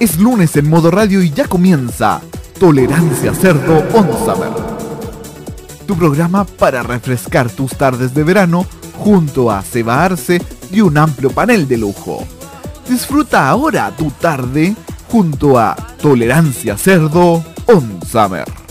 Es 0.00 0.16
lunes 0.20 0.54
en 0.54 0.70
modo 0.70 0.92
radio 0.92 1.20
y 1.22 1.30
ya 1.30 1.48
comienza 1.48 2.20
Tolerancia 2.60 3.34
Cerdo 3.34 3.78
on 3.92 4.06
Summer. 4.24 4.52
Tu 5.88 5.96
programa 5.96 6.44
para 6.44 6.84
refrescar 6.84 7.50
tus 7.50 7.72
tardes 7.72 8.14
de 8.14 8.22
verano 8.22 8.64
junto 8.96 9.50
a 9.50 9.60
Seba 9.64 10.04
Arce 10.04 10.40
y 10.70 10.82
un 10.82 10.96
amplio 10.98 11.30
panel 11.30 11.66
de 11.66 11.78
lujo. 11.78 12.24
Disfruta 12.88 13.48
ahora 13.48 13.90
tu 13.96 14.12
tarde 14.12 14.76
junto 15.10 15.58
a 15.58 15.74
Tolerancia 16.00 16.76
Cerdo 16.76 17.44
on 17.66 17.98
Summer. 18.06 18.67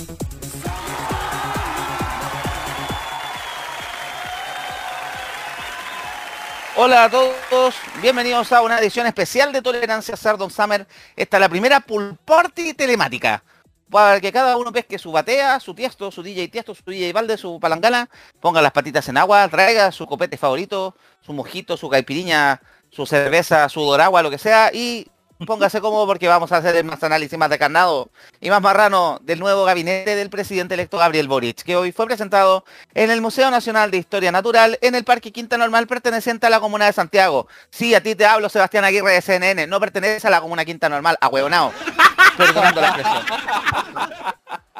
Hola 6.79 7.05
a 7.05 7.09
todos, 7.09 7.73
bienvenidos 8.03 8.51
a 8.51 8.61
una 8.61 8.77
edición 8.77 9.07
especial 9.07 9.51
de 9.51 9.63
Tolerancia 9.63 10.15
Sardon 10.15 10.51
Summer. 10.51 10.85
Esta 11.15 11.37
es 11.37 11.41
la 11.41 11.49
primera 11.49 11.79
pool 11.79 12.15
party 12.23 12.75
telemática. 12.75 13.43
Para 13.89 14.21
que 14.21 14.31
cada 14.31 14.55
uno 14.57 14.71
pesque 14.71 14.99
su 14.99 15.11
batea, 15.11 15.59
su 15.59 15.73
tiesto, 15.73 16.11
su 16.11 16.21
DJ 16.21 16.49
tiesto, 16.49 16.75
su 16.75 16.83
DJ 16.85 17.13
balde, 17.13 17.35
su 17.35 17.59
palangana, 17.59 18.07
ponga 18.39 18.61
las 18.61 18.73
patitas 18.73 19.09
en 19.09 19.17
agua, 19.17 19.47
traiga 19.47 19.91
su 19.91 20.05
copete 20.05 20.37
favorito, 20.37 20.95
su 21.19 21.33
mojito, 21.33 21.77
su 21.77 21.89
caipiriña, 21.89 22.61
su 22.91 23.07
cerveza, 23.07 23.67
su 23.69 23.81
doragua, 23.81 24.21
lo 24.21 24.29
que 24.29 24.37
sea, 24.37 24.69
y 24.71 25.07
Póngase 25.45 25.81
cómodo 25.81 26.07
porque 26.07 26.27
vamos 26.27 26.51
a 26.51 26.57
hacer 26.57 26.83
más 26.83 27.03
análisis 27.03 27.37
más 27.37 27.49
de 27.51 27.59
carnado 27.59 28.09
y 28.41 28.49
más 28.49 28.59
marrano 28.59 29.19
del 29.21 29.39
nuevo 29.39 29.65
gabinete 29.65 30.15
del 30.15 30.31
presidente 30.31 30.73
electo 30.73 30.97
Gabriel 30.97 31.27
Boric, 31.27 31.61
que 31.61 31.75
hoy 31.75 31.91
fue 31.91 32.07
presentado 32.07 32.65
en 32.95 33.11
el 33.11 33.21
Museo 33.21 33.51
Nacional 33.51 33.91
de 33.91 33.97
Historia 33.97 34.31
Natural 34.31 34.79
en 34.81 34.95
el 34.95 35.03
Parque 35.03 35.31
Quinta 35.31 35.57
Normal 35.57 35.85
perteneciente 35.85 36.47
a 36.47 36.49
la 36.49 36.59
Comuna 36.59 36.87
de 36.87 36.93
Santiago. 36.93 37.47
Sí, 37.69 37.93
a 37.93 38.01
ti 38.01 38.15
te 38.15 38.25
hablo, 38.25 38.49
Sebastián 38.49 38.83
Aguirre 38.83 39.13
de 39.13 39.21
CNN, 39.21 39.67
no 39.67 39.79
pertenece 39.79 40.25
a 40.25 40.31
la 40.31 40.41
Comuna 40.41 40.65
Quinta 40.65 40.89
Normal, 40.89 41.17
a 41.21 41.27
huevonao. 41.27 41.71
Perdonando 42.37 42.81
la 42.81 42.87
expresión. 42.87 43.25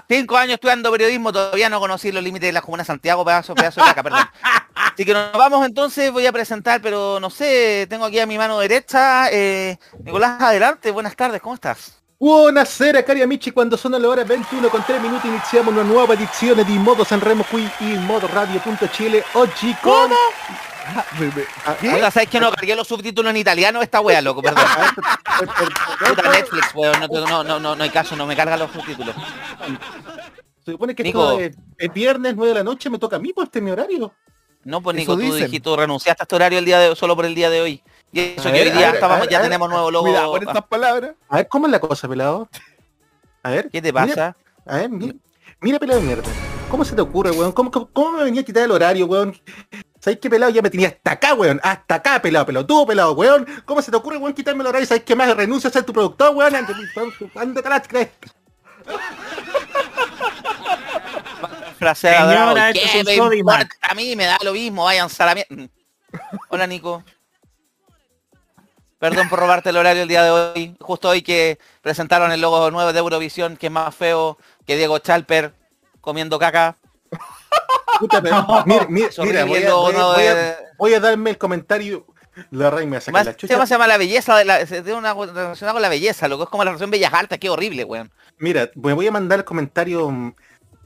Cinco 0.10 0.38
años 0.38 0.54
estudiando 0.54 0.90
periodismo, 0.90 1.34
todavía 1.34 1.70
no 1.70 1.80
conocí 1.82 2.14
los 2.14 2.24
límites 2.24 2.48
de 2.48 2.54
la 2.54 2.62
Comuna 2.62 2.84
de 2.84 2.88
Santiago, 2.88 3.26
pedazo, 3.26 3.54
pedazo 3.54 3.82
de 3.82 3.88
caca, 3.88 4.04
perdón. 4.04 4.26
Así 4.74 5.04
que 5.04 5.14
nos 5.14 5.34
vamos 5.34 5.66
entonces, 5.66 6.12
voy 6.12 6.26
a 6.26 6.32
presentar, 6.32 6.82
pero 6.82 7.20
no 7.20 7.30
sé, 7.30 7.88
tengo 7.90 8.06
aquí 8.06 8.18
a 8.20 8.26
mi 8.26 8.38
mano 8.38 8.58
derecha, 8.60 9.30
eh, 9.32 9.78
Nicolás, 10.04 10.42
adelante, 10.42 10.92
buenas 10.92 11.16
tardes, 11.16 11.42
¿cómo 11.42 11.56
estás? 11.56 12.02
Buonasera 12.20 13.04
cari 13.04 13.22
amici, 13.22 13.52
cuando 13.52 13.78
son 13.78 13.92
las 13.92 14.04
horas 14.04 14.28
21 14.28 14.70
con 14.70 14.84
3 14.84 15.02
minutos 15.02 15.26
iniciamos 15.26 15.74
una 15.74 15.84
nueva 15.84 16.14
edición 16.14 16.58
de 16.58 16.64
Modo 16.64 17.06
Sanremo 17.06 17.44
qui 17.44 17.70
y 17.82 17.98
Modo 17.98 18.28
Radio.chile 18.28 19.24
oggi 19.34 19.76
con... 19.84 20.10
Oiga, 21.94 22.12
¿sabes 22.12 22.30
que 22.30 22.40
no 22.40 22.52
cargué 22.52 22.76
los 22.76 22.88
subtítulos 22.88 23.30
en 23.30 23.38
italiano 23.38 23.82
esta 23.82 24.02
wea, 24.02 24.22
loco? 24.22 24.42
Perdón. 24.42 24.64
Puta 26.08 26.32
Netflix, 26.32 26.76
weón, 26.76 27.00
no, 27.00 27.44
no, 27.44 27.60
no, 27.60 27.76
no 27.76 27.84
hay 27.84 27.90
caso, 27.90 28.16
no 28.16 28.26
me 28.26 28.36
cargan 28.36 28.60
los 28.60 28.72
subtítulos. 28.72 29.16
Se 30.66 30.72
supone 30.72 30.96
que 30.96 31.04
esto 31.08 31.40
es, 31.40 31.56
es 31.78 31.94
viernes 31.94 32.36
9 32.36 32.50
de 32.50 32.56
la 32.56 32.64
noche, 32.64 32.90
me 32.90 33.00
toca 33.00 33.16
a 33.16 33.20
mí, 33.20 33.34
pues 33.34 33.48
este 33.48 33.60
es 33.60 33.66
mi 33.66 33.72
horario. 33.72 34.14
No, 34.68 34.82
pues 34.82 34.98
Nico, 34.98 35.16
tú 35.16 35.22
dijiste, 35.22 35.62
tú 35.62 35.78
renunciaste 35.78 36.24
a 36.24 36.26
este 36.26 36.36
horario 36.36 36.60
el 36.60 36.66
día 36.66 36.80
de 36.80 36.94
solo 36.96 37.16
por 37.16 37.26
el 37.26 37.34
día 37.34 37.50
de 37.50 37.62
hoy. 37.62 37.82
Y 38.12 38.20
eso 38.20 38.52
que 38.52 38.62
hoy 38.62 38.70
día 38.72 38.92
estábamos, 38.92 39.28
ya 39.30 39.42
tenemos 39.42 39.70
nuevo 39.70 39.90
logo. 39.90 40.06
Cuidado 40.06 40.32
con 40.32 40.46
estas 40.46 40.66
palabras. 40.66 41.12
A 41.30 41.38
ver, 41.38 41.48
¿cómo 41.48 41.68
es 41.68 41.72
la 41.72 41.80
cosa, 41.80 42.08
pelado? 42.10 42.50
A 43.44 43.50
ver. 43.50 43.70
¿Qué 43.70 43.82
te 43.82 43.94
pasa? 43.94 44.36
a 44.66 44.78
ver, 44.78 44.90
mira, 44.90 45.14
mira, 45.62 45.80
pelado 45.80 46.02
de 46.02 46.06
mierda. 46.06 46.30
¿Cómo 46.70 46.84
se 46.84 46.96
te 46.96 47.02
ocurre, 47.02 47.32
weón? 47.32 47.54
¿Cómo, 47.54 47.72
cómo, 47.72 48.18
me 48.18 48.26
venía 48.26 48.42
a 48.42 48.44
quitar 48.44 48.64
el 48.64 48.72
horario, 48.72 49.06
weón? 49.06 49.40
¿Sabes 50.08 50.22
qué 50.22 50.30
pelado? 50.30 50.50
Ya 50.54 50.62
me 50.62 50.70
tenía 50.70 50.88
hasta 50.88 51.12
acá, 51.12 51.34
weón. 51.34 51.60
Hasta 51.62 51.96
acá, 51.96 52.22
pelado, 52.22 52.46
pelado. 52.46 52.66
Tú, 52.66 52.88
pelado, 52.88 53.12
weón. 53.12 53.46
¿Cómo 53.66 53.82
se 53.82 53.92
te 53.92 53.98
ocurre, 53.98 54.16
weón, 54.16 54.34
quitarme 54.34 54.62
el 54.62 54.68
horario? 54.68 54.88
¿Sabes 54.88 55.04
qué 55.04 55.18
más? 55.18 55.36
Renuncia 55.36 55.70
a 55.70 55.74
ser 55.74 55.84
tu 55.84 55.92
productor, 55.92 56.34
weón. 56.34 56.56
Ándate 57.36 57.70
la 57.70 57.82
crees. 57.82 58.08
Señora, 61.94 62.72
a 63.82 63.94
mí 63.96 64.16
me 64.16 64.24
da 64.24 64.38
lo 64.46 64.54
mismo, 64.54 64.86
vayan 64.86 65.10
a 65.20 65.26
la 65.26 65.36
mierda. 65.36 65.68
Hola 66.48 66.68
Nico. 66.68 67.04
Perdón 69.00 69.28
por 69.28 69.40
robarte 69.40 69.72
el 69.72 69.78
horario 69.78 70.04
el 70.04 70.08
día 70.08 70.24
de 70.24 70.32
hoy. 70.32 70.78
Justo 70.80 71.10
hoy 71.10 71.22
que 71.22 71.60
presentaron 71.82 72.32
el 72.32 72.40
logo 72.40 72.72
nuevo 72.72 72.94
de 72.94 73.00
Eurovisión, 73.00 73.58
que 73.58 73.68
es 73.68 73.74
más 73.74 73.94
feo 73.94 74.38
que 74.66 74.78
Diego 74.78 75.00
Chalper 75.00 75.52
comiendo 76.00 76.40
caca. 76.40 76.78
Voy, 80.78 80.94
a, 80.94 81.00
darme 81.00 81.30
el 81.32 81.38
comentario. 81.38 82.06
La 82.52 82.70
reina 82.70 82.92
me 82.92 83.02
saca 83.02 83.24
la 83.24 83.36
chucha. 83.36 83.66
se 83.66 83.74
llama 83.74 83.88
la 83.88 83.98
belleza, 83.98 84.44
la, 84.44 84.64
tiene 84.66 84.94
una 84.94 85.14
relacionada 85.14 85.74
con 85.74 85.82
la 85.82 85.90
belleza, 85.90 86.28
lo 86.28 86.38
que 86.38 86.44
es 86.44 86.50
como 86.50 86.64
la 86.64 86.72
relación 86.72 86.92
Bellas 86.92 87.14
Artes, 87.14 87.40
qué 87.40 87.50
horrible, 87.50 87.84
weón. 87.84 88.12
Mira, 88.38 88.70
me 88.76 88.94
voy 88.94 89.08
a 89.08 89.12
mandar 89.12 89.40
el 89.40 89.46
comentario 89.46 90.36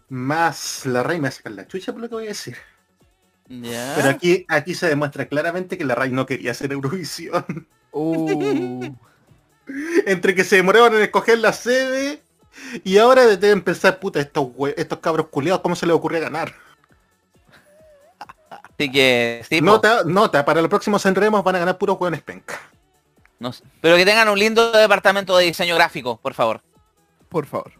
más 0.08 0.86
la 0.86 1.04
reina 1.04 1.24
me 1.24 1.32
sacar 1.32 1.54
la 1.54 1.68
chucha 1.68 1.92
por 1.92 2.02
lo 2.02 2.10
que 2.10 2.16
voy 2.16 2.26
a 2.26 2.30
decir. 2.30 2.58
Pero 3.48 4.10
aquí, 4.10 4.46
aquí 4.48 4.76
se 4.76 4.88
demuestra 4.88 5.26
claramente 5.26 5.78
que 5.78 5.84
la 5.84 5.96
Ray 5.96 6.12
no 6.12 6.26
quería 6.26 6.52
hacer 6.52 6.72
Eurovisión. 6.72 7.68
Uh. 7.92 8.94
Entre 10.06 10.36
que 10.36 10.44
se 10.44 10.58
demoraron 10.58 10.96
en 10.96 11.02
escoger 11.02 11.40
la 11.40 11.54
sede 11.54 12.22
y 12.84 12.98
ahora 12.98 13.26
deben 13.38 13.62
pensar, 13.62 14.00
puta, 14.00 14.20
estos, 14.20 14.48
estos 14.76 15.00
cabros 15.00 15.28
culiados, 15.28 15.62
¿cómo 15.62 15.76
se 15.76 15.86
les 15.86 15.96
ocurre 15.96 16.20
ganar? 16.20 16.54
Así 18.82 18.92
que, 18.92 19.62
nota, 19.62 20.04
nota, 20.06 20.44
para 20.44 20.62
los 20.62 20.70
próximos 20.70 21.02
Sanremos 21.02 21.44
van 21.44 21.56
a 21.56 21.60
ganar 21.60 21.78
puros 21.78 21.98
hueones 22.00 22.22
penca. 22.22 22.60
No 23.40 23.52
Pero 23.82 23.96
que 23.96 24.06
tengan 24.06 24.30
un 24.30 24.38
lindo 24.38 24.72
departamento 24.72 25.36
de 25.38 25.46
diseño 25.46 25.76
gráfico, 25.76 26.18
por 26.18 26.34
favor. 26.34 26.62
Por 27.30 27.46
favor. 27.46 27.74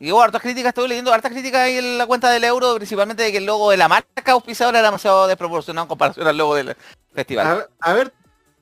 Y 0.00 0.12
hubo 0.12 0.20
hartas 0.20 0.42
críticas, 0.42 0.70
estoy 0.70 0.88
leyendo 0.88 1.12
hartas 1.12 1.32
críticas 1.32 1.60
ahí 1.60 1.78
en 1.78 1.98
la 1.98 2.06
cuenta 2.06 2.30
del 2.30 2.44
euro, 2.44 2.74
principalmente 2.74 3.22
de 3.22 3.32
que 3.32 3.38
el 3.38 3.46
logo 3.46 3.70
de 3.70 3.76
la 3.76 3.88
marca 3.88 4.32
auspiciadora 4.32 4.80
era 4.80 4.88
demasiado 4.88 5.26
desproporcionado 5.26 5.84
en 5.84 5.88
comparación 5.88 6.26
al 6.26 6.36
logo 6.36 6.54
del 6.56 6.76
festival. 7.12 7.68
A, 7.80 7.92
ver, 7.92 8.12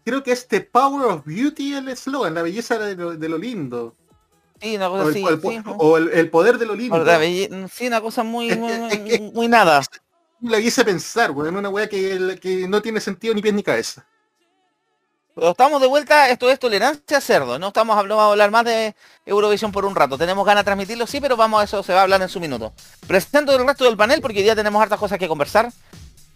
creo 0.04 0.22
que 0.22 0.32
este 0.32 0.60
Power 0.60 1.06
of 1.06 1.24
Beauty 1.24 1.74
el 1.74 1.88
eslogan, 1.88 2.34
la 2.34 2.42
belleza 2.42 2.78
de 2.78 3.28
lo, 3.28 3.38
lindo. 3.38 3.96
Sí, 4.60 4.76
una 4.76 4.88
cosa 4.88 5.04
o 5.04 5.08
el, 5.08 5.34
así. 5.34 5.62
O 5.78 5.96
el, 5.96 6.30
poder 6.30 6.58
de 6.58 6.66
lo 6.66 6.74
lindo. 6.74 7.04
Sí, 7.72 7.86
una 7.86 8.00
cosa 8.00 8.22
muy, 8.22 8.54
muy, 8.56 9.48
nada. 9.48 9.82
La 10.42 10.58
hice 10.58 10.84
pensar, 10.84 11.30
weón, 11.30 11.56
una 11.56 11.68
weá 11.68 11.88
que, 11.88 12.38
que 12.40 12.66
no 12.68 12.82
tiene 12.82 13.00
sentido 13.00 13.34
ni 13.34 13.40
pies 13.40 13.54
ni 13.54 13.62
cabeza. 13.62 14.04
Estamos 15.34 15.80
de 15.80 15.86
vuelta, 15.86 16.28
esto 16.28 16.50
es 16.50 16.58
Tolerancia 16.58 17.18
Cerdo, 17.20 17.58
no 17.58 17.68
estamos 17.68 17.96
hablando, 17.96 18.16
vamos 18.16 18.28
a 18.28 18.32
hablar 18.32 18.50
más 18.50 18.64
de 18.66 18.94
Eurovisión 19.24 19.72
por 19.72 19.86
un 19.86 19.94
rato. 19.94 20.18
Tenemos 20.18 20.44
ganas 20.44 20.62
de 20.62 20.66
transmitirlo, 20.66 21.06
sí, 21.06 21.22
pero 21.22 21.38
vamos 21.38 21.60
a 21.60 21.64
eso, 21.64 21.82
se 21.82 21.94
va 21.94 22.00
a 22.00 22.02
hablar 22.02 22.20
en 22.20 22.28
su 22.28 22.38
minuto. 22.38 22.74
Presento 23.06 23.56
el 23.56 23.66
resto 23.66 23.84
del 23.84 23.96
panel 23.96 24.20
porque 24.20 24.38
hoy 24.38 24.44
día 24.44 24.54
tenemos 24.54 24.82
hartas 24.82 24.98
cosas 24.98 25.18
que 25.18 25.28
conversar. 25.28 25.70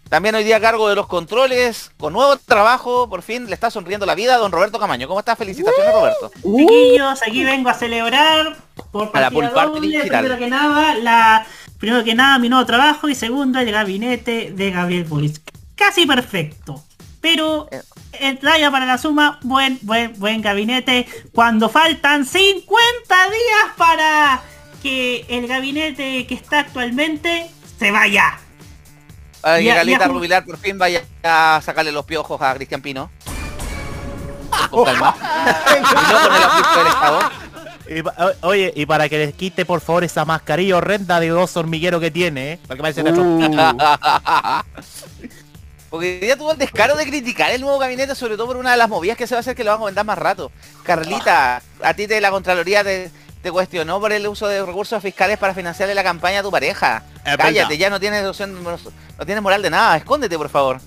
También 0.09 0.33
hoy 0.35 0.45
día 0.45 0.55
a 0.55 0.61
cargo 0.61 0.87
de 0.87 0.95
los 0.95 1.05
controles, 1.05 1.91
con 1.97 2.13
nuevo 2.13 2.37
trabajo, 2.37 3.09
por 3.09 3.21
fin 3.21 3.45
le 3.47 3.53
está 3.53 3.69
sonriendo 3.69 4.05
la 4.05 4.15
vida 4.15 4.35
a 4.35 4.37
don 4.37 4.51
Roberto 4.51 4.79
Camaño. 4.79 5.07
¿Cómo 5.07 5.19
estás? 5.19 5.37
Felicitaciones, 5.37 5.93
Roberto. 5.93 6.31
Chiquillos, 6.41 7.21
aquí 7.21 7.43
vengo 7.43 7.69
a 7.69 7.73
celebrar 7.73 8.55
por 8.91 9.13
la 9.13 9.29
doble, 9.29 9.99
primero 10.07 10.37
que 10.37 10.47
nada, 10.47 10.95
la, 10.95 11.45
primero 11.77 12.03
que 12.03 12.15
nada 12.15 12.39
mi 12.39 12.49
nuevo 12.49 12.65
trabajo 12.65 13.09
y 13.09 13.15
segundo 13.15 13.59
el 13.59 13.71
gabinete 13.71 14.51
de 14.51 14.71
Gabriel 14.71 15.05
Boric. 15.05 15.41
Casi 15.75 16.05
perfecto. 16.05 16.83
Pero 17.21 17.67
eh, 17.71 17.81
entrada 18.19 18.71
para 18.71 18.85
la 18.85 18.97
suma, 18.97 19.39
buen, 19.43 19.79
buen, 19.81 20.17
buen 20.19 20.41
gabinete. 20.41 21.07
Cuando 21.33 21.69
faltan 21.69 22.25
50 22.25 22.67
días 23.07 23.75
para 23.77 24.41
que 24.81 25.25
el 25.29 25.47
gabinete 25.47 26.25
que 26.27 26.35
está 26.35 26.61
actualmente 26.61 27.49
se 27.79 27.91
vaya. 27.91 28.39
Para 29.41 29.59
que 29.59 29.65
Galita 29.65 30.07
Rubilar 30.07 30.45
por 30.45 30.57
fin 30.57 30.77
vaya 30.77 31.03
a 31.23 31.61
sacarle 31.63 31.91
los 31.91 32.05
piojos 32.05 32.41
a 32.41 32.53
Cristian 32.55 32.81
Pino. 32.81 33.11
oye, 38.41 38.73
y 38.75 38.85
para 38.85 39.07
que 39.09 39.17
les 39.17 39.33
quite 39.33 39.65
por 39.65 39.81
favor 39.81 40.03
esa 40.03 40.25
mascarilla 40.25 40.77
horrenda 40.77 41.19
de 41.19 41.29
dos 41.29 41.57
hormigueros 41.57 41.99
que 42.01 42.11
tiene, 42.11 42.53
¿eh? 42.53 42.59
Que 42.67 42.75
Porque 45.89 46.27
ya 46.27 46.35
tuvo 46.35 46.51
el 46.51 46.57
descaro 46.57 46.97
de 46.97 47.05
criticar 47.05 47.49
el 47.51 47.61
nuevo 47.61 47.79
gabinete, 47.79 48.13
sobre 48.13 48.35
todo 48.35 48.47
por 48.47 48.57
una 48.57 48.71
de 48.71 48.77
las 48.77 48.89
movidas 48.89 49.15
que 49.17 49.25
se 49.25 49.35
va 49.35 49.39
a 49.39 49.39
hacer 49.39 49.55
que 49.55 49.63
lo 49.63 49.71
van 49.71 49.77
a 49.77 49.79
comentar 49.79 50.05
más 50.05 50.17
rato. 50.17 50.51
Carlita, 50.83 51.61
a 51.81 51.93
ti 51.93 52.07
de 52.07 52.19
la 52.19 52.29
Contraloría 52.29 52.83
te, 52.83 53.09
cuestionó 53.51 54.01
por 54.01 54.11
el 54.11 54.27
uso 54.27 54.49
de 54.49 54.65
recursos 54.65 55.01
fiscales 55.01 55.37
para 55.37 55.53
financiarle 55.53 55.95
la 55.95 56.03
campaña 56.03 56.39
a 56.39 56.43
tu 56.43 56.51
pareja. 56.51 57.03
Cállate, 57.23 57.77
ya 57.77 57.89
no 57.89 57.97
tienes 57.97 58.25
no 58.25 58.33
tienes 59.25 59.41
moral 59.41 59.61
de 59.61 59.69
nada, 59.69 59.95
escóndete 59.95 60.37
por 60.37 60.49
favor. 60.49 60.81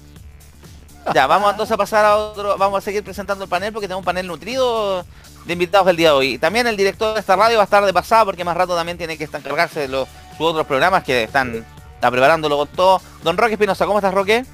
Ya, 1.15 1.27
vamos 1.27 1.51
entonces 1.51 1.73
a 1.73 1.77
pasar 1.77 2.05
a 2.05 2.17
otro, 2.17 2.57
vamos 2.59 2.79
a 2.79 2.81
seguir 2.83 3.03
presentando 3.03 3.45
el 3.45 3.51
panel 3.51 3.73
porque 3.73 3.89
tenemos 3.89 4.03
un 4.03 4.05
panel 4.05 4.27
nutrido 4.27 5.05
de 5.45 5.53
invitados 5.53 5.89
el 5.89 5.97
día 5.97 6.09
de 6.09 6.15
hoy. 6.15 6.39
También 6.39 6.67
el 6.67 6.77
director 6.77 7.15
de 7.15 7.21
esta 7.21 7.37
radio 7.37 7.57
va 7.57 7.63
a 7.63 7.65
estar 7.65 7.85
de 7.85 7.93
pasada 7.93 8.25
porque 8.25 8.45
más 8.45 8.57
rato 8.57 8.75
también 8.75 8.99
tiene 8.99 9.17
que 9.17 9.25
encargarse 9.25 9.81
de 9.81 9.89
los, 9.89 10.09
sus 10.37 10.47
otros 10.47 10.67
programas 10.67 11.05
que 11.05 11.25
están 11.25 11.65
está 11.95 12.11
preparándolo 12.11 12.57
con 12.57 12.69
todo. 12.69 13.03
Don 13.23 13.37
Roque 13.37 13.55
Espinosa, 13.55 13.85
¿cómo 13.87 13.99
estás 13.99 14.15
Roque? 14.15 14.45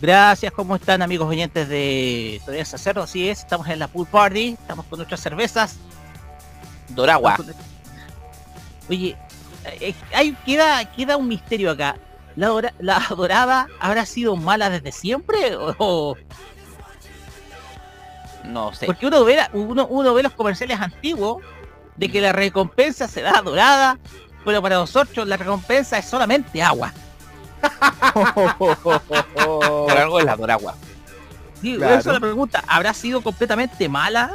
Gracias, 0.00 0.52
¿cómo 0.52 0.76
están 0.76 1.02
amigos 1.02 1.28
oyentes 1.28 1.68
de 1.68 2.40
Todavía 2.44 2.64
Cerdo? 2.64 3.02
Así 3.02 3.28
es, 3.28 3.40
estamos 3.40 3.68
en 3.68 3.80
la 3.80 3.88
pool 3.88 4.06
party, 4.06 4.56
estamos 4.60 4.86
con 4.86 4.98
nuestras 4.98 5.20
cervezas 5.20 5.76
Doragua. 6.90 7.36
Oye, 8.88 9.16
eh, 9.64 9.94
hay, 10.14 10.32
queda, 10.46 10.84
queda 10.92 11.16
un 11.16 11.28
misterio 11.28 11.70
acá. 11.70 11.96
¿La, 12.36 12.72
¿La 12.78 13.04
dorada 13.10 13.66
habrá 13.80 14.06
sido 14.06 14.36
mala 14.36 14.70
desde 14.70 14.92
siempre? 14.92 15.56
¿O, 15.78 16.16
no 18.50 18.74
sé. 18.74 18.86
Porque 18.86 19.06
uno 19.06 19.24
ve, 19.24 19.38
uno, 19.52 19.86
uno 19.86 20.14
ve 20.14 20.22
los 20.22 20.32
comerciales 20.32 20.80
antiguos 20.80 21.42
de 21.96 22.08
que 22.08 22.20
la 22.20 22.32
recompensa 22.32 23.08
se 23.08 23.22
da 23.22 23.40
dorada, 23.42 23.98
pero 24.44 24.62
para 24.62 24.76
nosotros 24.76 25.26
la 25.26 25.36
recompensa 25.36 25.98
es 25.98 26.06
solamente 26.06 26.62
agua. 26.62 26.92
Por 28.58 29.98
algo 29.98 30.18
es 30.18 30.24
la 30.24 30.36
doragua. 30.36 30.74
Sí, 31.60 31.74
Eso 31.74 31.98
es 31.98 32.06
la 32.06 32.20
pregunta. 32.20 32.64
¿Habrá 32.66 32.94
sido 32.94 33.20
completamente 33.20 33.88
mala 33.88 34.30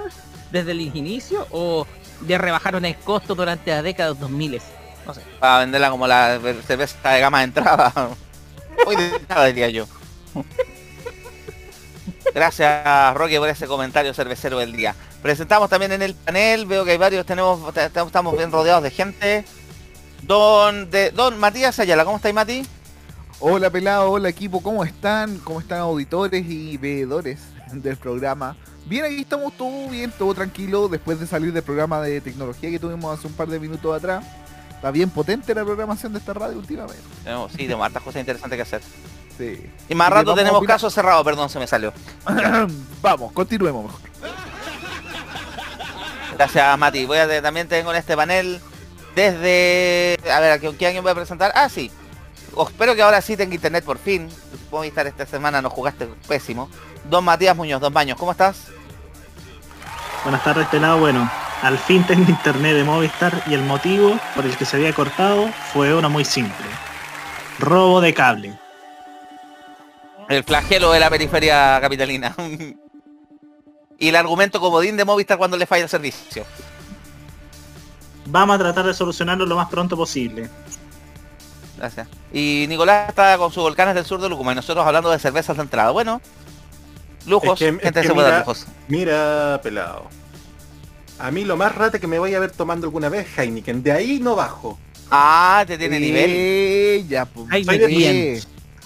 desde 0.51 0.71
el 0.71 0.81
inicio 0.81 1.47
o 1.51 1.87
de 2.21 2.37
rebajaron 2.37 2.85
el 2.85 2.95
costo 2.97 3.33
durante 3.33 3.71
la 3.71 3.81
década 3.81 4.13
de 4.13 4.19
2000? 4.19 4.61
No 5.07 5.13
sé. 5.13 5.21
Para 5.39 5.59
venderla 5.59 5.89
como 5.89 6.07
la 6.07 6.39
cerveza 6.67 7.09
de 7.09 7.19
gama 7.19 7.39
de 7.39 7.43
entrada. 7.45 7.91
Hoy 8.85 8.95
de 8.95 9.15
entrada 9.15 9.45
diría 9.45 9.69
yo. 9.69 9.87
Gracias 12.35 13.13
Roque 13.13 13.39
por 13.39 13.47
ese 13.47 13.65
comentario 13.65 14.13
cervecero 14.13 14.59
del 14.59 14.73
día. 14.73 14.93
Presentamos 15.21 15.69
también 15.69 15.93
en 15.93 16.01
el 16.01 16.15
panel, 16.15 16.65
veo 16.65 16.83
que 16.83 16.91
hay 16.91 16.97
varios, 16.97 17.25
tenemos, 17.25 17.61
estamos 17.77 18.35
bien 18.35 18.51
rodeados 18.51 18.83
de 18.83 18.91
gente. 18.91 19.45
Don, 20.23 20.91
de, 20.91 21.11
don 21.11 21.39
Matías 21.39 21.79
Ayala, 21.79 22.03
¿cómo 22.03 22.17
estáis 22.17 22.35
Mati? 22.35 22.65
Hola 23.39 23.69
pelado, 23.69 24.11
hola 24.11 24.27
equipo, 24.27 24.61
¿cómo 24.61 24.83
están? 24.83 25.37
¿Cómo 25.45 25.61
están 25.61 25.79
auditores 25.79 26.45
y 26.45 26.75
veedores 26.75 27.39
del 27.71 27.95
programa? 27.95 28.57
Bien, 28.85 29.05
aquí 29.05 29.21
estamos 29.21 29.53
todo 29.53 29.87
bien, 29.87 30.11
todo 30.11 30.33
tranquilo, 30.33 30.89
después 30.89 31.17
de 31.21 31.27
salir 31.27 31.53
del 31.53 31.63
programa 31.63 32.01
de 32.01 32.19
tecnología 32.19 32.69
que 32.69 32.79
tuvimos 32.79 33.17
hace 33.17 33.27
un 33.27 33.33
par 33.33 33.47
de 33.47 33.61
minutos 33.61 33.95
atrás. 33.95 34.25
Está 34.71 34.91
bien 34.91 35.09
potente 35.09 35.55
la 35.55 35.63
programación 35.63 36.11
de 36.11 36.19
esta 36.19 36.33
radio 36.33 36.57
últimamente. 36.57 37.01
sí, 37.51 37.59
tenemos 37.59 37.85
hartas 37.85 38.03
cosas 38.03 38.19
interesantes 38.19 38.57
que 38.57 38.61
hacer. 38.61 38.81
Y 39.89 39.95
más 39.95 40.09
rato 40.09 40.33
tenemos 40.33 40.63
caso 40.65 40.89
cerrado, 40.89 41.23
perdón, 41.23 41.49
se 41.49 41.59
me 41.59 41.67
salió. 41.67 41.93
vamos, 43.01 43.31
continuemos 43.31 43.85
mejor. 43.85 44.01
Gracias, 46.37 46.77
Mati. 46.77 47.05
Voy 47.05 47.17
a 47.17 47.41
también 47.41 47.67
tengo 47.67 47.91
en 47.91 47.97
este 47.97 48.15
panel 48.15 48.59
desde... 49.15 50.17
A 50.31 50.39
ver, 50.39 50.51
¿a 50.51 50.59
qué 50.59 50.87
año 50.87 51.01
voy 51.01 51.11
a 51.11 51.15
presentar? 51.15 51.51
Ah, 51.55 51.69
sí. 51.69 51.89
espero 52.67 52.95
que 52.95 53.01
ahora 53.01 53.21
sí 53.21 53.37
tenga 53.37 53.55
internet 53.55 53.83
por 53.83 53.97
fin. 53.97 54.29
estar 54.83 55.07
esta 55.07 55.25
semana, 55.25 55.61
no 55.61 55.69
jugaste 55.69 56.07
pésimo. 56.27 56.69
Don 57.09 57.23
Matías 57.23 57.55
Muñoz, 57.55 57.79
dos 57.79 57.93
baños, 57.93 58.17
¿cómo 58.17 58.31
estás? 58.31 58.67
Buenas 60.23 60.43
tardes, 60.43 60.67
pelado. 60.67 60.99
Bueno, 60.99 61.29
al 61.61 61.77
fin 61.77 62.03
tengo 62.03 62.29
internet 62.29 62.75
de 62.75 62.83
Movistar 62.83 63.43
y 63.47 63.53
el 63.53 63.63
motivo 63.63 64.19
por 64.35 64.45
el 64.45 64.57
que 64.57 64.65
se 64.65 64.75
había 64.75 64.91
cortado 64.93 65.47
fue 65.71 65.93
uno 65.93 66.09
muy 66.09 66.25
simple. 66.25 66.65
Robo 67.59 68.01
de 68.01 68.13
cable. 68.13 68.64
El 70.29 70.43
flagelo 70.43 70.91
de 70.91 70.99
la 70.99 71.09
periferia 71.09 71.79
capitalina. 71.81 72.35
y 73.99 74.07
el 74.07 74.15
argumento 74.15 74.59
comodín 74.59 74.97
de 74.97 75.05
Movistar 75.05 75.37
cuando 75.37 75.57
le 75.57 75.65
falla 75.65 75.83
el 75.83 75.89
servicio. 75.89 76.45
Vamos 78.27 78.55
a 78.55 78.59
tratar 78.59 78.85
de 78.85 78.93
solucionarlo 78.93 79.45
lo 79.45 79.55
más 79.55 79.69
pronto 79.69 79.95
posible. 79.95 80.49
Gracias. 81.77 82.07
Y 82.33 82.65
Nicolás 82.67 83.09
está 83.09 83.37
con 83.37 83.51
sus 83.51 83.63
volcanes 83.63 83.95
del 83.95 84.05
sur 84.05 84.19
de 84.19 84.29
Lucuma 84.29 84.53
y 84.53 84.55
nosotros 84.55 84.85
hablando 84.85 85.11
de 85.11 85.19
cervezas 85.19 85.57
de 85.57 85.63
entrada. 85.63 85.91
Bueno, 85.91 86.21
lujos, 87.27 87.59
gente 87.59 88.03
se 88.03 88.13
puede 88.13 88.39
lujos. 88.39 88.65
Mira, 88.87 89.59
pelado. 89.61 90.07
A 91.19 91.31
mí 91.31 91.45
lo 91.45 91.55
más 91.55 91.73
rata 91.75 91.99
que 91.99 92.07
me 92.07 92.19
voy 92.19 92.33
a 92.33 92.39
ver 92.39 92.51
tomando 92.51 92.87
alguna 92.87 93.09
vez 93.09 93.27
Heineken. 93.37 93.83
De 93.83 93.91
ahí 93.91 94.19
no 94.19 94.35
bajo. 94.35 94.77
Ah, 95.11 95.63
te 95.67 95.77
tiene 95.77 95.99
nivel. 95.99 97.07
Ya, 97.07 97.25
pues. 97.25 97.47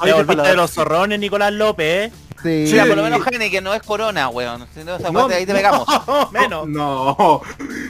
Te 0.04 0.14
volviste 0.14 0.48
de 0.48 0.56
los 0.56 0.72
zorrones, 0.72 1.20
Nicolás 1.20 1.54
López, 1.54 2.12
¿eh? 2.12 2.14
Sí. 2.42 2.78
por 2.78 2.96
lo 2.96 3.04
menos 3.04 3.26
que 3.26 3.62
no 3.62 3.74
es 3.74 3.84
corona, 3.84 4.30
weón. 4.30 4.66
Si 4.74 4.84
no, 4.84 4.98
no, 4.98 5.28
ahí 5.28 5.46
te 5.46 5.54
pegamos. 5.54 5.86
menos. 6.32 6.68
No, 6.68 7.42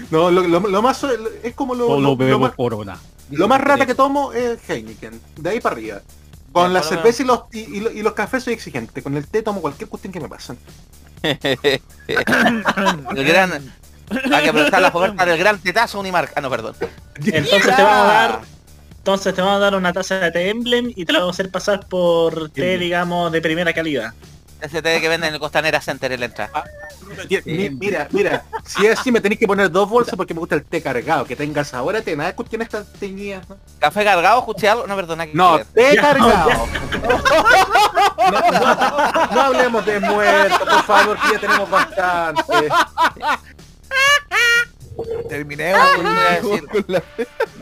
no, 0.09 0.31
lo, 0.31 0.41
lo, 0.41 0.81
más 0.81 1.05
es 1.43 1.53
como 1.53 1.75
lo, 1.75 1.99
lo, 1.99 2.15
lo 2.15 2.39
más, 2.39 2.53
corona. 2.53 2.97
Lo 3.29 3.47
más 3.47 3.61
rata 3.61 3.85
que 3.85 3.93
tomo 3.93 4.33
es 4.33 4.57
Heineken, 4.67 5.21
de 5.37 5.49
ahí 5.49 5.59
para 5.59 5.75
arriba. 5.75 6.01
Con 6.51 6.73
la 6.73 6.81
cerveza 6.81 7.21
y 7.21 7.25
los, 7.25 7.41
y, 7.51 7.59
y, 7.59 8.01
los 8.01 8.13
cafés 8.13 8.43
soy 8.43 8.53
exigente. 8.53 9.03
Con 9.03 9.15
el 9.15 9.27
té 9.27 9.43
tomo 9.43 9.61
cualquier 9.61 9.87
cuestión 9.87 10.11
que 10.11 10.19
me 10.19 10.27
pasen. 10.27 10.57
el 11.21 11.81
gran, 13.23 13.71
hay 14.11 14.43
que 14.43 14.49
aprovechar 14.49 14.81
la 14.81 14.87
oferta 14.87 15.25
del 15.25 15.37
gran 15.37 15.59
tetazo 15.59 15.99
Unimarca. 15.99 16.33
Ah, 16.35 16.41
no, 16.41 16.49
perdón. 16.49 16.75
Entonces 17.23 17.75
te 17.75 17.83
vamos 17.83 18.09
a 18.09 18.13
dar 18.13 18.41
entonces 19.13 19.33
te 19.33 19.41
vamos 19.41 19.57
a 19.57 19.59
dar 19.59 19.75
una 19.75 19.91
taza 19.91 20.19
de 20.19 20.31
té 20.31 20.49
Emblem 20.49 20.93
y 20.95 21.05
te 21.05 21.13
la 21.13 21.19
vamos 21.19 21.33
a 21.33 21.35
hacer 21.35 21.51
pasar 21.51 21.87
por 21.87 22.49
té, 22.49 22.77
digamos, 22.77 23.31
de 23.31 23.41
primera 23.41 23.73
calidad. 23.73 24.13
Ese 24.61 24.81
té 24.81 24.99
que 24.99 25.07
venden 25.07 25.29
en 25.29 25.33
el 25.35 25.39
Costanera 25.39 25.79
Center 25.81 26.11
en 26.11 26.19
la 26.19 26.25
entrada. 26.27 26.51
Ah, 26.53 26.63
mira, 27.45 28.07
mira, 28.11 28.43
si 28.65 28.85
es 28.85 28.99
así 28.99 29.11
me 29.11 29.21
tenéis 29.21 29.39
que 29.39 29.47
poner 29.47 29.71
dos 29.71 29.89
bolsas 29.89 30.15
porque 30.15 30.33
me 30.33 30.41
gusta 30.41 30.55
el 30.55 30.63
té 30.63 30.81
cargado. 30.81 31.25
Que 31.25 31.35
tengas 31.35 31.73
ahora 31.73 32.01
té, 32.01 32.15
nada 32.15 32.35
cuestión 32.35 32.61
estas 32.61 32.91
teñidas. 32.93 33.47
¿no? 33.49 33.57
¿Café 33.79 34.03
cargado? 34.03 34.39
¿Escuché 34.39 34.67
algo? 34.67 34.85
No, 34.85 34.95
perdona. 34.95 35.25
No, 35.33 35.59
té 35.73 35.95
cargado. 35.95 36.49
No, 39.31 39.41
hablemos 39.41 39.85
de 39.85 39.99
muertos, 39.99 40.59
por 40.59 40.83
favor, 40.83 41.17
que 41.19 41.33
ya 41.33 41.39
tenemos 41.39 41.69
bastante. 41.69 42.69
Terminé 45.27 45.73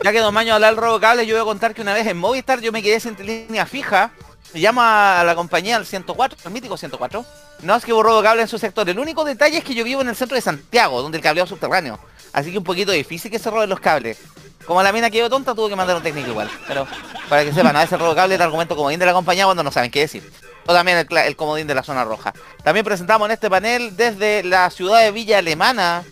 Ya 0.04 0.12
que 0.12 0.20
Don 0.20 0.34
Maño 0.34 0.54
habla 0.54 0.68
del 0.68 0.76
robo 0.76 1.00
cable, 1.00 1.26
yo 1.26 1.34
voy 1.34 1.42
a 1.42 1.44
contar 1.44 1.74
que 1.74 1.82
una 1.82 1.94
vez 1.94 2.06
en 2.06 2.18
Movistar 2.18 2.60
yo 2.60 2.72
me 2.72 2.82
quedé 2.82 3.00
sin 3.00 3.16
línea 3.16 3.66
fija. 3.66 4.12
Me 4.54 4.60
llama 4.60 5.20
a 5.20 5.24
la 5.24 5.34
compañía 5.34 5.76
al 5.76 5.84
104, 5.84 6.38
el 6.44 6.50
mítico 6.50 6.76
104. 6.76 7.24
No 7.62 7.74
es 7.76 7.84
que 7.84 7.92
hubo 7.92 8.02
robo 8.02 8.22
cable 8.22 8.42
en 8.42 8.48
su 8.48 8.58
sector. 8.58 8.88
El 8.88 8.98
único 8.98 9.24
detalle 9.24 9.58
es 9.58 9.64
que 9.64 9.74
yo 9.74 9.84
vivo 9.84 10.00
en 10.00 10.08
el 10.08 10.16
centro 10.16 10.36
de 10.36 10.40
Santiago, 10.40 11.02
donde 11.02 11.18
el 11.18 11.22
cableo 11.22 11.44
es 11.44 11.50
subterráneo. 11.50 11.98
Así 12.32 12.52
que 12.52 12.58
un 12.58 12.64
poquito 12.64 12.92
difícil 12.92 13.30
que 13.30 13.38
se 13.38 13.50
roben 13.50 13.68
los 13.68 13.80
cables. 13.80 14.18
Como 14.64 14.82
la 14.82 14.92
mina 14.92 15.10
quedó 15.10 15.28
tonta, 15.28 15.54
tuvo 15.54 15.68
que 15.68 15.76
mandar 15.76 15.96
un 15.96 16.02
técnico 16.02 16.30
igual. 16.30 16.50
Pero 16.66 16.86
para 17.28 17.44
que 17.44 17.52
sepan, 17.52 17.76
a 17.76 17.80
veces 17.80 17.92
el 17.92 18.00
robo 18.00 18.14
cable 18.14 18.34
es 18.34 18.40
el 18.40 18.44
argumento 18.44 18.76
comodín 18.76 18.98
de 18.98 19.06
la 19.06 19.12
compañía 19.12 19.44
cuando 19.44 19.62
no 19.62 19.70
saben 19.70 19.90
qué 19.90 20.00
decir. 20.00 20.30
O 20.66 20.72
también 20.72 20.98
el, 20.98 21.16
el 21.16 21.36
comodín 21.36 21.66
de 21.66 21.74
la 21.74 21.82
zona 21.82 22.04
roja. 22.04 22.32
También 22.62 22.84
presentamos 22.84 23.26
en 23.26 23.32
este 23.32 23.50
panel 23.50 23.96
desde 23.96 24.44
la 24.44 24.70
ciudad 24.70 25.00
de 25.00 25.10
Villa 25.10 25.38
Alemana 25.38 26.04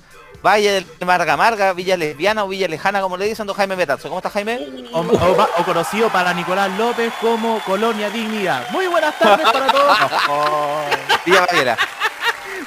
Valle 0.47 0.71
del 0.71 0.87
Marga 1.05 1.37
Marga, 1.37 1.73
Villa 1.73 1.97
Lesbiana 1.97 2.45
o 2.45 2.49
Villa 2.49 2.69
Lejana, 2.69 3.01
como 3.01 3.17
le 3.17 3.27
dicen, 3.27 3.49
don 3.49 3.57
Jaime 3.57 3.75
Betazo. 3.75 4.09
¿Cómo 4.09 4.19
está 4.19 4.31
Jaime? 4.31 4.87
O, 4.93 5.65
conocido 5.65 6.09
para 6.09 6.33
Nicolás 6.33 6.71
López 6.79 7.13
como 7.21 7.61
Colonia 7.65 8.11
Dignidad. 8.11 8.71
Muy 8.71 8.87
buenas 8.87 9.19
tardes 9.19 9.45
para 9.51 9.73
todos. 9.73 9.99
Villa 11.27 11.47
Baviera. 11.47 11.77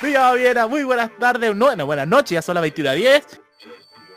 Villa 0.01 0.21
Baviera, 0.23 0.67
muy 0.67 0.83
buenas 0.83 1.09
tardes. 1.17 1.57
bueno, 1.57 1.85
buenas 1.85 2.07
noches, 2.07 2.31
ya 2.31 2.41
son 2.41 2.55
las 2.55 2.63
21 2.63 2.89
a 2.89 2.93
10. 2.93 3.25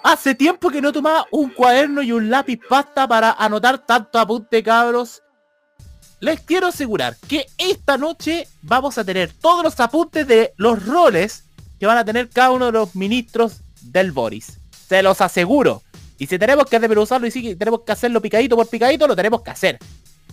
Hace 0.02 0.34
tiempo 0.34 0.68
que 0.68 0.82
no 0.82 0.92
tomaba 0.92 1.26
un 1.30 1.50
cuaderno 1.50 2.02
y 2.02 2.10
un 2.10 2.30
lápiz 2.30 2.58
pasta 2.68 3.06
para 3.06 3.30
anotar 3.30 3.78
tanto 3.86 4.18
apunte, 4.18 4.60
cabros. 4.64 5.22
Les 6.18 6.40
quiero 6.40 6.66
asegurar 6.66 7.16
que 7.28 7.46
esta 7.58 7.96
noche 7.96 8.48
vamos 8.60 8.98
a 8.98 9.04
tener 9.04 9.32
todos 9.32 9.62
los 9.62 9.78
apuntes 9.78 10.26
de 10.26 10.52
los 10.56 10.84
roles 10.84 11.44
que 11.82 11.86
van 11.86 11.98
a 11.98 12.04
tener 12.04 12.28
cada 12.28 12.52
uno 12.52 12.66
de 12.66 12.70
los 12.70 12.94
ministros 12.94 13.60
del 13.80 14.12
Boris. 14.12 14.60
Se 14.88 15.02
los 15.02 15.20
aseguro. 15.20 15.82
Y 16.16 16.28
si 16.28 16.38
tenemos 16.38 16.66
que 16.66 16.78
desmenuzarlo 16.78 17.26
y 17.26 17.32
si 17.32 17.56
tenemos 17.56 17.80
que 17.80 17.90
hacerlo 17.90 18.22
picadito 18.22 18.54
por 18.54 18.68
picadito, 18.68 19.08
lo 19.08 19.16
tenemos 19.16 19.42
que 19.42 19.50
hacer. 19.50 19.80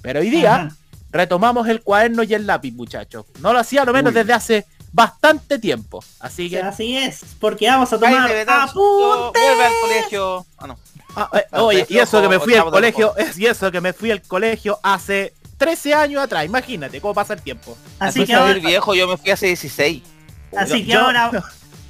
Pero 0.04 0.20
hoy 0.20 0.30
día 0.30 0.70
retomamos 1.10 1.68
el 1.68 1.82
cuaderno 1.82 2.22
y 2.22 2.36
el 2.36 2.46
lápiz, 2.46 2.72
muchachos. 2.74 3.26
No 3.40 3.52
lo 3.52 3.58
hacía 3.58 3.84
lo 3.84 3.94
menos 3.94 4.14
desde 4.14 4.32
hace 4.32 4.68
bastante 4.92 5.58
tiempo. 5.58 6.04
Así 6.20 6.52
que. 6.52 6.60
Así 6.60 6.96
es, 6.96 7.22
porque 7.40 7.68
vamos 7.68 7.92
a 7.94 7.98
tomar 7.98 8.32
apuntes. 8.48 8.76
Vuelve 8.76 9.66
al 9.66 9.74
colegio. 9.82 10.46
Ah, 10.60 10.68
no. 10.68 10.78
Ah, 11.16 11.32
eh, 11.34 11.46
oye, 11.54 11.88
y 11.90 11.98
eso 11.98 12.22
que 12.22 12.30
me 12.30 12.40
fui 12.40 12.54
al 12.54 12.70
colegio, 12.70 13.16
y 13.36 13.48
eso 13.48 13.72
que 13.72 13.82
me 13.82 13.94
fui 13.94 14.12
al 14.12 14.22
colegio 14.22 14.80
hace 14.84 15.34
13 15.58 15.96
años 15.96 16.22
atrás, 16.22 16.46
imagínate 16.46 17.02
cómo 17.02 17.16
pasa 17.16 17.34
el 17.34 17.42
tiempo. 17.42 17.76
Así 17.98 18.24
que 18.24 18.36
ahora... 18.36 18.54
viejo, 18.54 18.94
yo 18.94 19.08
me 19.08 19.18
fui 19.18 19.32
hace 19.32 19.48
16. 19.48 20.19
Así 20.56 20.86
que 20.86 20.94
ahora. 20.94 21.32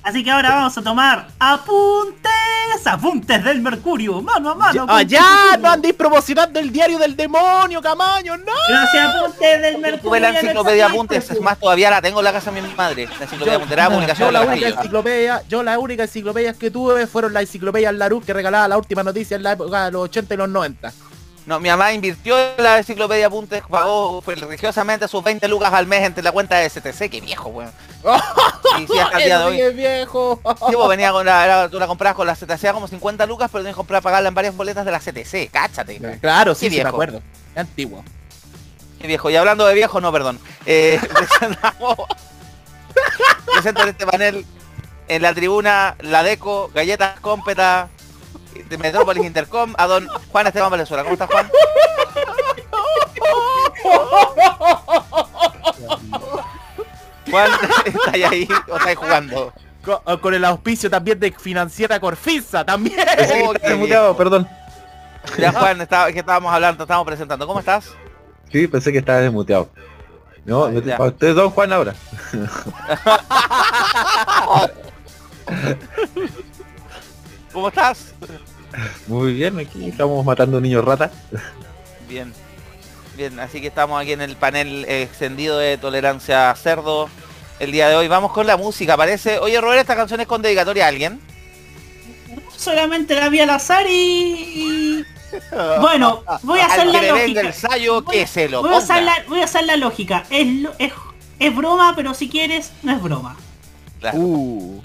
Así 0.02 0.24
que 0.24 0.32
ahora 0.32 0.56
vamos 0.56 0.78
a 0.78 0.82
tomar 0.82 1.28
apuntes, 1.40 2.32
apuntes 2.86 3.44
del 3.44 3.62
Mercurio, 3.62 4.22
mano 4.22 4.52
a 4.52 4.56
mano. 4.56 4.86
¡Ah, 4.88 5.02
ya! 5.02 5.58
¡No 5.60 5.70
andéis 5.70 5.94
promocionando 5.94 6.58
el 6.60 6.72
diario 6.72 6.98
del 6.98 7.16
demonio, 7.16 7.82
Camaño! 7.82 8.38
¡No! 8.38 8.54
Gracias, 8.70 9.16
apuntes 9.16 9.62
del 9.62 9.78
Mercurio. 9.78 10.10
Tuve 10.10 10.20
la 10.22 10.30
enciclopedia 10.30 10.86
apuntes, 10.88 11.30
es 11.30 11.42
más, 11.42 11.60
todavía 11.60 11.90
la 11.90 12.02
tengo 12.02 12.20
en 12.20 12.24
la 12.24 12.32
casa 12.32 12.50
de 12.50 12.62
mi 12.62 12.74
madre. 12.76 13.08
La 13.20 13.26
enciclopedia 13.26 13.60
yo, 13.60 13.76
la 13.76 13.90
publicación 13.90 14.28
yo 14.28 14.32
la, 14.32 14.42
única 14.42 14.68
enciclopedia, 14.70 15.44
yo 15.50 15.64
la 15.64 15.80
única 15.80 16.04
enciclopedia 16.04 16.54
que 16.54 16.72
tuve 16.72 17.06
fueron 17.06 17.34
las 17.34 17.44
enciclopedias 17.44 17.94
Larus 17.94 18.24
que 18.24 18.34
regalaba 18.34 18.68
la 18.70 18.78
última 18.78 19.04
noticia 19.04 19.36
en 19.36 19.44
la 19.44 19.52
época 19.52 19.86
de 19.86 19.92
los 19.92 20.04
80 20.04 20.34
y 20.34 20.38
los 20.38 20.50
90. 20.50 20.94
No, 21.50 21.60
mi 21.60 21.68
mamá 21.68 21.92
invirtió 21.94 22.38
en 22.38 22.64
la 22.64 22.78
enciclopedia 22.78 23.26
Apuntes, 23.26 23.64
pagó 23.68 24.22
religiosamente 24.24 25.08
sus 25.08 25.24
20 25.24 25.48
lucas 25.48 25.74
al 25.74 25.88
mes 25.88 26.04
entre 26.04 26.24
la 26.24 26.32
cuenta 26.32 26.58
de 26.58 26.70
STC, 26.70 27.10
que 27.10 27.22
viejo, 27.22 27.50
weón. 27.50 27.72
y 28.80 28.86
sí, 28.86 29.00
hasta 29.00 29.18
el 29.18 29.24
día 29.24 29.40
de 29.40 29.46
hoy. 29.46 29.74
viejo. 29.74 30.40
Sí, 30.44 30.76
pues 30.76 30.90
venía 30.90 31.12
con 31.12 31.26
la, 31.26 31.68
tú 31.72 31.80
la 31.80 31.88
comprabas 31.88 32.16
con 32.16 32.28
la 32.28 32.36
CTC 32.36 32.72
como 32.72 32.88
50 32.88 33.26
lucas, 33.26 33.50
pero 33.52 33.64
tenías 33.64 33.74
que 33.74 33.78
comprar 33.78 34.04
pagarla 34.04 34.30
en 34.30 34.36
varias 34.36 34.56
boletas 34.56 34.86
de 34.86 34.92
la 34.92 35.00
CTC, 35.00 35.50
cáchate. 35.52 36.00
Claro, 36.22 36.54
sí, 36.54 36.70
sí, 36.70 36.84
me 36.84 36.88
acuerdo. 36.88 37.24
Es 37.56 37.58
antiguo. 37.58 38.04
Qué 39.02 39.08
viejo, 39.08 39.32
y 39.32 39.36
hablando 39.36 39.66
de 39.66 39.74
viejo, 39.74 40.00
no, 40.02 40.12
perdón. 40.12 40.40
Eh, 40.68 41.02
presento 43.52 43.82
en 43.82 43.90
este 43.90 44.06
panel 44.06 44.46
en 45.08 45.22
la 45.24 45.34
tribuna 45.34 45.96
La 46.02 46.22
Deco, 46.22 46.70
Galletas 46.76 47.20
Cómpeta, 47.22 47.90
de 48.54 48.78
Metrópolis 48.78 49.26
Intercom, 49.26 49.74
a 49.78 49.88
don 49.88 50.08
Juan 50.32 50.48
Esteban 50.48 50.72
Valenzuela. 50.72 51.04
¿Cómo 51.04 51.14
estás, 51.14 51.30
Juan? 51.30 51.50
Juan, 57.30 57.52
¿está 57.86 58.12
ahí 58.12 58.48
o 58.68 58.78
estáis 58.78 58.98
jugando? 58.98 59.54
Con, 60.22 60.34
el 60.34 60.46
auspicio 60.46 60.90
también 60.90 61.20
de 61.20 61.32
Financiera 61.32 62.00
Corfisa, 62.00 62.66
también. 62.66 63.00
Oh, 63.98 64.16
perdón. 64.16 64.48
Ya, 65.38 65.52
Juan, 65.52 65.82
estaba, 65.82 66.10
que 66.12 66.20
estábamos 66.20 66.54
hablando, 66.54 66.84
estábamos 66.84 67.08
presentando. 67.08 67.48
¿Cómo 67.48 67.60
estás? 67.60 67.92
Sí, 68.52 68.68
pensé 68.68 68.92
que 68.92 69.00
estaba 69.00 69.20
desmuteado. 69.20 69.70
No, 70.46 70.66
usted 70.66 71.28
es 71.28 71.36
Don 71.36 71.50
Juan 71.52 71.74
ahora. 71.74 71.94
¿Cómo 77.52 77.70
estás? 77.70 78.14
Muy 79.08 79.34
bien, 79.34 79.60
aquí 79.60 79.90
estamos 79.90 80.24
matando 80.26 80.62
niños 80.62 80.86
rata. 80.86 81.12
Bien. 82.08 82.34
Bien, 83.18 83.40
así 83.40 83.60
que 83.60 83.68
estamos 83.68 84.02
aquí 84.02 84.14
en 84.14 84.22
el 84.22 84.36
panel 84.36 84.86
extendido 84.88 85.58
de 85.58 85.78
tolerancia 85.78 86.52
a 86.52 86.56
cerdo 86.56 87.10
el 87.60 87.72
día 87.72 87.90
de 87.90 87.96
hoy. 87.96 88.08
Vamos 88.08 88.32
con 88.32 88.48
la 88.48 88.56
música, 88.56 88.96
parece. 88.96 89.40
Oye, 89.40 89.60
Robert, 89.60 89.82
¿esta 89.82 89.96
canción 89.96 90.22
es 90.22 90.28
con 90.28 90.42
dedicatoria 90.42 90.86
a 90.86 90.88
alguien? 90.88 91.20
Solamente 92.56 93.16
la 93.16 93.30
vi 93.30 93.42
al 93.42 93.50
azar 93.50 93.86
y... 93.90 95.06
Bueno, 95.82 96.24
voy 96.44 96.60
a 96.60 96.66
hacer 96.66 96.88
la 96.88 97.02
lógica. 97.02 97.42
El 97.42 97.54
que 98.12 98.28
se 98.28 98.50
lo 98.50 98.64
voy, 98.64 98.74
a 98.74 98.78
hacer 98.78 99.04
la, 99.04 99.24
voy 99.28 99.42
a 99.42 99.44
hacer 99.44 99.66
la 99.66 99.78
lógica. 99.78 100.26
Es, 100.30 100.48
es, 100.80 100.94
es, 101.40 101.56
broma, 101.56 101.94
pero 101.96 102.14
si 102.14 102.30
quieres, 102.30 102.72
no 102.84 102.94
es 102.94 103.02
broma. 103.02 103.38
Uh. 104.14 104.82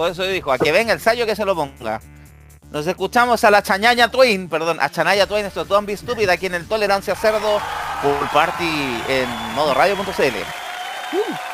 Por 0.00 0.10
eso 0.10 0.22
dijo, 0.22 0.50
a 0.50 0.56
que 0.56 0.72
venga 0.72 0.94
el 0.94 1.00
sayo 1.00 1.26
que 1.26 1.36
se 1.36 1.44
lo 1.44 1.54
ponga. 1.54 2.00
Nos 2.70 2.86
escuchamos 2.86 3.44
a 3.44 3.50
la 3.50 3.62
Chañaña 3.62 4.10
Twain, 4.10 4.48
perdón, 4.48 4.78
a 4.80 4.90
Chanaya 4.90 5.26
Twain, 5.26 5.44
esto 5.44 5.66
Don't 5.66 5.86
Be 5.86 5.94
Stupid, 5.94 6.26
aquí 6.30 6.46
en 6.46 6.54
el 6.54 6.66
Tolerancia 6.66 7.14
Cerdo, 7.14 7.60
Pool 8.00 8.28
Party 8.32 9.02
en 9.10 9.28
modo 9.54 9.74
radio.cl. 9.74 10.22
Uh. 11.12 11.49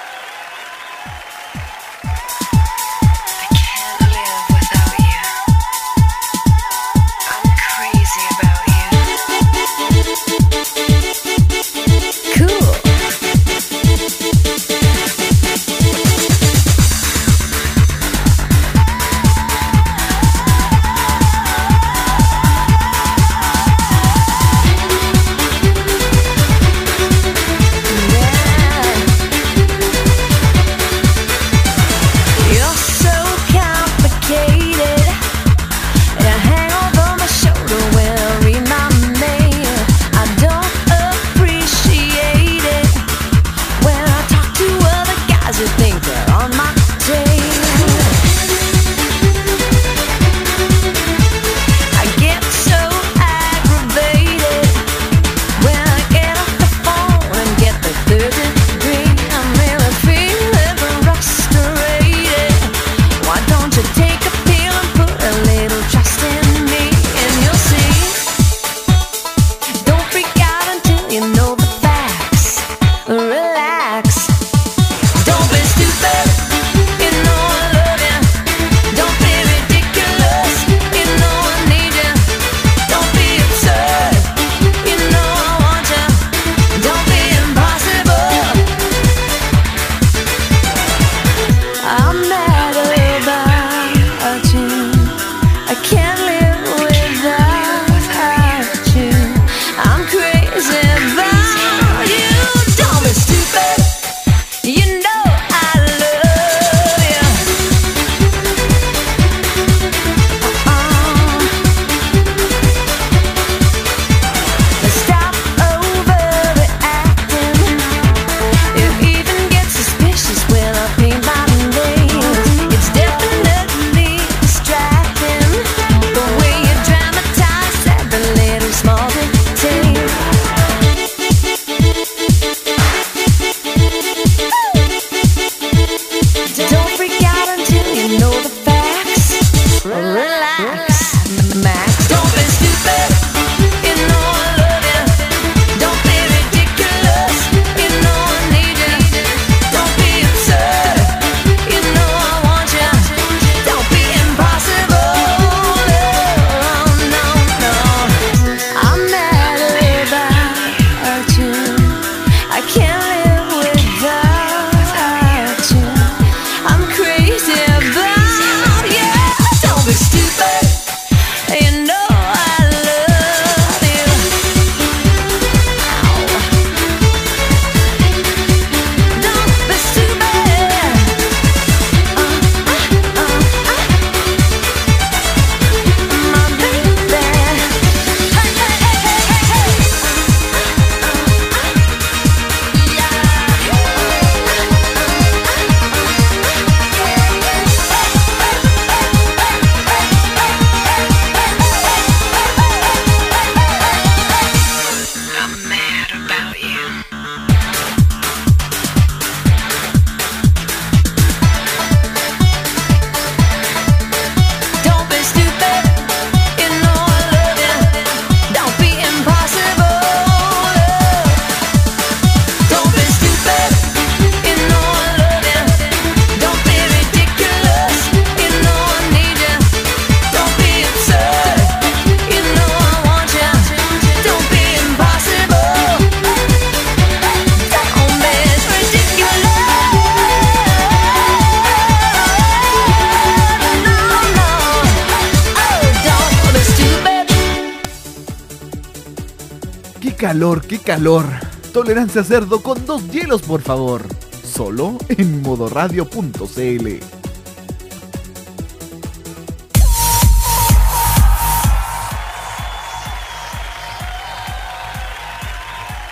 Calor. 250.86 251.26
Tolerancia 251.72 252.22
cerdo 252.22 252.62
con 252.62 252.86
dos 252.86 253.10
hielos, 253.10 253.42
por 253.42 253.60
favor. 253.60 254.02
Solo 254.42 254.96
en 255.08 255.42
modoradio.cl. 255.42 256.86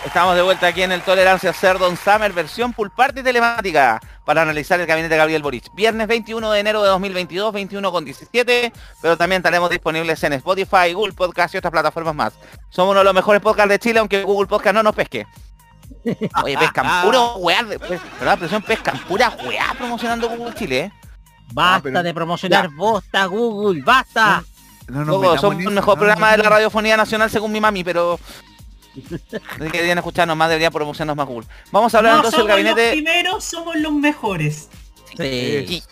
Estamos 0.05 0.37
de 0.37 0.43
vuelta 0.43 0.67
aquí 0.67 0.83
en 0.83 0.93
el 0.93 1.03
Tolerancia 1.03 1.53
Cerdo 1.53 1.89
Summer 1.97 2.33
versión 2.33 2.73
Pool 2.73 2.91
Party 2.91 3.23
telemática 3.23 4.01
para 4.25 4.43
analizar 4.43 4.81
el 4.81 4.87
gabinete 4.87 5.15
de 5.15 5.19
Gabriel 5.19 5.43
Boric. 5.43 5.75
Viernes 5.75 6.07
21 6.07 6.51
de 6.51 6.61
enero 6.61 6.83
de 6.83 6.89
2022, 6.89 7.53
21 7.53 7.93
con 7.93 8.05
17, 8.05 8.73
pero 9.01 9.17
también 9.17 9.41
estaremos 9.41 9.71
disponibles 9.71 10.23
en 10.25 10.35
Spotify, 10.35 10.93
Google 10.93 11.13
Podcast 11.13 11.55
y 11.55 11.59
otras 11.59 11.73
plataformas 11.73 12.15
más. 12.15 12.33
Somos 12.71 12.93
uno 12.93 13.01
de 13.01 13.05
los 13.05 13.15
mejores 13.15 13.41
podcasts 13.41 13.71
de 13.71 13.79
Chile, 13.79 13.99
aunque 13.99 14.23
Google 14.23 14.47
Podcast 14.47 14.75
no 14.75 14.83
nos 14.83 14.95
pesque. 14.95 15.27
Oye, 16.43 16.59
pescan 16.59 17.03
puro 17.03 17.37
weá, 17.37 17.65
pues, 17.87 18.01
la 18.23 18.37
presión 18.37 18.63
pescan 18.63 18.99
pura 19.07 19.37
weá 19.47 19.75
promocionando 19.77 20.29
Google 20.29 20.55
Chile, 20.55 20.79
¿eh? 20.81 20.93
Basta 21.53 22.01
ah, 22.01 22.03
de 22.03 22.15
promocionar 22.15 22.69
bosta 22.71 23.27
Google, 23.27 23.83
basta. 23.83 24.43
No, 24.89 25.05
no, 25.05 25.39
son 25.39 25.61
el 25.61 25.71
mejor 25.71 25.97
programa 25.97 26.33
de 26.33 26.39
la 26.39 26.51
radiofonía 26.51 26.97
nacional 26.97 27.31
según 27.31 27.53
mi 27.53 27.61
mami, 27.61 27.85
pero 27.85 28.19
que 29.59 29.69
deberían 29.73 29.99
escucharnos 29.99 30.37
más, 30.37 30.49
deberían 30.49 30.73
promocionarnos 30.73 31.17
más 31.17 31.27
cool. 31.27 31.47
Vamos 31.71 31.95
a 31.95 31.99
hablar 31.99 32.17
entonces 32.17 32.39
del 32.39 32.49
gabinete. 32.49 32.83
Los 32.83 32.93
primeros 32.93 33.45
somos 33.45 33.77
los 33.77 33.93
mejores. 33.93 34.69
Sí. 35.17 35.83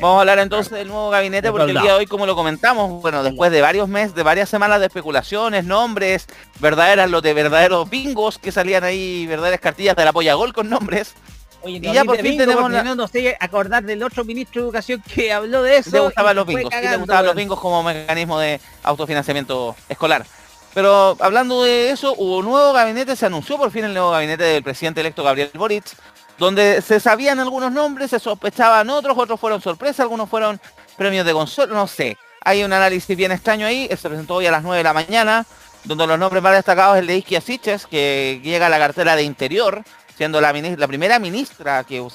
Vamos 0.00 0.18
a 0.18 0.20
hablar 0.20 0.38
entonces 0.38 0.72
del 0.72 0.86
nuevo 0.86 1.10
gabinete 1.10 1.50
porque 1.50 1.72
el 1.72 1.80
día 1.80 1.92
de 1.92 1.98
hoy, 1.98 2.06
como 2.06 2.24
lo 2.24 2.36
comentamos, 2.36 3.02
bueno, 3.02 3.24
después 3.24 3.50
de 3.50 3.60
varios 3.60 3.88
meses, 3.88 4.14
de 4.14 4.22
varias 4.22 4.48
semanas 4.48 4.78
de 4.78 4.86
especulaciones, 4.86 5.64
nombres, 5.64 6.26
verdaderas, 6.60 7.10
los 7.10 7.22
de 7.22 7.34
verdaderos 7.34 7.90
bingos 7.90 8.38
que 8.38 8.52
salían 8.52 8.84
ahí, 8.84 9.26
verdaderas 9.26 9.60
cartillas 9.60 9.96
de 9.96 10.04
la 10.04 10.12
polla 10.12 10.34
gol 10.34 10.52
con 10.52 10.70
nombres. 10.70 11.14
y 11.64 11.80
ya 11.80 12.04
por 12.04 12.16
fin 12.18 12.38
tenemos 12.38 12.70
no 12.70 13.08
sé 13.08 13.36
acordar 13.40 13.82
del 13.82 14.04
otro 14.04 14.24
ministro 14.24 14.62
de 14.62 14.66
educación 14.68 15.02
que 15.02 15.32
habló 15.32 15.62
de 15.64 15.78
eso. 15.78 15.90
Le 15.90 16.00
gustaban 16.00 16.36
los 16.36 16.46
bingos, 16.46 16.72
le 16.72 16.96
gustaban 16.96 17.26
los 17.26 17.34
bingos 17.34 17.58
como 17.58 17.82
mecanismo 17.82 18.38
de 18.38 18.60
autofinanciamiento 18.84 19.74
escolar. 19.88 20.24
Pero 20.76 21.16
hablando 21.20 21.62
de 21.62 21.88
eso, 21.88 22.14
hubo 22.18 22.36
un 22.36 22.44
nuevo 22.44 22.74
gabinete, 22.74 23.16
se 23.16 23.24
anunció 23.24 23.56
por 23.56 23.70
fin 23.70 23.86
el 23.86 23.94
nuevo 23.94 24.10
gabinete 24.10 24.44
del 24.44 24.62
presidente 24.62 25.00
electo 25.00 25.24
Gabriel 25.24 25.50
Boric, 25.54 25.86
donde 26.36 26.82
se 26.82 27.00
sabían 27.00 27.40
algunos 27.40 27.72
nombres, 27.72 28.10
se 28.10 28.18
sospechaban 28.18 28.90
otros, 28.90 29.16
otros 29.16 29.40
fueron 29.40 29.62
sorpresa, 29.62 30.02
algunos 30.02 30.28
fueron 30.28 30.60
premios 30.98 31.24
de 31.24 31.32
consuelo, 31.32 31.74
no 31.74 31.86
sé. 31.86 32.18
Hay 32.42 32.62
un 32.62 32.74
análisis 32.74 33.16
bien 33.16 33.32
extraño 33.32 33.66
ahí, 33.66 33.88
se 33.88 34.06
presentó 34.06 34.34
hoy 34.34 34.44
a 34.44 34.50
las 34.50 34.62
9 34.62 34.76
de 34.76 34.84
la 34.84 34.92
mañana, 34.92 35.46
donde 35.84 36.06
los 36.06 36.18
nombres 36.18 36.42
más 36.42 36.52
destacados 36.52 36.96
es 36.96 37.00
el 37.00 37.06
de 37.06 37.16
Isquia 37.16 37.40
Siches, 37.40 37.86
que 37.86 38.42
llega 38.44 38.66
a 38.66 38.68
la 38.68 38.78
cartera 38.78 39.16
de 39.16 39.22
Interior, 39.22 39.82
siendo 40.18 40.42
la, 40.42 40.52
primera 40.52 41.18
ministra 41.18 41.84
que, 41.84 42.06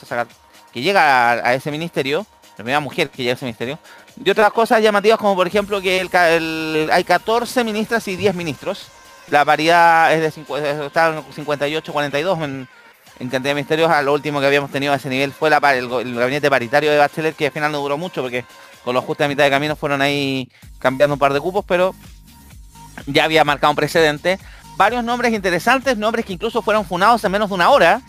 llega 0.73 1.31
a, 1.31 1.53
ese 1.55 1.71
ministerio, 1.71 2.27
la 2.51 2.57
primera 2.57 2.79
mujer 2.79 3.09
que 3.09 3.23
llega 3.23 3.31
a 3.31 3.37
ese 3.37 3.45
ministerio, 3.45 3.79
y 4.23 4.29
otras 4.29 4.51
cosas 4.51 4.81
llamativas 4.81 5.17
como 5.17 5.35
por 5.35 5.47
ejemplo 5.47 5.81
que 5.81 5.99
el, 5.99 6.89
hay 6.91 7.03
14 7.03 7.63
ministras 7.63 8.07
y 8.07 8.15
10 8.15 8.35
ministros. 8.35 8.87
La 9.29 9.45
paridad 9.45 10.13
es 10.13 10.35
de 10.35 10.43
58-42 10.43 12.43
en, 12.43 12.67
en, 13.19 13.29
cantidad 13.29 13.51
de 13.51 13.55
ministerios. 13.55 13.89
A 13.89 14.01
lo 14.01 14.13
último 14.13 14.39
que 14.39 14.45
habíamos 14.45 14.71
tenido 14.71 14.93
a 14.93 14.97
ese 14.97 15.09
nivel 15.09 15.31
fue 15.31 15.49
la, 15.49 15.57
el, 15.73 15.87
gabinete 15.87 16.49
paritario 16.49 16.91
de 16.91 16.97
Bachelet, 16.97 17.35
que 17.35 17.47
al 17.47 17.51
final 17.51 17.71
no 17.71 17.79
duró 17.79 17.97
mucho 17.97 18.21
porque 18.21 18.45
con 18.83 18.93
los 18.93 19.03
ajustes 19.03 19.25
de 19.25 19.29
mitad 19.29 19.43
de 19.45 19.49
camino 19.49 19.75
fueron 19.75 20.01
ahí 20.01 20.49
cambiando 20.79 21.13
un 21.13 21.19
par 21.19 21.33
de 21.33 21.39
cupos, 21.39 21.63
pero 21.67 21.95
ya 23.05 23.23
había 23.23 23.43
marcado 23.43 23.71
un 23.71 23.77
precedente. 23.77 24.39
Varios 24.75 25.03
nombres 25.03 25.33
interesantes, 25.33 25.97
nombres 25.97 26.25
que 26.25 26.33
incluso 26.33 26.61
fueron 26.61 26.85
funados 26.85 27.23
en 27.23 27.31
menos 27.31 27.49
de 27.49 27.55
una 27.55 27.69
hora. 27.69 28.01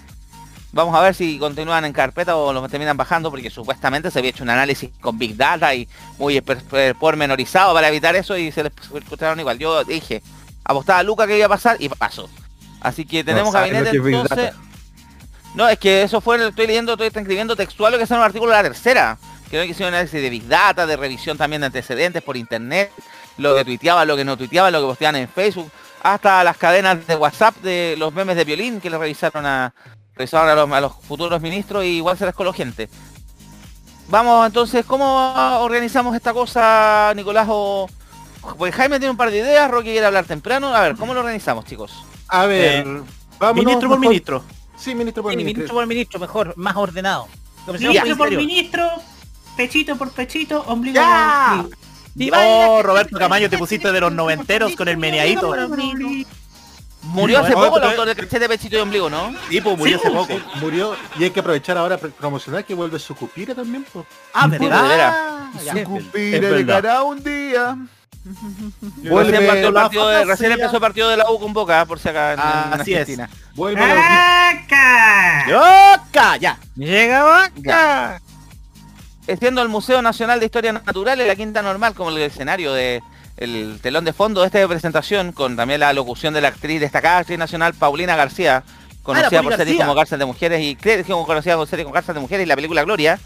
Vamos 0.72 0.94
a 0.94 1.02
ver 1.02 1.14
si 1.14 1.38
continúan 1.38 1.84
en 1.84 1.92
carpeta 1.92 2.34
o 2.34 2.52
los 2.52 2.70
terminan 2.70 2.96
bajando, 2.96 3.30
porque 3.30 3.50
supuestamente 3.50 4.10
se 4.10 4.18
había 4.18 4.30
hecho 4.30 4.42
un 4.42 4.50
análisis 4.50 4.90
con 5.00 5.18
Big 5.18 5.36
Data 5.36 5.74
y 5.74 5.86
muy 6.18 6.42
pormenorizado 6.98 7.74
para 7.74 7.88
evitar 7.88 8.16
eso 8.16 8.38
y 8.38 8.50
se 8.50 8.64
les 8.64 8.72
escucharon 8.94 9.38
igual. 9.38 9.58
Yo 9.58 9.84
dije, 9.84 10.22
apostaba 10.64 11.00
a 11.00 11.02
Luca 11.02 11.26
que 11.26 11.36
iba 11.36 11.46
a 11.46 11.50
pasar 11.50 11.76
y 11.78 11.90
pasó. 11.90 12.28
Así 12.80 13.04
que 13.04 13.22
tenemos 13.22 13.52
gabinete 13.52 13.90
entonces... 13.90 14.54
No, 15.54 15.68
es 15.68 15.78
que 15.78 16.02
eso 16.02 16.22
fue, 16.22 16.48
estoy 16.48 16.66
leyendo, 16.66 16.92
estoy 16.92 17.08
escribiendo 17.08 17.54
textual 17.54 17.92
lo 17.92 17.98
que 17.98 18.04
es 18.04 18.10
un 18.10 18.16
artículo 18.16 18.52
de 18.52 18.56
la 18.56 18.62
tercera. 18.62 19.18
Que 19.50 19.58
no 19.58 19.64
hicieron 19.64 19.92
análisis 19.92 20.22
de 20.22 20.30
Big 20.30 20.48
Data, 20.48 20.86
de 20.86 20.96
revisión 20.96 21.36
también 21.36 21.60
de 21.60 21.66
antecedentes 21.66 22.22
por 22.22 22.38
internet, 22.38 22.90
lo 23.36 23.54
que 23.54 23.66
tuiteaba, 23.66 24.06
lo 24.06 24.16
que 24.16 24.24
no 24.24 24.38
tuiteaba, 24.38 24.70
lo 24.70 24.80
que 24.80 24.86
posteaban 24.86 25.16
en 25.16 25.28
Facebook, 25.28 25.70
hasta 26.02 26.42
las 26.42 26.56
cadenas 26.56 27.06
de 27.06 27.16
WhatsApp 27.16 27.56
de 27.56 27.94
los 27.98 28.14
memes 28.14 28.36
de 28.36 28.44
violín 28.44 28.80
que 28.80 28.88
le 28.88 28.96
revisaron 28.96 29.44
a, 29.44 29.74
revisaron 30.14 30.72
a 30.72 30.80
los, 30.80 30.92
futuros 30.96 31.40
ministros 31.40 31.84
y 31.84 31.98
igual 31.98 32.16
se 32.18 32.26
les 32.26 32.34
coló 32.34 32.52
gente. 32.52 32.88
Vamos 34.08 34.46
entonces, 34.46 34.84
¿cómo 34.84 35.32
organizamos 35.60 36.14
esta 36.14 36.32
cosa, 36.32 37.12
Nicolás? 37.16 37.46
O... 37.50 37.88
Pues 38.58 38.74
Jaime 38.74 38.98
tiene 38.98 39.10
un 39.10 39.16
par 39.16 39.30
de 39.30 39.38
ideas, 39.38 39.70
Rocky 39.70 39.90
quiere 39.90 40.04
hablar 40.04 40.24
temprano. 40.24 40.74
A 40.74 40.80
ver, 40.80 40.96
¿cómo 40.96 41.14
lo 41.14 41.20
organizamos, 41.20 41.64
chicos? 41.64 42.04
A 42.28 42.46
ver, 42.46 42.86
eh, 42.86 43.54
Ministro 43.54 43.88
por 43.88 43.98
ministro. 43.98 44.44
Sí, 44.76 44.94
ministro 44.94 45.22
por 45.22 45.36
ministro. 45.36 45.54
Ministro 45.54 45.74
por 45.74 45.86
ministro, 45.86 46.20
mejor, 46.20 46.54
más 46.56 46.76
ordenado. 46.76 47.28
Ministro 47.66 48.16
por 48.16 48.30
ministro, 48.30 48.90
pechito 49.56 49.96
por 49.96 50.10
pechito, 50.10 50.62
ombligo 50.66 50.96
ya. 50.96 51.64
Oh, 52.34 52.82
Roberto 52.82 53.18
Camaño, 53.18 53.48
te 53.48 53.58
pusiste 53.58 53.90
de 53.90 54.00
los 54.00 54.12
noventeros 54.12 54.76
con 54.76 54.88
el 54.88 54.96
meneadito. 54.96 55.54
Murió 57.02 57.40
hace 57.40 57.52
poco 57.52 57.78
el 57.78 57.84
autor 57.84 58.14
de 58.14 58.38
de 58.38 58.48
Pechito 58.48 58.76
y 58.76 58.80
Ombligo, 58.80 59.10
¿no? 59.10 59.34
Sí, 59.48 59.60
pues 59.60 59.76
murió 59.76 59.96
hace 59.96 60.10
poco. 60.10 60.34
Murió 60.60 60.96
y 61.18 61.24
hay 61.24 61.30
que 61.30 61.40
aprovechar 61.40 61.76
ahora 61.76 61.98
para 61.98 62.12
promocionar 62.12 62.64
que 62.64 62.74
vuelve 62.74 62.98
su 62.98 63.14
cupira 63.14 63.54
también. 63.54 63.84
Pues. 63.92 64.06
Ah, 64.32 64.46
¿verdad? 64.46 65.50
Su 65.60 65.84
cupira 65.84 66.50
llegará 66.50 67.02
un 67.02 67.22
día. 67.22 67.76
Vuelve 68.80 69.38
recién, 69.38 69.64
el 69.64 69.72
partido 69.72 70.08
de, 70.08 70.24
recién 70.24 70.52
empezó 70.52 70.76
el 70.76 70.80
partido 70.80 71.08
de 71.08 71.16
la 71.16 71.28
U 71.28 71.40
con 71.40 71.52
Boca, 71.52 71.84
por 71.86 71.98
si 71.98 72.08
acá 72.08 72.34
en, 72.34 72.40
así 72.40 72.94
Argentina. 72.94 73.28
Es. 73.30 73.56
Vuelve 73.56 73.80
¡Boca! 73.80 75.44
¡Boca! 75.46 76.36
Ya. 76.36 76.58
Llega 76.76 77.48
Boca. 77.56 78.22
Siendo 79.38 79.62
el 79.62 79.68
Museo 79.68 80.02
Nacional 80.02 80.38
de 80.38 80.46
Historia 80.46 80.72
Natural 80.72 81.20
en 81.20 81.26
la 81.28 81.34
Quinta 81.34 81.62
Normal 81.62 81.94
como 81.94 82.10
el 82.10 82.18
escenario 82.18 82.72
de 82.72 83.02
el 83.42 83.78
telón 83.80 84.04
de 84.04 84.12
fondo 84.12 84.40
de 84.40 84.46
esta 84.46 84.66
presentación, 84.66 85.32
con 85.32 85.56
también 85.56 85.80
la 85.80 85.92
locución 85.92 86.34
de 86.34 86.40
la 86.40 86.48
actriz 86.48 86.80
destacada 86.80 87.18
actriz 87.18 87.38
nacional 87.38 87.74
Paulina 87.74 88.16
García, 88.16 88.64
conocida 89.02 89.40
ah, 89.40 89.42
por 89.42 89.56
series 89.56 89.78
como 89.78 89.94
Cárcel 89.94 90.18
de 90.18 90.26
Mujeres 90.26 90.60
y 90.62 90.76
conocida 91.06 91.56
por 91.56 91.66
series 91.66 91.84
como 91.84 91.94
Cárcel 91.94 92.14
de 92.14 92.20
Mujeres 92.20 92.44
y 92.44 92.48
la 92.48 92.54
película 92.54 92.82
Gloria, 92.84 93.18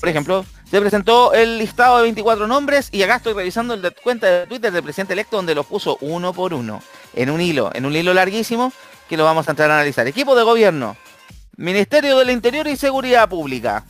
por 0.00 0.08
ejemplo, 0.08 0.44
se 0.70 0.80
presentó 0.80 1.34
el 1.34 1.58
listado 1.58 1.98
de 1.98 2.04
24 2.04 2.46
nombres 2.46 2.88
y 2.90 3.02
acá 3.02 3.16
estoy 3.16 3.34
revisando 3.34 3.74
el 3.74 3.82
de 3.82 3.90
cuenta 3.90 4.26
de 4.26 4.46
Twitter 4.46 4.72
del 4.72 4.82
presidente 4.82 5.12
electo 5.12 5.36
donde 5.36 5.54
los 5.54 5.66
puso 5.66 5.98
uno 6.00 6.32
por 6.32 6.54
uno, 6.54 6.82
en 7.14 7.30
un 7.30 7.40
hilo, 7.40 7.70
en 7.74 7.84
un 7.84 7.94
hilo 7.94 8.14
larguísimo 8.14 8.72
que 9.08 9.16
lo 9.16 9.24
vamos 9.24 9.46
a 9.46 9.50
entrar 9.50 9.70
a 9.70 9.74
analizar. 9.74 10.06
Equipo 10.06 10.34
de 10.34 10.42
gobierno, 10.42 10.96
Ministerio 11.56 12.18
del 12.18 12.30
Interior 12.30 12.66
y 12.66 12.76
Seguridad 12.76 13.28
Pública, 13.28 13.84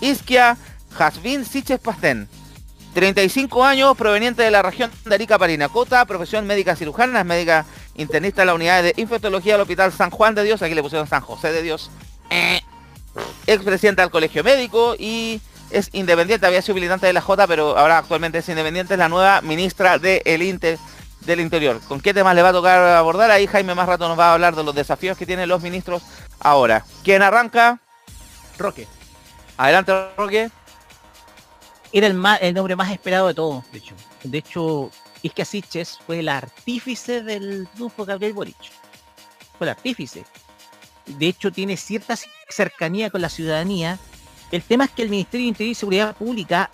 Isquia 0.00 0.56
Jasvin 0.96 1.44
Siches 1.44 1.78
Pastén, 1.78 2.28
35 2.94 3.64
años, 3.64 3.96
proveniente 3.96 4.42
de 4.42 4.50
la 4.52 4.62
región 4.62 4.90
de 5.04 5.14
Arica 5.14 5.36
Parinacota, 5.36 6.04
profesión 6.06 6.46
médica 6.46 6.76
cirujana, 6.76 7.20
es 7.20 7.26
médica 7.26 7.66
internista 7.96 8.42
en 8.42 8.46
la 8.46 8.54
unidad 8.54 8.84
de 8.84 8.94
infectología 8.96 9.54
del 9.54 9.62
Hospital 9.62 9.92
San 9.92 10.10
Juan 10.10 10.34
de 10.36 10.44
Dios, 10.44 10.62
aquí 10.62 10.74
le 10.74 10.82
pusieron 10.82 11.08
San 11.08 11.20
José 11.20 11.52
de 11.52 11.62
Dios. 11.62 11.90
Eh. 12.30 12.60
Expresidenta 13.46 14.02
del 14.02 14.10
Colegio 14.10 14.42
Médico 14.44 14.94
y 14.96 15.40
es 15.70 15.90
independiente, 15.92 16.46
había 16.46 16.62
sido 16.62 16.76
militante 16.76 17.06
de 17.06 17.12
la 17.12 17.20
J, 17.20 17.46
pero 17.48 17.76
ahora 17.76 17.98
actualmente 17.98 18.38
es 18.38 18.48
independiente, 18.48 18.94
es 18.94 18.98
la 18.98 19.08
nueva 19.08 19.40
ministra 19.40 19.98
de 19.98 20.22
Inter, 20.40 20.78
del 21.20 21.40
Interior. 21.40 21.80
¿Con 21.88 22.00
qué 22.00 22.14
temas 22.14 22.34
le 22.36 22.42
va 22.42 22.50
a 22.50 22.52
tocar 22.52 22.80
abordar? 22.80 23.30
Ahí 23.32 23.48
Jaime 23.48 23.74
más 23.74 23.88
rato 23.88 24.08
nos 24.08 24.18
va 24.18 24.30
a 24.30 24.34
hablar 24.34 24.54
de 24.54 24.62
los 24.62 24.74
desafíos 24.74 25.18
que 25.18 25.26
tienen 25.26 25.48
los 25.48 25.62
ministros 25.62 26.02
ahora. 26.38 26.84
¿Quién 27.02 27.22
arranca? 27.22 27.80
Roque. 28.56 28.86
Adelante, 29.56 29.92
Roque 30.16 30.50
era 31.94 32.08
el, 32.08 32.20
el 32.40 32.54
nombre 32.54 32.74
más 32.74 32.90
esperado 32.90 33.28
de 33.28 33.34
todos, 33.34 33.70
de 33.70 33.78
hecho. 33.78 33.94
De 34.24 34.38
hecho, 34.38 34.90
Iskia 35.22 35.44
Siches 35.44 36.00
fue 36.04 36.18
el 36.18 36.28
artífice 36.28 37.22
del 37.22 37.68
triunfo 37.72 38.04
Gabriel 38.04 38.32
Boric. 38.32 38.56
Fue 39.56 39.66
el 39.66 39.70
artífice. 39.70 40.24
De 41.06 41.28
hecho, 41.28 41.52
tiene 41.52 41.76
cierta 41.76 42.18
cercanía 42.48 43.10
con 43.10 43.22
la 43.22 43.28
ciudadanía. 43.28 44.00
El 44.50 44.62
tema 44.62 44.86
es 44.86 44.90
que 44.90 45.02
el 45.02 45.08
Ministerio 45.08 45.44
de 45.44 45.50
Interior 45.50 45.70
y 45.70 45.74
Seguridad 45.76 46.16
Pública 46.16 46.68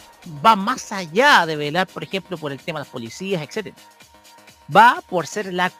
va 0.45 0.57
más 0.57 0.91
allá 0.91 1.45
de 1.45 1.57
velar, 1.57 1.87
por 1.87 2.03
ejemplo, 2.03 2.39
por 2.39 2.51
el 2.51 2.59
tema 2.59 2.79
de 2.79 2.87
las 2.87 2.93
policías, 2.93 3.43
etc. 3.43 3.75
Va 4.75 5.03
por 5.07 5.27
ser 5.27 5.53
la 5.53 5.71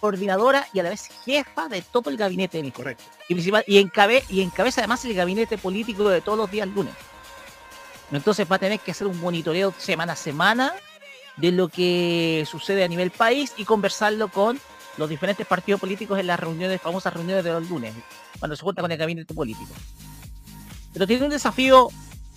coordinadora 0.00 0.68
y 0.74 0.80
a 0.80 0.82
la 0.82 0.90
vez 0.90 1.08
jefa 1.24 1.68
de 1.68 1.80
todo 1.80 2.10
el 2.10 2.18
gabinete 2.18 2.60
de 2.60 2.72
Correcto. 2.72 3.04
Y, 3.26 3.34
principal, 3.34 3.64
y, 3.66 3.78
encabe, 3.78 4.22
y 4.28 4.42
encabeza 4.42 4.82
además 4.82 5.02
el 5.06 5.14
gabinete 5.14 5.56
político 5.56 6.06
de 6.10 6.20
todos 6.20 6.36
los 6.36 6.50
días 6.50 6.68
lunes. 6.68 6.92
Entonces 8.12 8.46
va 8.50 8.56
a 8.56 8.58
tener 8.58 8.80
que 8.80 8.90
hacer 8.90 9.06
un 9.06 9.20
monitoreo 9.20 9.72
semana 9.78 10.14
a 10.14 10.16
semana 10.16 10.72
de 11.36 11.52
lo 11.52 11.68
que 11.68 12.44
sucede 12.50 12.84
a 12.84 12.88
nivel 12.88 13.10
país 13.10 13.54
y 13.56 13.64
conversarlo 13.64 14.28
con 14.28 14.58
los 14.96 15.08
diferentes 15.08 15.46
partidos 15.46 15.80
políticos 15.80 16.18
en 16.18 16.26
las 16.26 16.38
reuniones, 16.38 16.80
famosas 16.80 17.14
reuniones 17.14 17.44
de 17.44 17.52
los 17.52 17.68
lunes, 17.68 17.94
cuando 18.38 18.56
se 18.56 18.62
junta 18.62 18.82
con 18.82 18.90
el 18.90 18.98
gabinete 18.98 19.32
político. 19.32 19.72
Pero 20.92 21.06
tiene 21.06 21.24
un 21.24 21.30
desafío 21.30 21.88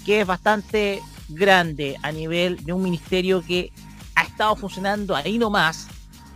que 0.05 0.21
es 0.21 0.27
bastante 0.27 1.01
grande 1.29 1.97
a 2.01 2.11
nivel 2.11 2.63
de 2.63 2.73
un 2.73 2.83
ministerio 2.83 3.43
que 3.45 3.71
ha 4.15 4.23
estado 4.23 4.55
funcionando 4.55 5.15
ahí 5.15 5.37
nomás, 5.37 5.87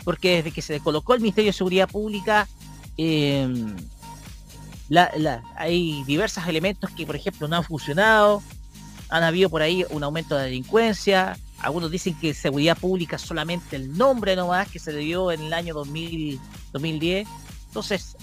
porque 0.04 0.38
desde 0.38 0.52
que 0.52 0.62
se 0.62 0.80
colocó 0.80 1.14
el 1.14 1.22
Ministerio 1.22 1.50
de 1.50 1.58
Seguridad 1.58 1.90
Pública, 1.90 2.48
em, 2.98 3.76
hay 5.56 6.04
diversos 6.06 6.48
elementos 6.48 6.90
que, 6.92 7.06
por 7.06 7.16
ejemplo, 7.16 7.48
no 7.48 7.58
han 7.58 7.64
funcionado, 7.64 8.42
han 9.10 9.24
habido 9.24 9.50
por 9.50 9.62
ahí 9.62 9.86
un 9.90 10.04
aumento 10.04 10.36
de 10.36 10.46
delincuencia, 10.46 11.38
algunos 11.60 11.90
dicen 11.90 12.16
que 12.20 12.34
seguridad 12.34 12.78
pública 12.78 13.18
solamente 13.18 13.76
el 13.76 13.98
nombre 13.98 14.36
nomás 14.36 14.70
que 14.70 14.80
se 14.80 14.94
le 14.94 15.00
dio 15.00 15.32
en 15.32 15.42
el 15.42 15.54
año 15.54 15.74
2000, 15.74 16.40
2010. 16.72 17.28
Entonces, 17.68 18.16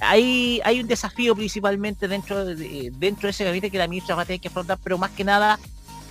hay, 0.00 0.60
hay 0.64 0.80
un 0.80 0.86
desafío 0.86 1.34
principalmente 1.34 2.08
dentro 2.08 2.44
de, 2.44 2.90
dentro 2.96 3.26
de 3.26 3.30
ese 3.30 3.44
gabinete 3.44 3.70
que 3.70 3.78
la 3.78 3.88
ministra 3.88 4.14
va 4.14 4.22
a 4.22 4.24
tener 4.24 4.40
que 4.40 4.48
afrontar, 4.48 4.78
pero 4.82 4.98
más 4.98 5.10
que 5.10 5.24
nada 5.24 5.58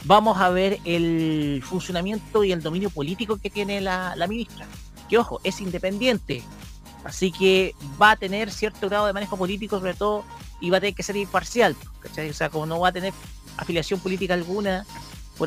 vamos 0.06 0.38
a 0.38 0.50
ver 0.50 0.80
el 0.86 1.64
funcionamiento 1.66 2.44
y 2.44 2.52
el 2.52 2.62
dominio 2.62 2.90
político 2.90 3.38
que 3.38 3.50
tiene 3.50 3.82
la, 3.82 4.16
ministra. 4.28 4.68
Que 5.10 5.18
ojo, 5.18 5.40
es 5.44 5.60
independiente, 5.60 6.44
así 7.04 7.32
que 7.32 7.74
va 8.02 8.12
a 8.12 8.16
tener 8.16 8.52
cierto 8.52 8.90
grado 8.90 9.08
de 9.08 9.14
manejo 9.14 9.38
político 9.38 9.80
sobre 9.80 9.94
todo 9.94 10.24
y 10.62 10.70
va 10.70 10.78
a 10.78 10.80
tener 10.80 10.96
que 10.96 11.04
ser 11.04 11.16
imparcial, 11.16 11.76
O 12.04 12.34
sea, 12.34 12.50
como 12.50 12.66
no 12.66 12.80
va 12.80 12.90
a 12.90 12.92
tener 12.92 13.14
afiliación 13.58 14.00
política 14.00 14.34
alguna, 14.34 14.86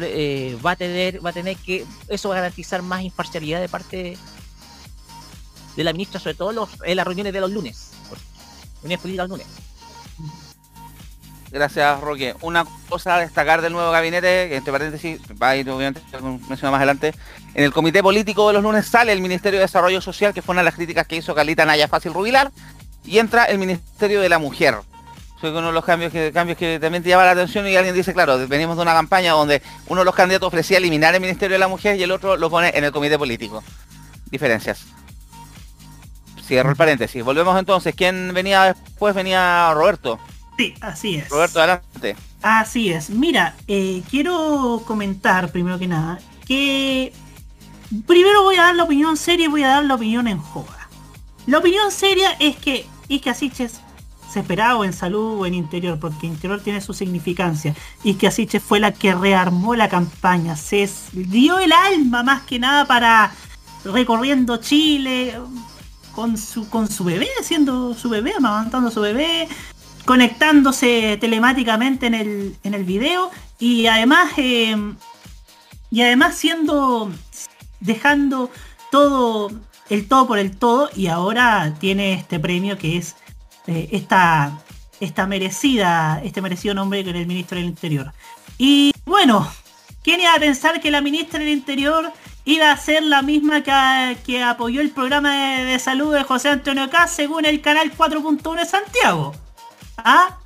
eh, 0.00 0.58
va 0.64 0.72
a 0.72 0.76
tener 0.76 1.24
va 1.24 1.30
a 1.30 1.32
tener 1.32 1.56
que 1.56 1.86
eso 2.08 2.28
va 2.28 2.34
a 2.36 2.38
garantizar 2.38 2.82
más 2.82 3.02
imparcialidad 3.02 3.60
de 3.60 3.68
parte 3.68 4.18
de 5.76 5.84
la 5.84 5.92
ministra, 5.92 6.18
sobre 6.18 6.34
todo 6.34 6.68
en 6.84 6.96
las 6.96 7.06
reuniones 7.06 7.32
de 7.32 7.40
los 7.40 7.50
lunes, 7.50 7.92
reuniones 8.82 9.00
políticas 9.00 9.28
los 9.28 9.38
lunes. 9.38 9.66
Gracias, 11.50 12.00
Roque. 12.00 12.34
Una 12.42 12.66
cosa 12.88 13.16
a 13.16 13.20
destacar 13.20 13.62
del 13.62 13.72
nuevo 13.72 13.90
gabinete, 13.90 14.56
entre 14.56 14.72
paréntesis 14.72 15.20
va 15.40 15.50
a 15.50 15.56
ir 15.56 15.70
obviamente 15.70 16.02
más 16.50 16.62
adelante. 16.62 17.14
En 17.54 17.64
el 17.64 17.72
comité 17.72 18.02
político 18.02 18.48
de 18.48 18.54
los 18.54 18.62
lunes 18.62 18.86
sale 18.86 19.12
el 19.12 19.20
Ministerio 19.20 19.60
de 19.60 19.64
Desarrollo 19.64 20.00
Social, 20.00 20.34
que 20.34 20.42
fue 20.42 20.54
una 20.54 20.62
de 20.62 20.66
las 20.66 20.74
críticas 20.74 21.06
que 21.06 21.16
hizo 21.16 21.34
Calita 21.34 21.64
Naya 21.64 21.88
Fácil 21.88 22.12
Rubilar, 22.12 22.50
y 23.04 23.18
entra 23.18 23.44
el 23.44 23.58
Ministerio 23.58 24.20
de 24.20 24.28
la 24.28 24.38
Mujer 24.38 24.76
fue 25.40 25.50
uno 25.50 25.66
de 25.68 25.72
los 25.72 25.84
cambios 25.84 26.12
que, 26.12 26.32
cambios 26.32 26.58
que 26.58 26.78
también 26.80 27.02
te 27.02 27.10
llama 27.10 27.24
la 27.24 27.32
atención 27.32 27.66
y 27.66 27.76
alguien 27.76 27.94
dice, 27.94 28.14
claro, 28.14 28.46
venimos 28.48 28.76
de 28.76 28.82
una 28.82 28.94
campaña 28.94 29.32
donde 29.32 29.62
uno 29.88 30.00
de 30.00 30.04
los 30.04 30.14
candidatos 30.14 30.48
ofrecía 30.48 30.78
eliminar 30.78 31.14
el 31.14 31.20
Ministerio 31.20 31.54
de 31.54 31.58
la 31.58 31.68
Mujer 31.68 31.96
y 31.96 32.02
el 32.02 32.10
otro 32.10 32.36
lo 32.36 32.50
pone 32.50 32.72
en 32.74 32.84
el 32.84 32.92
comité 32.92 33.18
político. 33.18 33.62
Diferencias. 34.30 34.86
Cierro 36.42 36.70
el 36.70 36.76
paréntesis. 36.76 37.24
Volvemos 37.24 37.58
entonces. 37.58 37.94
¿Quién 37.94 38.32
venía 38.32 38.74
después? 38.74 39.14
Venía 39.14 39.72
Roberto. 39.74 40.18
Sí, 40.56 40.74
así 40.80 41.16
es. 41.16 41.28
Roberto, 41.28 41.58
adelante. 41.58 42.16
Así 42.42 42.92
es. 42.92 43.10
Mira, 43.10 43.56
eh, 43.66 44.02
quiero 44.08 44.82
comentar 44.86 45.50
primero 45.50 45.78
que 45.78 45.88
nada 45.88 46.18
que 46.46 47.12
primero 48.06 48.42
voy 48.42 48.56
a 48.56 48.62
dar 48.62 48.76
la 48.76 48.84
opinión 48.84 49.16
seria 49.16 49.46
y 49.46 49.48
voy 49.48 49.64
a 49.64 49.68
dar 49.68 49.84
la 49.84 49.96
opinión 49.96 50.28
en 50.28 50.38
joda. 50.38 50.88
La 51.46 51.58
opinión 51.58 51.90
seria 51.90 52.30
es 52.38 52.56
que 52.56 52.86
Ike 53.08 53.30
Asiches 53.30 53.80
esperado 54.40 54.84
en 54.84 54.92
salud 54.92 55.40
o 55.40 55.46
en 55.46 55.54
interior, 55.54 55.98
porque 55.98 56.26
interior 56.26 56.60
tiene 56.60 56.80
su 56.80 56.94
significancia. 56.94 57.74
Y 58.04 58.14
que 58.14 58.26
Asiche 58.26 58.60
fue 58.60 58.80
la 58.80 58.92
que 58.92 59.14
rearmó 59.14 59.74
la 59.74 59.88
campaña, 59.88 60.56
se 60.56 60.88
dio 61.12 61.58
el 61.58 61.72
alma 61.72 62.22
más 62.22 62.42
que 62.42 62.58
nada 62.58 62.84
para 62.86 63.32
recorriendo 63.84 64.56
Chile 64.58 65.34
con 66.14 66.38
su, 66.38 66.68
con 66.70 66.90
su 66.90 67.04
bebé, 67.04 67.28
haciendo 67.40 67.94
su 67.94 68.08
bebé, 68.08 68.32
amamantando 68.36 68.90
su 68.90 69.00
bebé, 69.00 69.48
conectándose 70.06 71.18
telemáticamente 71.20 72.06
en 72.06 72.14
el, 72.14 72.56
en 72.64 72.74
el 72.74 72.84
video 72.84 73.30
y 73.58 73.86
además, 73.86 74.32
em, 74.36 74.96
y 75.90 76.02
además 76.02 76.36
siendo, 76.36 77.10
dejando 77.80 78.50
todo, 78.90 79.50
el 79.90 80.08
todo 80.08 80.26
por 80.26 80.38
el 80.38 80.56
todo 80.56 80.88
y 80.96 81.08
ahora 81.08 81.74
tiene 81.78 82.14
este 82.14 82.40
premio 82.40 82.78
que 82.78 82.96
es 82.96 83.16
eh, 83.66 83.88
esta, 83.92 84.58
esta 85.00 85.26
merecida, 85.26 86.20
este 86.24 86.40
merecido 86.40 86.74
nombre 86.74 87.02
que 87.02 87.10
era 87.10 87.18
el 87.18 87.26
ministro 87.26 87.58
del 87.58 87.66
Interior. 87.66 88.12
Y 88.58 88.92
bueno, 89.04 89.50
¿quién 90.02 90.20
iba 90.20 90.34
a 90.34 90.38
pensar 90.38 90.80
que 90.80 90.90
la 90.90 91.00
ministra 91.00 91.38
del 91.38 91.48
Interior 91.48 92.12
iba 92.44 92.70
a 92.70 92.76
ser 92.76 93.02
la 93.02 93.22
misma 93.22 93.62
que, 93.62 94.16
que 94.24 94.42
apoyó 94.42 94.80
el 94.80 94.90
programa 94.90 95.34
de, 95.34 95.78
salud 95.78 96.14
de 96.14 96.22
José 96.22 96.48
Antonio 96.48 96.88
K 96.88 97.08
según 97.08 97.44
el 97.44 97.60
canal 97.60 97.92
4.1 97.94 98.56
de 98.56 98.64
Santiago? 98.64 99.34
¿Ah? 99.98 100.38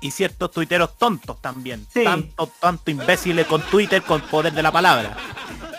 Y 0.00 0.10
ciertos 0.10 0.50
tuiteros 0.50 0.96
tontos 0.98 1.40
también. 1.40 1.86
Tanto, 1.92 2.50
tanto 2.58 2.90
imbéciles 2.90 3.46
con 3.46 3.62
Twitter 3.62 4.02
con 4.02 4.20
poder 4.22 4.52
de 4.52 4.62
la 4.62 4.72
palabra. 4.72 5.16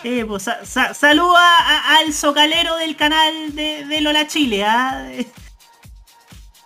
Eh, 0.04 0.26
pues, 0.26 0.50
saluda 0.94 1.98
al 1.98 2.14
socalero 2.14 2.78
del 2.78 2.96
canal 2.96 3.56
de, 3.56 3.86
de 3.86 4.02
Lola 4.02 4.28
Chile, 4.28 4.64
¿ah? 4.64 5.10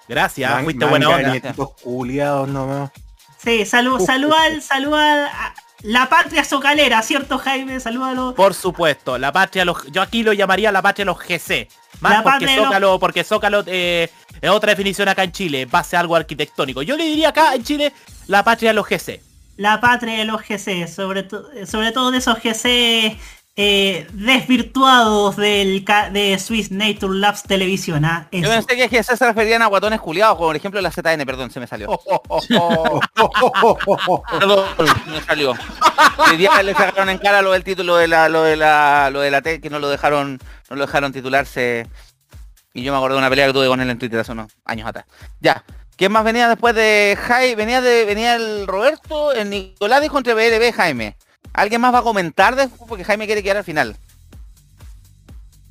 Gracias, 0.07 0.63
fuiste 0.63 0.85
buena 0.85 1.09
onda. 1.09 2.47
no. 2.47 2.91
Sí, 3.37 3.65
salud, 3.65 3.99
salud 4.03 4.31
al, 4.33 4.61
salud 4.61 4.93
a 4.93 5.53
la 5.83 6.09
patria 6.09 6.43
socalera, 6.43 7.01
¿cierto 7.01 7.37
Jaime? 7.37 7.79
Salúdalo. 7.79 8.33
Por 8.33 8.53
supuesto, 8.53 9.17
la 9.17 9.31
patria, 9.31 9.63
los, 9.63 9.85
yo 9.91 10.01
aquí 10.01 10.23
lo 10.23 10.33
llamaría 10.33 10.71
la 10.71 10.81
patria 10.81 11.05
los 11.05 11.19
GC. 11.19 11.67
Más 11.99 12.23
porque 12.23 12.55
Zócalo, 12.55 12.99
porque 12.99 13.23
Zócalo 13.23 13.63
eh, 13.67 14.09
es 14.41 14.49
otra 14.49 14.71
definición 14.71 15.07
acá 15.07 15.23
en 15.23 15.31
Chile, 15.31 15.65
base 15.65 15.95
a 15.95 15.99
algo 15.99 16.15
arquitectónico. 16.15 16.81
Yo 16.81 16.95
le 16.95 17.05
diría 17.05 17.29
acá 17.29 17.55
en 17.55 17.63
Chile 17.63 17.93
la 18.27 18.43
patria 18.43 18.71
de 18.71 18.73
los 18.75 18.87
GC. 18.87 19.21
La 19.57 19.81
patria 19.81 20.19
de 20.19 20.25
los 20.25 20.41
GC, 20.41 20.87
sobre, 20.87 21.27
sobre 21.65 21.91
todo 21.91 22.11
de 22.11 22.19
esos 22.19 22.37
GC 22.37 23.17
eh, 23.59 24.07
desvirtuados 24.13 25.35
del 25.35 25.83
de 26.11 26.37
Swiss 26.37 26.69
Nature 26.69 27.17
Labs 27.17 27.41
Televisión. 27.41 28.05
¿ah? 28.05 28.27
Yo 28.31 28.47
pensé 28.47 28.87
que, 28.87 29.03
se 29.03 29.25
referían 29.25 29.63
a 29.63 29.65
guatones 29.65 29.99
juliados, 29.99 30.35
como 30.37 30.49
por 30.49 30.55
ejemplo 30.55 30.79
la 30.79 30.91
ZN, 30.91 31.25
perdón, 31.25 31.49
se 31.49 31.59
me 31.59 31.65
salió. 31.65 31.99
perdón, 34.29 34.65
me 35.07 35.21
salió. 35.21 35.55
El 36.31 36.37
día 36.37 36.61
le 36.61 36.75
sacaron 36.75 37.09
en 37.09 37.17
cara 37.17 37.41
lo 37.41 37.53
del 37.53 37.63
título 37.63 37.97
de 37.97 38.07
la, 38.07 38.29
lo 38.29 38.43
de 38.43 38.55
la, 38.55 39.09
lo 39.11 39.21
de 39.21 39.31
la 39.31 39.41
T, 39.41 39.59
que 39.59 39.71
no 39.71 39.79
lo 39.79 39.89
dejaron, 39.89 40.39
no 40.69 40.75
lo 40.75 40.85
dejaron 40.85 41.11
titularse. 41.11 41.87
Y 42.75 42.83
yo 42.83 42.91
me 42.91 42.97
acuerdo 42.97 43.15
de 43.15 43.21
una 43.21 43.29
pelea 43.29 43.47
que 43.47 43.53
tuve 43.53 43.67
con 43.67 43.81
él 43.81 43.89
en 43.89 43.97
Twitter 43.97 44.19
hace 44.19 44.33
unos 44.33 44.53
años 44.65 44.87
atrás. 44.87 45.05
Ya. 45.39 45.63
¿Quién 45.95 46.11
más 46.11 46.23
venía 46.23 46.47
después 46.47 46.75
de 46.75 47.17
Jaime? 47.19 47.55
Venía 47.55 47.81
de, 47.81 48.05
venía 48.05 48.35
el 48.35 48.67
Roberto, 48.67 49.33
el 49.33 49.49
Nicolás 49.49 49.99
dijo 49.99 50.19
entre 50.19 50.35
BLB 50.35 50.71
Jaime. 50.75 51.17
¿Alguien 51.53 51.81
más 51.81 51.93
va 51.93 51.99
a 51.99 52.03
comentar 52.03 52.55
después? 52.55 52.87
Porque 52.87 53.03
Jaime 53.03 53.25
quiere 53.25 53.43
quedar 53.43 53.57
al 53.57 53.63
final. 53.63 53.97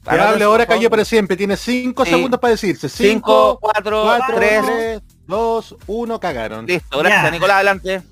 Que 0.08 0.20
hable 0.20 0.44
ahora 0.44 0.66
cayó 0.66 0.88
para 0.88 1.04
siempre. 1.04 1.36
Tiene 1.36 1.56
5 1.56 2.04
segundos 2.04 2.38
para 2.38 2.52
decirse. 2.52 2.88
5, 2.88 3.58
4, 3.60 4.18
3, 4.36 5.02
2, 5.26 5.76
1, 5.86 6.20
cagaron. 6.20 6.66
Listo, 6.66 6.98
gracias. 6.98 7.32
Nicolás, 7.32 7.56
adelante. 7.56 8.02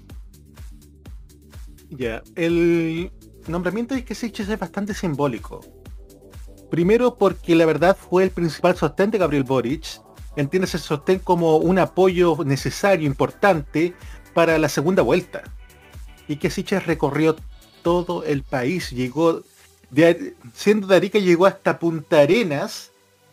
Ya, 1.90 2.22
el 2.34 3.12
nombramiento 3.46 3.94
de 3.94 4.00
Isquesiches 4.00 4.48
es 4.48 4.58
bastante 4.58 4.94
simbólico. 4.94 5.60
Primero 6.70 7.16
porque 7.16 7.54
la 7.54 7.66
verdad 7.66 7.96
fue 7.96 8.24
el 8.24 8.30
principal 8.30 8.76
sostén 8.76 9.12
de 9.12 9.18
Gabriel 9.18 9.44
Boric. 9.44 10.00
Entiende 10.34 10.66
ese 10.66 10.78
sostén 10.78 11.20
como 11.20 11.58
un 11.58 11.78
apoyo 11.78 12.36
necesario, 12.44 13.06
importante 13.06 13.94
para 14.32 14.58
la 14.58 14.68
segunda 14.68 15.02
vuelta. 15.02 15.44
Y 16.26 16.36
que 16.36 16.80
recorrió 16.80 17.36
todo 17.84 18.24
el 18.24 18.42
país. 18.42 18.90
Llegó, 18.90 19.42
de, 19.90 20.34
siendo 20.52 20.88
de 20.88 20.96
Arica, 20.96 21.20
llegó 21.20 21.46
hasta 21.46 21.78
Punta 21.78 22.18
Arenas 22.18 22.90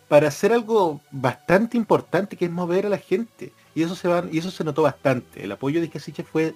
para 0.08 0.28
hacer 0.28 0.54
algo 0.54 1.02
bastante 1.10 1.78
importante, 1.78 2.38
que 2.38 2.46
es 2.46 2.52
mover 2.52 2.86
a 2.86 2.90
la 2.90 3.00
gente. 3.00 3.52
Y 3.74 3.82
eso 3.82 3.96
se, 3.96 4.08
va, 4.08 4.24
y 4.32 4.38
eso 4.38 4.52
se 4.52 4.64
notó 4.64 4.84
bastante. 4.84 5.44
El 5.44 5.52
apoyo 5.54 5.82
de 5.82 5.90
Casiche 5.90 6.24
fue 6.24 6.54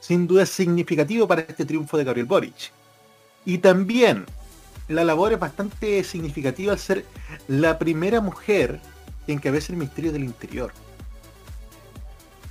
sin 0.00 0.26
duda 0.26 0.44
significativo 0.44 1.26
para 1.26 1.40
este 1.40 1.64
triunfo 1.64 1.96
de 1.96 2.04
Gabriel 2.04 2.26
Boric. 2.26 2.72
Y 3.46 3.58
también 3.58 4.26
la 4.88 5.04
labor 5.04 5.32
es 5.32 5.38
bastante 5.38 6.04
significativa 6.04 6.72
al 6.72 6.78
ser 6.78 7.06
la 7.48 7.78
primera 7.78 8.20
mujer 8.20 8.80
que 9.24 9.32
encabeza 9.32 9.72
el 9.72 9.78
Ministerio 9.78 10.12
del 10.12 10.24
Interior. 10.24 10.72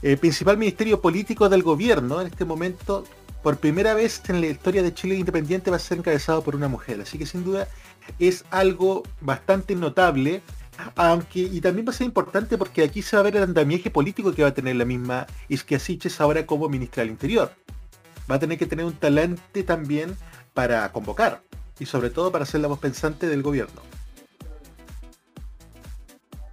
El 0.02 0.18
principal 0.18 0.58
ministerio 0.58 1.02
político 1.02 1.50
del 1.50 1.64
gobierno 1.64 2.22
en 2.22 2.28
este 2.28 2.46
momento 2.46 3.06
por 3.46 3.58
primera 3.58 3.94
vez 3.94 4.24
en 4.28 4.42
la 4.42 4.48
historia 4.48 4.82
de 4.82 4.92
Chile 4.92 5.14
Independiente 5.14 5.70
va 5.70 5.78
a 5.78 5.80
ser 5.80 6.00
encabezado 6.00 6.42
por 6.42 6.56
una 6.56 6.68
mujer. 6.68 7.00
Así 7.00 7.20
que 7.20 7.28
sin 7.28 7.44
duda 7.44 7.68
es 8.18 8.44
algo 8.50 9.04
bastante 9.22 9.76
notable. 9.76 10.42
Aunque, 10.96 11.42
y 11.42 11.62
también 11.62 11.86
va 11.86 11.92
a 11.92 11.94
ser 11.94 12.08
importante 12.08 12.58
porque 12.58 12.82
aquí 12.82 13.04
se 13.04 13.16
va 13.16 13.20
a 13.20 13.24
ver 13.24 13.36
el 13.36 13.44
andamiaje 13.44 13.92
político 13.92 14.34
que 14.34 14.42
va 14.42 14.48
a 14.48 14.54
tener 14.56 14.76
la 14.78 14.86
misma 14.86 15.28
Isquiasiches 15.48 16.20
ahora 16.22 16.48
como 16.48 16.68
ministra 16.70 17.04
del 17.04 17.12
Interior. 17.12 17.52
Va 18.30 18.38
a 18.38 18.40
tener 18.40 18.58
que 18.58 18.66
tener 18.66 18.84
un 18.84 18.94
talante 18.94 19.62
también 19.62 20.18
para 20.56 20.92
convocar 20.92 21.44
y 21.78 21.86
sobre 21.86 22.10
todo 22.10 22.32
para 22.32 22.48
ser 22.48 22.62
la 22.62 22.68
voz 22.68 22.80
pensante 22.80 23.28
del 23.28 23.44
gobierno. 23.44 23.95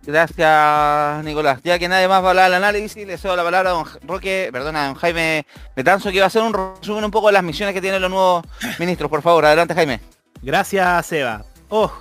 Gracias, 0.05 1.25
Nicolás. 1.25 1.61
Ya 1.63 1.79
que 1.79 1.89
nadie 1.89 2.09
más 2.09 2.23
va 2.23 2.27
a 2.27 2.31
hablar 2.31 2.51
del 2.51 2.63
análisis, 2.63 3.07
le 3.07 3.17
cedo 3.19 3.37
la 3.37 3.45
palabra 3.45 3.71
a 3.71 3.73
don 3.73 3.85
Roque, 4.03 4.49
perdona, 4.53 4.85
a 4.85 4.87
don 4.87 4.95
Jaime 4.97 5.47
Betanzo, 5.77 6.11
que 6.11 6.19
va 6.19 6.25
a 6.25 6.27
hacer 6.27 6.43
un 6.43 6.53
resumen 6.53 7.05
un 7.05 7.11
poco 7.11 7.29
de 7.29 7.35
las 7.35 7.45
misiones 7.45 7.73
que 7.73 7.81
tienen 7.81 8.03
los 8.03 8.11
nuevos 8.11 8.45
ministros. 8.79 9.09
Por 9.09 9.23
favor, 9.23 9.45
adelante, 9.45 9.75
Jaime. 9.75 10.01
Gracias, 10.43 11.07
Seba. 11.07 11.45
Oh, 11.69 11.93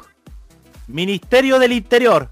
Ministerio 0.88 1.60
del 1.60 1.74
Interior. 1.74 2.30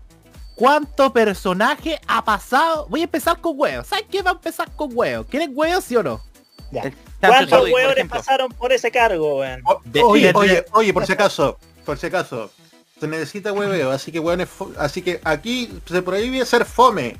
¿Cuánto 0.56 1.14
personaje 1.14 2.02
ha 2.08 2.26
pasado? 2.26 2.88
Voy 2.90 3.02
a 3.02 3.04
empezar 3.04 3.40
con 3.40 3.54
huevos. 3.56 3.88
¿Sabes 3.88 4.06
qué 4.12 4.22
va 4.22 4.32
a 4.32 4.34
empezar 4.34 4.70
con 4.76 4.90
huevos? 4.94 5.28
¿Quieren 5.30 5.52
huevos, 5.54 5.84
sí 5.84 5.96
o 5.96 6.04
no? 6.04 6.22
¿Cuántos 7.20 7.70
huevos 7.70 7.96
pasaron 8.10 8.52
por 8.52 8.74
ese 8.74 8.92
cargo, 8.92 9.40
weón? 9.40 9.62
oye, 10.04 10.32
oye, 10.34 10.66
oye, 10.72 10.94
por 10.94 11.06
si 11.06 11.14
acaso, 11.14 11.58
por 11.86 11.98
si 11.98 12.08
acaso, 12.08 12.52
se 13.00 13.08
necesita 13.08 13.54
hueveo, 13.54 13.92
así 13.92 14.12
que 14.12 14.20
weón, 14.20 14.48
así 14.78 15.02
que 15.02 15.22
aquí 15.24 15.70
se 15.86 16.02
prohíbe 16.02 16.46
ser 16.46 16.66
fome. 16.66 17.18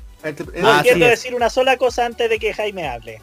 No 0.56 0.82
quiero 0.82 1.06
decir 1.06 1.34
una 1.34 1.48
sola 1.48 1.76
cosa 1.76 2.04
antes 2.04 2.28
de 2.28 2.38
que 2.38 2.52
Jaime 2.52 2.86
hable. 2.86 3.22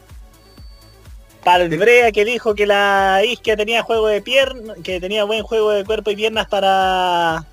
Palbrea 1.44 2.10
que 2.10 2.24
dijo 2.24 2.54
que 2.54 2.66
la 2.66 3.22
isquia 3.24 3.56
tenía 3.56 3.82
juego 3.82 4.08
de 4.08 4.20
piernas, 4.20 4.76
que 4.82 5.00
tenía 5.00 5.24
buen 5.24 5.44
juego 5.44 5.70
de 5.70 5.84
cuerpo 5.84 6.10
y 6.10 6.16
piernas 6.16 6.48
para 6.48 7.46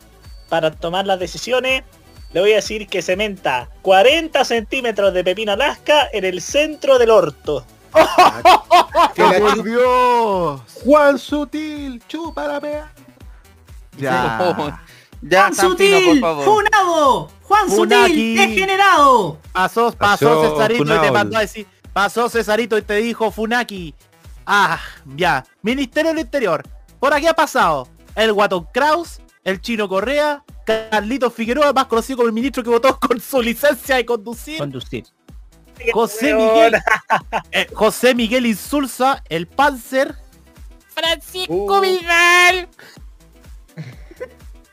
para 0.50 0.72
tomar 0.72 1.06
las 1.06 1.20
decisiones. 1.20 1.84
Le 2.34 2.42
voy 2.42 2.52
a 2.54 2.56
decir 2.56 2.88
que 2.88 3.02
cementa 3.02 3.70
40 3.84 4.44
centímetros 4.44 5.14
de 5.14 5.24
pepino 5.24 5.54
Alaska 5.54 6.10
en 6.12 6.26
el 6.26 6.42
centro 6.42 6.98
del 6.98 7.12
orto. 7.12 7.66
¡Que 9.16 9.24
por 9.40 9.64
Dios! 9.64 10.62
Juan 10.84 11.18
Sutil, 11.18 12.02
chupa 12.08 12.48
la 12.48 12.60
pea. 12.60 12.92
Ya. 15.22 15.44
Juan 15.44 15.56
Sutil, 15.56 16.20
Funado, 16.20 17.30
Juan 17.44 17.70
Sutil, 17.70 18.38
degenerado. 18.38 19.40
Pasó, 19.52 19.92
pasó, 19.92 20.42
Cesarito 20.44 20.96
y 20.96 21.00
te 21.00 21.12
mandó 21.12 21.38
a 21.38 21.42
decir, 21.42 21.68
pasó 21.94 22.30
Cesarito 22.30 22.78
y 22.78 22.82
te 22.82 22.96
dijo 22.96 23.32
Funaki. 23.32 23.96
Ah, 24.46 24.80
ya. 25.16 25.46
Ministerio 25.62 26.12
del 26.12 26.20
Interior. 26.20 26.64
Por 27.00 27.14
aquí 27.14 27.28
ha 27.28 27.34
pasado 27.34 27.88
el 28.16 28.32
Guatón 28.34 28.68
Kraus, 28.72 29.20
el 29.44 29.62
Chino 29.62 29.90
Correa, 29.90 30.44
Carlitos 30.66 31.34
Figueroa, 31.34 31.74
más 31.74 31.86
conocido 31.86 32.18
como 32.18 32.28
el 32.28 32.34
ministro 32.34 32.64
que 32.64 32.70
votó 32.70 33.00
con 33.00 33.20
su 33.20 33.42
licencia 33.42 33.98
de 33.98 34.06
conducir. 34.06 34.58
Conducir. 34.58 35.06
José 35.92 36.34
Miguel, 36.34 36.76
eh, 37.52 37.68
José 37.74 38.16
Miguel 38.16 38.46
Insulza, 38.46 39.24
el 39.30 39.48
Panzer. 39.48 40.16
Francisco 40.94 41.78
uh. 41.78 41.82
Vidal. 41.82 42.70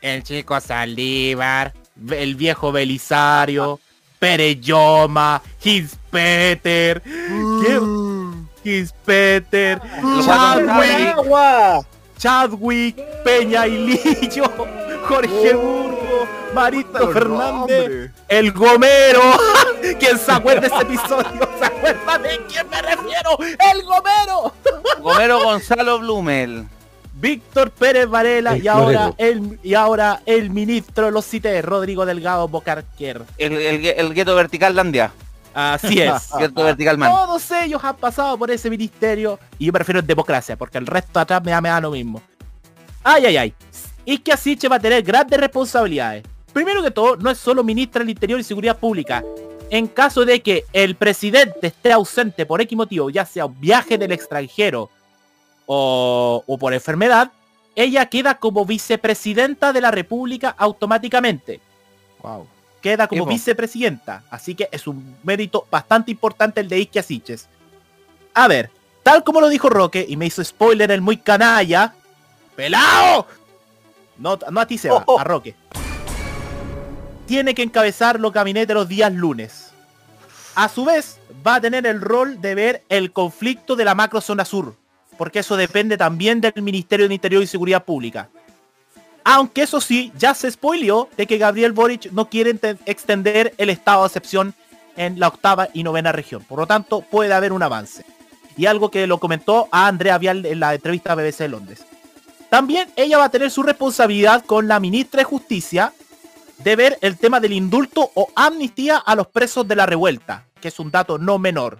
El 0.03 0.21
chico 0.21 0.59
Saldívar. 0.59 1.73
El 2.11 2.35
viejo 2.35 2.71
Belisario. 2.71 3.79
Pereyoma. 4.19 5.41
His 5.63 5.97
Peter. 6.11 7.01
Uh. 7.07 8.45
His 8.63 8.93
Peter. 9.05 9.81
Chadwick. 10.25 11.87
Chadwick. 12.19 12.95
Peña 13.23 13.65
y 13.65 13.87
Lillo. 13.87 14.51
Jorge 15.07 15.53
Burgo, 15.53 16.27
Marito 16.53 17.11
Fernández, 17.11 18.11
el 18.29 18.51
Gomero. 18.53 19.21
¿Quién 19.99 20.17
se 20.17 20.31
acuerda 20.31 20.61
de 20.61 20.67
ese 20.67 20.81
episodio? 20.81 21.49
¿Se 21.59 21.65
acuerda 21.65 22.17
de 22.19 22.41
quién 22.47 22.69
me 22.69 22.81
refiero? 22.81 23.37
¡El 23.39 23.83
Gomero! 23.83 24.53
Gomero 25.01 25.43
Gonzalo 25.43 25.99
Blumel. 25.99 26.67
Víctor 27.23 27.71
Pérez 27.71 28.09
Varela 28.09 28.57
y 28.57 28.67
ahora, 28.67 29.13
el, 29.17 29.57
y 29.63 29.75
ahora 29.75 30.21
el 30.25 30.49
ministro, 30.49 31.09
lo 31.09 31.21
cité, 31.21 31.61
Rodrigo 31.61 32.05
Delgado 32.05 32.49
Bocarquer. 32.49 33.21
El, 33.37 33.53
el, 33.53 34.13
gueto 34.13 34.35
vertical 34.35 34.75
Landia. 34.75 35.13
Así 35.53 36.01
es. 36.01 36.29
vertical 36.53 36.97
man. 36.97 37.09
Todos 37.09 37.49
ellos 37.51 37.81
han 37.81 37.95
pasado 37.95 38.37
por 38.37 38.51
ese 38.51 38.69
ministerio 38.69 39.39
y 39.57 39.67
yo 39.67 39.71
prefiero 39.71 40.01
en 40.01 40.07
democracia 40.07 40.57
porque 40.57 40.77
el 40.77 40.85
resto 40.85 41.17
atrás 41.17 41.41
me 41.41 41.51
da, 41.51 41.61
me 41.61 41.69
da 41.69 41.79
lo 41.79 41.91
mismo. 41.91 42.21
Ay, 43.03 43.25
ay, 43.27 43.37
ay 43.37 43.53
y 44.05 44.17
que 44.17 44.33
Asiche 44.33 44.67
va 44.67 44.75
a 44.75 44.79
tener 44.79 45.01
grandes 45.01 45.39
responsabilidades. 45.39 46.23
Primero 46.51 46.83
que 46.83 46.91
todo, 46.91 47.15
no 47.15 47.29
es 47.29 47.37
solo 47.37 47.63
ministra 47.63 47.99
del 47.99 48.09
Interior 48.09 48.37
y 48.37 48.43
Seguridad 48.43 48.77
Pública. 48.77 49.23
En 49.69 49.87
caso 49.87 50.25
de 50.25 50.41
que 50.41 50.65
el 50.73 50.95
presidente 50.95 51.67
esté 51.67 51.93
ausente 51.93 52.45
por 52.45 52.59
X 52.59 52.77
motivo, 52.77 53.09
ya 53.09 53.25
sea 53.25 53.45
un 53.45 53.59
viaje 53.59 53.97
del 53.97 54.11
extranjero 54.11 54.89
o, 55.65 56.57
por 56.59 56.73
enfermedad, 56.73 57.31
ella 57.75 58.05
queda 58.07 58.35
como 58.35 58.65
vicepresidenta 58.65 59.73
de 59.73 59.81
la 59.81 59.91
República 59.91 60.53
automáticamente. 60.57 61.59
Wow. 62.21 62.47
Queda 62.81 63.07
como 63.07 63.25
vicepresidenta. 63.25 64.23
Así 64.29 64.55
que 64.55 64.69
es 64.71 64.87
un 64.87 65.15
mérito 65.23 65.65
bastante 65.71 66.11
importante 66.11 66.61
el 66.61 66.69
de 66.69 66.79
Isquia 66.79 67.01
Siches. 67.01 67.47
A 68.33 68.47
ver, 68.47 68.69
tal 69.03 69.23
como 69.23 69.41
lo 69.41 69.49
dijo 69.49 69.69
Roque, 69.69 70.05
y 70.07 70.17
me 70.17 70.25
hizo 70.25 70.43
spoiler 70.43 70.91
el 70.91 71.01
muy 71.01 71.17
canalla. 71.17 71.93
¡Pelao! 72.55 73.25
No, 74.17 74.37
a 74.55 74.65
ti, 74.65 74.77
Seba, 74.77 75.03
oh, 75.07 75.13
oh. 75.13 75.19
a 75.19 75.23
Roque. 75.23 75.55
Tiene 77.25 77.55
que 77.55 77.63
encabezar 77.63 78.19
los 78.19 78.33
gabinetes 78.33 78.75
los 78.75 78.87
días 78.87 79.11
lunes. 79.13 79.71
A 80.55 80.69
su 80.69 80.85
vez, 80.85 81.19
va 81.45 81.55
a 81.55 81.61
tener 81.61 81.87
el 81.87 81.99
rol 82.01 82.39
de 82.41 82.53
ver 82.53 82.83
el 82.89 83.11
conflicto 83.11 83.75
de 83.75 83.85
la 83.85 83.95
macro 83.95 84.21
zona 84.21 84.45
sur, 84.45 84.75
porque 85.17 85.39
eso 85.39 85.55
depende 85.55 85.97
también 85.97 86.41
del 86.41 86.53
Ministerio 86.61 87.07
de 87.07 87.13
Interior 87.13 87.43
y 87.43 87.47
Seguridad 87.47 87.83
Pública. 87.83 88.29
Aunque 89.23 89.63
eso 89.63 89.79
sí, 89.79 90.11
ya 90.17 90.33
se 90.33 90.51
spoileó 90.51 91.09
de 91.15 91.27
que 91.27 91.37
Gabriel 91.37 91.71
Boric 91.71 92.11
no 92.11 92.29
quiere 92.29 92.59
extender 92.85 93.53
el 93.57 93.69
estado 93.69 94.01
de 94.01 94.07
excepción 94.07 94.53
en 94.97 95.19
la 95.19 95.29
octava 95.29 95.69
y 95.73 95.83
novena 95.83 96.11
región. 96.11 96.43
Por 96.43 96.59
lo 96.59 96.67
tanto, 96.67 97.01
puede 97.01 97.33
haber 97.33 97.53
un 97.53 97.63
avance. 97.63 98.05
Y 98.57 98.65
algo 98.65 98.91
que 98.91 99.07
lo 99.07 99.19
comentó 99.19 99.67
a 99.71 99.87
Andrea 99.87 100.17
Vial 100.17 100.45
en 100.45 100.59
la 100.59 100.75
entrevista 100.75 101.13
a 101.13 101.15
BBC 101.15 101.39
de 101.39 101.47
Londres. 101.47 101.85
También 102.49 102.89
ella 102.95 103.17
va 103.17 103.25
a 103.25 103.29
tener 103.29 103.49
su 103.49 103.63
responsabilidad 103.63 104.45
con 104.45 104.67
la 104.67 104.79
ministra 104.79 105.19
de 105.19 105.25
Justicia 105.25 105.93
de 106.59 106.75
ver 106.75 106.99
el 107.01 107.17
tema 107.17 107.39
del 107.39 107.53
indulto 107.53 108.11
o 108.13 108.29
amnistía 108.35 108.97
a 108.97 109.15
los 109.15 109.27
presos 109.27 109.67
de 109.67 109.75
la 109.75 109.85
revuelta, 109.85 110.45
que 110.61 110.67
es 110.67 110.79
un 110.79 110.91
dato 110.91 111.17
no 111.17 111.39
menor. 111.39 111.79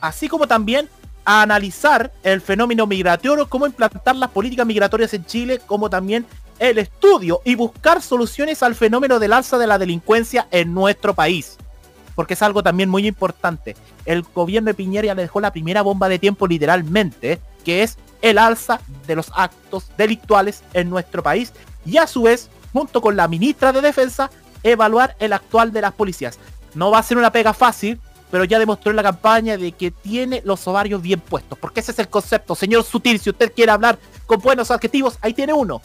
Así 0.00 0.28
como 0.28 0.46
también 0.46 0.90
analizar 1.24 2.12
el 2.22 2.40
fenómeno 2.40 2.86
migratorio, 2.86 3.48
cómo 3.48 3.66
implantar 3.66 4.16
las 4.16 4.30
políticas 4.30 4.66
migratorias 4.66 5.14
en 5.14 5.24
Chile, 5.24 5.60
como 5.66 5.88
también 5.90 6.26
el 6.58 6.78
estudio 6.78 7.40
y 7.44 7.54
buscar 7.54 8.02
soluciones 8.02 8.62
al 8.62 8.74
fenómeno 8.74 9.18
del 9.18 9.32
alza 9.32 9.58
de 9.58 9.66
la 9.66 9.78
delincuencia 9.78 10.46
en 10.50 10.74
nuestro 10.74 11.14
país. 11.14 11.56
Porque 12.14 12.34
es 12.34 12.42
algo 12.42 12.62
también 12.62 12.88
muy 12.88 13.06
importante. 13.06 13.74
El 14.04 14.22
gobierno 14.22 14.68
de 14.68 14.74
Piñera 14.74 15.14
le 15.14 15.22
dejó 15.22 15.40
la 15.40 15.52
primera 15.52 15.82
bomba 15.82 16.08
de 16.08 16.18
tiempo 16.18 16.46
literalmente, 16.46 17.40
que 17.64 17.82
es 17.82 17.96
el 18.20 18.38
alza 18.38 18.80
de 19.06 19.16
los 19.16 19.32
actos 19.34 19.90
delictuales 19.96 20.62
en 20.74 20.90
nuestro 20.90 21.22
país 21.22 21.52
y 21.84 21.96
a 21.96 22.06
su 22.06 22.22
vez, 22.22 22.48
junto 22.72 23.00
con 23.00 23.16
la 23.16 23.28
ministra 23.28 23.72
de 23.72 23.80
Defensa, 23.80 24.30
evaluar 24.62 25.16
el 25.18 25.32
actual 25.32 25.72
de 25.72 25.80
las 25.80 25.92
policías. 25.92 26.38
No 26.74 26.90
va 26.90 26.98
a 26.98 27.02
ser 27.02 27.18
una 27.18 27.32
pega 27.32 27.52
fácil, 27.52 28.00
pero 28.32 28.44
ya 28.44 28.58
demostró 28.58 28.90
en 28.90 28.96
la 28.96 29.02
campaña 29.02 29.58
de 29.58 29.72
que 29.72 29.90
tiene 29.90 30.40
los 30.46 30.66
ovarios 30.66 31.02
bien 31.02 31.20
puestos, 31.20 31.58
porque 31.58 31.80
ese 31.80 31.92
es 31.92 31.98
el 31.98 32.08
concepto. 32.08 32.54
Señor 32.54 32.82
Sutil, 32.82 33.20
si 33.20 33.28
usted 33.28 33.52
quiere 33.52 33.70
hablar 33.70 33.98
con 34.24 34.40
buenos 34.40 34.70
adjetivos, 34.70 35.18
ahí 35.20 35.34
tiene 35.34 35.52
uno. 35.52 35.82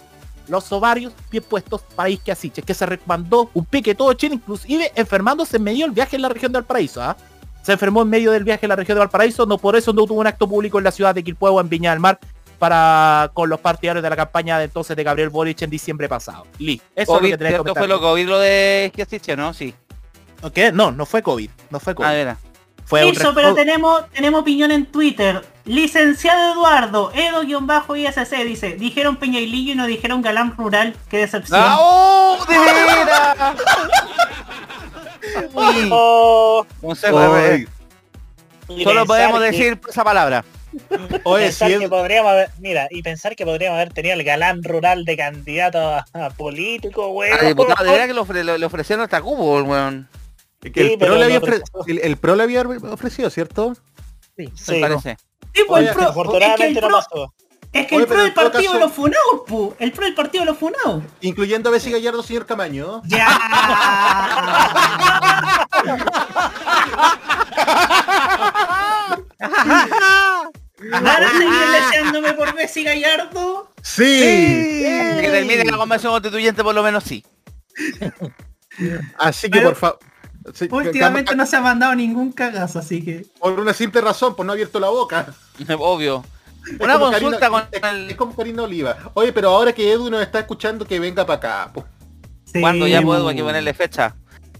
Los 0.47 0.71
ovarios 0.71 1.11
bien 1.29 1.43
puestos 1.43 1.81
para 1.93 2.07
Isque 2.07 2.31
Asiche, 2.31 2.61
que 2.61 2.73
se 2.73 2.85
remandó 2.85 3.49
un 3.53 3.65
pique 3.65 3.93
todo 3.95 4.13
Chile, 4.13 4.35
inclusive 4.35 4.93
enfermándose 4.95 5.57
en 5.57 5.63
medio 5.63 5.85
del 5.85 5.93
viaje 5.93 6.15
en 6.15 6.21
la 6.21 6.29
región 6.29 6.53
del 6.53 6.63
Paraíso. 6.63 7.03
¿ah? 7.03 7.17
se 7.63 7.73
enfermó 7.73 8.03
en 8.03 8.09
medio 8.09 8.31
del 8.31 8.45
viaje 8.45 8.65
a 8.65 8.69
la 8.69 8.77
región 8.77 8.95
de 8.95 8.99
Valparaíso, 8.99 9.45
no 9.45 9.57
por 9.57 9.75
eso 9.75 9.91
no 9.91 10.05
tuvo 10.05 10.21
un 10.21 10.27
acto 10.27 10.47
público 10.47 10.77
en 10.77 10.85
la 10.85 10.91
ciudad 10.91 11.13
de 11.13 11.21
Quilpuego, 11.21 11.59
en 11.59 11.67
Viña 11.67 11.91
del 11.91 11.99
Mar, 11.99 12.17
para 12.59 13.29
con 13.33 13.49
los 13.49 13.59
partidarios 13.59 14.01
de 14.01 14.09
la 14.09 14.15
campaña 14.15 14.57
de 14.57 14.63
entonces 14.63 14.95
de 14.95 15.03
Gabriel 15.03 15.27
Boric 15.29 15.61
en 15.63 15.69
diciembre 15.69 16.07
pasado. 16.07 16.47
Eso 16.95 17.17
es 17.17 17.21
lo 17.21 17.27
que 17.27 17.37
tenés 17.37 17.61
que 17.61 17.75
fue 17.75 17.89
lo 17.89 17.99
COVID 17.99 18.25
lo 18.25 18.39
de 18.39 18.89
¿no? 19.35 19.53
Sí. 19.53 19.75
No, 20.73 20.91
no 20.91 21.05
fue 21.05 21.21
COVID. 21.21 21.49
No 21.69 21.79
fue 21.79 21.95
COVID. 21.95 22.07
Ah, 22.07 22.37
fue 22.87 23.09
Eso, 23.09 23.33
pero 23.35 23.53
tenemos, 23.53 24.09
tenemos 24.11 24.41
opinión 24.41 24.71
en 24.71 24.85
Twitter. 24.85 25.43
Licenciado 25.65 26.53
Eduardo, 26.53 27.11
Edo-ISC 27.13 28.33
dice, 28.45 28.75
dijeron 28.75 29.17
Peñailillo 29.17 29.73
y 29.73 29.75
no 29.75 29.85
dijeron 29.85 30.21
Galán 30.21 30.55
Rural, 30.55 30.95
qué 31.09 31.17
decepción. 31.17 31.59
¡Ah, 31.61 31.75
¡Oh, 31.77 32.37
de 32.47 32.55
oh, 35.91 36.65
Solo 38.83 39.05
podemos 39.05 39.41
decir 39.41 39.77
esa 39.89 40.05
palabra. 40.05 40.45
pensar 41.25 41.77
que 41.77 41.89
podríamos 41.89 42.31
haber, 42.31 42.49
mira, 42.59 42.87
y 42.89 43.01
pensar 43.01 43.35
que 43.35 43.43
podríamos 43.43 43.75
haber 43.75 43.91
tenido 43.91 44.15
el 44.15 44.23
galán 44.23 44.63
rural 44.63 45.03
de 45.03 45.17
candidato 45.17 45.77
a, 46.13 46.29
político, 46.37 47.09
weón. 47.09 47.37
de 47.37 47.53
verdad 47.53 48.07
que 48.07 48.13
lo, 48.13 48.57
le 48.57 48.65
ofrecieron 48.65 49.03
hasta 49.03 49.21
cubo, 49.21 49.61
weón. 49.63 50.07
El, 50.61 50.97
pro 50.97 51.15
le 51.15 51.23
había 51.25 51.41
el, 51.87 52.17
pro 52.17 52.35
le 52.35 52.43
había 52.43 52.61
ofrecido, 52.61 53.29
¿cierto? 53.29 53.75
Sí, 54.35 54.51
sí 54.55 54.81
parece. 54.81 55.17
Sí, 55.53 55.63
pues 55.67 55.87
el 55.87 55.93
pro, 55.93 56.03
afortunadamente 56.07 56.81
no 56.81 56.89
pasó. 56.89 57.33
Es 57.73 57.85
que 57.87 57.95
el 57.95 58.07
pro 58.07 58.21
del 58.21 58.33
partido 58.33 58.73
de 58.73 58.79
los 58.79 58.91
funados, 58.93 59.41
pu. 59.45 59.73
El 59.77 59.91
pro 59.91 60.05
del 60.05 60.15
partido 60.15 60.43
de 60.43 60.51
los 60.51 60.57
funados. 60.57 61.03
Incluyendo 61.21 61.69
a 61.69 61.71
Bessie 61.73 61.91
Gallardo, 61.91 62.23
señor 62.23 62.45
Camaño. 62.45 63.01
Ya. 63.05 63.27
¿Van 70.91 71.07
a 71.07 71.31
seguir 71.31 71.67
deseándome 71.71 72.33
por 72.33 72.53
Bessie 72.55 72.83
Gallardo? 72.83 73.71
Sí. 73.81 74.03
Que 74.03 75.29
termine 75.31 75.65
la 75.65 75.77
convención 75.77 76.11
constituyente 76.13 76.63
por 76.63 76.75
lo 76.75 76.83
menos 76.83 77.03
sí. 77.03 77.25
Así 79.17 79.49
que 79.49 79.59
Pero- 79.59 79.69
por 79.69 79.75
favor. 79.77 79.99
Sí, 80.53 80.67
Últimamente 80.71 81.35
no 81.35 81.45
se 81.45 81.55
ha 81.55 81.61
mandado 81.61 81.95
ningún 81.95 82.31
cagazo, 82.31 82.79
así 82.79 83.03
que. 83.03 83.25
Por 83.39 83.59
una 83.59 83.73
simple 83.73 84.01
razón, 84.01 84.35
pues 84.35 84.45
no 84.45 84.51
ha 84.51 84.55
abierto 84.55 84.79
la 84.79 84.89
boca. 84.89 85.27
Obvio. 85.79 86.23
Es 86.65 86.79
Una 86.81 86.99
consulta 86.99 87.39
Karina- 87.39 87.49
con 87.49 87.63
es, 87.71 87.83
el... 87.83 88.09
es 88.11 88.15
como 88.17 88.35
Karina 88.35 88.63
Oliva. 88.63 88.97
Oye, 89.13 89.31
pero 89.31 89.49
ahora 89.49 89.71
que 89.73 89.89
Edu 89.91 90.09
nos 90.09 90.21
está 90.21 90.39
escuchando, 90.39 90.85
que 90.85 90.99
venga 90.99 91.25
para 91.25 91.37
acá. 91.37 91.71
pues. 91.73 91.85
Sí, 92.51 92.59
¿Cuándo 92.61 92.87
ya 92.87 93.01
puedo? 93.01 93.27
Hay 93.29 93.35
que 93.35 93.43
ponerle 93.43 93.73
fecha. 93.73 94.15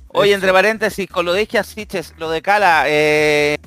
Oye, 0.09 0.33
entre 0.33 0.51
paréntesis, 0.53 1.07
con 1.09 1.25
lo 1.25 1.33
de 1.33 1.47
Siches, 1.63 2.13
lo 2.17 2.29
de 2.29 2.41
Cala, 2.41 2.85
eh, 2.87 3.57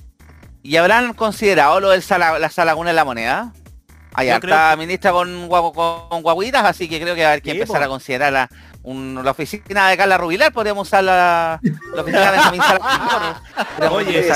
¿y 0.62 0.76
habrán 0.76 1.12
considerado 1.14 1.80
lo 1.80 1.90
del 1.90 2.02
sala, 2.02 2.38
la 2.38 2.50
Salaguna 2.50 2.90
en 2.90 2.96
la 2.96 3.04
moneda? 3.04 3.52
Hay 4.14 4.28
Yo 4.28 4.34
harta 4.34 4.74
ministra 4.76 5.12
con, 5.12 5.48
con, 5.48 6.22
guaguitas, 6.22 6.64
así 6.64 6.88
que 6.88 7.00
creo 7.00 7.14
que 7.14 7.20
va 7.22 7.28
a 7.28 7.30
haber 7.32 7.42
que 7.42 7.52
Sí, 7.52 7.56
empezar 7.58 7.78
po. 7.78 7.84
a 7.84 7.88
considerar 7.88 8.32
la, 8.32 8.50
un- 8.82 9.20
la 9.22 9.30
oficina 9.32 9.88
de 9.88 9.96
Carla 9.96 10.16
Rubilar, 10.18 10.52
podríamos 10.52 10.88
usar 10.88 11.04
la, 11.04 11.60
la 11.94 12.02
oficina 12.02 12.24
de 12.24 12.30
Benjamín 12.32 12.60
Oye, 13.92 14.30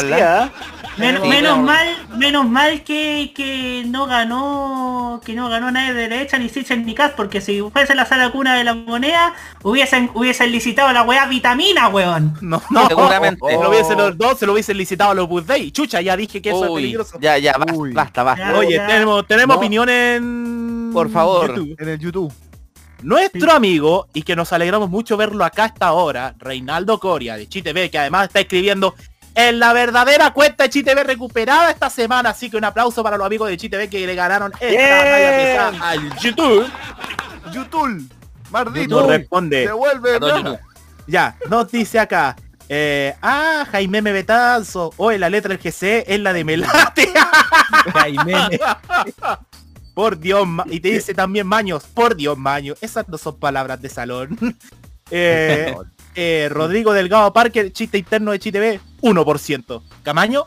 Men- 0.97 1.21
Sí, 1.23 1.29
menos 1.29 1.55
claro. 1.55 1.57
mal, 1.63 1.89
menos 2.17 2.49
mal 2.49 2.85
que, 2.85 3.33
que 3.35 3.83
no 3.85 4.07
ganó, 4.07 5.21
que 5.25 5.33
no 5.35 5.49
ganó 5.49 5.73
nadie 5.73 5.93
de 5.93 6.09
derecha 6.09 6.39
ni 6.39 6.49
Sichel 6.49 6.87
ni 6.87 6.95
Cas, 6.95 7.11
porque 7.17 7.41
si 7.41 7.61
fuese 7.73 7.97
la 7.97 8.07
sala 8.07 8.31
cuna 8.31 8.55
de 8.55 8.63
la 8.63 8.75
moneda, 8.75 9.35
hubiesen, 9.65 10.09
hubiesen 10.15 10.53
licitado 10.53 10.93
la 10.93 11.03
weá 11.03 11.27
vitamina, 11.27 11.89
weón. 11.89 12.35
No, 12.41 12.63
no. 12.71 12.87
Seguramente. 12.87 13.41
Se 13.45 13.55
lo 13.55 13.71
hubiesen 13.71 13.99
los 13.99 14.17
dos, 14.17 14.39
se 14.39 14.47
lo 14.47 14.53
hubiesen 14.53 14.77
licitado 14.79 15.11
a 15.11 15.15
los 15.15 15.29
Booth 15.29 15.47
Day. 15.47 15.73
Chucha, 15.73 16.01
ya 16.01 16.17
dije 16.17 16.41
que 16.41 16.51
eso 16.51 16.65
es 16.65 16.71
Uy, 16.71 16.83
peligroso. 16.83 17.19
ya, 17.21 17.39
ya, 17.39 17.55
basta, 17.59 17.75
Uy. 17.75 17.93
basta, 17.93 18.23
basta. 18.23 18.53
Ya. 18.53 18.57
Oye, 18.59 18.79
tenemos, 18.79 19.27
tenemos 19.27 19.57
No. 19.57 19.61
opinión 19.61 19.89
en... 19.89 20.91
Por 20.93 21.11
favor. 21.11 21.49
YouTube. 21.57 21.77
En 21.81 21.89
el 21.89 21.99
YouTube. 21.99 22.33
Nuestro 23.05 23.53
amigo, 23.53 24.09
y 24.15 24.23
que 24.23 24.35
nos 24.35 24.51
alegramos 24.55 24.89
mucho 24.89 25.19
verlo 25.19 25.45
acá 25.45 25.65
hasta 25.65 25.89
ahora, 25.89 26.35
Reinaldo 26.39 26.99
Coria 26.99 27.37
de 27.37 27.47
ChTV, 27.47 27.91
que 27.91 27.99
además 27.99 28.29
está 28.29 28.41
escribiendo 28.41 28.95
en 29.35 29.59
la 29.59 29.75
verdadera 29.75 30.33
cuenta 30.33 30.65
de 30.65 30.71
ChTV 30.71 31.05
recuperada 31.05 31.71
esta 31.71 31.91
semana, 31.91 32.31
así 32.31 32.49
que 32.49 32.57
un 32.57 32.65
aplauso 32.65 33.03
para 33.03 33.19
los 33.19 33.27
amigos 33.27 33.51
de 33.51 33.59
ChTV 33.59 33.91
que 33.91 34.07
le 34.07 34.15
ganaron 34.15 34.53
esta 34.59 34.65
pesada 34.65 35.91
al 35.91 36.19
YouTube. 36.19 36.67
YouTube. 37.53 38.09
Mardito. 38.51 39.01
Nos 39.01 39.09
responde, 39.09 39.67
todo 39.67 40.39
YouTube. 40.39 40.59
ya, 41.07 41.37
nos 41.51 41.71
dice 41.71 41.99
acá, 41.99 42.35
eh, 42.71 43.15
ah, 43.21 43.67
Jaime 43.71 43.99
M. 43.99 44.13
Betanzo, 44.13 44.95
oye, 44.97 45.19
la 45.19 45.29
letra 45.29 45.55
del 45.55 45.59
GC 45.59 46.05
es 46.07 46.21
la 46.21 46.33
de 46.33 46.43
Melate. 46.43 47.13
Jaime. 47.93 48.35
Por 49.95 50.19
Dios, 50.19 50.47
Ma- 50.47 50.65
y 50.69 50.81
te 50.81 50.91
dice 50.91 51.15
también 51.15 51.47
Maños, 51.47 51.85
por 51.85 52.17
Dios, 52.17 52.37
Maños. 52.37 52.77
Esas 52.81 53.09
no 53.09 53.17
son 53.17 53.37
palabras 53.39 53.81
de 53.81 53.89
salón. 53.89 54.39
Eh, 55.11 55.77
eh, 56.15 56.49
Rodrigo 56.51 56.95
Delgado 56.95 57.31
Parker, 57.33 57.71
chiste 57.75 57.99
interno 57.99 58.31
de 58.33 58.39
ChTV, 58.39 58.81
1%. 59.03 59.83
Camaño, 60.03 60.47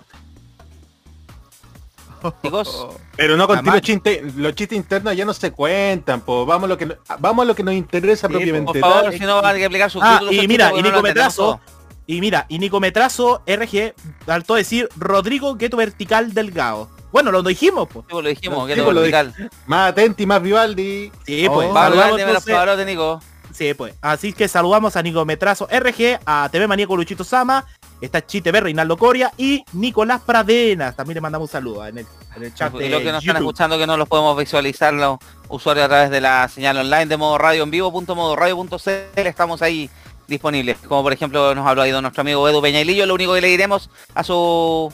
Chicos, 2.44 2.88
Pero 3.16 3.38
no 3.38 3.48
contigo 3.48 3.80
chiste, 3.80 4.24
los 4.36 4.56
chistes 4.56 4.76
internos 4.76 5.16
ya 5.16 5.24
no 5.26 5.34
se 5.34 5.52
cuentan, 5.52 6.22
po. 6.22 6.46
Vamos 6.46 6.66
a 6.66 6.68
lo 6.70 6.78
que 6.78 6.88
no- 6.88 6.96
vamos 7.20 7.44
a 7.44 7.46
lo 7.46 7.56
que 7.56 7.64
nos 7.64 7.76
interesa 7.76 8.28
Sí, 8.28 8.34
propiamente. 8.34 8.80
por 8.80 8.92
favor, 8.92 9.14
si 9.14 9.20
no 9.20 9.42
van 9.42 9.56
a 9.56 9.60
explicar 9.60 9.92
sus 9.92 10.02
Ah, 10.04 10.22
y 10.30 10.48
mira, 10.48 10.72
y 10.76 10.82
Nico 10.82 11.02
Metrazo, 11.04 11.60
y 12.08 12.20
mira, 12.20 12.46
y 12.50 12.58
Nico 12.58 12.80
Metrazo, 12.80 13.44
RG, 13.46 13.94
faltó 14.26 14.56
decir 14.56 14.90
Rodrigo 14.98 15.56
Gueto 15.56 15.78
Vertical 15.78 16.34
Delgado. 16.34 16.90
Bueno, 17.12 17.32
lo 17.32 17.42
dijimos, 17.44 17.88
pues. 17.92 18.06
Sí, 18.10 18.14
lo 18.14 18.28
dijimos, 18.28 18.68
que 18.68 18.76
pues 18.76 18.94
lo 18.94 19.02
vertical. 19.02 19.34
Más 19.66 19.92
atenti, 19.92 20.26
más 20.26 20.42
Vivaldi. 20.42 21.12
Sí, 21.26 21.48
Oh, 21.50 21.54
pues. 21.54 21.74
Saludamos 21.74 22.18
de 22.46 22.66
los 22.66 22.78
de 22.78 22.86
Nico. 22.86 23.22
Sí, 23.58 23.74
pues. 23.74 23.96
Así 24.02 24.34
que 24.34 24.48
saludamos 24.48 24.96
a 24.96 25.02
Nico 25.02 25.26
Metrazo 25.26 25.68
RG, 25.72 26.20
a 26.26 26.48
TV 26.52 26.68
Maníaco 26.68 26.96
Luchito 26.96 27.24
Sama, 27.24 27.66
está 28.02 28.24
ChTV 28.24 28.62
Reinaldo 28.62 28.98
Coria 28.98 29.32
y 29.36 29.64
Nicolás 29.74 30.22
Pradenas. 30.24 30.96
También 30.96 31.16
le 31.16 31.22
mandamos 31.22 31.50
un 31.50 31.52
saludo 31.52 31.88
en 31.88 31.98
el, 31.98 32.06
en 32.36 32.44
el 32.44 32.54
chat 32.54 32.72
Y 32.76 32.80
de 32.80 32.90
los 32.90 33.02
que 33.02 33.12
nos 33.12 33.24
están 33.24 33.38
escuchando 33.38 33.80
que 33.80 33.88
no 33.88 33.98
los 33.98 34.08
podemos 34.08 34.38
visualizar 34.38 34.94
los 34.94 35.18
usuarios 35.50 35.86
a 35.86 35.90
través 35.90 36.12
de 36.12 36.22
la 36.22 36.48
señal 36.50 36.78
online 36.78 37.08
de 37.08 37.18
modo 37.18 37.38
radio 37.40 37.64
en 37.64 37.72
vivo 37.72 37.92
punto 37.92 38.16
modo 38.16 38.36
radio.cl 38.36 38.78
estamos 39.16 39.64
ahí 39.64 39.90
disponibles. 40.28 40.78
Como 40.88 41.02
por 41.02 41.14
ejemplo 41.14 41.56
nos 41.56 41.66
habló 41.66 41.82
ahí 41.82 41.92
de 41.92 42.00
nuestro 42.00 42.22
amigo 42.22 42.48
Edu 42.48 42.62
Peñailillo, 42.62 43.08
lo 43.08 43.16
único 43.16 43.34
que 43.34 43.42
le 43.42 43.48
diremos 43.48 43.90
a 44.14 44.24
su 44.24 44.94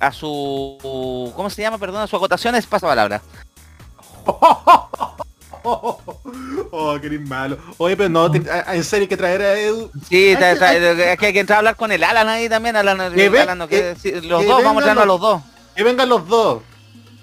a 0.00 0.12
su 0.12 1.32
¿cómo 1.34 1.50
se 1.50 1.62
llama? 1.62 1.78
Perdón, 1.78 2.02
a 2.02 2.06
su 2.06 2.16
acotación 2.16 2.54
es 2.54 2.66
pasapalabra. 2.66 3.20
Oh, 6.70 6.98
qué 7.00 7.18
malo. 7.18 7.58
Oye, 7.78 7.96
pero 7.96 8.08
no, 8.08 8.30
te- 8.30 8.48
a- 8.50 8.74
en 8.74 8.84
serio 8.84 9.02
hay 9.04 9.08
que 9.08 9.16
traer 9.16 9.42
a 9.42 9.58
Edu. 9.58 9.90
Sí, 10.08 10.28
Hay 10.30 10.36
que- 10.36 10.64
hay- 10.64 10.76
es 11.12 11.18
que 11.18 11.26
hay 11.26 11.32
que 11.32 11.40
entrar 11.40 11.56
a 11.56 11.58
hablar 11.58 11.76
con 11.76 11.90
el 11.92 12.02
Alan 12.04 12.28
ahí 12.28 12.48
también, 12.48 12.76
Alan, 12.76 13.12
Que 13.14 13.28
ve- 13.28 13.40
Alan, 13.40 13.58
no, 13.58 13.68
que- 13.68 13.94
que- 13.94 13.96
sí, 14.00 14.20
los 14.26 14.40
que 14.42 14.46
dos, 14.46 14.62
vamos 14.64 14.82
a 14.82 14.84
traernos 14.84 15.02
a 15.02 15.06
los- 15.06 15.20
los 15.20 15.30
dos. 15.30 15.42
Que 15.74 15.82
vengan 15.82 16.08
los 16.08 16.26
dos. 16.26 16.62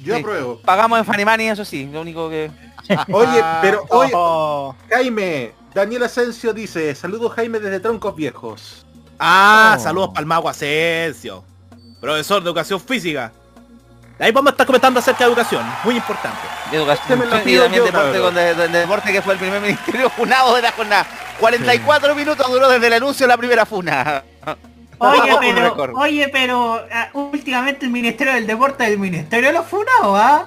Yo 0.01 0.13
Sí. 0.15 0.19
apruebo. 0.19 0.59
Pagamos 0.61 0.99
en 0.99 1.05
Fanny 1.05 1.25
Money, 1.25 1.47
eso 1.47 1.65
sí, 1.65 1.85
lo 1.91 2.01
único 2.01 2.29
que... 2.29 2.51
Oye, 3.11 3.43
pero 3.61 3.83
oye, 3.89 4.11
oh, 4.13 4.75
Jaime, 4.89 5.53
Daniel 5.73 6.03
Asensio 6.03 6.53
dice, 6.53 6.93
saludos 6.93 7.33
Jaime 7.33 7.59
desde 7.59 7.79
Troncos 7.79 8.15
Viejos. 8.15 8.85
Ah, 9.17 9.75
Oh. 9.77 9.81
saludos 9.81 10.09
para 10.09 10.19
el 10.19 10.25
mago 10.27 10.49
Asensio, 10.49 11.43
profesor 11.99 12.41
de 12.41 12.49
educación 12.49 12.79
física. 12.79 13.31
Ahí 14.17 14.31
vamos 14.31 14.51
a 14.51 14.53
estar 14.53 14.65
comentando 14.65 14.99
acerca 14.99 15.25
de 15.25 15.31
educación, 15.31 15.65
muy 15.83 15.95
importante. 15.97 16.39
de 16.71 16.77
educación 16.77 17.19
me 17.19 17.25
lo 17.25 17.31
y 17.31 17.37
también 17.37 17.71
yo, 17.73 17.83
deporte, 17.85 18.19
con 18.19 18.33
de, 18.35 18.55
de- 18.55 18.67
de 18.69 18.79
deporte 18.79 19.11
que 19.11 19.21
fue 19.21 19.33
el 19.33 19.39
primer 19.39 19.61
ministerio 19.61 20.09
funado 20.09 20.55
de 20.55 20.61
la 20.61 20.71
jornada. 20.71 21.05
44 21.39 22.15
minutos 22.15 22.49
duró 22.49 22.69
desde 22.69 22.87
el 22.87 22.93
anuncio 22.93 23.25
de 23.25 23.27
la 23.27 23.37
primera 23.37 23.65
funa. 23.65 24.23
Oye, 24.99 25.35
pero, 25.41 25.93
oye, 25.95 26.29
pero 26.29 26.81
ah, 26.93 27.09
últimamente 27.13 27.85
el 27.85 27.91
Ministerio 27.91 28.33
del 28.33 28.47
Deporte 28.47 28.85
es 28.85 28.91
el 28.91 28.99
Ministerio 28.99 29.47
de 29.49 29.53
los 29.53 29.65
Funados, 29.65 30.17
¿ah? 30.17 30.45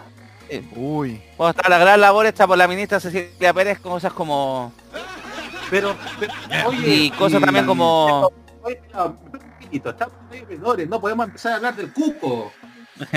Uy. 0.75 1.21
Cuando 1.37 1.59
está 1.59 1.69
la 1.69 1.77
gran 1.77 2.01
labor 2.01 2.25
está 2.25 2.47
por 2.47 2.57
la 2.57 2.67
ministra 2.67 2.99
Cecilia 3.01 3.53
Pérez, 3.53 3.79
cosas 3.81 4.15
como... 4.15 4.73
Pero, 5.69 5.95
pero, 6.19 6.33
oye, 6.69 6.89
Y 6.89 7.11
cosas 7.11 7.43
también 7.43 7.67
como... 7.67 8.33
Pepito, 9.69 9.91
estamos 9.91 10.15
medio 10.31 10.47
menores, 10.47 10.89
no 10.89 10.99
podemos 10.99 11.27
empezar 11.27 11.53
a 11.53 11.57
hablar 11.57 11.77
del 11.77 11.93
cupo. 11.93 12.51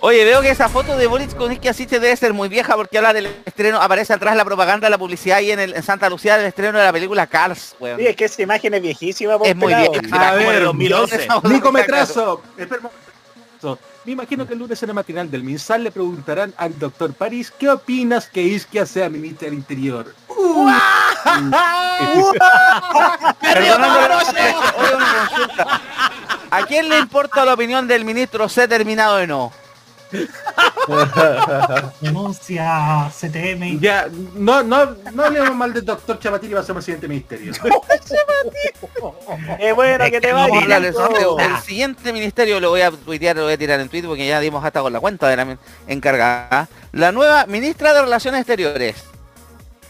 Oye, 0.00 0.24
veo 0.24 0.40
que 0.40 0.50
esa 0.50 0.68
foto 0.68 0.96
de 0.96 1.06
Boris 1.06 1.32
con 1.34 1.52
Isquia 1.52 1.70
Asiste 1.70 2.00
debe 2.00 2.16
ser 2.16 2.32
muy 2.32 2.48
vieja 2.48 2.74
porque 2.74 2.98
habla 2.98 3.12
del 3.12 3.26
estreno, 3.44 3.80
aparece 3.80 4.12
atrás 4.12 4.34
la 4.34 4.44
propaganda, 4.44 4.90
la 4.90 4.98
publicidad 4.98 5.38
ahí 5.38 5.52
en, 5.52 5.60
el, 5.60 5.74
en 5.76 5.82
Santa 5.82 6.08
Lucía 6.10 6.36
del 6.38 6.46
estreno 6.46 6.78
de 6.78 6.84
la 6.84 6.92
película 6.92 7.26
Cars, 7.28 7.76
weón. 7.78 8.00
sí, 8.00 8.06
es 8.06 8.16
que 8.16 8.24
esa 8.24 8.42
imagen 8.42 8.74
es 8.74 8.82
viejísima, 8.82 9.34
Es 9.44 9.54
muy 9.54 9.72
pelado. 9.72 9.92
vieja. 9.92 10.28
A 10.30 10.34
ver, 10.34 10.64
2011. 10.64 11.16
esa 11.16 11.34
foto. 11.34 11.48
Nico 11.50 11.70
Metrazo, 11.70 12.42
espera 12.56 12.80
un 12.80 12.90
momento. 13.62 13.78
Me 14.04 14.12
imagino 14.12 14.46
que 14.46 14.54
el 14.54 14.58
lunes 14.58 14.82
en 14.82 14.88
el 14.90 14.94
matinal 14.94 15.30
del 15.30 15.42
MinSal. 15.44 15.84
Le 15.84 15.90
preguntarán 15.90 16.52
al 16.56 16.78
doctor 16.78 17.12
París 17.14 17.52
qué 17.56 17.70
opinas 17.70 18.26
que 18.26 18.42
Isquia 18.42 18.86
sea 18.86 19.08
ministra 19.08 19.46
del 19.46 19.54
Interior. 19.54 20.14
¿A 26.50 26.66
quién 26.66 26.88
le 26.88 26.98
importa 26.98 27.44
la 27.44 27.54
opinión 27.54 27.86
del 27.86 28.04
ministro 28.04 28.48
C 28.48 28.66
terminado 28.66 29.16
de 29.16 29.26
no? 29.26 29.61
Denuncia 32.00 33.10
CTM. 33.10 33.80
Ya, 33.80 34.08
no, 34.34 34.62
no, 34.62 34.96
no 35.12 35.24
hablemos 35.24 35.54
mal 35.54 35.72
del 35.72 35.84
doctor 35.84 36.18
Chamatini 36.18 36.54
va 36.54 36.60
a 36.60 36.62
ser 36.64 36.74
presidente 36.74 37.06
del 37.06 37.10
ministerio. 37.10 37.52
Es 39.58 39.74
bueno 39.74 40.04
que 40.10 40.20
te 40.20 40.32
Vamos 40.32 40.48
a 40.48 40.50
vaya. 40.50 40.62
hablar 40.62 40.82
del 40.82 40.94
sorteo. 40.94 41.38
El 41.38 41.56
siguiente 41.58 42.12
ministerio 42.12 42.60
lo 42.60 42.70
voy 42.70 42.82
a 42.82 42.90
tuitear, 42.90 43.36
lo 43.36 43.44
voy 43.44 43.54
a 43.54 43.58
tirar 43.58 43.80
en 43.80 43.88
Twitter 43.88 44.08
porque 44.08 44.26
ya 44.26 44.40
dimos 44.40 44.64
hasta 44.64 44.80
con 44.80 44.92
la 44.92 45.00
cuenta 45.00 45.28
de 45.28 45.36
la 45.36 45.58
encargada. 45.86 46.68
La 46.92 47.12
nueva 47.12 47.46
ministra 47.46 47.92
de 47.94 48.02
Relaciones 48.02 48.40
Exteriores, 48.40 48.96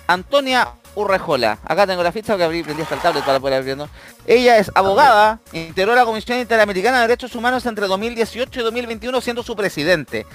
Antonia 0.07 0.69
Urrejola. 0.95 1.59
Acá 1.65 1.87
tengo 1.87 2.03
la 2.03 2.13
ficha 2.13 2.37
que 2.37 2.45
abrí, 2.45 2.63
prendí 2.63 2.83
hasta 2.83 2.95
el 2.95 3.01
tablet 3.01 3.25
para 3.25 3.41
poder 3.41 3.59
abrirlo. 3.59 3.89
Ella 4.27 4.59
es 4.59 4.71
abogada, 4.75 5.41
integró 5.53 5.95
la 5.95 6.05
Comisión 6.05 6.39
Interamericana 6.39 7.01
de 7.01 7.09
Derechos 7.09 7.35
Humanos 7.35 7.65
entre 7.67 7.87
2018 7.87 8.61
y 8.61 8.63
2021 8.63 9.21
siendo 9.21 9.43
su 9.43 9.57
presidente. 9.57 10.27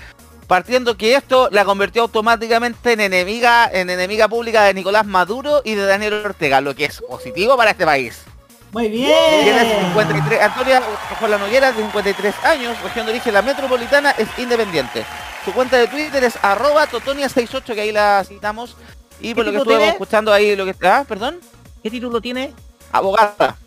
Partiendo 0.47 0.95
que 0.95 1.15
esto 1.15 1.49
la 1.51 1.65
convirtió 1.65 2.03
automáticamente 2.03 2.93
en 2.93 3.01
enemiga, 3.01 3.69
en 3.71 3.89
enemiga 3.89 4.29
pública 4.29 4.63
de 4.63 4.73
Nicolás 4.73 5.05
Maduro 5.05 5.61
y 5.63 5.75
de 5.75 5.85
Daniel 5.85 6.25
Ortega, 6.25 6.61
lo 6.61 6.73
que 6.73 6.85
es 6.85 7.01
positivo 7.01 7.57
para 7.57 7.71
este 7.71 7.85
país. 7.85 8.23
Muy 8.71 8.89
Tiene 8.89 9.63
bien. 9.63 9.85
53, 9.87 10.41
Antonia 10.41 10.81
Ojola 11.13 11.37
Noguera, 11.37 11.71
de 11.71 11.81
53 11.81 12.35
años, 12.43 12.81
región 12.81 13.05
de 13.05 13.11
origen 13.13 13.33
la 13.33 13.41
metropolitana, 13.41 14.11
es 14.11 14.27
independiente. 14.37 15.05
Su 15.45 15.53
cuenta 15.53 15.77
de 15.77 15.87
Twitter 15.87 16.23
es 16.23 16.37
arroba 16.41 16.87
totonia68, 16.87 17.73
que 17.73 17.81
ahí 17.81 17.91
la 17.91 18.23
citamos. 18.27 18.75
Y 19.19 19.33
por 19.33 19.45
lo 19.45 19.51
que 19.51 19.57
estuve 19.57 19.89
escuchando 19.89 20.31
ahí, 20.31 20.55
lo 20.55 20.65
que 20.65 20.71
está, 20.71 21.03
perdón. 21.03 21.39
¿Qué 21.81 21.89
título 21.89 22.21
tiene? 22.21 22.53
Abogada. 22.91 23.57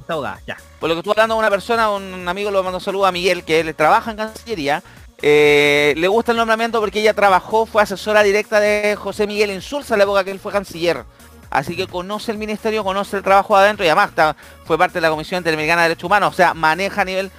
Está 0.00 0.12
abogada, 0.12 0.40
ya. 0.46 0.56
Por 0.78 0.88
lo 0.88 0.94
que 0.94 1.00
estuve 1.00 1.12
hablando 1.12 1.36
una 1.36 1.50
persona, 1.50 1.90
un 1.90 2.28
amigo 2.28 2.50
lo 2.50 2.62
mandó 2.62 2.80
saludo 2.80 3.06
a 3.06 3.12
Miguel, 3.12 3.44
que 3.44 3.60
él 3.60 3.74
trabaja 3.74 4.10
en 4.10 4.16
Cancillería. 4.16 4.82
Eh, 5.22 5.94
le 5.96 6.08
gusta 6.08 6.32
el 6.32 6.38
nombramiento 6.38 6.80
porque 6.80 7.00
ella 7.00 7.12
trabajó, 7.12 7.66
fue 7.66 7.82
asesora 7.82 8.22
directa 8.22 8.58
de 8.58 8.96
José 8.96 9.26
Miguel 9.26 9.50
Insulza 9.50 9.94
en 9.94 9.98
la 9.98 10.04
época 10.04 10.24
que 10.24 10.30
él 10.30 10.40
fue 10.40 10.52
canciller. 10.52 11.04
Así 11.50 11.76
que 11.76 11.86
conoce 11.86 12.32
el 12.32 12.38
ministerio, 12.38 12.84
conoce 12.84 13.16
el 13.16 13.22
trabajo 13.22 13.56
adentro 13.56 13.84
y 13.84 13.88
además 13.88 14.36
fue 14.64 14.78
parte 14.78 14.94
de 14.94 15.00
la 15.02 15.10
Comisión 15.10 15.38
Interamericana 15.38 15.82
de 15.82 15.88
Derechos 15.88 16.04
Humanos, 16.04 16.32
o 16.32 16.36
sea, 16.36 16.54
maneja 16.54 17.02
a 17.02 17.04
nivel 17.04 17.30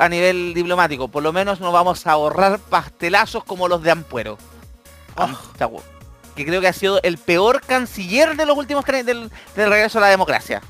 a 0.00 0.08
nivel 0.08 0.52
diplomático. 0.54 1.08
Por 1.08 1.22
lo 1.22 1.32
menos 1.32 1.60
nos 1.60 1.72
vamos 1.72 2.06
a 2.06 2.12
ahorrar 2.12 2.58
pastelazos 2.58 3.44
como 3.44 3.68
los 3.68 3.82
de 3.82 3.92
Ampuero. 3.92 4.38
Ah. 5.16 5.36
Que 6.34 6.44
creo 6.44 6.60
que 6.60 6.68
ha 6.68 6.72
sido 6.72 7.00
el 7.02 7.18
peor 7.18 7.60
canciller 7.60 8.36
de 8.36 8.46
los 8.46 8.56
últimos 8.56 8.84
del, 8.84 9.04
del 9.04 9.30
regreso 9.70 9.98
a 9.98 10.02
la 10.02 10.08
democracia. 10.08 10.62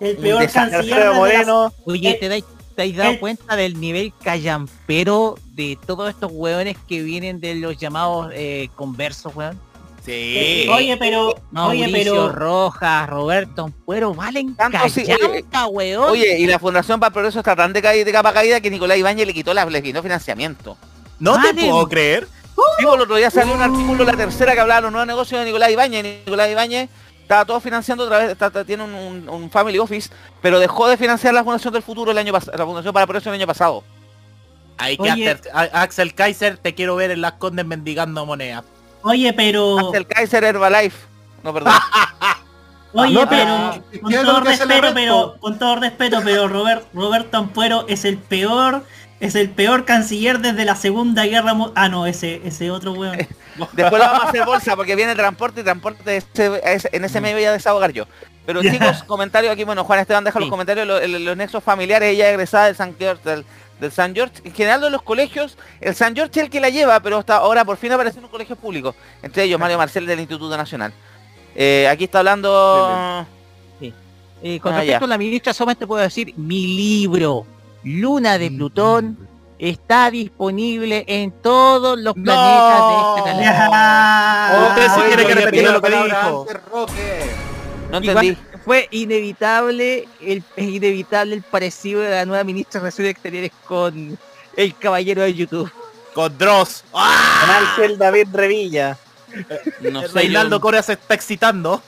El 0.00 0.16
peor 0.16 0.50
canciller 0.50 1.08
de 1.08 1.14
Moreno. 1.14 1.72
Oye, 1.84 2.14
¿te 2.14 2.28
dais, 2.28 2.44
te 2.74 2.92
dado 2.92 3.18
cuenta 3.18 3.56
del 3.56 3.80
nivel 3.80 4.12
callampero 4.22 5.38
de 5.54 5.78
todos 5.86 6.10
estos 6.10 6.30
hueones 6.32 6.76
que 6.88 7.02
vienen 7.02 7.40
de 7.40 7.54
los 7.54 7.76
llamados 7.78 8.30
eh, 8.34 8.68
conversos, 8.74 9.34
weón? 9.34 9.58
Sí. 10.04 10.68
Oye, 10.72 10.96
pero. 10.98 11.34
Mauricio 11.50 11.86
oye, 11.86 11.92
pero. 11.92 12.28
Rojas, 12.30 13.08
Roberto 13.08 13.64
Ampuero, 13.64 14.14
valen 14.14 14.54
Tanto, 14.54 14.88
sí, 14.88 15.04
weón. 15.70 16.10
Oye, 16.10 16.38
y 16.38 16.46
la 16.46 16.60
Fundación 16.60 17.00
para 17.00 17.08
el 17.08 17.12
Progreso 17.14 17.40
está 17.40 17.56
tan 17.56 17.72
de, 17.72 17.80
de 17.80 18.12
capa 18.12 18.32
caída 18.32 18.60
que 18.60 18.70
Nicolás 18.70 18.98
Ibáñez 18.98 19.26
le 19.26 19.34
quitó, 19.34 19.52
la, 19.52 19.64
le 19.64 19.82
quitó 19.82 20.02
financiamiento. 20.02 20.76
No 21.18 21.40
te 21.40 21.54
puedo 21.54 21.88
creer. 21.88 22.28
Digo, 22.78 22.94
el 22.94 23.00
otro 23.02 23.16
día 23.16 23.30
salió 23.30 23.54
un 23.54 23.62
artículo, 23.62 24.04
la 24.04 24.16
tercera, 24.16 24.54
que 24.54 24.60
hablaba 24.60 24.80
de 24.80 24.82
los 24.82 24.92
nuevos 24.92 25.06
negocios 25.06 25.40
de 25.40 25.46
Nicolás 25.46 25.70
Ibáñez. 25.70 26.24
Nicolás 26.24 26.50
Ibáñez 26.50 26.90
estaba 27.20 27.44
todo 27.44 27.60
financiando 27.60 28.04
otra 28.04 28.18
vez, 28.18 28.66
tiene 28.66 28.84
un, 28.84 29.50
family 29.50 29.78
office, 29.78 30.10
pero 30.40 30.58
dejó 30.58 30.88
de 30.88 30.96
financiar 30.96 31.34
la 31.34 31.42
Fundación 31.42 31.72
del 31.72 31.82
Futuro 31.82 32.12
el 32.12 32.18
año 32.18 32.32
pasado, 32.32 32.56
la 32.56 32.64
Fundación 32.64 32.92
para 32.92 33.02
el 33.02 33.08
Progreso 33.08 33.30
el 33.30 33.36
año 33.36 33.46
pasado. 33.46 33.82
Hay 34.78 34.96
que 34.96 35.10
hacer, 35.10 35.40
Axel 35.52 36.14
Kaiser, 36.14 36.58
te 36.58 36.74
quiero 36.74 36.96
ver 36.96 37.10
en 37.10 37.20
las 37.20 37.32
condes 37.32 37.64
mendigando 37.64 38.24
monedas. 38.26 38.64
Oye, 39.02 39.32
pero. 39.32 39.92
el 39.94 40.06
Kaiser 40.06 40.44
Herbalife. 40.44 40.98
No, 41.42 41.52
perdón. 41.52 41.72
Oye, 42.92 43.26
pero, 43.28 43.82
con 44.00 44.12
todo 44.12 44.40
respeto, 44.40 44.88
pero 44.94 45.36
con 45.38 45.58
todo 45.58 45.76
respeto, 45.76 46.20
pero 46.24 46.48
Robert, 46.48 46.86
Roberto 46.94 47.36
Ampuero 47.36 47.84
es 47.88 48.04
el 48.04 48.16
peor, 48.16 48.84
es 49.20 49.34
el 49.34 49.50
peor 49.50 49.84
canciller 49.84 50.40
desde 50.40 50.64
la 50.64 50.76
Segunda 50.76 51.24
Guerra 51.24 51.54
Mundial. 51.54 51.72
Ah, 51.76 51.88
no, 51.88 52.06
ese, 52.06 52.40
ese 52.44 52.70
otro 52.70 52.92
weón. 52.92 53.16
Después 53.72 53.92
lo 53.92 53.98
vamos 53.98 54.24
a 54.24 54.28
hacer 54.28 54.44
bolsa 54.44 54.76
porque 54.76 54.94
viene 54.94 55.14
transporte 55.14 55.62
y 55.62 55.64
transporte 55.64 56.22
en 56.36 57.04
ese 57.04 57.20
medio 57.20 57.36
voy 57.36 57.44
a 57.44 57.52
desahogar 57.52 57.92
yo. 57.92 58.06
Pero 58.44 58.62
chicos, 58.62 59.02
comentarios 59.04 59.52
aquí, 59.52 59.64
bueno, 59.64 59.82
Juan 59.82 59.98
Esteban 59.98 60.22
deja 60.22 60.38
los 60.38 60.48
comentarios, 60.48 60.86
los, 60.86 61.36
nexos 61.36 61.64
familiares, 61.64 62.10
ella 62.10 62.30
egresada 62.30 62.66
del 62.66 62.76
San 62.76 62.94
George, 62.96 63.44
del 63.80 63.92
San 63.92 64.14
George, 64.14 64.34
en 64.44 64.54
general 64.54 64.80
de 64.82 64.90
los 64.90 65.02
colegios, 65.02 65.58
el 65.80 65.96
San 65.96 66.14
George 66.14 66.38
es 66.38 66.44
el 66.44 66.50
que 66.50 66.60
la 66.60 66.70
lleva, 66.70 67.00
pero 67.00 67.18
hasta 67.18 67.38
ahora 67.38 67.64
por 67.64 67.76
fin 67.76 67.90
aparece 67.90 68.18
en 68.18 68.24
un 68.24 68.30
colegio 68.30 68.54
público, 68.54 68.94
entre 69.20 69.42
ellos 69.42 69.58
Mario 69.58 69.78
Marcel 69.78 70.06
del 70.06 70.20
Instituto 70.20 70.56
Nacional. 70.56 70.92
Eh, 71.56 71.88
aquí 71.90 72.04
está 72.04 72.20
hablando... 72.20 73.26
Sí. 73.80 73.92
Eh, 74.42 74.60
con 74.60 74.74
ah, 74.74 74.78
respecto 74.78 75.06
a 75.06 75.08
la 75.08 75.18
ministra, 75.18 75.52
solamente 75.52 75.86
puedo 75.86 76.02
decir, 76.02 76.32
mi 76.36 76.76
libro, 76.76 77.46
Luna 77.86 78.36
de 78.36 78.50
Plutón, 78.50 79.16
está 79.58 80.10
disponible 80.10 81.04
en 81.06 81.30
todos 81.30 81.98
los 81.98 82.14
planetas 82.14 82.88
de 82.88 83.20
esta 83.20 83.32
galaxia. 83.32 84.68
Usted 84.68 84.88
sí 84.94 85.00
quiere 85.06 85.26
que 85.26 85.34
repita 85.34 85.72
lo 85.72 85.82
que 85.82 85.90
dijo. 85.90 86.46
No 87.90 87.98
entendí 87.98 88.36
fue 88.66 88.88
inevitable 88.90 90.08
el, 90.20 90.42
es 90.56 90.68
inevitable 90.68 91.36
el 91.36 91.42
parecido 91.42 92.00
de 92.00 92.10
la 92.10 92.26
nueva 92.26 92.42
ministra 92.42 92.80
de 92.80 92.86
Relaciones 92.86 93.12
Exteriores 93.12 93.52
con 93.64 94.18
el 94.56 94.76
caballero 94.76 95.22
de 95.22 95.34
YouTube. 95.34 95.70
Con 96.12 96.36
Dross. 96.36 96.82
¡Ah! 96.92 97.42
Con 97.42 97.50
Ángel 97.54 97.96
David 97.96 98.26
Revilla. 98.32 98.98
No 99.82 100.02
sé, 100.02 100.08
Reinaldo 100.08 100.60
Corea 100.60 100.82
se 100.82 100.94
está 100.94 101.14
excitando. 101.14 101.80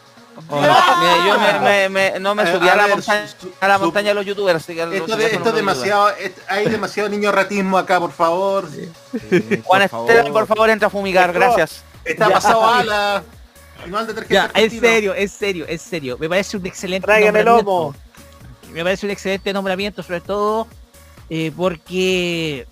Oh, 0.49 0.63
yo 1.27 1.61
me, 1.61 1.89
me, 1.89 2.21
no 2.21 2.35
me 2.35 2.51
subí 2.51 2.69
a, 2.69 2.77
la, 2.77 2.87
montaña, 2.89 3.27
a 3.61 3.69
la 3.69 3.79
montaña 3.79 4.09
de 4.09 4.15
los 4.15 4.27
youtubers. 4.27 4.63
Así 4.63 4.75
que 4.75 4.83
esto, 4.97 5.17
de, 5.17 5.27
esto 5.27 5.53
demasiado, 5.53 6.13
hay 6.49 6.69
demasiado 6.69 7.09
niño 7.09 7.33
ratismo 7.33 7.77
acá, 7.77 7.99
por 7.99 8.13
favor. 8.13 8.69
Juan 9.65 9.83
Esteban, 9.83 10.33
por 10.33 10.47
favor, 10.47 10.71
entra 10.71 10.87
a 10.87 10.91
fumigar, 10.91 11.33
gracias. 11.33 11.83
Está 12.05 12.31
pasado 12.31 12.65
a 12.65 12.85
la 12.85 13.23
ya, 14.29 14.51
en 14.55 14.71
serio, 14.71 15.15
en 15.15 15.29
serio, 15.29 15.67
en 15.69 15.79
serio. 15.79 16.17
Me 16.19 16.29
parece 16.29 16.57
un 16.57 16.67
excelente 16.67 17.07
nombramiento. 17.07 17.95
Me 18.73 18.83
parece 18.83 19.07
un 19.07 19.13
excelente 19.13 19.53
nombramiento, 19.53 20.03
sobre 20.03 20.21
todo 20.21 20.67
eh, 21.31 21.53
porque 21.57 22.67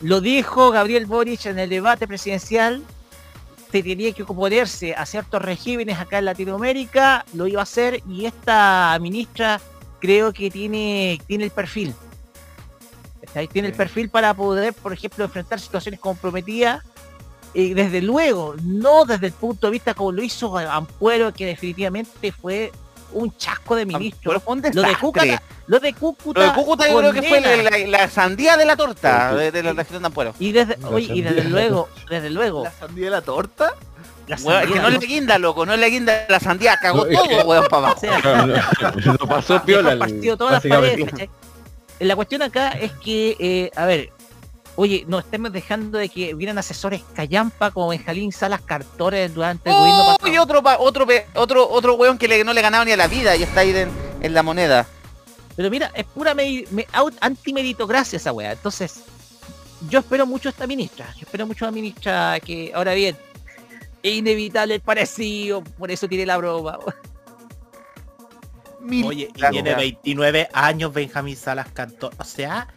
lo 0.00 0.20
dijo 0.20 0.70
Gabriel 0.70 1.06
Boric 1.06 1.46
en 1.46 1.58
el 1.58 1.70
debate 1.70 2.06
presidencial. 2.06 2.82
Se 3.72 3.82
tenía 3.82 4.12
que 4.12 4.22
oponerse 4.22 4.94
a 4.94 5.06
ciertos 5.06 5.40
regímenes 5.42 5.98
acá 5.98 6.18
en 6.18 6.26
Latinoamérica, 6.26 7.24
lo 7.32 7.46
iba 7.46 7.60
a 7.60 7.62
hacer 7.62 8.02
y 8.06 8.26
esta 8.26 8.96
ministra 9.00 9.60
creo 9.98 10.32
que 10.32 10.50
tiene, 10.50 11.18
tiene 11.26 11.44
el 11.44 11.50
perfil. 11.50 11.94
Tiene 13.50 13.68
el 13.68 13.74
perfil 13.74 14.10
para 14.10 14.34
poder, 14.34 14.74
por 14.74 14.92
ejemplo, 14.92 15.24
enfrentar 15.24 15.58
situaciones 15.58 15.98
comprometidas 16.00 16.84
y 17.54 17.74
desde 17.74 18.02
luego, 18.02 18.54
no 18.62 19.04
desde 19.04 19.28
el 19.28 19.32
punto 19.32 19.66
de 19.68 19.72
vista 19.72 19.94
como 19.94 20.12
lo 20.12 20.22
hizo 20.22 20.56
Ampuero, 20.58 21.32
que 21.32 21.46
definitivamente 21.46 22.32
fue 22.32 22.72
un 23.12 23.36
chasco 23.36 23.76
de 23.76 23.86
ministro. 23.86 24.32
Lo 24.32 24.38
de 24.82 24.96
Cúcuta, 24.96 25.42
lo 25.66 25.78
de 25.80 25.94
Cúcuta, 25.94 26.40
lo 26.40 26.46
de 26.46 26.54
Cúcuta 26.54 26.88
yo 26.88 26.98
creo 26.98 27.12
que 27.12 27.22
fue 27.22 27.40
la, 27.86 28.08
sandía 28.08 28.56
de 28.56 28.64
la 28.64 28.76
torta 28.76 29.34
de, 29.34 29.62
la 29.62 29.72
región 29.72 30.02
de 30.02 30.06
Ampuero. 30.06 30.34
Y 30.38 30.52
desde, 30.52 30.76
y 30.98 31.22
desde 31.22 31.44
luego, 31.44 31.88
desde 32.08 32.30
luego. 32.30 32.64
¿La 32.64 32.72
sandía 32.72 33.04
de 33.06 33.10
la 33.10 33.22
torta? 33.22 33.74
La 34.26 34.36
que 34.66 34.78
no 34.78 34.88
le 34.88 34.98
guinda, 34.98 35.38
loco, 35.38 35.66
no 35.66 35.76
le 35.76 35.86
guinda 35.88 36.26
la 36.28 36.40
sandía, 36.40 36.76
cagó 36.76 37.06
todo, 37.06 37.44
weón, 37.44 37.66
para 37.68 37.88
abajo. 37.88 38.00
O 39.20 39.26
pasó 39.26 39.62
piola. 39.62 39.96
todas 40.38 40.64
las 40.64 40.66
paredes, 40.66 41.28
La 41.98 42.16
cuestión 42.16 42.42
acá 42.42 42.70
es 42.70 42.92
que, 42.92 43.36
eh, 43.38 43.70
a 43.74 43.84
ver, 43.86 44.10
Oye, 44.74 45.04
no 45.06 45.18
estemos 45.18 45.52
dejando 45.52 45.98
de 45.98 46.08
que 46.08 46.34
hubieran 46.34 46.56
asesores 46.56 47.02
callampa 47.14 47.70
como 47.70 47.88
Benjalín 47.88 48.32
Salas 48.32 48.62
Cartores 48.62 49.34
durante 49.34 49.68
el 49.68 49.76
gobierno 49.76 50.04
pasado. 50.06 50.32
Y 50.32 50.38
otro, 50.38 50.62
otro, 50.78 51.06
otro, 51.34 51.68
otro 51.70 51.94
weón 51.94 52.16
que 52.16 52.42
no 52.42 52.52
le 52.54 52.62
ganaba 52.62 52.84
ni 52.84 52.92
a 52.92 52.96
la 52.96 53.06
vida 53.06 53.36
y 53.36 53.42
está 53.42 53.60
ahí 53.60 53.74
en, 54.20 54.34
la 54.34 54.42
moneda. 54.42 54.86
Pero 55.56 55.68
mira, 55.68 55.90
es 55.94 56.04
pura 56.06 56.34
me, 56.34 56.64
antimeritocracia 57.20 58.16
esa 58.16 58.32
weá. 58.32 58.52
Entonces, 58.52 59.02
yo 59.90 59.98
espero 59.98 60.26
mucho 60.26 60.48
a 60.48 60.52
esta 60.52 60.66
ministra. 60.66 61.06
Yo 61.16 61.26
espero 61.26 61.46
mucho 61.46 61.66
a 61.66 61.68
la 61.68 61.72
ministra 61.72 62.40
que, 62.40 62.72
ahora 62.74 62.94
bien, 62.94 63.14
es 64.02 64.14
inevitable 64.14 64.76
el 64.76 64.80
parecido, 64.80 65.62
por 65.62 65.90
eso 65.90 66.08
tiene 66.08 66.24
la 66.24 66.38
broma. 66.38 66.78
Oye, 69.04 69.28
tiene 69.50 69.74
29 69.74 70.48
años 70.52 70.92
Benjamín 70.94 71.36
Salas 71.36 71.68
Cartores. 71.72 72.18
O 72.18 72.24
sea, 72.24 72.68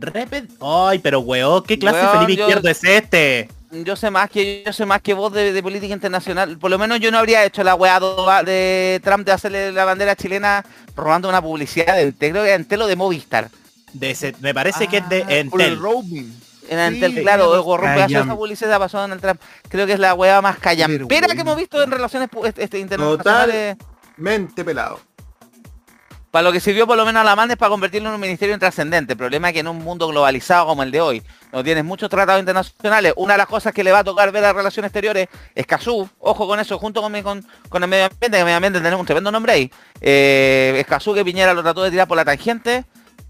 Repet... 0.00 0.48
Ay, 0.60 0.98
pero 1.00 1.20
weón, 1.20 1.62
¿qué 1.64 1.78
clase 1.78 1.98
de 1.98 2.08
Felipe 2.08 2.40
Izquierdo 2.40 2.68
es 2.68 2.84
este? 2.84 3.48
Yo 3.70 3.96
sé 3.96 4.10
más 4.10 4.30
que 4.30 4.62
yo 4.64 4.72
sé 4.72 4.86
más 4.86 5.02
que 5.02 5.12
vos 5.12 5.32
de, 5.32 5.62
política 5.62 5.92
internacional. 5.92 6.56
Por 6.56 6.70
lo 6.70 6.78
menos 6.78 7.00
yo 7.00 7.10
no 7.10 7.18
habría 7.18 7.44
hecho 7.44 7.62
la 7.62 7.74
weá 7.74 8.00
de 8.42 9.00
Trump 9.04 9.26
de 9.26 9.32
hacerle 9.32 9.72
la 9.72 9.84
bandera 9.84 10.16
chilena 10.16 10.64
robando 10.96 11.28
una 11.28 11.42
publicidad 11.42 11.96
de 11.96 12.12
creo 12.14 12.44
que 12.44 12.54
Entelo 12.54 12.86
de 12.86 12.96
Movistar. 12.96 13.50
De 13.92 14.10
ese, 14.10 14.34
me 14.40 14.54
parece 14.54 14.86
que 14.88 14.98
es 14.98 15.08
de 15.08 15.22
ah, 15.22 15.34
Entel. 15.34 15.78
En 16.70 16.78
Entel, 16.78 17.22
claro, 17.22 17.62
rompe 17.76 18.04
esa 18.04 18.36
publicidad 18.36 18.78
pasó 18.78 19.04
en 19.04 19.12
el 19.12 19.20
Trump. 19.20 19.40
Creo 19.68 19.86
que 19.86 19.94
es 19.94 19.98
la 19.98 20.14
weá 20.14 20.40
más 20.40 20.58
callampera 20.58 21.34
que 21.34 21.40
hemos 21.40 21.56
visto 21.56 21.82
en 21.82 21.90
relaciones 21.90 22.28
este, 22.44 22.64
este 22.64 22.78
internacionales. 22.78 23.76
Totalmente 23.76 24.64
pelado. 24.64 25.07
Para 26.30 26.42
lo 26.42 26.52
que 26.52 26.60
sirvió 26.60 26.86
por 26.86 26.96
lo 26.96 27.06
menos 27.06 27.22
a 27.22 27.24
la 27.24 27.34
MAN 27.34 27.50
es 27.50 27.56
para 27.56 27.70
convertirlo 27.70 28.10
en 28.10 28.14
un 28.14 28.20
ministerio 28.20 28.54
intrascendente. 28.54 29.14
El 29.14 29.18
problema 29.18 29.48
es 29.48 29.54
que 29.54 29.60
en 29.60 29.68
un 29.68 29.78
mundo 29.78 30.06
globalizado 30.08 30.66
como 30.66 30.82
el 30.82 30.90
de 30.90 31.00
hoy, 31.00 31.22
no 31.52 31.64
tienes 31.64 31.84
muchos 31.84 32.10
tratados 32.10 32.40
internacionales, 32.40 33.14
una 33.16 33.32
de 33.32 33.38
las 33.38 33.46
cosas 33.46 33.72
que 33.72 33.82
le 33.82 33.92
va 33.92 34.00
a 34.00 34.04
tocar 34.04 34.30
ver 34.30 34.44
a 34.44 34.52
relaciones 34.52 34.90
exteriores 34.90 35.28
es 35.54 35.66
Cazú, 35.66 36.08
ojo 36.18 36.46
con 36.46 36.60
eso, 36.60 36.78
junto 36.78 37.00
con, 37.00 37.46
con 37.68 37.82
el 37.82 37.88
medio 37.88 38.04
ambiente, 38.04 38.30
que 38.30 38.38
el 38.38 38.44
medio 38.44 38.56
ambiente 38.56 38.78
tenemos 38.80 39.00
un 39.00 39.06
tremendo 39.06 39.30
nombre 39.30 39.52
ahí. 39.52 39.72
Eh, 40.00 40.84
que 40.86 41.24
Piñera 41.24 41.54
lo 41.54 41.62
trató 41.62 41.82
de 41.82 41.90
tirar 41.90 42.06
por 42.06 42.16
la 42.18 42.24
tangente, 42.26 42.84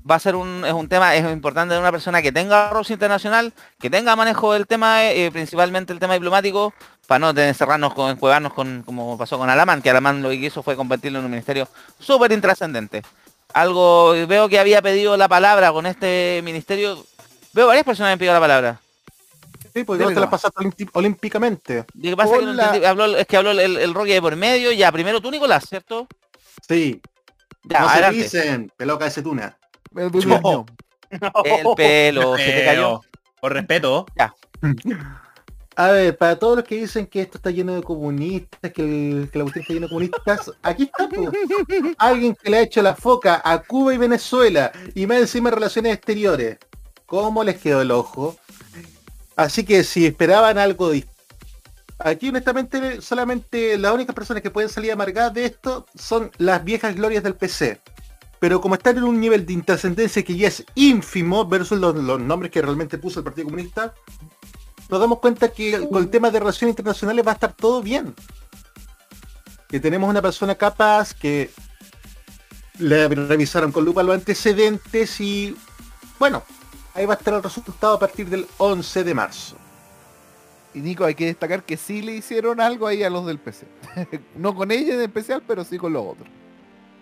va 0.08 0.16
a 0.16 0.18
ser 0.18 0.34
un, 0.34 0.64
es 0.64 0.72
un 0.72 0.88
tema, 0.88 1.14
es 1.14 1.24
importante 1.30 1.74
de 1.74 1.80
una 1.80 1.92
persona 1.92 2.22
que 2.22 2.32
tenga 2.32 2.68
arroz 2.68 2.90
internacional, 2.90 3.52
que 3.78 3.90
tenga 3.90 4.16
manejo 4.16 4.52
del 4.52 4.66
tema, 4.66 5.04
eh, 5.04 5.30
principalmente 5.30 5.92
el 5.92 5.98
tema 5.98 6.14
diplomático, 6.14 6.74
para 7.08 7.20
no 7.20 7.34
tener, 7.34 7.54
cerrarnos 7.54 7.94
con, 7.94 8.18
jugarnos 8.18 8.52
con, 8.52 8.82
como 8.82 9.16
pasó 9.16 9.38
con 9.38 9.48
Alamán, 9.48 9.80
que 9.80 9.88
Alamán 9.88 10.22
lo 10.22 10.28
que 10.28 10.34
hizo 10.34 10.62
fue 10.62 10.76
convertirlo 10.76 11.20
en 11.20 11.24
un 11.24 11.30
ministerio 11.30 11.66
súper 11.98 12.32
intrascendente. 12.32 13.02
Algo, 13.54 14.10
veo 14.26 14.46
que 14.50 14.58
había 14.58 14.82
pedido 14.82 15.16
la 15.16 15.26
palabra 15.26 15.72
con 15.72 15.86
este 15.86 16.42
ministerio, 16.44 17.02
veo 17.54 17.66
varias 17.66 17.86
personas 17.86 18.10
que 18.10 18.12
han 18.12 18.18
pedido 18.18 18.34
la 18.34 18.40
palabra. 18.40 18.80
Sí, 19.72 19.84
pues 19.84 19.98
no 19.98 20.08
te 20.08 20.20
la 20.20 20.28
pasaste 20.28 20.62
olímpicamente. 20.92 21.86
¿Qué 22.00 22.14
pasa? 22.14 22.38
Que 22.38 22.44
no 22.44 23.16
es 23.16 23.26
que 23.26 23.36
habló 23.38 23.52
el, 23.52 23.78
el 23.78 23.94
Rocky 23.94 24.20
por 24.20 24.36
medio, 24.36 24.70
ya, 24.72 24.92
primero 24.92 25.22
tú, 25.22 25.30
Nicolás, 25.30 25.64
¿cierto? 25.66 26.06
Sí. 26.68 27.00
Ya, 27.64 27.80
no 27.80 27.88
se 27.88 28.10
dicen, 28.10 28.70
peloca 28.76 29.06
ese 29.06 29.22
tuna. 29.22 29.56
El 29.96 30.10
pelo, 31.74 32.36
se 32.36 32.52
te 32.52 32.64
cayó. 32.66 33.00
Por 33.40 33.54
respeto. 33.54 34.04
Ya. 34.14 34.34
A 35.78 35.92
ver, 35.92 36.18
para 36.18 36.36
todos 36.36 36.56
los 36.56 36.64
que 36.64 36.74
dicen 36.74 37.06
que 37.06 37.20
esto 37.20 37.38
está 37.38 37.52
lleno 37.52 37.72
de 37.72 37.84
comunistas, 37.84 38.72
que, 38.72 38.82
el, 38.82 39.30
que 39.30 39.38
la 39.38 39.44
cuestión 39.44 39.62
está 39.62 39.74
lleno 39.74 39.86
de 39.86 39.90
comunistas, 39.90 40.50
aquí 40.60 40.82
está 40.82 41.08
alguien 41.98 42.34
que 42.34 42.50
le 42.50 42.56
ha 42.56 42.62
hecho 42.62 42.82
la 42.82 42.96
foca 42.96 43.40
a 43.44 43.62
Cuba 43.62 43.94
y 43.94 43.96
Venezuela 43.96 44.72
y 44.96 45.06
más 45.06 45.18
encima 45.18 45.52
relaciones 45.52 45.94
exteriores. 45.94 46.58
¿Cómo 47.06 47.44
les 47.44 47.58
quedó 47.58 47.80
el 47.80 47.92
ojo? 47.92 48.36
Así 49.36 49.64
que 49.64 49.84
si 49.84 50.04
esperaban 50.04 50.58
algo 50.58 50.90
distinto, 50.90 51.16
aquí 52.00 52.30
honestamente 52.30 53.00
solamente 53.00 53.78
las 53.78 53.92
únicas 53.92 54.16
personas 54.16 54.42
que 54.42 54.50
pueden 54.50 54.70
salir 54.70 54.90
amargadas 54.90 55.32
de 55.32 55.44
esto 55.44 55.86
son 55.94 56.32
las 56.38 56.64
viejas 56.64 56.96
glorias 56.96 57.22
del 57.22 57.36
PC. 57.36 57.80
Pero 58.40 58.60
como 58.60 58.74
están 58.74 58.96
en 58.96 59.04
un 59.04 59.20
nivel 59.20 59.46
de 59.46 59.52
intrascendencia 59.52 60.24
que 60.24 60.36
ya 60.36 60.48
es 60.48 60.64
ínfimo 60.74 61.46
versus 61.46 61.78
los 61.78 61.94
nombres 62.20 62.50
que 62.50 62.62
realmente 62.62 62.98
puso 62.98 63.20
el 63.20 63.24
Partido 63.24 63.44
Comunista, 63.44 63.94
nos 64.88 65.00
damos 65.00 65.18
cuenta 65.18 65.48
que 65.48 65.86
con 65.88 66.02
el 66.02 66.10
tema 66.10 66.30
de 66.30 66.40
relaciones 66.40 66.72
internacionales 66.72 67.26
va 67.26 67.32
a 67.32 67.34
estar 67.34 67.52
todo 67.52 67.82
bien. 67.82 68.14
Que 69.68 69.80
tenemos 69.80 70.08
una 70.08 70.22
persona 70.22 70.54
capaz 70.54 71.12
que 71.14 71.50
le 72.78 73.08
revisaron 73.08 73.72
con 73.72 73.84
lupa 73.84 74.02
los 74.02 74.14
antecedentes 74.14 75.20
y 75.20 75.56
bueno, 76.18 76.42
ahí 76.94 77.06
va 77.06 77.14
a 77.14 77.16
estar 77.16 77.34
el 77.34 77.42
resultado 77.42 77.94
a 77.94 77.98
partir 77.98 78.28
del 78.28 78.46
11 78.56 79.04
de 79.04 79.14
marzo. 79.14 79.56
Y 80.74 80.80
Nico, 80.80 81.04
hay 81.04 81.14
que 81.14 81.26
destacar 81.26 81.64
que 81.64 81.76
sí 81.76 82.02
le 82.02 82.14
hicieron 82.14 82.60
algo 82.60 82.86
ahí 82.86 83.02
a 83.02 83.10
los 83.10 83.26
del 83.26 83.38
PC. 83.38 83.66
no 84.36 84.54
con 84.54 84.70
ella 84.70 84.94
en 84.94 85.02
especial, 85.02 85.42
pero 85.46 85.64
sí 85.64 85.78
con 85.78 85.92
los 85.92 86.06
otros. 86.06 86.28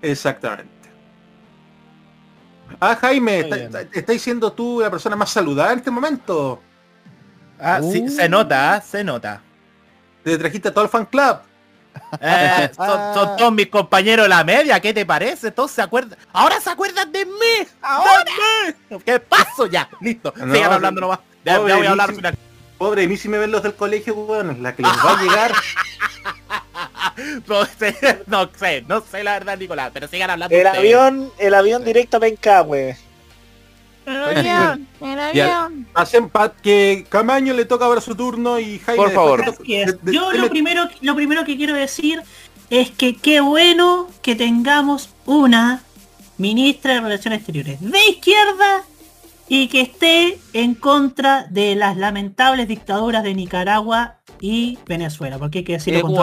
Exactamente. 0.03 0.73
Ah, 2.81 2.97
Jaime, 2.97 3.41
está, 3.41 3.81
está, 3.81 4.19
siendo 4.19 4.53
tú 4.53 4.81
la 4.81 4.91
persona 4.91 5.15
más 5.15 5.31
saludada 5.31 5.73
en 5.73 5.79
este 5.79 5.91
momento. 5.91 6.61
Ah, 7.59 7.81
sí, 7.83 8.09
se 8.09 8.29
nota, 8.29 8.75
¿ah? 8.75 8.81
se 8.81 9.03
nota. 9.03 9.41
Te 10.23 10.37
trajiste 10.37 10.69
a 10.69 10.75
todo 10.75 10.85
el 10.85 10.91
fan 10.91 11.07
club. 11.07 11.39
Eh, 12.21 12.71
son, 12.77 13.37
todos 13.37 13.53
mis 13.53 13.69
compañeros 13.69 14.25
de 14.25 14.29
la 14.29 14.45
media, 14.45 14.81
¿qué 14.81 14.93
te 14.93 15.07
parece? 15.07 15.51
Todos 15.51 15.71
se 15.71 15.83
acuerdan. 15.83 16.19
Ahora 16.33 16.61
se 16.61 16.71
acuerdan 16.71 17.11
de 17.11 17.25
mí. 17.25 17.69
Ahora. 17.81 18.31
¿Qué 19.05 19.21
paso 19.21 19.67
ya? 19.67 19.89
Listo. 20.01 20.33
Sigan 20.37 20.73
hablando 20.73 21.01
nomás. 21.01 21.21
Ya, 21.45 21.59
voy 21.59 21.71
a 21.71 21.91
hablar 21.91 22.37
Pobre, 22.79 23.05
a 23.05 23.09
mí 23.09 23.17
si 23.17 23.29
me 23.29 23.39
ven 23.39 23.51
los 23.51 23.63
del 23.63 23.75
colegio, 23.75 24.15
weón, 24.15 24.63
la 24.63 24.77
que 24.77 24.83
les 24.83 24.93
va 24.93 25.19
a 25.19 25.23
llegar. 25.23 25.53
no, 27.47 27.65
sé, 27.65 28.23
no 28.27 28.51
sé, 28.55 28.85
no 28.87 29.01
sé 29.01 29.25
la 29.25 29.33
verdad, 29.33 29.57
Nicolás, 29.57 29.91
pero 29.95 30.09
sigan 30.09 30.29
hablando. 30.29 30.55
El 30.55 30.67
avión, 30.67 31.33
el 31.39 31.55
avión 31.55 31.85
directo 31.85 32.19
a 32.19 32.21
Pencahue. 32.21 32.99
El 34.07 34.23
avión, 34.23 34.89
el 35.01 35.21
avión. 35.21 35.87
Que 36.63 37.05
Camaño 37.09 37.53
le 37.55 37.65
toca 37.65 37.89
ver 37.89 38.01
su 38.01 38.15
turno 38.15 38.59
y 38.59 38.79
Jaime. 38.79 39.03
Por 39.03 39.13
favor. 39.13 39.45
Yo 40.05 40.33
lo 40.33 40.49
primero, 40.49 40.89
lo 41.01 41.15
primero 41.17 41.45
que 41.45 41.57
quiero 41.57 41.75
decir 41.75 42.23
es 42.71 42.91
que 42.91 43.17
qué 43.17 43.41
bueno 43.41 44.09
que 44.23 44.35
tengamos 44.37 45.11
una 45.27 45.83
ministra 46.39 46.95
de 46.95 47.01
Relaciones 47.01 47.39
Exteriores 47.41 47.81
de 47.81 47.99
izquierda 48.09 48.85
y 49.49 49.69
que 49.69 49.81
esté 49.81 50.39
en 50.53 50.75
contra 50.75 51.47
de 51.51 51.75
las 51.77 51.97
lamentables 51.97 52.69
dictaduras 52.69 53.23
de 53.23 53.35
Nicaragua 53.35 54.19
y 54.41 54.79
Venezuela, 54.87 55.39
porque 55.39 55.59
hay 55.59 55.65
que 55.65 55.73
decirlo 55.75 56.03
con 56.03 56.15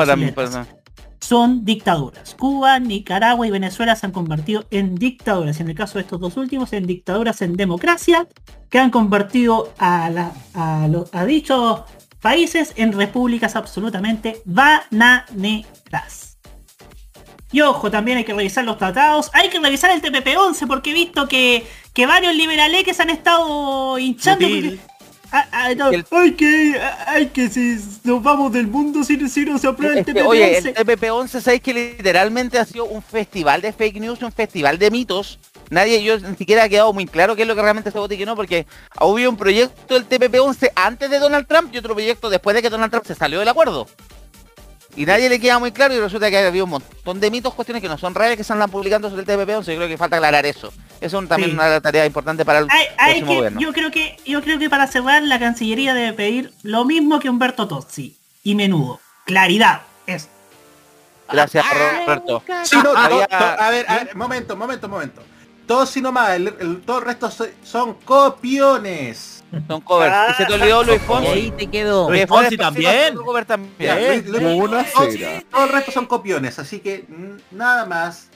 son 1.24 1.64
dictaduras. 1.64 2.36
Cuba, 2.36 2.80
Nicaragua 2.80 3.48
y 3.48 3.52
Venezuela 3.52 3.96
se 3.96 4.06
han 4.06 4.12
convertido 4.12 4.66
en 4.72 4.96
dictaduras. 4.96 5.60
En 5.62 5.70
el 5.70 5.76
caso 5.76 5.98
de 5.98 6.02
estos 6.02 6.20
dos 6.20 6.36
últimos, 6.36 6.74
en 6.74 6.86
dictaduras 6.86 7.42
en 7.42 7.56
democracia, 7.56 8.28
que 8.70 8.80
han 8.80 8.90
convertido 8.90 9.72
a, 9.80 10.32
a, 10.54 11.26
dichos 11.26 11.84
países 12.22 12.74
en 12.76 12.92
repúblicas 12.92 13.56
absolutamente 13.56 14.42
bananeras. 14.44 16.38
Y 17.54 17.62
ojo, 17.62 17.90
también 17.90 18.18
hay 18.18 18.26
que 18.26 18.34
revisar 18.34 18.66
los 18.66 18.78
tratados. 18.78 19.30
Hay 19.34 19.50
que 19.50 19.60
revisar 19.60 19.92
el 19.92 20.02
TPP-11 20.02 20.68
porque 20.68 20.92
he 20.92 20.94
visto 20.94 21.28
que, 21.28 21.66
que 21.94 22.06
varios 22.06 22.36
liberales 22.36 22.84
que 22.84 22.94
se 22.94 23.02
han 23.02 23.12
estado 23.12 23.98
hinchando. 23.98 24.48
Ah, 25.36 25.48
ah, 25.52 25.92
hay 26.12 26.34
que, 26.34 26.80
hay 27.08 27.26
que 27.30 27.50
si 27.50 27.80
nos 28.04 28.22
vamos 28.22 28.54
del 28.54 28.68
mundo 28.68 29.04
si, 29.04 29.18
si 29.28 29.44
no 29.46 29.58
se 29.58 29.68
aprueba 29.68 29.98
el 29.98 30.06
TPP-11. 30.06 30.28
Oye, 30.28 30.58
el 30.60 30.76
TPP-11, 30.76 31.42
¿sabéis 31.42 31.64
que 31.64 31.74
literalmente 31.74 32.60
ha 32.60 32.66
sido 32.66 32.86
un 32.86 33.02
festival 33.02 33.60
de 33.60 33.74
fake 33.74 34.00
news, 34.00 34.22
un 34.22 34.32
festival 34.32 34.78
de 34.78 34.92
mitos? 34.92 35.40
Nadie, 35.72 36.04
yo 36.04 36.20
ni 36.20 36.36
siquiera 36.36 36.62
ha 36.62 36.70
quedado 36.70 36.94
muy 36.94 37.08
claro 37.08 37.36
qué 37.36 37.42
es 37.42 37.48
lo 37.48 37.56
que 37.56 37.64
realmente 37.64 37.90
se 37.90 37.98
votó 37.98 38.14
y 38.14 38.18
qué 38.20 38.28
no, 38.28 38.36
porque 38.36 38.68
hubo 39.02 39.28
un 39.28 39.36
proyecto 39.36 39.96
del 39.96 40.08
TPP-11 40.08 40.70
antes 40.76 41.10
de 41.10 41.18
Donald 41.18 41.48
Trump 41.48 41.74
y 41.74 41.80
otro 41.80 41.96
proyecto 41.96 42.30
después 42.30 42.56
de 42.56 42.62
que 42.62 42.70
Donald 42.70 42.92
Trump 42.92 43.08
se 43.08 43.16
salió 43.16 43.40
del 43.40 43.48
acuerdo. 43.48 43.88
Y 44.96 45.08
nadie 45.08 45.30
le 45.30 45.40
queda 45.40 45.58
muy 45.58 45.72
claro 45.72 45.96
y 45.96 46.00
resulta 46.00 46.30
que 46.30 46.38
ha 46.38 46.48
habido 46.48 46.66
un 46.66 46.72
montón 46.72 47.20
de 47.20 47.32
mitos, 47.32 47.56
cuestiones 47.56 47.82
que 47.82 47.90
no 47.90 47.98
son 47.98 48.14
reales 48.14 48.38
que 48.38 48.44
se 48.44 48.54
andan 48.54 48.70
publicando 48.70 49.10
sobre 49.10 49.24
el 49.24 49.28
TPP-11. 49.28 49.64
Yo 49.66 49.78
creo 49.78 49.88
que 49.88 49.98
falta 49.98 50.18
aclarar 50.18 50.46
eso. 50.46 50.72
Eso 51.04 51.22
es 51.22 51.28
también 51.28 51.54
una 51.54 51.82
tarea 51.82 52.06
importante 52.06 52.46
para 52.46 52.60
el 52.60 52.68
próximo 52.68 53.36
gobierno. 53.36 53.60
Yo 53.60 53.74
creo, 53.74 53.92
que, 53.92 54.16
yo 54.26 54.42
creo 54.42 54.58
que 54.58 54.70
para 54.70 54.88
cerrar 54.88 55.22
la 55.24 55.38
Cancillería 55.38 55.94
debe 55.94 56.14
pedir 56.14 56.54
lo 56.64 56.86
mismo 56.86 57.20
que 57.20 57.30
Humberto 57.30 57.68
Tozzi 57.68 58.16
y 58.42 58.56
Menudo. 58.56 59.02
Claridad. 59.26 59.82
Es. 60.08 60.30
Gracias, 61.30 61.66
Roberto. 62.06 62.42
a, 62.96 63.70
ver, 63.70 63.86
a 63.90 63.96
ver, 63.96 64.16
momento, 64.16 64.56
momento, 64.56 64.88
momento. 64.88 65.22
Todo 65.68 65.86
sino 65.86 66.12
más, 66.12 66.32
el, 66.32 66.82
todo 66.86 67.00
el 67.00 67.06
resto 67.06 67.30
son 67.64 67.96
copiones. 68.06 69.44
Son 69.68 69.82
covers. 69.82 70.14
Ah. 70.14 70.28
y 70.30 70.34
se 70.36 70.46
te 70.46 70.54
olvidó 70.54 70.84
Luis 70.84 71.02
Fonsi. 71.02 71.28
Ahí 71.28 71.52
te 71.52 71.68
quedó. 71.68 72.10
Luis 72.10 72.26
Fonsi 72.28 72.56
también. 72.58 73.16
también. 73.46 74.26
Una 74.56 74.86
todo 74.86 75.64
el 75.66 75.70
resto 75.70 75.92
son 75.92 76.06
copiones, 76.06 76.60
así 76.60 76.80
que 76.80 77.06
nada 77.52 77.86
más. 77.86 78.30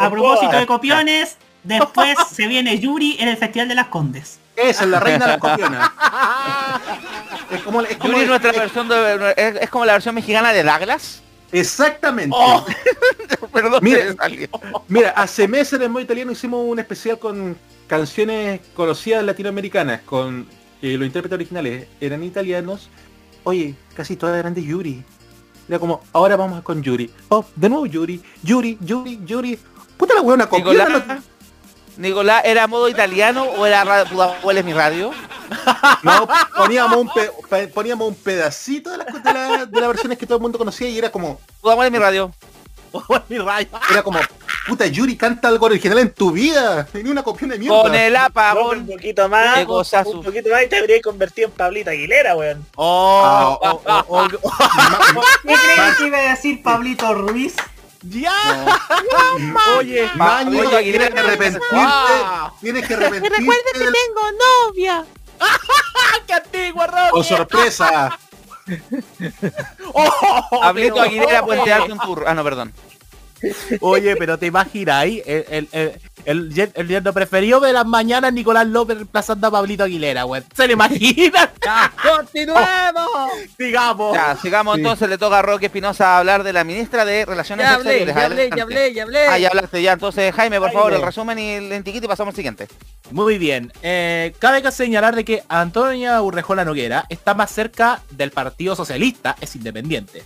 A 0.00 0.10
propósito 0.10 0.56
de 0.56 0.66
copiones, 0.66 1.36
después 1.62 2.16
se 2.32 2.46
viene 2.46 2.78
Yuri 2.78 3.16
en 3.20 3.28
el 3.28 3.36
Festival 3.36 3.68
de 3.68 3.74
las 3.74 3.88
Condes. 3.88 4.38
Esa 4.56 4.84
es 4.84 4.90
la 4.90 5.00
reina 5.00 5.26
de 5.26 5.32
las 5.32 5.40
copiones. 5.40 5.80
es 7.50 7.60
como, 7.62 7.82
es 7.82 7.96
como 7.96 8.14
Yuri 8.14 8.26
nuestra 8.26 8.52
versión 8.52 8.88
de, 8.88 9.34
es, 9.60 9.70
como 9.70 9.84
la 9.84 9.92
versión 9.92 10.14
mexicana 10.14 10.52
de 10.52 10.62
Douglas. 10.62 11.22
Exactamente. 11.52 12.36
Oh. 12.38 12.64
Perdón, 13.52 13.80
mira, 13.82 14.14
mira, 14.88 15.10
hace 15.10 15.48
meses 15.48 15.74
en 15.74 15.82
el 15.82 15.90
modo 15.90 16.02
italiano 16.02 16.32
hicimos 16.32 16.64
un 16.64 16.78
especial 16.78 17.18
con 17.18 17.56
canciones 17.86 18.60
conocidas 18.74 19.24
latinoamericanas 19.24 20.02
con 20.02 20.46
eh, 20.80 20.96
los 20.96 21.06
intérpretes 21.06 21.34
originales 21.34 21.88
eran 22.00 22.22
italianos, 22.22 22.88
oye, 23.44 23.74
casi 23.94 24.16
todas 24.16 24.38
eran 24.38 24.54
de 24.54 24.62
Yuri. 24.62 25.04
Era 25.68 25.78
como, 25.78 26.00
ahora 26.12 26.36
vamos 26.36 26.62
con 26.62 26.82
Yuri. 26.82 27.10
Oh, 27.28 27.44
de 27.54 27.68
nuevo 27.68 27.86
Yuri, 27.86 28.20
Yuri, 28.42 28.78
Yuri, 28.80 29.20
Yuri. 29.24 29.58
Puta 30.00 30.14
la 30.14 30.22
huevona, 30.22 30.48
Nicolás, 30.50 31.02
Nicolás, 31.98 32.42
¿era 32.46 32.66
modo 32.66 32.88
italiano 32.88 33.44
o 33.44 33.66
era 33.66 34.06
¿Cuál 34.40 34.56
es 34.56 34.64
mi 34.64 34.72
radio? 34.72 35.10
No, 36.02 36.26
poníamos 36.56 36.96
un, 36.96 37.10
poníamos 37.74 38.08
un 38.08 38.14
pedacito 38.14 38.92
de 38.92 38.96
las, 38.96 39.06
de, 39.22 39.32
la, 39.34 39.66
de 39.66 39.78
las 39.78 39.88
versiones 39.90 40.16
que 40.16 40.24
todo 40.24 40.38
el 40.38 40.42
mundo 40.42 40.56
conocía 40.56 40.88
y 40.88 40.96
era 40.96 41.12
como... 41.12 41.38
¿Cuál 41.60 41.84
es 41.84 41.92
mi 41.92 41.98
radio? 41.98 42.32
Era 43.90 44.02
como, 44.02 44.20
puta, 44.66 44.86
Yuri 44.86 45.16
canta 45.18 45.48
algo 45.48 45.66
original 45.66 45.98
en 45.98 46.14
tu 46.14 46.32
vida. 46.32 46.86
Tenía 46.86 47.12
una 47.12 47.22
copia 47.22 47.46
de 47.48 47.58
mierda. 47.58 47.82
Con 47.82 47.94
el 47.94 48.16
apagón. 48.16 48.78
un 48.78 48.86
poquito 48.86 49.28
más. 49.28 49.58
Un, 49.58 50.24
poquito 50.24 50.48
más 50.48 50.64
y 50.64 50.68
te 50.68 50.78
habría 50.78 51.00
convertido 51.02 51.48
en 51.48 51.54
Pablito 51.54 51.90
Aguilera, 51.90 52.36
weón. 52.36 52.64
Oh. 52.76 53.60
Ah, 53.86 54.04
¿Qué 55.42 55.54
crees 55.54 55.96
que 55.98 56.06
iba 56.06 56.18
a 56.18 56.30
decir 56.30 56.62
Pablito 56.62 57.12
Ruiz? 57.12 57.54
¡Ya! 58.02 58.78
Oye, 59.78 60.10
Maño, 60.16 60.68
tienes 60.80 61.10
que 61.10 61.20
arrepentirte. 61.20 61.66
Tienes 62.60 62.86
que 62.86 62.94
arrepentirte. 62.96 63.38
Recuerda 63.38 63.70
que 63.72 63.78
tengo 63.78 64.22
novia. 64.68 65.04
¡Qué 66.26 66.32
antigua, 66.32 66.86
Rob! 66.86 67.10
¡Oh, 67.12 67.22
sorpresa! 67.22 68.18
oh. 69.94 70.60
Aguilera 70.62 71.44
Puente 71.44 71.72
Alto 71.72 71.92
un 71.92 71.98
tour. 71.98 72.24
Ah, 72.26 72.34
no, 72.34 72.44
perdón. 72.44 72.72
Oye, 73.80 74.16
pero 74.16 74.38
te 74.38 74.46
imaginas 74.46 74.96
ahí, 74.96 75.22
el, 75.26 75.68
el, 75.72 76.00
El, 76.24 76.72
el 76.74 76.88
yerno 76.88 77.12
preferido 77.12 77.60
de 77.60 77.72
las 77.72 77.86
mañanas 77.86 78.32
Nicolás 78.32 78.66
López 78.66 78.96
reemplazando 78.96 79.46
a 79.46 79.50
Pablito 79.50 79.84
Aguilera, 79.84 80.26
weón. 80.26 80.44
¿Se 80.54 80.66
le 80.66 80.74
imagina? 80.74 81.50
¡Continuemos! 82.16 83.30
sigamos. 83.56 84.14
Ya, 84.14 84.36
sigamos 84.36 84.76
entonces, 84.76 85.08
le 85.08 85.18
toca 85.18 85.38
a 85.38 85.42
Roque 85.42 85.66
Espinosa 85.66 86.18
hablar 86.18 86.42
de 86.42 86.52
la 86.52 86.64
ministra 86.64 87.04
de 87.04 87.24
Relaciones 87.24 87.64
ya 87.64 87.74
hablé, 87.74 88.02
Exteriores. 88.02 88.14
Ya 88.14 88.26
hablé, 88.26 88.50
ya 88.56 88.62
hablé, 88.62 88.94
ya 88.94 89.02
hablé. 89.04 89.26
Ah, 89.26 89.38
ya 89.38 89.48
hablaste 89.48 89.82
ya. 89.82 89.92
Entonces, 89.92 90.34
Jaime, 90.34 90.58
por 90.60 90.72
favor, 90.72 90.92
el 90.92 91.02
resumen 91.02 91.38
y 91.38 91.50
el 91.50 91.72
entiquito 91.72 92.06
y 92.06 92.08
pasamos 92.08 92.32
al 92.32 92.36
siguiente. 92.36 92.68
Muy 93.10 93.38
bien. 93.38 93.72
Eh, 93.82 94.34
cabe 94.38 94.62
que 94.62 94.70
señalar 94.70 95.14
de 95.16 95.24
que 95.24 95.42
Antonia 95.48 96.20
Urrejola 96.22 96.64
Noguera 96.64 97.06
está 97.08 97.34
más 97.34 97.50
cerca 97.50 98.00
del 98.10 98.30
Partido 98.30 98.76
Socialista, 98.76 99.36
es 99.40 99.56
independiente. 99.56 100.22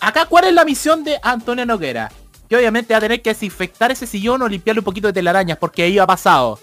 Acá, 0.00 0.26
¿cuál 0.26 0.44
es 0.44 0.54
la 0.54 0.64
misión 0.64 1.04
de 1.04 1.18
Antonia 1.22 1.66
Noguera? 1.66 2.10
Que 2.48 2.56
obviamente 2.56 2.94
va 2.94 2.98
a 2.98 3.00
tener 3.00 3.22
que 3.22 3.30
desinfectar 3.30 3.90
ese 3.90 4.06
sillón 4.06 4.42
o 4.42 4.48
limpiarle 4.48 4.80
un 4.80 4.84
poquito 4.84 5.08
de 5.08 5.12
telarañas, 5.12 5.58
porque 5.58 5.82
ahí 5.82 5.98
ha 5.98 6.06
pasado. 6.06 6.58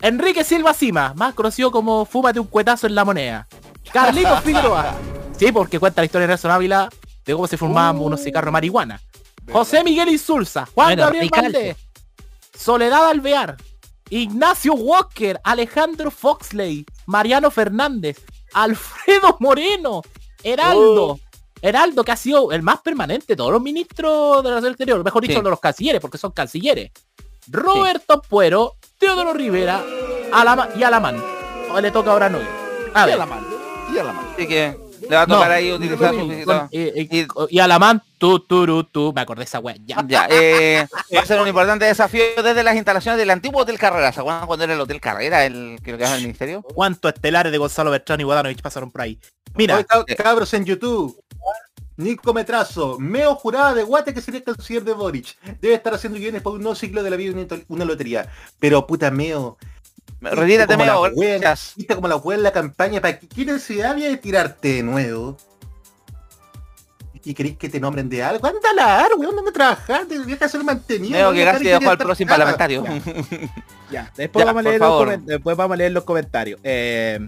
Enrique 0.00 0.42
Silva 0.42 0.74
Cima, 0.74 1.14
más 1.16 1.34
conocido 1.34 1.70
como 1.70 2.04
Fúmate 2.04 2.40
un 2.40 2.46
cuetazo 2.46 2.86
en 2.86 2.94
la 2.94 3.04
moneda. 3.04 3.46
Carlitos 3.92 4.40
Figueroa. 4.44 4.94
Sí, 5.38 5.52
porque 5.52 5.78
cuenta 5.78 6.00
la 6.00 6.06
historia 6.06 6.26
de 6.26 6.32
Nelson 6.32 6.50
Ávila 6.50 6.88
de 7.24 7.32
cómo 7.32 7.46
se 7.46 7.56
formaban 7.56 8.00
unos 8.00 8.22
cigarros 8.22 8.52
marihuana. 8.52 9.00
José 9.50 9.82
Miguel 9.84 10.08
Insulza, 10.08 10.66
Juan 10.74 10.88
Bueno, 10.88 11.02
Gabriel 11.04 11.30
Valdés, 11.30 11.76
Soledad 12.56 13.08
Alvear, 13.08 13.56
Ignacio 14.10 14.74
Walker, 14.74 15.40
Alejandro 15.42 16.10
Foxley, 16.10 16.84
Mariano 17.06 17.50
Fernández, 17.50 18.20
Alfredo 18.52 19.36
Moreno, 19.40 20.02
Heraldo. 20.42 21.18
Heraldo, 21.62 22.04
que 22.04 22.12
ha 22.12 22.16
sido 22.16 22.52
el 22.52 22.60
más 22.62 22.80
permanente 22.82 23.24
de 23.28 23.36
todos 23.36 23.52
los 23.52 23.62
ministros 23.62 24.42
de 24.44 24.50
la 24.50 24.58
Exterior, 24.68 25.02
mejor 25.04 25.22
dicho, 25.22 25.38
Sí. 25.38 25.44
de 25.44 25.50
los 25.50 25.60
cancilleres, 25.60 26.00
porque 26.00 26.18
son 26.18 26.32
cancilleres. 26.32 26.90
Roberto 27.48 28.20
Puero, 28.22 28.74
Teodoro 28.98 29.32
Rivera, 29.32 29.82
Alama 30.32 30.68
y 30.76 30.82
Alamán. 30.82 31.22
Le 31.80 31.90
toca 31.90 32.12
ahora 32.12 32.26
a 32.26 32.28
Noel. 32.30 32.46
A 32.94 33.02
Y 33.02 33.06
ver. 33.06 33.10
Y 33.10 33.12
a 33.12 33.16
la 33.16 33.26
mano. 34.12 34.28
Así 34.34 34.46
que 34.46 34.76
le 35.08 35.16
va 35.16 35.22
a 35.22 35.26
tocar 35.26 35.48
No, 35.48 35.54
ahí 35.54 35.72
utilizar 35.72 36.10
su 36.12 36.18
con- 36.18 36.28
visita. 36.28 36.68
y, 36.70 37.18
y- 37.20 37.26
y 37.50 37.58
Alamán, 37.58 38.02
tú, 38.18 38.40
tú, 38.40 38.84
tú, 38.84 39.12
me 39.14 39.20
acordé 39.22 39.40
de 39.40 39.44
esa 39.44 39.58
wea. 39.58 39.74
Ya. 39.84 40.04
Ya, 40.06 40.28
eh, 40.30 40.86
va 41.16 41.20
a 41.20 41.26
ser 41.26 41.40
un 41.40 41.48
importante 41.48 41.84
desafío 41.86 42.22
desde 42.42 42.62
las 42.62 42.76
instalaciones 42.76 43.18
del 43.18 43.30
antiguo 43.30 43.62
Hotel 43.62 43.78
Carrera. 43.78 44.12
¿Se 44.12 44.20
acuerdan 44.20 44.46
cuando 44.46 44.64
era 44.64 44.74
el 44.74 44.80
Hotel 44.80 45.00
Carrera, 45.00 45.44
el 45.46 45.78
que 45.82 45.92
lo 45.92 45.98
que 45.98 46.04
el 46.04 46.22
ministerio? 46.22 46.62
¿Cuántos 46.62 47.12
estelares 47.12 47.50
de 47.50 47.58
Gonzalo 47.58 47.90
Bertrán 47.90 48.20
y 48.20 48.24
Guadanovich 48.24 48.62
pasaron 48.62 48.90
por 48.90 49.00
ahí? 49.00 49.18
Mira, 49.54 49.76
Oye, 49.76 49.86
cab- 49.86 50.16
cabros 50.16 50.52
en 50.54 50.64
YouTube. 50.64 51.18
Nico 51.96 52.32
Metrazo, 52.32 52.98
Meo 52.98 53.34
jurada 53.34 53.74
de 53.74 53.82
Guate 53.82 54.14
que 54.14 54.20
sería 54.20 54.38
el 54.38 54.44
canciller 54.44 54.82
de 54.82 54.92
Boric. 54.94 55.36
Debe 55.60 55.74
estar 55.74 55.92
haciendo 55.94 56.18
guiones 56.18 56.42
para 56.42 56.56
un 56.56 56.62
nuevo 56.62 56.74
ciclo 56.74 57.02
de 57.02 57.10
la 57.10 57.16
vida 57.16 57.32
y 57.38 57.64
una, 57.68 57.84
lotería. 57.84 58.28
Pero 58.58 58.86
puta 58.86 59.10
Meo, 59.10 59.58
Retírate, 60.20 60.76
Meo, 60.76 61.02
gracias. 61.02 61.74
viste 61.76 61.94
como 61.94 62.08
la 62.08 62.16
wea 62.16 62.36
en 62.38 62.44
la 62.44 62.52
campaña, 62.52 63.00
¿para 63.00 63.18
qué 63.18 63.44
necesidad 63.44 63.90
había 63.90 64.08
de 64.08 64.16
tirarte 64.16 64.68
de 64.74 64.82
nuevo? 64.82 65.36
¿Y 67.24 67.34
queréis 67.34 67.56
que 67.56 67.68
te 67.68 67.78
nombren 67.78 68.08
de 68.08 68.22
algo? 68.22 68.46
Anda 68.46 68.70
a 68.70 68.74
la 68.74 69.00
ar, 69.04 69.10
weón, 69.16 69.38
anda 69.38 69.50
a 69.50 69.52
trabajar, 69.52 70.06
te 70.06 70.18
deja 70.18 70.48
ser 70.48 70.64
mantenido. 70.64 71.12
Meo 71.12 71.32
que 71.32 71.58
que 71.62 71.68
dejó 71.70 71.90
al 71.90 71.98
próximo 71.98 72.30
parlamentario. 72.30 72.84
ya. 73.92 74.10
Después, 74.16 74.44
Ya, 74.44 74.52
vamos 74.52 74.60
a 74.60 74.64
por 74.64 75.06
leer 75.08 75.16
los 75.18 75.26
después 75.26 75.56
vamos 75.56 75.74
a 75.74 75.76
leer 75.76 75.92
los 75.92 76.04
comentarios. 76.04 76.58
Eh, 76.64 77.20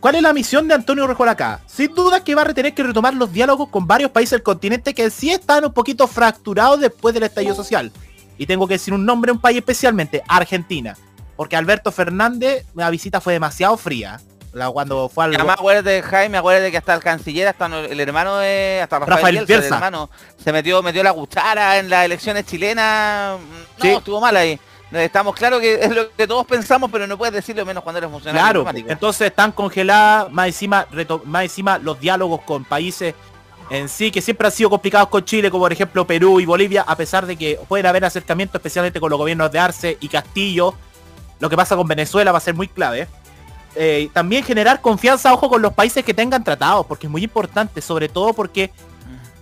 ¿Cuál 0.00 0.14
es 0.16 0.22
la 0.22 0.32
misión 0.32 0.68
de 0.68 0.74
Antonio 0.74 1.06
Rejola 1.06 1.32
acá? 1.32 1.60
Sin 1.66 1.94
duda 1.94 2.22
que 2.22 2.34
va 2.34 2.42
a 2.42 2.54
tener 2.54 2.74
que 2.74 2.82
retomar 2.82 3.14
los 3.14 3.32
diálogos 3.32 3.68
con 3.70 3.86
varios 3.86 4.10
países 4.10 4.32
del 4.32 4.42
continente 4.42 4.94
que 4.94 5.10
sí 5.10 5.30
están 5.30 5.64
un 5.64 5.72
poquito 5.72 6.06
fracturados 6.06 6.80
después 6.80 7.14
del 7.14 7.24
estallido 7.24 7.54
social. 7.54 7.90
Y 8.38 8.46
tengo 8.46 8.68
que 8.68 8.74
decir 8.74 8.92
un 8.92 9.04
nombre, 9.06 9.32
un 9.32 9.40
país 9.40 9.56
especialmente, 9.58 10.22
Argentina. 10.28 10.96
Porque 11.34 11.56
Alberto 11.56 11.90
Fernández, 11.90 12.66
la 12.74 12.90
visita 12.90 13.20
fue 13.20 13.32
demasiado 13.32 13.76
fría. 13.76 14.20
La, 14.52 14.70
cuando 14.70 15.08
fue 15.08 15.24
al... 15.24 15.34
Además, 15.34 15.56
acuérdate, 15.58 16.02
Jaime, 16.02 16.38
acuérdate 16.38 16.70
que 16.70 16.78
hasta 16.78 16.94
el 16.94 17.00
canciller, 17.02 17.48
hasta 17.48 17.66
el 17.66 18.00
hermano 18.00 18.38
de, 18.38 18.80
hasta 18.82 18.98
Rafael, 19.00 19.16
Rafael 19.16 19.34
Bielsa, 19.36 19.52
el 19.54 19.60
Bielsa. 19.60 19.74
hermano, 19.74 20.10
se 20.42 20.52
metió, 20.52 20.82
metió 20.82 21.02
la 21.02 21.12
cuchara 21.12 21.78
en 21.78 21.90
las 21.90 22.04
elecciones 22.06 22.46
chilenas. 22.46 23.38
No, 23.38 23.82
Sí. 23.82 23.88
estuvo 23.88 24.20
mal 24.20 24.34
ahí. 24.36 24.58
Estamos 24.92 25.34
claros 25.34 25.60
que 25.60 25.74
es 25.74 25.90
lo 25.90 26.10
que 26.12 26.26
todos 26.26 26.46
pensamos, 26.46 26.90
pero 26.90 27.06
no 27.06 27.18
puedes 27.18 27.34
decirlo 27.34 27.66
menos 27.66 27.82
cuando 27.82 27.98
eres 27.98 28.10
funcionario 28.10 28.62
Claro, 28.62 28.78
entonces 28.88 29.28
están 29.28 29.50
congeladas, 29.50 30.30
más 30.30 30.46
encima, 30.46 30.86
más 31.24 31.42
encima 31.42 31.78
los 31.78 31.98
diálogos 31.98 32.42
con 32.42 32.64
países 32.64 33.14
en 33.70 33.88
sí 33.88 34.10
que 34.10 34.20
siempre 34.20 34.46
han 34.46 34.52
sido 34.52 34.70
complicados 34.70 35.08
con 35.08 35.24
Chile, 35.24 35.50
como 35.50 35.64
por 35.64 35.72
ejemplo 35.72 36.06
Perú 36.06 36.40
y 36.40 36.46
Bolivia, 36.46 36.84
a 36.86 36.96
pesar 36.96 37.26
de 37.26 37.36
que 37.36 37.58
pueden 37.68 37.86
haber 37.86 38.04
acercamientos 38.04 38.58
especialmente 38.60 39.00
con 39.00 39.10
los 39.10 39.18
gobiernos 39.18 39.50
de 39.50 39.58
Arce 39.58 39.98
y 40.00 40.08
Castillo. 40.08 40.74
Lo 41.40 41.50
que 41.50 41.56
pasa 41.56 41.76
con 41.76 41.86
Venezuela 41.86 42.32
va 42.32 42.38
a 42.38 42.40
ser 42.40 42.54
muy 42.54 42.68
clave. 42.68 43.08
Eh, 43.74 44.08
también 44.12 44.44
generar 44.44 44.80
confianza, 44.80 45.34
ojo, 45.34 45.50
con 45.50 45.60
los 45.62 45.74
países 45.74 46.04
que 46.04 46.14
tengan 46.14 46.44
tratados, 46.44 46.86
porque 46.86 47.06
es 47.06 47.10
muy 47.10 47.24
importante, 47.24 47.82
sobre 47.82 48.08
todo 48.08 48.32
porque 48.32 48.70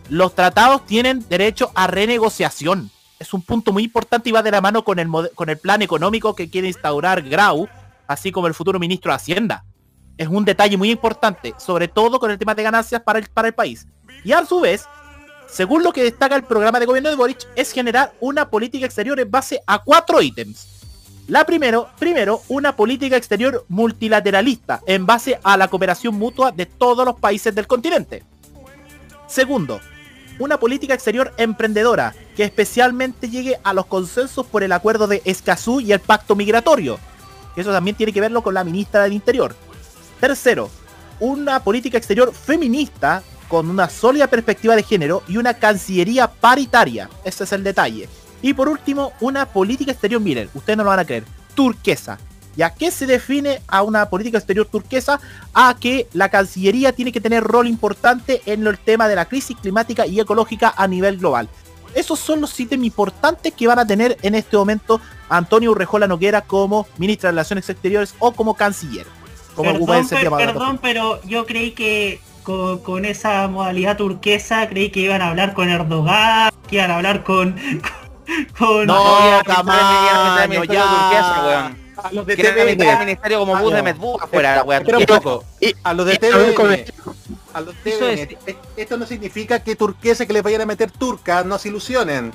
los 0.09 0.35
tratados 0.35 0.85
tienen 0.87 1.25
derecho 1.29 1.71
a 1.75 1.87
renegociación. 1.87 2.91
Es 3.19 3.33
un 3.33 3.43
punto 3.43 3.73
muy 3.73 3.85
importante 3.85 4.29
y 4.29 4.33
va 4.33 4.43
de 4.43 4.51
la 4.51 4.61
mano 4.61 4.85
con 4.85 4.99
el, 4.99 5.09
con 5.35 5.49
el 5.49 5.59
plan 5.59 5.83
económico 5.83 6.35
que 6.35 6.51
quiere 6.51 6.69
instaurar 6.69 7.23
Grau, 7.23 7.69
así 8.07 8.33
como 8.33 8.47
el 8.47 8.55
futuro 8.55 8.79
ministro 8.79 9.13
de 9.13 9.17
Hacienda. 9.17 9.65
Es 10.17 10.29
un 10.29 10.45
detalle 10.45 10.77
muy 10.77 10.91
importante, 10.91 11.55
sobre 11.59 11.89
todo 11.89 12.19
con 12.21 12.31
el 12.31 12.39
tema 12.39 12.55
de 12.55 12.63
ganancias 12.63 13.03
para 13.03 13.19
el, 13.19 13.29
para 13.29 13.49
el 13.49 13.55
país. 13.55 13.87
Y 14.25 14.33
a 14.33 14.45
su 14.45 14.61
vez, 14.61 14.85
según 15.49 15.83
lo 15.83 15.93
que 15.93 16.03
destaca 16.03 16.37
el 16.37 16.45
programa 16.45 16.81
de 16.81 16.87
gobierno 16.87 17.11
de 17.11 17.17
Boric, 17.17 17.47
es 17.57 17.73
generar 17.73 18.13
una 18.21 18.49
política 18.49 18.87
exterior 18.87 19.19
en 19.21 19.31
base 19.31 19.61
a 19.67 19.79
cuatro 19.79 20.21
ítems. 20.21 20.69
La 21.27 21.47
primero, 21.47 21.89
primero, 21.99 22.43
una 22.49 22.77
política 22.77 23.17
exterior 23.17 23.65
multilateralista 23.69 24.83
en 24.87 25.07
base 25.07 25.41
a 25.43 25.57
la 25.57 25.69
cooperación 25.69 26.17
mutua 26.17 26.53
de 26.53 26.67
todos 26.67 27.07
los 27.07 27.19
países 27.19 27.55
del 27.55 27.67
continente. 27.67 28.23
Segundo, 29.27 29.81
una 30.39 30.59
política 30.59 30.93
exterior 30.93 31.33
emprendedora 31.39 32.15
que 32.35 32.45
especialmente 32.45 33.31
llegue 33.31 33.59
a 33.63 33.73
los 33.73 33.87
consensos 33.87 34.47
por 34.47 34.63
el 34.63 34.73
acuerdo 34.73 35.07
de 35.07 35.23
Escazú 35.25 35.81
y 35.81 35.93
el 35.93 36.01
pacto 36.01 36.35
migratorio. 36.35 36.99
Eso 37.57 37.73
también 37.73 37.97
tiene 37.97 38.13
que 38.13 38.21
verlo 38.21 38.43
con 38.43 38.55
la 38.55 38.65
ministra 38.65 39.03
del 39.03 39.13
Interior. 39.13 39.55
Tercero, 40.21 40.71
una 41.21 41.63
política 41.63 41.99
exterior 41.99 42.33
feminista 42.33 43.23
con 43.49 43.71
una 43.71 43.89
sólida 43.89 44.27
perspectiva 44.27 44.75
de 44.75 44.83
género 44.83 45.23
y 45.29 45.37
una 45.37 45.55
cancillería 45.55 46.29
paritaria. 46.29 47.09
Ese 47.25 47.45
es 47.45 47.53
el 47.53 47.63
detalle. 47.63 48.09
Y 48.43 48.53
por 48.53 48.69
último, 48.69 49.13
una 49.21 49.47
política 49.47 49.93
exterior, 49.93 50.21
miren, 50.21 50.51
ustedes 50.55 50.77
no 50.77 50.85
lo 50.85 50.91
van 50.91 50.99
a 50.99 51.05
creer, 51.05 51.25
turquesa. 51.55 52.19
¿Y 52.57 52.63
a 52.63 52.71
qué 52.71 52.91
se 52.91 53.07
define 53.07 53.63
a 53.67 53.83
una 53.83 54.09
política 54.09 54.39
exterior 54.39 54.67
turquesa? 54.67 55.21
A 55.53 55.77
que 55.79 56.09
la 56.13 56.29
Cancillería 56.29 56.93
tiene 56.93 57.11
que 57.11 57.21
tener 57.21 57.43
rol 57.43 57.67
importante 57.67 58.43
en 58.47 58.67
el 58.67 58.79
tema 58.79 59.09
de 59.09 59.17
la 59.17 59.25
crisis 59.25 59.57
climática 59.61 60.07
y 60.07 60.21
ecológica 60.21 60.73
a 60.77 60.87
nivel 60.87 61.19
global. 61.19 61.49
Esos 61.95 62.19
son 62.19 62.41
los 62.41 62.59
ítems 62.59 62.85
importantes 62.85 63.53
que 63.53 63.67
van 63.67 63.79
a 63.79 63.87
tener 63.87 64.17
en 64.23 64.35
este 64.35 64.57
momento 64.57 65.01
Antonio 65.29 65.71
Urrejola 65.71 66.07
Noguera 66.07 66.41
como 66.43 66.87
ministra 66.99 67.29
de 67.29 67.33
Relaciones 67.33 67.69
Exteriores 67.71 68.15
o 68.19 68.33
como 68.33 68.55
canciller. 68.55 69.07
Como 69.55 69.73
Perdón, 69.73 70.09
per- 70.09 70.25
llamado. 70.25 70.45
perdón, 70.45 70.79
pero 70.83 71.23
yo 71.23 71.47
creí 71.47 71.71
que 71.73 72.21
con, 72.43 72.79
con 72.81 73.05
esa 73.05 73.47
modalidad 73.49 73.97
turquesa, 73.97 74.69
creí 74.69 74.91
que 74.91 75.01
iban 75.01 75.23
a 75.23 75.29
hablar 75.29 75.55
con 75.55 75.69
Erdogan, 75.71 76.51
que 76.69 76.77
iban 76.77 76.91
a 76.91 76.97
hablar 76.97 77.23
con... 77.25 77.55
con 78.59 78.87
No, 78.87 79.21
ya, 79.31 79.43
Camaño, 79.45 80.65
ya, 80.65 80.83
turquesa, 80.83 81.45
weón. 81.47 81.85
A 81.97 82.13
los 82.13 82.27
de 82.27 82.33
al 82.35 82.77
TVN. 82.77 82.99
ministerio 83.07 83.39
como 83.39 83.57
bus 83.57 83.71
de 83.73 83.79
no. 83.79 83.85
Medbus 83.85 84.23
afuera, 84.23 84.63
weón. 84.65 84.83
Espera 84.83 84.99
un 84.99 85.07
poco. 85.07 85.45
Y- 85.61 85.75
A 85.85 85.95
los 85.95 86.05
de 86.07 86.15
y- 86.15 86.19
a 87.55 87.61
los. 87.61 87.75
E- 88.47 88.57
Esto 88.77 88.97
no 88.99 89.07
significa 89.07 89.63
que 89.63 89.77
turquesa 89.77 90.27
que 90.27 90.33
les 90.33 90.43
vayan 90.43 90.61
a 90.63 90.67
meter 90.67 90.91
turca, 90.91 91.43
no 91.45 91.59
se 91.59 91.69
ilusionen. 91.69 92.33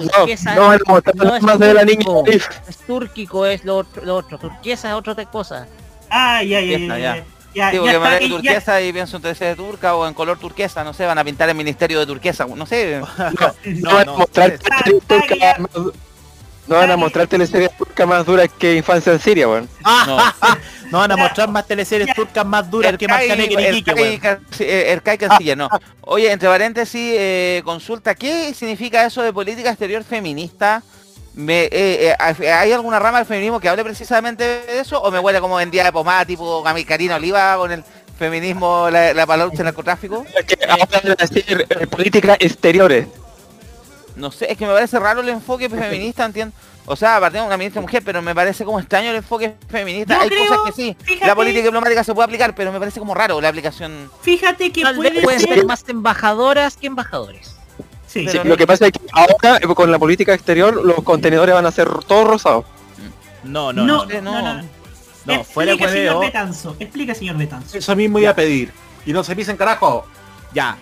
No, 0.00 0.08
Turquesa 0.08 0.54
no, 0.54 0.72
mostrar 0.72 1.12
no 1.14 1.36
es 1.36 1.42
más 1.42 1.58
de 1.58 1.74
la 1.74 1.84
niña. 1.84 2.04
túrquico, 2.86 3.44
Es 3.44 3.64
lo 3.64 3.76
otro, 3.76 4.04
lo 4.04 4.16
otro. 4.16 4.38
Turquesa 4.38 4.88
es 4.88 4.94
otra 4.94 5.14
cosa. 5.26 5.66
Ah, 6.10 6.42
ya, 6.42 6.60
ya, 6.60 6.76
está, 6.78 6.98
y 8.24 8.28
ya- 8.30 8.34
turquesa 8.34 8.80
y 8.80 8.92
pienso 8.92 9.16
en 9.16 9.22
de 9.44 9.54
turca 9.56 9.94
o 9.94 10.06
en 10.08 10.14
color 10.14 10.38
turquesa, 10.38 10.82
no 10.82 10.92
sé, 10.92 11.06
van 11.06 11.18
a 11.18 11.24
pintar 11.24 11.48
el 11.48 11.54
ministerio 11.54 12.00
de 12.00 12.06
turquesa, 12.06 12.46
no 12.46 12.66
sé. 12.66 13.00
No 13.64 13.90
a 14.00 14.04
mostrar 14.06 14.58
Ah, 14.70 15.56
No 16.66 16.76
van 16.76 16.90
a 16.90 16.96
mostrar 16.96 17.26
teleseries 17.26 17.76
turcas 17.76 18.06
más 18.06 18.24
duras 18.24 18.48
que 18.58 18.76
Infancia 18.76 19.12
en 19.12 19.20
Siria, 19.20 19.48
weón. 19.48 19.68
No. 20.06 20.18
No 20.90 20.98
van 20.98 21.10
a 21.10 21.16
mostrar 21.16 21.48
más 21.48 21.66
teleseries 21.66 22.14
turcas 22.14 22.46
más 22.46 22.70
duras 22.70 22.96
que 22.96 23.06
y 23.06 23.78
Iquique, 23.78 23.94
weón. 23.94 24.40
Ercay 24.60 25.18
Canciller, 25.18 25.56
no. 25.56 25.68
Oye, 26.02 26.30
entre 26.30 26.48
paréntesis, 26.48 27.14
eh, 27.18 27.62
consulta, 27.64 28.14
¿qué 28.14 28.54
significa 28.54 29.04
eso 29.04 29.22
de 29.22 29.32
política 29.32 29.70
exterior 29.70 30.04
feminista? 30.04 30.82
Me, 31.34 31.64
eh, 31.64 32.14
eh, 32.40 32.52
¿Hay 32.52 32.72
alguna 32.72 33.00
rama 33.00 33.18
del 33.18 33.26
feminismo 33.26 33.58
que 33.58 33.68
hable 33.68 33.82
precisamente 33.82 34.44
de 34.44 34.78
eso? 34.78 35.00
¿O 35.02 35.10
me 35.10 35.18
huele 35.18 35.40
como 35.40 35.60
en 35.60 35.70
día 35.70 35.82
de 35.82 35.90
pomada, 35.90 36.24
tipo 36.24 36.62
Karina 36.86 37.16
Oliva 37.16 37.56
con 37.56 37.72
el 37.72 37.82
feminismo, 38.16 38.88
la, 38.88 39.12
la 39.12 39.26
palabra 39.26 39.52
del 39.56 39.64
narcotráfico? 39.64 40.24
Es 40.38 40.44
que 40.44 40.56
decir 41.18 41.66
eh, 41.68 41.86
políticas 41.88 42.36
exteriores. 42.38 43.08
No 44.16 44.30
sé, 44.30 44.50
es 44.50 44.56
que 44.56 44.66
me 44.66 44.72
parece 44.72 44.98
raro 44.98 45.20
el 45.20 45.28
enfoque 45.28 45.68
feminista, 45.68 46.24
entiendo. 46.26 46.54
O 46.86 46.96
sea, 46.96 47.18
partimos 47.18 47.46
una 47.46 47.56
ministra 47.56 47.80
mujer, 47.80 48.02
pero 48.04 48.20
me 48.20 48.34
parece 48.34 48.64
como 48.64 48.78
extraño 48.78 49.10
el 49.10 49.16
enfoque 49.16 49.54
feminista. 49.68 50.20
Hay 50.20 50.28
cosas 50.28 50.58
que 50.66 50.72
sí. 50.72 50.96
la 51.22 51.34
política 51.34 51.64
diplomática 51.64 52.04
se 52.04 52.12
puede 52.12 52.26
aplicar, 52.26 52.54
pero 52.54 52.72
me 52.72 52.78
parece 52.78 53.00
como 53.00 53.14
raro 53.14 53.40
la 53.40 53.48
aplicación. 53.48 54.10
Fíjate 54.20 54.70
que 54.70 54.82
puede 54.94 55.38
ser 55.40 55.64
más 55.64 55.84
embajadoras 55.88 56.76
que 56.76 56.86
embajadores. 56.86 57.56
Sí, 58.06 58.28
lo 58.44 58.56
que 58.56 58.66
pasa 58.66 58.86
es 58.86 58.92
que 58.92 59.00
ahora 59.12 59.56
eh, 59.56 59.74
con 59.74 59.90
la 59.90 59.98
política 59.98 60.34
exterior 60.34 60.84
los 60.84 61.02
contenedores 61.02 61.52
van 61.52 61.66
a 61.66 61.72
ser 61.72 61.88
todos 62.06 62.28
rosados. 62.28 62.64
No, 63.42 63.72
no, 63.72 63.84
no. 63.84 64.06
No, 64.06 64.20
no, 64.20 64.54
no. 64.54 64.62
no. 65.24 65.44
fuera 65.44 65.76
señor 65.76 66.20
Betanzo. 66.20 66.76
Explica, 66.78 67.14
señor 67.14 67.36
Betanzo. 67.36 67.76
Eso 67.76 67.96
mismo 67.96 68.18
iba 68.18 68.30
a 68.30 68.34
pedir. 68.34 68.72
Y 69.04 69.12
no 69.12 69.24
se 69.24 69.34
pisen 69.34 69.56
carajo. 69.56 70.06
Ya. 70.52 70.76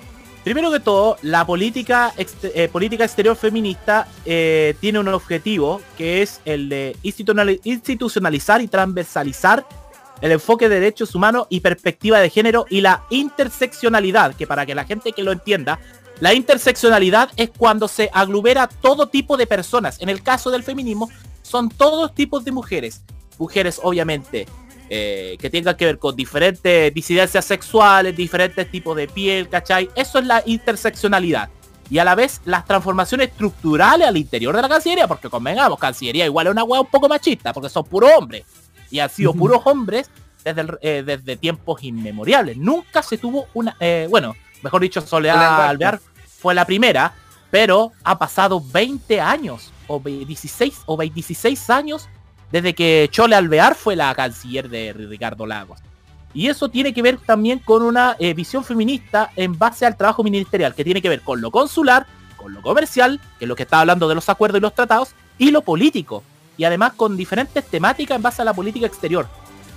Primero 0.44 0.72
que 0.72 0.80
todo, 0.80 1.18
la 1.22 1.46
política, 1.46 2.12
eh, 2.16 2.68
política 2.72 3.04
exterior 3.04 3.36
feminista 3.36 4.08
eh, 4.24 4.74
tiene 4.80 4.98
un 4.98 5.06
objetivo 5.08 5.80
que 5.96 6.20
es 6.22 6.40
el 6.44 6.68
de 6.68 6.96
institucionalizar 7.02 8.60
y 8.60 8.66
transversalizar 8.66 9.64
el 10.20 10.32
enfoque 10.32 10.68
de 10.68 10.80
derechos 10.80 11.14
humanos 11.14 11.46
y 11.48 11.60
perspectiva 11.60 12.18
de 12.18 12.28
género 12.28 12.66
y 12.68 12.80
la 12.80 13.04
interseccionalidad, 13.10 14.34
que 14.34 14.46
para 14.48 14.66
que 14.66 14.74
la 14.74 14.84
gente 14.84 15.12
que 15.12 15.22
lo 15.22 15.30
entienda, 15.30 15.78
la 16.18 16.34
interseccionalidad 16.34 17.30
es 17.36 17.50
cuando 17.56 17.86
se 17.86 18.10
aglomera 18.12 18.68
todo 18.68 19.08
tipo 19.08 19.36
de 19.36 19.46
personas. 19.46 20.00
En 20.00 20.08
el 20.08 20.22
caso 20.22 20.50
del 20.50 20.62
feminismo, 20.64 21.08
son 21.42 21.68
todos 21.68 22.14
tipos 22.14 22.44
de 22.44 22.52
mujeres. 22.52 23.02
Mujeres, 23.38 23.80
obviamente, 23.82 24.46
eh, 24.94 25.38
que 25.40 25.48
tengan 25.48 25.74
que 25.74 25.86
ver 25.86 25.98
con 25.98 26.14
diferentes 26.14 26.92
disidencias 26.92 27.46
sexuales, 27.46 28.14
diferentes 28.14 28.70
tipos 28.70 28.94
de 28.94 29.08
piel, 29.08 29.48
¿cachai? 29.48 29.88
Eso 29.94 30.18
es 30.18 30.26
la 30.26 30.42
interseccionalidad. 30.44 31.48
Y 31.88 31.96
a 31.96 32.04
la 32.04 32.14
vez 32.14 32.42
las 32.44 32.66
transformaciones 32.66 33.28
estructurales 33.28 34.06
al 34.06 34.18
interior 34.18 34.54
de 34.54 34.60
la 34.60 34.68
Cancillería, 34.68 35.08
porque 35.08 35.30
convengamos, 35.30 35.78
Cancillería 35.78 36.26
igual 36.26 36.48
es 36.48 36.50
una 36.50 36.64
hueá 36.64 36.82
un 36.82 36.88
poco 36.88 37.08
machista, 37.08 37.54
porque 37.54 37.70
son 37.70 37.84
puros 37.84 38.10
hombres. 38.18 38.44
Y 38.90 38.98
han 38.98 39.08
sido 39.08 39.32
puros 39.32 39.62
hombres 39.64 40.10
desde, 40.44 40.66
eh, 40.82 41.02
desde 41.02 41.38
tiempos 41.38 41.82
inmemoriales. 41.82 42.58
Nunca 42.58 43.02
se 43.02 43.16
tuvo 43.16 43.46
una... 43.54 43.74
Eh, 43.80 44.08
bueno, 44.10 44.36
mejor 44.60 44.82
dicho, 44.82 45.00
Soledad 45.00 45.70
Alvear 45.70 46.00
fue 46.26 46.54
la 46.54 46.66
primera, 46.66 47.14
pero 47.50 47.92
ha 48.04 48.18
pasado 48.18 48.62
20 48.62 49.22
años, 49.22 49.72
o 49.86 49.98
16, 50.00 50.82
o 50.84 50.98
26 50.98 51.70
años 51.70 52.10
desde 52.52 52.74
que 52.74 53.08
Chole 53.10 53.34
Alvear 53.34 53.74
fue 53.74 53.96
la 53.96 54.14
canciller 54.14 54.68
de 54.68 54.92
Ricardo 54.92 55.46
Lagos. 55.46 55.80
Y 56.34 56.48
eso 56.48 56.68
tiene 56.68 56.92
que 56.92 57.02
ver 57.02 57.18
también 57.18 57.58
con 57.58 57.82
una 57.82 58.14
eh, 58.18 58.34
visión 58.34 58.62
feminista 58.62 59.30
en 59.36 59.58
base 59.58 59.86
al 59.86 59.96
trabajo 59.96 60.22
ministerial, 60.22 60.74
que 60.74 60.84
tiene 60.84 61.02
que 61.02 61.08
ver 61.08 61.22
con 61.22 61.40
lo 61.40 61.50
consular, 61.50 62.06
con 62.36 62.52
lo 62.52 62.62
comercial, 62.62 63.20
que 63.38 63.46
es 63.46 63.48
lo 63.48 63.56
que 63.56 63.62
está 63.64 63.80
hablando 63.80 64.06
de 64.06 64.14
los 64.14 64.28
acuerdos 64.28 64.58
y 64.58 64.62
los 64.62 64.74
tratados, 64.74 65.14
y 65.38 65.50
lo 65.50 65.62
político. 65.62 66.22
Y 66.58 66.64
además 66.64 66.92
con 66.92 67.16
diferentes 67.16 67.64
temáticas 67.64 68.16
en 68.16 68.22
base 68.22 68.42
a 68.42 68.44
la 68.44 68.54
política 68.54 68.86
exterior. 68.86 69.26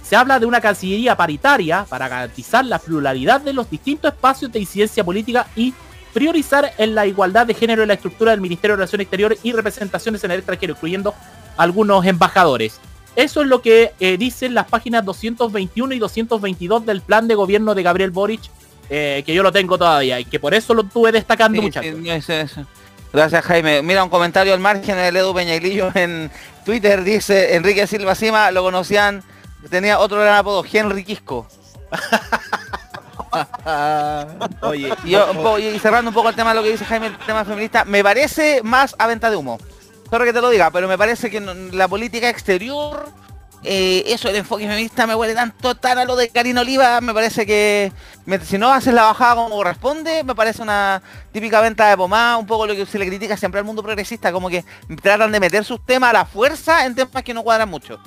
Se 0.04 0.16
habla 0.16 0.40
de 0.40 0.46
una 0.46 0.62
cancillería 0.62 1.16
paritaria 1.16 1.86
para 1.90 2.08
garantizar 2.08 2.64
la 2.66 2.80
pluralidad 2.80 3.42
de 3.42 3.54
los 3.54 3.70
distintos 3.70 4.14
espacios 4.14 4.52
de 4.52 4.60
incidencia 4.60 5.04
política 5.04 5.48
y 5.56 5.74
priorizar 6.16 6.72
en 6.78 6.96
la 6.96 7.06
igualdad 7.06 7.46
de 7.46 7.54
género 7.54 7.82
en 7.82 7.90
la 7.90 7.96
estructura 7.96 8.32
del 8.32 8.40
Ministerio 8.40 8.76
de 8.76 8.78
Relaciones 8.78 9.04
Exteriores 9.04 9.40
y 9.44 9.52
representaciones 9.52 10.24
en 10.24 10.32
el 10.32 10.38
extranjero, 10.38 10.72
incluyendo 10.72 11.14
algunos 11.58 12.06
embajadores. 12.06 12.80
Eso 13.18 13.42
es 13.42 13.48
lo 13.48 13.62
que 13.62 13.92
eh, 14.00 14.16
dicen 14.18 14.54
las 14.54 14.66
páginas 14.68 15.04
221 15.04 15.94
y 15.94 16.00
222 16.00 16.86
del 16.86 17.02
plan 17.02 17.28
de 17.28 17.36
gobierno 17.36 17.76
de 17.76 17.84
Gabriel 17.84 18.12
Boric, 18.12 18.40
eh, 18.90 19.24
que 19.26 19.34
yo 19.34 19.44
lo 19.44 19.52
tengo 19.52 19.78
todavía 19.78 20.18
y 20.18 20.24
que 20.24 20.40
por 20.40 20.54
eso 20.54 20.74
lo 20.74 20.86
tuve 20.86 21.12
destacando 21.12 21.62
muchachos. 21.62 21.98
Gracias 23.12 23.44
Jaime. 23.44 23.82
Mira 23.82 24.02
un 24.02 24.10
comentario 24.10 24.54
al 24.54 24.62
margen 24.62 24.96
de 24.96 25.08
Edu 25.10 25.34
Peñailillo 25.34 25.92
en 25.96 26.32
Twitter, 26.64 27.04
dice 27.04 27.56
Enrique 27.56 27.88
Silva 27.88 28.16
Cima, 28.16 28.52
lo 28.52 28.64
conocían, 28.64 29.22
tenía 29.70 30.00
otro 30.00 30.22
gran 30.22 30.36
apodo, 30.36 30.64
Henry 30.72 31.04
Quisco. 31.04 31.46
Oye, 34.62 34.94
y, 35.04 35.80
cerrando 35.80 36.10
un 36.10 36.14
poco 36.14 36.30
el 36.30 36.36
tema 36.36 36.52
de 36.52 36.56
lo 36.56 36.64
que 36.64 36.72
dice 36.72 36.86
Jaime, 36.86 37.08
el 37.08 37.18
tema 37.18 37.46
feminista, 37.46 37.86
me 37.86 38.04
parece 38.04 38.62
más 38.64 38.96
a 38.98 39.08
venta 39.08 39.30
de 39.30 39.36
humo. 39.36 39.58
Sorry 40.10 40.26
que 40.26 40.34
te 40.34 40.42
lo 40.42 40.50
diga, 40.50 40.72
pero 40.72 40.88
me 40.88 40.98
parece 40.98 41.30
que 41.30 41.42
la 41.42 41.88
política 41.88 42.30
exterior, 42.30 43.10
eh, 43.64 44.04
eso, 44.08 44.30
el 44.30 44.36
enfoque 44.36 44.68
feminista 44.68 45.08
me 45.08 45.16
huele 45.16 45.34
tanto 45.34 45.76
tan 45.76 45.98
a 45.98 46.06
lo 46.06 46.16
de 46.16 46.30
Karina 46.30 46.62
Oliva, 46.62 47.02
me 47.02 47.14
parece 47.14 47.46
que 47.46 47.92
si 48.44 48.58
no 48.58 48.72
haces 48.72 48.94
la 48.94 49.04
bajada 49.04 49.36
como 49.36 49.56
corresponde, 49.56 50.24
me 50.24 50.36
parece 50.36 50.62
una 50.62 51.02
típica 51.32 51.62
venta 51.62 51.90
de 51.90 51.98
pomada, 51.98 52.38
un 52.38 52.46
poco 52.46 52.68
lo 52.68 52.76
que 52.76 52.86
se 52.86 53.00
le 53.00 53.08
critica 53.08 53.36
siempre 53.36 53.60
al 53.60 53.66
mundo 53.66 53.82
progresista, 53.82 54.32
como 54.32 54.50
que 54.50 54.64
tratan 55.02 55.32
de 55.32 55.40
meter 55.40 55.64
sus 55.64 55.84
temas 55.84 56.12
a 56.12 56.14
la 56.14 56.26
fuerza 56.26 56.86
en 56.86 56.94
temas 56.94 57.24
que 57.24 57.34
no 57.34 57.44
cuadran 57.44 57.70
mucho. 57.70 58.00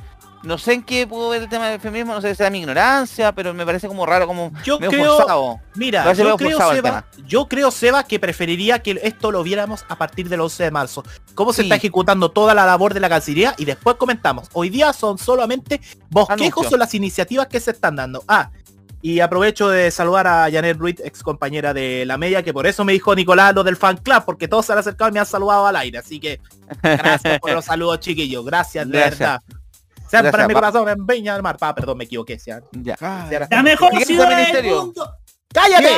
No 0.43 0.57
sé 0.57 0.75
en 0.75 0.83
qué 0.83 1.07
pudo 1.07 1.31
ver 1.31 1.43
el 1.43 1.49
tema 1.49 1.69
del 1.69 1.81
feminismo, 1.81 2.15
no 2.15 2.21
sé 2.21 2.31
si 2.31 2.37
sea 2.37 2.51
mi 2.51 2.61
ignorancia, 2.61 3.33
pero 3.33 3.53
me 3.55 3.67
parece 3.67 3.89
como 3.89 4.07
raro, 4.07 4.27
como 4.27 4.53
yo 4.65 4.79
creo, 4.79 5.61
Mira, 5.75 6.13
yo 6.13 6.37
creo, 6.37 6.59
Seba, 6.59 7.05
yo 7.27 7.49
creo, 7.49 7.71
Seba, 7.71 8.05
que 8.05 8.21
preferiría 8.21 8.79
que 8.79 9.01
esto 9.03 9.33
lo 9.33 9.43
viéramos 9.43 9.85
a 9.89 9.97
partir 9.97 10.29
del 10.29 10.41
11 10.41 10.65
de 10.65 10.71
marzo. 10.71 11.05
Cómo 11.35 11.53
se 11.53 11.63
está 11.63 11.75
ejecutando 11.75 12.31
toda 12.31 12.55
la 12.55 12.65
labor 12.67 12.95
de 12.95 13.01
la 13.01 13.09
Cancillería 13.09 13.55
y 13.59 13.65
después 13.65 13.97
comentamos. 13.97 14.49
Hoy 14.53 14.71
día 14.71 14.93
son 14.93 15.19
solamente 15.19 15.81
bosquejos 16.09 16.73
o 16.73 16.77
las 16.77 16.95
iniciativas 16.95 17.49
que 17.49 17.59
se 17.59 17.73
están 17.73 17.97
dando. 17.97 18.23
Ah, 18.29 18.51
y 19.01 19.21
aprovecho 19.21 19.69
de 19.69 19.91
saludar 19.91 20.27
a 20.27 20.51
Janet 20.51 20.77
Ruiz, 20.77 20.97
ex 21.05 21.23
compañera 21.23 21.73
de 21.73 22.05
la 22.05 22.19
media, 22.19 22.43
que 22.43 22.53
por 22.53 22.67
eso 22.67 22.85
me 22.85 22.93
dijo 22.93 23.15
Nicolás 23.15 23.55
lo 23.55 23.63
del 23.63 23.77
fan 23.77 23.97
club, 23.97 24.25
porque 24.25 24.49
todos 24.49 24.67
se 24.67 24.73
han 24.73 24.79
acercado 24.79 25.11
y 25.11 25.13
me 25.15 25.21
han 25.21 25.27
saludado 25.27 25.67
al 25.67 25.77
aire. 25.77 25.99
Así 25.99 26.19
que 26.19 26.41
gracias 26.83 27.39
por 27.39 27.53
los 27.55 27.65
saludos, 27.65 28.01
chiquillos. 28.01 28.45
Gracias, 28.45 28.89
de 28.89 28.99
verdad. 28.99 29.41
Siempre 30.09 30.43
en 30.43 30.49
mi 30.49 30.55
corazón, 30.55 30.89
en 30.89 31.07
Viña 31.07 31.35
del 31.35 31.43
Mar. 31.43 31.57
Ah, 31.61 31.75
perdón, 31.75 31.99
me 31.99 32.05
equivoqué. 32.05 32.39
Ya. 32.73 32.97
La 33.51 33.63
mejor 33.63 33.97
ciudad 34.05 34.53
del 34.53 34.67
mundo. 34.67 35.15
¡Cállate! 35.53 35.89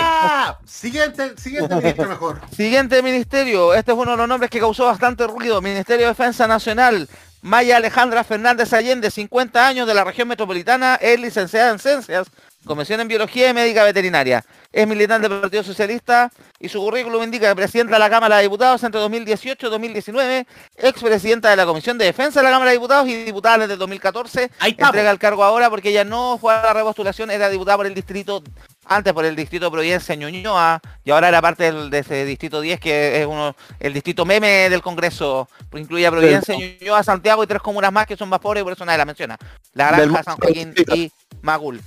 Siguiente, 0.65 1.37
siguiente 1.37 1.75
ministro 1.77 2.09
mejor. 2.09 2.41
Siguiente 2.55 3.03
ministerio. 3.03 3.75
Este 3.75 3.93
es 3.93 3.99
uno 3.99 4.13
de 4.13 4.17
los 4.17 4.29
nombres 4.29 4.51
que 4.51 4.61
causó 4.61 4.87
bastante 4.87 5.27
ruido. 5.27 5.61
Ministerio 5.61 6.07
de 6.07 6.13
Defensa 6.13 6.47
Nacional. 6.47 7.09
Maya 7.43 7.79
Alejandra 7.79 8.23
Fernández 8.23 8.73
Allende, 8.73 9.11
50 9.11 9.67
años 9.67 9.87
de 9.87 9.95
la 9.95 10.05
región 10.05 10.29
metropolitana, 10.29 10.97
es 10.97 11.19
licenciada 11.19 11.71
en 11.71 11.79
Ciencias, 11.79 12.27
Convención 12.65 13.01
en 13.01 13.09
Biología 13.09 13.49
y 13.49 13.55
Médica 13.55 13.85
Veterinaria. 13.85 14.45
Es 14.71 14.87
militante 14.87 15.29
del 15.29 15.41
Partido 15.41 15.63
Socialista 15.63 16.31
y 16.59 16.69
su 16.69 16.79
currículum 16.79 17.23
indica 17.23 17.49
que 17.49 17.57
presidenta 17.57 17.95
de 17.95 17.99
la 17.99 18.11
Cámara 18.11 18.37
de 18.37 18.43
Diputados 18.43 18.85
entre 18.85 19.01
2018 19.01 19.67
y 19.67 19.71
2019, 19.71 20.47
expresidenta 20.77 21.49
de 21.49 21.57
la 21.57 21.65
Comisión 21.65 21.97
de 21.97 22.05
Defensa 22.05 22.41
de 22.41 22.45
la 22.45 22.51
Cámara 22.51 22.71
de 22.71 22.77
Diputados 22.77 23.09
y 23.09 23.25
diputada 23.25 23.59
desde 23.59 23.77
2014. 23.77 24.51
Ahí 24.59 24.77
Entrega 24.79 25.11
el 25.11 25.19
cargo 25.19 25.43
ahora 25.43 25.71
porque 25.71 25.89
ella 25.89 26.05
no 26.05 26.37
fue 26.39 26.55
a 26.55 26.63
la 26.63 26.73
repostulación, 26.75 27.31
era 27.31 27.49
diputada 27.49 27.79
por 27.79 27.87
el 27.87 27.95
distrito, 27.95 28.43
antes 28.85 29.13
por 29.15 29.25
el 29.25 29.35
distrito 29.35 29.71
Providencia 29.71 30.15
Ñuñoa 30.15 30.83
y 31.03 31.11
ahora 31.11 31.29
era 31.29 31.41
parte 31.41 31.65
del, 31.65 31.89
de 31.89 32.01
ese 32.01 32.27
distrito 32.27 32.61
10 32.61 32.79
que 32.79 33.23
es 33.23 33.27
uno 33.27 33.57
el 33.79 33.95
distrito 33.95 34.27
meme 34.27 34.69
del 34.69 34.83
Congreso, 34.83 35.49
incluye 35.73 36.07
a 36.07 36.11
Providencia, 36.11 36.55
Ñuñoa, 36.55 37.03
Santiago 37.03 37.43
y 37.43 37.47
tres 37.47 37.63
comunas 37.63 37.91
más 37.91 38.07
que 38.07 38.17
son 38.17 38.29
más 38.29 38.39
pobres 38.39 38.61
y 38.61 38.65
por 38.65 38.75
eso 38.75 38.85
nadie 38.85 38.99
la 38.99 39.07
menciona. 39.07 39.39
La 39.73 39.91
Granja, 39.91 40.23
San 40.23 40.37
Joaquín 40.37 40.75
y 40.95 41.11
Magul. 41.41 41.81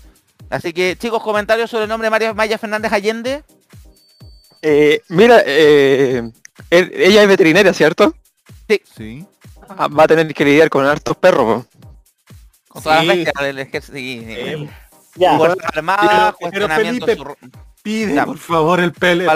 Así 0.54 0.72
que, 0.72 0.96
chicos, 0.96 1.24
comentarios 1.24 1.68
sobre 1.68 1.86
el 1.86 1.90
nombre 1.90 2.06
de 2.06 2.12
María 2.12 2.34
Maya 2.36 2.60
Fernández 2.60 2.94
Allende. 2.94 3.44
Eh, 4.62 5.02
mira, 5.10 5.42
eh, 5.44 6.30
ella 6.70 7.24
es 7.24 7.28
veterinaria, 7.28 7.74
¿cierto? 7.74 8.14
Sí. 8.70 8.82
sí. 8.96 9.26
Ah, 9.68 9.88
va 9.88 10.04
a 10.04 10.08
tener 10.08 10.32
que 10.32 10.46
lidiar 10.46 10.70
con 10.70 10.86
hartos 10.86 11.18
perros. 11.18 11.66
Con 12.68 12.84
todas 12.84 13.04
las 13.04 13.16
bestias 13.16 13.44
del 13.44 13.60
ejército. 13.60 13.98
Sí, 13.98 14.24
eh, 14.28 14.70
ya. 15.16 15.40
Armadas, 15.74 16.36
cuestionamiento 16.36 17.36
Pide, 17.84 18.24
por 18.24 18.38
favor, 18.38 18.80
el 18.80 18.94
PL. 18.94 19.28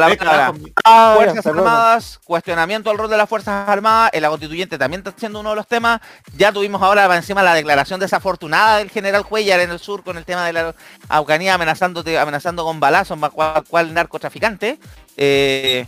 Ah, 0.85 1.15
Fuerzas 1.17 1.45
Armadas, 1.45 2.19
cuestionamiento 2.23 2.89
al 2.89 2.97
rol 2.97 3.09
de 3.09 3.17
las 3.17 3.27
Fuerzas 3.27 3.67
Armadas, 3.67 4.11
en 4.13 4.21
la 4.21 4.29
constituyente 4.29 4.77
también 4.77 5.03
está 5.05 5.13
siendo 5.19 5.41
uno 5.41 5.49
de 5.49 5.57
los 5.57 5.67
temas. 5.67 5.99
Ya 6.37 6.53
tuvimos 6.53 6.81
ahora 6.81 7.13
encima 7.13 7.43
la 7.43 7.53
declaración 7.53 7.99
desafortunada 7.99 8.77
del 8.77 8.89
general 8.89 9.25
Cuellar 9.25 9.59
en 9.59 9.71
el 9.71 9.79
sur 9.79 10.01
con 10.01 10.17
el 10.17 10.23
tema 10.23 10.45
de 10.45 10.53
la 10.53 10.75
Aucanía 11.09 11.55
amenazando, 11.55 12.05
amenazando 12.17 12.63
con 12.63 12.79
balazos, 12.79 13.19
cual, 13.31 13.65
cual 13.67 13.93
narcotraficante. 13.93 14.79
Eh, 15.17 15.85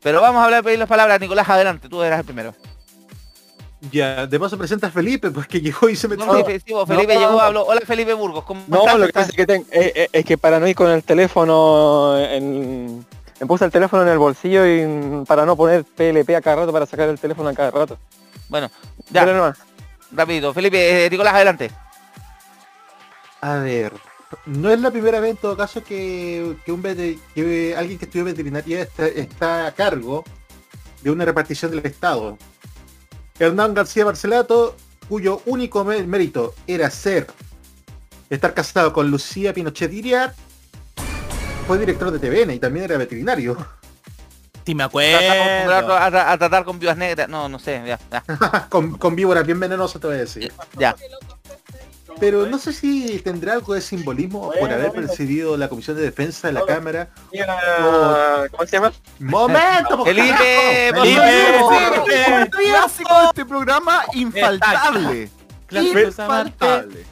pero 0.00 0.20
vamos 0.20 0.40
a 0.40 0.44
hablar, 0.44 0.62
pedir 0.62 0.78
las 0.78 0.88
palabras. 0.88 1.18
Nicolás, 1.20 1.48
adelante, 1.48 1.88
tú 1.88 2.00
eras 2.04 2.20
el 2.20 2.24
primero. 2.24 2.54
Ya, 3.92 4.26
de 4.26 4.40
paso 4.40 4.58
presenta 4.58 4.88
a 4.88 4.90
Felipe, 4.90 5.30
pues 5.30 5.46
que 5.46 5.60
llegó 5.60 5.88
y 5.88 5.94
se 5.94 6.08
metió. 6.08 6.26
No, 6.26 6.44
Felipe 6.86 7.16
llegó, 7.16 7.40
habló. 7.40 7.64
Hola 7.64 7.80
Felipe 7.86 8.12
Burgos, 8.12 8.44
¿cómo 8.44 8.64
No, 8.66 8.98
lo 8.98 9.06
que 9.06 9.12
pasa 9.12 9.30
es 9.30 9.36
que, 9.36 9.54
eh, 9.54 9.64
eh, 9.70 10.08
es 10.12 10.24
que 10.24 10.36
para 10.36 10.58
no 10.58 10.66
ir 10.66 10.74
con 10.74 10.90
el 10.90 11.04
teléfono 11.04 12.18
en, 12.18 13.06
me 13.40 13.46
puse 13.46 13.64
el 13.64 13.70
teléfono 13.70 14.02
en 14.02 14.08
el 14.08 14.18
bolsillo 14.18 14.66
y 14.66 15.24
para 15.26 15.46
no 15.46 15.56
poner 15.56 15.84
PLP 15.84 16.30
a 16.34 16.40
cada 16.40 16.56
rato 16.56 16.72
para 16.72 16.86
sacar 16.86 17.08
el 17.08 17.20
teléfono 17.20 17.48
a 17.48 17.54
cada 17.54 17.70
rato. 17.70 17.98
Bueno, 18.48 18.68
ya. 19.10 19.24
No 19.26 19.52
Rápido, 20.10 20.54
Felipe, 20.54 21.06
eh, 21.06 21.10
Nicolás, 21.10 21.34
adelante. 21.34 21.70
A 23.40 23.56
ver, 23.56 23.92
no 24.46 24.70
es 24.70 24.80
la 24.80 24.90
primera 24.90 25.20
vez 25.20 25.32
en 25.32 25.36
todo 25.36 25.56
caso 25.56 25.84
que, 25.84 26.56
un 26.66 26.82
que 26.82 27.74
alguien 27.76 27.98
que 27.98 28.06
estudió 28.06 28.24
veterinaria 28.24 28.80
está, 28.80 29.06
está 29.06 29.66
a 29.66 29.72
cargo 29.72 30.24
de 31.02 31.10
una 31.10 31.24
repartición 31.24 31.70
del 31.70 31.84
Estado 31.86 32.36
Hernán 33.38 33.74
García 33.74 34.04
Barcelato, 34.04 34.76
cuyo 35.08 35.42
único 35.46 35.84
mérito 35.84 36.54
era 36.66 36.90
ser 36.90 37.26
estar 38.30 38.52
casado 38.54 38.92
con 38.92 39.10
Lucía 39.10 39.52
Pinochet 39.52 39.92
Iriart, 39.92 40.36
fue 41.66 41.78
director 41.78 42.10
de 42.10 42.18
TVN 42.18 42.54
y 42.54 42.58
también 42.58 42.84
era 42.86 42.96
veterinario. 42.96 43.56
Si 44.64 44.74
me 44.74 44.84
acuerdo. 44.84 45.94
A, 45.94 46.36
tratar 46.38 46.64
con 46.64 46.78
vivas 46.78 46.96
negras. 46.96 47.28
No, 47.28 47.48
no 47.48 47.58
sé, 47.58 47.82
ya. 47.86 47.98
con, 48.68 48.98
con 48.98 49.16
víboras 49.16 49.46
bien 49.46 49.58
venenosas 49.58 50.00
te 50.00 50.06
voy 50.06 50.16
a 50.16 50.20
decir. 50.20 50.52
Ya. 50.78 50.94
Pero 52.20 52.46
no 52.46 52.58
sé 52.58 52.72
si 52.72 53.18
tendrá 53.20 53.54
algo 53.54 53.74
de 53.74 53.80
simbolismo 53.80 54.52
por 54.58 54.72
haber 54.72 54.92
presidido 54.92 55.56
la 55.56 55.68
Comisión 55.68 55.96
de 55.96 56.02
Defensa 56.02 56.48
de 56.48 56.54
la 56.54 56.64
Cámara. 56.64 57.08
¿Cómo 58.50 58.66
se 58.66 58.72
llama? 58.72 58.92
¡Momento! 59.18 60.04
¡Felipe! 60.04 60.92
¡Felipe! 60.94 62.50
Clásico 62.50 63.20
de 63.20 63.26
este 63.26 63.44
programa 63.44 64.04
infaltable. 64.14 65.30
Infaltable. 65.70 67.06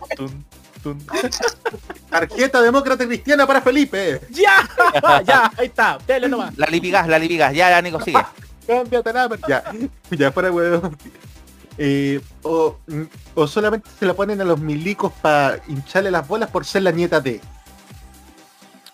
Tarjeta 2.10 2.62
demócrata 2.62 3.06
cristiana 3.06 3.46
para 3.46 3.60
Felipe. 3.60 4.20
¡Ya! 4.30 4.68
ya, 5.24 5.52
ahí 5.56 5.66
está. 5.66 5.98
Dale 6.06 6.28
nomás. 6.28 6.56
La 6.56 6.66
lipigas, 6.66 7.08
la 7.08 7.18
lipigas. 7.18 7.52
Ya, 7.54 7.70
ya, 7.70 7.82
Nico, 7.82 8.00
sigue. 8.00 8.24
Cámbiate 8.66 9.12
la 9.12 9.28
Ya, 9.48 9.64
ya 10.10 10.32
fuera 10.32 10.50
huevo. 10.50 10.90
Eh, 11.78 12.20
o, 12.42 12.78
solamente 13.46 13.88
se 13.98 14.06
la 14.06 14.14
ponen 14.14 14.40
a 14.40 14.44
los 14.44 14.58
milicos 14.58 15.12
para 15.20 15.60
hincharle 15.68 16.10
las 16.10 16.26
bolas 16.26 16.50
por 16.50 16.64
ser 16.64 16.82
la 16.82 16.90
nieta 16.90 17.20
de. 17.20 17.40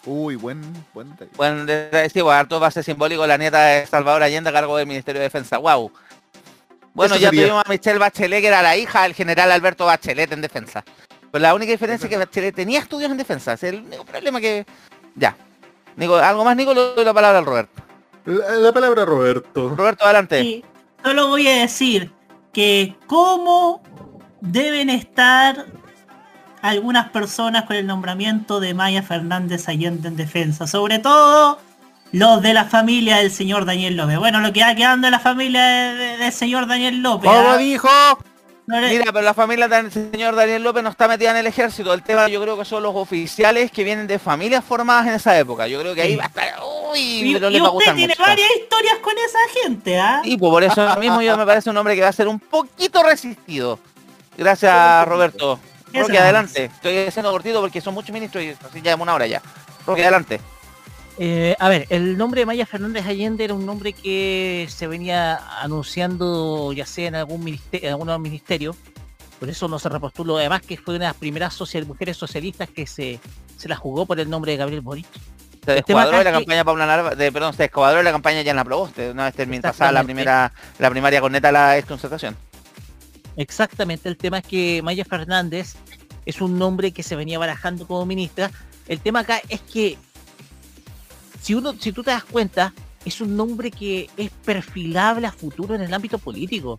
Uy, 0.05 0.35
buen, 0.35 0.61
buen 0.93 1.17
Bueno, 1.37 1.65
sí, 2.13 2.21
bueno, 2.21 2.31
harto 2.39 2.59
base 2.59 2.83
simbólico 2.83 3.25
la 3.25 3.39
nieta 3.39 3.63
de 3.67 3.87
Salvador 3.87 4.25
Allende 4.25 4.51
a 4.51 4.53
cargo 4.53 4.77
del 4.77 4.89
Ministerio 4.89 5.21
de 5.21 5.27
Defensa. 5.27 5.59
Wow. 5.59 5.93
Bueno, 6.93 7.17
ya 7.17 7.31
tuvimos 7.31 7.65
a 7.65 7.69
Michelle 7.69 7.99
Bachelet, 7.99 8.41
que 8.41 8.49
era 8.49 8.63
la 8.63 8.77
hija 8.77 9.05
del 9.05 9.15
general 9.15 9.51
Alberto 9.53 9.87
Bachelet 9.87 10.33
en 10.33 10.41
defensa. 10.41 10.85
Pero 11.31 11.43
la 11.43 11.55
única 11.55 11.73
diferencia 11.73 12.07
es 12.07 12.11
que 12.11 12.19
Bachelet 12.19 12.55
tenía 12.55 12.81
estudios 12.81 13.11
en 13.11 13.17
defensa. 13.17 13.53
Es 13.53 13.63
el 13.63 13.77
único 13.77 14.05
problema 14.05 14.41
que. 14.41 14.67
Ya. 15.15 15.37
Nico, 15.97 16.17
¿algo 16.17 16.45
más, 16.45 16.57
Nico? 16.57 16.75
Le 16.75 16.81
doy 16.95 17.05
la 17.05 17.15
palabra 17.15 17.39
al 17.39 17.47
Roberto. 17.47 17.83
La, 18.25 18.73
palabra 18.73 19.05
Roberto. 19.05 19.69
Roberto, 19.71 20.05
adelante. 20.05 20.41
Sí, 20.41 20.65
solo 21.03 21.29
voy 21.29 21.49
a 21.49 21.61
decir 21.61 22.11
que 22.53 22.97
cómo 23.07 23.83
deben 24.41 24.91
estar 24.91 25.67
algunas 26.61 27.11
personas 27.11 27.65
con 27.65 27.77
el 27.77 27.87
nombramiento 27.87 28.61
de 28.61 28.75
Maya 28.75 29.03
Fernández 29.03 29.69
Allende 29.69 30.09
en 30.09 30.17
defensa, 30.17 30.67
sobre 30.67 30.99
todo 30.99 31.59
los 32.13 32.43
de 32.43 32.55
la 32.55 32.65
familia 32.65 33.17
del 33.17 33.31
señor 33.31 33.65
Daniel 33.65 33.97
López. 33.97 34.19
Bueno, 34.19 34.41
lo 34.41 34.53
que 34.53 34.63
ha 34.63 34.75
quedando 34.75 35.07
de 35.07 35.11
la 35.11 35.19
familia 35.19 35.63
del 35.63 36.33
señor 36.33 36.67
Daniel 36.67 37.03
López. 37.03 37.31
¿Cómo 37.31 37.51
¿ah? 37.51 37.57
dijo? 37.57 37.89
Mira, 38.81 39.05
pero 39.13 39.23
la 39.23 39.35
familia 39.35 39.69
del 39.69 39.93
señor 39.93 40.35
Daniel 40.35 40.63
López 40.63 40.83
no 40.83 40.91
está 40.91 41.07
metida 41.07 41.31
en 41.33 41.37
el 41.37 41.47
ejército. 41.47 41.93
El 41.93 42.03
tema 42.03 42.29
yo 42.29 42.41
creo 42.41 42.59
que 42.59 42.65
son 42.65 42.83
los 42.83 42.95
oficiales 42.95 43.71
que 43.71 43.85
vienen 43.85 44.07
de 44.07 44.19
familias 44.19 44.65
formadas 44.65 45.07
en 45.07 45.15
esa 45.15 45.39
época. 45.39 45.67
Yo 45.67 45.81
creo 45.81 45.95
que 45.95 46.03
ahí 46.03 46.17
va 46.17 46.25
a 46.25 46.27
estar... 46.29 46.55
Uy, 46.91 47.01
y, 47.01 47.37
usted 47.37 47.95
tiene 47.95 48.15
varias 48.19 48.49
historias 48.57 48.97
con 49.03 49.15
esa 49.19 49.39
gente, 49.63 49.99
¿ah? 49.99 50.23
Y 50.25 50.37
pues 50.37 50.51
por 50.51 50.63
eso 50.63 50.97
mismo 50.97 51.23
yo 51.23 51.37
me 51.37 51.47
parece 51.47 51.71
un 51.71 51.77
hombre 51.77 51.95
que 51.95 52.03
va 52.03 52.09
a 52.09 52.13
ser 52.13 52.29
un 52.29 52.39
poquito 52.39 53.03
resistido. 53.03 53.79
Gracias, 54.37 55.07
Roberto. 55.07 55.59
Roque, 55.93 56.19
adelante. 56.19 56.65
Estoy 56.65 56.99
haciendo 56.99 57.31
cortito 57.31 57.61
porque 57.61 57.81
son 57.81 57.95
muchos 57.95 58.13
ministros 58.13 58.43
y 58.43 58.51
así 58.51 58.81
ya 58.81 58.97
una 58.97 59.15
hora 59.15 59.27
ya. 59.27 59.43
Roque, 59.87 60.03
adelante. 60.03 60.41
Eh, 61.19 61.55
a 61.59 61.69
ver, 61.69 61.87
el 61.91 62.17
nombre 62.17 62.41
de 62.41 62.47
Maya 62.47 62.65
Fernández 62.65 63.07
Allende 63.07 63.45
era 63.45 63.55
un 63.55 63.67
nombre 63.67 63.93
que 63.93 64.67
se 64.71 64.87
venía 64.87 65.37
anunciando 65.61 66.73
ya 66.73 66.87
sea 66.87 67.09
en 67.09 67.15
algún 67.17 67.45
ministerio, 67.45 67.91
en 67.91 68.75
por 69.39 69.49
eso 69.49 69.69
no 69.69 69.79
se 69.79 69.89
repostuló. 69.89 70.39
Además 70.39 70.63
que 70.63 70.77
fue 70.77 70.95
una 70.95 71.07
de 71.07 71.09
las 71.11 71.17
primeras 71.17 71.59
mujeres 71.87 72.17
socialistas 72.17 72.69
que 72.71 72.87
se, 72.87 73.21
se 73.57 73.69
la 73.69 73.77
jugó 73.77 74.07
por 74.07 74.21
el 74.21 74.31
nombre 74.31 74.53
de 74.53 74.59
Gabriel 74.59 74.81
Boric. 74.81 75.07
Se 75.65 75.73
descuadró 75.75 76.19
de 76.19 76.25
la 76.25 76.33
campaña 76.33 76.65
Paula 76.65 76.87
Narva, 76.87 77.15
de, 77.15 77.31
perdón, 77.31 77.53
se 77.53 77.65
descuadró 77.65 77.99
de 77.99 78.05
la 78.05 78.13
campaña 78.13 78.43
ya 78.43 78.51
en 78.51 78.57
la 78.57 78.63
aprobó 78.63 78.91
una 79.11 79.25
vez 79.27 79.35
terminada 79.35 79.73
pasada 79.73 79.93
la 79.93 80.03
primera, 80.03 80.53
la 80.79 80.91
primaria 80.91 81.21
con 81.21 81.33
neta 81.33 81.53
la 81.53 81.81
concertación. 81.87 82.37
Exactamente, 83.37 84.09
el 84.09 84.17
tema 84.17 84.39
es 84.39 84.45
que 84.45 84.81
Maya 84.83 85.05
Fernández 85.05 85.75
es 86.27 86.41
un 86.41 86.59
nombre 86.59 86.93
que 86.93 87.03
se 87.03 87.17
venía 87.17 87.39
barajando 87.39 87.87
como 87.87 88.05
ministra. 88.07 88.51
El 88.89 89.01
tema 89.01 89.21
acá 89.21 89.41
es 89.49 89.61
que 89.61 89.99
si 91.43 91.55
uno, 91.55 91.75
si 91.79 91.93
tú 91.93 92.03
te 92.03 92.13
das 92.13 92.25
cuenta, 92.25 92.73
es 93.05 93.21
un 93.21 93.37
nombre 93.37 93.71
que 93.71 94.09
es 94.17 94.31
perfilable 94.31 95.27
a 95.27 95.33
futuro 95.33 95.75
en 95.75 95.83
el 95.83 95.93
ámbito 95.93 96.19
político. 96.19 96.79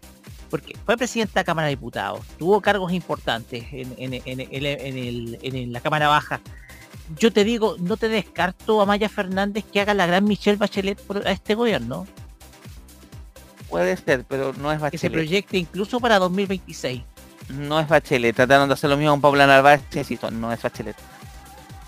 Porque 0.49 0.77
fue 0.85 0.95
presidente 0.97 1.33
de 1.33 1.39
la 1.39 1.43
Cámara 1.43 1.67
de 1.67 1.75
Diputados, 1.75 2.21
tuvo 2.37 2.61
cargos 2.61 2.93
importantes 2.93 3.65
en, 3.71 3.95
en, 3.97 5.73
la 5.73 5.81
Cámara 5.81 6.07
Baja. 6.07 6.39
Yo 7.17 7.33
te 7.33 7.43
digo, 7.43 7.75
no 7.79 7.97
te 7.97 8.07
descarto 8.07 8.79
a 8.79 8.85
Maya 8.85 9.09
Fernández 9.09 9.65
que 9.71 9.81
haga 9.81 9.93
la 9.93 10.05
gran 10.05 10.23
Michelle 10.23 10.57
Bachelet 10.57 11.01
por, 11.01 11.27
a 11.27 11.31
este 11.31 11.55
gobierno. 11.55 12.07
Puede 13.67 13.97
ser, 13.97 14.25
pero 14.25 14.53
no 14.53 14.71
es 14.71 14.79
Bachelet. 14.79 14.91
Que 14.91 14.97
se 14.99 15.09
proyecte 15.09 15.57
incluso 15.57 15.99
para 15.99 16.19
2026. 16.19 17.01
No 17.49 17.79
es 17.79 17.87
Bachelet, 17.87 18.35
trataron 18.35 18.69
de 18.69 18.75
hacer 18.75 18.89
lo 18.89 18.95
mismo 18.95 19.11
con 19.11 19.21
Paula 19.21 19.47
Narváez, 19.47 19.81
no 20.31 20.53
es 20.53 20.61
Bachelet. 20.61 20.95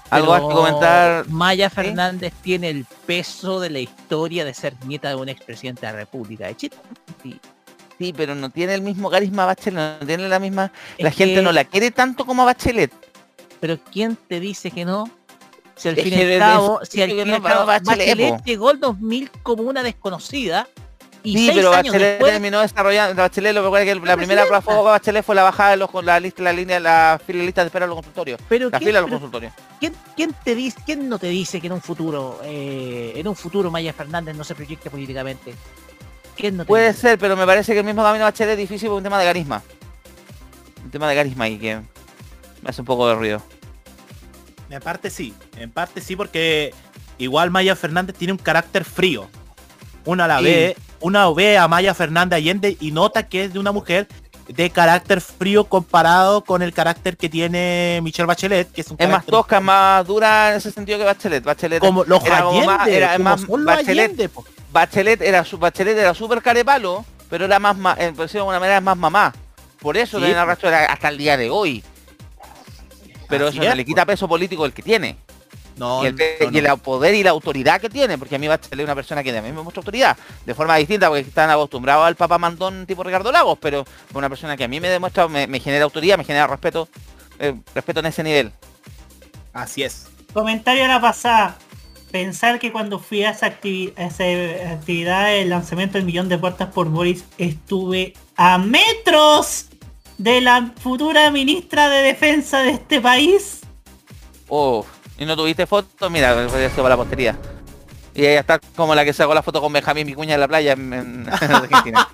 ¿Algo 0.10 0.50
que 0.50 0.56
comentar? 0.56 1.28
Maya 1.30 1.70
Fernández 1.70 2.34
tiene 2.42 2.70
el 2.70 2.86
peso 3.06 3.60
de 3.60 3.70
la 3.70 3.80
historia 3.80 4.46
de 4.46 4.54
ser 4.54 4.76
nieta 4.86 5.10
de 5.10 5.16
un 5.16 5.30
expresidente 5.30 5.86
de 5.86 5.94
la 5.94 6.00
República 6.00 6.48
de 6.48 6.56
Chile. 6.56 6.76
Sí. 7.98 8.14
pero 8.16 8.36
no 8.36 8.50
tiene 8.50 8.76
el 8.76 8.82
mismo 8.82 9.10
carisma 9.10 9.46
Bachelet, 9.46 10.00
no 10.02 10.06
tiene 10.06 10.28
la 10.28 10.40
misma... 10.40 10.72
la 11.00 11.12
gente 11.12 11.42
no 11.42 11.52
la 11.52 11.64
quiere 11.64 11.92
tanto 11.92 12.26
como 12.26 12.46
Bachelet. 12.46 12.92
Pero 13.60 13.80
¿quién 13.92 14.16
te 14.16 14.40
dice 14.40 14.70
que 14.70 14.86
no? 14.86 15.10
Si 15.76 15.90
al 15.90 15.96
fin 15.96 16.14
y 16.14 16.22
al 16.22 16.40
cabo, 16.40 16.80
si 16.84 17.02
al 17.02 17.12
fin 17.12 17.42
Bachelet 17.42 18.44
llegó 18.44 18.72
el 18.72 18.80
2000 18.80 19.32
como 19.44 19.64
una 19.64 19.84
desconocida 19.84 20.68
sí, 21.26 21.52
pero 21.54 21.72
Bachelet 21.72 22.20
terminó 22.20 22.62
desarrollando, 22.62 23.22
Bachelet, 23.22 23.54
lo 23.54 23.72
que 23.72 23.86
que 23.86 23.96
la 23.96 24.18
primera 24.18 24.46
prueba 24.46 24.62
de 24.62 24.84
Bachelet 24.84 25.26
fue 25.26 25.36
la 25.36 25.44
bajada 25.44 25.72
de 25.72 25.78
los, 25.78 25.90
la 26.04 26.20
lista, 26.20 26.44
la 26.44 26.54
línea, 26.54 26.80
la 26.80 27.20
fila 27.26 27.44
lista 27.44 27.62
de 27.62 27.68
espera 27.68 27.86
de 27.86 27.90
los 27.90 27.98
consultorios. 27.98 28.40
Pero 28.48 28.70
la 28.70 28.80
fila 28.80 29.00
de 29.00 29.02
los 29.02 29.10
consultorios. 29.10 29.54
¿quién, 30.16 30.36
te 30.44 30.56
dice, 30.56 30.78
¿Quién 30.86 31.10
no 31.10 31.20
te 31.20 31.28
dice 31.28 31.60
que 31.60 31.68
en 31.68 31.74
un 31.74 31.82
futuro, 31.82 32.40
eh, 32.44 33.14
en 33.16 33.28
un 33.28 33.36
futuro 33.36 33.72
Maya 33.72 33.94
Fernández 33.94 34.36
no 34.36 34.44
se 34.44 34.56
proyecte 34.56 34.90
políticamente? 34.90 35.54
¿Quién 36.36 36.58
no 36.58 36.66
Puede 36.66 36.94
ser, 36.94 37.18
pero 37.18 37.36
me 37.36 37.46
parece 37.46 37.74
que 37.74 37.80
el 37.80 37.86
mismo 37.86 38.04
camino 38.04 38.26
Bachelet 38.26 38.54
es 38.54 38.58
difícil 38.58 38.90
por 38.90 38.98
un 38.98 39.04
tema 39.04 39.20
de 39.20 39.26
carisma. 39.26 39.62
Un 40.84 40.92
tema 40.92 41.10
de 41.10 41.16
carisma 41.16 41.48
y 41.48 41.58
que 41.58 41.76
me 42.62 42.70
hace 42.70 42.82
un 42.82 42.86
poco 42.86 43.08
de 43.08 43.16
ruido. 43.16 43.42
En 44.70 44.82
parte 44.82 45.10
sí, 45.10 45.34
en 45.58 45.72
parte 45.72 46.02
sí 46.02 46.16
porque 46.16 46.74
igual 47.18 47.52
Maya 47.52 47.76
Fernández 47.76 48.16
tiene 48.18 48.34
un 48.34 48.40
carácter 48.40 48.84
frío. 48.84 49.30
Una 50.06 50.26
a 50.26 50.28
la 50.28 50.42
vez 50.42 50.76
una 51.06 51.30
ve 51.30 51.58
a 51.58 51.68
Maya 51.68 51.94
Fernández 51.94 52.38
Allende 52.38 52.78
y 52.80 52.92
nota 52.92 53.28
que 53.28 53.46
es 53.46 53.54
de 53.54 53.60
una 53.60 53.72
mujer 53.72 54.08
de 54.48 54.72
carácter 54.72 55.22
frío 55.22 55.66
comparado 55.66 56.44
con 56.44 56.64
el 56.64 56.74
carácter 56.74 57.16
que 57.16 57.30
tiene 57.30 58.00
Michelle 58.02 58.26
Bachelet, 58.26 58.72
que 58.72 58.82
es 58.82 58.90
un 58.90 58.98
Es 59.00 59.08
más 59.08 59.24
tosca, 59.24 59.60
más 59.60 60.06
dura 60.08 60.52
en 60.52 60.58
ese 60.58 60.72
sentido 60.72 60.98
que 60.98 61.04
Bachelet. 61.04 61.44
Bachelet 61.44 61.80
como 61.80 62.04
los 62.06 62.24
era 62.26 62.40
Allende, 62.40 62.98
era 62.98 63.18
más 63.20 63.46
Bachelet, 63.48 64.32
Bachelet 64.72 65.22
era 65.22 65.46
su 65.46 65.60
Bachelet 65.60 65.96
era 65.96 66.16
súper 66.16 66.42
carepalo, 66.42 67.06
pero 67.30 67.46
era 67.46 67.60
más, 67.60 67.76
en 68.00 68.16
de 68.16 68.24
alguna 68.24 68.60
manera 68.60 68.82
más 68.82 68.98
mamá. 68.98 69.34
Por 69.80 69.98
eso 69.98 70.20
sí, 70.20 70.26
el 70.26 70.36
hasta 70.36 71.10
el 71.10 71.18
día 71.20 71.38
de 71.38 71.52
hoy. 71.52 71.84
Pero 73.30 73.50
eso 73.50 73.62
le 73.62 73.86
quita 73.86 74.06
peso 74.06 74.28
político 74.28 74.66
el 74.66 74.74
que 74.74 74.82
tiene 74.82 75.18
y, 75.78 76.06
el, 76.58 76.78
poder 76.78 77.16
y 77.16 77.24
la 77.24 77.32
autoridad 77.32 77.82
que 77.82 77.90
tiene, 77.90 78.18
porque 78.18 78.36
a 78.36 78.40
mí 78.40 78.48
va 78.48 78.56
a 78.56 78.60
ser 78.62 78.82
una 78.82 78.96
persona 78.96 79.24
que 79.24 79.38
a 79.38 79.42
mí 79.42 79.52
me 79.52 79.62
muestra 79.62 79.82
autoridad, 79.82 80.18
de 80.46 80.54
forma 80.54 80.78
distinta, 80.78 81.08
porque 81.10 81.22
están 81.22 81.50
acostumbrados 81.50 82.06
al 82.06 82.16
papá 82.16 82.38
mandón 82.38 82.86
tipo 82.86 83.04
Ricardo 83.04 83.32
Lagos, 83.32 83.58
pero 83.62 83.86
una 84.14 84.30
persona 84.30 84.56
que 84.56 84.64
a 84.64 84.68
mí 84.68 84.80
me 84.80 84.90
demuestra, 84.90 85.28
me, 85.28 85.60
genera 85.60 85.84
autoridad, 85.84 86.18
me 86.18 86.24
genera 86.24 86.48
respeto, 86.48 86.88
eh, 87.40 87.56
respeto 87.74 88.00
en 88.00 88.06
ese 88.06 88.24
nivel. 88.24 88.52
Así 89.54 89.84
es. 89.84 90.08
Comentario 90.34 90.86
a 90.86 90.88
la 90.88 91.02
pasada. 91.02 91.58
Pensar 92.12 92.60
que 92.60 92.72
cuando 92.72 93.00
fui 93.00 93.24
a 93.24 93.32
esa, 93.32 93.48
esa 93.48 94.72
actividad, 94.72 95.36
el 95.36 95.50
lanzamiento 95.50 95.98
del 95.98 96.06
millón 96.06 96.30
de 96.30 96.38
puertas 96.38 96.70
por 96.70 96.90
Boris, 96.90 97.26
estuve 97.38 98.14
a 98.38 98.58
metros 98.58 99.68
de 100.18 100.40
la 100.40 100.72
futura 100.80 101.30
ministra 101.32 101.90
de 101.90 102.04
defensa 102.04 102.62
de 102.62 102.72
este 102.72 103.02
país. 103.02 103.62
Oh, 104.48 104.86
y 105.18 105.26
no 105.26 105.36
tuviste 105.36 105.66
foto, 105.66 106.10
mira, 106.10 106.46
eso 106.46 106.76
para 106.78 106.90
la 106.90 106.98
postería. 106.98 107.38
Y 108.14 108.26
ahí 108.26 108.36
está 108.36 108.60
como 108.76 108.96
la 108.96 109.04
que 109.04 109.12
sacó 109.12 109.34
la 109.34 109.44
foto 109.44 109.60
con 109.60 109.74
Benjamín 109.74 110.08
Micuña 110.08 110.36
en 110.36 110.40
la 110.40 110.48
playa 110.48 110.74
en, 110.74 111.28
Argentina. 111.32 112.08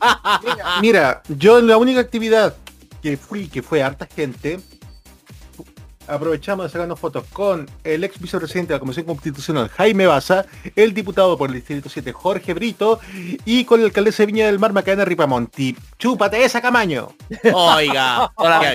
mira, 0.82 1.22
yo 1.28 1.60
en 1.60 1.68
la 1.68 1.78
única 1.78 2.00
actividad 2.00 2.56
que 3.04 3.18
fui, 3.18 3.48
que 3.48 3.62
fue 3.62 3.84
harta 3.84 4.08
gente, 4.08 4.60
aprovechamos 6.12 6.66
de 6.66 6.70
sacarnos 6.70 7.00
fotos 7.00 7.26
con 7.32 7.70
el 7.84 8.04
ex 8.04 8.20
vicepresidente 8.20 8.74
de 8.74 8.76
la 8.76 8.80
Comisión 8.80 9.06
Constitucional, 9.06 9.70
Jaime 9.70 10.06
Baza, 10.06 10.46
el 10.76 10.94
diputado 10.94 11.38
por 11.38 11.50
el 11.50 11.56
Distrito 11.56 11.90
7, 11.90 12.12
Jorge 12.12 12.54
Brito, 12.54 13.00
y 13.46 13.66
con 13.66 13.80
el 13.80 13.88
alcalde 13.88 14.12
de 14.12 14.26
Viña 14.26 14.46
del 14.46 14.60
Mar, 14.60 14.74
Macarena 14.74 15.06
Ripamonti. 15.06 15.76
¡Chúpate 15.98 16.44
esa, 16.44 16.62
Camaño! 16.62 17.10
Oiga, 17.54 18.32
Hola, 18.36 18.74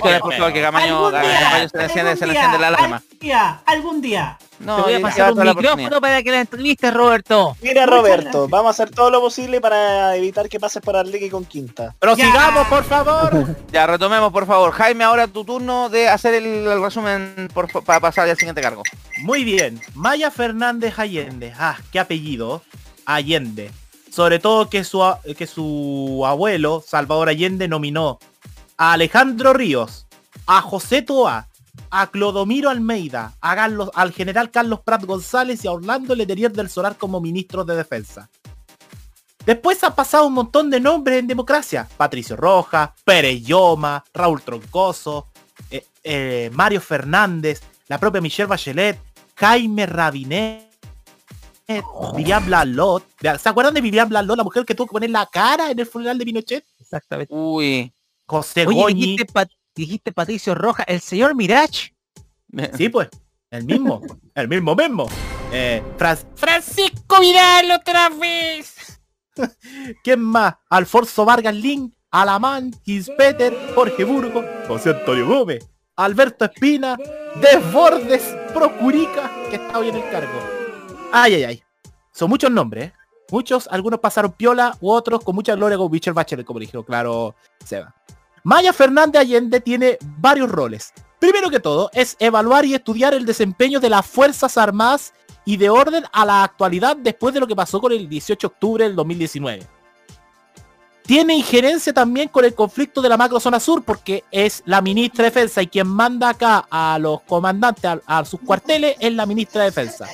que 0.52 0.62
Camaño, 0.62 1.10
se 1.10 1.78
le 1.78 1.84
enciende, 1.84 2.16
se 2.16 2.26
le 2.26 2.34
enciende 2.34 2.58
la. 2.58 2.68
Algún 2.68 3.02
día, 3.20 3.62
algún 3.66 4.00
día. 4.00 4.38
No, 4.58 4.76
Te 4.76 4.82
voy 4.82 4.94
a 4.94 5.00
pasar 5.00 5.32
un 5.32 5.44
micrófono 5.44 6.00
para 6.00 6.22
que 6.22 6.30
la 6.30 6.40
entreviste, 6.40 6.90
Roberto. 6.90 7.56
Mira, 7.62 7.86
Roberto, 7.86 8.48
vamos 8.48 8.68
a 8.68 8.70
hacer 8.70 8.90
todo 8.94 9.10
lo 9.10 9.20
posible 9.20 9.60
para 9.60 10.16
evitar 10.16 10.48
que 10.48 10.58
pases 10.58 10.82
por 10.82 10.96
Arleque 10.96 11.30
con 11.30 11.44
Quinta. 11.44 11.94
Pero 11.98 12.16
sigamos, 12.16 12.66
por 12.68 12.84
favor. 12.84 13.56
ya, 13.72 13.86
retomemos, 13.86 14.32
por 14.32 14.46
favor. 14.46 14.72
Jaime, 14.72 15.04
ahora 15.04 15.26
tu 15.26 15.44
turno 15.44 15.88
de 15.88 16.08
hacer 16.08 16.34
el, 16.34 16.80
resumen 16.80 17.48
para 17.84 18.00
pasar 18.00 18.28
al 18.28 18.36
siguiente 18.36 18.60
cargo. 18.60 18.82
Muy 19.22 19.44
bien. 19.44 19.80
Maya 19.94 20.30
Fernández 20.30 20.98
Allende. 20.98 21.52
Ah, 21.58 21.76
qué 21.92 22.00
apellido. 22.00 22.62
Allende. 23.04 23.70
Sobre 24.10 24.38
todo 24.38 24.70
que 24.70 24.82
su, 24.84 25.02
que 25.36 25.46
su 25.46 26.24
abuelo, 26.26 26.82
Salvador 26.86 27.28
Allende, 27.28 27.68
nominó 27.68 28.18
a 28.78 28.92
Alejandro 28.92 29.52
Ríos, 29.52 30.06
a 30.46 30.62
José 30.62 31.02
Toa, 31.02 31.48
a 31.90 32.10
Clodomiro 32.10 32.70
Almeida, 32.70 33.34
a 33.40 33.52
al 33.52 34.12
general 34.12 34.50
Carlos 34.50 34.80
Prat 34.84 35.04
González 35.04 35.64
y 35.64 35.68
a 35.68 35.72
Orlando 35.72 36.14
Letelier 36.14 36.52
del 36.52 36.68
Solar 36.68 36.96
como 36.96 37.20
ministros 37.20 37.66
de 37.66 37.76
defensa. 37.76 38.28
Después 39.44 39.84
ha 39.84 39.94
pasado 39.94 40.26
un 40.26 40.32
montón 40.32 40.70
de 40.70 40.80
nombres 40.80 41.20
en 41.20 41.28
democracia. 41.28 41.88
Patricio 41.96 42.36
Rojas, 42.36 42.90
Pérez 43.04 43.44
Yoma, 43.44 44.04
Raúl 44.12 44.42
Troncoso, 44.42 45.28
eh, 45.70 45.86
eh, 46.02 46.50
Mario 46.52 46.80
Fernández, 46.80 47.62
la 47.86 47.98
propia 47.98 48.20
Michelle 48.20 48.48
Bachelet, 48.48 48.98
Jaime 49.36 49.86
Rabinet, 49.86 50.66
Vivian 52.16 52.44
Blalot. 52.44 53.04
¿Se 53.38 53.48
acuerdan 53.48 53.74
de 53.74 53.80
Vivian 53.80 54.08
Blalot, 54.08 54.36
la 54.36 54.44
mujer 54.44 54.64
que 54.64 54.74
tuvo 54.74 54.88
que 54.88 54.92
poner 54.92 55.10
la 55.10 55.26
cara 55.26 55.70
en 55.70 55.78
el 55.78 55.86
funeral 55.86 56.18
de 56.18 56.24
Pinochet? 56.24 56.64
Exactamente. 56.80 57.32
Uy. 57.32 57.92
José 58.26 58.66
Oye, 58.66 58.94
dijiste 58.94 59.26
Patricio 60.14 60.54
Roja, 60.54 60.82
el 60.84 61.00
señor 61.00 61.34
Mirach. 61.34 61.90
Sí, 62.76 62.88
pues, 62.92 63.08
el 63.50 63.64
mismo, 63.64 64.02
el 64.34 64.48
mismo 64.48 64.74
mismo. 64.74 65.08
Eh, 65.52 65.82
Francisco 66.34 67.20
Vidal 67.20 67.70
otra 67.70 68.08
vez. 68.08 69.00
¿Quién 70.02 70.20
más? 70.20 70.54
Alfonso 70.70 71.24
Vargas 71.24 71.54
Link, 71.54 71.94
Alamán, 72.10 72.72
Gispeter, 72.84 73.56
Jorge 73.74 74.04
Burgo, 74.04 74.44
José 74.66 74.90
Antonio 74.90 75.26
Gómez, 75.26 75.68
Alberto 75.96 76.46
Espina, 76.46 76.96
Desbordes, 77.40 78.22
Procurica, 78.54 79.30
que 79.50 79.56
está 79.56 79.78
hoy 79.78 79.90
en 79.90 79.96
el 79.96 80.10
cargo. 80.10 80.40
Ay, 81.12 81.34
ay, 81.34 81.44
ay. 81.44 81.62
Son 82.12 82.30
muchos 82.30 82.50
nombres, 82.50 82.86
¿eh? 82.86 82.92
Muchos, 83.30 83.68
algunos 83.70 83.98
pasaron 84.00 84.32
piola 84.32 84.76
u 84.80 84.90
otros 84.90 85.22
con 85.22 85.34
mucha 85.34 85.54
gloria 85.56 85.76
como 85.76 85.90
Bichel 85.90 86.14
Bachelet, 86.14 86.46
como 86.46 86.60
dijo 86.60 86.84
claro 86.84 87.34
Seba. 87.64 87.94
Maya 88.46 88.72
Fernández 88.72 89.22
Allende 89.22 89.60
tiene 89.60 89.98
varios 90.18 90.48
roles. 90.48 90.92
Primero 91.18 91.50
que 91.50 91.58
todo, 91.58 91.90
es 91.92 92.14
evaluar 92.20 92.64
y 92.64 92.74
estudiar 92.74 93.12
el 93.12 93.26
desempeño 93.26 93.80
de 93.80 93.90
las 93.90 94.06
Fuerzas 94.06 94.56
Armadas 94.56 95.12
y 95.44 95.56
de 95.56 95.68
orden 95.68 96.04
a 96.12 96.24
la 96.24 96.44
actualidad 96.44 96.96
después 96.96 97.34
de 97.34 97.40
lo 97.40 97.48
que 97.48 97.56
pasó 97.56 97.80
con 97.80 97.90
el 97.90 98.08
18 98.08 98.46
de 98.46 98.54
octubre 98.54 98.84
del 98.84 98.94
2019. 98.94 99.66
Tiene 101.02 101.34
injerencia 101.34 101.92
también 101.92 102.28
con 102.28 102.44
el 102.44 102.54
conflicto 102.54 103.02
de 103.02 103.08
la 103.08 103.16
macrozona 103.16 103.58
sur 103.58 103.82
porque 103.82 104.22
es 104.30 104.62
la 104.64 104.80
ministra 104.80 105.24
de 105.24 105.30
Defensa 105.30 105.62
y 105.62 105.66
quien 105.66 105.88
manda 105.88 106.28
acá 106.28 106.68
a 106.70 107.00
los 107.00 107.22
comandantes 107.22 107.84
a, 107.84 108.00
a 108.06 108.24
sus 108.24 108.38
cuarteles 108.38 108.94
es 109.00 109.12
la 109.12 109.26
ministra 109.26 109.62
de 109.62 109.70
Defensa. 109.70 110.06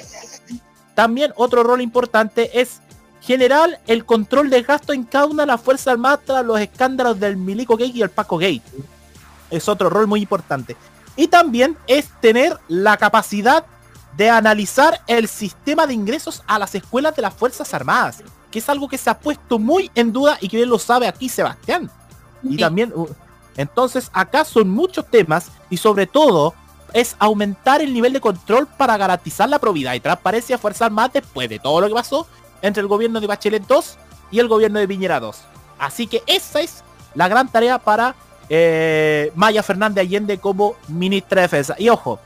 También 0.95 1.35
otro 1.37 1.63
rol 1.63 1.83
importante 1.83 2.63
es 2.63 2.81
general 3.23 3.79
el 3.87 4.05
control 4.05 4.51
de 4.51 4.63
gasto 4.63 4.93
en 4.93 5.05
cada 5.05 5.27
una 5.27 5.45
de 5.45 5.47
las 5.47 5.61
Fuerzas 5.61 5.89
Armadas 5.89 6.21
tras 6.27 6.45
los 6.45 6.61
escándalos 6.61 7.19
del 7.19 7.37
Milico 7.37 7.77
Gate 7.77 7.93
y 7.95 8.03
el 8.03 8.11
Paco 8.11 8.37
Gate. 8.37 8.63
Es 9.51 9.69
otro 9.69 9.89
rol 9.89 10.07
muy 10.07 10.21
importante. 10.21 10.77
Y 11.17 11.29
también 11.29 11.77
es 11.87 12.09
tener 12.21 12.59
la 12.69 12.97
capacidad 12.97 13.65
de 14.17 14.29
analizar 14.29 15.01
el 15.07 15.29
sistema 15.29 15.87
de 15.87 15.95
ingresos 15.95 16.43
a 16.47 16.59
las 16.59 16.75
escuelas 16.75 17.15
de 17.15 17.23
las 17.23 17.33
Fuerzas 17.33 17.73
Armadas, 17.73 18.23
que 18.51 18.59
es 18.59 18.69
algo 18.69 18.89
que 18.89 18.99
se 18.99 19.09
ha 19.09 19.19
puesto 19.19 19.59
muy 19.59 19.91
en 19.95 20.13
duda 20.13 20.37
y 20.41 20.49
que 20.49 20.57
bien 20.57 20.69
lo 20.69 20.79
sabe 20.79 21.07
aquí 21.07 21.29
Sebastián. 21.29 21.91
Y 22.43 22.57
también, 22.57 22.93
uh, 22.95 23.07
entonces 23.57 24.11
acá 24.13 24.45
son 24.45 24.69
muchos 24.69 25.07
temas 25.09 25.51
y 25.71 25.77
sobre 25.77 26.07
todo 26.07 26.55
es 26.93 27.15
aumentar 27.19 27.81
el 27.81 27.95
nivel 27.95 28.13
de 28.13 28.21
control 28.21 28.67
para 28.67 28.97
garantizar 28.97 29.49
la 29.49 29.59
probidad 29.59 29.95
y 29.95 30.01
transparencia 30.01 30.57
de 30.57 30.61
Fuerzas 30.61 30.83
Armadas 30.83 31.13
después 31.15 31.49
de 31.49 31.59
todo 31.59 31.81
lo 31.81 31.89
que 31.89 31.95
pasó 31.95 32.27
entre 32.63 32.81
el 32.81 32.87
gobierno 32.87 33.21
de 33.21 33.27
Bachelet 33.27 33.67
2 33.67 33.99
y 34.31 34.39
el 34.39 34.49
gobierno 34.49 34.79
de 34.79 34.89
Piñera 34.89 35.21
2. 35.21 35.37
Así 35.79 36.07
que 36.07 36.23
esa 36.27 36.61
es 36.61 36.83
la 37.15 37.29
gran 37.29 37.49
tarea 37.49 37.79
para 37.79 38.15
eh, 38.49 39.33
Maya 39.35 39.63
Fernández 39.63 40.03
Allende 40.03 40.39
como 40.39 40.77
ministra 40.89 41.43
de 41.43 41.49
Defensa. 41.49 41.75
Y 41.79 41.89
ojo, 41.89 42.19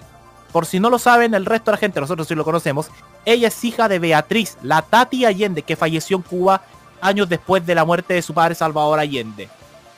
por 0.53 0.67
si 0.67 0.79
no 0.79 0.91
lo 0.91 0.99
saben 0.99 1.35
el 1.35 1.47
resto 1.47 1.71
de 1.71 1.77
la 1.77 1.81
gente, 1.81 2.01
nosotros 2.01 2.29
sí 2.29 2.35
lo 2.35 2.45
conocemos, 2.45 2.91
ella 3.25 3.49
es 3.49 3.65
hija 3.65 3.89
de 3.89 3.99
Beatriz, 3.99 4.57
la 4.63 4.83
Tati 4.83 5.25
Allende, 5.25 5.63
que 5.63 5.75
falleció 5.75 6.17
en 6.17 6.23
Cuba 6.23 6.63
años 7.01 7.29
después 7.29 7.67
de 7.67 7.75
la 7.75 7.85
muerte 7.85 8.15
de 8.15 8.23
su 8.23 8.33
padre 8.33 8.55
Salvador 8.55 8.99
Allende. 8.99 9.49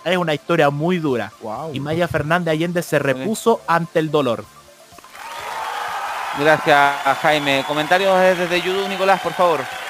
Es 0.05 0.17
una 0.17 0.33
historia 0.33 0.71
muy 0.71 0.99
dura. 0.99 1.33
Y 1.73 1.81
Maya 1.81 2.09
Fernández 2.09 2.53
Allende 2.53 2.83
se 2.83 2.99
repuso 2.99 3.61
ante 3.67 3.99
el 3.99 4.11
dolor. 4.11 4.45
Gracias, 6.39 6.95
Jaime. 7.21 7.65
Comentarios 7.67 8.19
desde 8.39 8.63
YouTube, 8.63 8.89
Nicolás, 8.89 9.21
por 9.21 9.33
favor 9.33 9.88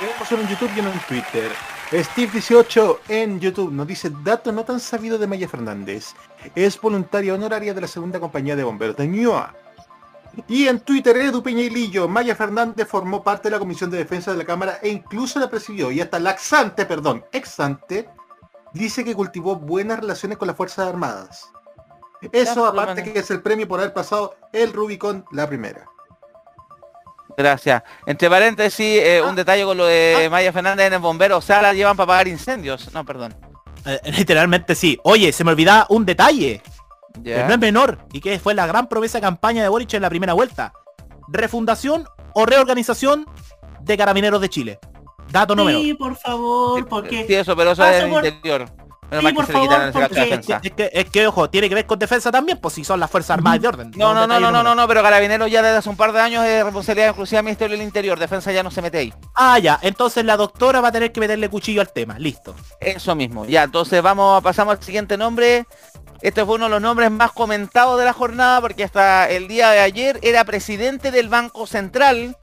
en 0.00 0.48
YouTube 0.48 0.70
y 0.76 0.78
en 0.78 1.00
Twitter. 1.08 1.50
Steve18 1.90 2.98
en 3.08 3.40
YouTube 3.40 3.72
nos 3.72 3.86
dice 3.86 4.12
dato 4.22 4.52
no 4.52 4.64
tan 4.64 4.78
sabido 4.78 5.18
de 5.18 5.26
Maya 5.26 5.48
Fernández. 5.48 6.14
Es 6.54 6.80
voluntaria 6.80 7.34
honoraria 7.34 7.74
de 7.74 7.80
la 7.80 7.88
segunda 7.88 8.20
compañía 8.20 8.54
de 8.54 8.62
bomberos 8.62 8.96
de 8.96 9.08
Ñua. 9.08 9.54
Y 10.46 10.68
en 10.68 10.78
Twitter, 10.80 11.16
Edu 11.16 11.42
Peñailillo, 11.42 12.06
Maya 12.06 12.36
Fernández 12.36 12.86
formó 12.86 13.24
parte 13.24 13.48
de 13.48 13.52
la 13.52 13.58
Comisión 13.58 13.90
de 13.90 13.98
Defensa 13.98 14.30
de 14.30 14.36
la 14.36 14.44
Cámara 14.44 14.78
e 14.82 14.88
incluso 14.88 15.40
la 15.40 15.50
presidió. 15.50 15.90
Y 15.90 16.00
hasta 16.00 16.20
laxante, 16.20 16.86
perdón, 16.86 17.24
exante, 17.32 18.08
dice 18.72 19.04
que 19.04 19.16
cultivó 19.16 19.56
buenas 19.56 19.98
relaciones 19.98 20.38
con 20.38 20.46
las 20.46 20.56
Fuerzas 20.56 20.86
Armadas. 20.86 21.50
Eso 22.30 22.66
aparte 22.66 23.02
que 23.02 23.18
es 23.18 23.30
el 23.32 23.42
premio 23.42 23.66
por 23.66 23.80
haber 23.80 23.94
pasado 23.94 24.36
el 24.52 24.72
Rubicon 24.72 25.24
la 25.32 25.48
primera. 25.48 25.88
Gracias. 27.38 27.84
Entre 28.04 28.28
paréntesis, 28.28 29.00
eh, 29.00 29.22
un 29.22 29.30
ah. 29.30 29.34
detalle 29.34 29.64
con 29.64 29.78
lo 29.78 29.86
de 29.86 30.24
ah. 30.26 30.28
Maya 30.28 30.52
Fernández 30.52 30.88
en 30.88 30.94
el 30.94 30.98
bombero. 30.98 31.36
O 31.36 31.40
sea, 31.40 31.62
la 31.62 31.72
llevan 31.72 31.96
para 31.96 32.04
apagar 32.04 32.26
incendios. 32.26 32.92
No, 32.92 33.04
perdón. 33.04 33.32
Eh, 33.86 34.00
literalmente 34.18 34.74
sí. 34.74 34.98
Oye, 35.04 35.32
se 35.32 35.44
me 35.44 35.52
olvidaba 35.52 35.86
un 35.88 36.04
detalle. 36.04 36.60
Que 37.22 37.44
no 37.44 37.54
es 37.54 37.58
menor. 37.60 37.98
Y 38.12 38.20
que 38.20 38.40
fue 38.40 38.54
la 38.54 38.66
gran 38.66 38.88
promesa 38.88 39.18
de 39.18 39.22
campaña 39.22 39.62
de 39.62 39.68
Boric 39.68 39.94
en 39.94 40.02
la 40.02 40.10
primera 40.10 40.32
vuelta. 40.32 40.72
Refundación 41.28 42.08
o 42.34 42.44
reorganización 42.44 43.24
de 43.82 43.96
Carabineros 43.96 44.40
de 44.40 44.48
Chile. 44.48 44.78
Dato 45.30 45.54
número. 45.54 45.78
Sí, 45.78 45.94
por 45.94 46.16
favor, 46.16 46.88
porque... 46.88 47.24
Sí, 47.26 47.34
eso, 47.34 47.54
pero 47.54 47.72
eso 47.72 47.84
es 47.84 48.02
el 48.02 48.12
interior 48.12 48.68
es, 49.10 51.04
que, 51.10 51.26
ojo, 51.26 51.48
tiene 51.48 51.68
que 51.68 51.74
ver 51.74 51.86
con 51.86 51.98
defensa 51.98 52.30
también, 52.30 52.58
pues 52.58 52.74
si 52.74 52.84
son 52.84 53.00
las 53.00 53.10
Fuerzas 53.10 53.38
Armadas 53.38 53.60
de 53.60 53.68
orden. 53.68 53.90
No, 53.96 54.12
no, 54.12 54.26
no, 54.26 54.38
no, 54.38 54.50
no, 54.50 54.74
no, 54.74 54.88
pero 54.88 55.02
Carabineros 55.02 55.50
ya 55.50 55.62
desde 55.62 55.78
hace 55.78 55.88
un 55.88 55.96
par 55.96 56.12
de 56.12 56.20
años 56.20 56.44
es 56.44 56.62
responsabilidad 56.62 57.08
exclusiva 57.08 57.38
del 57.38 57.46
Ministerio 57.46 57.76
del 57.76 57.86
Interior. 57.86 58.18
Defensa 58.18 58.52
ya 58.52 58.62
no 58.62 58.70
se 58.70 58.82
mete 58.82 58.98
ahí. 58.98 59.14
Ah, 59.34 59.58
ya. 59.58 59.78
Entonces 59.82 60.24
la 60.24 60.36
doctora 60.36 60.80
va 60.80 60.88
a 60.88 60.92
tener 60.92 61.12
que 61.12 61.20
meterle 61.20 61.48
cuchillo 61.48 61.80
al 61.80 61.92
tema. 61.92 62.18
Listo. 62.18 62.54
Eso 62.80 63.14
mismo. 63.14 63.46
Ya, 63.46 63.62
entonces 63.62 64.02
vamos, 64.02 64.42
pasamos 64.42 64.76
al 64.76 64.82
siguiente 64.82 65.16
nombre. 65.16 65.66
Este 66.20 66.44
fue 66.44 66.56
uno 66.56 66.64
de 66.64 66.70
los 66.70 66.82
nombres 66.82 67.10
más 67.10 67.32
comentados 67.32 67.98
de 67.98 68.04
la 68.04 68.12
jornada 68.12 68.60
porque 68.60 68.84
hasta 68.84 69.30
el 69.30 69.46
día 69.46 69.70
de 69.70 69.80
ayer 69.80 70.18
era 70.22 70.44
presidente 70.44 71.10
del 71.12 71.28
Banco 71.28 71.66
Central 71.66 72.36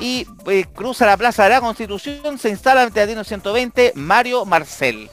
y 0.00 0.26
eh, 0.46 0.66
cruza 0.72 1.06
la 1.06 1.16
Plaza 1.16 1.44
de 1.44 1.50
la 1.50 1.60
Constitución, 1.60 2.38
se 2.38 2.50
instala 2.50 2.84
en 2.84 2.92
Teatino 2.92 3.24
120, 3.24 3.92
Mario 3.96 4.44
Marcel. 4.44 5.10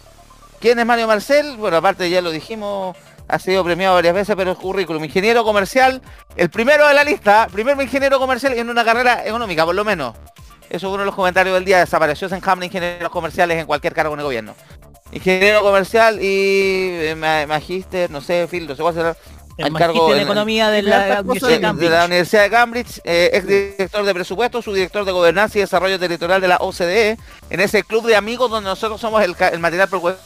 ¿Quién 0.60 0.80
es 0.80 0.86
Mario 0.86 1.08
Marcel? 1.08 1.58
Bueno, 1.58 1.78
aparte 1.78 2.10
ya 2.10 2.22
lo 2.22 2.32
dijimos, 2.32 2.96
ha 3.28 3.40
sido 3.40 3.64
premiado 3.64 3.96
varias 3.96 4.14
veces, 4.14 4.36
pero 4.36 4.52
es 4.52 4.58
currículum. 4.58 5.04
Ingeniero 5.04 5.44
comercial, 5.44 6.02
el 6.36 6.50
primero 6.50 6.88
de 6.88 6.94
la 6.94 7.04
lista, 7.04 7.48
primer 7.52 7.80
ingeniero 7.82 8.20
comercial 8.20 8.54
en 8.54 8.70
una 8.70 8.84
carrera 8.84 9.26
económica, 9.26 9.66
por 9.66 9.76
lo 9.76 9.84
menos. 9.84 10.16
Eso 10.70 10.88
es 10.88 10.94
uno 10.94 11.00
de 11.00 11.06
los 11.06 11.16
comentarios 11.16 11.54
del 11.54 11.66
día. 11.66 11.80
Desapareció 11.80 12.28
Senhammer 12.28 12.66
ingenieros 12.66 13.12
comerciales 13.12 13.60
en 13.60 13.66
cualquier 13.66 13.94
cargo 13.94 14.14
en 14.14 14.20
el 14.20 14.26
gobierno. 14.26 14.56
Ingeniero 15.12 15.62
comercial 15.62 16.20
y 16.22 16.90
eh, 16.92 17.46
magíster, 17.48 18.10
no 18.10 18.22
sé, 18.22 18.48
filtro, 18.50 18.76
se 18.76 18.82
puede 18.82 19.00
hacer 19.00 19.18
el 19.58 19.74
cargo 19.74 20.14
de 20.14 20.22
economía 20.22 20.70
de 20.70 20.82
la, 20.82 21.22
Universidad 21.22 22.44
de 22.44 22.50
Cambridge, 22.50 23.02
eh, 23.04 23.30
ex 23.34 23.48
director 23.48 24.06
de 24.06 24.14
presupuesto, 24.14 24.62
subdirector 24.62 25.06
de 25.06 25.12
gobernanza 25.12 25.58
y 25.58 25.62
desarrollo 25.62 25.98
territorial 26.00 26.42
de 26.42 26.48
la 26.48 26.58
OCDE, 26.58 27.18
en 27.50 27.60
ese 27.60 27.84
club 27.84 28.06
de 28.06 28.16
amigos 28.16 28.50
donde 28.52 28.70
nosotros 28.70 29.00
somos 29.00 29.24
el, 29.24 29.36
material 29.60 29.88
por 29.88 30.18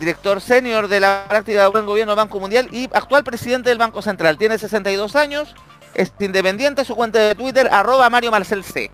director 0.00 0.40
senior 0.40 0.88
de 0.88 1.00
la 1.00 1.26
práctica 1.28 1.62
de 1.62 1.68
buen 1.68 1.86
gobierno 1.86 2.12
del 2.12 2.16
Banco 2.16 2.40
Mundial 2.40 2.68
y 2.72 2.84
actual 2.92 3.24
presidente 3.24 3.70
del 3.70 3.78
Banco 3.78 4.02
Central. 4.02 4.36
Tiene 4.36 4.58
62 4.58 5.16
años, 5.16 5.54
es 5.94 6.12
independiente, 6.18 6.84
su 6.84 6.96
cuenta 6.96 7.18
de 7.20 7.34
Twitter, 7.34 7.68
arroba 7.70 8.10
Mario 8.10 8.30
Marcel 8.30 8.64
C. 8.64 8.90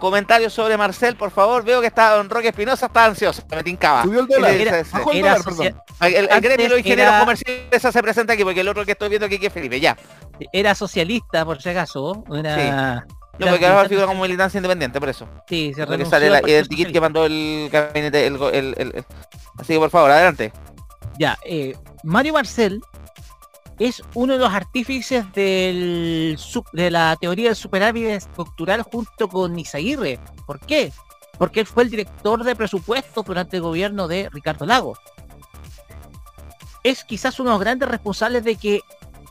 Comentarios 0.00 0.54
sobre 0.54 0.76
Marcel, 0.76 1.14
por 1.14 1.30
favor. 1.30 1.62
Veo 1.62 1.80
que 1.80 1.86
está 1.86 2.16
Don 2.16 2.28
Roque 2.28 2.48
Espinosa, 2.48 2.86
está 2.86 3.04
ansioso, 3.04 3.42
me 3.54 3.62
tincaba. 3.62 4.02
Subió 4.02 4.20
el 4.20 4.26
dólar. 4.26 4.50
el, 4.50 6.40
gremio 6.40 6.64
de 6.64 6.68
los 6.68 6.78
ingenieros 6.78 7.20
comerciales 7.20 7.82
se 7.82 8.02
presenta 8.02 8.32
aquí, 8.32 8.42
porque 8.42 8.60
el 8.60 8.68
otro 8.68 8.84
que 8.84 8.92
estoy 8.92 9.10
viendo 9.10 9.26
aquí 9.26 9.38
que 9.38 9.48
es 9.48 9.52
Felipe, 9.52 9.78
ya. 9.78 9.96
Era 10.52 10.74
socialista, 10.74 11.44
por 11.44 11.60
si 11.60 11.68
acaso. 11.68 12.24
Una... 12.28 13.06
No, 13.38 13.46
porque 13.46 13.66
ahora 13.66 13.88
figura 13.88 14.06
como 14.06 14.22
militancia 14.22 14.58
independiente, 14.58 14.98
por 15.00 15.08
eso. 15.08 15.28
Sí, 15.48 15.72
se 15.74 15.84
renunció. 15.84 16.10
sale 16.10 16.28
la, 16.28 16.38
el 16.40 16.68
ticket 16.68 16.92
que 16.92 17.00
mandó 17.00 17.24
el 17.24 17.68
gabinete, 17.72 18.26
el, 18.26 18.36
el, 18.52 19.04
Así 19.58 19.74
que 19.74 19.78
por 19.78 19.90
favor, 19.90 20.10
adelante. 20.10 20.52
Ya, 21.18 21.38
eh, 21.44 21.76
Mario 22.02 22.34
Marcel 22.34 22.82
es 23.80 24.02
uno 24.14 24.34
de 24.34 24.38
los 24.38 24.52
artífices 24.52 25.24
de 25.32 26.36
la 26.74 27.16
teoría 27.18 27.46
del 27.46 27.56
superávit 27.56 28.04
estructural 28.08 28.82
junto 28.82 29.26
con 29.26 29.58
Isaguirre. 29.58 30.20
¿Por 30.46 30.60
qué? 30.60 30.92
Porque 31.38 31.60
él 31.60 31.66
fue 31.66 31.84
el 31.84 31.90
director 31.90 32.44
de 32.44 32.54
presupuestos 32.54 33.24
durante 33.24 33.56
el 33.56 33.62
gobierno 33.62 34.06
de 34.06 34.28
Ricardo 34.30 34.66
Lago. 34.66 34.98
Es 36.84 37.04
quizás 37.04 37.40
uno 37.40 37.50
de 37.50 37.54
los 37.54 37.60
grandes 37.60 37.88
responsables 37.88 38.44
de 38.44 38.56
que 38.56 38.82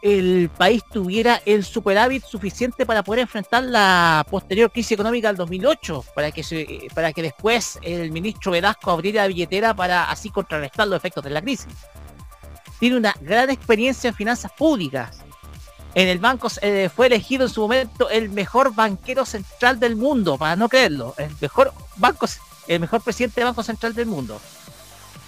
el 0.01 0.49
país 0.57 0.81
tuviera 0.91 1.41
el 1.45 1.63
superávit 1.63 2.23
suficiente 2.23 2.87
para 2.87 3.03
poder 3.03 3.19
enfrentar 3.19 3.63
la 3.63 4.25
posterior 4.31 4.71
crisis 4.71 4.93
económica 4.93 5.27
del 5.27 5.37
2008, 5.37 6.05
para 6.15 6.31
que, 6.31 6.41
se, 6.41 6.87
para 6.95 7.13
que 7.13 7.21
después 7.21 7.77
el 7.83 8.11
ministro 8.11 8.53
Velasco 8.53 8.89
abriera 8.89 9.23
la 9.23 9.27
billetera 9.27 9.75
para 9.75 10.09
así 10.09 10.31
contrarrestar 10.31 10.87
los 10.87 10.97
efectos 10.97 11.23
de 11.23 11.29
la 11.29 11.41
crisis. 11.41 11.67
Tiene 12.79 12.97
una 12.97 13.13
gran 13.21 13.49
experiencia 13.49 14.09
en 14.09 14.15
finanzas 14.15 14.51
públicas. 14.51 15.19
En 15.95 16.07
el 16.07 16.19
banco 16.19 16.47
eh, 16.61 16.89
fue 16.95 17.07
elegido 17.07 17.43
en 17.43 17.49
su 17.49 17.61
momento 17.61 18.09
el 18.09 18.29
mejor 18.29 18.73
banquero 18.73 19.25
central 19.25 19.79
del 19.79 19.95
mundo, 19.95 20.37
para 20.37 20.55
no 20.55 20.69
creerlo, 20.69 21.15
el 21.17 21.31
mejor 21.41 21.73
banco, 21.97 22.27
el 22.67 22.79
mejor 22.79 23.01
presidente 23.01 23.41
del 23.41 23.49
Banco 23.49 23.63
Central 23.63 23.93
del 23.95 24.05
mundo. 24.05 24.39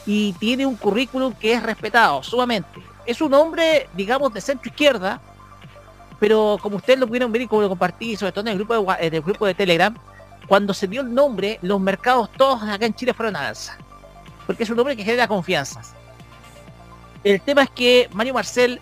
Y 0.06 0.34
tiene 0.34 0.66
un 0.66 0.76
currículum 0.76 1.34
que 1.34 1.54
es 1.54 1.64
respetado 1.64 2.24
sumamente 2.24 2.92
es 3.06 3.22
un 3.22 3.34
hombre, 3.34 3.90
digamos, 3.94 4.34
de 4.34 4.42
centro 4.42 4.70
izquierda, 4.70 5.22
pero 6.20 6.58
como 6.62 6.78
ustedes 6.78 7.00
lo 7.00 7.08
pudieron 7.08 7.32
ver 7.32 7.44
y 7.44 7.48
como 7.48 7.64
lo 7.64 7.70
compartí, 7.70 8.16
sobre 8.16 8.32
todo 8.32 8.42
en 8.46 8.50
el 8.50 8.58
grupo 8.58 8.74
de, 8.74 9.08
en 9.08 9.14
el 9.14 9.22
grupo 9.22 9.46
de 9.46 9.54
Telegram, 9.54 9.96
cuando 10.48 10.74
se 10.74 10.88
dio 10.88 11.02
el 11.02 11.14
nombre, 11.14 11.60
los 11.62 11.80
mercados 11.80 12.30
todos 12.34 12.62
acá 12.64 12.86
en 12.86 12.94
Chile 12.94 13.14
fueron 13.14 13.36
a 13.36 13.48
alza. 13.48 13.78
Porque 14.46 14.64
es 14.64 14.70
un 14.70 14.80
hombre 14.80 14.96
que 14.96 15.04
genera 15.04 15.28
confianzas. 15.28 15.94
El 17.24 17.42
tema 17.42 17.64
es 17.64 17.70
que 17.70 18.10
Mario 18.14 18.34
Marcel 18.34 18.80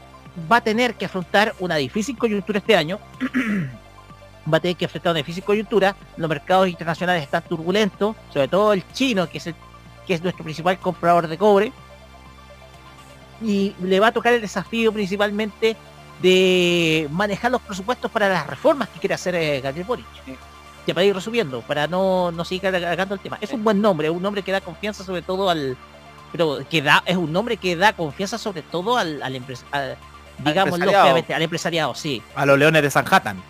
va 0.51 0.57
a 0.57 0.61
tener 0.61 0.95
que 0.95 1.05
afrontar 1.05 1.53
una 1.59 1.75
difícil 1.75 2.17
coyuntura 2.17 2.59
este 2.59 2.75
año. 2.75 2.99
va 4.51 4.57
a 4.57 4.59
tener 4.59 4.77
que 4.77 4.85
enfrentar 4.85 5.11
una 5.11 5.19
difícil 5.19 5.43
coyuntura. 5.43 5.95
Los 6.17 6.29
mercados 6.29 6.67
internacionales 6.67 7.23
están 7.23 7.43
turbulentos, 7.43 8.15
sobre 8.33 8.47
todo 8.47 8.73
el 8.73 8.83
chino, 8.93 9.29
que 9.29 9.39
es, 9.39 9.47
el, 9.47 9.55
que 10.07 10.13
es 10.13 10.23
nuestro 10.23 10.43
principal 10.43 10.79
comprador 10.79 11.27
de 11.27 11.37
cobre 11.37 11.71
y 13.41 13.73
le 13.81 13.99
va 13.99 14.07
a 14.07 14.11
tocar 14.11 14.33
el 14.33 14.41
desafío 14.41 14.91
principalmente 14.91 15.75
de 16.21 17.07
manejar 17.11 17.51
los 17.51 17.61
presupuestos 17.61 18.11
para 18.11 18.27
las 18.27 18.45
reformas 18.45 18.89
que 18.89 18.99
quiere 18.99 19.15
hacer 19.15 19.35
eh, 19.35 19.61
Gabriel 19.61 19.87
Boric. 19.87 20.05
Ya 20.85 20.93
para 20.93 21.05
ir 21.05 21.13
resumiendo, 21.13 21.61
para 21.61 21.87
no, 21.87 22.31
no 22.31 22.43
seguir 22.43 22.61
cargando 22.63 23.13
el 23.13 23.21
tema. 23.21 23.37
Es 23.41 23.53
un 23.53 23.63
buen 23.63 23.81
nombre, 23.81 24.09
un 24.09 24.21
nombre 24.21 24.43
que 24.43 24.51
da 24.51 24.61
confianza 24.61 25.03
sobre 25.03 25.21
todo 25.21 25.49
al... 25.49 25.77
Pero 26.31 26.59
que 26.69 26.81
da, 26.81 27.01
es 27.05 27.17
un 27.17 27.31
nombre 27.33 27.57
que 27.57 27.75
da 27.75 27.93
confianza 27.93 28.37
sobre 28.37 28.61
todo 28.61 28.97
al, 28.97 29.21
al, 29.23 29.33
digamos, 30.39 30.79
al 30.79 31.41
empresariado, 31.41 31.95
sí. 31.95 32.21
A 32.35 32.45
los 32.45 32.57
leones 32.59 32.81
de 32.83 32.91
Sanhattan. 32.91 33.41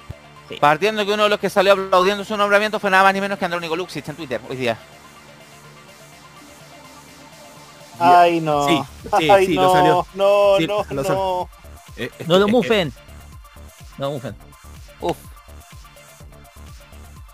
Partiendo 0.59 1.05
que 1.05 1.13
uno 1.13 1.23
de 1.23 1.29
los 1.29 1.39
que 1.39 1.49
salió 1.49 1.73
aplaudiendo 1.73 2.23
su 2.23 2.35
nombramiento 2.35 2.79
fue 2.79 2.89
nada 2.89 3.03
más 3.03 3.13
ni 3.13 3.21
menos 3.21 3.37
que 3.37 3.45
Andrónico 3.45 3.75
Luxich 3.75 4.07
en 4.09 4.15
Twitter 4.15 4.41
hoy 4.49 4.55
día. 4.55 4.77
Ay, 7.99 8.39
no. 8.39 8.65
Sí, 8.67 8.81
sí, 9.19 9.29
Ay, 9.29 9.45
sí, 9.47 9.55
no, 9.55 9.63
lo 9.63 9.71
salió. 9.73 10.07
No, 10.13 10.55
Sí, 10.57 10.67
no, 10.67 10.85
lo 10.89 11.03
no. 11.03 11.49
Eh, 11.97 12.09
es 12.17 12.27
No 12.27 12.39
lo 12.39 12.45
que- 12.45 12.51
mufen. 12.51 12.93
No 13.97 14.05
lo 14.07 14.11
mufen. 14.13 14.35
Uf. 15.01 15.17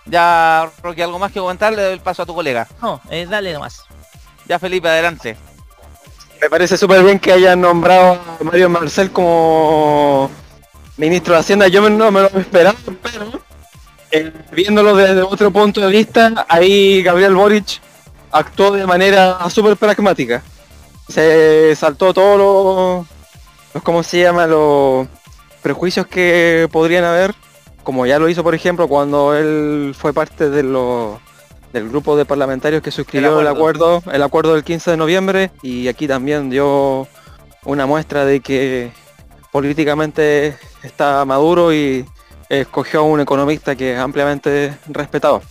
Ya, 0.06 0.70
Rocky, 0.84 1.02
¿algo 1.02 1.20
más 1.20 1.32
que 1.32 1.39
comentar? 1.39 1.72
Le 1.74 1.84
doy 1.84 1.93
el 1.93 2.00
paso 2.00 2.24
a 2.24 2.26
tu 2.26 2.34
colega. 2.34 2.68
No, 2.82 3.00
eh, 3.10 3.26
dale 3.30 3.54
nomás. 3.54 3.84
Ya, 4.48 4.60
Felipe, 4.60 4.88
adelante. 4.88 5.36
Me 6.41 6.50
parece 6.50 6.78
súper 6.78 7.04
bien 7.04 7.20
que 7.20 7.32
hayan 7.32 7.62
nombrado 7.62 8.20
a 8.39 8.43
Mario 8.43 8.70
Marcel 8.70 9.12
como 9.12 10.30
ministro 10.98 11.34
de 11.34 11.39
Hacienda. 11.39 11.68
Yo 11.68 11.89
no 11.89 12.12
me 12.12 12.22
lo 12.22 12.28
esperaba, 12.28 12.78
pero 13.02 13.41
eh, 14.12 14.32
viéndolo 14.52 14.96
desde 14.96 15.22
otro 15.22 15.50
punto 15.52 15.82
de 15.82 15.88
vista, 15.88 16.46
ahí 16.48 17.02
Gabriel 17.02 17.34
Boric 17.36 17.82
actuó 18.32 18.72
de 18.72 18.86
manera 18.86 19.50
súper 19.50 19.78
pragmática. 19.78 20.43
Se 21.10 21.76
saltó 21.76 22.14
todos 22.14 22.38
los, 22.38 23.08
los, 23.74 23.84
¿cómo 23.84 24.04
se 24.04 24.20
llama? 24.22 24.46
Los 24.46 25.08
prejuicios 25.64 26.06
que 26.06 26.68
podrían 26.72 27.04
haber, 27.04 27.34
como 27.84 28.06
ya 28.06 28.20
lo 28.20 28.30
hizo, 28.30 28.43
por 28.43 28.54
ejemplo, 28.54 28.88
cuando 28.88 29.36
él 29.36 29.96
fue 29.98 30.14
parte 30.14 30.50
de 30.50 30.64
los 30.64 31.20
del 31.76 31.89
grupo 31.89 32.15
de 32.15 32.23
parlamentarios 32.23 32.82
que 32.82 32.89
suscribió 32.89 33.41
el 33.41 33.47
acuerdo. 33.47 34.01
el 34.09 34.23
acuerdo, 34.23 34.53
del 34.53 34.63
15 34.63 34.91
de 34.91 34.97
noviembre 34.97 35.51
y 35.61 35.89
aquí 35.89 36.07
también 36.07 36.49
dio 36.49 37.05
una 37.65 37.86
muestra 37.86 38.23
de 38.23 38.39
que 38.39 38.91
políticamente 39.51 40.57
está 40.84 41.26
maduro 41.26 41.73
y 41.73 42.05
escogió 42.47 43.01
a 43.01 43.03
un 43.03 43.19
economista 43.19 43.76
que 43.76 43.93
es 43.93 43.99
ampliamente 43.99 44.78
respetado. 44.88 45.41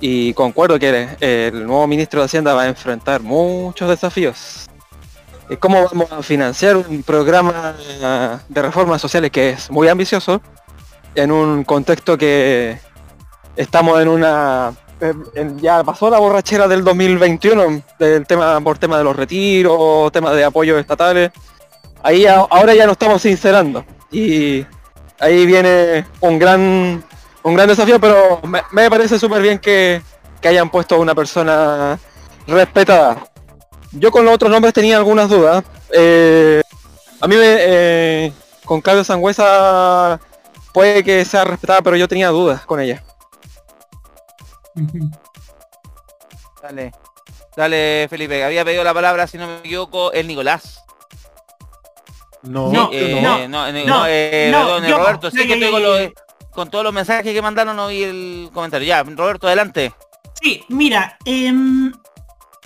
Y 0.00 0.32
concuerdo 0.32 0.78
que 0.78 1.08
el 1.20 1.66
nuevo 1.66 1.86
ministro 1.86 2.20
de 2.20 2.24
Hacienda 2.24 2.54
va 2.54 2.62
a 2.62 2.68
enfrentar 2.68 3.20
muchos 3.20 3.86
desafíos. 3.86 4.66
¿Cómo 5.58 5.84
vamos 5.84 6.10
a 6.10 6.22
financiar 6.22 6.78
un 6.78 7.02
programa 7.02 7.74
de 8.48 8.62
reformas 8.62 9.02
sociales 9.02 9.30
que 9.30 9.50
es 9.50 9.70
muy 9.70 9.88
ambicioso 9.88 10.40
en 11.14 11.30
un 11.30 11.64
contexto 11.64 12.16
que 12.16 12.78
estamos 13.56 14.00
en 14.00 14.08
una 14.08 14.72
ya 15.60 15.82
pasó 15.84 16.10
la 16.10 16.18
borrachera 16.18 16.68
del 16.68 16.84
2021 16.84 17.82
del 17.98 18.26
tema 18.26 18.60
por 18.60 18.78
tema 18.78 18.98
de 18.98 19.04
los 19.04 19.16
retiros, 19.16 20.12
temas 20.12 20.34
de 20.34 20.44
apoyos 20.44 20.78
estatales. 20.78 21.30
Ahí 22.02 22.26
ahora 22.26 22.74
ya 22.74 22.86
nos 22.86 22.92
estamos 22.92 23.22
sincerando 23.22 23.84
y 24.10 24.64
ahí 25.18 25.46
viene 25.46 26.06
un 26.20 26.38
gran 26.38 27.04
un 27.42 27.54
gran 27.54 27.68
desafío, 27.68 28.00
pero 28.00 28.40
me, 28.44 28.90
parece 28.90 29.18
súper 29.18 29.42
bien 29.42 29.58
que, 29.58 30.02
que, 30.40 30.48
hayan 30.48 30.70
puesto 30.70 30.94
a 30.94 30.98
una 30.98 31.14
persona 31.14 31.98
respetada. 32.46 33.24
Yo 33.92 34.10
con 34.10 34.24
los 34.24 34.34
otros 34.34 34.50
nombres 34.50 34.74
tenía 34.74 34.96
algunas 34.96 35.28
dudas. 35.28 35.64
Eh, 35.92 36.62
a 37.20 37.26
mí 37.26 37.36
me, 37.36 37.42
eh, 37.44 38.32
con 38.64 38.80
Claudio 38.80 39.04
Sangüesa 39.04 40.20
puede 40.72 41.02
que 41.02 41.24
sea 41.24 41.44
respetada, 41.44 41.82
pero 41.82 41.96
yo 41.96 42.08
tenía 42.08 42.28
dudas 42.28 42.64
con 42.66 42.80
ella. 42.80 43.02
Dale. 46.62 46.92
Dale, 47.56 48.06
Felipe. 48.08 48.44
Había 48.44 48.64
pedido 48.64 48.84
la 48.84 48.94
palabra, 48.94 49.26
si 49.26 49.38
no 49.38 49.46
me 49.46 49.58
equivoco, 49.58 50.12
el 50.12 50.26
Nicolás. 50.26 50.84
No, 52.42 52.72
no, 52.72 52.90
eh, 52.92 53.20
no, 53.22 53.48
no, 53.48 53.70
no, 53.70 54.06
eh, 54.06 54.48
no, 54.50 54.64
perdón, 54.64 54.86
yo, 54.86 54.98
Roberto, 54.98 55.30
sí 55.30 55.46
que 55.46 55.54
estoy 55.54 55.70
con, 55.70 55.82
los, 55.82 56.00
con, 56.52 56.70
todos 56.70 56.84
los 56.84 56.92
mensajes 56.94 57.34
que 57.34 57.42
mandaron, 57.42 57.76
no 57.76 57.88
vi 57.88 58.02
el 58.02 58.50
comentario. 58.54 58.88
Ya, 58.88 59.02
Roberto, 59.02 59.46
adelante. 59.46 59.92
Sí, 60.40 60.64
mira, 60.68 61.18
eh, 61.26 61.52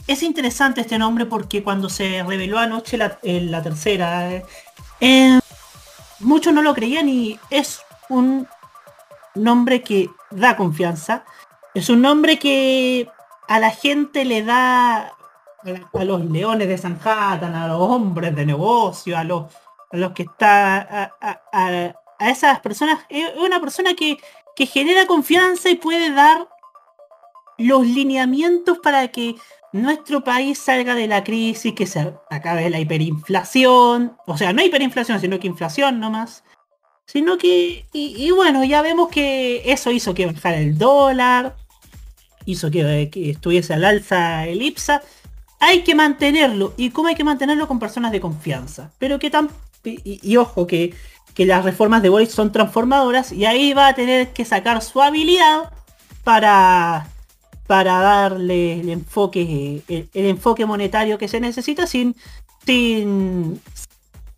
es 0.07 0.23
interesante 0.23 0.83
este 0.83 0.99
nombre 0.99 1.27
porque 1.27 1.63
cuando 1.63 1.89
se 1.89 2.23
reveló 2.23 2.59
anoche 2.59 2.97
la, 2.97 3.19
eh, 3.23 3.41
la 3.41 3.63
tercera, 3.63 4.43
eh, 5.01 5.41
muchos 6.21 6.53
no 6.53 6.63
lo 6.63 6.75
creían 6.75 7.09
y 7.09 7.39
es 7.51 7.81
un 8.09 8.47
nombre 9.35 9.83
que 9.83 10.11
da 10.31 10.57
confianza. 10.57 11.25
Es 11.75 11.89
un 11.89 12.03
nombre 12.03 12.39
que 12.39 13.09
a 13.49 13.59
la 13.59 13.71
gente 13.71 14.25
le 14.25 14.45
da 14.45 15.13
a, 15.93 16.05
los 16.05 16.25
leones 16.25 16.69
de 16.69 16.79
Sanhattan, 16.79 17.55
a 17.55 17.67
los 17.67 17.81
hombres 17.81 18.35
de 18.37 18.47
negocio, 18.47 19.19
a 19.19 19.25
los, 19.25 19.47
a 19.91 19.97
los 19.97 20.13
que 20.13 20.23
está 20.23 20.77
a, 20.77 21.17
a, 21.21 21.95
a, 22.21 22.31
esas 22.31 22.61
personas, 22.61 23.01
es 23.09 23.29
una 23.37 23.61
persona 23.61 23.95
que, 23.95 24.19
que 24.55 24.67
genera 24.67 25.07
confianza 25.07 25.69
y 25.69 25.75
puede 25.75 26.13
dar 26.13 26.49
los 27.59 27.85
lineamientos 27.85 28.79
para 28.79 29.09
que 29.09 29.35
nuestro 29.73 30.23
país 30.23 30.59
salga 30.61 30.95
de 30.95 31.09
la 31.09 31.25
crisis, 31.25 31.75
que 31.75 31.87
se 31.87 32.15
acabe 32.31 32.71
la 32.71 32.79
hiperinflación, 32.79 34.17
o 34.27 34.39
sea, 34.39 34.53
no 34.53 34.63
hiperinflación, 34.63 35.21
sino 35.21 35.41
que 35.41 35.49
inflación 35.49 35.99
nomás, 35.99 36.45
sino 37.05 37.37
que, 37.37 37.85
y 37.93 38.31
bueno, 38.31 38.65
ya 38.65 38.81
vemos 38.81 39.09
que 39.09 39.63
eso 39.71 39.91
hizo 39.91 40.15
que 40.15 40.27
bajara 40.27 40.59
el 40.59 40.79
dólar, 40.79 41.57
hizo 42.47 42.71
que, 42.71 43.11
que, 43.11 43.31
estuviese 43.31 43.75
al 43.75 43.85
alza 43.85 44.47
el 44.47 44.63
IPSA. 44.63 45.03
hay 45.61 45.83
que 45.83 45.95
mantenerlo. 45.95 46.75
¿Y 46.77 46.91
cómo 46.91 47.09
hay 47.09 47.15
que 47.15 47.25
mantenerlo? 47.25 47.69
Con 47.69 47.79
personas 47.79 48.13
de 48.13 48.21
confianza. 48.21 48.91
Pero 48.99 49.19
que 49.19 49.31
tan... 49.31 49.51
Y, 49.85 50.37
ojo, 50.39 50.67
que, 50.67 50.95
que 51.35 51.45
las 51.45 51.65
reformas 51.65 52.03
de 52.03 52.09
Boris 52.09 52.31
son 52.31 52.53
transformadoras 52.53 53.33
y 53.33 53.45
ahí 53.45 53.75
va 53.75 53.89
a 53.89 53.95
tener 53.95 54.33
que 54.33 54.45
sacar 54.47 54.81
su 54.83 55.03
habilidad 55.03 55.71
para 56.23 57.09
para 57.67 57.99
darle 58.01 58.81
el 58.81 58.89
enfoque 58.91 59.83
el, 59.89 60.09
enfoque 60.15 60.67
monetario 60.67 61.19
que 61.19 61.29
se 61.29 61.41
necesita 61.41 61.87
sin 61.87 62.17
sin 62.65 63.61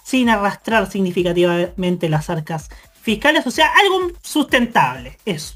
sin 0.03 0.29
arrastrar 0.31 0.91
significativamente 0.91 2.09
las 2.09 2.31
arcas 2.31 2.69
fiscales, 3.07 3.47
o 3.47 3.53
sea, 3.53 3.71
algo 3.81 4.13
sustentable, 4.21 5.17
eso. 5.25 5.55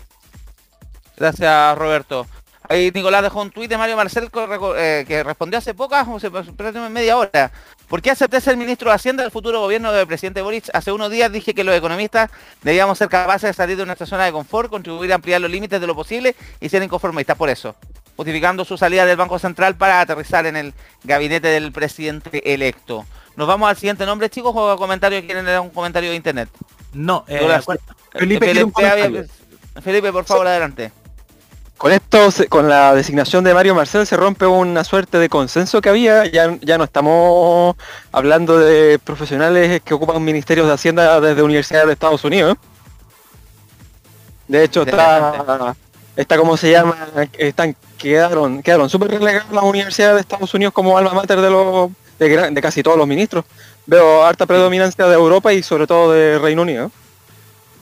Gracias, 1.16 1.78
Roberto. 1.78 2.26
Ahí 2.70 2.92
Nicolás 2.94 3.24
dejó 3.24 3.42
un 3.42 3.50
tuit 3.50 3.68
de 3.68 3.76
Mario 3.76 3.96
Marcel 3.96 4.30
eh, 4.76 5.04
que 5.08 5.24
respondió 5.24 5.58
hace 5.58 5.74
pocas, 5.74 6.06
media 6.88 7.16
hora. 7.16 7.50
¿Por 7.88 8.00
qué 8.00 8.12
acepté 8.12 8.40
ser 8.40 8.56
ministro 8.56 8.90
de 8.90 8.94
Hacienda 8.94 9.24
del 9.24 9.32
futuro 9.32 9.58
gobierno 9.58 9.90
del 9.90 10.06
presidente 10.06 10.40
Boric? 10.40 10.70
Hace 10.72 10.92
unos 10.92 11.10
días 11.10 11.32
dije 11.32 11.52
que 11.52 11.64
los 11.64 11.74
economistas 11.74 12.30
debíamos 12.62 12.96
ser 12.96 13.08
capaces 13.08 13.50
de 13.50 13.54
salir 13.54 13.76
de 13.76 13.84
nuestra 13.84 14.06
zona 14.06 14.24
de 14.24 14.30
confort, 14.30 14.70
contribuir 14.70 15.10
a 15.10 15.16
ampliar 15.16 15.40
los 15.40 15.50
límites 15.50 15.80
de 15.80 15.86
lo 15.88 15.96
posible 15.96 16.36
y 16.60 16.68
ser 16.68 16.80
inconformistas 16.84 17.36
por 17.36 17.50
eso. 17.50 17.74
Justificando 18.14 18.64
su 18.64 18.78
salida 18.78 19.04
del 19.04 19.16
Banco 19.16 19.40
Central 19.40 19.74
para 19.74 20.00
aterrizar 20.00 20.46
en 20.46 20.54
el 20.54 20.72
gabinete 21.02 21.48
del 21.48 21.72
presidente 21.72 22.54
electo. 22.54 23.04
Nos 23.34 23.48
vamos 23.48 23.68
al 23.68 23.78
siguiente 23.78 24.06
nombre, 24.06 24.30
chicos, 24.30 24.52
o 24.54 24.76
comentario, 24.76 25.20
quieren 25.26 25.44
dar 25.44 25.58
un 25.58 25.70
comentario 25.70 26.10
de 26.10 26.14
internet. 26.14 26.48
No, 26.92 27.24
eh, 27.26 27.40
Felipe, 28.12 28.54
Felipe, 29.82 30.12
por 30.12 30.24
favor, 30.24 30.46
adelante. 30.46 30.92
Con 31.80 31.92
esto, 31.92 32.28
con 32.50 32.68
la 32.68 32.94
designación 32.94 33.42
de 33.42 33.54
Mario 33.54 33.74
Marcel 33.74 34.06
se 34.06 34.14
rompe 34.14 34.44
una 34.44 34.84
suerte 34.84 35.18
de 35.18 35.30
consenso 35.30 35.80
que 35.80 35.88
había, 35.88 36.26
ya, 36.26 36.58
ya 36.60 36.76
no 36.76 36.84
estamos 36.84 37.74
hablando 38.12 38.58
de 38.58 38.98
profesionales 38.98 39.80
que 39.82 39.94
ocupan 39.94 40.22
ministerios 40.22 40.66
de 40.66 40.74
Hacienda 40.74 41.18
desde 41.22 41.42
universidades 41.42 41.86
de 41.86 41.94
Estados 41.94 42.22
Unidos. 42.22 42.58
De 44.46 44.62
hecho, 44.62 44.82
está, 44.82 45.74
está 46.16 46.36
como 46.36 46.58
se 46.58 46.70
llama, 46.70 46.98
están, 47.38 47.74
quedaron, 47.96 48.62
quedaron 48.62 48.90
súper 48.90 49.12
relegadas 49.12 49.50
las 49.50 49.64
universidades 49.64 50.16
de 50.16 50.20
Estados 50.20 50.52
Unidos 50.52 50.74
como 50.74 50.98
alma 50.98 51.14
mater 51.14 51.40
de 51.40 51.48
los 51.48 51.90
de, 52.18 52.60
casi 52.60 52.82
todos 52.82 52.98
los 52.98 53.06
ministros. 53.06 53.46
Veo 53.86 54.22
harta 54.22 54.44
predominancia 54.44 55.06
de 55.06 55.14
Europa 55.14 55.50
y 55.54 55.62
sobre 55.62 55.86
todo 55.86 56.12
de 56.12 56.38
Reino 56.38 56.60
Unido. 56.60 56.92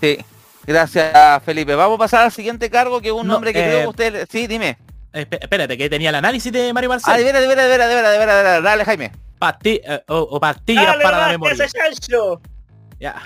Sí, 0.01 0.25
Gracias, 0.69 1.43
Felipe. 1.45 1.75
Vamos 1.75 1.95
a 1.95 1.99
pasar 1.99 2.25
al 2.25 2.31
siguiente 2.31 2.69
cargo, 2.69 3.01
que 3.01 3.09
es 3.09 3.15
un 3.15 3.27
nombre 3.27 3.55
que 3.55 3.63
creo 3.63 3.79
que 3.79 3.85
eh, 3.85 3.89
usted... 3.89 4.29
Sí, 4.31 4.47
dime. 4.47 4.77
Espérate, 5.15 5.79
que 5.79 5.89
tenía 5.89 6.11
el 6.11 6.15
análisis 6.15 6.53
de 6.53 6.75
Mario 6.75 6.91
Marcel. 6.91 7.15
Ah, 7.15 7.17
de 7.17 7.25
veras, 7.25 7.41
de 7.41 7.49
veras, 7.49 7.65
de 7.65 7.71
veras, 7.71 7.89
de 7.89 7.97
veras, 7.97 8.13
de 8.13 8.19
veras, 8.19 8.63
dale, 8.63 8.85
Jaime. 8.85 9.13
Pasti 9.39 9.81
eh, 9.83 10.03
o, 10.09 10.39
pastillas 10.39 10.97
para 11.03 11.21
la 11.21 11.29
memoria. 11.29 11.67
Ya. 13.01 13.17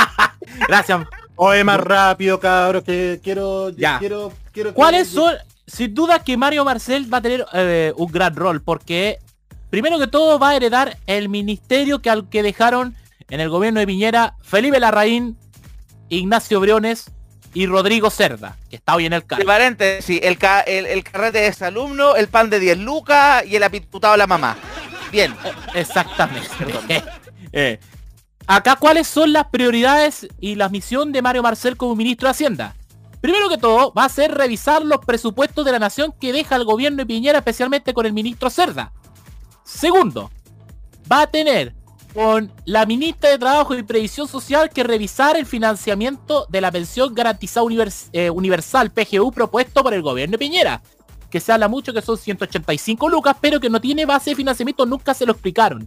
Gracias. 0.66 1.00
Oye, 1.36 1.62
más 1.62 1.78
rápido, 1.78 2.40
cabros, 2.40 2.84
que 2.84 3.20
quiero... 3.22 3.68
Ya. 3.68 3.98
Quiero, 3.98 4.32
quiero 4.50 4.72
¿Cuáles 4.72 5.08
son...? 5.08 5.34
Sin 5.66 5.92
duda 5.92 6.24
que 6.24 6.38
Mario 6.38 6.64
Marcel 6.64 7.12
va 7.12 7.18
a 7.18 7.20
tener 7.20 7.44
eh, 7.52 7.92
un 7.98 8.10
gran 8.10 8.34
rol, 8.34 8.62
porque 8.62 9.18
primero 9.68 9.98
que 9.98 10.06
todo 10.06 10.38
va 10.38 10.48
a 10.50 10.56
heredar 10.56 10.96
el 11.06 11.28
ministerio 11.28 11.98
que 11.98 12.08
al 12.08 12.30
que 12.30 12.42
dejaron 12.42 12.96
en 13.28 13.40
el 13.40 13.50
gobierno 13.50 13.78
de 13.78 13.86
Piñera 13.86 14.36
Felipe 14.42 14.80
Larraín, 14.80 15.36
Ignacio 16.08 16.60
Briones 16.60 17.10
y 17.54 17.66
Rodrigo 17.66 18.10
Cerda, 18.10 18.56
que 18.70 18.76
está 18.76 18.94
hoy 18.94 19.06
en 19.06 19.12
el 19.12 19.24
cargo. 19.24 19.46
paréntesis, 19.46 20.20
el, 20.22 20.38
el, 20.66 20.86
el 20.86 21.04
carrete 21.04 21.38
de 21.38 21.66
alumno, 21.66 22.16
el 22.16 22.28
pan 22.28 22.50
de 22.50 22.60
10 22.60 22.78
lucas 22.78 23.44
y 23.46 23.56
el 23.56 23.62
apitutado 23.62 24.12
de 24.12 24.18
la 24.18 24.26
mamá. 24.26 24.56
Bien. 25.10 25.34
Eh, 25.44 25.52
exactamente. 25.74 26.48
Eh, 27.50 27.80
acá, 28.46 28.76
¿cuáles 28.76 29.08
son 29.08 29.32
las 29.32 29.46
prioridades 29.46 30.28
y 30.38 30.56
la 30.56 30.68
misión 30.68 31.12
de 31.12 31.22
Mario 31.22 31.42
Marcel 31.42 31.78
como 31.78 31.96
ministro 31.96 32.26
de 32.28 32.32
Hacienda? 32.32 32.76
Primero 33.22 33.48
que 33.48 33.56
todo, 33.56 33.90
va 33.94 34.04
a 34.04 34.08
ser 34.10 34.34
revisar 34.34 34.84
los 34.84 35.02
presupuestos 35.02 35.64
de 35.64 35.72
la 35.72 35.78
nación 35.78 36.12
que 36.20 36.30
deja 36.30 36.56
el 36.56 36.64
gobierno 36.64 36.98
de 36.98 37.06
Piñera, 37.06 37.38
especialmente 37.38 37.94
con 37.94 38.04
el 38.04 38.12
ministro 38.12 38.50
Cerda. 38.50 38.92
Segundo, 39.64 40.30
va 41.10 41.22
a 41.22 41.26
tener 41.26 41.74
con 42.14 42.52
la 42.64 42.86
ministra 42.86 43.30
de 43.30 43.38
Trabajo 43.38 43.74
y 43.74 43.82
Previsión 43.82 44.28
Social 44.28 44.70
que 44.70 44.82
revisar 44.82 45.36
el 45.36 45.46
financiamiento 45.46 46.46
de 46.48 46.60
la 46.60 46.72
pensión 46.72 47.14
garantizada 47.14 47.66
eh, 48.12 48.30
universal 48.30 48.90
PGU 48.90 49.32
propuesto 49.32 49.82
por 49.82 49.94
el 49.94 50.02
gobierno 50.02 50.32
de 50.32 50.38
Piñera. 50.38 50.82
Que 51.30 51.40
se 51.40 51.52
habla 51.52 51.68
mucho 51.68 51.92
que 51.92 52.00
son 52.00 52.16
185 52.16 53.08
lucas, 53.08 53.36
pero 53.40 53.60
que 53.60 53.68
no 53.68 53.80
tiene 53.80 54.06
base 54.06 54.30
de 54.30 54.36
financiamiento, 54.36 54.86
nunca 54.86 55.12
se 55.12 55.26
lo 55.26 55.32
explicaron. 55.32 55.86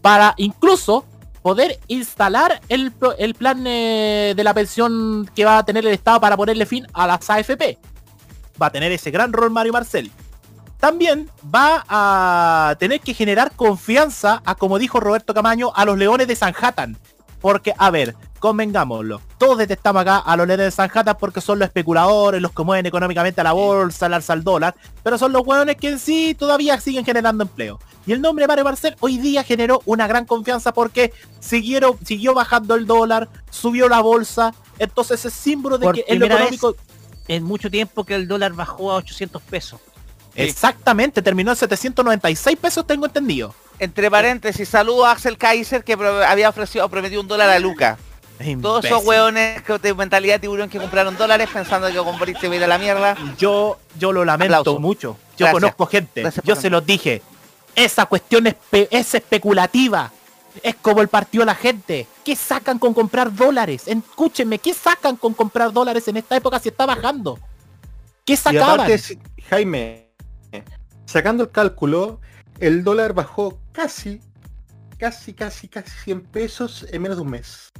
Para 0.00 0.34
incluso 0.38 1.04
poder 1.42 1.78
instalar 1.88 2.60
el, 2.68 2.92
plan 2.92 3.66
eh, 3.66 4.32
de 4.34 4.44
la 4.44 4.54
pensión 4.54 5.30
que 5.34 5.44
va 5.44 5.58
a 5.58 5.64
tener 5.64 5.86
el 5.86 5.92
Estado 5.92 6.20
para 6.20 6.36
ponerle 6.36 6.64
fin 6.64 6.86
a 6.94 7.06
las 7.06 7.28
AFP. 7.28 7.78
Va 8.60 8.66
a 8.66 8.70
tener 8.70 8.92
ese 8.92 9.10
gran 9.10 9.32
rol 9.32 9.50
Mario 9.50 9.72
Marcel 9.72 10.10
también 10.80 11.30
va 11.54 11.84
a 11.88 12.74
tener 12.78 13.00
que 13.00 13.14
generar 13.14 13.52
confianza, 13.54 14.42
a 14.44 14.54
como 14.54 14.78
dijo 14.78 14.98
Roberto 14.98 15.34
Camaño, 15.34 15.72
a 15.74 15.84
los 15.84 15.98
leones 15.98 16.26
de 16.26 16.34
Sanhattan. 16.34 16.96
Porque, 17.40 17.74
a 17.78 17.90
ver, 17.90 18.16
convengámoslo, 18.38 19.20
todos 19.38 19.58
detestamos 19.58 20.02
acá 20.02 20.18
a 20.18 20.36
los 20.36 20.46
leones 20.46 20.66
de 20.66 20.70
Sanhattan 20.70 21.16
porque 21.18 21.40
son 21.40 21.58
los 21.58 21.66
especuladores, 21.66 22.40
los 22.40 22.52
que 22.52 22.64
mueven 22.64 22.86
económicamente 22.86 23.40
a 23.40 23.44
la 23.44 23.52
bolsa, 23.52 24.06
al 24.06 24.14
alza 24.14 24.32
al 24.32 24.42
dólar, 24.42 24.74
pero 25.02 25.16
son 25.16 25.32
los 25.32 25.46
hueones 25.46 25.76
que 25.76 25.88
en 25.88 25.98
sí 25.98 26.34
todavía 26.38 26.80
siguen 26.80 27.04
generando 27.04 27.44
empleo. 27.44 27.78
Y 28.06 28.12
el 28.12 28.20
nombre 28.20 28.44
de 28.44 28.48
Mario 28.48 28.64
Barcel 28.64 28.96
hoy 29.00 29.18
día 29.18 29.44
generó 29.44 29.82
una 29.84 30.06
gran 30.06 30.24
confianza 30.24 30.72
porque 30.72 31.12
siguieron, 31.38 31.98
siguió 32.04 32.34
bajando 32.34 32.74
el 32.74 32.86
dólar, 32.86 33.28
subió 33.50 33.88
la 33.88 34.00
bolsa, 34.00 34.54
entonces 34.78 35.24
es 35.24 35.32
símbolo 35.32 35.78
de 35.78 35.92
que 35.92 36.04
el 36.08 36.22
económico... 36.22 36.74
En 37.28 37.44
mucho 37.44 37.70
tiempo 37.70 38.02
que 38.04 38.16
el 38.16 38.26
dólar 38.26 38.54
bajó 38.54 38.90
a 38.90 38.96
800 38.96 39.40
pesos. 39.42 39.80
Exactamente, 40.34 41.22
terminó 41.22 41.50
en 41.50 41.56
796 41.56 42.56
pesos, 42.58 42.86
tengo 42.86 43.06
entendido. 43.06 43.54
Entre 43.78 44.10
paréntesis, 44.10 44.68
saludo 44.68 45.06
a 45.06 45.12
Axel 45.12 45.38
Kaiser 45.38 45.82
que 45.84 45.94
había 46.26 46.48
ofrecido 46.48 46.88
prometido 46.88 47.22
un 47.22 47.28
dólar 47.28 47.48
a 47.48 47.58
Luca. 47.58 47.98
Todos 48.62 48.84
esos 48.84 49.04
hueones 49.04 49.62
de 49.82 49.94
mentalidad 49.94 50.34
de 50.34 50.40
tiburón 50.40 50.70
que 50.70 50.78
compraron 50.78 51.16
dólares 51.16 51.48
pensando 51.52 51.88
que 51.88 51.96
con 51.96 52.18
Boris 52.18 52.38
se 52.40 52.46
a 52.46 52.66
la 52.66 52.78
mierda. 52.78 53.16
Yo, 53.36 53.78
yo 53.98 54.12
lo 54.12 54.24
lamento 54.24 54.78
mucho. 54.78 55.16
Yo 55.36 55.50
conozco 55.50 55.86
gente. 55.86 56.24
yo 56.44 56.56
se 56.56 56.70
los 56.70 56.84
dije. 56.84 57.22
Esa 57.74 58.06
cuestión 58.06 58.46
es, 58.46 58.56
es 58.72 59.14
especulativa. 59.14 60.10
Es 60.62 60.74
como 60.76 61.00
el 61.00 61.08
partido 61.08 61.42
de 61.42 61.46
la 61.46 61.54
gente. 61.54 62.06
¿Qué 62.24 62.34
sacan 62.34 62.78
con 62.78 62.92
comprar 62.92 63.32
dólares? 63.32 63.84
Escúchenme, 63.86 64.58
¿qué 64.58 64.74
sacan 64.74 65.16
con 65.16 65.34
comprar 65.34 65.72
dólares 65.72 66.08
en 66.08 66.16
esta 66.16 66.36
época 66.36 66.58
si 66.58 66.70
está 66.70 66.86
bajando? 66.86 67.38
¿Qué 68.24 68.36
sacaban? 68.36 68.90
Jaime, 69.48 70.09
sacando 71.10 71.42
el 71.42 71.50
cálculo, 71.50 72.20
el 72.60 72.84
dólar 72.84 73.14
bajó 73.14 73.58
casi, 73.72 74.20
casi, 74.96 75.34
casi, 75.34 75.66
casi 75.66 75.90
100 76.04 76.20
pesos 76.22 76.86
en 76.92 77.02
menos 77.02 77.18
de 77.18 77.22
un 77.22 77.30
mes. 77.30 77.72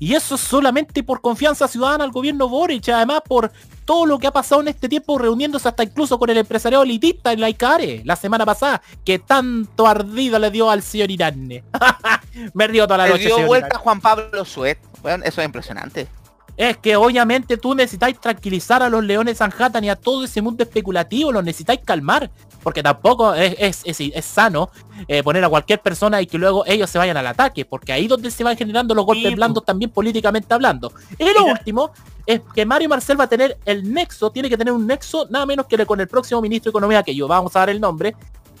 Y 0.00 0.14
eso 0.14 0.36
solamente 0.36 1.04
por 1.04 1.20
confianza 1.20 1.68
ciudadana 1.68 2.02
al 2.02 2.10
gobierno 2.10 2.48
Boric, 2.48 2.88
además 2.88 3.22
por 3.26 3.52
todo 3.84 4.04
lo 4.04 4.18
que 4.18 4.26
ha 4.26 4.32
pasado 4.32 4.60
en 4.60 4.68
este 4.68 4.88
tiempo 4.88 5.16
reuniéndose 5.16 5.68
hasta 5.68 5.84
incluso 5.84 6.18
con 6.18 6.28
el 6.28 6.38
empresariado 6.38 6.82
elitista 6.82 7.32
en 7.32 7.40
la 7.40 7.48
ICARE 7.48 8.02
la 8.04 8.16
semana 8.16 8.44
pasada, 8.44 8.82
que 9.04 9.20
tanto 9.20 9.86
ardido 9.86 10.40
le 10.40 10.50
dio 10.50 10.68
al 10.68 10.82
señor 10.82 11.12
Irán. 11.12 11.48
Me 12.54 12.66
río 12.66 12.86
toda 12.86 12.98
la 12.98 13.08
noche. 13.08 13.28
Le 13.28 13.36
dio 13.36 13.46
vuelta 13.46 13.76
a 13.76 13.78
Juan 13.78 14.00
Pablo 14.00 14.44
Suet. 14.44 14.78
Bueno, 15.02 15.22
eso 15.24 15.40
es 15.40 15.44
impresionante 15.44 16.08
es 16.56 16.76
que 16.76 16.96
obviamente 16.96 17.56
tú 17.56 17.74
necesitáis 17.74 18.20
tranquilizar 18.20 18.82
a 18.82 18.90
los 18.90 19.02
leones 19.04 19.38
Sanhattan 19.38 19.84
y 19.84 19.90
a 19.90 19.96
todo 19.96 20.24
ese 20.24 20.42
mundo 20.42 20.62
especulativo, 20.62 21.32
los 21.32 21.44
necesitáis 21.44 21.80
calmar, 21.84 22.30
porque 22.62 22.82
tampoco 22.82 23.34
es, 23.34 23.84
sano 24.22 24.70
eh, 25.08 25.22
poner 25.22 25.44
a 25.44 25.48
cualquier 25.48 25.80
persona 25.80 26.20
y 26.22 26.26
que 26.26 26.38
luego 26.38 26.64
ellos 26.66 26.88
se 26.88 26.98
vayan 26.98 27.16
al 27.16 27.26
ataque, 27.26 27.64
porque 27.64 27.92
ahí 27.92 28.06
donde 28.06 28.30
se 28.30 28.44
van 28.44 28.56
generando 28.56 28.94
los 28.94 29.04
golpes 29.04 29.34
blandos 29.34 29.64
también 29.64 29.90
políticamente 29.90 30.52
hablando. 30.54 30.92
Y 31.18 31.32
lo 31.32 31.44
último 31.44 31.90
es 32.26 32.40
que 32.54 32.64
Mario 32.64 32.88
Marcel 32.88 33.18
va 33.18 33.24
a 33.24 33.28
tener 33.28 33.58
el 33.64 33.92
nexo, 33.92 34.30
tiene 34.30 34.48
que 34.48 34.56
tener 34.56 34.72
un 34.72 34.86
nexo 34.86 35.26
nada 35.28 35.46
menos 35.46 35.66
que 35.66 35.84
con 35.86 36.00
el 36.00 36.08
próximo 36.08 36.40
ministro 36.40 36.70
de 36.70 36.72
Economía, 36.72 37.02
que 37.02 37.14
yo 37.14 37.26
vamos 37.26 37.54
a 37.56 37.60
dar 37.60 37.70
el 37.70 37.80
nombre, 37.80 38.14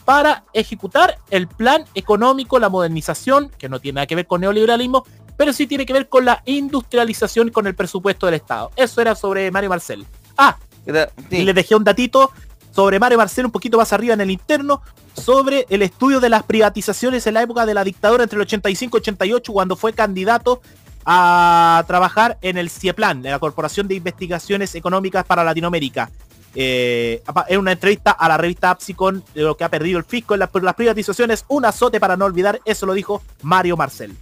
para 0.04 0.44
ejecutar 0.52 1.18
el 1.30 1.46
plan 1.46 1.84
económico, 1.94 2.58
la 2.58 2.68
modernización, 2.68 3.50
que 3.56 3.68
no 3.68 3.78
tiene 3.78 3.96
nada 3.96 4.06
que 4.06 4.16
ver 4.16 4.26
con 4.26 4.40
neoliberalismo, 4.40 5.04
pero 5.36 5.52
sí 5.52 5.66
tiene 5.66 5.86
que 5.86 5.92
ver 5.92 6.08
con 6.08 6.24
la 6.24 6.42
industrialización 6.44 7.50
con 7.50 7.66
el 7.66 7.74
presupuesto 7.74 8.26
del 8.26 8.36
Estado. 8.36 8.70
Eso 8.76 9.00
era 9.00 9.14
sobre 9.14 9.50
Mario 9.50 9.70
Marcel. 9.70 10.04
Ah, 10.36 10.58
y 11.30 11.42
le 11.42 11.54
dejé 11.54 11.76
un 11.76 11.84
datito 11.84 12.32
sobre 12.72 12.98
Mario 12.98 13.18
Marcel 13.18 13.46
un 13.46 13.52
poquito 13.52 13.78
más 13.78 13.92
arriba 13.92 14.14
en 14.14 14.20
el 14.20 14.30
interno, 14.30 14.82
sobre 15.14 15.66
el 15.68 15.82
estudio 15.82 16.20
de 16.20 16.28
las 16.28 16.42
privatizaciones 16.42 17.26
en 17.26 17.34
la 17.34 17.42
época 17.42 17.66
de 17.66 17.74
la 17.74 17.84
dictadura 17.84 18.24
entre 18.24 18.36
el 18.36 18.42
85 18.42 18.96
y 18.96 19.00
88, 19.00 19.52
cuando 19.52 19.76
fue 19.76 19.92
candidato 19.92 20.62
a 21.04 21.84
trabajar 21.86 22.38
en 22.42 22.56
el 22.56 22.70
CIEPLAN, 22.70 23.22
la 23.22 23.38
Corporación 23.38 23.88
de 23.88 23.96
Investigaciones 23.96 24.74
Económicas 24.74 25.24
para 25.24 25.44
Latinoamérica. 25.44 26.10
Eh, 26.54 27.22
en 27.48 27.58
una 27.58 27.72
entrevista 27.72 28.10
a 28.10 28.28
la 28.28 28.36
revista 28.36 28.70
Apsicon 28.70 29.24
de 29.34 29.42
lo 29.42 29.56
que 29.56 29.64
ha 29.64 29.70
perdido 29.70 29.98
el 29.98 30.04
fisco 30.04 30.34
en 30.34 30.40
las, 30.40 30.50
privatizaciones, 30.50 31.46
un 31.48 31.64
azote 31.64 31.98
para 31.98 32.16
no 32.16 32.26
olvidar, 32.26 32.60
eso 32.64 32.84
lo 32.84 32.92
dijo 32.92 33.22
Mario 33.42 33.76
Marcel. 33.76 34.14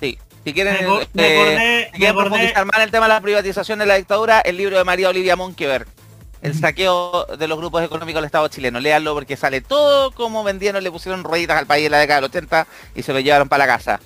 Sí, 0.00 0.18
si 0.44 0.52
quieren, 0.52 0.76
eh, 1.14 1.90
profundizar 2.12 2.64
más 2.64 2.76
en 2.76 2.82
el 2.82 2.90
tema 2.90 3.04
de 3.04 3.14
la 3.14 3.20
privatización 3.20 3.78
de 3.78 3.86
la 3.86 3.94
dictadura, 3.94 4.40
el 4.40 4.56
libro 4.56 4.76
de 4.76 4.84
María 4.84 5.08
Olivia 5.08 5.36
Monkeberg, 5.36 5.86
el 6.44 6.54
saqueo 6.54 7.24
de 7.38 7.48
los 7.48 7.56
grupos 7.56 7.82
económicos 7.82 8.20
del 8.20 8.26
Estado 8.26 8.48
chileno. 8.48 8.78
Léanlo 8.78 9.14
porque 9.14 9.34
sale 9.34 9.62
todo 9.62 10.10
como 10.10 10.44
vendieron, 10.44 10.84
le 10.84 10.90
pusieron 10.90 11.24
rueditas 11.24 11.58
al 11.58 11.66
país 11.66 11.86
en 11.86 11.92
la 11.92 11.98
década 11.98 12.20
del 12.20 12.30
80 12.30 12.66
y 12.94 13.02
se 13.02 13.14
lo 13.14 13.20
llevaron 13.20 13.48
para 13.48 13.66
la 13.66 13.72
casa. 13.72 14.00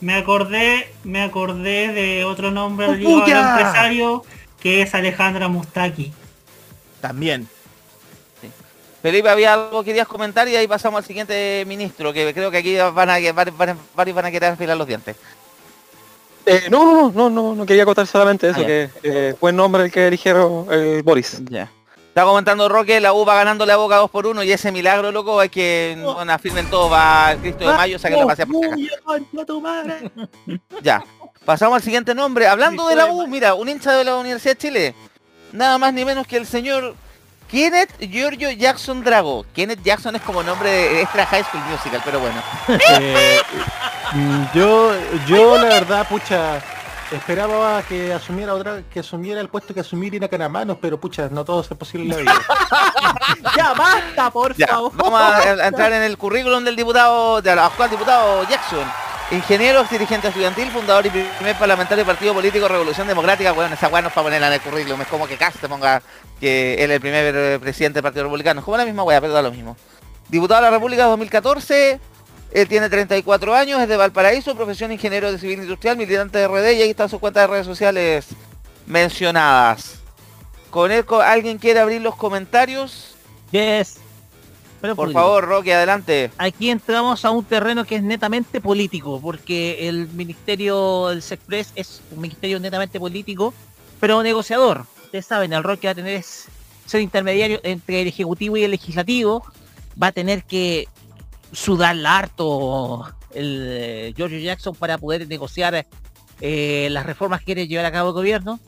Me 0.00 0.14
acordé, 0.14 0.92
me 1.02 1.22
acordé 1.22 1.92
de 1.92 2.24
otro 2.24 2.52
nombre 2.52 2.86
del 2.86 3.04
empresario 3.04 4.24
que 4.60 4.82
es 4.82 4.94
Alejandra 4.94 5.48
Mustaki. 5.48 6.12
También. 7.00 7.48
Felipe, 9.02 9.28
había 9.28 9.54
algo 9.54 9.82
que 9.82 9.86
querías 9.86 10.06
comentar 10.06 10.46
y 10.46 10.54
ahí 10.54 10.68
pasamos 10.68 10.98
al 10.98 11.04
siguiente 11.04 11.64
ministro, 11.66 12.12
que 12.12 12.32
creo 12.32 12.52
que 12.52 12.58
aquí 12.58 12.76
van 12.76 13.10
a, 13.10 13.18
varios 13.32 14.14
van 14.14 14.24
a 14.24 14.30
querer 14.30 14.52
afilar 14.52 14.76
los 14.76 14.86
dientes. 14.86 15.16
Eh, 16.46 16.68
no, 16.70 16.84
no, 16.84 17.10
no, 17.10 17.30
no, 17.30 17.54
no 17.54 17.66
quería 17.66 17.84
contar 17.84 18.06
solamente 18.06 18.48
eso, 18.48 18.60
ah, 18.62 18.66
que 18.66 18.90
eh, 19.02 19.34
fue 19.38 19.50
el 19.50 19.56
nombre 19.56 19.84
el 19.84 19.92
que 19.92 20.08
eligieron 20.08 20.66
el 20.70 21.02
Boris. 21.02 21.42
Ya. 21.48 21.70
Está 22.08 22.24
comentando 22.24 22.68
Roque, 22.68 23.00
la 23.00 23.14
U 23.14 23.24
va 23.24 23.36
ganando 23.36 23.64
la 23.64 23.76
boca 23.76 23.96
2 23.96 24.10
por 24.10 24.26
1 24.26 24.42
y 24.42 24.52
ese 24.52 24.70
milagro, 24.70 25.12
loco, 25.12 25.40
es 25.40 25.50
que 25.50 25.96
no, 25.98 26.20
afirmen 26.20 26.68
todo, 26.68 26.90
va 26.90 27.34
Cristo 27.40 27.66
de 27.66 27.74
Mayo, 27.74 27.98
saque 27.98 28.16
la 28.16 28.26
pasea 28.26 28.44
por 28.44 28.66
Ya, 30.82 31.02
pasamos 31.46 31.76
al 31.76 31.82
siguiente 31.82 32.14
nombre. 32.14 32.46
Hablando 32.46 32.86
de 32.86 32.96
la 32.96 33.06
U, 33.06 33.26
mira, 33.26 33.54
un 33.54 33.70
hincha 33.70 33.92
de 33.92 34.04
la 34.04 34.16
Universidad 34.16 34.52
de 34.52 34.58
Chile, 34.58 34.94
nada 35.52 35.78
más 35.78 35.94
ni 35.94 36.04
menos 36.04 36.26
que 36.26 36.36
el 36.36 36.46
señor 36.46 36.94
Kenneth 37.52 37.98
Giorgio 38.00 38.50
Jackson 38.50 39.04
Drago. 39.04 39.44
Kenneth 39.54 39.82
Jackson 39.82 40.16
es 40.16 40.22
como 40.22 40.42
nombre 40.42 40.70
de 40.70 41.02
extra 41.02 41.26
High 41.26 41.44
School 41.44 41.62
Musical, 41.70 42.00
pero 42.02 42.18
bueno. 42.18 42.42
Eh, 42.98 43.40
mm, 44.14 44.44
yo, 44.54 44.92
yo 45.26 45.58
la 45.58 45.64
verdad, 45.64 46.08
pucha, 46.08 46.62
esperaba 47.10 47.82
que 47.82 48.12
asumiera 48.12 48.54
otra, 48.54 48.82
que 48.90 49.00
asumiera 49.00 49.40
el 49.40 49.48
puesto 49.48 49.74
que 49.74 49.80
asumiera 49.80 50.28
Canamanos, 50.28 50.78
pero 50.80 50.98
pucha, 50.98 51.28
no 51.30 51.44
todo 51.44 51.60
es 51.60 51.68
posible 51.68 52.04
en 52.04 52.24
la 52.24 52.32
vida. 52.32 52.42
ya 53.56 53.74
basta, 53.74 54.30
por 54.30 54.54
favor. 54.54 54.92
Vamos 54.94 55.20
a, 55.20 55.66
entrar 55.66 55.92
en 55.92 56.02
el 56.02 56.16
currículum 56.16 56.64
del 56.64 56.74
diputado, 56.74 57.42
del 57.42 57.58
actual 57.58 57.90
diputado 57.90 58.48
Jackson. 58.48 58.90
Ingeniero, 59.30 59.84
dirigente 59.84 60.28
estudiantil, 60.28 60.70
fundador 60.70 61.06
y 61.06 61.10
primer 61.10 61.56
parlamentario 61.56 62.04
del 62.04 62.14
Partido 62.14 62.34
Político 62.34 62.68
Revolución 62.68 63.06
Democrática. 63.06 63.52
Bueno, 63.52 63.74
esa 63.74 63.88
weá 63.88 64.02
no 64.02 64.08
es 64.08 64.14
para 64.14 64.24
ponerla 64.24 64.48
en 64.48 64.52
el 64.54 64.60
currículum, 64.60 65.00
es 65.02 65.08
como 65.08 65.26
que 65.26 65.36
Cast 65.36 65.64
ponga 65.66 66.02
que 66.42 66.74
él 66.74 66.90
es 66.90 66.96
el 66.96 67.00
primer 67.00 67.60
presidente 67.60 67.98
del 67.98 68.02
Partido 68.02 68.24
Republicano. 68.24 68.64
Como 68.64 68.76
la 68.76 68.84
misma 68.84 69.04
weá, 69.04 69.20
pero 69.20 69.32
da 69.32 69.42
lo 69.42 69.52
mismo. 69.52 69.76
Diputado 70.28 70.60
de 70.60 70.70
la 70.70 70.76
República 70.76 71.04
2014, 71.04 72.00
él 72.50 72.68
tiene 72.68 72.90
34 72.90 73.54
años, 73.54 73.80
es 73.80 73.88
de 73.88 73.96
Valparaíso, 73.96 74.56
profesión 74.56 74.90
ingeniero 74.90 75.30
de 75.30 75.38
civil 75.38 75.60
industrial, 75.60 75.96
militante 75.96 76.38
de 76.38 76.48
RD 76.48 76.72
y 76.72 76.82
ahí 76.82 76.90
están 76.90 77.08
sus 77.08 77.20
cuentas 77.20 77.44
de 77.44 77.46
redes 77.46 77.66
sociales 77.66 78.26
mencionadas. 78.86 80.00
Con 80.70 80.90
él, 80.90 81.04
¿alguien 81.24 81.58
quiere 81.58 81.78
abrir 81.78 82.02
los 82.02 82.16
comentarios? 82.16 83.14
Yes. 83.52 83.98
Por 84.80 85.12
favor, 85.12 85.44
Roque, 85.44 85.72
adelante. 85.72 86.32
Aquí 86.38 86.70
entramos 86.70 87.24
a 87.24 87.30
un 87.30 87.44
terreno 87.44 87.84
que 87.84 87.94
es 87.94 88.02
netamente 88.02 88.60
político, 88.60 89.20
porque 89.22 89.88
el 89.88 90.08
Ministerio 90.08 91.06
del 91.06 91.22
Sexpress 91.22 91.70
es 91.76 92.02
un 92.10 92.20
ministerio 92.20 92.58
netamente 92.58 92.98
político, 92.98 93.54
pero 94.00 94.24
negociador. 94.24 94.86
Ustedes 95.12 95.26
saben, 95.26 95.52
el 95.52 95.62
Roque 95.62 95.88
va 95.88 95.90
a 95.90 95.94
tener 95.94 96.22
ser 96.22 97.02
intermediario 97.02 97.60
entre 97.64 98.00
el 98.00 98.08
Ejecutivo 98.08 98.56
y 98.56 98.64
el 98.64 98.70
Legislativo, 98.70 99.44
va 100.02 100.06
a 100.06 100.12
tener 100.12 100.42
que 100.44 100.88
sudar 101.52 101.94
harto 102.06 103.04
el 103.34 103.66
eh, 103.68 104.14
George 104.16 104.40
Jackson 104.40 104.74
para 104.74 104.96
poder 104.96 105.28
negociar 105.28 105.86
eh, 106.40 106.88
las 106.90 107.04
reformas 107.04 107.40
que 107.40 107.44
quiere 107.44 107.68
llevar 107.68 107.84
a 107.84 107.92
cabo 107.92 108.08
el 108.08 108.14
gobierno. 108.14 108.58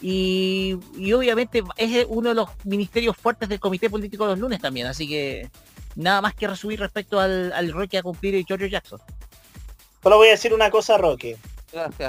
Y, 0.00 0.78
obviamente 1.14 1.62
es 1.76 2.06
uno 2.08 2.30
de 2.30 2.34
los 2.34 2.48
ministerios 2.64 3.14
fuertes 3.14 3.50
del 3.50 3.60
Comité 3.60 3.90
Político 3.90 4.24
los 4.24 4.38
lunes 4.38 4.58
también, 4.58 4.86
así 4.86 5.06
que 5.06 5.50
nada 5.96 6.22
más 6.22 6.32
que 6.32 6.48
resumir 6.48 6.80
respecto 6.80 7.20
al, 7.20 7.52
al 7.52 7.70
rol 7.72 7.90
que 7.90 7.98
a 7.98 8.02
cumplir 8.02 8.42
George 8.48 8.70
Jackson. 8.70 9.00
Solo 10.02 10.16
voy 10.16 10.28
a 10.28 10.30
decir 10.30 10.54
una 10.54 10.70
cosa, 10.70 10.96
Roque. 10.96 11.36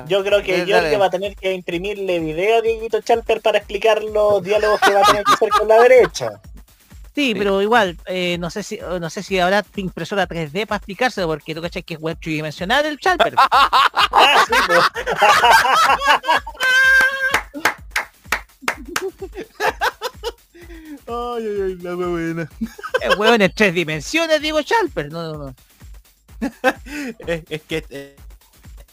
Yo 0.08 0.24
creo 0.24 0.42
que 0.42 0.66
George 0.66 0.98
va 0.98 1.06
a 1.06 1.10
tener 1.10 1.36
que 1.36 1.54
imprimirle 1.54 2.20
video 2.20 2.58
a 2.58 2.62
Dieguito 2.62 3.02
Chalper 3.02 3.42
para 3.42 3.60
explicar 3.60 4.04
los 4.04 4.44
diálogos 4.44 4.80
que 4.82 4.94
va 4.94 5.02
a 5.02 5.04
tener 5.04 5.24
que 5.24 5.34
hacer 5.34 5.50
con 5.50 5.68
la 5.68 5.82
derecha. 5.82 6.42
Sí, 7.14 7.36
pero 7.36 7.62
igual, 7.62 7.98
eh, 8.06 8.38
no 8.40 8.50
sé 8.50 8.64
si 8.64 8.78
no 8.78 9.10
sé 9.10 9.22
si 9.22 9.38
habrá 9.38 9.66
impresora 9.76 10.28
3D 10.28 10.66
para 10.66 10.78
explicárselo, 10.78 11.28
porque 11.28 11.54
tú 11.54 11.62
cachas 11.62 11.84
que 11.84 11.96
es 11.96 12.00
web 12.00 12.18
tridimensional 12.20 12.86
el 12.86 12.98
Chalper. 13.00 13.36
ah, 13.52 14.46
sí, 14.48 14.54
Ay, 21.08 21.46
ay, 21.46 21.62
ay, 21.62 21.76
la 21.82 21.96
buena. 21.96 22.50
El 23.02 23.18
hueón 23.18 23.42
en 23.42 23.52
tres 23.54 23.74
dimensiones, 23.74 24.42
digo 24.42 24.62
Chalper. 24.62 25.12
No, 25.12 25.34
no, 25.34 25.38
no. 25.38 25.56
es, 27.28 27.62
que 27.64 27.84
eh, 27.90 28.16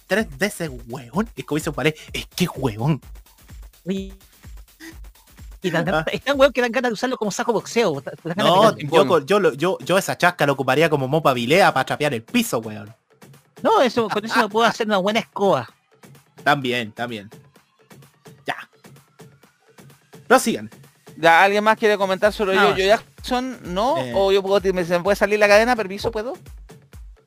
tres 0.08 0.26
veces 0.36 0.70
hueón. 0.88 1.28
Es 1.36 1.44
como 1.44 1.56
dice 1.56 1.70
un 1.70 1.76
pared. 1.76 1.94
Es 2.12 2.26
que 2.26 2.48
hueón. 2.48 3.00
Y 3.84 5.70
tan, 5.70 5.88
ah. 5.88 6.04
es 6.10 6.22
tan 6.22 6.38
hueón 6.38 6.52
que 6.52 6.60
dan 6.60 6.72
ganas 6.72 6.90
de 6.90 6.94
usarlo 6.94 7.16
como 7.16 7.30
saco 7.30 7.52
boxeo. 7.52 8.02
No, 8.36 8.76
yo, 8.76 9.24
yo, 9.24 9.52
yo, 9.52 9.78
yo, 9.78 9.98
esa 9.98 10.16
chasca 10.16 10.46
lo 10.46 10.54
ocuparía 10.54 10.88
como 10.88 11.08
mopa 11.08 11.32
vilea 11.32 11.72
para 11.72 11.84
trapear 11.84 12.14
el 12.14 12.22
piso, 12.22 12.58
weón. 12.58 12.94
No, 13.62 13.82
eso, 13.82 14.08
con 14.08 14.24
eso 14.24 14.40
me 14.40 14.48
puedo 14.48 14.66
hacer 14.66 14.86
una 14.86 14.98
buena 14.98 15.20
escoba. 15.20 15.68
También, 16.44 16.92
también. 16.92 17.28
Ya. 18.46 18.56
Prosigan. 20.28 20.70
¿Ya 21.16 21.42
¿Alguien 21.42 21.64
más 21.64 21.76
quiere 21.76 21.98
comentar 21.98 22.32
sobre 22.32 22.54
yo, 22.54 22.76
yo 22.76 22.86
Jackson? 22.86 23.58
¿No? 23.64 23.98
Eh. 23.98 24.12
¿O 24.14 24.30
yo 24.30 24.40
puedo, 24.40 24.60
me, 24.72 24.84
me 24.84 25.00
puede 25.00 25.16
salir 25.16 25.40
la 25.40 25.48
cadena? 25.48 25.74
¿Permiso? 25.74 26.12
¿Puedo? 26.12 26.34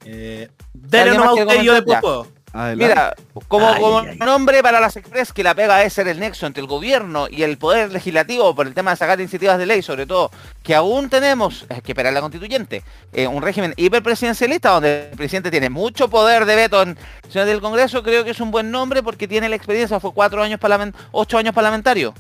Eh, 0.06 0.50
Dele 0.74 1.18
no 1.18 1.34
usted 1.34 1.62
yo 1.62 1.74
después 1.74 2.00
puedo. 2.00 2.28
Mira, 2.54 3.16
como, 3.48 4.04
nombre 4.20 4.62
para 4.62 4.82
las 4.82 4.98
Express, 4.98 5.32
que 5.32 5.44
la 5.44 5.56
pega 5.56 5.84
es 5.84 5.94
ser 5.94 6.08
el 6.10 6.20
nexo 6.20 6.46
entre 6.46 6.62
el 6.62 6.68
gobierno 6.68 7.28
y 7.30 7.44
el 7.44 7.58
poder 7.58 7.92
legislativo 7.92 8.54
por 8.54 8.68
el 8.68 8.74
tema 8.74 8.92
de 8.92 8.98
sacar 8.98 9.20
iniciativas 9.20 9.58
de 9.58 9.66
ley, 9.66 9.82
sobre 9.82 10.06
todo, 10.06 10.32
que 10.62 10.76
aún 10.76 11.10
tenemos, 11.10 11.66
es 11.70 11.82
que 11.82 11.94
esperar 11.94 12.12
la 12.12 12.20
constituyente, 12.20 12.84
eh, 13.14 13.28
un 13.28 13.42
régimen 13.42 13.74
hiperpresidencialista 13.78 14.72
donde 14.72 15.10
el 15.12 15.18
presidente 15.18 15.50
tiene 15.50 15.70
mucho 15.70 16.10
poder 16.10 16.46
de 16.46 16.56
veto 16.56 16.82
en 16.82 16.98
del 17.34 17.62
Congreso, 17.62 18.04
creo 18.04 18.26
que 18.26 18.32
es 18.32 18.40
un 18.42 18.52
buen 18.52 18.70
nombre 18.72 19.02
porque 19.02 19.28
tiene 19.28 19.48
la 19.48 19.56
experiencia, 19.56 20.00
fue 20.02 20.14
cuatro 20.14 20.44
años 20.44 20.60
parlamentarios, 20.60 21.10
ocho 21.12 21.38
años 21.38 21.54
parlamentario. 21.54 22.14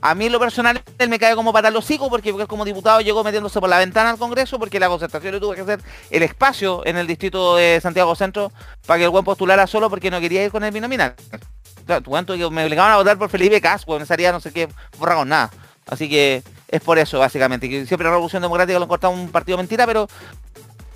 A 0.00 0.14
mí 0.14 0.28
lo 0.28 0.38
personal 0.38 0.82
él 0.98 1.08
me 1.08 1.18
cae 1.18 1.34
como 1.34 1.52
para 1.52 1.70
los 1.70 1.90
hijos 1.90 2.08
porque, 2.08 2.32
como 2.46 2.64
diputado 2.64 3.00
llegó 3.00 3.24
metiéndose 3.24 3.60
por 3.60 3.68
la 3.68 3.78
ventana 3.78 4.10
al 4.10 4.18
Congreso 4.18 4.58
porque 4.58 4.78
la 4.78 4.88
concertación 4.88 5.34
le 5.34 5.40
tuvo 5.40 5.54
que 5.54 5.62
hacer 5.62 5.80
el 6.10 6.22
espacio 6.22 6.86
en 6.86 6.96
el 6.96 7.06
distrito 7.06 7.56
de 7.56 7.80
Santiago 7.80 8.14
Centro 8.14 8.52
para 8.86 8.98
que 8.98 9.04
el 9.04 9.10
buen 9.10 9.24
postulara 9.24 9.66
solo 9.66 9.90
porque 9.90 10.10
no 10.10 10.20
quería 10.20 10.44
ir 10.44 10.50
con 10.50 10.64
el 10.64 10.72
binominal. 10.72 11.14
me 11.86 12.64
obligaban 12.64 12.92
a 12.92 12.96
votar 12.96 13.18
por 13.18 13.28
Felipe 13.28 13.60
Cas, 13.60 13.84
pues 13.84 14.08
no 14.08 14.32
no 14.32 14.40
sé 14.40 14.52
qué 14.52 14.68
borra 14.98 15.16
con 15.16 15.28
nada. 15.28 15.50
Así 15.86 16.08
que 16.08 16.42
es 16.68 16.80
por 16.82 16.98
eso, 16.98 17.18
básicamente. 17.18 17.68
Que 17.68 17.86
siempre 17.86 18.04
la 18.04 18.10
Revolución 18.10 18.42
Democrática 18.42 18.78
lo 18.78 18.84
han 18.84 18.88
cortado 18.88 19.12
un 19.14 19.30
partido 19.30 19.56
mentira, 19.56 19.86
pero 19.86 20.06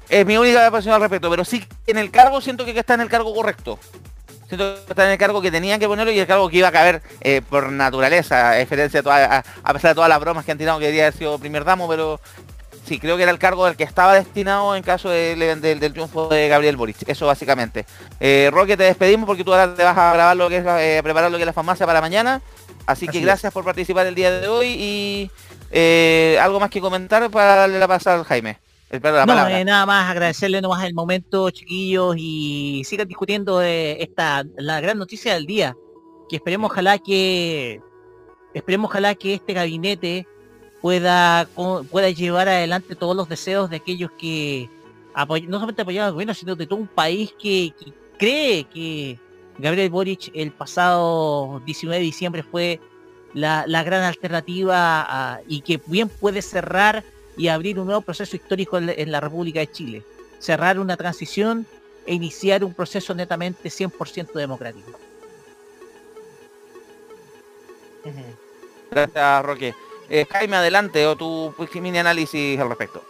es 0.08 0.26
mi 0.26 0.36
única 0.36 0.70
posición 0.70 0.94
al 0.94 1.00
respecto. 1.00 1.30
Pero 1.30 1.44
sí, 1.44 1.64
en 1.86 1.96
el 1.96 2.10
cargo 2.10 2.40
siento 2.40 2.64
que 2.64 2.78
está 2.78 2.94
en 2.94 3.00
el 3.00 3.08
cargo 3.08 3.34
correcto 3.34 3.78
siento 4.56 4.84
que 4.84 4.90
está 4.90 5.06
en 5.06 5.12
el 5.12 5.18
cargo 5.18 5.40
que 5.40 5.50
tenían 5.50 5.80
que 5.80 5.88
ponerlo 5.88 6.12
y 6.12 6.18
el 6.18 6.26
cargo 6.26 6.48
que 6.50 6.58
iba 6.58 6.68
a 6.68 6.72
caber 6.72 7.00
eh, 7.22 7.40
por 7.48 7.72
naturaleza, 7.72 8.50
a, 8.50 8.52
a, 8.52 8.64
pesar 8.64 9.90
de 9.90 9.94
todas 9.94 10.08
las 10.10 10.20
bromas 10.20 10.44
que 10.44 10.52
han 10.52 10.58
tirado 10.58 10.78
que 10.78 10.84
debería 10.84 11.04
haber 11.04 11.18
sido 11.18 11.38
primer 11.38 11.64
damo, 11.64 11.88
pero 11.88 12.20
sí, 12.86 12.98
creo 12.98 13.16
que 13.16 13.22
era 13.22 13.32
el 13.32 13.38
cargo 13.38 13.64
del 13.64 13.76
que 13.76 13.84
estaba 13.84 14.14
destinado 14.14 14.76
en 14.76 14.82
caso 14.82 15.08
del, 15.08 15.60
del, 15.62 15.92
triunfo 15.92 16.28
de 16.28 16.48
Gabriel 16.48 16.76
Boric. 16.76 17.08
Eso 17.08 17.26
básicamente. 17.26 17.86
Eh, 18.20 18.50
Roque, 18.52 18.76
te 18.76 18.84
despedimos 18.84 19.26
porque 19.26 19.42
tú 19.42 19.54
ahora 19.54 19.74
te 19.74 19.82
vas 19.82 19.96
a 19.96 20.12
grabar 20.12 20.36
lo 20.36 20.50
que 20.50 20.58
es, 20.58 20.64
eh, 20.66 21.00
preparar 21.02 21.30
lo 21.30 21.38
que 21.38 21.44
es 21.44 21.46
la 21.46 21.54
farmacia 21.54 21.86
para 21.86 22.02
mañana. 22.02 22.42
Así, 22.84 23.08
que 23.08 23.20
gracias 23.20 23.52
por 23.54 23.64
participar 23.64 24.06
el 24.06 24.14
día 24.14 24.30
de 24.30 24.48
hoy 24.48 24.66
y 24.68 25.30
eh, 25.70 26.38
algo 26.42 26.60
más 26.60 26.68
que 26.68 26.80
comentar 26.80 27.30
para 27.30 27.54
darle 27.54 27.78
la 27.78 27.88
pasada 27.88 28.18
al 28.18 28.24
Jaime 28.24 28.58
no, 29.00 29.48
eh, 29.48 29.64
nada 29.64 29.86
más 29.86 30.10
agradecerle 30.10 30.60
nomás 30.60 30.84
el 30.84 30.92
momento, 30.92 31.50
chiquillos, 31.50 32.14
y 32.18 32.82
sigan 32.84 33.08
discutiendo 33.08 33.58
de 33.58 33.96
esta 34.00 34.44
la 34.56 34.80
gran 34.80 34.98
noticia 34.98 35.34
del 35.34 35.46
día. 35.46 35.74
Que 36.28 36.36
esperemos 36.36 36.70
ojalá 36.70 36.98
que 36.98 37.80
esperemos 38.52 38.90
ojalá 38.90 39.14
que 39.14 39.34
este 39.34 39.54
gabinete 39.54 40.26
pueda 40.82 41.48
pueda 41.90 42.10
llevar 42.10 42.48
adelante 42.48 42.94
todos 42.94 43.16
los 43.16 43.28
deseos 43.28 43.70
de 43.70 43.76
aquellos 43.76 44.10
que 44.18 44.68
no 45.14 45.56
solamente 45.56 45.82
apoyaban 45.82 46.08
al 46.08 46.12
gobierno, 46.12 46.34
sino 46.34 46.54
de 46.54 46.66
todo 46.66 46.80
un 46.80 46.86
país 46.86 47.34
que, 47.40 47.72
cree 48.18 48.64
que 48.64 49.18
Gabriel 49.58 49.90
Boric 49.90 50.30
el 50.34 50.52
pasado 50.52 51.62
19 51.64 51.98
de 51.98 52.04
diciembre 52.04 52.42
fue 52.42 52.80
la, 53.32 53.64
gran 53.82 54.02
alternativa 54.02 55.40
y 55.48 55.62
que 55.62 55.80
bien 55.86 56.08
puede 56.08 56.42
cerrar 56.42 57.04
y 57.36 57.48
abrir 57.48 57.78
un 57.78 57.86
nuevo 57.86 58.00
proceso 58.00 58.36
histórico 58.36 58.78
en, 58.78 59.10
la 59.10 59.20
República 59.20 59.60
de 59.60 59.70
Chile. 59.70 60.02
Cerrar 60.38 60.78
una 60.78 60.96
transición 60.96 61.66
e 62.06 62.14
iniciar 62.14 62.64
un 62.64 62.74
proceso 62.74 63.14
netamente 63.14 63.68
100% 63.68 64.32
democrático. 64.32 64.98
Gracias, 68.90 69.44
Roque. 69.44 69.74
Eh, 70.10 70.26
Jaime, 70.30 70.56
adelante, 70.56 71.06
o 71.06 71.16
tu 71.16 71.54
mini 71.80 71.98
análisis 71.98 72.58
al 72.58 72.68
respecto. 72.68 73.02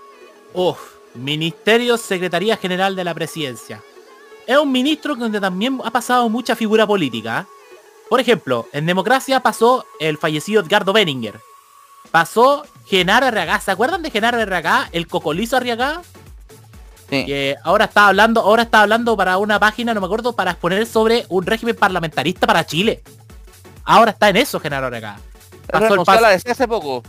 Uf, 0.55 0.78
Ministerio 1.15 1.97
Secretaría 1.97 2.57
General 2.57 2.94
de 2.94 3.05
la 3.05 3.15
Presidencia. 3.15 3.82
Es 4.47 4.59
un 4.59 4.70
ministro 4.70 5.15
donde 5.15 5.40
también 5.40 5.81
ha 5.85 5.90
pasado 5.90 6.28
mucha 6.28 6.55
figura 6.57 6.86
política. 6.86 7.47
Por 8.09 8.20
ejemplo, 8.20 8.69
en 8.73 8.86
democracia 8.86 9.40
pasó 9.40 9.86
el 9.99 10.19
fallecido 10.19 10.62
Edgardo 10.62 10.93
Benninger. 10.93 11.40
Pasó 12.11 12.65
Genaro 12.86 13.26
Arriagá. 13.26 13.60
¿Se 13.60 13.70
acuerdan 13.70 14.02
de 14.02 14.10
Genaro 14.10 14.38
Arriagá? 14.38 14.88
El 14.92 15.06
cocolizo 15.06 15.56
Arriagá. 15.56 16.02
Sí. 17.10 17.26
Que 17.26 17.56
ahora 17.62 17.86
está 17.86 18.09
hablando, 18.09 18.40
ahora 18.40 18.62
está 18.62 18.80
hablando 18.80 19.16
para 19.16 19.36
una 19.38 19.60
página, 19.60 19.92
no 19.92 20.00
me 20.00 20.06
acuerdo, 20.06 20.32
para 20.34 20.52
exponer 20.52 20.86
sobre 20.86 21.26
un 21.28 21.44
régimen 21.44 21.76
parlamentarista 21.76 22.46
para 22.46 22.64
Chile. 22.64 23.02
Ahora 23.84 24.12
está 24.12 24.28
en 24.28 24.36
eso, 24.36 24.60
Genaro 24.60 24.86
Arriagá. 24.86 25.18
Pasó 25.70 25.88
renunció 25.88 26.14
a 26.14 26.20
la 26.20 26.30
DC 26.30 26.50
hace 26.50 26.68
poco. 26.68 27.02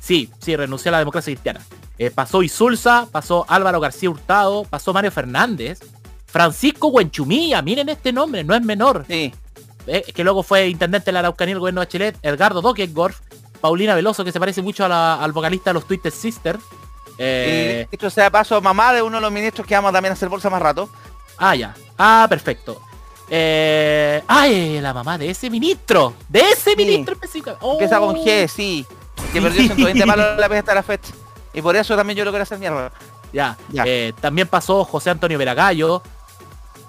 Sí, 0.00 0.30
sí, 0.38 0.54
renunció 0.56 0.90
a 0.90 0.92
la 0.92 0.98
democracia 0.98 1.32
cristiana. 1.32 1.60
Eh, 1.98 2.10
pasó 2.10 2.42
Isulza, 2.42 3.08
pasó 3.10 3.46
Álvaro 3.48 3.80
García 3.80 4.10
Hurtado, 4.10 4.64
pasó 4.64 4.92
Mario 4.92 5.10
Fernández, 5.10 5.80
Francisco 6.26 6.88
Huenchumilla, 6.88 7.62
miren 7.62 7.88
este 7.88 8.12
nombre, 8.12 8.44
no 8.44 8.54
es 8.54 8.62
menor. 8.62 9.04
Sí. 9.08 9.32
Eh, 9.86 10.02
que 10.14 10.24
luego 10.24 10.42
fue 10.42 10.68
intendente 10.68 11.06
de 11.06 11.12
la 11.12 11.20
Araucanía 11.20 11.54
del 11.54 11.60
gobierno 11.60 11.80
de 11.80 11.88
Chile, 11.88 12.16
Edgardo 12.22 12.60
Dockegorf, 12.60 13.20
Paulina 13.60 13.94
Veloso, 13.94 14.24
que 14.24 14.32
se 14.32 14.40
parece 14.40 14.62
mucho 14.62 14.84
al 14.84 15.32
vocalista 15.32 15.70
de 15.70 15.74
los 15.74 15.86
Twisted 15.86 16.12
Sister. 16.12 16.58
Eh, 17.18 17.88
esto 17.90 18.10
sea 18.10 18.30
paso 18.30 18.60
mamá 18.60 18.92
de 18.92 19.02
uno 19.02 19.16
de 19.16 19.22
los 19.22 19.32
ministros 19.32 19.66
que 19.66 19.74
vamos 19.74 19.92
también 19.92 20.10
a 20.10 20.14
hacer 20.14 20.28
bolsa 20.28 20.50
más 20.50 20.60
rato. 20.60 20.88
Ah, 21.38 21.54
ya. 21.54 21.74
Ah, 21.98 22.26
perfecto. 22.28 22.80
Eh, 23.28 24.22
ay, 24.26 24.80
la 24.80 24.94
mamá 24.94 25.18
de 25.18 25.30
ese 25.30 25.50
ministro. 25.50 26.14
De 26.28 26.40
ese 26.40 26.76
ministro 26.76 27.14
específico. 27.14 27.56
Empieza 27.72 27.98
con 27.98 28.16
G, 28.16 28.44
oh. 28.44 28.48
sí. 28.48 28.86
Que 29.32 29.40
perdió 29.40 29.62
120 29.74 30.06
palos 30.06 30.38
la 30.38 30.46
hasta 30.58 30.74
la 30.74 30.82
fecha. 30.82 31.12
Y 31.52 31.62
por 31.62 31.74
eso 31.74 31.96
también 31.96 32.18
yo 32.18 32.24
lo 32.24 32.30
quiero 32.30 32.42
hacer 32.42 32.58
mierda. 32.58 32.92
Ya. 33.32 33.56
ya. 33.70 33.84
Eh, 33.86 34.12
también 34.20 34.46
pasó 34.48 34.84
José 34.84 35.10
Antonio 35.10 35.38
Veragallo. 35.38 36.02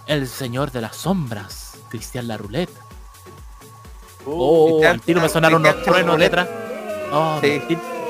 El 0.05 0.27
señor 0.27 0.71
de 0.71 0.81
las 0.81 0.95
sombras. 0.95 1.77
Cristian 1.89 2.27
Laruleta. 2.27 2.86
Oh, 4.29 4.81
al 4.83 5.01
tiro 5.01 5.21
me 5.21 5.29
sonaron 5.29 5.61
unos 5.61 5.81
truenos 5.83 6.17
detrás. 6.17 6.47
Oh, 7.11 7.39
sí. 7.41 7.61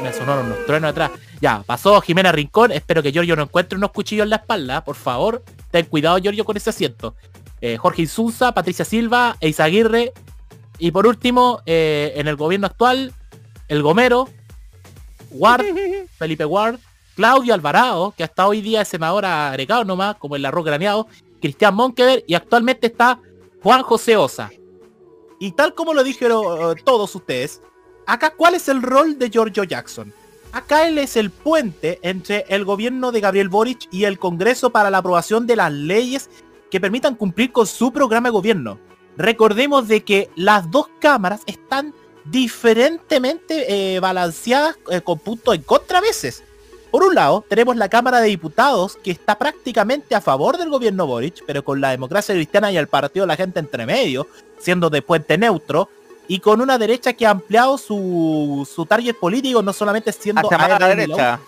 me 0.01 0.11
sonaron 0.11 0.47
unos 0.47 0.65
truenos 0.65 0.89
detrás. 0.89 1.11
Ya, 1.39 1.63
pasó 1.65 2.01
Jimena 2.01 2.31
Rincón. 2.31 2.71
Espero 2.71 3.03
que 3.03 3.11
Giorgio 3.11 3.35
no 3.35 3.43
encuentre 3.43 3.77
unos 3.77 3.91
cuchillos 3.91 4.23
en 4.23 4.31
la 4.31 4.37
espalda. 4.37 4.83
Por 4.83 4.95
favor, 4.95 5.43
ten 5.69 5.85
cuidado, 5.85 6.17
Giorgio, 6.17 6.43
con 6.45 6.57
ese 6.57 6.71
asiento. 6.71 7.15
Eh, 7.61 7.77
Jorge 7.77 8.01
Insunza, 8.03 8.51
Patricia 8.53 8.85
Silva, 8.85 9.37
Eisa 9.39 9.65
Aguirre. 9.65 10.13
Y 10.79 10.91
por 10.91 11.05
último, 11.05 11.61
eh, 11.65 12.13
en 12.15 12.27
el 12.27 12.35
gobierno 12.35 12.67
actual, 12.67 13.13
el 13.67 13.83
Gomero, 13.83 14.27
Ward, 15.31 15.65
Felipe 16.17 16.45
Ward, 16.45 16.79
Claudio 17.15 17.53
Alvarado, 17.53 18.13
que 18.15 18.23
hasta 18.23 18.47
hoy 18.47 18.61
día 18.61 18.81
es 18.81 18.87
senador 18.87 19.25
agregado 19.25 19.85
nomás, 19.85 20.15
como 20.17 20.35
el 20.35 20.45
arroz 20.45 20.65
graneado, 20.65 21.07
Cristian 21.41 21.75
Monkever 21.75 22.23
y 22.27 22.33
actualmente 22.33 22.87
está 22.87 23.19
Juan 23.61 23.83
José 23.83 24.17
Osa. 24.17 24.49
Y 25.39 25.51
tal 25.51 25.73
como 25.73 25.93
lo 25.93 26.03
dijeron 26.03 26.43
eh, 26.45 26.81
todos 26.83 27.13
ustedes, 27.15 27.61
acá 28.05 28.31
cuál 28.31 28.55
es 28.55 28.67
el 28.69 28.81
rol 28.81 29.19
de 29.19 29.29
Giorgio 29.29 29.63
Jackson. 29.63 30.13
Acá 30.51 30.87
él 30.87 30.97
es 30.97 31.17
el 31.17 31.29
puente 31.29 31.99
entre 32.01 32.45
el 32.49 32.65
gobierno 32.65 33.11
de 33.11 33.21
Gabriel 33.21 33.49
Boric 33.49 33.87
y 33.91 34.05
el 34.05 34.17
Congreso 34.17 34.69
para 34.71 34.89
la 34.89 34.99
aprobación 34.99 35.45
de 35.45 35.55
las 35.55 35.71
leyes 35.71 36.29
que 36.71 36.81
permitan 36.81 37.15
cumplir 37.15 37.51
con 37.51 37.67
su 37.67 37.91
programa 37.91 38.29
de 38.29 38.33
gobierno. 38.33 38.79
Recordemos 39.17 39.87
de 39.87 40.03
que 40.03 40.29
las 40.35 40.69
dos 40.71 40.87
cámaras 40.99 41.41
están 41.45 41.93
diferentemente 42.25 43.95
eh, 43.95 43.99
balanceadas 43.99 44.77
eh, 44.89 45.01
con 45.01 45.19
puntos 45.19 45.55
en 45.55 45.63
contra 45.63 45.99
a 45.99 46.01
veces. 46.01 46.43
Por 46.91 47.03
un 47.03 47.15
lado, 47.15 47.43
tenemos 47.47 47.75
la 47.75 47.89
Cámara 47.89 48.21
de 48.21 48.29
Diputados 48.29 48.97
que 49.03 49.11
está 49.11 49.37
prácticamente 49.37 50.15
a 50.15 50.21
favor 50.21 50.57
del 50.57 50.69
gobierno 50.69 51.05
Boric, 51.05 51.43
pero 51.45 51.63
con 51.63 51.81
la 51.81 51.91
democracia 51.91 52.33
cristiana 52.33 52.71
y 52.71 52.77
el 52.77 52.87
partido 52.87 53.25
de 53.25 53.27
la 53.27 53.35
gente 53.35 53.59
entre 53.59 53.85
medio, 53.85 54.27
siendo 54.57 54.89
de 54.89 55.01
puente 55.01 55.37
neutro, 55.37 55.89
y 56.27 56.39
con 56.39 56.61
una 56.61 56.77
derecha 56.77 57.13
que 57.13 57.25
ha 57.25 57.31
ampliado 57.31 57.77
su, 57.77 58.67
su 58.69 58.85
target 58.85 59.15
político, 59.15 59.61
no 59.61 59.73
solamente 59.73 60.11
siendo 60.11 60.49
a 60.49 60.79
la 60.79 60.87
derecha, 60.87 61.39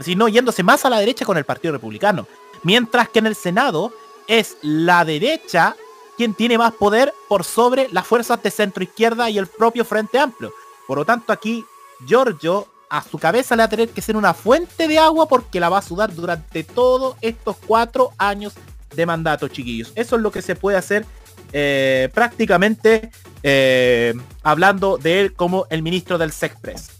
sino 0.00 0.28
yéndose 0.28 0.62
más 0.62 0.84
a 0.84 0.90
la 0.90 0.98
derecha 0.98 1.24
con 1.24 1.36
el 1.36 1.44
Partido 1.44 1.72
Republicano. 1.72 2.26
Mientras 2.62 3.08
que 3.08 3.18
en 3.20 3.26
el 3.26 3.34
Senado 3.34 3.92
es 4.26 4.56
la 4.62 5.04
derecha 5.04 5.76
quien 6.16 6.34
tiene 6.34 6.58
más 6.58 6.72
poder 6.72 7.12
por 7.28 7.44
sobre 7.44 7.88
las 7.92 8.06
fuerzas 8.06 8.42
de 8.42 8.50
centro 8.50 8.82
izquierda 8.82 9.28
y 9.30 9.38
el 9.38 9.46
propio 9.46 9.84
Frente 9.84 10.18
Amplio. 10.18 10.52
Por 10.86 10.98
lo 10.98 11.04
tanto, 11.04 11.32
aquí 11.32 11.64
Giorgio 12.06 12.66
a 12.88 13.02
su 13.02 13.18
cabeza 13.18 13.56
le 13.56 13.60
va 13.60 13.64
a 13.64 13.68
tener 13.68 13.88
que 13.88 14.00
ser 14.00 14.16
una 14.16 14.34
fuente 14.34 14.88
de 14.88 14.98
agua 14.98 15.28
porque 15.28 15.60
la 15.60 15.68
va 15.68 15.78
a 15.78 15.82
sudar 15.82 16.14
durante 16.14 16.64
todos 16.64 17.16
estos 17.20 17.56
cuatro 17.66 18.12
años 18.18 18.54
de 18.94 19.06
mandato, 19.06 19.48
chiquillos. 19.48 19.92
Eso 19.94 20.16
es 20.16 20.22
lo 20.22 20.30
que 20.30 20.42
se 20.42 20.56
puede 20.56 20.76
hacer 20.76 21.04
eh, 21.52 22.08
prácticamente 22.12 23.10
eh, 23.42 24.14
hablando 24.42 24.98
de 24.98 25.20
él 25.20 25.32
como 25.32 25.66
el 25.70 25.82
ministro 25.82 26.18
del 26.18 26.32
Sexpress. 26.32 26.90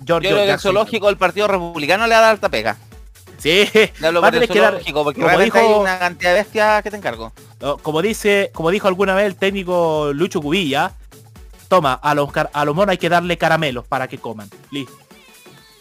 Yo 0.00 0.18
creo 0.18 0.36
que 0.36 0.50
el 0.50 0.58
zoológico 0.58 1.06
del 1.06 1.16
Partido 1.16 1.48
Republicano 1.48 2.06
le 2.06 2.14
da 2.14 2.30
alta 2.30 2.48
pega. 2.48 2.76
Sí, 3.38 3.68
va 4.02 4.28
a 4.28 4.32
tener 4.32 4.48
que 4.48 4.60
dar, 4.60 4.80
porque 4.92 5.20
como 5.20 5.38
dijo, 5.38 5.58
hay 5.58 5.66
una 5.66 5.98
cantidad 5.98 6.30
de 6.32 6.38
bestias 6.38 6.82
que 6.82 6.90
te 6.90 6.96
encargo. 6.96 7.32
Como 7.82 8.02
dice, 8.02 8.50
como 8.54 8.70
dijo 8.70 8.88
alguna 8.88 9.14
vez 9.14 9.26
el 9.26 9.36
técnico 9.36 10.12
Lucho 10.12 10.40
Cubilla, 10.40 10.92
toma, 11.68 11.94
a 11.94 12.14
los 12.14 12.30
a 12.52 12.64
los 12.64 12.74
monos 12.74 12.92
hay 12.92 12.98
que 12.98 13.08
darle 13.08 13.36
caramelos 13.38 13.86
para 13.86 14.08
que 14.08 14.18
coman. 14.18 14.48
Listo. 14.70 15.07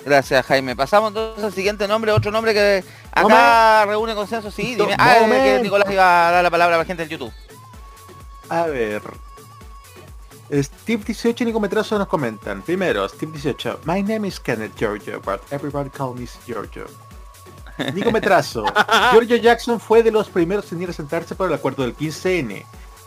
Gracias, 0.08 0.46
Jaime. 0.46 0.74
Pasamos 0.74 1.10
entonces 1.10 1.44
al 1.44 1.52
siguiente 1.52 1.86
nombre, 1.86 2.14
otro 2.14 2.32
nombre 2.32 2.54
que 2.54 2.82
acá 3.12 3.86
reúne 3.86 4.16
consenso. 4.16 4.50
Sí, 4.50 4.76
dime. 4.76 4.96
Ah, 4.98 5.18
que 5.28 5.60
Nicolás 5.62 5.92
iba 5.92 6.30
a 6.30 6.32
dar 6.32 6.44
la 6.44 6.50
palabra 6.50 6.78
a 6.78 6.80
la 6.80 6.86
gente 6.86 7.04
del 7.04 7.10
YouTube. 7.10 7.34
A 8.48 8.68
ver. 8.68 9.02
Steve 10.50 11.04
18 11.04 11.44
y 11.44 11.48
Nico 11.48 11.60
nos 11.60 12.08
comentan. 12.08 12.62
Primero, 12.62 13.10
Steve 13.10 13.34
18. 13.34 13.82
My 13.84 14.02
name 14.02 14.26
is 14.26 14.40
Kenneth 14.40 14.78
Giorgio, 14.78 15.20
but 15.20 15.42
everybody 15.52 15.90
call 15.90 16.16
me 16.16 16.26
Giorgio. 16.46 16.86
Nico 17.94 18.10
Metrazo. 18.10 18.64
Giorgio 19.12 19.36
Jackson 19.36 19.78
fue 19.78 20.04
de 20.04 20.12
los 20.12 20.30
primeros 20.30 20.72
en 20.72 20.84
ir 20.84 20.90
a 20.90 20.94
sentarse 20.94 21.36
por 21.36 21.50
el 21.50 21.54
acuerdo 21.54 21.84
del 21.84 21.98
15N. 21.98 22.64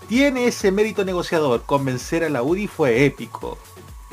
Tiene 0.06 0.44
ese 0.44 0.70
mérito 0.70 1.02
negociador. 1.02 1.62
Convencer 1.62 2.24
a 2.24 2.28
la 2.28 2.42
UDI 2.42 2.66
fue 2.66 3.06
épico. 3.06 3.56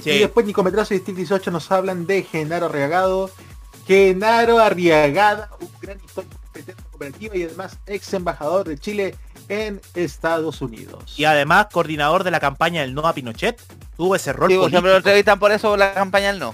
Y 0.05 0.19
después 0.19 0.45
Nico 0.45 0.63
Metrazo 0.63 0.93
y 0.93 0.99
Steve 0.99 1.17
18 1.17 1.51
nos 1.51 1.71
hablan 1.71 2.05
de 2.05 2.23
Genaro 2.23 2.67
Arriagado. 2.67 3.29
Genaro 3.85 4.59
Arriagada, 4.59 5.49
un 5.59 5.69
gran 5.81 5.97
histórico 6.03 6.35
cooperativa 6.91 7.37
y 7.37 7.43
además 7.43 7.77
ex 7.85 8.13
embajador 8.13 8.67
de 8.67 8.77
Chile 8.77 9.15
en 9.49 9.81
Estados 9.93 10.61
Unidos. 10.61 11.13
Y 11.17 11.25
además 11.25 11.67
coordinador 11.71 12.23
de 12.23 12.31
la 12.31 12.39
campaña 12.39 12.81
del 12.81 12.93
no 12.93 13.07
a 13.07 13.13
Pinochet. 13.13 13.61
Tuvo 13.95 14.15
ese 14.15 14.33
rol. 14.33 14.51
Sí, 14.51 14.57
siempre 14.69 14.91
lo 14.91 14.97
entrevistan 14.97 15.39
por 15.39 15.51
eso 15.51 15.77
la 15.77 15.93
campaña 15.93 16.27
del 16.27 16.39
no. 16.39 16.53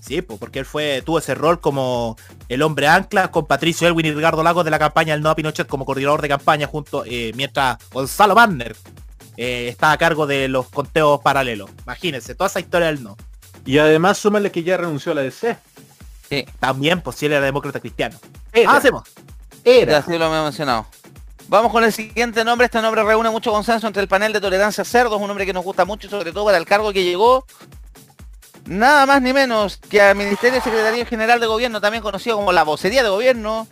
Sí, 0.00 0.20
pues 0.20 0.38
porque 0.38 0.58
él 0.58 0.66
fue, 0.66 1.02
tuvo 1.04 1.18
ese 1.18 1.34
rol 1.34 1.60
como 1.60 2.16
el 2.50 2.60
hombre 2.60 2.88
ancla 2.88 3.30
con 3.30 3.46
Patricio 3.46 3.88
Elwin 3.88 4.04
y 4.04 4.12
Ricardo 4.12 4.42
Lagos 4.42 4.64
de 4.66 4.70
la 4.70 4.78
campaña 4.78 5.14
del 5.14 5.22
No 5.22 5.30
a 5.30 5.34
Pinochet 5.34 5.66
como 5.66 5.86
coordinador 5.86 6.20
de 6.20 6.28
campaña 6.28 6.66
junto, 6.66 7.04
eh, 7.06 7.32
mientras 7.34 7.78
Gonzalo 7.90 8.34
Banner 8.34 8.76
eh, 9.36 9.68
está 9.68 9.92
a 9.92 9.98
cargo 9.98 10.26
de 10.26 10.48
los 10.48 10.68
conteos 10.68 11.20
paralelos. 11.20 11.70
Imagínense, 11.84 12.34
toda 12.34 12.48
esa 12.48 12.60
historia 12.60 12.88
del 12.88 13.02
no. 13.02 13.16
Y 13.64 13.78
además 13.78 14.18
súmale 14.18 14.50
que 14.50 14.62
ya 14.62 14.76
renunció 14.76 15.12
a 15.12 15.14
la 15.16 15.22
DC. 15.22 15.56
Sí, 16.28 16.46
también, 16.60 17.00
pues 17.00 17.16
si 17.16 17.26
él 17.26 17.32
era 17.32 17.44
demócrata 17.44 17.80
cristiano. 17.80 18.18
Ah, 18.66 18.76
hacemos. 18.76 19.04
Era. 19.64 19.98
Así 19.98 20.16
lo 20.16 20.26
he 20.26 20.42
mencionado. 20.42 20.86
Vamos 21.48 21.72
con 21.72 21.84
el 21.84 21.92
siguiente 21.92 22.44
nombre. 22.44 22.66
Este 22.66 22.80
nombre 22.80 23.02
reúne 23.02 23.30
mucho 23.30 23.50
consenso 23.52 23.86
entre 23.86 24.02
el 24.02 24.08
panel 24.08 24.32
de 24.32 24.40
tolerancia 24.40 24.84
cerdos, 24.84 25.20
un 25.20 25.28
nombre 25.28 25.46
que 25.46 25.52
nos 25.52 25.64
gusta 25.64 25.84
mucho, 25.84 26.08
sobre 26.08 26.32
todo 26.32 26.46
para 26.46 26.58
el 26.58 26.64
cargo 26.64 26.92
que 26.92 27.04
llegó 27.04 27.44
nada 28.66 29.06
más 29.06 29.20
ni 29.20 29.32
menos 29.32 29.76
que 29.76 30.00
al 30.00 30.16
Ministerio 30.16 30.54
de 30.54 30.62
Secretaría 30.62 31.06
General 31.06 31.40
de 31.40 31.46
Gobierno, 31.46 31.80
también 31.80 32.02
conocido 32.02 32.36
como 32.36 32.52
la 32.52 32.62
vocería 32.62 33.02
de 33.02 33.08
gobierno, 33.08 33.66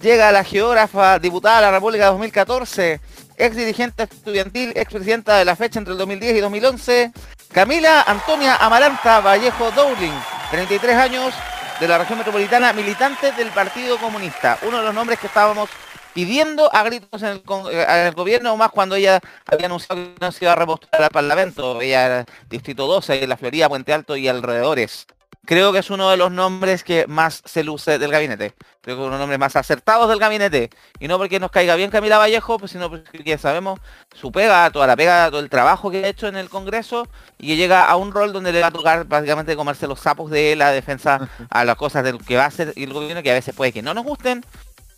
llega 0.00 0.32
la 0.32 0.44
geógrafa 0.44 1.18
diputada 1.18 1.56
de 1.56 1.62
la 1.62 1.70
República 1.72 2.06
2014, 2.06 3.00
ex 3.38 3.56
dirigente 3.56 4.02
estudiantil, 4.02 4.72
ex 4.74 4.92
presidenta 4.92 5.38
de 5.38 5.44
la 5.44 5.56
fecha 5.56 5.78
entre 5.78 5.92
el 5.92 5.98
2010 5.98 6.36
y 6.36 6.40
2011, 6.40 7.12
Camila 7.52 8.02
Antonia 8.02 8.56
Amaranta 8.56 9.20
Vallejo 9.20 9.70
Dowling, 9.70 10.12
33 10.50 10.94
años, 10.96 11.34
de 11.80 11.86
la 11.86 11.98
región 11.98 12.18
metropolitana, 12.18 12.72
militante 12.72 13.30
del 13.32 13.48
Partido 13.48 13.98
Comunista, 13.98 14.58
uno 14.62 14.78
de 14.78 14.84
los 14.84 14.94
nombres 14.94 15.20
que 15.20 15.28
estábamos 15.28 15.70
pidiendo 16.12 16.74
a 16.74 16.82
gritos 16.82 17.22
en 17.22 17.40
el, 17.40 18.12
gobierno, 18.14 18.56
más 18.56 18.70
cuando 18.70 18.96
ella 18.96 19.20
había 19.46 19.66
anunciado 19.66 20.02
que 20.02 20.20
no 20.20 20.32
se 20.32 20.44
iba 20.44 20.52
a 20.52 20.56
repostular 20.56 21.04
al 21.04 21.10
Parlamento, 21.10 21.80
ella 21.80 22.06
era 22.06 22.24
Distrito 22.48 22.88
12, 22.88 23.26
La 23.28 23.36
Florida, 23.36 23.68
Puente 23.68 23.92
Alto 23.92 24.16
y 24.16 24.26
alrededores. 24.26 25.06
Creo 25.48 25.72
que 25.72 25.78
es 25.78 25.88
uno 25.88 26.10
de 26.10 26.18
los 26.18 26.30
nombres 26.30 26.84
que 26.84 27.06
más 27.06 27.40
se 27.42 27.64
luce 27.64 27.98
del 27.98 28.10
gabinete. 28.10 28.52
Creo 28.82 28.96
que 28.96 29.02
es 29.02 29.06
uno 29.06 29.06
de 29.06 29.10
los 29.12 29.20
nombres 29.20 29.38
más 29.38 29.56
acertados 29.56 30.06
del 30.10 30.18
gabinete. 30.18 30.68
Y 31.00 31.08
no 31.08 31.16
porque 31.16 31.40
nos 31.40 31.50
caiga 31.50 31.74
bien 31.74 31.90
Camila 31.90 32.18
Vallejo, 32.18 32.58
pues 32.58 32.72
sino 32.72 32.90
porque 32.90 33.38
sabemos 33.38 33.80
su 34.14 34.30
pega, 34.30 34.70
toda 34.70 34.86
la 34.86 34.94
pega, 34.94 35.30
todo 35.30 35.40
el 35.40 35.48
trabajo 35.48 35.90
que 35.90 36.04
ha 36.04 36.08
hecho 36.08 36.28
en 36.28 36.36
el 36.36 36.50
Congreso 36.50 37.08
y 37.38 37.46
que 37.46 37.56
llega 37.56 37.86
a 37.86 37.96
un 37.96 38.12
rol 38.12 38.34
donde 38.34 38.52
le 38.52 38.60
va 38.60 38.66
a 38.66 38.70
tocar 38.70 39.06
básicamente 39.06 39.56
comerse 39.56 39.86
los 39.86 40.00
sapos 40.00 40.30
de 40.30 40.54
la 40.54 40.70
defensa 40.70 41.30
a 41.48 41.64
las 41.64 41.76
cosas 41.76 42.04
del 42.04 42.18
que 42.18 42.36
va 42.36 42.44
a 42.44 42.48
hacer 42.48 42.74
el 42.76 42.92
gobierno 42.92 43.22
que 43.22 43.30
a 43.30 43.34
veces 43.34 43.54
puede 43.54 43.72
que 43.72 43.80
no 43.80 43.94
nos 43.94 44.04
gusten, 44.04 44.44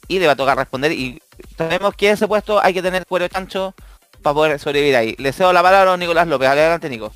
y 0.09 0.18
le 0.18 0.27
va 0.27 0.32
a 0.32 0.36
tocar 0.36 0.56
responder. 0.59 0.90
Y 0.90 1.22
sabemos 1.56 1.94
que 1.94 2.10
ese 2.10 2.27
puesto 2.27 2.60
hay 2.60 2.74
que 2.74 2.82
tener 2.82 3.06
cuero 3.06 3.28
chancho 3.28 3.72
para 4.20 4.35
poder 4.35 4.59
sobrevivir 4.59 4.97
ahí. 4.97 5.14
Le 5.16 5.32
cedo 5.32 5.52
la 5.52 5.62
palabra 5.62 5.93
a 5.93 5.97
Nicolás 5.97 6.27
López. 6.27 6.48
Adelante, 6.48 6.90
Nico. 6.90 7.12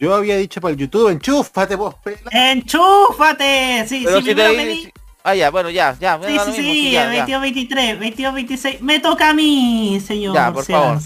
Yo 0.00 0.14
había 0.14 0.36
dicho 0.38 0.62
por 0.62 0.70
el 0.70 0.78
YouTube, 0.78 1.10
enchúfate 1.10 1.76
vos, 1.76 1.94
¡Enchúfate! 2.30 3.86
Sí, 3.86 4.06
sí, 4.06 4.22
si 4.22 4.34
te 4.34 4.92
Ah, 5.22 5.34
ya, 5.34 5.50
bueno, 5.50 5.68
ya, 5.68 5.94
ya. 6.00 6.18
Sí, 6.26 6.38
sí, 6.46 6.62
sí, 6.62 6.96
22, 6.96 7.42
23, 7.42 7.98
22, 7.98 8.34
26. 8.34 8.80
Me 8.80 9.00
toca 9.00 9.28
a 9.28 9.34
mí, 9.34 10.00
señor. 10.04 10.34
Ya, 10.34 10.50
por 10.50 10.64
favor. 10.64 10.98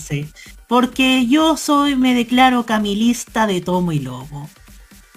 Porque 0.68 1.26
yo 1.26 1.56
soy, 1.56 1.96
me 1.96 2.14
declaro 2.14 2.64
camilista 2.64 3.48
de 3.48 3.60
tomo 3.60 3.90
y 3.90 3.98
lobo. 3.98 4.48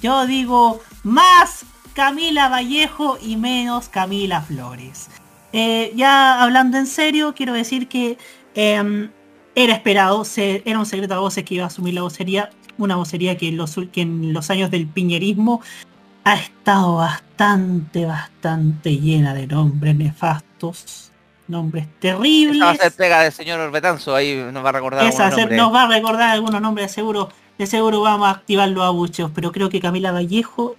Yo 0.01 0.25
digo 0.25 0.81
más 1.03 1.65
Camila 1.93 2.49
Vallejo 2.49 3.17
y 3.21 3.37
menos 3.37 3.89
Camila 3.89 4.41
Flores. 4.41 5.09
Eh, 5.53 5.91
ya 5.95 6.41
hablando 6.41 6.77
en 6.77 6.87
serio, 6.87 7.33
quiero 7.35 7.53
decir 7.53 7.87
que 7.87 8.17
em, 8.55 9.11
era 9.55 9.73
esperado, 9.73 10.23
era 10.35 10.79
un 10.79 10.85
secreto 10.85 11.13
a 11.13 11.19
voces 11.19 11.43
que 11.43 11.55
iba 11.55 11.63
a 11.63 11.67
asumir 11.67 11.93
la 11.93 12.01
vocería, 12.01 12.49
una 12.77 12.95
vocería 12.95 13.37
que 13.37 13.49
en 13.49 13.57
los, 13.57 13.75
que 13.91 14.01
en 14.01 14.33
los 14.33 14.49
años 14.49 14.71
del 14.71 14.87
piñerismo 14.87 15.61
ha 16.23 16.35
estado 16.35 16.97
bastante, 16.97 18.05
bastante 18.05 18.97
llena 18.97 19.33
de 19.33 19.47
nombres 19.47 19.95
nefastos, 19.95 21.11
nombres 21.47 21.87
terribles. 21.99 22.57
Esa 22.57 22.65
va 22.65 22.71
a 22.71 22.75
ser 22.75 22.91
pega 22.91 23.23
del 23.23 23.31
señor 23.31 23.59
Orbetanzo, 23.59 24.13
ahí 24.13 24.35
nos 24.51 24.63
va 24.63 24.69
a 24.69 24.73
recordar 24.73 25.05
Esa 25.05 25.29
Nos 25.29 25.73
va 25.73 25.83
a 25.83 25.87
recordar 25.87 26.29
algunos 26.31 26.61
nombres, 26.61 26.87
de 26.87 26.93
seguro, 26.93 27.29
de 27.57 27.65
seguro 27.65 28.01
vamos 28.01 28.27
a 28.27 28.31
activar 28.31 28.67
los 28.69 28.83
abucheos, 28.83 29.31
pero 29.33 29.51
creo 29.51 29.69
que 29.69 29.79
Camila 29.79 30.11
Vallejo 30.11 30.75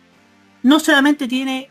no 0.63 0.81
solamente 0.81 1.27
tiene, 1.29 1.71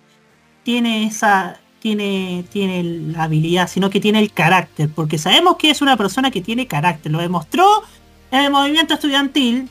tiene 0.63 1.05
esa 1.05 1.59
tiene, 1.79 2.43
tiene 2.49 2.83
la 2.83 3.23
habilidad, 3.23 3.69
sino 3.69 3.89
que 3.89 3.99
tiene 3.99 4.19
el 4.19 4.31
carácter, 4.31 4.89
porque 4.93 5.17
sabemos 5.17 5.57
que 5.57 5.69
es 5.69 5.81
una 5.81 5.95
persona 5.95 6.31
que 6.31 6.41
tiene 6.41 6.67
carácter, 6.67 7.11
lo 7.11 7.19
demostró 7.19 7.83
en 8.31 8.41
el 8.41 8.51
movimiento 8.51 8.95
estudiantil 8.95 9.69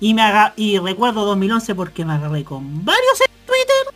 y 0.00 0.14
me 0.14 0.22
haga, 0.22 0.52
y 0.56 0.78
recuerdo 0.78 1.24
2011 1.24 1.74
porque 1.74 2.04
me 2.04 2.14
agarré 2.14 2.44
con 2.44 2.84
varios 2.84 3.20
en 3.20 3.46
Twitter 3.46 3.94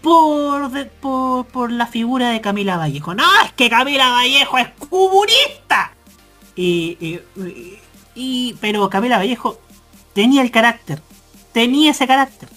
por, 0.00 0.88
por, 1.00 1.46
por 1.46 1.72
la 1.72 1.86
figura 1.86 2.30
de 2.30 2.40
Camila 2.40 2.76
Vallejo. 2.76 3.14
No, 3.14 3.24
es 3.44 3.52
que 3.52 3.70
Camila 3.70 4.10
Vallejo 4.10 4.58
es 4.58 4.68
comunista. 4.88 5.92
Y, 6.56 7.20
y, 8.14 8.54
pero 8.60 8.88
Camila 8.88 9.18
Vallejo 9.18 9.60
tenía 10.12 10.42
el 10.42 10.50
carácter, 10.50 11.02
tenía 11.52 11.90
ese 11.90 12.06
carácter. 12.06 12.48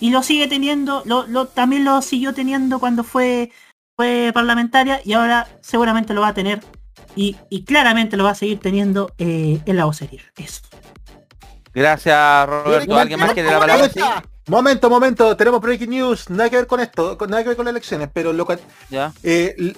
Y 0.00 0.10
lo 0.10 0.22
sigue 0.22 0.48
teniendo, 0.48 1.02
lo, 1.04 1.26
lo, 1.26 1.46
también 1.46 1.84
lo 1.84 2.00
siguió 2.00 2.32
teniendo 2.32 2.78
cuando 2.78 3.04
fue 3.04 3.50
fue 4.00 4.30
parlamentaria 4.32 5.02
y 5.04 5.12
ahora 5.12 5.46
seguramente 5.60 6.14
lo 6.14 6.22
va 6.22 6.28
a 6.28 6.34
tener 6.34 6.62
y, 7.16 7.34
claramente 7.64 8.16
lo 8.16 8.24
va 8.24 8.30
a 8.30 8.34
seguir 8.34 8.58
teniendo 8.58 9.12
eh, 9.18 9.60
en 9.66 9.76
la 9.76 9.84
vocería. 9.84 10.22
Eso. 10.38 10.62
Gracias, 11.74 12.48
Roberto. 12.48 12.96
¿Alguien 12.96 13.20
más 13.20 13.32
quiere 13.32 13.50
la 13.50 13.58
palabra? 13.58 13.90
Momento, 14.46 14.90
momento, 14.90 15.36
tenemos 15.36 15.60
breaking 15.60 15.90
news, 15.90 16.28
nada 16.28 16.50
que 16.50 16.56
ver 16.56 16.66
con 16.66 16.80
esto, 16.80 17.16
nada 17.28 17.42
que 17.42 17.50
ver 17.50 17.56
con 17.56 17.66
las 17.66 17.72
elecciones, 17.72 18.08
pero 18.12 18.32
lo 18.32 18.48
¿Ya? 18.88 19.12
Eh, 19.22 19.74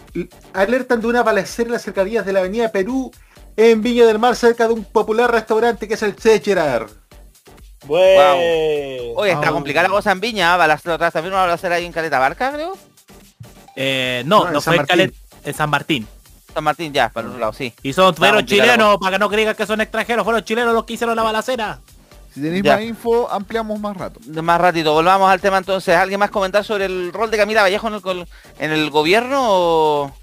alertan 0.55 1.03
de 1.03 1.09
una 1.09 1.23
balacera 1.23 1.67
en 1.67 1.73
las 1.73 1.83
cercanías 1.83 2.25
de 2.25 2.33
la 2.33 2.41
avenida 2.41 2.73
Perú 2.73 3.11
en 3.57 3.83
Viña 3.83 4.07
del 4.07 4.19
Mar, 4.19 4.35
cerca 4.35 4.67
de 4.67 4.73
un 4.73 4.85
popular 4.85 5.31
restaurante 5.31 5.87
que 5.87 5.95
es 5.95 6.03
el 6.03 6.17
Che 6.17 6.41
Gerard. 6.41 6.91
Bueno. 7.85 8.35
Oye, 9.17 9.33
está 9.33 9.51
complicada 9.51 9.89
la 9.89 9.95
cosa 9.95 10.13
en 10.13 10.21
Viña, 10.21 10.57
balacera, 10.57 11.11
también 11.11 11.35
una 11.35 11.43
balacera 11.43 11.75
ahí 11.75 11.85
en 11.85 11.93
Caleta 11.93 12.19
Barca, 12.19 12.53
creo. 12.53 12.73
Eh, 13.77 14.23
no, 14.25 14.51
no, 14.51 14.63
fue 14.63 14.77
en 15.45 15.55
San 15.55 15.69
Martín. 15.69 16.07
San 16.53 16.65
Martín 16.65 16.93
ya, 16.93 17.09
para 17.09 17.29
otro 17.29 17.39
lado, 17.39 17.53
sí. 17.53 17.73
Y 17.83 17.93
son, 17.93 18.15
fueron 18.15 18.45
chilenos, 18.45 18.99
para 18.99 19.13
que 19.13 19.19
no 19.19 19.29
crean 19.29 19.55
que 19.55 19.67
son 19.67 19.81
extranjeros, 19.81 20.25
fueron 20.25 20.43
chilenos 20.45 20.75
los 20.75 20.85
que 20.85 20.95
hicieron 20.95 21.17
la 21.17 21.23
balacera. 21.23 21.81
Si 22.35 22.41
tenéis 22.41 22.65
más 22.65 22.81
info, 22.81 23.31
ampliamos 23.31 23.79
más 23.79 23.97
rato. 23.97 24.19
Más 24.43 24.61
ratito, 24.61 24.95
volvamos 24.95 25.31
al 25.31 25.41
tema 25.41 25.59
entonces. 25.59 25.95
¿Alguien 25.95 26.19
más 26.19 26.31
comentar 26.31 26.65
sobre 26.65 26.87
el 26.87 27.13
rol 27.13 27.31
de 27.31 27.37
Camila 27.37 27.63
Vallejo 27.63 27.89
en 27.89 27.95
el, 27.95 28.27
en 28.59 28.71
el 28.73 28.91
gobierno? 28.91 30.15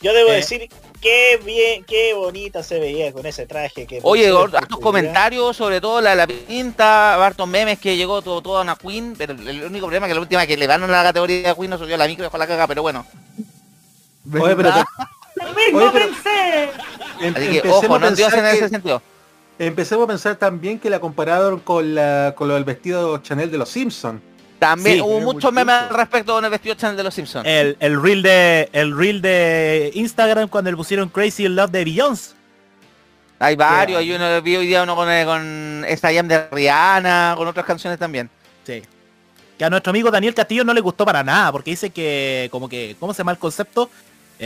Yo 0.00 0.12
debo 0.12 0.30
eh. 0.30 0.36
decir 0.36 0.68
qué 1.00 1.40
bien, 1.42 1.84
qué 1.84 2.12
bonita 2.12 2.62
se 2.62 2.78
veía 2.78 3.12
con 3.14 3.24
ese 3.24 3.46
traje. 3.46 3.86
Que 3.86 4.00
Oye, 4.02 4.28
hartos 4.28 4.78
comentarios, 4.78 5.56
sobre 5.56 5.80
todo 5.80 6.02
la, 6.02 6.14
la 6.14 6.26
pinta, 6.26 7.24
hartos 7.24 7.48
memes 7.48 7.78
que 7.78 7.96
llegó 7.96 8.20
todo, 8.20 8.42
todo 8.42 8.58
a 8.58 8.62
una 8.62 8.76
Queen, 8.76 9.14
pero 9.16 9.32
el 9.32 9.64
único 9.64 9.86
problema 9.86 10.06
es 10.06 10.10
que 10.10 10.14
la 10.14 10.20
última 10.20 10.46
que 10.46 10.58
le 10.58 10.66
van 10.66 10.82
a 10.82 10.86
la 10.86 11.02
categoría 11.02 11.48
de 11.48 11.54
Queen 11.54 11.70
no 11.70 11.78
subió 11.78 11.96
la 11.96 12.06
micro 12.06 12.24
dejó 12.24 12.36
la 12.36 12.46
caga, 12.46 12.66
pero 12.66 12.82
bueno. 12.82 13.06
Oye, 14.32 14.56
pero... 14.56 14.70
Oye, 15.74 15.90
pensé! 15.90 16.70
Em, 17.20 17.34
Así 17.36 17.60
que, 17.60 17.68
ojo, 17.68 17.98
no 17.98 18.10
Dios 18.10 18.32
en 18.32 18.46
ese 18.46 18.68
sentido. 18.68 19.02
Empecemos 19.58 20.04
a 20.04 20.08
pensar 20.08 20.36
también 20.36 20.78
que 20.78 20.90
la 20.90 21.00
compararon 21.00 21.60
con, 21.60 21.94
la, 21.94 22.34
con 22.36 22.48
lo 22.48 22.54
del 22.54 22.64
vestido 22.64 23.18
Chanel 23.18 23.50
de 23.50 23.58
los 23.58 23.68
Simpsons 23.68 24.20
también 24.64 25.02
hubo 25.02 25.20
muchos 25.20 25.52
memes 25.52 25.74
al 25.74 25.90
respecto 25.90 26.34
con 26.34 26.44
el 26.44 26.50
vestido 26.50 26.74
channel 26.74 26.96
de 26.96 27.02
los 27.02 27.14
Simpsons. 27.14 27.46
El, 27.46 27.76
el 27.80 28.00
reel 28.00 28.22
de 28.22 28.70
el 28.72 28.96
reel 28.96 29.20
de 29.20 29.90
Instagram 29.94 30.48
cuando 30.48 30.70
le 30.70 30.76
pusieron 30.76 31.10
Crazy 31.10 31.48
Love 31.48 31.70
de 31.70 31.84
Beyoncé. 31.84 32.34
Hay 33.38 33.56
varios, 33.56 33.98
hay 33.98 34.12
uno 34.12 34.40
vi 34.40 34.56
hoy 34.56 34.66
día 34.66 34.84
uno 34.84 34.96
con, 34.96 35.10
eh, 35.10 35.24
con 35.26 35.84
esta 35.86 36.14
Jam 36.14 36.28
de 36.28 36.48
Rihanna, 36.48 37.34
con 37.36 37.46
otras 37.46 37.66
canciones 37.66 37.98
también. 37.98 38.30
Sí. 38.64 38.82
Que 39.58 39.64
a 39.66 39.70
nuestro 39.70 39.90
amigo 39.90 40.10
Daniel 40.10 40.34
Castillo 40.34 40.64
no 40.64 40.72
le 40.72 40.80
gustó 40.80 41.04
para 41.04 41.22
nada, 41.22 41.52
porque 41.52 41.72
dice 41.72 41.90
que 41.90 42.48
como 42.50 42.66
que, 42.66 42.96
¿cómo 42.98 43.12
se 43.12 43.18
llama 43.18 43.32
el 43.32 43.38
concepto? 43.38 43.90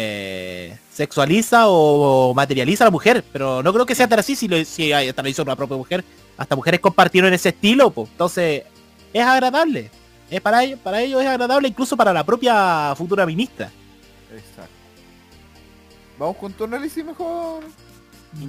Eh, 0.01 0.79
sexualiza 0.93 1.65
o 1.67 2.33
materializa 2.33 2.85
a 2.85 2.87
la 2.87 2.93
mujer, 2.93 3.25
pero 3.33 3.65
no 3.65 3.73
creo 3.73 3.85
que 3.85 3.97
sea 3.97 4.07
tan 4.07 4.21
así 4.21 4.37
si, 4.37 4.47
lo, 4.47 4.65
si 4.65 4.93
hasta 4.93 5.23
lo 5.25 5.29
hizo 5.29 5.43
una 5.43 5.57
propia 5.57 5.77
mujer. 5.77 6.05
Hasta 6.37 6.55
mujeres 6.55 6.79
compartieron 6.79 7.35
ese 7.35 7.49
estilo, 7.49 7.91
pues. 7.91 8.09
entonces 8.09 8.63
es 9.13 9.25
agradable. 9.25 9.91
Es 10.31 10.41
para 10.41 10.63
ellos, 10.63 10.79
para 10.79 11.01
ellos 11.01 11.21
es 11.21 11.27
agradable 11.27 11.67
incluso 11.67 11.97
para 11.97 12.13
la 12.13 12.25
propia 12.25 12.95
futura 12.97 13.27
ministra. 13.27 13.73
Exacto. 14.33 14.71
Vamos 16.17 16.37
con 16.37 16.53
tu 16.53 16.63
análisis 16.63 17.05
mejor. 17.05 17.65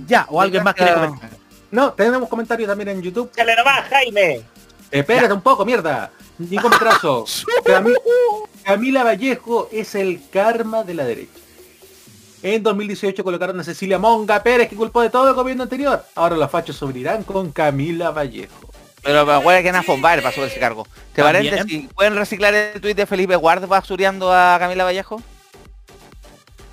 Ya, 0.05 0.27
o 0.29 0.39
alguien 0.39 0.63
más 0.63 0.75
quiere 0.75 0.93
comentar. 0.93 1.31
No, 1.71 1.93
tenemos 1.93 2.29
comentarios 2.29 2.69
también 2.69 2.89
en 2.89 3.01
YouTube. 3.01 3.31
¡Chale 3.35 3.55
nomás, 3.55 3.89
Jaime! 3.89 4.43
Espérate 4.91 5.33
un 5.33 5.41
poco, 5.41 5.65
mierda. 5.65 6.11
Nico 6.37 6.69
Metrazo. 6.69 7.25
Camila 8.63 9.03
Vallejo 9.03 9.69
es 9.71 9.95
el 9.95 10.21
karma 10.29 10.83
de 10.83 10.93
la 10.93 11.05
derecha. 11.05 11.39
En 12.41 12.63
2018 12.63 13.23
colocaron 13.23 13.59
a 13.59 13.63
Cecilia 13.63 13.99
Monga 13.99 14.41
Pérez, 14.41 14.69
que 14.69 14.75
culpó 14.75 15.01
de 15.01 15.09
todo 15.09 15.27
el 15.27 15.35
gobierno 15.35 15.63
anterior. 15.63 16.05
Ahora 16.15 16.37
los 16.37 16.49
fachos 16.49 16.77
sobrirán 16.77 17.23
con 17.23 17.51
Camila 17.51 18.11
Vallejo. 18.11 18.69
Pero 19.03 19.25
me 19.25 19.33
acuerdo 19.33 19.61
que 19.61 19.69
Ana 19.69 19.83
Bombar 19.85 20.21
pasó 20.21 20.45
ese 20.45 20.59
cargo. 20.59 20.87
¿Te 21.13 21.21
parece 21.21 21.63
si 21.63 21.79
pueden 21.93 22.15
reciclar 22.15 22.53
el 22.53 22.79
tweet 22.79 22.95
de 22.95 23.05
Felipe 23.05 23.35
Guard 23.35 23.67
basureando 23.67 24.31
a 24.33 24.57
Camila 24.59 24.83
Vallejo? 24.83 25.21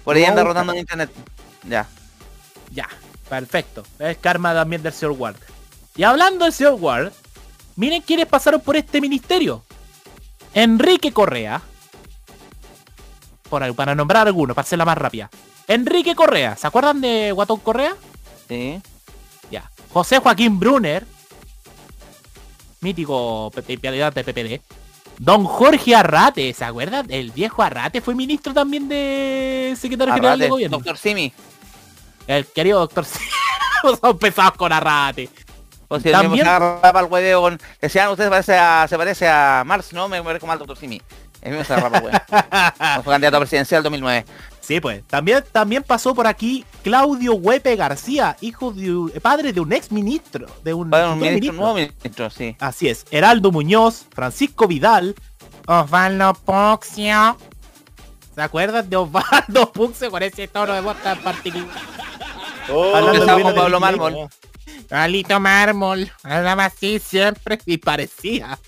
Por 0.04 0.16
ahí 0.16 0.24
anda 0.24 0.44
rotando 0.44 0.72
en 0.72 0.80
internet. 0.80 1.10
Ya. 1.68 1.88
Ya, 2.70 2.88
perfecto. 3.28 3.84
Es 3.98 4.18
karma 4.18 4.54
también 4.54 4.82
del 4.82 4.92
señor 4.92 5.16
Ward. 5.18 5.36
Y 5.96 6.04
hablando 6.04 6.44
del 6.44 6.52
señor 6.52 6.76
Ward, 6.78 7.12
miren 7.74 8.02
quiénes 8.02 8.26
pasaron 8.26 8.60
por 8.60 8.76
este 8.76 9.00
ministerio. 9.00 9.64
Enrique 10.54 11.12
Correa. 11.12 11.60
Por 13.48 13.62
ahí, 13.62 13.72
para 13.72 13.94
nombrar 13.94 14.26
algunos, 14.26 14.54
para 14.54 14.64
hacerla 14.64 14.84
más 14.84 14.98
rápida. 14.98 15.30
Enrique 15.68 16.14
Correa, 16.14 16.56
¿se 16.56 16.66
acuerdan 16.66 17.00
de 17.00 17.32
Guatón 17.32 17.60
Correa? 17.60 17.94
Sí. 18.48 18.80
Ya. 19.50 19.70
José 19.92 20.18
Joaquín 20.18 20.58
Brunner, 20.58 21.06
mítico 22.80 23.52
pialidad 23.80 24.12
de 24.12 24.24
PPD. 24.24 24.60
Don 25.18 25.44
Jorge 25.44 25.94
Arrate, 25.94 26.52
¿se 26.52 26.64
acuerdan? 26.64 27.06
El 27.08 27.30
viejo 27.30 27.62
Arrate 27.62 28.00
fue 28.00 28.14
ministro 28.14 28.52
también 28.52 28.88
de 28.88 29.74
secretario 29.78 30.14
general 30.14 30.38
de 30.38 30.48
gobierno. 30.48 30.76
Doctor 30.76 30.98
Simi. 30.98 31.32
El 32.26 32.46
querido 32.46 32.80
doctor 32.80 33.04
Simi. 33.04 33.26
Son 34.00 34.18
pesados 34.18 34.54
con 34.56 34.72
Arrate. 34.72 35.30
O 35.88 36.00
si 36.00 36.10
también... 36.10 36.46
el 36.46 37.04
hueveo 37.08 37.40
con... 37.40 37.60
Decían, 37.80 38.10
usted 38.10 38.24
se 38.24 38.30
parece 38.30 38.58
a, 38.58 38.86
se 38.88 38.98
parece 38.98 39.28
a 39.28 39.62
Mars, 39.64 39.92
¿no? 39.92 40.08
Me 40.08 40.22
parece 40.22 40.40
como 40.40 40.52
al 40.52 40.58
doctor 40.58 40.76
Simi. 40.76 41.00
El 41.46 41.52
mismo 41.52 41.64
Cerrapa, 41.64 42.00
weón. 42.00 43.02
fue 43.04 43.12
candidato 43.12 43.38
presidencial 43.38 43.82
2009. 43.84 44.24
Sí, 44.60 44.80
pues. 44.80 45.04
También, 45.06 45.44
también 45.52 45.84
pasó 45.84 46.12
por 46.12 46.26
aquí 46.26 46.64
Claudio 46.82 47.34
Huepe 47.34 47.76
García, 47.76 48.36
hijo 48.40 48.72
de 48.72 49.20
padre 49.20 49.52
de 49.52 49.60
un 49.60 49.72
ex 49.72 49.92
ministro. 49.92 50.46
De 50.64 50.74
un, 50.74 50.90
ministro, 51.20 51.52
nuevo 51.52 51.74
ministro, 51.74 52.30
sí. 52.30 52.56
Así 52.58 52.88
es. 52.88 53.06
Heraldo 53.12 53.52
Muñoz, 53.52 54.06
Francisco 54.12 54.66
Vidal, 54.66 55.14
Osvaldo 55.68 56.34
Puxio. 56.34 57.36
¿Se 58.34 58.42
acuerdan 58.42 58.90
de 58.90 58.96
Osvaldo 58.96 59.70
Puxio 59.72 60.10
con 60.10 60.24
ese 60.24 60.48
tono 60.48 60.74
de 60.74 60.80
voz 60.80 61.00
tan 61.00 61.18
particular? 61.20 61.68
Oh, 62.68 62.92
Hablando 62.92 63.54
Pablo 63.54 63.78
Mármol. 63.78 64.28
Alito 64.90 65.40
Mármol, 65.40 66.10
hablaba 66.22 66.66
así 66.66 66.98
siempre 66.98 67.58
y 67.66 67.78
parecía. 67.78 68.58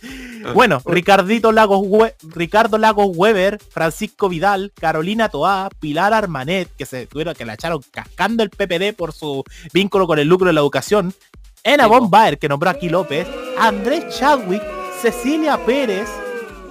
Bueno, 0.54 0.80
Ricardito 0.84 1.52
Lagos 1.52 1.86
Ricardo 2.22 2.78
Lagos 2.78 3.08
Weber, 3.14 3.58
Francisco 3.70 4.28
Vidal, 4.28 4.72
Carolina 4.78 5.28
Toá, 5.28 5.68
Pilar 5.78 6.14
Armanet, 6.14 6.68
que 6.76 6.86
se 6.86 7.06
tuvieron 7.06 7.34
que 7.34 7.44
la 7.44 7.54
echaron 7.54 7.82
cascando 7.90 8.42
el 8.42 8.50
PPD 8.50 8.94
por 8.96 9.12
su 9.12 9.44
vínculo 9.72 10.06
con 10.06 10.18
el 10.18 10.28
lucro 10.28 10.46
de 10.46 10.52
la 10.52 10.60
educación. 10.60 11.14
Ena 11.62 11.86
Von 11.86 12.10
Baer, 12.10 12.38
que 12.38 12.48
nombró 12.48 12.70
aquí 12.70 12.88
López, 12.88 13.26
Andrés 13.58 14.16
Chadwick, 14.16 14.62
Cecilia 15.00 15.58
Pérez, 15.64 16.08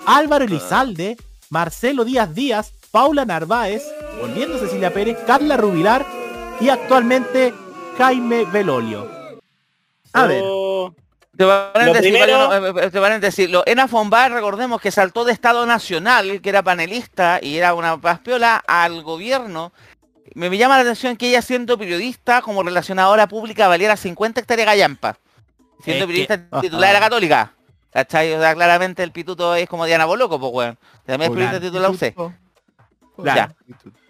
Álvaro 0.05 0.45
Elizalde, 0.45 1.17
Marcelo 1.49 2.03
Díaz 2.05 2.33
Díaz, 2.33 2.73
Paula 2.91 3.25
Narváez, 3.25 3.83
volviendo 4.19 4.57
Cecilia 4.57 4.93
Pérez, 4.93 5.17
Carla 5.27 5.57
Rubilar 5.57 6.05
y 6.59 6.69
actualmente 6.69 7.53
Jaime 7.97 8.45
Belolio. 8.45 9.16
A 10.17 10.27
ver. 10.27 10.43
Te 11.37 11.45
van 11.45 13.11
a 13.11 13.19
decir, 13.19 13.49
lo 13.51 13.61
Ena 13.67 13.87
Fonbar, 13.87 14.31
recordemos 14.31 14.81
que 14.81 14.89
saltó 14.89 15.23
de 15.23 15.33
Estado 15.33 15.67
Nacional, 15.67 16.41
que 16.41 16.49
era 16.49 16.63
panelista 16.63 17.39
y 17.41 17.57
era 17.57 17.75
una 17.75 18.01
paspiola, 18.01 18.63
al 18.67 19.03
gobierno. 19.03 19.71
Me, 20.33 20.49
llama 20.57 20.77
la 20.77 20.81
atención 20.81 21.15
que 21.15 21.29
ella 21.29 21.43
siendo 21.43 21.77
periodista 21.77 22.41
como 22.41 22.63
relacionadora 22.63 23.27
pública 23.27 23.67
valiera 23.67 23.95
50 23.95 24.41
hectáreas 24.41 24.65
gallampa. 24.65 25.19
Siendo 25.83 26.07
periodista 26.07 26.37
titular 26.59 26.87
de 26.87 26.93
la 26.93 26.99
católica. 26.99 27.53
¿Cachai? 27.91 28.33
O 28.33 28.39
sea, 28.39 28.55
claramente 28.55 29.03
el 29.03 29.11
pituto 29.11 29.53
es 29.53 29.69
como 29.69 29.85
Diana 29.85 30.05
Boloco, 30.05 30.39
pues 30.39 30.51
weón. 30.51 30.79
También 31.05 31.31
es 31.31 31.37
periodista 31.37 31.61
titular 31.61 31.91
usted. 31.91 32.15
Ya. 33.23 33.55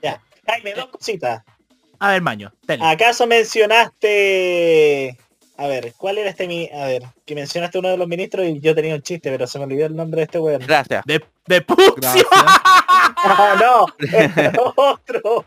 Ya. 0.01 0.21
Jaime, 0.45 0.73
dos 0.73 0.87
cositas. 0.87 1.43
A 1.99 2.11
ver, 2.11 2.21
Maño. 2.21 2.53
¿Acaso 2.81 3.27
mencionaste 3.27 5.17
a 5.57 5.67
ver, 5.67 5.93
¿cuál 5.97 6.19
era 6.19 6.29
este 6.29 6.47
mi... 6.47 6.69
A 6.71 6.85
ver, 6.85 7.03
que 7.25 7.35
mencionaste 7.35 7.79
uno 7.79 7.89
de 7.89 7.97
los 7.97 8.07
ministros 8.07 8.45
y 8.45 8.59
yo 8.59 8.75
tenía 8.75 8.95
un 8.95 9.01
chiste, 9.01 9.31
pero 9.31 9.47
se 9.47 9.57
me 9.57 9.65
olvidó 9.65 9.87
el 9.87 9.95
nombre 9.95 10.19
de 10.19 10.25
este 10.25 10.39
weón. 10.39 10.61
Gracias. 10.65 11.03
De, 11.05 11.21
de 11.47 11.61
Puxio. 11.61 12.27
no, 13.59 13.85
otro. 14.75 15.43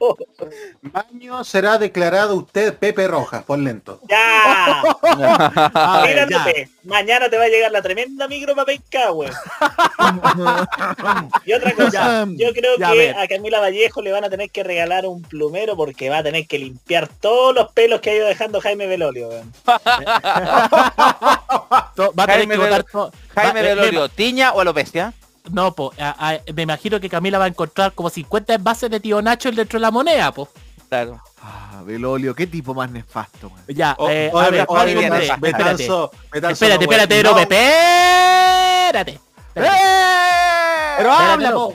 Baño 0.82 1.44
será 1.44 1.78
declarado 1.78 2.35
usted 2.36 2.74
Pepe 2.74 3.06
Rojas, 3.06 3.44
por 3.44 3.59
lento. 3.59 4.01
Ya. 4.09 4.82
Mañana 6.85 7.28
te 7.28 7.36
va 7.36 7.44
a 7.44 7.48
llegar 7.48 7.70
la 7.70 7.82
tremenda 7.82 8.27
micro 8.28 8.55
para 8.56 8.72
weón. 9.12 9.32
y 11.44 11.52
otra 11.52 11.74
cosa, 11.74 12.27
yo 12.31 12.52
creo 12.52 12.77
que 12.77 13.10
a, 13.10 13.28
Camila 13.28 13.60
Vallejo 13.60 14.02
le 14.02 14.12
van 14.12 14.24
a 14.24 14.31
tener 14.31 14.51
que 14.51 14.64
regalar 14.64 15.06
un 15.06 15.22
plumero 15.22 15.77
porque 15.77 16.09
va 16.09 16.18
a 16.18 16.22
tener 16.22 16.47
que 16.47 16.59
limpiar 16.59 17.09
todos 17.09 17.55
los 17.55 17.70
pelos 17.72 18.01
que 18.01 18.10
ha 18.10 18.14
ido 18.14 18.27
dejando 18.27 18.60
Jaime 18.60 18.86
Belolio, 18.86 19.28
weón. 19.28 19.52
va 19.66 19.81
a 21.77 22.27
tener 22.27 22.48
Jaime 22.48 22.56
que 22.56 22.85
Jaime 23.35 23.62
Belolio, 23.62 24.09
¿tiña 24.09 24.52
o 24.52 24.60
alopecia? 24.60 25.12
No, 25.50 25.74
po, 25.74 25.92
me 26.54 26.62
imagino 26.62 27.00
que 27.00 27.08
Camila 27.08 27.38
va 27.38 27.46
a 27.46 27.48
encontrar 27.48 27.92
como 27.92 28.10
50 28.10 28.54
envases 28.54 28.90
de 28.90 29.00
tío 29.00 29.22
Nacho 29.22 29.50
dentro 29.50 29.78
de 29.78 29.82
la 29.82 29.90
moneda, 29.90 30.32
po. 30.32 30.48
Claro. 30.88 31.22
Ah, 31.42 31.82
Belolio, 31.84 32.34
qué 32.34 32.46
tipo 32.46 32.74
más 32.74 32.90
nefasto, 32.90 33.48
man. 33.48 33.62
Ya, 33.68 33.94
oh, 33.98 34.10
eh, 34.10 34.30
a 34.34 34.50
ver, 34.50 34.60
espérate, 34.60 35.32
espérate, 35.32 35.84
espérate, 36.52 36.84
espérate, 36.84 37.22
no, 37.22 37.38
espérate. 37.38 39.20
Pero 39.54 41.12
habla, 41.12 41.52
po. 41.52 41.74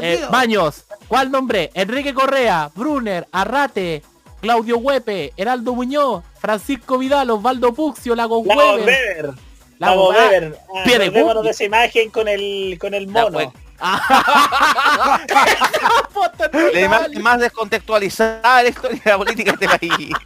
Eh, 0.00 0.26
Baños, 0.30 0.84
¿cuál 1.08 1.30
nombre? 1.30 1.70
Enrique 1.74 2.14
Correa, 2.14 2.70
Brunner, 2.74 3.26
Arrate, 3.32 4.02
Claudio 4.40 4.78
Huepe, 4.78 5.32
Heraldo 5.36 5.74
Muñoz, 5.74 6.22
Francisco 6.38 6.98
Vidal, 6.98 7.30
Osvaldo 7.30 7.72
Puxio, 7.72 8.14
Lago 8.14 8.38
Weber. 8.38 9.34
La 9.78 9.92
Weber. 9.92 10.58
Ah, 10.74 10.84
de 10.84 11.50
esa 11.50 11.64
imagen 11.64 12.10
con 12.10 12.28
el 12.28 12.78
con 12.80 12.94
el 12.94 13.08
mono. 13.08 13.32
Pues. 13.32 13.48
la 16.72 16.80
imagen 16.80 17.22
más 17.22 17.38
descontextualizada 17.40 18.56
de 18.58 18.62
la 18.64 18.68
historia 18.70 19.02
de 19.04 19.10
la 19.10 19.18
política 19.18 19.52
de 19.52 19.66
este 19.66 19.78
país. 19.78 20.16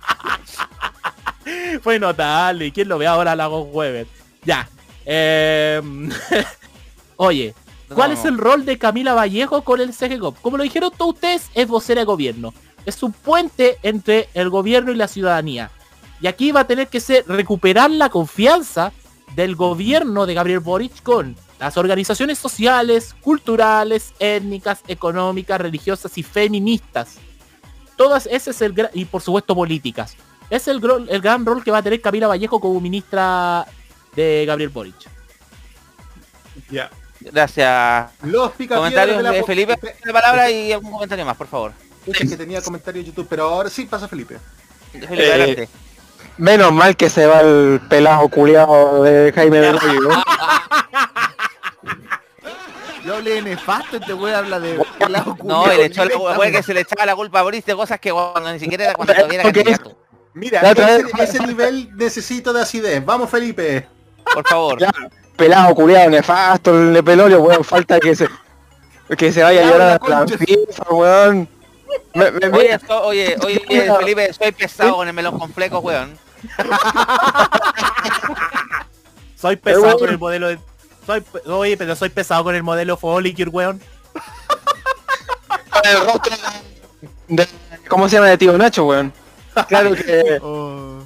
Fue 1.83 1.99
notable. 1.99 2.67
¿Y 2.67 2.73
quién 2.73 2.89
lo 2.89 2.99
ve 2.99 3.09
ahora 3.09 3.35
Lago 3.35 3.63
Weber? 3.63 4.07
Ya. 4.45 4.69
Em, 5.05 6.09
oye, 7.17 7.53
¿cuál 7.93 8.13
es 8.13 8.25
el 8.25 8.39
rol 8.39 8.65
de 8.65 8.79
Camila 8.79 9.15
Vallejo 9.15 9.63
con 9.63 9.81
el 9.81 9.93
CGCOP? 9.93 10.41
Como 10.41 10.57
lo 10.57 10.63
dijeron 10.63 10.93
todos 10.97 11.15
ustedes, 11.15 11.51
es 11.55 11.67
vocera 11.67 12.03
de 12.03 12.05
gobierno. 12.05 12.55
Es 12.87 13.03
un 13.03 13.13
puente 13.13 13.79
entre 13.83 14.29
el 14.35 14.49
gobierno 14.49 14.93
y 14.93 14.97
la 14.97 15.09
ciudadanía. 15.09 15.73
Y 16.21 16.29
aquí 16.29 16.53
va 16.53 16.61
a 16.61 16.67
tener 16.67 16.87
que 16.89 17.01
ser 17.01 17.25
recuperar 17.27 17.91
la 17.91 18.11
confianza 18.11 18.93
del 19.35 19.57
gobierno 19.57 20.27
de 20.27 20.35
Gabriel 20.35 20.61
Boric 20.61 21.03
con 21.03 21.37
las 21.59 21.77
organizaciones 21.77 22.39
sociales, 22.39 23.15
culturales, 23.21 24.15
étnicas, 24.19 24.81
económicas, 24.89 25.61
religiosas 25.61 26.17
y 26.19 26.23
feministas. 26.23 27.17
Todas 27.97 28.27
ese 28.27 28.51
es 28.51 28.63
el 28.63 28.73
gran, 28.73 28.91
y 28.95 29.05
por 29.05 29.21
supuesto 29.21 29.55
políticas. 29.55 30.17
Es 30.49 30.67
el, 30.69 30.81
el 31.09 31.21
gran 31.21 31.45
rol 31.45 31.63
que 31.63 31.71
va 31.71 31.79
a 31.79 31.83
tener 31.83 32.01
Camila 32.01 32.27
Vallejo 32.27 32.61
como 32.61 32.81
ministra 32.81 33.67
de 34.17 34.45
Gabriel 34.47 34.71
Boric. 34.71 34.97
Ya. 36.71 36.91
Gracias. 37.21 38.11
Los 38.23 38.53
comentarios 38.53 39.19
de, 39.19 39.23
la... 39.23 39.45
Felipe, 39.45 39.77
de 40.05 40.13
palabra 40.13 40.51
y 40.51 40.73
algún 40.73 40.93
comentario 40.93 41.25
más, 41.27 41.37
por 41.37 41.47
favor. 41.47 41.73
que 42.07 42.37
tenía 42.37 42.63
comentario 42.63 43.01
en 43.01 43.07
YouTube, 43.07 43.27
pero 43.29 43.45
ahora 43.45 43.69
sí 43.69 43.85
pasa 43.85 44.09
Felipe. 44.09 44.39
Felipe, 44.93 45.33
adelante. 45.33 45.69
Menos 46.41 46.73
mal 46.73 46.97
que 46.97 47.11
se 47.11 47.27
va 47.27 47.41
el 47.43 47.83
pelado 47.91 48.27
culiado 48.31 49.03
de 49.03 49.31
Jaime 49.31 49.59
de 49.59 49.79
Yo 53.05 53.15
hablé 53.17 53.43
nefasto, 53.43 53.99
este 53.99 54.15
wey 54.15 54.33
habla 54.33 54.59
de 54.59 54.81
pelado 54.99 55.37
culiado. 55.37 55.67
No, 55.67 55.71
le 55.71 55.85
echó 55.85 56.03
la, 56.07 56.51
que 56.51 56.63
se 56.63 56.73
le 56.73 56.81
echaba 56.81 57.05
la 57.05 57.15
culpa 57.15 57.41
a 57.41 57.43
Boris 57.43 57.67
de 57.67 57.75
cosas 57.75 58.01
que 58.01 58.11
cuando 58.11 58.51
ni 58.51 58.59
siquiera 58.59 58.85
era 58.85 58.95
cuando 58.95 59.13
todavía 59.13 59.43
era 59.43 59.53
candidato. 59.53 59.99
Mira, 60.33 60.63
ese, 60.63 61.05
ese, 61.19 61.47
nivel 61.47 61.95
necesito 61.95 62.55
de 62.55 62.63
acidez. 62.63 63.05
Vamos, 63.05 63.29
Felipe. 63.29 63.87
Por 64.33 64.49
favor. 64.49 64.79
pelado, 65.37 65.75
culiado, 65.75 66.09
nefasto, 66.09 66.75
el 66.75 67.05
pelolio, 67.05 67.43
weón, 67.43 67.63
falta 67.65 68.01
que 68.01 68.17
se 68.17 68.27
que 69.15 69.31
se 69.31 69.43
vaya 69.43 69.61
a 69.61 69.71
llorar 69.71 70.01
a 70.03 70.09
la 70.09 70.27
FIFA, 70.27 70.85
weón. 70.89 71.49
oye, 72.15 72.79
oye, 73.03 73.37
oye, 73.43 73.93
Felipe, 73.99 74.33
soy 74.33 74.53
pesado 74.53 74.97
con 74.97 75.07
el 75.07 75.13
melón 75.13 75.39
con 75.39 75.53
flecos, 75.53 75.85
weón. 75.85 76.30
Soy 79.37 79.57
pesado 79.57 79.99
con 79.99 80.11
el 80.11 80.19
modelo 80.19 80.49
de... 80.49 80.59
Soy, 81.07 81.25
oye, 81.47 81.77
pero 81.77 81.97
soy 81.97 82.09
pesado 82.11 82.45
con 82.45 82.55
el 82.55 82.63
modelo 82.63 82.97
Follicure, 82.97 83.51
weón. 83.51 83.81
el 85.85 86.07
rostro 86.07 86.37
de, 87.29 87.49
¿Cómo 87.89 88.09
se 88.09 88.17
llama 88.17 88.29
de 88.29 88.39
tío 88.39 88.57
Nacho, 88.57 88.87
weón? 88.87 89.13
Claro 89.69 89.95
que... 89.95 90.39
Oh. 90.43 91.03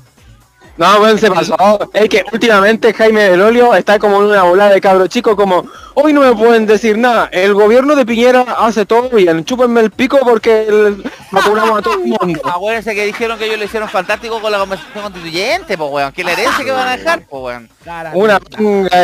No, 0.77 1.01
weón, 1.01 1.19
se 1.19 1.31
pasó. 1.31 1.57
Es 1.93 2.09
que 2.09 2.25
últimamente 2.33 2.93
Jaime 2.93 3.31
del 3.31 3.41
Olio 3.41 3.75
está 3.75 3.99
como 3.99 4.17
en 4.17 4.31
una 4.31 4.43
bola 4.43 4.69
de 4.69 4.81
cabro 4.81 5.07
chico, 5.07 5.37
como, 5.37 5.65
hoy 5.95 6.13
no 6.13 6.21
me 6.21 6.35
pueden 6.35 6.67
decir 6.67 6.99
nada. 6.99 7.29
El 7.31 7.55
gobierno 7.55 7.95
de 7.95 8.05
Piñera 8.05 8.43
hace 8.59 8.85
todo 8.85 9.09
bien. 9.11 9.45
Chúpenme 9.45 9.81
el 9.81 9.93
pico 9.93 10.19
porque 10.25 10.67
el... 10.67 11.05
vacunamos 11.31 11.79
a 11.79 11.83
todo 11.83 11.95
el 11.95 12.01
mundo. 12.21 12.41
Acuérdense 12.45 12.93
que 12.93 13.07
dijeron 13.07 13.39
que 13.39 13.47
ellos 13.47 13.59
lo 13.59 13.65
hicieron 13.65 13.89
fantástico 13.89 14.41
con 14.41 14.51
la 14.51 14.59
conversación 14.59 15.05
constituyente, 15.05 15.79
pues 15.79 15.91
weón. 15.93 16.13
Que 16.13 16.25
la 16.25 16.33
herencia 16.33 16.65
que 16.65 16.73
van 16.73 16.89
a 16.89 16.97
dejar, 16.97 17.23
pues 17.29 17.43
weón. 17.43 17.69
Una 18.15 18.41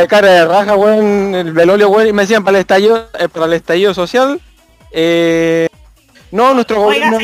cara 0.09 0.29
de 0.29 0.45
raja, 0.47 0.75
weón, 0.75 1.35
el 1.37 1.53
Belolio, 1.53 1.89
weón, 1.89 2.09
y 2.09 2.13
me 2.13 2.23
decían 2.23 2.43
para 2.43 2.59
el 2.59 2.63
estallido, 2.63 3.09
eh, 3.17 3.29
para 3.29 3.47
el 3.47 3.53
estallido 3.53 3.95
social. 3.95 4.41
Eh, 4.91 5.69
no, 6.33 6.53
nuestro 6.53 6.83
gobierno 6.83 7.19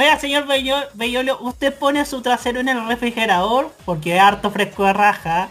Oiga, 0.00 0.18
señor 0.18 0.46
Bellolio, 0.94 1.38
¿usted 1.40 1.74
pone 1.74 2.06
su 2.06 2.22
trasero 2.22 2.58
en 2.58 2.70
el 2.70 2.88
refrigerador? 2.88 3.70
Porque 3.84 4.16
es 4.16 4.22
harto 4.22 4.50
fresco 4.50 4.86
de 4.86 4.94
raja. 4.94 5.50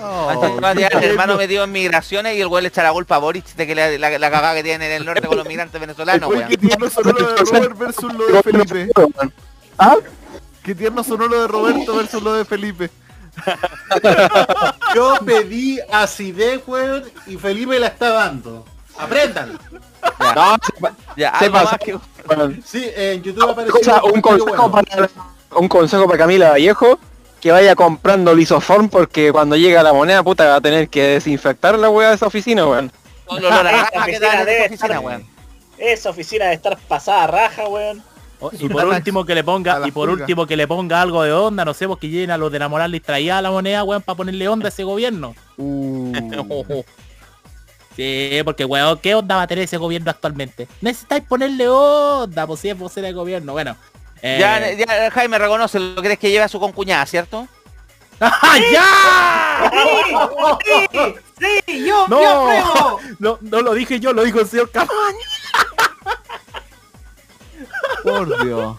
Oh, 0.00 0.30
el 0.62 1.04
hermano 1.04 1.34
metido 1.34 1.64
en 1.64 1.72
migraciones 1.72 2.36
y 2.36 2.40
el 2.40 2.46
güey 2.46 2.62
le 2.62 2.68
echa 2.68 2.84
la 2.84 2.92
culpa 2.92 3.16
a 3.16 3.18
Boris 3.18 3.56
de 3.56 3.66
que 3.66 3.74
la, 3.74 3.98
la, 3.98 4.30
cagada 4.30 4.54
que 4.54 4.62
tiene 4.62 4.86
en 4.86 4.92
el 4.92 5.04
norte 5.04 5.26
con 5.26 5.36
los 5.36 5.48
migrantes 5.48 5.80
venezolanos, 5.80 6.30
Qué 6.48 6.56
tierno 6.56 6.88
sonó 6.88 7.10
lo 7.10 7.32
de 7.32 7.36
Robert 7.38 7.76
versus 7.76 8.14
lo 8.14 8.26
de 8.28 8.42
Felipe. 8.44 8.88
¿Ah? 9.76 9.96
Qué 10.62 10.76
tierno 10.76 11.02
sonó 11.02 11.26
lo 11.26 11.42
de 11.42 11.48
Roberto 11.48 11.96
versus 11.96 12.22
lo 12.22 12.34
de 12.34 12.44
Felipe. 12.44 12.90
Yo 14.94 15.16
pedí 15.26 15.80
acidez, 15.92 16.62
weón, 16.68 17.02
y 17.26 17.36
Felipe 17.36 17.80
la 17.80 17.88
está 17.88 18.10
dando. 18.10 18.64
Aprendan. 18.96 19.58
Ya, 21.16 21.32
no, 21.32 21.38
se, 21.40 21.50
pasa. 21.50 21.78
Que... 21.78 21.98
Sí, 22.64 22.90
en 22.94 23.22
YouTube 23.22 23.50
apareció 23.50 24.02
un, 24.04 24.20
consejo 24.20 24.70
para, 24.70 25.10
un 25.56 25.68
consejo 25.68 26.06
para 26.06 26.18
Camila 26.18 26.50
Vallejo 26.50 26.98
que 27.40 27.52
vaya 27.52 27.74
comprando 27.74 28.34
lisoform 28.34 28.88
porque 28.88 29.32
cuando 29.32 29.56
llega 29.56 29.82
la 29.82 29.92
moneda 29.92 30.22
puta 30.22 30.46
va 30.46 30.56
a 30.56 30.60
tener 30.60 30.88
que 30.88 31.02
desinfectar 31.02 31.78
la 31.78 31.88
weá 31.88 32.10
de 32.10 32.16
esa 32.16 32.26
oficina, 32.26 32.66
weón. 32.66 32.92
esa 35.78 36.10
oficina 36.10 36.46
de 36.46 36.54
estar 36.54 36.76
pasada 36.88 37.26
raja, 37.28 37.68
weón. 37.68 38.02
Oh, 38.40 38.50
y 38.52 38.68
por 38.68 38.86
último 38.86 39.24
que 39.24 39.34
le 39.34 39.42
ponga, 39.42 39.80
y 39.86 39.90
por 39.90 40.08
último 40.10 40.46
que 40.46 40.56
le 40.56 40.68
ponga 40.68 41.02
algo 41.02 41.24
de 41.24 41.32
onda, 41.32 41.64
no 41.64 41.74
sé, 41.74 41.88
porque 41.88 42.08
llena 42.08 42.34
a 42.34 42.38
los 42.38 42.52
de 42.52 42.60
la 42.60 42.68
moral 42.68 43.00
traía 43.04 43.42
la 43.42 43.50
moneda, 43.50 43.82
weón, 43.82 44.02
para 44.02 44.16
ponerle 44.16 44.46
onda 44.48 44.66
a 44.66 44.68
ese 44.68 44.84
gobierno. 44.84 45.34
Uh. 45.56 46.12
sí, 47.98 48.40
porque 48.44 48.64
weón, 48.64 48.98
¿qué 49.00 49.14
onda 49.14 49.36
va 49.36 49.42
a 49.42 49.46
tener 49.46 49.64
ese 49.64 49.76
gobierno 49.76 50.10
actualmente? 50.10 50.66
Necesitáis 50.80 51.24
ponerle 51.24 51.68
onda, 51.68 52.46
pues 52.46 52.60
si 52.60 52.70
es 52.70 52.92
ser 52.92 53.04
el 53.04 53.14
gobierno. 53.14 53.52
Bueno. 53.52 53.76
Ya, 54.22 54.68
eh, 54.68 54.76
ya, 54.76 55.10
Jaime 55.10 55.38
reconoce, 55.38 55.78
lo 55.78 56.02
crees 56.02 56.18
que 56.18 56.30
lleva 56.30 56.46
a 56.46 56.48
su 56.48 56.58
concuñada, 56.58 57.04
¿cierto? 57.06 57.46
¡Ah, 58.20 58.56
¡Ya! 58.72 59.70
¡Sí! 60.64 60.88
¡Sí! 61.66 61.86
¡Yo! 61.86 62.08
No, 62.08 62.20
yo 62.20 62.98
no, 63.18 63.38
no 63.42 63.62
lo 63.62 63.74
dije 63.74 64.00
yo, 64.00 64.12
lo 64.12 64.24
dijo 64.24 64.40
el 64.40 64.48
señor 64.48 64.70
Camaño. 64.70 64.92
Por 68.02 68.44
Dios. 68.44 68.76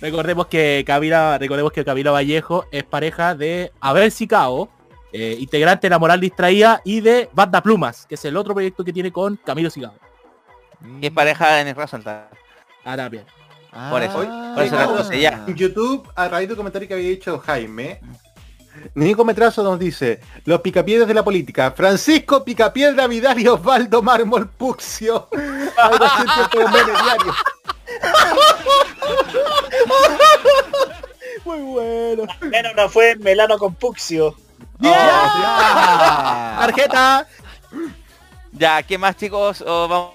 Recordemos 0.00 0.46
que 0.46 0.84
Camila, 0.86 1.38
recordemos 1.38 1.72
que 1.72 1.84
Camila 1.84 2.10
Vallejo 2.10 2.66
es 2.72 2.82
pareja 2.82 3.34
de 3.34 3.72
Abel 3.80 4.10
Sicao, 4.10 4.68
eh, 5.12 5.36
integrante 5.38 5.86
de 5.86 5.90
La 5.90 5.98
Moral 5.98 6.20
Distraída 6.20 6.80
y 6.84 7.00
de 7.00 7.28
Banda 7.32 7.62
Plumas, 7.62 8.06
que 8.06 8.14
es 8.14 8.24
el 8.24 8.36
otro 8.36 8.54
proyecto 8.54 8.84
que 8.84 8.92
tiene 8.92 9.12
con 9.12 9.36
Camilo 9.36 9.70
Sicao. 9.70 9.94
Y 11.00 11.06
es 11.06 11.12
pareja 11.12 11.54
de 11.54 11.64
Negro 11.64 11.86
Saltar. 11.86 12.30
Ah, 12.84 12.96
también. 12.96 13.24
por 13.90 14.02
eso. 14.02 14.24
Ah. 14.26 14.52
por 14.54 14.64
eso 14.64 15.12
ya. 15.12 15.44
En 15.46 15.54
YouTube, 15.54 16.08
a 16.14 16.28
raíz 16.28 16.48
del 16.48 16.56
comentario 16.56 16.88
que 16.88 16.94
había 16.94 17.08
dicho 17.08 17.38
Jaime, 17.38 18.00
Nico 18.94 19.24
Metrazo 19.24 19.62
nos 19.62 19.78
dice, 19.78 20.20
los 20.44 20.60
picapiedras 20.60 21.06
de 21.08 21.14
la 21.14 21.22
política, 21.24 21.70
Francisco 21.72 22.44
Picapiedra 22.44 23.06
Vidal 23.06 23.38
y 23.40 23.48
Osvaldo 23.48 24.02
Mármol 24.02 24.48
Puxio. 24.48 25.28
Muy 31.44 31.58
bueno. 31.60 32.24
Menos 32.40 32.72
no 32.76 32.88
fue 32.88 33.16
Melano 33.16 33.58
con 33.58 33.74
Puxio. 33.74 34.34
¡Ya! 34.82 36.56
¡Tarjeta! 36.60 37.26
Ya, 38.54 38.82
¿qué 38.82 38.98
más 38.98 39.16
chicos? 39.16 39.64
vamos, 39.66 40.12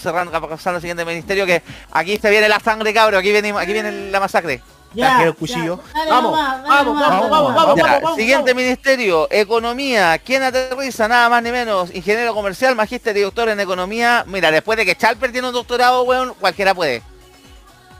cerrando, 0.00 0.32
pasando 0.48 0.76
al 0.76 0.80
siguiente 0.80 1.04
ministerio 1.04 1.44
que 1.44 1.62
aquí 1.90 2.16
se 2.16 2.30
viene 2.30 2.48
la 2.48 2.60
sangre, 2.60 2.94
cabro. 2.94 3.18
Aquí 3.18 3.30
viene, 3.30 3.50
aquí 3.50 3.74
viene 3.74 4.10
la 4.10 4.20
masacre. 4.20 4.62
Ya, 4.94 5.22
el 5.22 5.34
cuchillo. 5.34 5.78
vamos, 6.08 6.32
vamos, 6.32 6.98
vamos, 6.98 7.30
vamos, 7.30 7.76
vamos, 7.76 8.16
Siguiente 8.16 8.54
ministerio, 8.54 9.28
economía. 9.30 10.18
¿Quién 10.18 10.42
aterriza? 10.42 11.08
Nada 11.08 11.28
más 11.28 11.42
ni 11.42 11.52
menos. 11.52 11.94
Ingeniero 11.94 12.34
comercial, 12.34 12.74
magíster 12.74 13.14
y 13.18 13.20
doctor 13.20 13.50
en 13.50 13.60
economía. 13.60 14.24
Mira, 14.26 14.50
después 14.50 14.78
de 14.78 14.86
que 14.86 14.96
Chalper 14.96 15.30
tiene 15.30 15.48
un 15.48 15.54
doctorado, 15.54 16.04
weón, 16.04 16.32
cualquiera 16.40 16.74
puede. 16.74 17.02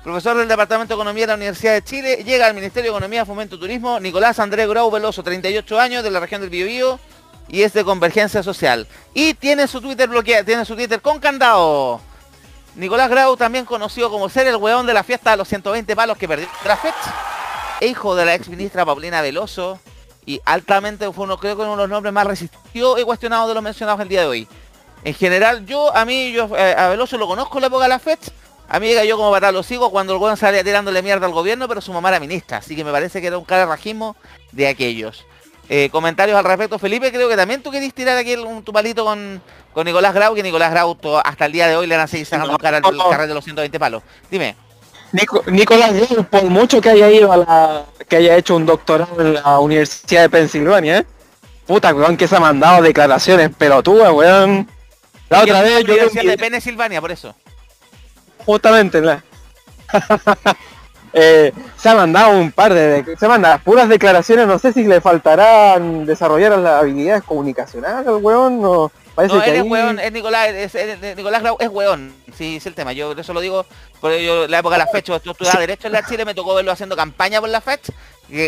Profesor 0.09 0.39
del 0.39 0.49
Departamento 0.49 0.95
de 0.95 1.03
Economía 1.03 1.25
de 1.25 1.27
la 1.27 1.35
Universidad 1.35 1.75
de 1.75 1.85
Chile, 1.85 2.25
llega 2.25 2.47
al 2.47 2.55
Ministerio 2.55 2.91
de 2.91 2.97
Economía, 2.97 3.27
Fomento 3.27 3.59
Turismo, 3.59 4.01
Nicolás 4.01 4.39
Andrés 4.39 4.67
Grau 4.67 4.91
Veloso, 4.91 5.23
38 5.23 5.79
años, 5.79 6.03
de 6.03 6.11
la 6.11 6.19
región 6.19 6.41
del 6.41 6.49
Biobío, 6.49 6.99
y 7.47 7.61
es 7.61 7.75
de 7.75 7.85
Convergencia 7.85 8.43
Social. 8.43 8.89
Y 9.13 9.35
tiene 9.35 9.69
su 9.69 9.83
Twitter 9.83 10.09
bloqueado, 10.09 10.47
tiene 10.47 10.65
su 10.65 10.75
Twitter 10.77 11.03
con 11.03 11.19
candado. 11.19 12.01
Nicolás 12.75 13.11
Grau, 13.11 13.37
también 13.37 13.67
conocido 13.67 14.09
como 14.09 14.31
ser 14.31 14.47
el 14.47 14.57
weón 14.57 14.87
de 14.87 14.95
la 14.95 15.03
fiesta 15.03 15.33
de 15.33 15.37
los 15.37 15.47
120 15.47 15.95
palos 15.95 16.17
que 16.17 16.27
perdió 16.27 16.49
Trafet, 16.63 16.95
hijo 17.83 18.17
de 18.17 18.25
la 18.25 18.35
ex 18.35 18.49
ministra 18.49 18.87
Paulina 18.87 19.21
Veloso, 19.21 19.79
y 20.25 20.41
altamente 20.47 21.13
fue 21.13 21.25
uno, 21.25 21.37
creo 21.37 21.55
que 21.55 21.63
uno 21.65 21.73
de 21.73 21.83
los 21.83 21.91
nombres 21.91 22.15
más 22.15 22.27
resistidos 22.27 22.99
y 22.99 23.05
cuestionados 23.05 23.47
de 23.47 23.53
los 23.53 23.63
mencionados 23.63 24.01
el 24.01 24.09
día 24.09 24.23
de 24.23 24.27
hoy. 24.27 24.49
En 25.05 25.13
general, 25.13 25.67
yo, 25.67 25.95
a 25.95 26.07
mí, 26.07 26.33
yo 26.33 26.49
eh, 26.57 26.75
a 26.75 26.89
Veloso 26.89 27.19
lo 27.19 27.27
conozco 27.27 27.59
en 27.59 27.61
la 27.61 27.67
época 27.67 27.83
de 27.83 27.89
la 27.91 27.99
FED, 27.99 28.19
a 28.69 28.81
mí 28.81 28.87
llega 28.87 29.05
yo 29.05 29.17
como 29.17 29.31
para 29.31 29.51
los 29.51 29.65
sigo 29.65 29.91
cuando 29.91 30.13
el 30.13 30.21
weón 30.21 30.37
salía 30.37 30.63
tirándole 30.63 31.03
mierda 31.03 31.27
al 31.27 31.33
gobierno, 31.33 31.67
pero 31.67 31.81
su 31.81 31.93
mamá 31.93 32.11
era 32.11 32.21
ministra, 32.21 32.59
así 32.59 32.77
que 32.77 32.85
me 32.85 32.93
parece 32.93 33.21
que 33.23 33.29
era 33.29 33.39
un 33.39 33.45
cara 33.45 33.65
rajismo 33.65 34.15
de 34.53 34.69
aquellos. 34.69 35.25
Eh, 35.71 35.89
comentarios 35.91 36.37
al 36.39 36.45
respecto, 36.45 36.79
Felipe, 36.79 37.11
creo 37.11 37.29
que 37.29 37.37
también 37.37 37.63
tú 37.63 37.71
querís 37.71 37.95
tirar 37.95 38.19
aquí 38.19 38.35
un, 38.37 38.63
tu 38.63 38.73
palito 38.73 39.05
con, 39.05 39.43
con 39.73 39.87
Nicolás 39.87 40.15
Grau, 40.15 40.35
que 40.35 40.43
Nicolás 40.43 40.71
Grau 40.71 40.99
hasta 41.25 41.47
el 41.47 41.53
día 41.53 41.67
de 41.67 41.77
hoy 41.77 41.87
le 41.87 41.97
van 41.97 42.05
a 42.05 42.09
seguir 42.09 42.27
sacando 42.27 42.59
cara 42.59 42.79
al 42.79 42.83
carril 42.83 43.29
de 43.29 43.35
los 43.35 43.45
120 43.45 43.79
palos. 43.79 44.03
Dime. 44.31 44.55
Nicolás 45.47 45.95
Grau, 45.95 46.25
por 46.25 46.45
mucho 46.45 46.83
que 46.83 46.91
haya 46.91 47.11
ido 47.11 47.33
a 47.33 47.37
la, 47.39 47.85
que 48.07 48.17
haya 48.17 48.37
hecho 48.37 48.55
un 48.55 48.67
doctorado 48.67 49.19
en 49.21 49.35
la 49.35 49.59
Universidad 49.61 50.23
de 50.23 50.31
Pensilvania, 50.31 50.99
¿eh? 50.99 51.07
puta, 51.67 51.95
weón, 51.95 52.19
que 52.19 52.29
se 52.29 52.37
ha 52.37 52.41
mandado 52.41 52.83
declaraciones 52.83 53.51
pelotudas, 53.57 54.13
weón. 54.13 54.71
La 55.31 55.43
otra 55.43 55.63
vez 55.63 55.85
yo... 55.85 55.95
de 56.23 56.37
Pensilvania, 56.39 57.01
por 57.01 57.13
eso 57.13 57.35
justamente 58.49 59.03
la... 59.03 59.23
eh, 61.13 61.53
se 61.77 61.89
ha 61.91 61.95
mandado 61.95 62.31
un 62.31 62.51
par 62.51 62.73
de, 62.73 63.05
se 63.21 63.29
manda 63.29 63.59
puras 63.59 63.91
declaraciones, 63.91 64.47
no 64.47 64.59
sé 64.59 64.73
si 64.73 64.85
le 64.85 65.03
faltarán 65.03 66.07
desarrollar 66.07 66.57
las 66.59 66.81
habilidades 66.81 67.25
comunicacionales 67.25 68.07
al 68.07 68.17
weón, 68.17 68.91
parece 69.15 69.35
no, 69.35 69.43
que 69.43 69.55
es 69.59 69.63
weón, 69.65 69.99
es 69.99 70.11
Nicolás, 70.13 70.49
es, 70.49 70.75
Nicolás 71.15 71.43
Grau 71.43 71.59
es 71.61 71.69
weón, 71.69 72.15
sí, 72.39 72.57
es 72.57 72.65
el 72.65 72.75
tema, 72.75 72.95
yo 72.95 73.13
eso 73.13 73.35
lo 73.35 73.41
digo, 73.41 73.67
porque 74.01 74.25
yo 74.25 74.49
la 74.49 74.61
época 74.61 74.77
de 74.77 74.85
la 74.85 74.87
fecha, 74.87 75.21
yo 75.23 75.33
estudiaba 75.33 75.61
derecho 75.61 75.89
en 75.89 75.93
la 75.93 76.07
Chile, 76.07 76.25
me 76.25 76.35
tocó 76.35 76.55
verlo 76.55 76.73
haciendo 76.73 76.97
campaña 76.97 77.41
por 77.41 77.51
la 77.51 77.61
fecha, 77.61 77.93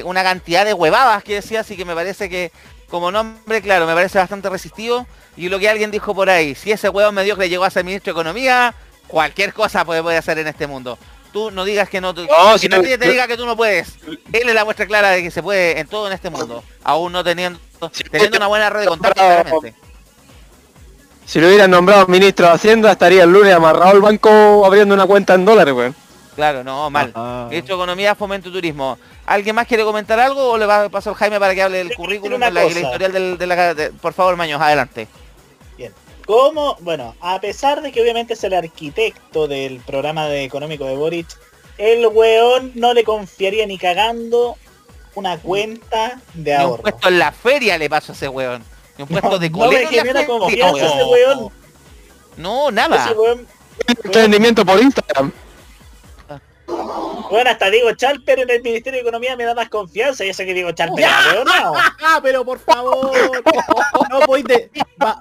una 0.05 0.23
cantidad 0.23 0.65
de 0.65 0.73
huevadas 0.73 1.23
que 1.23 1.35
decía, 1.35 1.61
así 1.61 1.77
que 1.77 1.85
me 1.85 1.95
parece 1.95 2.31
que 2.31 2.53
como 2.89 3.13
nombre, 3.13 3.61
claro, 3.61 3.87
me 3.87 3.93
parece 3.93 4.17
bastante 4.17 4.49
resistido, 4.49 5.07
y 5.37 5.51
lo 5.51 5.59
que 5.59 5.69
alguien 5.69 5.91
dijo 5.91 6.15
por 6.15 6.31
ahí, 6.31 6.55
si 6.55 6.73
ese 6.73 6.89
weón 6.89 7.15
mediocre 7.15 7.51
llegó 7.51 7.65
a 7.65 7.71
ser 7.71 7.85
ministro 7.85 8.15
de 8.15 8.19
Economía, 8.19 8.75
cualquier 9.11 9.53
cosa 9.53 9.85
puede, 9.85 10.03
puede 10.03 10.17
hacer 10.17 10.39
en 10.39 10.47
este 10.47 10.67
mundo. 10.67 10.99
Tú 11.33 11.51
no 11.51 11.65
digas 11.65 11.89
que 11.89 12.01
no, 12.01 12.13
si 12.59 12.69
nadie 12.69 12.99
te 12.99 13.09
diga 13.09 13.29
que 13.29 13.37
tú 13.37 13.47
no 13.47 13.57
puedes. 13.57 13.95
Él 14.33 14.49
es 14.49 14.55
la 14.55 14.65
muestra 14.65 14.87
clara 14.87 15.11
de 15.11 15.23
que 15.23 15.31
se 15.31 15.43
puede 15.43 15.79
en 15.79 15.87
todo 15.87 16.09
en 16.09 16.13
este 16.13 16.29
mundo, 16.29 16.65
aún 16.83 17.13
no 17.13 17.23
teniendo, 17.23 17.61
teniendo 18.11 18.37
una 18.37 18.49
buena 18.49 18.71
red 18.71 18.81
de 18.81 18.87
contactos. 18.87 19.25
Si 21.27 21.41
lo 21.41 21.47
hubieran 21.47 21.71
nombrado 21.71 22.09
ministro 22.09 22.47
de 22.47 22.53
Hacienda, 22.55 22.91
estaría 22.91 23.23
el 23.23 23.31
lunes 23.31 23.55
amarrado 23.55 23.91
al 23.91 24.01
banco 24.01 24.67
abriendo 24.67 24.95
una 24.95 25.07
cuenta 25.07 25.35
en 25.35 25.45
dólares, 25.45 25.73
weón. 25.73 25.95
Claro, 26.35 26.65
no, 26.65 26.91
mal. 26.91 27.13
Hecho 27.53 27.75
Economía, 27.75 28.17
Fomento 28.17 28.51
Turismo. 28.51 28.99
¿Alguien 29.27 29.55
más 29.55 29.67
quiere 29.69 29.85
comentar 29.85 30.19
algo 30.19 30.51
o 30.51 30.59
le 30.59 30.67
va 30.67 30.85
a 30.85 30.89
pasar 30.89 31.15
Jaime 31.15 31.39
para 31.39 31.55
que 31.55 31.63
hable 31.63 31.79
del 31.79 31.95
currículum, 31.95 32.41
la, 32.41 32.51
la, 32.51 32.65
historial 32.65 33.13
del, 33.13 33.39
de 33.39 33.47
la... 33.47 33.77
por 34.01 34.13
favor, 34.13 34.37
Maños, 34.37 34.61
adelante. 34.61 35.07
¿Cómo? 36.31 36.77
Bueno, 36.83 37.17
a 37.21 37.41
pesar 37.41 37.83
de 37.83 37.91
que 37.91 38.01
obviamente 38.01 38.35
es 38.35 38.45
el 38.45 38.55
arquitecto 38.55 39.49
del 39.49 39.81
programa 39.81 40.29
de 40.29 40.45
económico 40.45 40.85
de 40.85 40.95
Boric, 40.95 41.27
el 41.77 42.07
weón 42.07 42.71
no 42.77 42.95
le 42.95 43.03
confiaría 43.03 43.67
ni 43.67 43.79
cagando 43.79 44.57
una 45.17 45.39
cuenta 45.39 46.21
de 46.35 46.55
ahorro. 46.55 46.69
Ni 46.69 46.77
un 46.77 46.83
puesto 46.83 47.09
en 47.09 47.19
la 47.19 47.33
feria 47.33 47.77
le 47.79 47.91
pasó 47.91 48.13
a 48.13 48.15
ese 48.15 48.29
weón. 48.29 48.63
Ni 48.97 49.03
un 49.03 49.09
puesto 49.09 49.41
de 49.41 49.51
colegio. 49.51 50.05
No 50.05 50.27
confianza 50.39 50.87
ese 50.87 51.05
weón. 51.05 51.49
No, 52.37 52.71
nada. 52.71 53.07
Ese 53.07 53.15
weón, 53.15 53.49
Emprendimiento 53.89 54.65
por 54.65 54.81
Instagram. 54.81 55.33
Bueno, 57.29 57.51
hasta 57.51 57.71
digo 57.71 57.91
Chalper 57.93 58.39
en 58.39 58.51
el 58.51 58.63
Ministerio 58.63 58.99
de 58.99 59.03
Economía 59.03 59.35
me 59.35 59.43
da 59.43 59.55
más 59.57 59.69
confianza. 59.69 60.25
Ya 60.25 60.33
sé 60.33 60.47
que 60.47 60.55
digo 60.55 60.71
Chalper, 60.71 61.09
no. 61.45 62.23
pero 62.23 62.45
por 62.45 62.61
favor. 62.61 63.11
No, 64.09 64.21
voy 64.29 64.45
de... 64.45 64.71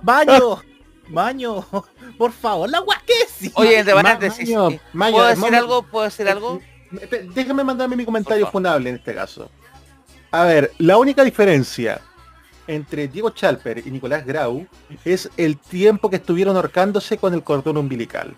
baño. 0.03 0.68
Maño, 1.09 1.65
por 2.17 2.31
favor, 2.31 2.69
la 2.69 2.79
guay 2.79 2.97
sí. 3.27 3.51
Oye, 3.55 3.83
de 3.83 3.93
decir, 4.19 4.57
¿puedo 4.93 5.25
decir 5.25 5.55
algo? 5.55 5.83
¿Puedo 5.83 6.05
decir 6.05 6.27
algo? 6.27 6.59
Déjame 7.33 7.63
mandarme 7.63 7.95
mi 7.95 8.05
comentario 8.05 8.47
funable 8.47 8.89
en 8.89 8.95
este 8.95 9.13
caso. 9.13 9.49
A 10.31 10.43
ver, 10.43 10.71
la 10.77 10.97
única 10.97 11.23
diferencia 11.23 12.01
entre 12.67 13.07
Diego 13.07 13.31
Chalper 13.31 13.79
y 13.79 13.89
Nicolás 13.89 14.25
Grau 14.25 14.67
es 15.03 15.29
el 15.37 15.57
tiempo 15.57 16.09
que 16.09 16.17
estuvieron 16.17 16.55
ahorcándose 16.55 17.17
con 17.17 17.33
el 17.33 17.43
cordón 17.43 17.77
umbilical. 17.77 18.35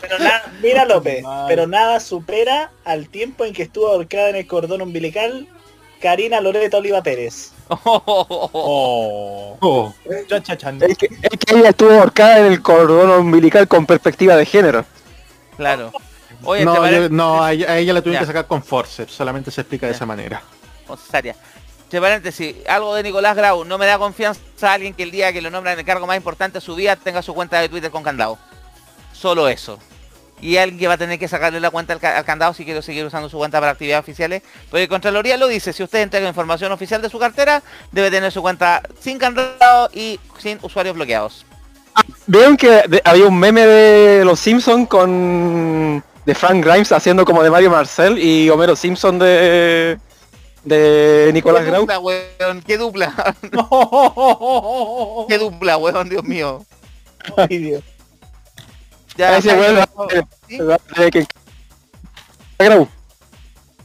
Pero 0.00 0.16
mira 0.62 0.84
López, 0.84 1.24
pero 1.48 1.66
nada 1.66 1.98
supera 1.98 2.70
al 2.84 3.08
tiempo 3.08 3.44
en 3.44 3.52
que 3.52 3.64
estuvo 3.64 3.88
ahorcada 3.88 4.30
en 4.30 4.36
el 4.36 4.46
cordón 4.46 4.82
umbilical 4.82 5.48
Karina 6.00 6.40
Loreto 6.40 6.78
Oliva 6.78 7.02
Pérez. 7.02 7.52
Oh. 7.68 9.56
oh. 9.60 9.94
Es, 10.04 10.98
que, 10.98 11.08
ella 11.54 11.68
estuvo 11.68 11.92
ahorcada 11.92 12.40
en 12.40 12.46
el 12.46 12.62
cordón 12.62 13.10
umbilical 13.10 13.68
con 13.68 13.86
perspectiva 13.86 14.34
de 14.36 14.44
género. 14.44 14.84
Claro. 15.56 15.92
Oye, 16.42 16.64
no, 16.64 17.08
no 17.10 17.44
a, 17.44 17.52
ella, 17.52 17.92
la 17.92 18.02
tuvieron 18.02 18.22
que 18.22 18.26
sacar 18.26 18.46
con 18.46 18.62
forceps, 18.62 19.12
solamente 19.12 19.50
se 19.50 19.60
explica 19.60 19.86
de 19.86 19.92
esa 19.92 20.06
manera. 20.06 20.42
Entre 21.84 22.00
paréntesis, 22.00 22.56
algo 22.66 22.94
de 22.94 23.04
Nicolás 23.04 23.36
Grau, 23.36 23.64
no 23.64 23.78
me 23.78 23.86
da 23.86 23.98
confianza 23.98 24.40
a 24.62 24.72
alguien 24.72 24.94
que 24.94 25.04
el 25.04 25.10
día 25.10 25.32
que 25.32 25.40
lo 25.40 25.50
nombran 25.50 25.74
en 25.74 25.80
el 25.80 25.86
cargo 25.86 26.06
más 26.06 26.16
importante 26.16 26.58
de 26.58 26.60
su 26.60 26.74
vida 26.74 26.96
tenga 26.96 27.22
su 27.22 27.34
cuenta 27.34 27.60
de 27.60 27.68
Twitter 27.68 27.90
con 27.90 28.02
candado. 28.02 28.38
Solo 29.12 29.48
eso 29.48 29.78
y 30.40 30.56
alguien 30.56 30.90
va 30.90 30.94
a 30.94 30.98
tener 30.98 31.18
que 31.18 31.28
sacarle 31.28 31.60
la 31.60 31.70
cuenta 31.70 31.92
al, 31.92 32.24
candado 32.24 32.54
si 32.54 32.64
quiere 32.64 32.82
seguir 32.82 33.04
usando 33.04 33.28
su 33.28 33.38
cuenta 33.38 33.60
para 33.60 33.72
actividades 33.72 34.02
oficiales. 34.02 34.42
Porque 34.70 34.88
Contraloría 34.88 35.36
lo 35.36 35.48
dice, 35.48 35.72
si 35.72 35.82
usted 35.82 36.00
entrega 36.00 36.28
información 36.28 36.72
oficial 36.72 37.02
de 37.02 37.08
su 37.08 37.18
cartera, 37.18 37.62
debe 37.92 38.10
tener 38.10 38.32
su 38.32 38.42
cuenta 38.42 38.82
sin 39.00 39.18
candado 39.18 39.90
y 39.92 40.18
sin 40.38 40.58
usuarios 40.62 40.94
bloqueados. 40.94 41.44
Ah, 41.94 42.02
veo 42.26 42.56
que 42.56 42.82
había 43.04 43.26
un 43.26 43.38
meme 43.38 43.66
de 43.66 44.24
los 44.24 44.40
Simpsons 44.40 44.88
con 44.88 46.02
de 46.24 46.34
Frank 46.34 46.64
Grimes 46.64 46.92
haciendo 46.92 47.24
como 47.24 47.42
de 47.42 47.50
Mario 47.50 47.70
Marcel 47.70 48.18
y 48.18 48.48
Homero 48.50 48.76
Simpson 48.76 49.18
de 49.18 49.98
de 50.64 51.30
Nicolás 51.32 51.64
Grau. 51.64 51.82
Dupla, 51.82 51.98
weón, 51.98 52.62
qué 52.62 52.76
dupla. 52.76 53.34
qué 55.28 55.38
dupla, 55.38 55.76
weón, 55.76 56.08
Dios 56.08 56.24
mío. 56.24 56.64
Ay, 57.36 57.58
Dios. 57.58 57.82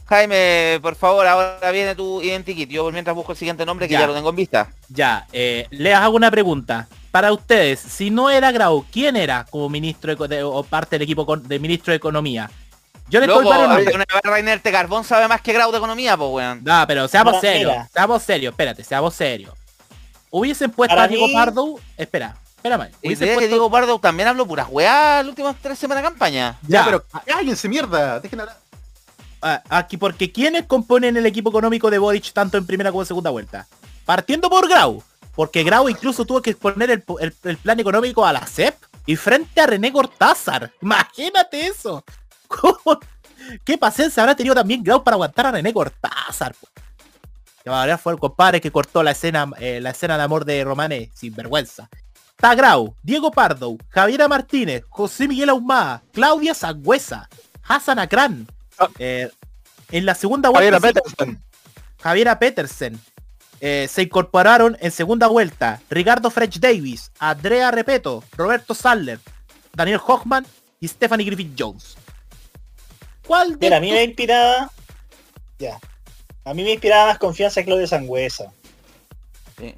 Jaime, 0.06 0.78
por 0.80 0.94
favor, 0.94 1.26
ahora 1.26 1.70
viene 1.72 1.94
tu 1.96 2.22
identikit. 2.22 2.70
Yo 2.70 2.90
mientras 2.92 3.14
busco 3.14 3.32
el 3.32 3.38
siguiente 3.38 3.66
nombre 3.66 3.88
que 3.88 3.94
ya, 3.94 4.06
lo 4.06 4.14
tengo 4.14 4.30
en 4.30 4.36
vista. 4.36 4.70
Ya, 4.88 5.26
eh, 5.32 5.66
les 5.70 5.94
hago 5.94 6.14
una 6.14 6.30
pregunta. 6.30 6.88
Para 7.10 7.32
ustedes, 7.32 7.80
si 7.80 8.10
no 8.10 8.30
era 8.30 8.52
Grau, 8.52 8.84
¿quién 8.92 9.16
era 9.16 9.46
como 9.50 9.68
ministro 9.68 10.14
de, 10.14 10.42
o 10.44 10.62
parte 10.62 10.96
del 10.96 11.02
equipo 11.02 11.36
de 11.36 11.58
ministro 11.58 11.90
de 11.90 11.96
Economía? 11.96 12.50
Yo 13.08 13.20
le 13.20 13.26
estoy 13.26 13.44
para 13.46 13.78
Rainer 14.22 14.60
Carbón 14.60 15.04
sabe 15.04 15.26
más 15.28 15.40
que 15.40 15.52
Grau 15.52 15.72
de 15.72 15.78
Economía, 15.78 16.16
pues 16.16 16.30
weón. 16.30 16.62
No, 16.62 16.84
pero 16.86 17.08
seamos 17.08 17.40
serios, 17.40 17.74
seamos 17.92 18.22
serios, 18.22 18.52
espérate, 18.52 18.84
seamos 18.84 19.14
serios. 19.14 19.54
Hubiesen 20.30 20.70
puesto 20.70 20.98
a 20.98 21.08
Diego 21.08 21.26
Pardo, 21.32 21.76
espera, 21.96 22.36
Espérame. 22.56 22.90
Y 23.02 23.14
que 23.14 23.48
Diego 23.48 23.70
Pardo 23.70 23.98
también 23.98 24.28
habló 24.28 24.46
puras 24.46 24.68
weá 24.70 25.18
las 25.18 25.28
últimas 25.28 25.56
tres 25.62 25.78
semanas 25.78 26.02
de 26.02 26.08
campaña. 26.08 26.58
Ya, 26.66 26.84
pero 26.84 27.04
cállense 27.24 27.68
mierda, 27.68 28.18
dejen 28.20 28.40
hablar. 28.40 28.58
Ah, 29.42 29.62
aquí 29.68 29.96
porque 29.96 30.32
¿quiénes 30.32 30.64
componen 30.64 31.16
el 31.16 31.26
equipo 31.26 31.50
económico 31.50 31.90
de 31.90 31.98
Boric 31.98 32.32
tanto 32.32 32.58
en 32.58 32.66
primera 32.66 32.90
como 32.90 33.02
en 33.02 33.06
segunda 33.06 33.30
vuelta? 33.30 33.66
Partiendo 34.04 34.48
por 34.48 34.68
Grau, 34.68 35.02
porque 35.34 35.62
Grau 35.62 35.88
incluso 35.88 36.24
tuvo 36.24 36.40
que 36.40 36.50
exponer 36.50 36.90
el, 36.90 37.02
plan 37.02 37.78
económico 37.78 38.24
a 38.24 38.32
la 38.32 38.44
CEP 38.46 38.74
y 39.04 39.14
frente 39.16 39.60
a 39.60 39.66
René 39.66 39.92
Cortázar. 39.92 40.72
Imagínate 40.80 41.66
eso. 41.66 42.02
¿Qué 43.64 43.78
paciencia 43.78 44.22
habrá 44.22 44.34
tenido 44.34 44.54
también 44.54 44.82
Grau 44.82 45.04
para 45.04 45.14
aguantar 45.14 45.46
a 45.46 45.52
René 45.52 45.72
Cortázar? 45.72 46.54
Que 47.62 47.70
ahora 47.70 47.98
fue 47.98 48.14
el 48.14 48.18
compadre 48.18 48.60
que 48.60 48.72
cortó 48.72 49.02
la 49.02 49.10
escena, 49.10 49.50
eh, 49.58 49.80
la 49.80 49.90
escena 49.90 50.16
de 50.16 50.22
amor 50.22 50.44
de 50.44 50.64
Romane 50.64 51.10
sin 51.14 51.34
vergüenza. 51.34 51.88
Tagrau, 52.36 52.94
Diego 53.02 53.30
Pardo, 53.30 53.76
Javiera 53.88 54.28
Martínez, 54.28 54.84
José 54.88 55.26
Miguel 55.26 55.48
Ahumada, 55.48 56.02
Claudia 56.12 56.54
Sangüesa, 56.54 57.28
Hassan 57.62 57.98
Akran. 57.98 58.46
Ah. 58.78 58.88
Eh, 58.98 59.30
en 59.90 60.04
la 60.04 60.14
segunda 60.14 60.50
vuelta. 60.50 60.78
Javiera 60.78 60.80
Petersen. 60.80 61.42
Javiera 62.02 62.38
Petersen. 62.38 63.00
Eh, 63.60 63.88
se 63.90 64.02
incorporaron 64.02 64.76
en 64.80 64.90
segunda 64.90 65.28
vuelta 65.28 65.80
Ricardo 65.88 66.30
French 66.30 66.60
Davis, 66.60 67.10
Andrea 67.18 67.70
Repeto, 67.70 68.22
Roberto 68.36 68.74
Saller, 68.74 69.18
Daniel 69.72 70.00
Hochman 70.06 70.46
y 70.78 70.88
Stephanie 70.88 71.24
Griffith 71.24 71.54
Jones. 71.58 71.96
¿Cuál 73.26 73.58
de 73.58 73.74
a 73.74 73.80
mí 73.80 73.90
me 73.92 74.04
inspiraba. 74.04 74.70
Ya. 75.58 75.78
A 76.44 76.52
mí 76.52 76.62
me 76.62 76.72
inspiraba 76.72 77.06
más 77.06 77.18
confianza 77.18 77.64
Claudia 77.64 77.86
Sangüesa. 77.86 78.52
Sí. 79.58 79.74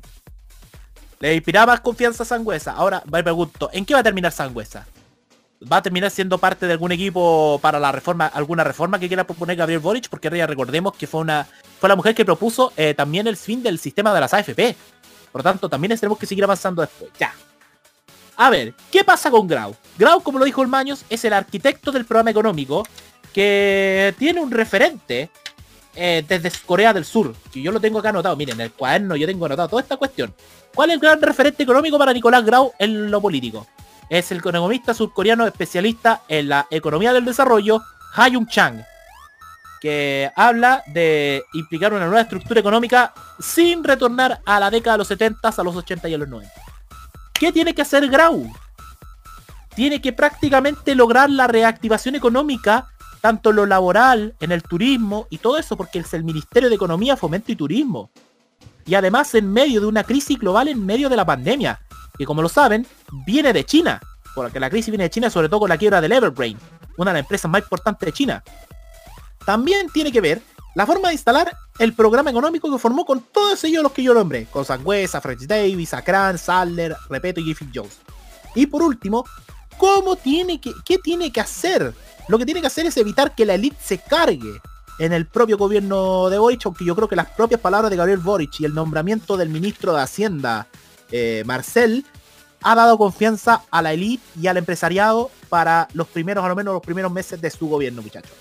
Le 1.20 1.34
inspiraba 1.34 1.72
más 1.72 1.80
confianza 1.80 2.22
a 2.22 2.26
Sangüesa. 2.26 2.72
Ahora 2.72 3.02
me 3.10 3.22
pregunto, 3.22 3.70
¿en 3.72 3.84
qué 3.84 3.94
va 3.94 4.00
a 4.00 4.04
terminar 4.04 4.32
Sangüesa? 4.32 4.86
¿Va 5.70 5.78
a 5.78 5.82
terminar 5.82 6.10
siendo 6.12 6.38
parte 6.38 6.66
de 6.66 6.72
algún 6.72 6.92
equipo 6.92 7.58
para 7.60 7.80
la 7.80 7.90
reforma, 7.90 8.26
alguna 8.26 8.62
reforma 8.62 9.00
que 9.00 9.08
quiera 9.08 9.24
proponer 9.24 9.56
Gabriel 9.56 9.80
Boric? 9.80 10.08
Porque 10.08 10.30
ya 10.30 10.46
recordemos 10.46 10.94
que 10.94 11.08
fue 11.08 11.20
una 11.20 11.48
fue 11.80 11.88
la 11.88 11.96
mujer 11.96 12.14
que 12.14 12.24
propuso 12.24 12.72
eh, 12.76 12.94
también 12.94 13.26
el 13.26 13.36
fin 13.36 13.62
del 13.62 13.78
sistema 13.78 14.14
de 14.14 14.20
las 14.20 14.32
AFP. 14.34 14.76
Por 15.32 15.40
lo 15.40 15.42
tanto, 15.42 15.68
también 15.68 15.98
tenemos 15.98 16.18
que 16.18 16.26
seguir 16.26 16.44
avanzando 16.44 16.82
después. 16.82 17.10
Ya. 17.18 17.34
A 18.36 18.50
ver, 18.50 18.74
¿qué 18.92 19.02
pasa 19.02 19.30
con 19.30 19.48
Grau? 19.48 19.74
Grau, 19.98 20.22
como 20.22 20.38
lo 20.38 20.44
dijo 20.44 20.62
el 20.62 20.68
Maños, 20.68 21.04
es 21.10 21.24
el 21.24 21.32
arquitecto 21.32 21.90
del 21.90 22.04
programa 22.04 22.30
económico 22.30 22.84
que 23.32 24.14
tiene 24.18 24.40
un 24.40 24.50
referente 24.50 25.30
eh, 25.94 26.24
desde 26.26 26.52
Corea 26.64 26.92
del 26.92 27.04
Sur, 27.04 27.34
que 27.52 27.60
yo 27.62 27.72
lo 27.72 27.80
tengo 27.80 27.98
acá 27.98 28.10
anotado. 28.10 28.36
Miren, 28.36 28.56
en 28.56 28.66
el 28.66 28.72
cuaderno 28.72 29.16
yo 29.16 29.26
tengo 29.26 29.46
anotado 29.46 29.68
toda 29.68 29.82
esta 29.82 29.96
cuestión. 29.96 30.34
¿Cuál 30.74 30.90
es 30.90 30.94
el 30.94 31.00
gran 31.00 31.20
referente 31.20 31.62
económico 31.62 31.98
para 31.98 32.12
Nicolás 32.12 32.44
Grau 32.44 32.72
en 32.78 33.10
lo 33.10 33.20
político? 33.20 33.66
Es 34.08 34.30
el 34.32 34.38
economista 34.38 34.94
surcoreano 34.94 35.46
especialista 35.46 36.22
en 36.28 36.48
la 36.48 36.66
economía 36.70 37.12
del 37.12 37.24
desarrollo, 37.24 37.82
Hayung 38.14 38.46
Chang, 38.46 38.82
que 39.80 40.30
habla 40.34 40.82
de 40.86 41.44
implicar 41.52 41.92
una 41.92 42.06
nueva 42.06 42.22
estructura 42.22 42.60
económica 42.60 43.12
sin 43.38 43.84
retornar 43.84 44.40
a 44.44 44.60
la 44.60 44.70
década 44.70 44.94
de 44.94 44.98
los 44.98 45.08
70, 45.08 45.48
a 45.48 45.62
los 45.62 45.76
80 45.76 46.08
y 46.08 46.14
a 46.14 46.18
los 46.18 46.28
90. 46.28 46.52
¿Qué 47.34 47.52
tiene 47.52 47.74
que 47.74 47.82
hacer 47.82 48.08
Grau? 48.08 48.50
Tiene 49.74 50.00
que 50.00 50.12
prácticamente 50.12 50.94
lograr 50.94 51.30
la 51.30 51.46
reactivación 51.46 52.16
económica, 52.16 52.88
tanto 53.20 53.50
en 53.50 53.56
lo 53.56 53.66
laboral, 53.66 54.34
en 54.40 54.52
el 54.52 54.62
turismo 54.62 55.26
y 55.30 55.38
todo 55.38 55.58
eso, 55.58 55.76
porque 55.76 56.00
es 56.00 56.14
el 56.14 56.24
Ministerio 56.24 56.68
de 56.68 56.74
Economía, 56.74 57.16
Fomento 57.16 57.52
y 57.52 57.56
Turismo 57.56 58.10
y 58.88 58.94
además 58.94 59.34
en 59.34 59.52
medio 59.52 59.82
de 59.82 59.86
una 59.86 60.02
crisis 60.02 60.38
global 60.38 60.66
en 60.66 60.84
medio 60.84 61.10
de 61.10 61.16
la 61.16 61.26
pandemia, 61.26 61.78
que 62.16 62.24
como 62.24 62.40
lo 62.40 62.48
saben, 62.48 62.86
viene 63.26 63.52
de 63.52 63.64
China, 63.64 64.00
porque 64.34 64.58
la 64.58 64.70
crisis 64.70 64.88
viene 64.88 65.04
de 65.04 65.10
China 65.10 65.28
sobre 65.28 65.50
todo 65.50 65.60
con 65.60 65.68
la 65.68 65.76
quiebra 65.76 66.00
del 66.00 66.12
Everbrain, 66.12 66.58
una 66.96 67.10
de 67.10 67.18
las 67.18 67.24
empresas 67.24 67.50
más 67.50 67.60
importantes 67.60 68.06
de 68.06 68.12
China. 68.12 68.42
También 69.44 69.90
tiene 69.90 70.10
que 70.10 70.22
ver 70.22 70.40
la 70.74 70.86
forma 70.86 71.08
de 71.08 71.14
instalar 71.14 71.54
el 71.78 71.92
programa 71.92 72.30
económico 72.30 72.72
que 72.72 72.78
formó 72.78 73.04
con 73.04 73.20
todos 73.20 73.62
ellos 73.64 73.82
los 73.82 73.92
que 73.92 74.02
yo 74.02 74.14
nombré, 74.14 74.46
con 74.46 74.64
Sangüesa, 74.64 75.20
French 75.20 75.46
Davis, 75.46 75.92
Akran, 75.92 76.38
Sadler, 76.38 76.96
Repeto 77.10 77.40
y 77.40 77.44
Griffith 77.44 77.70
Jones. 77.74 77.98
Y 78.54 78.66
por 78.66 78.82
último, 78.82 79.26
¿cómo 79.78 80.16
tiene 80.16 80.60
que, 80.60 80.72
qué 80.84 80.98
tiene 80.98 81.32
que 81.32 81.40
hacer? 81.40 81.94
Lo 82.28 82.38
que 82.38 82.44
tiene 82.44 82.60
que 82.60 82.66
hacer 82.66 82.84
es 82.84 82.96
evitar 82.96 83.34
que 83.34 83.46
la 83.46 83.54
élite 83.54 83.76
se 83.82 83.98
cargue 83.98 84.60
en 84.98 85.12
el 85.12 85.26
propio 85.26 85.56
gobierno 85.56 86.28
de 86.28 86.38
Boric, 86.38 86.66
aunque 86.66 86.84
yo 86.84 86.94
creo 86.94 87.08
que 87.08 87.16
las 87.16 87.30
propias 87.30 87.60
palabras 87.60 87.90
de 87.90 87.96
Gabriel 87.96 88.18
Boric 88.18 88.60
y 88.60 88.64
el 88.64 88.74
nombramiento 88.74 89.36
del 89.36 89.48
ministro 89.48 89.94
de 89.94 90.02
Hacienda, 90.02 90.66
eh, 91.10 91.42
Marcel, 91.46 92.04
ha 92.62 92.74
dado 92.74 92.98
confianza 92.98 93.62
a 93.70 93.80
la 93.80 93.92
élite 93.92 94.24
y 94.40 94.48
al 94.48 94.56
empresariado 94.56 95.30
para 95.48 95.88
los 95.94 96.08
primeros, 96.08 96.44
a 96.44 96.48
lo 96.48 96.56
menos 96.56 96.74
los 96.74 96.82
primeros 96.82 97.12
meses 97.12 97.40
de 97.40 97.50
su 97.50 97.68
gobierno, 97.68 98.02
muchachos. 98.02 98.32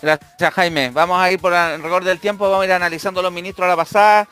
Gracias, 0.00 0.54
Jaime. 0.54 0.90
Vamos 0.90 1.18
a 1.20 1.32
ir 1.32 1.40
por 1.40 1.52
el 1.52 1.82
récord 1.82 2.04
del 2.04 2.20
tiempo, 2.20 2.48
vamos 2.48 2.62
a 2.62 2.66
ir 2.66 2.72
analizando 2.72 3.22
los 3.22 3.32
ministros 3.32 3.64
a 3.64 3.68
la 3.68 3.76
pasada. 3.76 4.28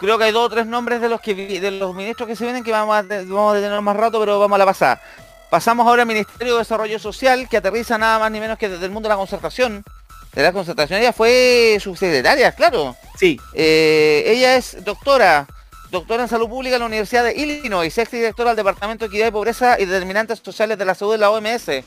Creo 0.00 0.16
que 0.16 0.24
hay 0.24 0.32
dos 0.32 0.46
o 0.46 0.48
tres 0.48 0.66
nombres 0.66 1.00
de 1.00 1.08
los 1.08 1.20
que 1.20 1.34
de 1.34 1.70
los 1.70 1.94
ministros 1.94 2.26
que 2.26 2.34
se 2.34 2.44
vienen 2.44 2.64
que 2.64 2.72
vamos 2.72 2.96
a, 2.96 3.02
vamos 3.02 3.54
a 3.54 3.60
tener 3.60 3.80
más 3.82 3.96
rato, 3.96 4.18
pero 4.18 4.40
vamos 4.40 4.56
a 4.56 4.58
la 4.58 4.64
pasada. 4.64 5.02
Pasamos 5.50 5.86
ahora 5.86 6.02
al 6.02 6.08
Ministerio 6.08 6.54
de 6.54 6.60
Desarrollo 6.60 6.98
Social, 6.98 7.48
que 7.48 7.58
aterriza 7.58 7.98
nada 7.98 8.18
más 8.18 8.30
ni 8.30 8.40
menos 8.40 8.56
que 8.56 8.68
desde 8.68 8.86
el 8.86 8.92
mundo 8.92 9.08
de 9.08 9.14
la 9.14 9.18
concertación 9.18 9.84
de 10.32 10.42
la 10.42 10.52
concertación. 10.52 11.00
Ella 11.00 11.12
fue 11.12 11.78
subsecretaria, 11.80 12.52
claro. 12.52 12.96
Sí. 13.18 13.38
Eh, 13.52 14.24
ella 14.26 14.56
es 14.56 14.82
doctora, 14.84 15.46
doctora 15.90 16.22
en 16.22 16.28
salud 16.28 16.48
pública 16.48 16.76
en 16.76 16.80
la 16.80 16.86
Universidad 16.86 17.24
de 17.24 17.34
Illinois, 17.34 17.96
ex 17.96 18.10
directora 18.10 18.50
del 18.50 18.56
Departamento 18.56 19.04
de 19.04 19.08
Equidad 19.08 19.28
y 19.28 19.32
Pobreza 19.32 19.78
y 19.78 19.86
Determinantes 19.86 20.40
Sociales 20.42 20.78
de 20.78 20.84
la 20.84 20.94
Salud 20.94 21.12
de 21.12 21.18
la 21.18 21.30
OMS. 21.30 21.84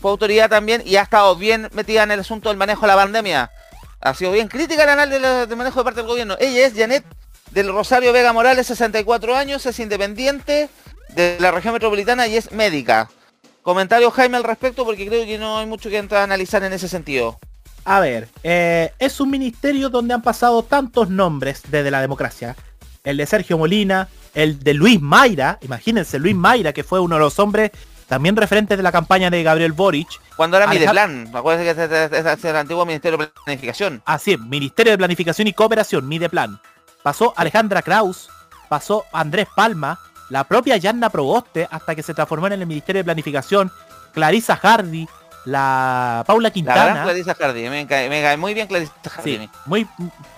Fue 0.00 0.10
autoridad 0.10 0.50
también 0.50 0.82
y 0.84 0.96
ha 0.96 1.02
estado 1.02 1.36
bien 1.36 1.70
metida 1.72 2.02
en 2.02 2.10
el 2.10 2.20
asunto 2.20 2.48
del 2.50 2.58
manejo 2.58 2.82
de 2.82 2.88
la 2.88 2.96
pandemia. 2.96 3.50
Ha 4.00 4.14
sido 4.14 4.32
bien 4.32 4.48
crítica 4.48 4.82
el 4.82 4.90
anal 4.90 5.10
del, 5.10 5.56
manejo 5.56 5.80
de 5.80 5.84
parte 5.84 6.00
del 6.00 6.08
gobierno. 6.08 6.36
Ella 6.38 6.66
es 6.66 6.74
Janet 6.76 7.04
del 7.50 7.72
Rosario 7.72 8.12
Vega 8.12 8.32
Morales, 8.32 8.66
64 8.66 9.36
años, 9.36 9.66
es 9.66 9.78
independiente 9.78 10.68
de 11.14 11.36
la 11.40 11.50
región 11.50 11.74
metropolitana 11.74 12.26
y 12.26 12.36
es 12.36 12.52
médica. 12.52 13.08
Comentario 13.62 14.10
Jaime 14.10 14.36
al 14.36 14.44
respecto 14.44 14.84
porque 14.84 15.06
creo 15.06 15.24
que 15.24 15.38
no 15.38 15.58
hay 15.58 15.66
mucho 15.66 15.90
que 15.90 15.98
entrar 15.98 16.20
a 16.20 16.24
analizar 16.24 16.62
en 16.62 16.72
ese 16.72 16.88
sentido. 16.88 17.38
A 17.84 18.00
ver, 18.00 18.28
eh, 18.42 18.92
es 18.98 19.20
un 19.20 19.30
ministerio 19.30 19.88
donde 19.88 20.14
han 20.14 20.22
pasado 20.22 20.62
tantos 20.62 21.08
nombres 21.08 21.62
desde 21.68 21.90
la 21.90 22.00
democracia. 22.00 22.56
El 23.04 23.16
de 23.16 23.26
Sergio 23.26 23.58
Molina, 23.58 24.08
el 24.34 24.58
de 24.58 24.74
Luis 24.74 25.00
Mayra, 25.00 25.58
imagínense, 25.62 26.18
Luis 26.18 26.34
Mayra, 26.34 26.72
que 26.72 26.82
fue 26.82 27.00
uno 27.00 27.14
de 27.14 27.20
los 27.20 27.38
hombres 27.38 27.70
también 28.06 28.36
referentes 28.36 28.76
de 28.76 28.82
la 28.82 28.92
campaña 28.92 29.30
de 29.30 29.42
Gabriel 29.42 29.72
Boric. 29.72 30.08
Cuando 30.36 30.56
era 30.56 30.66
Mideplan, 30.66 31.30
acuérdense 31.32 31.74
que 31.74 32.18
es, 32.18 32.44
el 32.44 32.56
antiguo 32.56 32.84
Ministerio 32.86 33.18
de 33.18 33.28
Planificación. 33.44 34.02
Así 34.04 34.32
es, 34.32 34.40
Ministerio 34.40 34.92
de 34.92 34.98
Planificación 34.98 35.48
y 35.48 35.52
Cooperación, 35.52 36.08
Mideplan. 36.08 36.60
Pasó 37.06 37.32
Alejandra 37.36 37.82
Kraus, 37.82 38.28
pasó 38.68 39.04
Andrés 39.12 39.46
Palma, 39.54 39.96
la 40.28 40.42
propia 40.42 40.76
Yanna 40.76 41.08
Proboste, 41.08 41.68
hasta 41.70 41.94
que 41.94 42.02
se 42.02 42.14
transformó 42.14 42.48
en 42.48 42.54
el 42.54 42.66
Ministerio 42.66 42.98
de 42.98 43.04
Planificación, 43.04 43.70
Clarisa 44.12 44.56
Hardy, 44.56 45.06
la 45.44 46.24
Paula 46.26 46.50
Quintana. 46.50 47.04
Clarisa 47.04 47.36
Jardín, 47.36 47.70
me 47.70 47.86
cae, 47.86 48.36
muy 48.36 48.54
bien 48.54 48.66
Clarisa 48.66 48.92
Jardín. 49.08 49.42
Sí, 49.42 49.50
muy, 49.66 49.86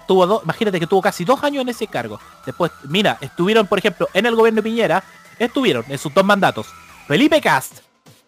tuvo 0.06 0.26
dos, 0.26 0.42
imagínate 0.44 0.78
que 0.78 0.86
tuvo 0.86 1.00
casi 1.00 1.24
dos 1.24 1.42
años 1.42 1.62
en 1.62 1.70
ese 1.70 1.86
cargo. 1.86 2.20
Después, 2.44 2.70
mira, 2.82 3.16
estuvieron, 3.22 3.66
por 3.66 3.78
ejemplo, 3.78 4.06
en 4.12 4.26
el 4.26 4.36
gobierno 4.36 4.60
de 4.60 4.68
Piñera, 4.68 5.02
estuvieron 5.38 5.86
en 5.88 5.96
sus 5.96 6.12
dos 6.12 6.22
mandatos, 6.26 6.66
Felipe 7.06 7.40
Cast, 7.40 7.78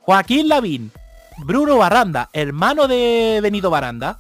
Joaquín 0.01 0.49
Lavín, 0.49 0.91
Bruno 1.45 1.77
Barranda, 1.77 2.31
hermano 2.33 2.89
de 2.89 3.41
Benito 3.43 3.69
Baranda, 3.69 4.19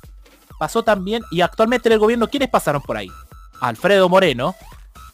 pasó 0.58 0.82
también, 0.82 1.22
y 1.30 1.40
actualmente 1.40 1.88
en 1.88 1.94
el 1.94 1.98
gobierno, 2.00 2.28
¿quiénes 2.28 2.50
pasaron 2.50 2.82
por 2.82 2.98
ahí? 2.98 3.10
Alfredo 3.60 4.08
Moreno, 4.08 4.54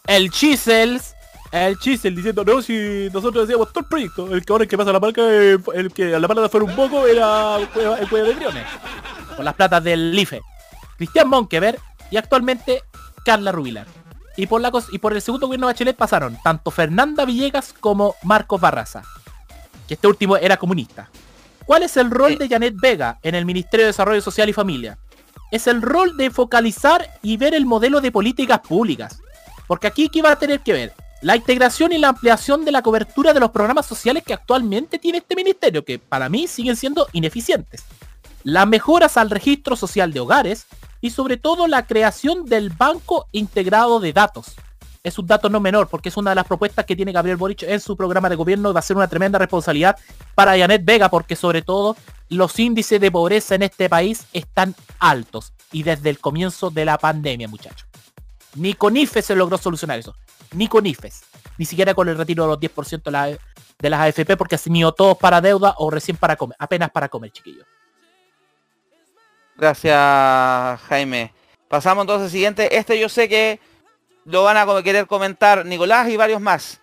el 0.06 0.30
Chisels, 0.30 1.14
el 1.52 1.78
Chisel 1.78 2.14
diciendo, 2.14 2.44
no, 2.44 2.62
si 2.62 3.08
nosotros 3.12 3.46
decíamos 3.46 3.68
todo 3.72 3.80
el 3.80 3.86
proyecto, 3.86 4.34
el 4.34 4.44
que 4.44 4.52
ahora 4.52 4.64
el 4.64 4.68
que 4.68 4.76
pasa 4.76 4.92
la 4.92 5.00
marca, 5.00 5.22
el 5.28 5.92
que 5.94 6.14
a 6.14 6.18
la 6.18 6.28
parada 6.28 6.48
fuera 6.48 6.66
un 6.66 6.76
poco 6.76 7.06
era 7.06 7.56
el 7.56 7.68
cuello 7.68 8.26
de 8.26 8.34
Briones. 8.34 8.64
Con 9.36 9.44
las 9.44 9.54
platas 9.54 9.82
del 9.84 10.18
IFE. 10.18 10.40
Cristian 10.96 11.28
Monkever 11.28 11.78
y 12.10 12.16
actualmente 12.16 12.82
Carla 13.24 13.52
Rubilar. 13.52 13.86
Y 14.36 14.46
por, 14.46 14.60
la, 14.60 14.70
y 14.92 14.98
por 14.98 15.14
el 15.14 15.22
segundo 15.22 15.46
gobierno 15.46 15.66
de 15.66 15.72
Bachelet 15.72 15.96
pasaron 15.96 16.38
tanto 16.42 16.70
Fernanda 16.70 17.24
Villegas 17.24 17.72
como 17.72 18.16
Marcos 18.22 18.60
Barraza. 18.60 19.02
Que 19.88 19.94
este 19.94 20.06
último 20.06 20.36
era 20.36 20.56
comunista. 20.56 21.08
¿Cuál 21.64 21.82
es 21.82 21.96
el 21.96 22.10
rol 22.10 22.38
de 22.38 22.48
Janet 22.48 22.74
Vega 22.76 23.18
en 23.22 23.34
el 23.34 23.44
Ministerio 23.44 23.86
de 23.86 23.88
Desarrollo 23.88 24.20
Social 24.20 24.48
y 24.48 24.52
Familia? 24.52 24.98
Es 25.50 25.66
el 25.66 25.82
rol 25.82 26.16
de 26.16 26.30
focalizar 26.30 27.18
y 27.22 27.36
ver 27.36 27.54
el 27.54 27.66
modelo 27.66 28.00
de 28.00 28.12
políticas 28.12 28.60
públicas. 28.60 29.20
Porque 29.66 29.86
aquí, 29.86 30.08
¿qué 30.08 30.22
va 30.22 30.32
a 30.32 30.38
tener 30.38 30.60
que 30.60 30.72
ver? 30.72 30.92
La 31.22 31.36
integración 31.36 31.92
y 31.92 31.98
la 31.98 32.08
ampliación 32.08 32.64
de 32.64 32.72
la 32.72 32.82
cobertura 32.82 33.32
de 33.32 33.40
los 33.40 33.50
programas 33.50 33.86
sociales 33.86 34.22
que 34.24 34.34
actualmente 34.34 34.98
tiene 34.98 35.18
este 35.18 35.34
ministerio, 35.34 35.84
que 35.84 35.98
para 35.98 36.28
mí 36.28 36.46
siguen 36.46 36.76
siendo 36.76 37.08
ineficientes. 37.12 37.84
Las 38.44 38.66
mejoras 38.66 39.16
al 39.16 39.30
registro 39.30 39.76
social 39.76 40.12
de 40.12 40.20
hogares 40.20 40.66
y 41.00 41.10
sobre 41.10 41.36
todo 41.36 41.66
la 41.66 41.86
creación 41.86 42.44
del 42.44 42.70
banco 42.70 43.26
integrado 43.32 43.98
de 43.98 44.12
datos. 44.12 44.56
Es 45.06 45.18
un 45.18 45.26
dato 45.26 45.48
no 45.48 45.60
menor 45.60 45.88
porque 45.88 46.08
es 46.08 46.16
una 46.16 46.30
de 46.30 46.36
las 46.36 46.46
propuestas 46.46 46.84
que 46.84 46.96
tiene 46.96 47.12
Gabriel 47.12 47.36
Boric 47.36 47.62
en 47.62 47.80
su 47.80 47.96
programa 47.96 48.28
de 48.28 48.36
gobierno 48.36 48.70
y 48.70 48.72
va 48.72 48.80
a 48.80 48.82
ser 48.82 48.96
una 48.96 49.08
tremenda 49.08 49.38
responsabilidad 49.38 49.96
para 50.34 50.58
Janet 50.58 50.84
Vega 50.84 51.08
porque 51.08 51.36
sobre 51.36 51.62
todo 51.62 51.96
los 52.28 52.58
índices 52.58 53.00
de 53.00 53.10
pobreza 53.10 53.54
en 53.54 53.62
este 53.62 53.88
país 53.88 54.26
están 54.32 54.74
altos 54.98 55.52
y 55.70 55.84
desde 55.84 56.10
el 56.10 56.18
comienzo 56.18 56.70
de 56.70 56.84
la 56.84 56.98
pandemia, 56.98 57.46
muchachos. 57.46 57.86
Ni 58.54 58.74
con 58.74 58.96
IFE 58.96 59.22
se 59.22 59.36
logró 59.36 59.58
solucionar 59.58 59.98
eso 59.98 60.14
ni 60.52 60.68
con 60.68 60.86
IFES, 60.86 61.24
ni 61.58 61.64
siquiera 61.64 61.94
con 61.94 62.08
el 62.08 62.16
retiro 62.16 62.44
de 62.44 62.48
los 62.48 62.60
10% 62.60 63.38
de, 63.78 63.90
las 63.90 64.00
AFP 64.00 64.36
porque 64.36 64.58
se 64.58 64.70
mío 64.70 64.92
todos 64.92 65.16
para 65.18 65.40
deuda 65.40 65.74
o 65.78 65.90
recién 65.90 66.16
para 66.16 66.36
comer, 66.36 66.56
apenas 66.58 66.90
para 66.90 67.08
comer, 67.08 67.30
chiquillos. 67.30 67.66
Gracias, 69.56 70.80
Jaime. 70.82 71.32
Pasamos 71.68 72.02
entonces 72.02 72.26
al 72.26 72.30
siguiente. 72.30 72.76
Este 72.76 72.98
yo 73.00 73.08
sé 73.08 73.28
que 73.28 73.58
lo 74.26 74.42
van 74.42 74.56
a 74.56 74.82
querer 74.82 75.06
comentar 75.06 75.64
Nicolás 75.64 76.08
y 76.08 76.16
varios 76.16 76.40
más. 76.40 76.80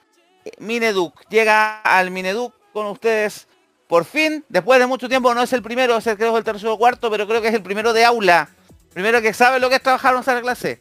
Mineduc. 0.60 1.28
Llega 1.30 1.82
al 1.82 2.10
Mineduc 2.10 2.53
con 2.72 2.88
ustedes 2.88 3.48
por 3.88 4.06
fin. 4.06 4.44
Después 4.49 4.80
de 4.80 4.88
mucho 4.88 5.10
tiempo, 5.10 5.34
no 5.34 5.44
es 5.44 5.53
el 5.53 5.61
primero, 5.61 5.98
es 5.98 6.07
el 6.07 6.18
creo 6.18 6.38
el 6.38 6.44
tercero 6.44 6.74
o 6.74 6.78
cuarto, 6.78 7.11
pero 7.11 7.28
creo 7.28 7.41
que 7.41 7.49
es 7.49 7.53
el 7.53 7.61
primero 7.61 7.94
de 7.94 8.06
aula. 8.06 8.49
Primero 8.94 9.22
que 9.22 9.34
sabe 9.34 9.60
lo 9.60 9.70
que 9.70 9.76
es 9.76 9.84
trabajar 9.84 10.15
en 10.15 10.24
sala 10.24 10.41
clase. 10.41 10.80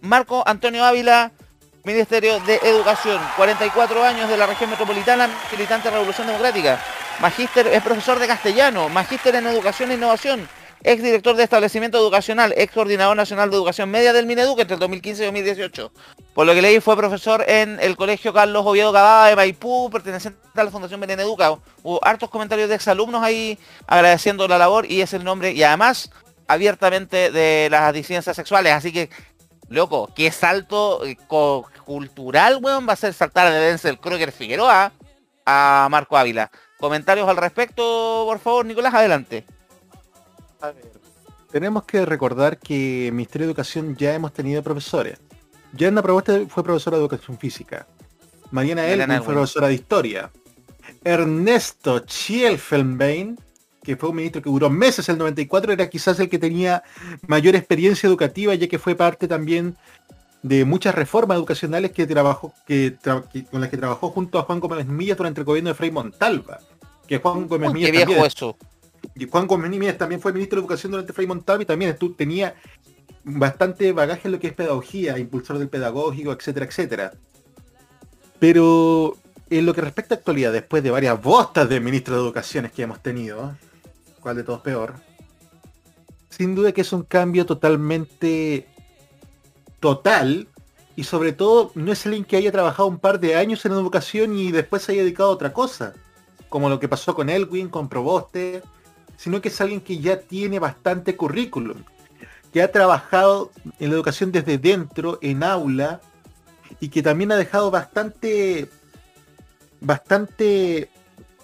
Marco 0.00 0.42
Antonio 0.46 0.84
Ávila, 0.84 1.30
Ministerio 1.84 2.40
de 2.40 2.56
Educación, 2.56 3.20
44 3.36 4.02
años 4.02 4.28
de 4.28 4.36
la 4.36 4.46
región 4.46 4.70
metropolitana, 4.70 5.28
militante 5.52 5.88
de 5.88 5.94
Revolución 5.94 6.26
Democrática. 6.26 6.82
Magíster, 7.20 7.66
es 7.68 7.82
profesor 7.82 8.18
de 8.18 8.26
castellano, 8.26 8.88
magíster 8.88 9.34
en 9.34 9.46
Educación 9.46 9.90
e 9.90 9.94
Innovación, 9.94 10.48
ex 10.82 11.02
director 11.02 11.36
de 11.36 11.44
establecimiento 11.44 11.98
educacional, 11.98 12.54
ex 12.56 12.72
coordinador 12.72 13.16
nacional 13.16 13.50
de 13.50 13.56
educación 13.56 13.90
media 13.90 14.12
del 14.12 14.26
Mineduc 14.26 14.58
entre 14.60 14.74
el 14.74 14.80
2015 14.80 15.22
y 15.22 15.26
2018. 15.26 15.92
Por 16.34 16.46
lo 16.46 16.54
que 16.54 16.62
leí 16.62 16.80
fue 16.80 16.96
profesor 16.96 17.44
en 17.46 17.78
el 17.80 17.96
colegio 17.96 18.32
Carlos 18.32 18.64
Oviedo 18.64 18.92
Cavada 18.92 19.28
de 19.28 19.36
Maipú, 19.36 19.90
perteneciente 19.90 20.40
a 20.54 20.64
la 20.64 20.70
Fundación 20.70 21.00
Beneduca. 21.00 21.52
Hubo 21.82 22.04
hartos 22.04 22.30
comentarios 22.30 22.68
de 22.68 22.76
exalumnos 22.76 23.22
ahí 23.22 23.58
agradeciendo 23.86 24.48
la 24.48 24.58
labor 24.58 24.90
y 24.90 25.00
es 25.00 25.12
el 25.12 25.24
nombre 25.24 25.52
y 25.52 25.62
además 25.62 26.10
abiertamente 26.46 27.30
de 27.30 27.68
las 27.70 27.92
disidencias 27.92 28.36
sexuales. 28.36 28.72
Así 28.72 28.92
que 28.92 29.10
loco, 29.68 30.10
qué 30.14 30.30
salto 30.30 31.04
eh, 31.06 31.16
cultural, 31.84 32.58
weón, 32.60 32.88
va 32.88 32.92
a 32.92 32.96
ser 32.96 33.14
saltar 33.14 33.52
de 33.52 33.58
Denzel 33.58 33.98
Kruger 33.98 34.32
Figueroa 34.32 34.92
a 35.46 35.88
Marco 35.90 36.16
Ávila. 36.16 36.50
Comentarios 36.78 37.28
al 37.28 37.36
respecto, 37.36 38.24
por 38.26 38.38
favor, 38.38 38.66
Nicolás, 38.66 38.94
adelante. 38.94 39.44
A 40.60 40.72
ver, 40.72 40.90
tenemos 41.50 41.84
que 41.84 42.04
recordar 42.04 42.58
que 42.58 43.08
en 43.08 43.16
Ministerio 43.16 43.46
de 43.46 43.52
Educación 43.52 43.96
ya 43.96 44.14
hemos 44.14 44.32
tenido 44.32 44.62
profesores. 44.62 45.18
Yana 45.72 46.02
Proboste 46.02 46.46
fue 46.46 46.62
profesora 46.64 46.96
de 46.96 47.02
Educación 47.02 47.38
Física. 47.38 47.86
Mariana 48.50 48.86
Elwin 48.86 49.22
fue 49.22 49.34
profesora 49.34 49.68
de 49.68 49.74
Historia. 49.74 50.30
Ernesto 51.04 52.04
Schielfelbein 52.06 53.38
que 53.82 53.96
fue 53.96 54.10
un 54.10 54.16
ministro 54.16 54.42
que 54.42 54.50
duró 54.50 54.70
meses, 54.70 55.08
el 55.08 55.18
94, 55.18 55.72
era 55.72 55.88
quizás 55.88 56.20
el 56.20 56.28
que 56.28 56.38
tenía 56.38 56.82
mayor 57.26 57.56
experiencia 57.56 58.06
educativa, 58.06 58.54
ya 58.54 58.68
que 58.68 58.78
fue 58.78 58.94
parte 58.94 59.26
también 59.26 59.76
de 60.42 60.64
muchas 60.64 60.94
reformas 60.94 61.36
educacionales 61.36 61.92
que 61.92 62.06
trabajó, 62.06 62.52
que, 62.66 62.96
con 63.50 63.60
las 63.60 63.70
que 63.70 63.76
trabajó 63.76 64.10
junto 64.10 64.38
a 64.38 64.42
Juan 64.42 64.60
Gómez 64.60 64.86
Millas 64.86 65.16
durante 65.16 65.40
el 65.40 65.44
gobierno 65.44 65.70
de 65.70 65.74
Frei 65.74 65.90
Montalva. 65.90 66.60
Que 67.06 67.18
Juan 67.18 67.48
Gómez 67.48 67.72
Millas 67.72 67.92
también, 67.92 68.24
eso. 68.24 68.56
Y 69.14 69.28
Juan 69.28 69.46
Gómez 69.46 69.70
Millas 69.70 69.98
también 69.98 70.20
fue 70.20 70.32
ministro 70.32 70.56
de 70.56 70.62
Educación 70.62 70.92
durante 70.92 71.12
Frei 71.12 71.26
Montalva 71.26 71.62
y 71.62 71.66
también 71.66 71.96
tenía 72.16 72.54
bastante 73.24 73.92
bagaje 73.92 74.28
en 74.28 74.32
lo 74.32 74.40
que 74.40 74.48
es 74.48 74.52
pedagogía, 74.54 75.18
impulsor 75.18 75.58
del 75.58 75.68
pedagógico, 75.68 76.32
etcétera, 76.32 76.66
etcétera. 76.66 77.12
Pero 78.38 79.16
en 79.50 79.66
lo 79.66 79.74
que 79.74 79.80
respecta 79.80 80.14
a 80.14 80.18
actualidad, 80.18 80.52
después 80.52 80.82
de 80.82 80.90
varias 80.90 81.20
bostas 81.20 81.68
de 81.68 81.80
ministros 81.80 82.16
de 82.16 82.22
Educaciones 82.22 82.72
que 82.72 82.82
hemos 82.82 83.00
tenido, 83.00 83.56
cuál 84.20 84.36
de 84.36 84.44
todos 84.44 84.60
peor. 84.60 84.94
Sin 86.28 86.54
duda 86.54 86.72
que 86.72 86.82
es 86.82 86.92
un 86.92 87.02
cambio 87.02 87.44
totalmente 87.44 88.66
total 89.80 90.48
y 90.96 91.04
sobre 91.04 91.32
todo 91.32 91.72
no 91.74 91.92
es 91.92 92.06
alguien 92.06 92.24
que 92.24 92.36
haya 92.36 92.52
trabajado 92.52 92.88
un 92.88 92.98
par 92.98 93.20
de 93.20 93.34
años 93.34 93.64
en 93.64 93.72
educación 93.72 94.36
y 94.36 94.52
después 94.52 94.82
se 94.82 94.92
haya 94.92 95.02
dedicado 95.02 95.30
a 95.30 95.34
otra 95.34 95.52
cosa, 95.52 95.94
como 96.48 96.68
lo 96.68 96.78
que 96.78 96.88
pasó 96.88 97.14
con 97.14 97.28
Elwin, 97.28 97.68
con 97.68 97.88
Proboste, 97.88 98.62
sino 99.20 99.42
que 99.42 99.48
es 99.48 99.60
alguien 99.60 99.82
que 99.82 99.98
ya 99.98 100.18
tiene 100.18 100.58
bastante 100.58 101.14
currículum, 101.14 101.84
que 102.54 102.62
ha 102.62 102.72
trabajado 102.72 103.50
en 103.78 103.90
la 103.90 103.96
educación 103.96 104.32
desde 104.32 104.56
dentro, 104.56 105.18
en 105.20 105.42
aula, 105.42 106.00
y 106.80 106.88
que 106.88 107.02
también 107.02 107.30
ha 107.30 107.36
dejado 107.36 107.70
bastante, 107.70 108.70
bastante 109.82 110.88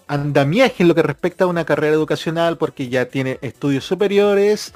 andamiaje 0.06 0.84
en 0.84 0.88
lo 0.88 0.94
que 0.94 1.02
respecta 1.02 1.44
a 1.44 1.48
una 1.48 1.66
carrera 1.66 1.94
educacional 1.94 2.56
porque 2.56 2.88
ya 2.88 3.08
tiene 3.08 3.38
estudios 3.42 3.84
superiores, 3.84 4.72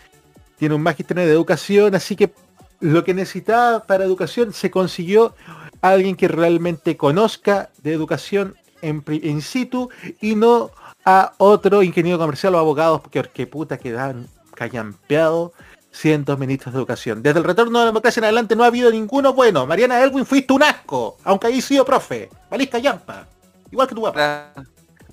tiene 0.59 0.75
un 0.75 0.83
magister 0.83 1.17
de 1.17 1.33
educación, 1.33 1.95
así 1.95 2.17
que 2.17 2.35
lo 2.81 3.03
que 3.03 3.15
necesitaba 3.15 3.85
para 3.85 4.05
educación 4.05 4.53
se 4.53 4.71
consiguió 4.71 5.35
alguien 5.81 6.17
que 6.17 6.29
realmente 6.29 6.99
conozca 6.99 7.71
de 7.83 7.95
educación 7.95 8.57
en, 8.83 9.03
in 9.23 9.41
situ 9.41 9.89
y 10.21 10.35
no 10.35 10.71
a 11.11 11.33
otro 11.39 11.83
ingeniero 11.83 12.19
comercial 12.19 12.55
o 12.55 12.59
abogado 12.59 13.03
porque 13.03 13.23
que 13.23 13.47
puta 13.47 13.79
quedan 13.79 14.29
callampeado 14.55 15.53
cientos 15.93 16.39
ministros 16.39 16.73
de 16.73 16.79
educación. 16.79 17.23
Desde 17.23 17.39
el 17.39 17.45
retorno 17.45 17.79
de 17.79 17.85
la 17.85 17.91
democracia 17.91 18.21
en 18.21 18.25
adelante 18.25 18.55
no 18.55 18.65
ha 18.65 18.69
habido 18.69 18.91
ninguno 18.91 19.33
bueno. 19.33 19.67
Mariana 19.67 20.03
Elwin 20.03 20.27
fuiste 20.27 20.53
un 20.53 20.63
asco, 20.63 21.17
aunque 21.25 21.49
ahí 21.49 21.61
sido 21.61 21.85
profe. 21.85 22.29
Valís 22.51 22.69
callampa. 22.69 23.27
Igual 23.71 23.89
que 23.89 23.95
tu 23.95 24.03
papá. 24.03 24.53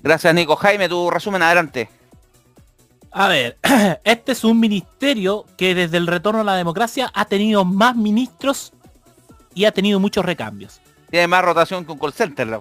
Gracias, 0.02 0.34
Nico. 0.34 0.56
Jaime, 0.56 0.88
tu 0.88 1.10
resumen 1.10 1.42
adelante. 1.42 1.88
A 3.10 3.28
ver, 3.28 3.58
este 4.04 4.32
es 4.32 4.44
un 4.44 4.60
ministerio 4.60 5.46
que 5.56 5.74
desde 5.74 5.96
el 5.96 6.06
retorno 6.06 6.40
a 6.40 6.44
la 6.44 6.56
democracia 6.56 7.10
ha 7.14 7.24
tenido 7.24 7.64
más 7.64 7.96
ministros 7.96 8.72
y 9.54 9.64
ha 9.64 9.72
tenido 9.72 9.98
muchos 9.98 10.24
recambios. 10.24 10.80
Tiene 11.10 11.26
más 11.26 11.44
rotación 11.44 11.84
que 11.84 11.92
un 11.92 11.98
call 11.98 12.12
center. 12.12 12.60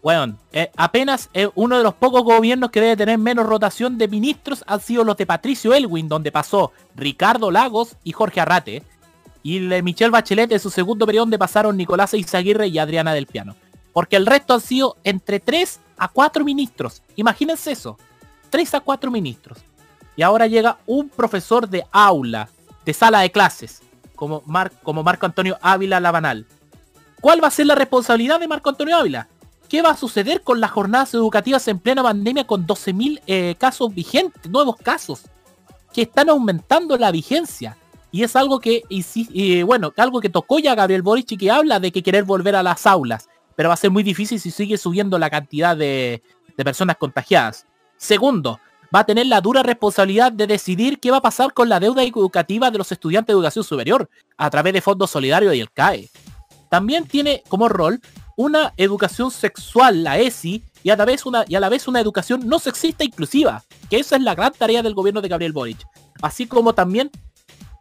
Bueno, 0.00 0.36
eh, 0.52 0.70
apenas 0.76 1.28
eh, 1.34 1.48
uno 1.56 1.76
de 1.76 1.82
los 1.82 1.94
pocos 1.94 2.22
gobiernos 2.22 2.70
que 2.70 2.80
debe 2.80 2.96
tener 2.96 3.18
menos 3.18 3.46
rotación 3.46 3.98
de 3.98 4.06
ministros 4.06 4.62
han 4.66 4.80
sido 4.80 5.02
los 5.02 5.16
de 5.16 5.26
Patricio 5.26 5.74
Elwin, 5.74 6.08
donde 6.08 6.30
pasó 6.30 6.70
Ricardo 6.94 7.50
Lagos 7.50 7.96
y 8.04 8.12
Jorge 8.12 8.40
Arrate. 8.40 8.84
Y 9.42 9.58
de 9.66 9.82
Michelle 9.82 10.10
Bachelet 10.10 10.52
en 10.52 10.60
su 10.60 10.70
segundo 10.70 11.04
periodo 11.04 11.24
donde 11.24 11.38
pasaron 11.38 11.76
Nicolás 11.76 12.14
Izaguirre 12.14 12.68
y 12.68 12.78
Adriana 12.78 13.12
del 13.12 13.26
Piano. 13.26 13.56
Porque 13.92 14.16
el 14.16 14.26
resto 14.26 14.54
han 14.54 14.60
sido 14.60 14.96
entre 15.02 15.40
3 15.40 15.80
a 15.96 16.08
4 16.08 16.44
ministros. 16.44 17.02
Imagínense 17.16 17.72
eso. 17.72 17.98
3 18.50 18.74
a 18.74 18.80
4 18.80 19.10
ministros. 19.10 19.58
Y 20.14 20.22
ahora 20.22 20.46
llega 20.46 20.78
un 20.86 21.08
profesor 21.08 21.68
de 21.68 21.84
aula, 21.90 22.48
de 22.84 22.92
sala 22.92 23.20
de 23.20 23.32
clases, 23.32 23.82
como, 24.14 24.42
como 24.82 25.02
Marco 25.02 25.26
Antonio 25.26 25.58
Ávila 25.62 25.98
Lavanal. 25.98 26.46
¿Cuál 27.20 27.42
va 27.42 27.48
a 27.48 27.50
ser 27.50 27.66
la 27.66 27.74
responsabilidad 27.74 28.38
de 28.38 28.46
Marco 28.48 28.68
Antonio 28.68 28.96
Ávila? 28.96 29.28
¿Qué 29.70 29.82
va 29.82 29.90
a 29.90 29.96
suceder 29.96 30.42
con 30.42 30.60
las 30.60 30.72
jornadas 30.72 31.14
educativas 31.14 31.68
en 31.68 31.78
plena 31.78 32.02
pandemia 32.02 32.44
con 32.44 32.66
12.000 32.66 33.20
eh, 33.28 33.54
casos 33.56 33.94
vigentes, 33.94 34.50
nuevos 34.50 34.74
casos, 34.74 35.22
que 35.92 36.02
están 36.02 36.28
aumentando 36.28 36.98
la 36.98 37.12
vigencia? 37.12 37.76
Y 38.10 38.24
es 38.24 38.34
algo 38.34 38.58
que, 38.58 38.82
bueno, 39.64 39.92
algo 39.96 40.20
que 40.20 40.28
tocó 40.28 40.58
ya 40.58 40.74
Gabriel 40.74 41.02
Boric 41.02 41.30
y 41.30 41.36
que 41.36 41.52
habla 41.52 41.78
de 41.78 41.92
que 41.92 42.02
querer 42.02 42.24
volver 42.24 42.56
a 42.56 42.64
las 42.64 42.84
aulas, 42.84 43.28
pero 43.54 43.68
va 43.68 43.74
a 43.74 43.76
ser 43.76 43.92
muy 43.92 44.02
difícil 44.02 44.40
si 44.40 44.50
sigue 44.50 44.76
subiendo 44.76 45.20
la 45.20 45.30
cantidad 45.30 45.76
de, 45.76 46.20
de 46.56 46.64
personas 46.64 46.96
contagiadas. 46.96 47.64
Segundo, 47.96 48.58
va 48.92 49.00
a 49.00 49.06
tener 49.06 49.26
la 49.26 49.40
dura 49.40 49.62
responsabilidad 49.62 50.32
de 50.32 50.48
decidir 50.48 50.98
qué 50.98 51.12
va 51.12 51.18
a 51.18 51.22
pasar 51.22 51.52
con 51.52 51.68
la 51.68 51.78
deuda 51.78 52.02
educativa 52.02 52.72
de 52.72 52.78
los 52.78 52.90
estudiantes 52.90 53.28
de 53.28 53.34
educación 53.34 53.64
superior 53.64 54.10
a 54.36 54.50
través 54.50 54.72
de 54.72 54.80
fondos 54.80 55.12
solidarios 55.12 55.54
y 55.54 55.60
el 55.60 55.70
CAE. 55.70 56.10
También 56.68 57.06
tiene 57.06 57.44
como 57.48 57.68
rol 57.68 58.00
una 58.40 58.72
educación 58.78 59.30
sexual, 59.30 60.02
la 60.02 60.18
ESI, 60.18 60.62
y 60.82 60.88
a, 60.88 60.96
la 60.96 61.04
vez 61.04 61.26
una, 61.26 61.44
y 61.46 61.56
a 61.56 61.60
la 61.60 61.68
vez 61.68 61.86
una 61.88 62.00
educación 62.00 62.48
no 62.48 62.58
sexista 62.58 63.04
inclusiva, 63.04 63.62
que 63.90 63.98
esa 63.98 64.16
es 64.16 64.22
la 64.22 64.34
gran 64.34 64.54
tarea 64.54 64.82
del 64.82 64.94
gobierno 64.94 65.20
de 65.20 65.28
Gabriel 65.28 65.52
Boric. 65.52 65.86
Así 66.22 66.46
como 66.46 66.72
también 66.72 67.10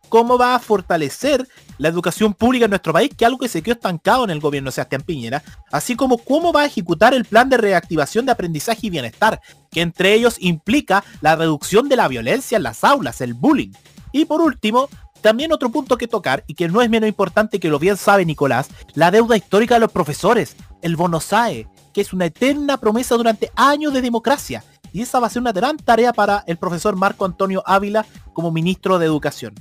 cómo 0.10 0.38
va 0.38 0.56
a 0.56 0.60
fortalecer 0.60 1.48
la 1.78 1.88
educación 1.88 2.34
pública 2.34 2.66
en 2.66 2.72
nuestro 2.72 2.92
país, 2.92 3.10
que 3.16 3.24
es 3.24 3.28
algo 3.28 3.40
que 3.40 3.48
se 3.48 3.62
quedó 3.62 3.76
estancado 3.76 4.26
en 4.26 4.32
el 4.32 4.42
gobierno 4.42 4.68
de 4.68 4.74
Sebastián 4.74 5.04
Piñera, 5.04 5.44
así 5.72 5.96
como 5.96 6.18
cómo 6.18 6.52
va 6.52 6.64
a 6.64 6.66
ejecutar 6.66 7.14
el 7.14 7.24
plan 7.24 7.48
de 7.48 7.56
reactivación 7.56 8.26
de 8.26 8.34
aprendizaje 8.34 8.88
y 8.88 8.90
bienestar, 8.90 9.40
que 9.72 9.80
entre 9.80 10.14
ellos 10.14 10.36
implica 10.40 11.06
la 11.22 11.38
reducción 11.38 11.88
de 11.88 11.96
la 11.96 12.10
violencia 12.10 12.58
en 12.58 12.64
las 12.64 12.84
aulas, 12.84 13.22
el 13.22 13.34
bullying. 13.34 13.72
Y 14.12 14.26
por 14.26 14.42
último, 14.42 14.90
también 15.22 15.52
otro 15.52 15.70
punto 15.70 15.98
que 15.98 16.08
tocar, 16.08 16.44
y 16.48 16.56
que 16.56 16.68
no 16.68 16.82
es 16.82 16.90
menos 16.90 17.08
importante 17.08 17.60
que 17.60 17.70
lo 17.70 17.80
bien 17.80 17.98
sabe 17.98 18.26
Nicolás, 18.26 18.70
la 18.94 19.12
deuda 19.12 19.38
histórica 19.38 19.76
de 19.76 19.82
los 19.82 19.92
profesores, 19.92 20.56
el 20.82 20.96
bonosae, 20.96 21.68
que 21.94 22.02
es 22.02 22.14
una 22.14 22.26
eterna 22.26 22.78
promesa 22.78 23.16
durante 23.16 23.52
años 23.56 23.94
de 23.94 24.02
democracia. 24.02 24.64
Y 24.92 25.02
esa 25.02 25.20
va 25.20 25.28
a 25.28 25.30
ser 25.30 25.42
una 25.42 25.52
gran 25.52 25.78
tarea 25.78 26.14
para 26.14 26.44
el 26.48 26.58
profesor 26.58 26.96
Marco 26.96 27.26
Antonio 27.26 27.64
Ávila 27.66 28.06
como 28.34 28.52
ministro 28.52 28.98
de 28.98 29.06
Educación. 29.06 29.54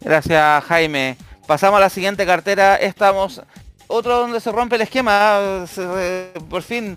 Gracias 0.00 0.64
Jaime. 0.64 1.16
Pasamos 1.46 1.78
a 1.78 1.80
la 1.80 1.90
siguiente 1.90 2.24
cartera. 2.24 2.76
Estamos 2.76 3.42
otro 3.88 4.18
donde 4.18 4.40
se 4.40 4.52
rompe 4.52 4.76
el 4.76 4.82
esquema. 4.82 5.64
por 6.48 6.62
fin 6.62 6.96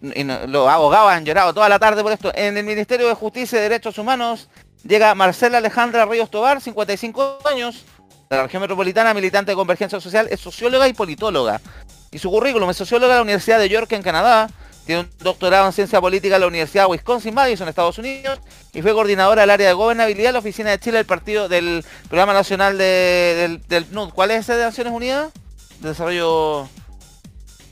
los 0.00 0.68
abogados 0.68 1.10
han 1.10 1.24
llorado 1.24 1.54
toda 1.54 1.68
la 1.68 1.78
tarde 1.78 2.02
por 2.02 2.12
esto. 2.12 2.32
En 2.34 2.56
el 2.56 2.64
Ministerio 2.64 3.08
de 3.08 3.14
Justicia 3.14 3.58
y 3.58 3.62
Derechos 3.62 3.98
Humanos 3.98 4.48
llega 4.86 5.14
Marcela 5.14 5.58
Alejandra 5.58 6.06
Ríos 6.06 6.30
Tobar, 6.30 6.60
55 6.60 7.38
años, 7.44 7.84
de 8.28 8.36
la 8.36 8.42
región 8.44 8.60
metropolitana, 8.60 9.14
militante 9.14 9.52
de 9.52 9.56
Convergencia 9.56 10.00
Social, 10.00 10.26
es 10.30 10.40
socióloga 10.40 10.88
y 10.88 10.92
politóloga. 10.92 11.60
Y 12.10 12.18
su 12.18 12.30
currículum 12.30 12.70
es 12.70 12.76
socióloga 12.76 13.14
de 13.14 13.18
la 13.18 13.22
Universidad 13.22 13.58
de 13.58 13.68
York 13.68 13.92
en 13.92 14.02
Canadá, 14.02 14.48
tiene 14.86 15.02
un 15.02 15.10
doctorado 15.18 15.66
en 15.66 15.72
ciencia 15.72 16.00
política 16.00 16.36
en 16.36 16.42
la 16.42 16.46
Universidad 16.46 16.84
de 16.84 16.90
Wisconsin-Madison, 16.90 17.68
Estados 17.68 17.98
Unidos, 17.98 18.38
y 18.72 18.82
fue 18.82 18.92
coordinadora 18.92 19.42
del 19.42 19.50
área 19.50 19.66
de 19.66 19.72
gobernabilidad 19.74 20.28
de 20.28 20.32
la 20.34 20.38
Oficina 20.38 20.70
de 20.70 20.78
Chile 20.78 20.98
del 20.98 21.06
partido 21.06 21.48
del 21.48 21.84
Programa 22.08 22.32
Nacional 22.32 22.78
del, 22.78 23.60
del 23.66 23.86
NUD. 23.90 24.10
¿Cuál 24.10 24.30
es 24.30 24.40
ese 24.40 24.54
de 24.54 24.64
Naciones 24.64 24.92
Unidas? 24.92 25.32
De 25.80 25.88
desarrollo... 25.88 26.68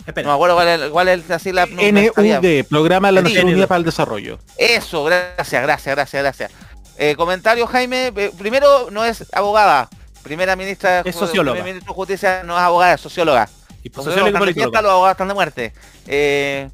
Espera. 0.07 0.27
No 0.27 0.33
me 0.33 0.35
acuerdo 0.35 0.57
cuál 0.57 0.69
es, 0.69 0.91
cuál 0.91 1.09
es 1.09 1.31
así 1.31 1.53
la... 1.53 1.67
NUD, 1.67 2.65
Programa 2.69 3.09
de 3.09 3.13
la 3.13 3.23
Naciones 3.23 3.53
Unidas 3.53 3.69
para 3.69 3.79
el 3.79 3.85
Desarrollo. 3.85 4.39
Eso, 4.59 5.05
gracias, 5.05 5.63
gracias, 5.63 5.95
gracias, 5.95 6.23
gracias. 6.23 6.64
Eh, 6.99 7.17
comentario, 7.17 7.67
Jaime. 7.67 8.13
Eh, 8.17 8.33
primero, 8.37 8.91
no 8.91 9.05
es 9.05 9.25
abogada. 9.33 9.89
Primera 10.23 10.57
ministra 10.57 11.01
es 11.01 11.15
socióloga. 11.15 11.63
Ministra 11.63 11.89
de 11.89 11.95
Justicia 11.95 12.43
no 12.45 12.57
es 12.57 12.63
abogada, 12.63 12.95
es 12.95 13.01
socióloga. 13.01 13.49
Y 13.83 13.91
socióloga 13.91 14.51
y 14.51 14.55
Los 14.55 14.75
abogados 14.75 15.11
están 15.11 15.29
de 15.29 15.35
muerte. 15.35 15.73
Eh, 16.07 16.71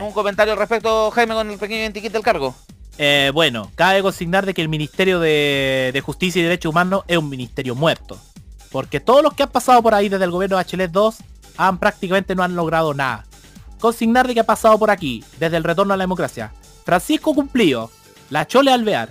¿Un 0.00 0.12
comentario 0.12 0.54
respecto, 0.56 1.10
Jaime, 1.10 1.34
con 1.34 1.50
el 1.50 1.58
pequeño 1.58 1.84
entiquete 1.84 2.12
del 2.12 2.22
cargo? 2.22 2.54
Eh, 2.98 3.30
bueno, 3.32 3.70
cabe 3.74 4.02
consignar 4.02 4.44
de 4.44 4.54
que 4.54 4.62
el 4.62 4.68
Ministerio 4.68 5.18
de, 5.20 6.02
Justicia 6.04 6.40
y 6.40 6.42
Derechos 6.42 6.70
Humanos 6.70 7.04
es 7.06 7.16
un 7.16 7.28
ministerio 7.28 7.74
muerto. 7.74 8.18
Porque 8.70 9.00
todos 9.00 9.22
los 9.22 9.34
que 9.34 9.44
han 9.44 9.50
pasado 9.50 9.82
por 9.82 9.94
ahí 9.94 10.08
desde 10.08 10.24
el 10.24 10.30
gobierno 10.30 10.56
de 10.56 10.62
Bachelet 10.62 10.90
2 10.90 11.16
han 11.58 11.78
prácticamente 11.78 12.34
no 12.34 12.42
han 12.42 12.56
logrado 12.56 12.94
nada. 12.94 13.24
Consignar 13.78 14.26
de 14.26 14.34
que 14.34 14.40
ha 14.40 14.46
pasado 14.46 14.78
por 14.78 14.90
aquí, 14.90 15.24
desde 15.38 15.56
el 15.56 15.64
retorno 15.64 15.94
a 15.94 15.96
la 15.96 16.04
democracia. 16.04 16.52
Francisco 16.84 17.34
Cumplido, 17.34 17.90
La 18.30 18.46
Chole 18.46 18.72
Alvear, 18.72 19.08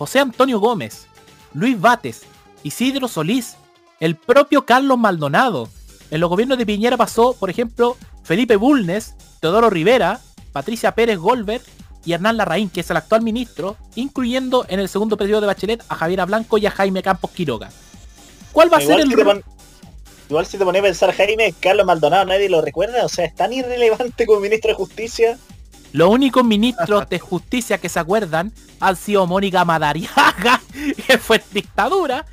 José 0.00 0.18
Antonio 0.18 0.58
Gómez, 0.60 1.08
Luis 1.52 1.78
Bates, 1.78 2.22
Isidro 2.62 3.06
Solís, 3.06 3.56
el 4.00 4.16
propio 4.16 4.64
Carlos 4.64 4.96
Maldonado. 4.96 5.68
En 6.10 6.20
los 6.20 6.30
gobiernos 6.30 6.56
de 6.56 6.64
Piñera 6.64 6.96
pasó, 6.96 7.34
por 7.34 7.50
ejemplo, 7.50 7.98
Felipe 8.22 8.56
Bulnes, 8.56 9.14
Teodoro 9.40 9.68
Rivera, 9.68 10.18
Patricia 10.52 10.92
Pérez 10.92 11.18
Goldberg 11.18 11.60
y 12.02 12.14
Hernán 12.14 12.38
Larraín, 12.38 12.70
que 12.70 12.80
es 12.80 12.88
el 12.88 12.96
actual 12.96 13.20
ministro, 13.20 13.76
incluyendo 13.94 14.64
en 14.70 14.80
el 14.80 14.88
segundo 14.88 15.18
periodo 15.18 15.42
de 15.42 15.48
Bachelet 15.48 15.84
a 15.90 15.94
Javiera 15.94 16.24
Blanco 16.24 16.56
y 16.56 16.64
a 16.64 16.70
Jaime 16.70 17.02
Campos 17.02 17.32
Quiroga. 17.32 17.68
¿Cuál 18.52 18.72
va 18.72 18.78
a 18.78 18.80
ser 18.80 19.00
el... 19.00 19.42
Igual 20.30 20.46
si 20.46 20.56
te 20.56 20.64
pones 20.64 20.80
a 20.80 20.84
pensar, 20.84 21.12
Jaime, 21.12 21.52
Carlos 21.60 21.84
Maldonado, 21.84 22.24
nadie 22.24 22.48
lo 22.48 22.62
recuerda, 22.62 23.04
o 23.04 23.08
sea, 23.10 23.26
es 23.26 23.34
tan 23.34 23.52
irrelevante 23.52 24.24
como 24.24 24.40
ministro 24.40 24.70
de 24.70 24.76
Justicia. 24.76 25.38
Los 25.92 26.08
únicos 26.10 26.44
ministros 26.44 27.08
de 27.08 27.18
justicia 27.18 27.78
que 27.78 27.88
se 27.88 27.98
acuerdan 27.98 28.52
han 28.78 28.96
sido 28.96 29.26
Mónica 29.26 29.64
Madariaga, 29.64 30.60
que 31.06 31.18
fue 31.18 31.42
dictadura, 31.52 32.26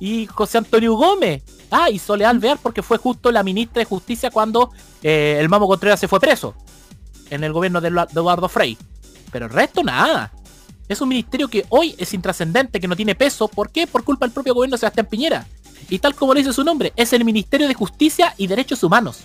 y 0.00 0.26
José 0.26 0.58
Antonio 0.58 0.94
Gómez. 0.94 1.42
Ah, 1.70 1.90
y 1.90 1.98
Soledad 1.98 2.30
Alvear 2.30 2.58
porque 2.62 2.82
fue 2.82 2.98
justo 2.98 3.30
la 3.30 3.42
ministra 3.42 3.80
de 3.80 3.84
Justicia 3.84 4.30
cuando 4.30 4.70
eh, 5.02 5.38
el 5.40 5.48
Mamo 5.48 5.66
Contreras 5.66 6.00
se 6.00 6.08
fue 6.08 6.20
preso. 6.20 6.54
En 7.30 7.42
el 7.44 7.52
gobierno 7.52 7.80
de 7.80 7.88
Eduardo 7.88 8.48
Frei. 8.48 8.76
Pero 9.32 9.46
el 9.46 9.52
resto 9.52 9.82
nada. 9.82 10.32
Es 10.88 11.00
un 11.00 11.08
ministerio 11.08 11.48
que 11.48 11.64
hoy 11.70 11.94
es 11.98 12.12
intrascendente, 12.12 12.78
que 12.78 12.88
no 12.88 12.96
tiene 12.96 13.14
peso. 13.14 13.48
¿Por 13.48 13.70
qué? 13.70 13.86
Por 13.86 14.04
culpa 14.04 14.26
del 14.26 14.32
propio 14.32 14.54
gobierno 14.54 14.74
de 14.74 14.80
Sebastián 14.80 15.06
Piñera. 15.06 15.46
Y 15.88 15.98
tal 15.98 16.14
como 16.14 16.34
le 16.34 16.40
dice 16.40 16.52
su 16.52 16.64
nombre, 16.64 16.92
es 16.96 17.12
el 17.12 17.24
Ministerio 17.24 17.66
de 17.68 17.74
Justicia 17.74 18.34
y 18.36 18.46
Derechos 18.46 18.82
Humanos. 18.82 19.18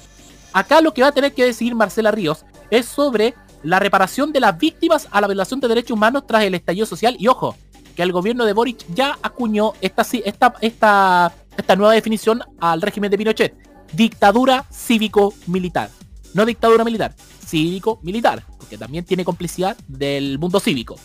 Acá 0.53 0.81
lo 0.81 0.93
que 0.93 1.01
va 1.01 1.09
a 1.09 1.11
tener 1.11 1.33
que 1.33 1.45
decidir 1.45 1.75
Marcela 1.75 2.11
Ríos 2.11 2.45
es 2.71 2.85
sobre 2.85 3.35
la 3.63 3.79
reparación 3.79 4.31
de 4.31 4.39
las 4.39 4.57
víctimas 4.57 5.07
a 5.11 5.21
la 5.21 5.27
violación 5.27 5.59
de 5.59 5.67
derechos 5.67 5.91
humanos 5.91 6.25
tras 6.27 6.43
el 6.43 6.55
estallido 6.55 6.85
social. 6.85 7.15
Y 7.19 7.27
ojo, 7.27 7.55
que 7.95 8.03
el 8.03 8.11
gobierno 8.11 8.45
de 8.45 8.53
Boric 8.53 8.85
ya 8.93 9.17
acuñó 9.21 9.73
esta, 9.81 10.05
esta, 10.23 10.53
esta, 10.61 11.33
esta 11.57 11.75
nueva 11.75 11.93
definición 11.93 12.41
al 12.59 12.81
régimen 12.81 13.11
de 13.11 13.17
Pinochet. 13.17 13.55
Dictadura 13.93 14.65
cívico-militar. 14.71 15.89
No 16.33 16.45
dictadura 16.45 16.83
militar, 16.83 17.15
cívico-militar, 17.45 18.43
porque 18.57 18.77
también 18.77 19.03
tiene 19.03 19.25
complicidad 19.25 19.75
del 19.87 20.37
mundo 20.37 20.59
cívico. 20.59 20.95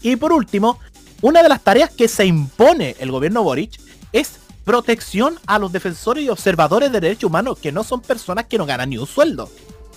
Y 0.00 0.14
por 0.16 0.32
último, 0.32 0.78
una 1.22 1.42
de 1.42 1.48
las 1.48 1.62
tareas 1.62 1.90
que 1.90 2.06
se 2.06 2.24
impone 2.24 2.94
el 3.00 3.10
gobierno 3.10 3.42
Boric 3.42 3.80
es 4.12 4.38
protección 4.64 5.36
a 5.46 5.58
los 5.58 5.72
defensores 5.72 6.22
y 6.22 6.28
observadores 6.28 6.92
de 6.92 7.00
derechos 7.00 7.28
humanos, 7.28 7.58
que 7.58 7.72
no 7.72 7.82
son 7.82 8.00
personas 8.00 8.46
que 8.46 8.58
no 8.58 8.66
ganan 8.66 8.90
ni 8.90 8.98
un 8.98 9.06
sueldo. 9.06 9.50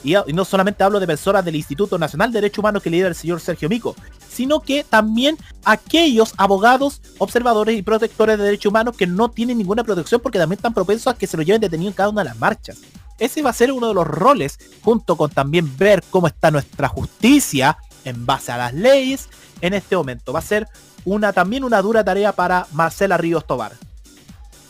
Y, 0.03 0.15
no 0.33 0.45
solamente 0.45 0.83
hablo 0.83 0.99
de 0.99 1.07
personas 1.07 1.45
del 1.45 1.55
Instituto 1.55 1.97
Nacional 1.97 2.31
de 2.31 2.41
Derechos 2.41 2.59
Humanos 2.59 2.81
que 2.81 2.89
lidera 2.89 3.09
el 3.09 3.15
señor 3.15 3.39
Sergio 3.39 3.69
Mico, 3.69 3.95
sino 4.29 4.59
que 4.59 4.83
también 4.83 5.37
aquellos 5.63 6.33
abogados, 6.37 7.01
observadores 7.19 7.77
y 7.77 7.83
protectores 7.83 8.37
de 8.37 8.43
derechos 8.43 8.71
humanos 8.71 8.97
que 8.97 9.07
no 9.07 9.29
tienen 9.29 9.57
ninguna 9.57 9.83
protección 9.83 10.21
porque 10.21 10.39
también 10.39 10.57
están 10.57 10.73
propensos 10.73 11.13
a 11.13 11.17
que 11.17 11.27
se 11.27 11.37
lo 11.37 11.43
lleven 11.43 11.61
detenido 11.61 11.89
en 11.89 11.95
cada 11.95 12.09
una 12.09 12.23
de 12.23 12.29
las 12.29 12.39
marchas. 12.39 12.79
Ese 13.19 13.43
va 13.43 13.51
a 13.51 13.53
ser 13.53 13.71
uno 13.71 13.87
de 13.87 13.93
los 13.93 14.07
roles, 14.07 14.57
junto 14.81 15.15
con 15.15 15.29
también 15.29 15.77
ver 15.77 16.03
cómo 16.09 16.25
está 16.25 16.49
nuestra 16.49 16.87
justicia 16.87 17.77
en 18.03 18.25
base 18.25 18.51
a 18.51 18.57
las 18.57 18.73
leyes 18.73 19.29
en 19.61 19.75
este 19.75 19.95
momento. 19.95 20.33
Va 20.33 20.39
a 20.39 20.43
ser 20.43 20.67
una 21.05 21.31
también 21.31 21.63
una 21.63 21.81
dura 21.81 22.03
tarea 22.03 22.31
para 22.31 22.65
Marcela 22.71 23.17
Ríos 23.17 23.45
Tobar. 23.45 23.73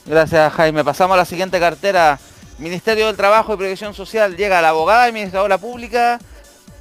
Gracias 0.05 0.51
Jaime. 0.53 0.83
Pasamos 0.83 1.13
a 1.15 1.17
la 1.17 1.25
siguiente 1.25 1.59
cartera 1.59 2.19
Ministerio 2.57 3.07
del 3.07 3.15
Trabajo 3.15 3.53
y 3.53 3.57
Previsión 3.57 3.93
Social 3.93 4.37
llega 4.37 4.61
la 4.61 4.69
abogada, 4.69 5.05
administradora 5.05 5.57
pública, 5.57 6.19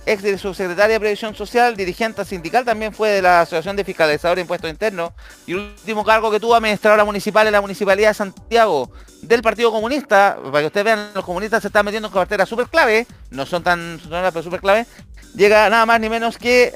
ex 0.06 0.40
subsecretaria 0.40 0.94
de 0.94 1.00
Previsión 1.00 1.34
Social, 1.34 1.76
dirigente 1.76 2.24
sindical, 2.24 2.64
también 2.64 2.92
fue 2.92 3.10
de 3.10 3.22
la 3.22 3.42
Asociación 3.42 3.76
de 3.76 3.84
Fiscalizadores 3.84 4.36
de 4.36 4.42
Impuestos 4.42 4.70
Internos 4.70 5.12
y 5.46 5.54
último 5.54 6.04
cargo 6.04 6.30
que 6.30 6.40
tuvo 6.40 6.54
administradora 6.54 7.04
municipal 7.04 7.46
en 7.46 7.52
la 7.52 7.60
Municipalidad 7.60 8.10
de 8.10 8.14
Santiago 8.14 8.90
del 9.22 9.42
Partido 9.42 9.70
Comunista, 9.70 10.38
para 10.42 10.60
que 10.60 10.66
ustedes 10.66 10.84
vean, 10.84 11.10
los 11.14 11.24
comunistas 11.24 11.62
se 11.62 11.68
están 11.68 11.84
metiendo 11.84 12.08
en 12.08 12.14
carteras 12.14 12.48
súper 12.48 12.66
clave, 12.68 13.06
no 13.30 13.46
son 13.46 13.62
tan 13.62 14.00
pero 14.08 14.42
súper 14.42 14.60
clave, 14.60 14.86
llega 15.34 15.68
nada 15.68 15.86
más 15.86 16.00
ni 16.00 16.08
menos 16.08 16.38
que 16.38 16.74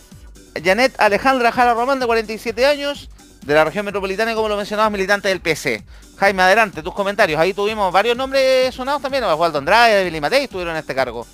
Janet 0.63 0.95
Alejandra 0.99 1.51
Jara 1.51 1.75
Román, 1.75 1.99
de 1.99 2.07
47 2.07 2.67
años, 2.67 3.09
de 3.45 3.55
la 3.55 3.65
región 3.65 3.85
metropolitana 3.85 4.33
y 4.33 4.35
como 4.35 4.49
lo 4.49 4.57
mencionabas, 4.57 4.91
militante 4.91 5.29
del 5.29 5.41
PC. 5.41 5.85
Jaime, 6.17 6.43
adelante, 6.43 6.83
tus 6.83 6.95
comentarios. 6.95 7.39
Ahí 7.39 7.53
tuvimos 7.53 7.93
varios 7.93 8.17
nombres 8.17 8.75
sonados 8.75 9.03
también, 9.03 9.25
Osvaldo 9.25 9.59
Andrade, 9.59 10.05
Billy 10.05 10.21
Matei 10.21 10.45
estuvieron 10.45 10.75
en 10.75 10.81
este 10.81 10.95
cargo. 10.95 11.27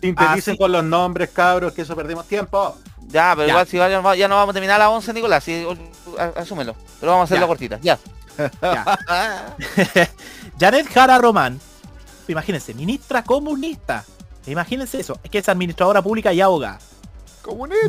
Sinteticen 0.00 0.56
con 0.56 0.72
los 0.72 0.84
nombres, 0.84 1.30
cabros, 1.30 1.72
que 1.72 1.82
eso 1.82 1.94
perdimos 1.94 2.26
tiempo. 2.26 2.76
Ya, 3.06 3.34
pero 3.36 3.48
igual 3.48 3.66
si 3.66 3.76
ya, 3.76 3.88
no 3.88 4.02
vamos 4.02 4.50
a 4.50 4.52
terminar 4.52 4.76
a 4.76 4.84
las 4.84 4.88
11, 4.88 5.12
Nicolás, 5.12 5.44
sí, 5.44 5.64
asúmelo. 6.36 6.74
Pero 6.98 7.12
vamos 7.12 7.30
a 7.30 7.32
hacerlo 7.32 7.46
cortita, 7.46 7.78
ya. 7.80 7.98
Janet 10.58 10.88
Jara 10.92 11.18
Román, 11.18 11.60
imagínense, 12.26 12.74
ministra 12.74 13.22
comunista. 13.22 14.04
Imagínense 14.46 15.00
eso, 15.00 15.18
es 15.22 15.30
que 15.30 15.38
es 15.38 15.48
administradora 15.48 16.02
pública 16.02 16.32
y 16.32 16.40
abogada. 16.40 16.78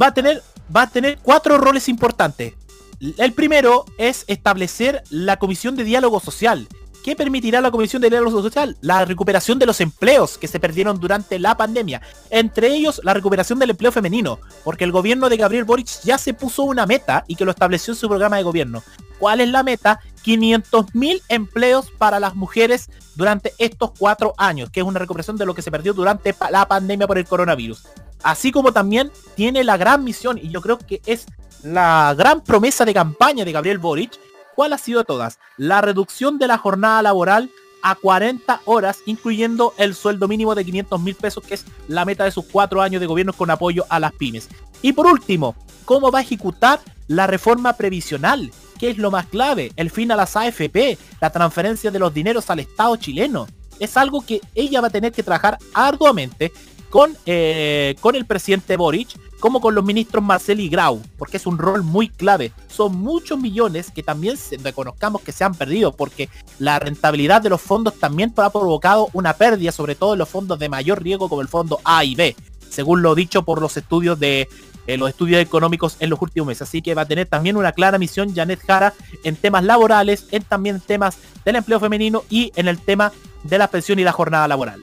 Va 0.02 0.08
a 0.08 0.14
tener, 0.14 0.44
va 0.74 0.84
a 0.84 0.88
tener 0.88 1.18
cuatro 1.22 1.58
roles 1.58 1.90
importantes. 1.90 2.54
El 3.00 3.34
primero 3.34 3.86
es 3.98 4.24
establecer 4.28 5.04
la 5.10 5.38
comisión 5.38 5.76
de 5.76 5.84
diálogo 5.84 6.20
social. 6.20 6.68
¿Qué 7.06 7.16
permitirá 7.16 7.62
la 7.62 7.70
Comisión 7.70 8.02
de 8.02 8.10
Diálogo 8.10 8.42
Social? 8.42 8.78
La 8.82 9.06
recuperación 9.06 9.60
de 9.60 9.68
los 9.68 9.80
empleos 9.80 10.40
que 10.40 10.48
se 10.48 10.60
perdieron 10.60 11.00
durante 11.00 11.38
la 11.38 11.56
pandemia. 11.56 12.02
Entre 12.32 12.70
ellos, 12.70 13.00
la 13.04 13.14
recuperación 13.14 13.60
del 13.60 13.70
empleo 13.70 13.92
femenino. 13.92 14.40
Porque 14.64 14.86
el 14.86 14.92
gobierno 14.92 15.30
de 15.30 15.38
Gabriel 15.38 15.66
Boric 15.66 16.02
ya 16.04 16.18
se 16.18 16.34
puso 16.34 16.64
una 16.64 16.88
meta 16.88 17.24
y 17.28 17.36
que 17.36 17.46
lo 17.46 17.52
estableció 17.52 17.94
en 17.94 18.00
su 18.00 18.08
programa 18.08 18.38
de 18.38 18.44
gobierno. 18.44 18.82
¿Cuál 19.20 19.42
es 19.42 19.50
la 19.50 19.62
meta? 19.62 20.00
500.000 20.26 21.22
empleos 21.30 21.92
para 21.92 22.20
las 22.20 22.34
mujeres 22.34 22.90
durante 23.14 23.54
estos 23.60 23.92
cuatro 23.96 24.34
años, 24.40 24.72
que 24.72 24.80
es 24.80 24.86
una 24.88 24.98
recuperación 24.98 25.38
de 25.38 25.46
lo 25.46 25.54
que 25.54 25.62
se 25.62 25.70
perdió 25.70 25.94
durante 25.94 26.34
la 26.50 26.68
pandemia 26.68 27.06
por 27.06 27.20
el 27.20 27.26
coronavirus. 27.26 27.84
Así 28.26 28.52
como 28.52 28.74
también 28.74 29.10
tiene 29.36 29.64
la 29.64 29.78
gran 29.78 30.04
misión, 30.04 30.38
y 30.38 30.50
yo 30.50 30.60
creo 30.60 30.78
que 30.78 31.02
es 31.06 31.28
la 31.64 32.14
gran 32.18 32.42
promesa 32.42 32.84
de 32.84 32.94
campaña 32.94 33.46
de 33.46 33.54
Gabriel 33.54 33.80
Boric, 33.80 34.20
¿Cuál 34.56 34.72
ha 34.72 34.78
sido 34.78 35.00
de 35.00 35.06
todas? 35.06 35.38
La 35.58 35.82
reducción 35.82 36.40
de 36.40 36.48
la 36.48 36.58
jornada 36.58 37.02
laboral 37.02 37.52
a 37.82 37.96
40 37.96 38.62
horas, 38.66 39.00
incluyendo 39.06 39.74
el 39.78 39.94
sueldo 39.94 40.30
mínimo 40.30 40.56
de 40.56 40.64
500 40.64 41.02
mil 41.02 41.14
pesos, 41.16 41.44
que 41.46 41.56
es 41.56 41.66
la 41.90 42.06
meta 42.06 42.24
de 42.24 42.32
sus 42.32 42.46
cuatro 42.46 42.82
años 42.82 43.02
de 43.02 43.06
gobierno 43.06 43.34
con 43.34 43.52
apoyo 43.52 43.86
a 43.90 44.00
las 44.00 44.14
pymes. 44.14 44.48
Y 44.82 44.94
por 44.94 45.08
último, 45.08 45.56
¿cómo 45.84 46.10
va 46.10 46.20
a 46.20 46.22
ejecutar 46.22 46.80
la 47.08 47.28
reforma 47.28 47.74
previsional? 47.74 48.50
¿Qué 48.80 48.90
es 48.92 48.98
lo 48.98 49.12
más 49.12 49.26
clave? 49.28 49.74
El 49.76 49.92
fin 49.92 50.12
a 50.12 50.16
las 50.16 50.38
AFP, 50.38 50.98
la 51.20 51.32
transferencia 51.32 51.92
de 51.92 52.00
los 52.00 52.14
dineros 52.14 52.50
al 52.50 52.60
Estado 52.60 52.96
chileno. 52.96 53.48
Es 53.80 53.98
algo 53.98 54.26
que 54.26 54.40
ella 54.56 54.80
va 54.80 54.88
a 54.88 54.92
tener 54.92 55.12
que 55.12 55.22
trabajar 55.22 55.58
arduamente 55.74 56.54
con, 56.96 57.18
eh, 57.26 57.98
con 58.00 58.16
el 58.16 58.26
presidente 58.26 58.78
Boric 58.78 59.20
como 59.42 59.60
con 59.60 59.76
los 59.76 59.84
ministros 59.84 60.24
Marcel 60.24 60.62
y 60.62 60.70
Grau, 60.70 61.02
porque 61.18 61.36
es 61.36 61.46
un 61.46 61.58
rol 61.58 61.84
muy 61.84 62.08
clave. 62.08 62.54
Son 62.70 62.96
muchos 62.96 63.38
millones 63.38 63.92
que 63.92 64.02
también 64.02 64.38
reconozcamos 64.64 65.22
que 65.22 65.34
se 65.34 65.44
han 65.44 65.56
perdido, 65.56 65.92
porque 65.92 66.30
la 66.58 66.80
rentabilidad 66.80 67.42
de 67.42 67.50
los 67.50 67.60
fondos 67.60 67.96
también 67.96 68.34
ha 68.38 68.50
provocado 68.50 69.10
una 69.12 69.34
pérdida, 69.34 69.74
sobre 69.74 69.96
todo 69.96 70.14
en 70.14 70.20
los 70.20 70.30
fondos 70.30 70.58
de 70.58 70.70
mayor 70.70 71.04
riesgo 71.04 71.28
como 71.28 71.42
el 71.42 71.50
fondo 71.50 71.82
A 71.84 72.06
y 72.06 72.16
B, 72.16 72.34
según 72.70 73.02
lo 73.02 73.14
dicho 73.14 73.44
por 73.44 73.62
los 73.62 73.76
estudios 73.76 74.18
de 74.18 74.48
eh, 74.88 74.96
los 74.96 75.10
estudios 75.10 75.42
económicos 75.42 75.98
en 76.00 76.10
los 76.10 76.22
últimos 76.22 76.48
meses. 76.48 76.62
Así 76.62 76.82
que 76.82 76.96
va 76.96 77.02
a 77.02 77.08
tener 77.08 77.28
también 77.28 77.58
una 77.58 77.74
clara 77.74 77.98
misión 77.98 78.34
Janet 78.34 78.62
Jara 78.66 78.94
en 79.26 79.36
temas 79.36 79.66
laborales, 79.66 80.28
en 80.32 80.44
también 80.44 80.80
temas 80.80 81.18
del 81.44 81.58
empleo 81.58 81.82
femenino 81.82 82.24
y 82.30 82.54
en 82.56 82.70
el 82.70 82.80
tema 82.80 83.12
de 83.44 83.58
la 83.58 83.68
pensión 83.68 84.00
y 84.00 84.06
la 84.06 84.14
jornada 84.14 84.48
laboral. 84.48 84.82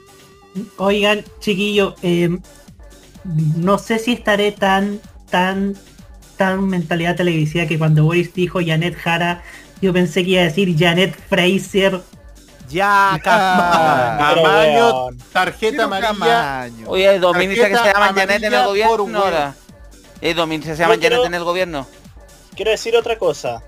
Oigan, 0.77 1.23
chiquillo, 1.39 1.95
eh, 2.03 2.37
no 3.55 3.77
sé 3.77 3.99
si 3.99 4.13
estaré 4.13 4.51
tan, 4.51 4.99
tan, 5.29 5.75
tan 6.37 6.67
mentalidad 6.67 7.15
televisiva 7.15 7.65
que 7.65 7.77
cuando 7.77 8.03
Boris 8.03 8.33
dijo 8.33 8.59
Janet 8.63 8.95
Jara, 8.95 9.43
yo 9.81 9.93
pensé 9.93 10.23
que 10.23 10.31
iba 10.31 10.41
a 10.41 10.45
decir 10.45 10.75
Janet 10.77 11.15
Fraser. 11.29 12.01
Ya, 12.69 13.19
Camaño, 13.23 15.09
tarjeta 15.31 15.83
amarilla. 15.83 16.69
Oye, 16.87 17.09
hay 17.09 17.19
dos 17.19 17.35
que 17.35 17.55
se 17.55 17.71
llaman 17.71 18.15
Janet 18.15 18.43
en 18.43 18.53
el 18.53 18.65
gobierno 18.65 19.19
ahora. 19.19 19.55
Hay 20.21 20.33
dos 20.33 20.49
se 20.49 20.75
llaman 20.75 21.01
Janet 21.01 21.25
en 21.25 21.33
el 21.33 21.43
gobierno. 21.43 21.87
Quiero 22.55 22.71
decir 22.71 22.95
otra 22.95 23.17
cosa. 23.17 23.63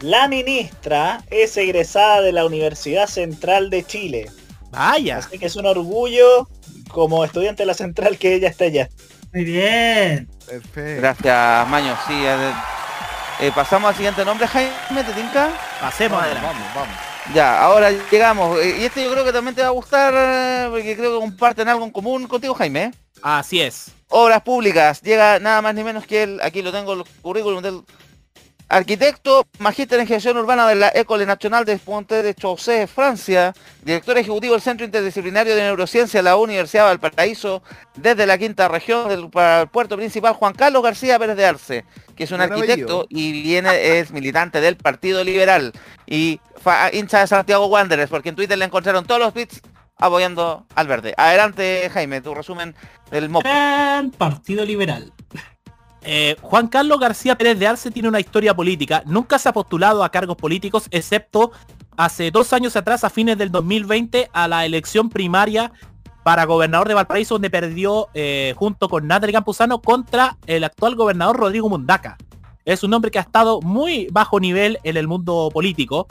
La 0.00 0.26
ministra 0.26 1.22
es 1.30 1.56
egresada 1.56 2.22
de 2.22 2.32
la 2.32 2.44
Universidad 2.44 3.06
Central 3.06 3.70
de 3.70 3.84
Chile. 3.84 4.30
Vaya. 4.72 5.18
Así 5.18 5.38
que 5.38 5.46
es 5.46 5.56
un 5.56 5.66
orgullo 5.66 6.48
como 6.90 7.24
estudiante 7.24 7.62
de 7.62 7.66
la 7.66 7.74
central 7.74 8.18
que 8.18 8.34
ella 8.34 8.48
está 8.48 8.64
allá. 8.64 8.88
Muy 9.32 9.44
bien. 9.44 10.28
Perfecto. 10.46 11.00
Gracias, 11.00 11.68
Maño. 11.68 11.96
Sí, 12.06 12.14
eh, 12.14 12.52
eh, 13.40 13.52
pasamos 13.54 13.90
al 13.90 13.96
siguiente 13.96 14.24
nombre, 14.24 14.46
Jaime, 14.46 15.04
¿te 15.04 15.12
tinca? 15.12 15.50
Pasemos 15.80 16.22
adelante. 16.22 16.46
Vamos, 16.46 16.74
vamos. 16.74 16.94
Ya, 17.34 17.62
ahora 17.62 17.90
llegamos. 18.10 18.58
Eh, 18.60 18.78
y 18.80 18.84
este 18.84 19.04
yo 19.04 19.12
creo 19.12 19.24
que 19.24 19.32
también 19.32 19.54
te 19.54 19.62
va 19.62 19.68
a 19.68 19.72
gustar, 19.72 20.70
porque 20.70 20.96
creo 20.96 21.14
que 21.14 21.20
comparten 21.20 21.68
algo 21.68 21.84
en 21.84 21.90
común 21.90 22.26
contigo, 22.26 22.54
Jaime. 22.54 22.92
Así 23.22 23.60
es. 23.60 23.92
Obras 24.08 24.42
públicas. 24.42 25.00
Llega 25.02 25.38
nada 25.38 25.62
más 25.62 25.74
ni 25.74 25.84
menos 25.84 26.06
que 26.06 26.24
él, 26.24 26.40
aquí 26.42 26.60
lo 26.60 26.72
tengo 26.72 26.94
el 26.94 27.04
currículum 27.22 27.62
del 27.62 27.82
Arquitecto, 28.72 29.46
magíster 29.58 30.00
en 30.00 30.06
gestión 30.06 30.38
urbana 30.38 30.66
de 30.66 30.76
la 30.76 30.88
École 30.94 31.26
Nacional 31.26 31.66
de 31.66 31.76
Ponte 31.76 32.22
de 32.22 32.34
Chaussee, 32.34 32.86
Francia, 32.86 33.52
director 33.84 34.16
ejecutivo 34.16 34.54
del 34.54 34.62
Centro 34.62 34.86
Interdisciplinario 34.86 35.54
de 35.54 35.60
Neurociencia 35.60 36.20
de 36.20 36.24
la 36.24 36.36
Universidad 36.36 36.84
de 36.84 36.96
Valparaíso, 36.96 37.62
desde 37.96 38.24
la 38.24 38.38
quinta 38.38 38.68
región 38.68 39.10
del 39.10 39.28
puerto 39.68 39.98
principal, 39.98 40.32
Juan 40.32 40.54
Carlos 40.54 40.82
García 40.82 41.18
Pérez 41.18 41.36
de 41.36 41.44
Arce, 41.44 41.84
que 42.16 42.24
es 42.24 42.32
un 42.32 42.40
arquitecto 42.40 43.04
y 43.10 43.42
viene, 43.42 43.98
es 43.98 44.10
militante 44.10 44.62
del 44.62 44.78
Partido 44.78 45.22
Liberal 45.22 45.74
y 46.06 46.40
hincha 46.94 47.20
de 47.20 47.26
Santiago 47.26 47.66
Wanderers, 47.66 48.08
porque 48.08 48.30
en 48.30 48.36
Twitter 48.36 48.56
le 48.56 48.64
encontraron 48.64 49.04
todos 49.04 49.20
los 49.20 49.34
tweets 49.34 49.60
apoyando 49.98 50.66
al 50.74 50.86
verde. 50.86 51.12
Adelante, 51.18 51.90
Jaime, 51.92 52.22
tu 52.22 52.34
resumen 52.34 52.74
del 53.10 53.28
MOP. 53.28 53.44
Partido 54.16 54.64
Liberal. 54.64 55.12
Eh, 56.04 56.36
Juan 56.40 56.66
Carlos 56.68 56.98
García 56.98 57.36
Pérez 57.36 57.58
de 57.58 57.66
Arce 57.66 57.90
tiene 57.90 58.08
una 58.08 58.20
historia 58.20 58.54
política, 58.54 59.02
nunca 59.06 59.38
se 59.38 59.48
ha 59.48 59.52
postulado 59.52 60.02
a 60.02 60.10
cargos 60.10 60.36
políticos, 60.36 60.88
excepto 60.90 61.52
hace 61.96 62.30
dos 62.30 62.52
años 62.52 62.74
atrás, 62.74 63.04
a 63.04 63.10
fines 63.10 63.38
del 63.38 63.52
2020, 63.52 64.28
a 64.32 64.48
la 64.48 64.66
elección 64.66 65.08
primaria 65.08 65.72
para 66.24 66.44
gobernador 66.44 66.88
de 66.88 66.94
Valparaíso, 66.94 67.34
donde 67.34 67.50
perdió 67.50 68.08
eh, 68.14 68.54
junto 68.56 68.88
con 68.88 69.06
Natalie 69.06 69.32
Campuzano 69.32 69.80
contra 69.80 70.36
el 70.46 70.64
actual 70.64 70.94
gobernador 70.96 71.36
Rodrigo 71.36 71.68
Mundaca. 71.68 72.16
Es 72.64 72.84
un 72.84 72.94
hombre 72.94 73.10
que 73.10 73.18
ha 73.18 73.22
estado 73.22 73.60
muy 73.60 74.08
bajo 74.12 74.38
nivel 74.38 74.78
en 74.84 74.96
el 74.96 75.08
mundo 75.08 75.50
político. 75.52 76.06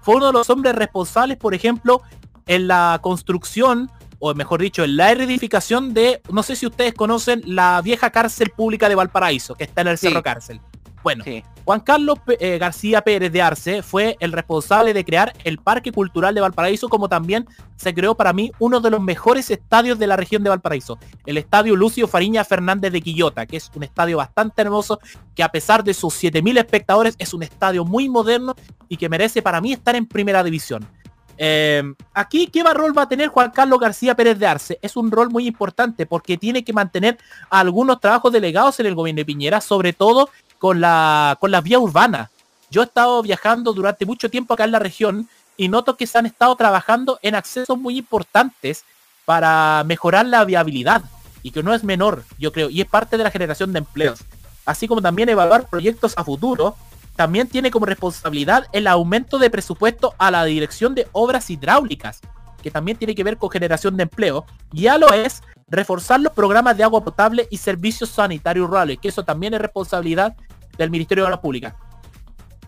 Fue 0.00 0.16
uno 0.16 0.26
de 0.26 0.32
los 0.34 0.50
hombres 0.50 0.74
responsables, 0.74 1.38
por 1.38 1.54
ejemplo, 1.54 2.02
en 2.46 2.68
la 2.68 2.98
construcción 3.02 3.90
o 4.18 4.34
mejor 4.34 4.60
dicho, 4.60 4.84
en 4.84 4.96
la 4.96 5.14
reedificación 5.14 5.94
de, 5.94 6.20
no 6.30 6.42
sé 6.42 6.56
si 6.56 6.66
ustedes 6.66 6.94
conocen, 6.94 7.42
la 7.46 7.80
vieja 7.82 8.10
cárcel 8.10 8.50
pública 8.50 8.88
de 8.88 8.94
Valparaíso, 8.94 9.54
que 9.54 9.64
está 9.64 9.82
en 9.82 9.88
el 9.88 9.98
Cerro 9.98 10.22
Cárcel. 10.22 10.60
Bueno, 11.04 11.22
Juan 11.66 11.80
Carlos 11.80 12.18
eh, 12.40 12.56
García 12.56 13.02
Pérez 13.02 13.30
de 13.30 13.42
Arce 13.42 13.82
fue 13.82 14.16
el 14.20 14.32
responsable 14.32 14.94
de 14.94 15.04
crear 15.04 15.34
el 15.44 15.58
Parque 15.58 15.92
Cultural 15.92 16.34
de 16.34 16.40
Valparaíso, 16.40 16.88
como 16.88 17.10
también 17.10 17.46
se 17.76 17.92
creó 17.92 18.14
para 18.14 18.32
mí 18.32 18.52
uno 18.58 18.80
de 18.80 18.90
los 18.90 19.02
mejores 19.02 19.50
estadios 19.50 19.98
de 19.98 20.06
la 20.06 20.16
región 20.16 20.42
de 20.42 20.48
Valparaíso, 20.48 20.98
el 21.26 21.36
Estadio 21.36 21.76
Lucio 21.76 22.08
Fariña 22.08 22.42
Fernández 22.42 22.90
de 22.90 23.02
Quillota, 23.02 23.44
que 23.44 23.58
es 23.58 23.70
un 23.74 23.82
estadio 23.82 24.16
bastante 24.16 24.62
hermoso, 24.62 24.98
que 25.34 25.42
a 25.42 25.50
pesar 25.50 25.84
de 25.84 25.92
sus 25.92 26.14
7.000 26.14 26.58
espectadores 26.58 27.16
es 27.18 27.34
un 27.34 27.42
estadio 27.42 27.84
muy 27.84 28.08
moderno 28.08 28.54
y 28.88 28.96
que 28.96 29.10
merece 29.10 29.42
para 29.42 29.60
mí 29.60 29.74
estar 29.74 29.94
en 29.96 30.06
primera 30.06 30.42
división. 30.42 30.88
Em, 31.36 31.94
aquí, 32.12 32.46
¿qué 32.46 32.62
rol 32.62 32.96
va 32.96 33.02
a 33.02 33.08
tener 33.08 33.28
Juan 33.28 33.50
Carlos 33.50 33.80
García 33.80 34.14
Pérez 34.14 34.38
de 34.38 34.46
Arce? 34.46 34.78
Es 34.82 34.96
un 34.96 35.10
rol 35.10 35.30
muy 35.30 35.46
importante 35.46 36.06
porque 36.06 36.36
tiene 36.36 36.64
que 36.64 36.72
mantener 36.72 37.18
algunos 37.50 38.00
trabajos 38.00 38.32
delegados 38.32 38.78
en 38.80 38.86
el 38.86 38.94
gobierno 38.94 39.18
de 39.18 39.24
Piñera, 39.24 39.60
sobre 39.60 39.92
todo 39.92 40.30
con 40.58 40.80
la, 40.80 41.36
con 41.40 41.50
las 41.50 41.62
vías 41.62 41.80
urbanas. 41.80 42.30
Yo 42.70 42.82
he 42.82 42.84
estado 42.84 43.22
viajando 43.22 43.72
durante 43.72 44.06
mucho 44.06 44.30
tiempo 44.30 44.54
acá 44.54 44.64
en 44.64 44.72
la 44.72 44.78
región 44.78 45.28
y 45.56 45.68
noto 45.68 45.96
que 45.96 46.06
se 46.06 46.18
han 46.18 46.26
estado 46.26 46.54
trabajando 46.56 47.18
en 47.22 47.34
accesos 47.34 47.78
muy 47.78 47.98
importantes 47.98 48.84
para 49.24 49.82
mejorar 49.86 50.26
la 50.26 50.44
viabilidad 50.44 51.02
y 51.42 51.50
que 51.50 51.62
no 51.62 51.74
es 51.74 51.84
menor, 51.84 52.24
yo 52.38 52.52
creo, 52.52 52.70
y 52.70 52.80
es 52.80 52.88
parte 52.88 53.16
de 53.16 53.24
la 53.24 53.30
generación 53.30 53.72
de 53.72 53.80
empleos. 53.80 54.20
Así 54.64 54.88
como 54.88 55.02
también 55.02 55.28
evaluar 55.28 55.68
proyectos 55.68 56.14
a 56.16 56.24
futuro 56.24 56.74
también 57.16 57.48
tiene 57.48 57.70
como 57.70 57.86
responsabilidad 57.86 58.66
el 58.72 58.86
aumento 58.86 59.38
de 59.38 59.50
presupuesto 59.50 60.14
a 60.18 60.30
la 60.30 60.44
dirección 60.44 60.94
de 60.94 61.08
obras 61.12 61.48
hidráulicas, 61.50 62.20
que 62.62 62.70
también 62.70 62.96
tiene 62.96 63.14
que 63.14 63.24
ver 63.24 63.36
con 63.36 63.50
generación 63.50 63.96
de 63.96 64.04
empleo. 64.04 64.46
Ya 64.72 64.98
lo 64.98 65.12
es 65.12 65.42
reforzar 65.68 66.20
los 66.20 66.32
programas 66.32 66.76
de 66.76 66.84
agua 66.84 67.04
potable 67.04 67.46
y 67.50 67.58
servicios 67.58 68.10
sanitarios 68.10 68.66
rurales, 68.66 68.98
que 68.98 69.08
eso 69.08 69.24
también 69.24 69.54
es 69.54 69.60
responsabilidad 69.60 70.34
del 70.76 70.90
Ministerio 70.90 71.24
de 71.24 71.28
Obras 71.28 71.40
Públicas. 71.40 71.74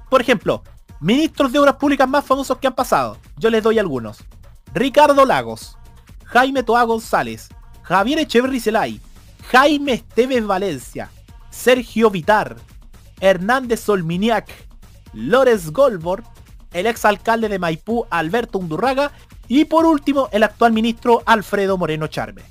Por 0.08 0.20
ejemplo, 0.20 0.62
ministros 1.00 1.52
de 1.52 1.58
Obras 1.58 1.76
Públicas 1.76 2.08
más 2.08 2.24
famosos 2.24 2.58
que 2.58 2.68
han 2.68 2.74
pasado. 2.74 3.18
Yo 3.36 3.50
les 3.50 3.62
doy 3.62 3.78
algunos. 3.78 4.18
Ricardo 4.72 5.24
Lagos, 5.24 5.76
Jaime 6.24 6.62
Toa 6.62 6.84
González, 6.84 7.48
Javier 7.82 8.20
Echeverri 8.20 8.60
Celay, 8.60 9.00
Jaime 9.50 9.94
Esteves 9.94 10.46
Valencia, 10.46 11.10
Sergio 11.50 12.10
Vitar, 12.10 12.56
Hernández 13.20 13.80
Solminiac, 13.80 14.48
Lores 15.12 15.70
Golbor, 15.72 16.22
el 16.72 16.86
exalcalde 16.86 17.48
de 17.48 17.58
Maipú 17.58 18.06
Alberto 18.10 18.58
Undurraga 18.58 19.12
y 19.48 19.64
por 19.64 19.86
último 19.86 20.28
el 20.32 20.42
actual 20.42 20.72
ministro 20.72 21.22
Alfredo 21.26 21.78
Moreno 21.78 22.06
Charme. 22.08 22.42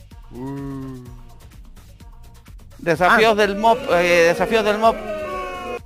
Desafíos 2.80 3.32
ah. 3.34 3.36
del 3.36 3.56
MOP, 3.56 3.80
eh, 3.92 4.28
desafíos 4.28 4.64
del 4.64 4.78
MOP. 4.78 4.96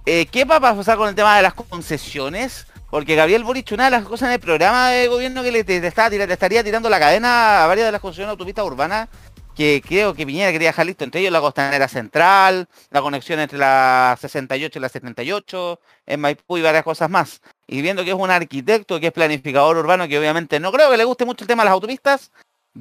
Eh, 0.06 0.26
¿Qué 0.32 0.46
va 0.46 0.56
a 0.56 0.60
pasar 0.60 0.98
con 0.98 1.10
el 1.10 1.16
tema 1.16 1.36
de 1.38 1.44
las 1.44 1.54
concesiones? 1.54 2.66
porque 2.90 3.16
Gabriel 3.16 3.44
Boric, 3.44 3.72
una 3.72 3.86
de 3.86 3.92
las 3.92 4.04
cosas 4.04 4.28
en 4.28 4.34
el 4.34 4.40
programa 4.40 4.90
de 4.90 5.08
gobierno 5.08 5.44
que 5.44 5.52
le 5.52 5.64
te, 5.64 5.86
estaría 5.86 6.64
tirando 6.64 6.90
la 6.90 7.00
cadena 7.00 7.64
a 7.64 7.68
varias 7.68 7.88
de 7.88 7.92
las 7.92 8.02
construcciones 8.02 8.32
autopistas 8.32 8.66
urbanas 8.66 9.10
que 9.60 9.82
creo 9.86 10.14
que 10.14 10.26
Piñera 10.26 10.54
quería 10.54 10.70
dejar 10.70 10.86
listo, 10.86 11.04
entre 11.04 11.20
ellos 11.20 11.34
la 11.34 11.42
costanera 11.42 11.90
central, 11.90 12.70
la 12.92 13.02
conexión 13.02 13.42
entre 13.42 13.58
la 13.58 14.18
68 14.18 14.80
y 14.80 14.82
la 14.82 14.88
78, 14.88 15.82
en 16.06 16.22
Maipú 16.22 16.58
y 16.58 16.62
varias 16.62 16.86
cosas 16.86 17.10
más. 17.10 17.42
Y 17.68 17.82
viendo 17.82 18.06
que 18.06 18.12
es 18.12 18.16
un 18.16 18.32
arquitecto, 18.32 19.02
que 19.02 19.08
es 19.08 19.12
planificador 19.12 19.76
urbano, 19.76 20.08
que 20.08 20.18
obviamente 20.18 20.62
no 20.62 20.72
creo 20.72 20.90
que 20.90 20.96
le 20.96 21.04
guste 21.04 21.26
mucho 21.26 21.44
el 21.44 21.50
tema 21.50 21.64
de 21.64 21.66
las 21.66 21.74
autopistas, 21.74 22.32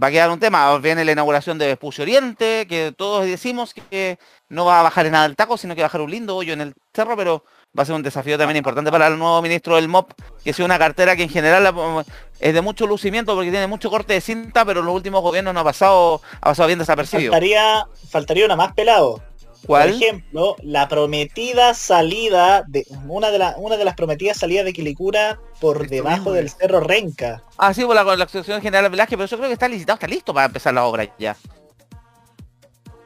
va 0.00 0.06
a 0.06 0.10
quedar 0.12 0.30
un 0.30 0.38
tema. 0.38 0.78
Viene 0.78 1.04
la 1.04 1.10
inauguración 1.10 1.58
de 1.58 1.66
Vespucio 1.66 2.02
Oriente, 2.02 2.64
que 2.68 2.94
todos 2.96 3.26
decimos 3.26 3.74
que 3.74 4.20
no 4.48 4.64
va 4.64 4.78
a 4.78 4.84
bajar 4.84 5.06
en 5.06 5.12
nada 5.12 5.26
el 5.26 5.34
taco, 5.34 5.56
sino 5.58 5.74
que 5.74 5.80
va 5.80 5.86
a 5.86 5.88
bajar 5.88 6.02
un 6.02 6.12
lindo 6.12 6.36
hoyo 6.36 6.52
en 6.52 6.60
el 6.60 6.74
cerro, 6.94 7.16
pero 7.16 7.44
va 7.76 7.82
a 7.82 7.86
ser 7.86 7.94
un 7.94 8.02
desafío 8.02 8.38
también 8.38 8.56
importante 8.56 8.90
para 8.90 9.06
el 9.08 9.18
nuevo 9.18 9.40
ministro 9.42 9.76
del 9.76 9.88
MOP, 9.88 10.12
que 10.42 10.50
es 10.50 10.58
una 10.58 10.78
cartera 10.78 11.16
que 11.16 11.22
en 11.22 11.28
general 11.28 12.04
es 12.40 12.54
de 12.54 12.60
mucho 12.60 12.86
lucimiento 12.86 13.34
porque 13.34 13.50
tiene 13.50 13.66
mucho 13.66 13.90
corte 13.90 14.14
de 14.14 14.20
cinta, 14.20 14.64
pero 14.64 14.80
en 14.80 14.86
los 14.86 14.94
últimos 14.94 15.22
gobiernos 15.22 15.54
no 15.54 15.60
ha 15.60 15.64
pasado, 15.64 16.20
ha 16.40 16.46
pasado 16.46 16.66
bien 16.66 16.78
desapercibido. 16.78 17.32
Faltaría, 17.32 17.86
faltaría 18.10 18.44
una 18.46 18.56
más 18.56 18.72
pelado. 18.72 19.22
¿Cuál? 19.66 19.90
Por 19.90 20.02
ejemplo, 20.02 20.56
la 20.62 20.88
prometida 20.88 21.74
salida 21.74 22.62
de 22.68 22.86
una 23.08 23.30
de, 23.30 23.54
una 23.56 23.76
de 23.76 23.84
las 23.84 23.96
prometidas 23.96 24.38
salidas 24.38 24.64
de 24.64 24.72
Quilicura 24.72 25.40
por 25.60 25.88
debajo 25.88 26.32
del 26.32 26.48
cerro 26.48 26.80
Renca. 26.80 27.42
Ah, 27.56 27.74
sí, 27.74 27.84
por 27.84 27.96
la, 27.96 28.04
la 28.04 28.24
Asociación 28.24 28.62
General 28.62 28.88
Velázquez, 28.88 29.16
pero 29.16 29.28
yo 29.28 29.36
creo 29.36 29.48
que 29.48 29.54
está 29.54 29.68
licitado, 29.68 29.96
está 29.96 30.06
listo 30.06 30.32
para 30.32 30.46
empezar 30.46 30.74
la 30.74 30.84
obra 30.84 31.12
ya. 31.18 31.36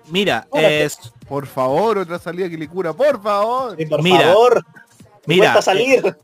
Mira, 0.08 0.46
es... 0.52 0.98
por 1.32 1.46
favor, 1.46 1.96
otra 1.96 2.18
salida 2.18 2.46
que 2.50 2.58
le 2.58 2.68
cura, 2.68 2.92
por 2.92 3.22
favor. 3.22 3.74
por 3.88 4.02
mira, 4.02 4.20
favor. 4.20 4.62
Mira, 5.24 5.62
salir. 5.62 6.06
Eh, 6.06 6.14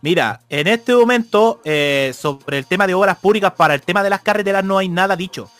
mira, 0.00 0.40
en 0.48 0.68
este 0.68 0.94
momento, 0.94 1.60
eh, 1.66 2.14
sobre 2.16 2.56
el 2.56 2.64
tema 2.64 2.86
de 2.86 2.94
obras 2.94 3.18
públicas, 3.18 3.52
para 3.52 3.74
el 3.74 3.82
tema 3.82 4.02
de 4.02 4.08
las 4.08 4.22
carreteras 4.22 4.64
no 4.64 4.78
hay 4.78 4.88
nada 4.88 5.16
dicho. 5.16 5.50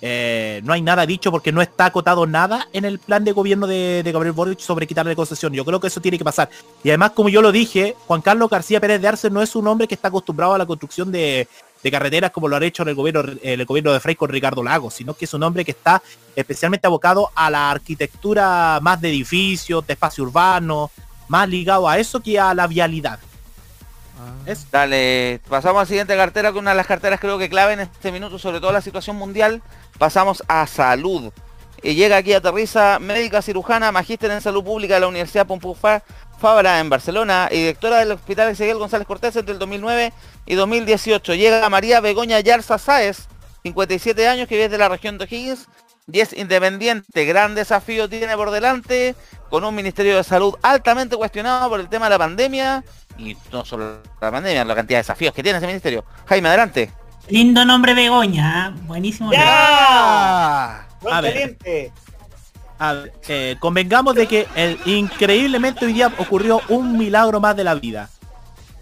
Eh, 0.00 0.62
no 0.64 0.72
hay 0.72 0.80
nada 0.80 1.04
dicho 1.04 1.30
porque 1.30 1.52
no 1.52 1.60
está 1.60 1.86
acotado 1.86 2.26
nada 2.26 2.68
en 2.72 2.86
el 2.86 2.98
plan 2.98 3.22
de 3.22 3.32
gobierno 3.32 3.66
de, 3.66 4.02
de, 4.02 4.12
Gabriel 4.12 4.32
Boric 4.32 4.60
sobre 4.60 4.86
quitarle 4.86 5.14
concesión. 5.14 5.52
Yo 5.52 5.66
creo 5.66 5.78
que 5.78 5.88
eso 5.88 6.00
tiene 6.00 6.16
que 6.16 6.24
pasar. 6.24 6.48
Y 6.82 6.88
además, 6.88 7.10
como 7.10 7.28
yo 7.28 7.42
lo 7.42 7.52
dije, 7.52 7.96
Juan 8.06 8.22
Carlos 8.22 8.48
García 8.48 8.80
Pérez 8.80 9.02
de 9.02 9.08
Arce 9.08 9.28
no 9.28 9.42
es 9.42 9.54
un 9.56 9.66
hombre 9.66 9.86
que 9.86 9.94
está 9.94 10.08
acostumbrado 10.08 10.54
a 10.54 10.58
la 10.58 10.64
construcción 10.64 11.12
de, 11.12 11.48
de 11.82 11.90
carreteras 11.90 12.30
como 12.30 12.48
lo 12.48 12.56
ha 12.56 12.64
hecho 12.64 12.82
en 12.82 12.88
el 12.88 12.94
gobierno, 12.94 13.22
el 13.42 13.64
gobierno 13.64 13.92
de 13.92 14.00
Frey 14.00 14.16
con 14.16 14.30
Ricardo 14.30 14.62
Lagos, 14.62 14.94
sino 14.94 15.14
que 15.14 15.24
es 15.26 15.34
un 15.34 15.42
hombre 15.42 15.64
que 15.64 15.70
está 15.72 16.02
especialmente 16.34 16.86
abocado 16.86 17.30
a 17.34 17.50
la 17.50 17.70
arquitectura 17.70 18.78
más 18.82 19.00
de 19.00 19.10
edificios, 19.10 19.86
de 19.86 19.92
espacio 19.92 20.24
urbano, 20.24 20.90
más 21.28 21.48
ligado 21.48 21.88
a 21.88 21.98
eso 21.98 22.20
que 22.20 22.38
a 22.38 22.54
la 22.54 22.66
vialidad. 22.66 23.18
Ah. 24.20 24.54
Dale, 24.72 25.40
pasamos 25.48 25.78
a 25.78 25.82
la 25.82 25.86
siguiente 25.86 26.16
cartera, 26.16 26.52
que 26.52 26.58
una 26.58 26.70
de 26.70 26.76
las 26.76 26.86
carteras 26.86 27.20
creo 27.20 27.38
que 27.38 27.48
clave 27.48 27.74
en 27.74 27.80
este 27.80 28.10
minuto, 28.10 28.38
sobre 28.38 28.60
todo 28.60 28.72
la 28.72 28.80
situación 28.80 29.16
mundial. 29.16 29.62
Pasamos 29.98 30.42
a 30.48 30.66
salud. 30.66 31.32
Y 31.82 31.94
llega 31.94 32.16
aquí, 32.16 32.32
aterriza 32.32 32.98
médica 32.98 33.40
cirujana, 33.40 33.92
magíster 33.92 34.30
en 34.32 34.40
salud 34.40 34.64
pública 34.64 34.94
de 34.94 35.00
la 35.00 35.08
Universidad 35.08 35.46
Pompeu 35.46 35.76
Fabra 36.38 36.78
en 36.78 36.88
Barcelona 36.88 37.48
y 37.50 37.56
directora 37.56 37.98
del 37.98 38.12
Hospital 38.12 38.50
Ezequiel 38.50 38.78
González 38.78 39.06
Cortés 39.06 39.34
entre 39.34 39.52
el 39.52 39.58
2009 39.58 40.12
y 40.46 40.54
2018. 40.54 41.34
Llega 41.34 41.68
María 41.68 42.00
Begoña 42.00 42.38
Yarza 42.40 42.78
Sáez, 42.78 43.28
57 43.64 44.28
años, 44.28 44.46
que 44.48 44.54
viene 44.54 44.68
de 44.68 44.78
la 44.78 44.88
región 44.88 45.18
de 45.18 45.24
O'Higgins 45.24 45.68
y 46.10 46.20
es 46.20 46.32
independiente. 46.32 47.24
Gran 47.24 47.54
desafío 47.54 48.08
tiene 48.08 48.36
por 48.36 48.50
delante 48.50 49.16
con 49.50 49.64
un 49.64 49.74
Ministerio 49.74 50.16
de 50.16 50.24
Salud 50.24 50.54
altamente 50.62 51.16
cuestionado 51.16 51.68
por 51.68 51.80
el 51.80 51.88
tema 51.88 52.06
de 52.06 52.10
la 52.10 52.18
pandemia 52.18 52.84
y 53.18 53.36
no 53.52 53.64
solo 53.64 54.00
la 54.20 54.30
pandemia, 54.30 54.64
la 54.64 54.74
cantidad 54.74 54.98
de 54.98 55.02
desafíos 55.02 55.34
que 55.34 55.42
tiene 55.42 55.58
ese 55.58 55.66
ministerio. 55.66 56.04
Jaime, 56.26 56.48
adelante. 56.48 56.92
Lindo 57.28 57.64
nombre 57.64 57.94
Begoña, 57.94 58.68
¿eh? 58.68 58.80
buenísimo. 58.86 59.32
¡Ya! 59.32 60.86
A 61.10 61.20
ver, 61.20 61.52
eh, 63.28 63.56
convengamos 63.58 64.14
de 64.14 64.26
que 64.26 64.46
el, 64.54 64.78
increíblemente 64.86 65.86
hoy 65.86 65.92
día 65.92 66.12
ocurrió 66.18 66.60
un 66.68 66.96
milagro 66.96 67.40
más 67.40 67.56
de 67.56 67.64
la 67.64 67.74
vida. 67.74 68.08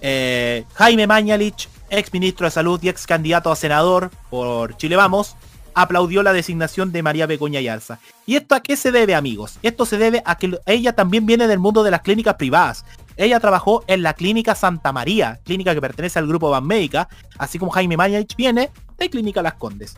Eh, 0.01 0.64
Jaime 0.74 1.06
Mañalich, 1.06 1.68
ex 1.89 2.12
ministro 2.12 2.47
de 2.47 2.51
Salud 2.51 2.78
y 2.82 2.89
ex 2.89 3.06
candidato 3.06 3.51
a 3.51 3.56
senador 3.56 4.10
por 4.28 4.77
Chile 4.77 4.97
Vamos, 4.97 5.36
aplaudió 5.74 6.23
la 6.23 6.32
designación 6.32 6.93
de 6.93 7.02
María 7.02 7.27
Begoña 7.27 7.60
Yarza. 7.60 7.98
¿Y 8.27 8.36
esto 8.36 8.55
a 8.55 8.60
qué 8.60 8.77
se 8.77 8.93
debe, 8.93 9.14
amigos? 9.14 9.59
Esto 9.62 9.86
se 9.86 9.98
debe 9.98 10.23
a 10.24 10.36
que 10.36 10.59
ella 10.66 10.94
también 10.94 11.27
viene 11.27 11.47
del 11.47 11.59
mundo 11.59 11.82
de 11.82 11.90
las 11.90 12.02
clínicas 12.02 12.35
privadas. 12.35 12.85
Ella 13.16 13.40
trabajó 13.40 13.82
en 13.86 14.02
la 14.02 14.12
clínica 14.12 14.55
Santa 14.55 14.93
María, 14.93 15.40
clínica 15.44 15.74
que 15.74 15.81
pertenece 15.81 16.18
al 16.18 16.27
grupo 16.27 16.51
Banmédica, 16.51 17.09
así 17.39 17.59
como 17.59 17.70
Jaime 17.73 17.97
Mañalich 17.97 18.36
viene 18.36 18.70
de 18.98 19.10
Clínica 19.10 19.43
Las 19.43 19.55
Condes. 19.55 19.97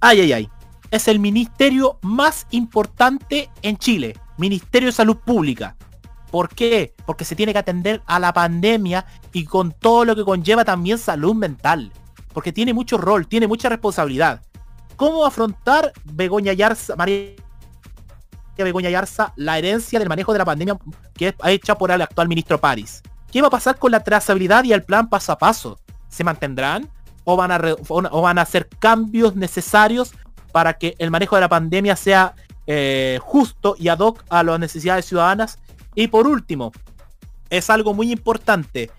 Ay, 0.00 0.20
ay, 0.20 0.32
ay 0.32 0.50
es 0.90 1.08
el 1.08 1.18
ministerio 1.18 1.98
más 2.02 2.46
importante 2.50 3.50
en 3.62 3.76
Chile, 3.76 4.16
Ministerio 4.38 4.88
de 4.88 4.92
Salud 4.92 5.16
Pública. 5.16 5.76
¿Por 6.30 6.48
qué? 6.48 6.94
Porque 7.06 7.24
se 7.24 7.34
tiene 7.34 7.52
que 7.52 7.58
atender 7.58 8.02
a 8.06 8.18
la 8.18 8.32
pandemia 8.32 9.04
y 9.32 9.44
con 9.44 9.72
todo 9.72 10.04
lo 10.04 10.14
que 10.14 10.24
conlleva 10.24 10.64
también 10.64 10.98
salud 10.98 11.34
mental. 11.34 11.92
Porque 12.32 12.52
tiene 12.52 12.72
mucho 12.72 12.98
rol, 12.98 13.26
tiene 13.26 13.48
mucha 13.48 13.68
responsabilidad. 13.68 14.42
¿Cómo 14.96 15.24
afrontar 15.24 15.92
Begoña 16.04 16.52
Yarza, 16.52 16.94
María 16.94 17.34
Begoña 18.56 18.90
Yarza, 18.90 19.32
la 19.36 19.58
herencia 19.58 19.98
del 19.98 20.08
manejo 20.08 20.32
de 20.32 20.38
la 20.38 20.44
pandemia 20.44 20.78
que 21.14 21.28
es 21.28 21.34
hecha 21.46 21.76
por 21.76 21.90
el 21.90 22.02
actual 22.02 22.28
ministro 22.28 22.60
París? 22.60 23.02
¿Qué 23.32 23.40
va 23.40 23.48
a 23.48 23.50
pasar 23.50 23.78
con 23.78 23.90
la 23.90 24.00
trazabilidad 24.00 24.64
y 24.64 24.72
el 24.72 24.84
plan 24.84 25.08
paso 25.08 25.32
a 25.32 25.38
paso? 25.38 25.78
¿Se 26.08 26.22
mantendrán? 26.22 26.88
¿O 27.24 27.36
van 27.36 27.52
a, 27.52 27.60
o 27.88 28.22
van 28.22 28.38
a 28.38 28.42
hacer 28.42 28.68
cambios 28.68 29.36
necesarios 29.36 30.14
para 30.52 30.74
que 30.74 30.94
el 30.98 31.10
manejo 31.10 31.36
de 31.36 31.40
la 31.40 31.48
pandemia 31.48 31.96
sea 31.96 32.34
eh, 32.66 33.18
justo 33.22 33.74
y 33.78 33.88
ad 33.88 33.98
hoc 33.98 34.24
a 34.28 34.42
las 34.42 34.58
necesidades 34.58 35.06
ciudadanas. 35.06 35.58
Y 35.94 36.08
por 36.08 36.26
último, 36.26 36.72
es 37.50 37.68
algo 37.68 37.94
muy 37.94 38.12
importante, 38.12 38.90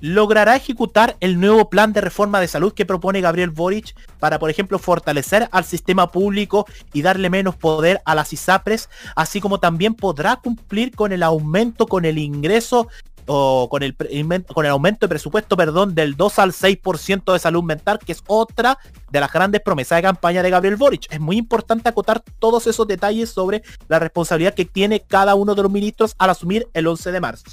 logrará 0.00 0.56
ejecutar 0.56 1.16
el 1.20 1.40
nuevo 1.40 1.68
plan 1.68 1.92
de 1.92 2.00
reforma 2.00 2.40
de 2.40 2.48
salud 2.48 2.72
que 2.72 2.86
propone 2.86 3.20
Gabriel 3.20 3.50
Boric 3.50 3.94
para, 4.18 4.38
por 4.38 4.50
ejemplo, 4.50 4.78
fortalecer 4.78 5.48
al 5.50 5.64
sistema 5.64 6.10
público 6.10 6.66
y 6.92 7.02
darle 7.02 7.30
menos 7.30 7.56
poder 7.56 8.00
a 8.04 8.14
las 8.14 8.32
ISAPRES, 8.32 8.88
así 9.16 9.40
como 9.40 9.58
también 9.58 9.94
podrá 9.94 10.36
cumplir 10.36 10.94
con 10.94 11.12
el 11.12 11.22
aumento, 11.22 11.86
con 11.86 12.04
el 12.04 12.18
ingreso 12.18 12.88
o 13.28 13.68
con 13.68 13.82
el, 13.82 13.94
con 13.94 14.64
el 14.64 14.72
aumento 14.72 15.06
de 15.06 15.08
presupuesto, 15.08 15.56
perdón, 15.56 15.94
del 15.94 16.16
2 16.16 16.38
al 16.38 16.52
6% 16.52 17.32
de 17.32 17.38
salud 17.38 17.62
mental, 17.62 17.98
que 17.98 18.12
es 18.12 18.22
otra 18.26 18.78
de 19.10 19.20
las 19.20 19.32
grandes 19.32 19.60
promesas 19.60 19.98
de 19.98 20.02
campaña 20.02 20.42
de 20.42 20.50
Gabriel 20.50 20.76
Boric. 20.76 21.06
Es 21.10 21.20
muy 21.20 21.36
importante 21.36 21.88
acotar 21.88 22.22
todos 22.38 22.66
esos 22.66 22.86
detalles 22.86 23.30
sobre 23.30 23.62
la 23.88 23.98
responsabilidad 23.98 24.54
que 24.54 24.64
tiene 24.64 25.00
cada 25.00 25.34
uno 25.34 25.54
de 25.54 25.62
los 25.62 25.70
ministros 25.70 26.14
al 26.18 26.30
asumir 26.30 26.68
el 26.74 26.86
11 26.86 27.12
de 27.12 27.20
marzo. 27.20 27.44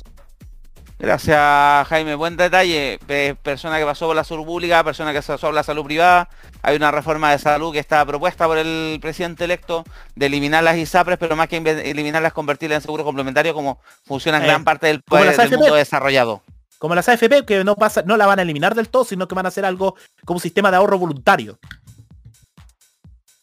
Gracias 0.97 1.87
Jaime, 1.87 2.15
buen 2.15 2.37
detalle. 2.37 2.99
Persona 3.43 3.77
que 3.77 3.85
pasó 3.85 4.07
por 4.07 4.15
la 4.15 4.23
salud 4.23 4.45
pública, 4.45 4.83
persona 4.83 5.11
que 5.11 5.21
pasó 5.21 5.37
por 5.37 5.53
la 5.53 5.63
salud 5.63 5.83
privada. 5.83 6.29
Hay 6.61 6.75
una 6.77 6.89
reforma 6.89 7.31
de 7.31 7.39
salud 7.39 7.73
que 7.73 7.79
está 7.79 8.05
propuesta 8.05 8.47
por 8.47 8.57
el 8.57 8.97
presidente 9.01 9.43
electo 9.43 9.83
de 10.15 10.27
eliminar 10.27 10.63
las 10.63 10.77
ISAPRES, 10.77 11.17
pero 11.17 11.35
más 11.35 11.49
que 11.49 11.57
eliminarlas, 11.57 12.31
convertirlas 12.31 12.77
en 12.77 12.81
seguro 12.83 13.03
complementario 13.03 13.53
como 13.53 13.79
funciona 14.05 14.37
en 14.37 14.45
gran 14.45 14.61
eh, 14.61 14.65
parte 14.65 14.87
del, 14.87 15.03
del 15.09 15.49
mundo 15.59 15.75
desarrollado. 15.75 16.41
Como 16.77 16.95
las 16.95 17.09
AFP, 17.09 17.45
que 17.45 17.63
no 17.63 17.75
pasa, 17.75 18.03
no 18.05 18.15
la 18.15 18.25
van 18.25 18.39
a 18.39 18.41
eliminar 18.41 18.75
del 18.75 18.89
todo, 18.89 19.03
sino 19.05 19.27
que 19.27 19.35
van 19.35 19.45
a 19.45 19.49
hacer 19.49 19.65
algo 19.65 19.95
como 20.23 20.37
un 20.37 20.41
sistema 20.41 20.71
de 20.71 20.77
ahorro 20.77 20.97
voluntario. 20.97 21.59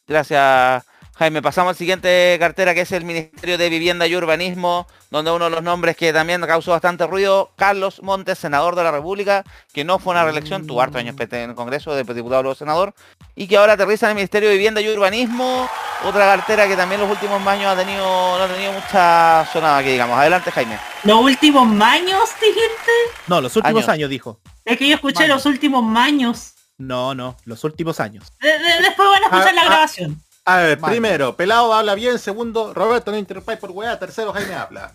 Gracias 0.06 0.84
Jaime, 1.14 1.42
pasamos 1.42 1.70
al 1.70 1.76
siguiente 1.76 2.36
cartera 2.40 2.74
que 2.74 2.80
es 2.80 2.92
el 2.92 3.04
Ministerio 3.04 3.58
de 3.58 3.68
Vivienda 3.68 4.06
y 4.06 4.16
Urbanismo, 4.16 4.86
donde 5.10 5.30
uno 5.30 5.44
de 5.44 5.50
los 5.50 5.62
nombres 5.62 5.94
que 5.94 6.10
también 6.12 6.40
causó 6.40 6.70
bastante 6.70 7.06
ruido, 7.06 7.50
Carlos 7.56 8.02
Montes, 8.02 8.38
senador 8.38 8.76
de 8.76 8.82
la 8.82 8.90
República, 8.90 9.44
que 9.74 9.84
no 9.84 9.98
fue 9.98 10.12
una 10.12 10.24
reelección, 10.24 10.66
tuvo 10.66 10.80
harto 10.80 10.96
años 10.98 11.14
en 11.18 11.50
el 11.50 11.54
Congreso 11.54 11.94
de 11.94 12.02
diputado 12.14 12.48
o 12.48 12.54
senador, 12.54 12.94
y 13.34 13.46
que 13.46 13.58
ahora 13.58 13.74
aterriza 13.74 14.06
en 14.06 14.10
el 14.10 14.14
Ministerio 14.16 14.48
de 14.48 14.54
Vivienda 14.54 14.80
y 14.80 14.88
Urbanismo, 14.88 15.68
otra 16.04 16.24
cartera 16.24 16.66
que 16.66 16.76
también 16.76 17.00
los 17.00 17.10
últimos 17.10 17.46
años 17.46 17.66
ha 17.66 17.76
tenido, 17.76 18.04
no 18.04 18.42
ha 18.42 18.48
tenido 18.48 18.72
mucha 18.72 19.46
sonada 19.52 19.78
aquí, 19.78 19.90
digamos. 19.90 20.18
Adelante, 20.18 20.50
Jaime. 20.50 20.78
¿Los 21.04 21.20
últimos 21.20 21.80
años, 21.80 22.30
dijiste? 22.40 22.92
No, 23.26 23.40
los 23.40 23.54
últimos 23.54 23.86
años, 23.88 24.08
dijo. 24.08 24.40
Es 24.64 24.78
que 24.78 24.88
yo 24.88 24.94
escuché 24.94 25.28
los 25.28 25.44
últimos 25.44 25.84
años. 25.96 26.54
No, 26.78 27.14
no, 27.14 27.36
los 27.44 27.62
últimos 27.64 28.00
años. 28.00 28.32
después 28.40 29.08
van 29.08 29.22
a 29.22 29.26
escuchar 29.26 29.54
la 29.54 29.60
ah, 29.60 29.64
ah, 29.64 29.68
grabación. 29.68 30.22
A 30.44 30.56
ver, 30.56 30.80
primero, 30.80 31.36
Pelado 31.36 31.72
habla 31.72 31.94
bien, 31.94 32.18
segundo, 32.18 32.74
Roberto 32.74 33.12
no 33.12 33.18
interrumpa 33.18 33.56
por 33.56 33.70
weá, 33.70 33.98
tercero, 33.98 34.32
Jaime 34.32 34.54
habla. 34.54 34.92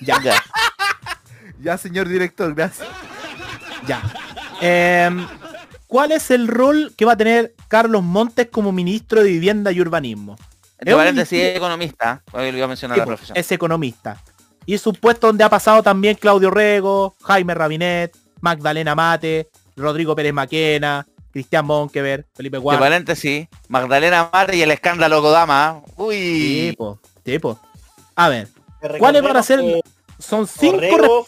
Ya, 0.00 0.20
ya. 0.22 0.42
ya, 1.60 1.76
señor 1.76 2.08
director, 2.08 2.54
gracias. 2.54 2.88
Ya. 3.86 4.02
Em, 4.60 5.26
¿Cuál 5.86 6.12
es 6.12 6.30
el 6.30 6.48
rol 6.48 6.94
que 6.96 7.04
va 7.04 7.12
a 7.12 7.16
tener 7.16 7.54
Carlos 7.68 8.02
Montes 8.02 8.48
como 8.50 8.72
ministro 8.72 9.22
de 9.22 9.30
Vivienda 9.30 9.70
y 9.72 9.80
Urbanismo? 9.80 10.36
Es, 10.78 11.32
economista, 11.32 12.22
iba 12.32 12.64
a 12.64 12.68
mencionar 12.68 12.96
la 12.96 13.04
pues, 13.04 13.32
Es 13.34 13.52
economista. 13.52 14.22
Y 14.64 14.74
es 14.74 14.86
un 14.86 14.94
puesto 14.94 15.26
donde 15.26 15.44
ha 15.44 15.50
pasado 15.50 15.82
también 15.82 16.14
Claudio 16.14 16.50
Rego, 16.50 17.14
Jaime 17.22 17.54
Rabinet, 17.54 18.16
Magdalena 18.40 18.94
Mate, 18.94 19.50
Rodrigo 19.76 20.16
Pérez 20.16 20.32
Maquena, 20.32 21.06
Cristian 21.32 21.66
Monkever, 21.66 22.26
Felipe 22.34 22.58
Guardia. 22.58 22.80
paréntesis, 22.80 23.48
Magdalena 23.68 24.30
Mate 24.32 24.56
y 24.56 24.62
el 24.62 24.70
escándalo 24.70 25.22
Kodama. 25.22 25.82
Uy. 25.96 26.68
Tipo, 26.70 26.98
tipo. 27.22 27.60
A 28.16 28.28
ver, 28.28 28.48
¿cuáles 28.98 29.22
van 29.22 29.36
a 29.36 29.42
ser? 29.42 29.60
Son 30.18 30.46
cinco. 30.46 31.26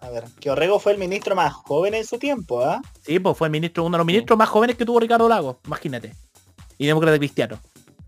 a 0.00 0.10
ver, 0.10 0.24
que 0.40 0.50
Orrego 0.50 0.78
fue 0.78 0.92
el 0.92 0.98
ministro 0.98 1.34
más 1.34 1.52
joven 1.52 1.94
en 1.94 2.04
su 2.04 2.18
tiempo, 2.18 2.62
¿ah? 2.62 2.80
Sí, 3.04 3.18
pues 3.18 3.36
fue 3.36 3.48
el 3.48 3.52
ministro, 3.52 3.84
uno 3.84 3.96
de 3.96 3.98
los 3.98 4.06
ministros 4.06 4.38
más 4.38 4.48
jóvenes 4.48 4.76
que 4.76 4.84
tuvo 4.84 5.00
Ricardo 5.00 5.28
Lago, 5.28 5.60
imagínate. 5.66 6.14
Y 6.78 6.86
demócrata 6.86 7.18
cristiano. 7.18 7.58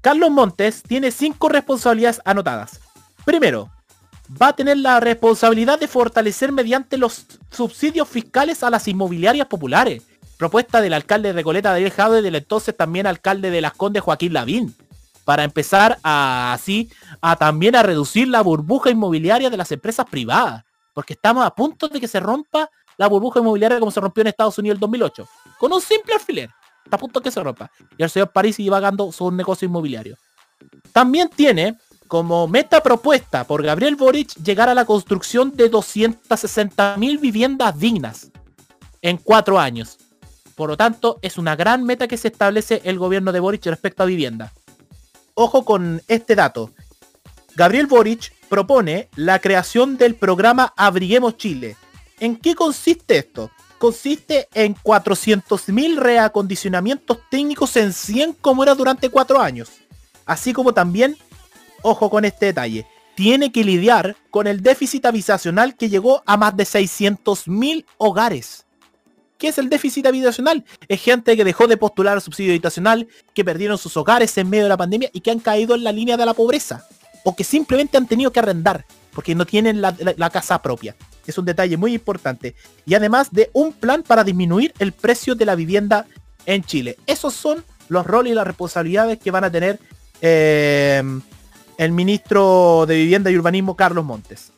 Carlos 0.01 0.31
Montes 0.31 0.83
tiene 0.83 1.11
cinco 1.11 1.49
responsabilidades 1.49 2.21
anotadas. 2.25 2.81
Primero, 3.25 3.71
va 4.41 4.49
a 4.49 4.57
tener 4.57 4.79
la 4.79 5.01
responsabilidad 5.01 5.79
de 5.79 5.89
fortalecer 5.89 6.53
mediante 6.53 6.97
los 6.97 7.27
subsidios 7.51 8.09
fiscales 8.09 8.63
a 8.63 8.71
las 8.71 8.87
inmobiliarias 8.89 9.47
populares. 9.47 10.03
Propuesta 10.39 10.81
del 10.81 10.95
alcalde 10.95 11.31
de 11.31 11.35
Recoleta 11.35 11.75
de 11.75 11.91
Jade 11.91 12.21
y 12.21 12.23
del 12.23 12.37
entonces 12.37 12.77
también 12.77 13.09
alcalde 13.09 13.51
de 13.51 13.61
Las 13.61 13.73
Condes 13.73 14.05
Joaquín 14.05 14.33
Lavín. 14.33 14.75
Para 15.25 15.43
empezar 15.43 15.99
a, 16.05 16.53
así 16.53 16.89
a 17.21 17.35
también 17.37 17.75
a 17.75 17.83
reducir 17.83 18.29
la 18.29 18.41
burbuja 18.41 18.89
inmobiliaria 18.89 19.51
de 19.51 19.57
las 19.57 19.73
empresas 19.73 20.07
privadas. 20.09 20.65
Porque 20.95 21.15
estamos 21.15 21.45
a 21.45 21.51
punto 21.51 21.89
de 21.89 22.01
que 22.01 22.07
se 22.07 22.21
rompa 22.21 22.71
la 22.97 23.09
burbuja 23.09 23.41
inmobiliaria 23.41 23.81
como 23.81 23.91
se 23.91 24.01
rompió 24.01 24.21
en 24.21 24.29
Estados 24.29 24.57
Unidos 24.59 24.75
en 24.75 24.77
el 24.77 24.81
2008. 24.81 25.29
Con 25.59 25.73
un 25.73 25.81
simple 25.81 26.15
alfiler. 26.15 26.51
Está 26.85 26.97
a 26.97 27.01
punto 27.01 27.19
de 27.19 27.25
que 27.25 27.31
se 27.33 27.43
rompa. 27.43 27.71
Y 27.97 28.03
el 28.05 28.09
señor 28.09 28.31
París 28.31 28.61
iba 28.61 28.79
ganando 28.79 29.11
su 29.11 29.31
negocio 29.33 29.67
inmobiliario. 29.67 30.17
También 30.93 31.29
tiene 31.29 31.77
como 32.07 32.47
meta 32.47 32.81
propuesta 32.81 33.45
por 33.45 33.63
Gabriel 33.63 33.97
Boric 33.97 34.35
llegar 34.37 34.69
a 34.69 34.75
la 34.75 34.85
construcción 34.85 35.55
de 35.57 35.71
260.000 35.71 37.21
viviendas 37.21 37.79
dignas 37.79 38.31
en 39.03 39.17
cuatro 39.17 39.59
años. 39.59 39.99
Por 40.59 40.71
lo 40.71 40.77
tanto, 40.77 41.21
es 41.23 41.39
una 41.39 41.55
gran 41.55 41.85
meta 41.85 42.09
que 42.09 42.17
se 42.17 42.27
establece 42.27 42.83
el 42.83 42.99
gobierno 42.99 43.31
de 43.31 43.39
Boric 43.39 43.65
respecto 43.67 44.03
a 44.03 44.07
vivienda. 44.07 44.53
Ojo 45.35 45.65
con 45.65 46.03
este 46.09 46.35
dato. 46.35 46.73
Gabriel 47.55 47.87
Boric 47.87 48.33
propone 48.49 49.09
la 49.15 49.39
creación 49.39 49.97
del 49.97 50.17
programa 50.17 50.75
Abriguemos 50.77 51.37
Chile. 51.37 51.77
¿En 52.19 52.35
qué 52.35 52.57
consiste 52.57 53.19
esto? 53.19 53.53
Consiste 53.79 54.49
en 54.53 54.75
400.000 54.75 55.97
reacondicionamientos 55.97 57.19
técnicos 57.31 57.77
en 57.77 57.93
100 57.93 58.33
como 58.41 58.65
era 58.65 58.75
durante 58.75 59.11
cuatro 59.11 59.41
años. 59.41 59.71
Así 60.27 60.53
como 60.53 60.75
también 60.75 61.17
ojo 61.83 62.11
con 62.11 62.25
este 62.25 62.47
detalle, 62.47 62.85
tiene 63.15 63.53
que 63.53 63.63
lidiar 63.63 64.17
con 64.31 64.49
el 64.49 64.61
déficit 64.61 65.07
habitacional 65.07 65.77
que 65.77 65.89
llegó 65.89 66.25
a 66.27 66.37
más 66.37 66.57
de 66.57 66.65
600.000 66.65 67.85
hogares. 67.97 68.65
¿Qué 69.39 69.49
es 69.49 69.59
el 69.59 69.69
déficit 69.69 70.05
habitacional? 70.05 70.65
Es 70.89 71.01
gente 71.01 71.37
que 71.37 71.45
dejó 71.45 71.69
de 71.69 71.77
postular 71.77 72.17
el 72.17 72.21
subsidio 72.21 72.51
habitacional, 72.51 73.07
que 73.33 73.45
perdieron 73.45 73.79
sus 73.79 73.97
hogares 73.97 74.37
en 74.37 74.51
medio 74.51 74.65
de 74.65 74.69
la 74.69 74.77
pandemia 74.77 75.11
y 75.13 75.21
que 75.21 75.31
han 75.31 75.39
caído 75.39 75.77
en 75.77 75.85
la 75.85 75.93
línea 75.93 76.17
de 76.17 76.27
la 76.27 76.35
pobreza. 76.35 76.85
O 77.25 77.37
que 77.37 77.45
simplemente 77.45 77.97
han 77.97 78.09
tenido 78.09 78.33
que 78.33 78.41
arrendar 78.41 78.85
porque 79.13 79.37
no 79.37 79.47
tienen 79.47 79.81
la, 79.81 79.95
la 80.17 80.31
casa 80.31 80.61
propia. 80.61 80.97
Es 81.25 81.39
un 81.39 81.45
detalle 81.45 81.77
muy 81.77 81.95
importante. 81.95 82.57
Y 82.85 82.95
además 82.95 83.29
de 83.31 83.49
un 83.53 83.73
plan 83.73 84.03
para 84.03 84.25
disminuir 84.25 84.75
el 84.81 84.93
precio 84.93 85.37
de 85.37 85.45
la 85.45 85.55
vivienda 85.55 86.07
en 86.45 86.65
Chile. 86.65 86.97
Esos 87.07 87.35
son 87.35 87.65
los 87.89 88.07
roles 88.07 88.33
y 88.33 88.35
las 88.35 88.47
responsabilidades 88.47 89.19
que 89.19 89.31
van 89.31 89.45
a 89.45 89.53
tener 89.53 89.79
eh, 90.21 91.03
el 91.77 91.93
ministro 91.93 92.87
de 92.87 92.97
Vivienda 92.97 93.31
y 93.31 93.37
Urbanismo, 93.37 93.77
Carlos 93.77 94.05
Montes. 94.05 94.53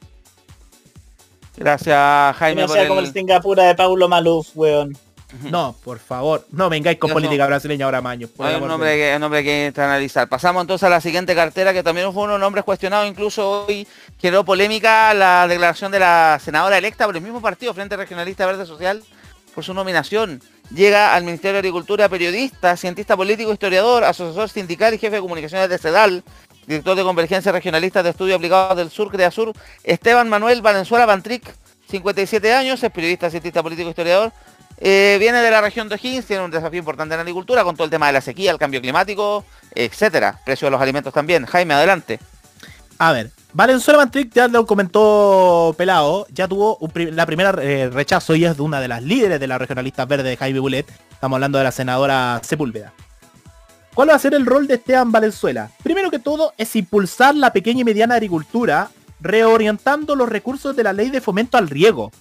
Gracias, 1.60 2.36
Jaime. 2.38 2.62
No 2.62 2.68
sea 2.68 2.88
como 2.88 3.00
el 3.00 3.12
Singapura 3.12 3.64
de 3.64 3.74
Paulo 3.74 4.08
Maluf, 4.08 4.48
weón. 4.54 4.96
No, 5.42 5.76
por 5.84 5.98
favor, 5.98 6.46
no 6.50 6.70
vengáis 6.70 6.98
con 6.98 7.12
política 7.12 7.46
brasileña 7.46 7.84
ahora, 7.84 8.00
Maño. 8.00 8.28
Hay 8.38 8.54
un 8.56 8.66
nombre, 8.66 8.96
que, 8.96 9.12
un 9.14 9.20
nombre 9.20 9.44
que 9.44 9.72
analizar. 9.76 10.26
Pasamos 10.26 10.62
entonces 10.62 10.84
a 10.84 10.88
la 10.88 11.02
siguiente 11.02 11.34
cartera, 11.34 11.74
que 11.74 11.82
también 11.82 12.12
fue 12.14 12.24
uno 12.24 12.32
de 12.32 12.38
los 12.38 12.46
nombres 12.46 12.64
cuestionados, 12.64 13.06
incluso 13.06 13.66
hoy 13.66 13.86
generó 14.18 14.42
polémica 14.42 15.12
la 15.12 15.46
declaración 15.46 15.92
de 15.92 16.00
la 16.00 16.40
senadora 16.42 16.78
electa 16.78 17.04
por 17.04 17.14
el 17.14 17.22
mismo 17.22 17.42
partido, 17.42 17.74
Frente 17.74 17.94
Regionalista 17.94 18.46
Verde 18.46 18.64
Social, 18.64 19.04
por 19.54 19.62
su 19.62 19.74
nominación. 19.74 20.42
Llega 20.74 21.14
al 21.14 21.24
Ministerio 21.24 21.54
de 21.54 21.58
Agricultura 21.58 22.08
periodista, 22.08 22.76
cientista 22.76 23.16
político, 23.16 23.52
historiador, 23.52 24.02
asesor 24.02 24.48
sindical 24.48 24.94
y 24.94 24.98
jefe 24.98 25.16
de 25.16 25.22
comunicaciones 25.22 25.68
de 25.68 25.78
CEDAL, 25.78 26.24
director 26.66 26.96
de 26.96 27.02
Convergencia 27.02 27.52
Regionalista 27.52 28.02
de 28.02 28.10
Estudios 28.10 28.36
Aplicados 28.36 28.76
del 28.76 28.90
Sur, 28.90 29.10
Sur, 29.32 29.52
Esteban 29.84 30.28
Manuel 30.28 30.62
Valenzuela 30.62 31.06
Bantric, 31.06 31.54
57 31.90 32.54
años, 32.54 32.82
es 32.82 32.90
periodista, 32.90 33.30
cientista 33.30 33.62
político, 33.62 33.88
historiador. 33.88 34.32
Eh, 34.78 35.16
viene 35.20 35.42
de 35.42 35.50
la 35.50 35.60
región 35.60 35.88
de 35.88 35.96
O'Higgins, 35.96 36.24
tiene 36.24 36.42
un 36.44 36.50
desafío 36.50 36.78
importante 36.78 37.14
en 37.14 37.18
la 37.18 37.22
agricultura 37.22 37.64
con 37.64 37.76
todo 37.76 37.84
el 37.84 37.90
tema 37.90 38.06
de 38.06 38.14
la 38.14 38.20
sequía, 38.20 38.50
el 38.50 38.58
cambio 38.58 38.80
climático, 38.80 39.44
etcétera. 39.74 40.40
Precio 40.44 40.66
de 40.66 40.70
los 40.70 40.80
alimentos 40.80 41.12
también. 41.12 41.44
Jaime, 41.44 41.74
adelante. 41.74 42.18
A 42.98 43.12
ver, 43.12 43.30
Valenzuela 43.52 43.98
Bantric 43.98 44.32
ya 44.32 44.48
lo 44.48 44.66
comentó 44.66 45.74
Pelado, 45.76 46.26
ya 46.32 46.46
tuvo 46.46 46.78
la 46.94 47.26
primera 47.26 47.54
eh, 47.62 47.90
rechazo 47.90 48.34
y 48.36 48.44
es 48.44 48.56
de 48.56 48.62
una 48.62 48.80
de 48.80 48.88
las 48.88 49.02
líderes 49.02 49.40
de 49.40 49.46
la 49.46 49.58
regionalista 49.58 50.04
verde, 50.04 50.36
Jaime 50.36 50.60
Bulet. 50.60 50.86
Estamos 51.10 51.36
hablando 51.36 51.58
de 51.58 51.64
la 51.64 51.72
senadora 51.72 52.40
Sepúlveda. 52.42 52.92
¿Cuál 53.94 54.10
va 54.10 54.14
a 54.14 54.18
ser 54.18 54.34
el 54.34 54.46
rol 54.46 54.66
de 54.66 54.74
Esteban 54.74 55.10
Valenzuela? 55.10 55.70
Primero 55.82 56.10
que 56.10 56.20
todo 56.20 56.52
es 56.56 56.76
impulsar 56.76 57.34
la 57.34 57.52
pequeña 57.52 57.80
y 57.80 57.84
mediana 57.84 58.14
agricultura, 58.14 58.90
reorientando 59.20 60.14
los 60.14 60.28
recursos 60.28 60.76
de 60.76 60.84
la 60.84 60.92
ley 60.92 61.10
de 61.10 61.20
fomento 61.20 61.58
al 61.58 61.68
riego. 61.68 62.12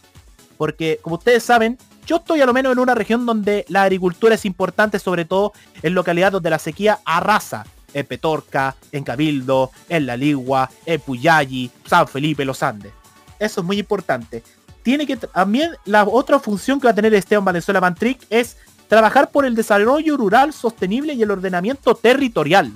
Porque, 0.57 0.99
como 1.01 1.17
ustedes 1.17 1.43
saben, 1.43 1.77
yo 2.07 2.17
estoy 2.17 2.41
a 2.41 2.47
lo 2.47 2.53
menos 2.53 2.73
en 2.73 2.79
una 2.79 2.95
región 2.95 3.25
donde 3.25 3.65
la 3.69 3.83
agricultura 3.83 4.33
es 4.33 4.45
importante, 4.45 4.97
sobre 4.97 5.25
todo 5.25 5.53
en 5.83 5.93
localidades 5.93 6.33
donde 6.33 6.49
la 6.49 6.59
sequía 6.59 6.99
arrasa. 7.05 7.65
En 7.93 8.05
Petorca, 8.05 8.75
en 8.91 9.03
Cabildo, 9.03 9.71
en 9.87 10.05
La 10.05 10.17
Ligua, 10.17 10.69
en 10.85 10.99
Puyayi, 11.01 11.71
San 11.85 12.07
Felipe, 12.07 12.45
Los 12.45 12.61
Andes. 12.61 12.91
Eso 13.39 13.61
es 13.61 13.65
muy 13.65 13.79
importante. 13.79 14.43
Tiene 14.83 15.07
que 15.07 15.17
también 15.17 15.71
la 15.85 16.03
otra 16.03 16.39
función 16.39 16.79
que 16.79 16.85
va 16.85 16.91
a 16.91 16.95
tener 16.95 17.13
Esteban 17.13 17.45
Valenzuela 17.45 17.81
Mantric 17.81 18.25
es 18.29 18.57
trabajar 18.89 19.29
por 19.31 19.45
el 19.45 19.55
desarrollo 19.55 20.17
rural 20.17 20.51
sostenible 20.51 21.13
y 21.13 21.21
el 21.21 21.31
ordenamiento 21.31 21.95
territorial. 21.95 22.73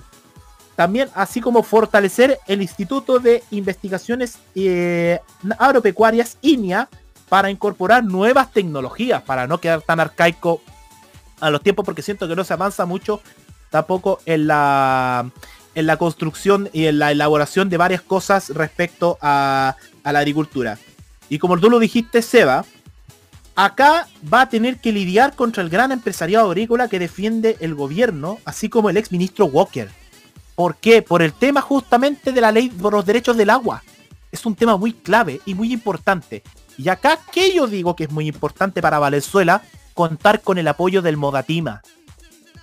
También 0.75 1.09
así 1.15 1.41
como 1.41 1.63
fortalecer 1.63 2.39
el 2.47 2.61
Instituto 2.61 3.19
de 3.19 3.43
Investigaciones 3.51 4.37
eh, 4.55 5.19
Agropecuarias 5.57 6.37
INIA 6.41 6.87
para 7.29 7.49
incorporar 7.49 8.03
nuevas 8.03 8.51
tecnologías, 8.51 9.23
para 9.23 9.47
no 9.47 9.57
quedar 9.57 9.81
tan 9.81 9.99
arcaico 9.99 10.61
a 11.39 11.49
los 11.49 11.61
tiempos, 11.61 11.83
porque 11.83 12.03
siento 12.03 12.27
que 12.27 12.35
no 12.35 12.43
se 12.43 12.53
avanza 12.53 12.85
mucho 12.85 13.19
tampoco 13.71 14.19
en 14.27 14.45
la, 14.47 15.31
en 15.73 15.87
la 15.87 15.97
construcción 15.97 16.69
y 16.73 16.85
en 16.85 16.99
la 16.99 17.11
elaboración 17.11 17.69
de 17.69 17.77
varias 17.77 18.03
cosas 18.03 18.49
respecto 18.49 19.17
a, 19.19 19.75
a 20.03 20.11
la 20.11 20.19
agricultura. 20.19 20.77
Y 21.27 21.39
como 21.39 21.59
tú 21.59 21.71
lo 21.71 21.79
dijiste, 21.79 22.21
Seba, 22.21 22.65
Acá 23.55 24.07
va 24.31 24.41
a 24.41 24.49
tener 24.49 24.79
que 24.79 24.91
lidiar 24.91 25.35
contra 25.35 25.61
el 25.61 25.69
gran 25.69 25.91
empresariado 25.91 26.47
agrícola 26.47 26.87
que 26.87 26.97
defiende 26.97 27.55
el 27.59 27.75
gobierno, 27.75 28.39
así 28.45 28.67
como 28.67 28.89
el 28.89 28.97
ex 28.97 29.11
ministro 29.11 29.45
Walker. 29.45 29.89
¿Por 30.55 30.75
qué? 30.77 31.03
Por 31.03 31.21
el 31.21 31.33
tema 31.33 31.61
justamente 31.61 32.31
de 32.31 32.41
la 32.41 32.51
ley 32.51 32.69
por 32.69 32.93
los 32.93 33.05
derechos 33.05 33.37
del 33.37 33.51
agua. 33.51 33.83
Es 34.31 34.45
un 34.47 34.55
tema 34.55 34.75
muy 34.75 34.93
clave 34.93 35.39
y 35.45 35.53
muy 35.53 35.71
importante. 35.71 36.41
Y 36.79 36.89
acá, 36.89 37.19
¿qué 37.31 37.53
yo 37.53 37.67
digo 37.67 37.95
que 37.95 38.05
es 38.05 38.11
muy 38.11 38.27
importante 38.27 38.81
para 38.81 38.97
Valenzuela? 38.97 39.61
Contar 39.93 40.41
con 40.41 40.57
el 40.57 40.67
apoyo 40.67 41.03
del 41.03 41.17
Modatima. 41.17 41.83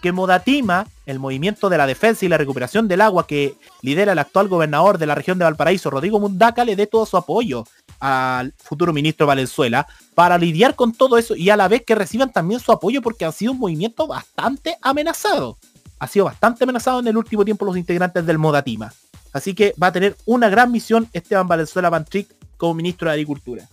Que 0.03 0.11
Modatima, 0.11 0.89
el 1.07 1.21
movimiento 1.21 1.69
de 1.69 1.79
la 1.79 1.87
defensa 1.87 2.25
y 2.25 2.29
la 2.29 2.39
recuperación 2.39 2.89
del 2.89 3.03
agua 3.03 3.29
que 3.29 3.55
lidera 3.83 4.13
el 4.13 4.19
actual 4.19 4.49
gobernador 4.49 4.99
de 4.99 5.07
la 5.07 5.15
región 5.15 5.39
de 5.39 5.45
Valparaíso, 5.45 5.91
Rodrigo 5.91 6.19
Mundaca, 6.19 6.65
le 6.65 6.75
dé 6.75 6.89
todo 6.89 7.07
su 7.07 7.17
apoyo 7.17 7.65
al 8.01 8.55
futuro 8.57 8.93
ministro 8.93 9.27
Valenzuela 9.27 9.87
para 10.15 10.39
lidiar 10.39 10.75
con 10.75 10.93
todo 10.93 11.19
eso 11.19 11.37
y 11.37 11.51
a 11.51 11.57
la 11.57 11.69
vez 11.69 11.85
que 11.87 11.95
reciban 11.95 12.33
también 12.33 12.61
su 12.61 12.73
apoyo 12.73 13.03
porque 13.03 13.25
han 13.25 13.33
sido 13.33 13.53
un 13.53 13.59
movimiento 13.59 14.07
bastante 14.07 14.77
amenazado. 14.83 15.59
Ha 15.99 16.07
sido 16.07 16.25
bastante 16.25 16.65
amenazado 16.65 17.01
en 17.01 17.09
el 17.09 17.17
último 17.17 17.45
tiempo 17.45 17.65
los 17.65 17.77
integrantes 17.77 18.25
del 18.25 18.39
Modatima. 18.39 18.93
Así 19.33 19.55
que 19.55 19.75
va 19.81 19.89
a 19.89 19.93
tener 19.93 20.17
una 20.25 20.49
gran 20.49 20.73
misión 20.73 21.09
Esteban 21.13 21.47
Valenzuela 21.47 21.91
Bantric 21.91 22.29
como 22.57 22.75
ministro 22.75 23.09
de 23.09 23.13
Agricultura. 23.13 23.69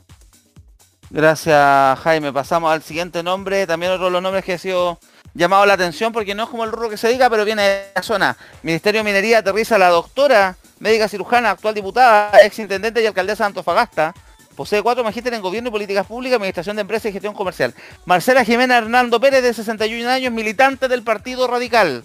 Gracias 1.10 2.00
Jaime. 2.00 2.34
Pasamos 2.34 2.72
al 2.72 2.84
siguiente 2.84 3.24
nombre. 3.24 3.66
También 3.66 3.94
otro 3.94 4.06
de 4.06 4.12
los 4.12 4.22
nombres 4.22 4.44
que 4.44 4.54
ha 4.54 4.58
sido 4.58 5.00
llamado 5.34 5.66
la 5.66 5.74
atención 5.74 6.12
porque 6.12 6.36
no 6.36 6.44
es 6.44 6.50
como 6.50 6.66
el 6.66 6.72
rubro 6.72 6.90
que 6.90 6.98
se 6.98 7.08
diga, 7.10 7.30
pero 7.30 7.46
viene 7.46 7.62
de 7.62 7.92
la 7.96 8.04
zona. 8.04 8.38
Ministerio 8.64 9.00
de 9.00 9.06
Minería 9.06 9.40
aterriza 9.40 9.78
la 9.78 9.90
doctora 9.90 10.58
médica 10.80 11.08
cirujana, 11.08 11.52
actual 11.52 11.74
diputada, 11.74 12.40
ex 12.44 12.60
intendente 12.60 13.02
y 13.02 13.06
alcaldesa 13.06 13.44
de 13.44 13.48
Antofagasta. 13.48 14.14
Posee 14.56 14.82
cuatro 14.82 15.04
magísteres 15.04 15.38
en 15.38 15.44
Gobierno 15.44 15.70
y 15.70 15.72
Políticas 15.72 16.08
Públicas, 16.08 16.38
Administración 16.38 16.76
de 16.76 16.82
Empresas 16.82 17.10
y 17.10 17.14
Gestión 17.14 17.36
Comercial. 17.36 17.76
Marcela 18.06 18.44
Jimena 18.44 18.80
Hernando 18.80 19.20
Pérez, 19.20 19.44
de 19.44 19.54
61 19.54 20.10
años, 20.10 20.34
militante 20.34 20.88
del 20.88 21.04
Partido 21.04 21.46
Radical. 21.48 22.04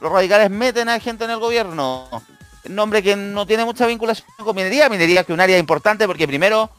Los 0.00 0.12
radicales 0.12 0.50
meten 0.50 0.90
a 0.90 1.00
gente 1.00 1.24
en 1.24 1.30
el 1.30 1.38
gobierno. 1.38 2.08
nombre 2.68 3.02
que 3.02 3.16
no 3.16 3.46
tiene 3.46 3.64
mucha 3.64 3.86
vinculación 3.86 4.28
con 4.36 4.54
minería. 4.54 4.90
Minería 4.90 5.24
que 5.24 5.32
es 5.32 5.34
un 5.34 5.40
área 5.40 5.56
importante 5.56 6.06
porque 6.06 6.26
primero 6.26 6.70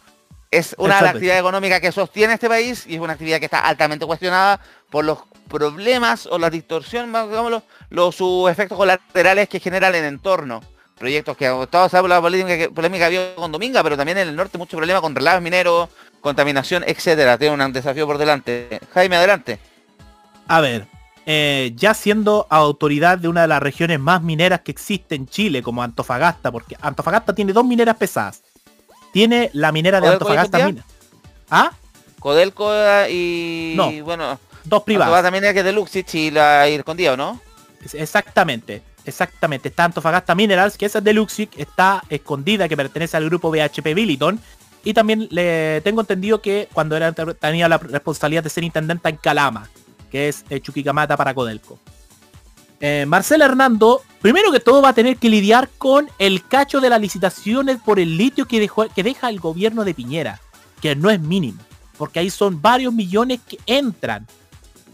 Es 0.52 0.76
una 0.78 0.98
de 0.98 1.02
las 1.02 1.10
actividades 1.16 1.42
económicas 1.42 1.82
que 1.82 1.92
sostiene 1.92 2.36
este 2.36 2.48
país 2.48 2.86
y 2.88 2.96
es 2.96 3.02
una 3.02 3.14
actividad 3.14 3.40
que 3.40 3.46
está 3.46 3.62
altamente 3.62 4.06
cuestionada 4.06 4.60
por 4.92 5.04
los 5.04 5.20
problemas 5.50 6.28
o 6.28 6.38
la 6.38 6.52
distorsión, 6.52 7.08
digámoslo, 7.08 7.64
los 7.90 8.16
sus 8.16 8.50
efectos 8.50 8.78
colaterales 8.78 9.50
que 9.50 9.60
genera 9.60 9.88
el 9.88 9.96
entorno. 9.96 10.62
Proyectos 10.98 11.36
que 11.36 11.48
todos 11.70 11.92
saben 11.92 12.10
la 12.10 12.22
polémica, 12.22 12.70
polémica 12.74 13.10
que 13.10 13.18
había 13.18 13.36
con 13.36 13.52
Dominga, 13.52 13.84
pero 13.84 13.98
también 13.98 14.18
en 14.18 14.30
el 14.30 14.36
norte 14.36 14.58
mucho 14.58 14.78
problema 14.78 15.02
con 15.02 15.14
relaves 15.14 15.42
mineros, 15.42 15.90
contaminación, 16.22 16.84
etcétera. 16.88 17.38
Tiene 17.38 17.64
un 17.64 17.74
desafío 17.74 18.08
por 18.08 18.18
delante. 18.18 18.80
Jaime, 18.94 19.18
adelante. 19.18 19.60
A 20.48 20.62
ver, 20.62 20.88
eh, 21.26 21.74
ya 21.76 21.94
siendo 21.94 22.48
autoridad 22.50 23.18
de 23.18 23.28
una 23.28 23.42
de 23.42 23.48
las 23.48 23.62
regiones 23.62 24.00
más 24.00 24.22
mineras 24.22 24.62
que 24.62 24.72
existe 24.72 25.16
en 25.16 25.28
Chile, 25.28 25.64
como 25.64 25.84
Antofagasta, 25.84 26.52
porque 26.52 26.78
Antofagasta 26.80 27.34
tiene 27.34 27.52
dos 27.52 27.66
mineras 27.66 27.98
pesadas. 27.98 28.44
Tiene 29.12 29.50
la 29.54 29.72
minera 29.72 30.00
de 30.00 30.08
Antofagasta 30.08 30.66
Mina. 30.66 30.86
¿Ah? 31.50 31.72
Codelco 32.20 32.72
y... 33.10 33.74
No, 33.76 33.92
bueno, 34.04 34.40
dos 34.64 34.84
privadas. 34.84 35.24
también 35.24 35.46
es 35.46 35.54
que 35.54 35.64
de 35.64 35.72
Luxich 35.72 36.16
y 36.16 36.32
la 36.32 36.68
escondida, 36.68 37.18
¿no? 37.18 37.40
Exactamente, 37.94 38.82
exactamente. 39.06 39.70
Está 39.70 39.86
Antofagasta 39.86 40.36
Minerals, 40.36 40.78
que 40.78 40.86
esa 40.86 41.00
es 41.00 41.04
de 41.04 41.14
Luxic, 41.14 41.58
está 41.58 42.04
escondida, 42.10 42.68
que 42.68 42.78
pertenece 42.78 43.18
al 43.18 43.26
grupo 43.26 43.52
BHP 43.52 43.94
Billiton. 43.94 44.40
Y 44.84 44.94
también 44.94 45.28
le 45.32 45.82
tengo 45.82 46.02
entendido 46.02 46.42
que 46.42 46.70
cuando 46.72 46.96
era, 46.96 47.12
tenía 47.12 47.68
la 47.68 47.78
responsabilidad 47.78 48.44
de 48.44 48.50
ser 48.50 48.64
intendente 48.64 49.10
en 49.10 49.18
Calama, 49.18 49.68
que 50.12 50.28
es 50.30 50.46
eh, 50.50 50.60
Chuquicamata 50.60 51.18
para 51.18 51.34
Codelco. 51.34 51.80
Eh, 52.80 53.06
Marcel 53.08 53.42
Hernando, 53.42 54.02
primero 54.22 54.52
que 54.52 54.60
todo 54.60 54.82
va 54.82 54.90
a 54.90 54.94
tener 54.94 55.18
que 55.18 55.30
lidiar 55.30 55.70
con 55.78 56.08
el 56.20 56.46
cacho 56.46 56.82
de 56.82 56.90
las 56.90 57.02
licitaciones 57.02 57.80
por 57.84 58.00
el 58.00 58.18
litio 58.18 58.48
que, 58.48 58.60
dejó, 58.60 58.88
que 58.90 59.02
deja 59.02 59.30
el 59.30 59.40
gobierno 59.40 59.86
de 59.86 59.94
Piñera, 59.94 60.40
que 60.82 60.96
no 60.96 61.10
es 61.10 61.20
mínimo, 61.20 61.60
porque 61.98 62.20
ahí 62.20 62.30
son 62.30 62.62
varios 62.62 62.94
millones 62.94 63.40
que 63.48 63.58
entran 63.66 64.28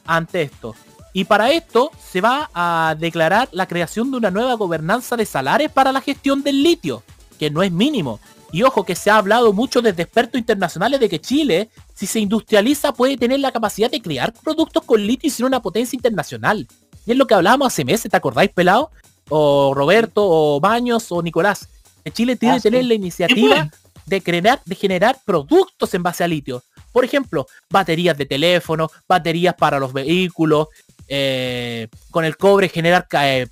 ante 0.05 0.43
esto. 0.43 0.75
Y 1.13 1.25
para 1.25 1.51
esto 1.51 1.91
se 1.99 2.21
va 2.21 2.49
a 2.53 2.95
declarar 2.97 3.49
la 3.51 3.67
creación 3.67 4.11
de 4.11 4.17
una 4.17 4.31
nueva 4.31 4.53
gobernanza 4.53 5.17
de 5.17 5.25
salares 5.25 5.69
para 5.71 5.91
la 5.91 6.01
gestión 6.01 6.41
del 6.43 6.63
litio, 6.63 7.03
que 7.38 7.49
no 7.49 7.63
es 7.63 7.71
mínimo. 7.71 8.19
Y 8.53 8.63
ojo 8.63 8.85
que 8.85 8.95
se 8.95 9.09
ha 9.09 9.17
hablado 9.17 9.53
mucho 9.53 9.81
desde 9.81 10.03
expertos 10.03 10.39
internacionales 10.39 10.99
de 10.99 11.09
que 11.09 11.21
Chile, 11.21 11.69
si 11.93 12.05
se 12.05 12.19
industrializa, 12.19 12.93
puede 12.93 13.17
tener 13.17 13.39
la 13.39 13.51
capacidad 13.51 13.89
de 13.89 14.01
crear 14.01 14.33
productos 14.33 14.83
con 14.83 15.05
litio 15.05 15.27
y 15.27 15.31
ser 15.31 15.45
una 15.45 15.61
potencia 15.61 15.95
internacional. 15.95 16.67
Y 17.05 17.11
es 17.11 17.17
lo 17.17 17.27
que 17.27 17.33
hablábamos 17.33 17.67
hace 17.67 17.85
meses, 17.85 18.11
¿te 18.11 18.17
acordáis, 18.17 18.51
pelado? 18.51 18.91
O 19.29 19.73
Roberto, 19.73 20.23
o 20.23 20.59
Baños, 20.59 21.11
o 21.11 21.21
Nicolás. 21.21 21.67
Chile 22.13 22.35
tiene 22.35 22.55
ah, 22.55 22.57
que 22.57 22.63
tener 22.63 22.85
la 22.85 22.93
iniciativa 22.93 23.69
de, 24.05 24.21
crear, 24.21 24.61
de 24.65 24.75
generar 24.75 25.17
productos 25.25 25.93
en 25.93 26.03
base 26.03 26.23
a 26.23 26.27
litio. 26.27 26.63
Por 26.91 27.05
ejemplo, 27.05 27.47
baterías 27.69 28.17
de 28.17 28.25
teléfono, 28.25 28.91
baterías 29.07 29.53
para 29.55 29.79
los 29.79 29.93
vehículos, 29.93 30.67
eh, 31.13 31.89
con 32.09 32.23
el 32.23 32.38
cobre 32.38 32.69
generar 32.69 33.05
eh, 33.23 33.45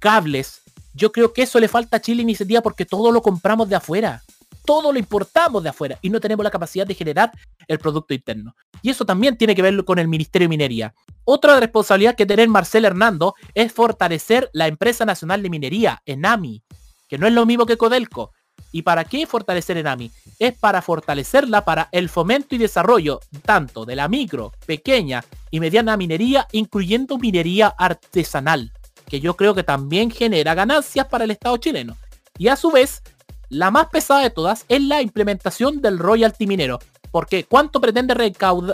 cables. 0.00 0.62
Yo 0.94 1.12
creo 1.12 1.32
que 1.32 1.42
eso 1.42 1.60
le 1.60 1.68
falta 1.68 1.98
a 1.98 2.00
Chile 2.00 2.22
iniciativa 2.22 2.60
porque 2.60 2.84
todo 2.84 3.12
lo 3.12 3.22
compramos 3.22 3.68
de 3.68 3.76
afuera. 3.76 4.20
Todo 4.64 4.92
lo 4.92 4.98
importamos 4.98 5.62
de 5.62 5.68
afuera 5.68 5.96
y 6.02 6.10
no 6.10 6.18
tenemos 6.18 6.42
la 6.42 6.50
capacidad 6.50 6.84
de 6.84 6.94
generar 6.94 7.30
el 7.68 7.78
producto 7.78 8.14
interno. 8.14 8.56
Y 8.82 8.90
eso 8.90 9.04
también 9.04 9.38
tiene 9.38 9.54
que 9.54 9.62
ver 9.62 9.84
con 9.84 10.00
el 10.00 10.08
Ministerio 10.08 10.46
de 10.46 10.48
Minería. 10.48 10.92
Otra 11.22 11.60
responsabilidad 11.60 12.16
que 12.16 12.26
tener 12.26 12.48
Marcel 12.48 12.84
Hernando 12.84 13.34
es 13.54 13.72
fortalecer 13.72 14.50
la 14.52 14.66
empresa 14.66 15.04
nacional 15.04 15.40
de 15.40 15.50
minería, 15.50 16.02
ENAMI, 16.06 16.64
que 17.08 17.16
no 17.16 17.28
es 17.28 17.32
lo 17.32 17.46
mismo 17.46 17.64
que 17.64 17.76
Codelco. 17.76 18.32
¿Y 18.74 18.82
para 18.82 19.04
qué 19.04 19.24
fortalecer 19.24 19.76
ENAMI? 19.76 20.10
Es 20.40 20.58
para 20.58 20.82
fortalecerla 20.82 21.64
para 21.64 21.88
el 21.92 22.08
fomento 22.08 22.56
y 22.56 22.58
desarrollo 22.58 23.20
tanto 23.44 23.84
de 23.84 23.94
la 23.94 24.08
micro, 24.08 24.52
pequeña 24.66 25.24
y 25.52 25.60
mediana 25.60 25.96
minería, 25.96 26.48
incluyendo 26.50 27.16
minería 27.16 27.68
artesanal, 27.68 28.72
que 29.06 29.20
yo 29.20 29.36
creo 29.36 29.54
que 29.54 29.62
también 29.62 30.10
genera 30.10 30.54
ganancias 30.54 31.06
para 31.06 31.22
el 31.22 31.30
Estado 31.30 31.56
chileno. 31.58 31.96
Y 32.36 32.48
a 32.48 32.56
su 32.56 32.72
vez, 32.72 33.04
la 33.48 33.70
más 33.70 33.90
pesada 33.90 34.22
de 34.22 34.30
todas 34.30 34.64
es 34.68 34.82
la 34.82 35.00
implementación 35.02 35.80
del 35.80 36.00
royalty 36.00 36.48
minero. 36.48 36.80
Porque 37.12 37.44
¿cuánto 37.44 37.80
pretende 37.80 38.12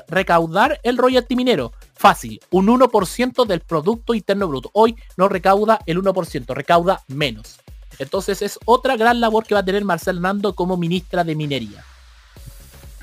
recaudar 0.09 0.81
el 0.83 0.97
royalty 0.97 1.37
minero? 1.37 1.73
Fácil, 1.93 2.41
un 2.51 2.69
1% 2.69 3.45
del 3.45 3.61
Producto 3.61 4.15
Interno 4.15 4.49
Bruto. 4.49 4.71
Hoy 4.73 4.97
no 5.19 5.29
recauda 5.29 5.79
el 5.85 6.03
1%, 6.03 6.55
recauda 6.55 7.03
menos. 7.09 7.61
Entonces 8.01 8.41
es 8.41 8.59
otra 8.65 8.97
gran 8.97 9.21
labor 9.21 9.45
que 9.45 9.53
va 9.53 9.61
a 9.61 9.65
tener 9.65 9.85
Marcel 9.85 10.23
Nando 10.23 10.55
como 10.55 10.79
ministra 10.79 11.23
de 11.23 11.35
Minería. 11.35 11.85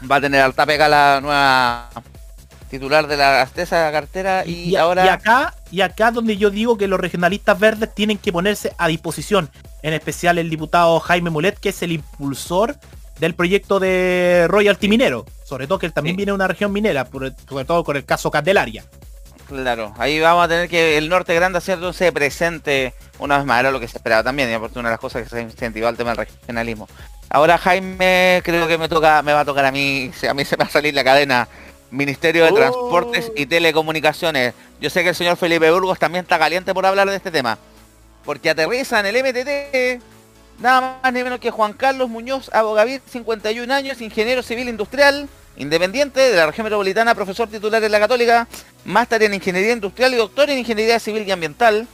Va 0.09 0.15
a 0.15 0.21
tener 0.21 0.41
alta 0.41 0.65
pega 0.65 0.89
la 0.89 1.19
nueva 1.21 1.89
titular 2.71 3.05
de 3.05 3.15
la 3.15 3.47
esa 3.55 3.91
cartera 3.91 4.43
y, 4.45 4.75
ahora 4.75 5.05
y 5.05 5.07
acá 5.07 5.53
y 5.71 5.81
acá 5.81 6.11
donde 6.11 6.35
yo 6.35 6.49
digo 6.49 6.77
que 6.77 6.87
los 6.87 6.99
regionalistas 6.99 7.57
verdes 7.57 7.93
tienen 7.93 8.17
que 8.17 8.33
ponerse 8.33 8.73
a 8.77 8.87
disposición 8.87 9.49
en 9.83 9.93
especial 9.93 10.37
el 10.37 10.49
diputado 10.49 10.99
Jaime 10.99 11.29
Mulet 11.29 11.57
que 11.57 11.69
es 11.69 11.81
el 11.81 11.93
impulsor 11.93 12.75
del 13.19 13.35
proyecto 13.35 13.79
de 13.79 14.47
Royalty 14.49 14.89
Minero 14.89 15.25
sobre 15.45 15.65
todo 15.65 15.79
que 15.79 15.85
él 15.85 15.93
también 15.93 16.17
viene 16.17 16.31
de 16.31 16.35
una 16.35 16.47
región 16.49 16.73
minera 16.73 17.07
sobre 17.07 17.63
todo 17.63 17.85
con 17.85 17.95
el 17.95 18.03
caso 18.03 18.29
Candelaria 18.29 18.83
claro 19.47 19.93
ahí 19.97 20.19
vamos 20.19 20.45
a 20.45 20.47
tener 20.47 20.69
que 20.69 20.97
el 20.97 21.09
norte 21.09 21.33
grande 21.33 21.59
se 21.61 22.11
presente 22.11 22.93
una 23.19 23.37
vez 23.37 23.45
más 23.45 23.59
era 23.59 23.71
lo 23.71 23.79
que 23.79 23.87
se 23.87 23.97
esperaba 23.97 24.23
también, 24.23 24.53
y 24.53 24.57
por 24.57 24.71
una 24.75 24.89
de 24.89 24.93
las 24.93 24.99
cosas 24.99 25.23
que 25.23 25.29
se 25.29 25.41
incentivó 25.41 25.89
el 25.89 25.97
tema 25.97 26.11
del 26.13 26.27
regionalismo. 26.27 26.87
Ahora 27.29 27.57
Jaime, 27.57 28.41
creo 28.43 28.67
que 28.67 28.77
me 28.77 28.87
toca, 28.87 29.21
me 29.21 29.33
va 29.33 29.41
a 29.41 29.45
tocar 29.45 29.65
a 29.65 29.71
mí, 29.71 30.11
a 30.29 30.33
mí 30.33 30.45
se 30.45 30.55
me 30.55 30.63
va 30.63 30.67
a 30.67 30.71
salir 30.71 30.93
la 30.93 31.03
cadena 31.03 31.47
Ministerio 31.91 32.45
de 32.45 32.51
Transportes 32.51 33.31
y 33.35 33.43
oh. 33.43 33.47
Telecomunicaciones. 33.47 34.53
Yo 34.79 34.89
sé 34.89 35.03
que 35.03 35.09
el 35.09 35.15
señor 35.15 35.37
Felipe 35.37 35.71
Burgos 35.71 35.99
también 35.99 36.23
está 36.23 36.37
caliente 36.37 36.73
por 36.73 36.85
hablar 36.85 37.09
de 37.09 37.15
este 37.15 37.31
tema. 37.31 37.57
Porque 38.23 38.49
aterriza 38.49 38.99
en 38.99 39.05
el 39.07 39.23
MTT 39.23 40.03
nada 40.59 40.99
más 41.01 41.13
ni 41.13 41.23
menos 41.23 41.39
que 41.39 41.51
Juan 41.51 41.73
Carlos 41.73 42.09
Muñoz 42.09 42.49
Abogavir, 42.53 43.01
51 43.09 43.73
años, 43.73 44.01
ingeniero 44.01 44.43
civil 44.43 44.69
industrial, 44.69 45.29
independiente 45.57 46.19
de 46.19 46.35
la 46.35 46.47
región 46.47 46.65
metropolitana, 46.65 47.15
profesor 47.15 47.49
titular 47.49 47.83
en 47.83 47.91
la 47.91 47.99
Católica, 47.99 48.47
máster 48.85 49.23
en 49.23 49.33
ingeniería 49.33 49.73
industrial 49.73 50.13
y 50.13 50.17
doctor 50.17 50.49
en 50.49 50.59
ingeniería 50.59 50.99
civil 50.99 51.27
y 51.27 51.31
ambiental 51.31 51.87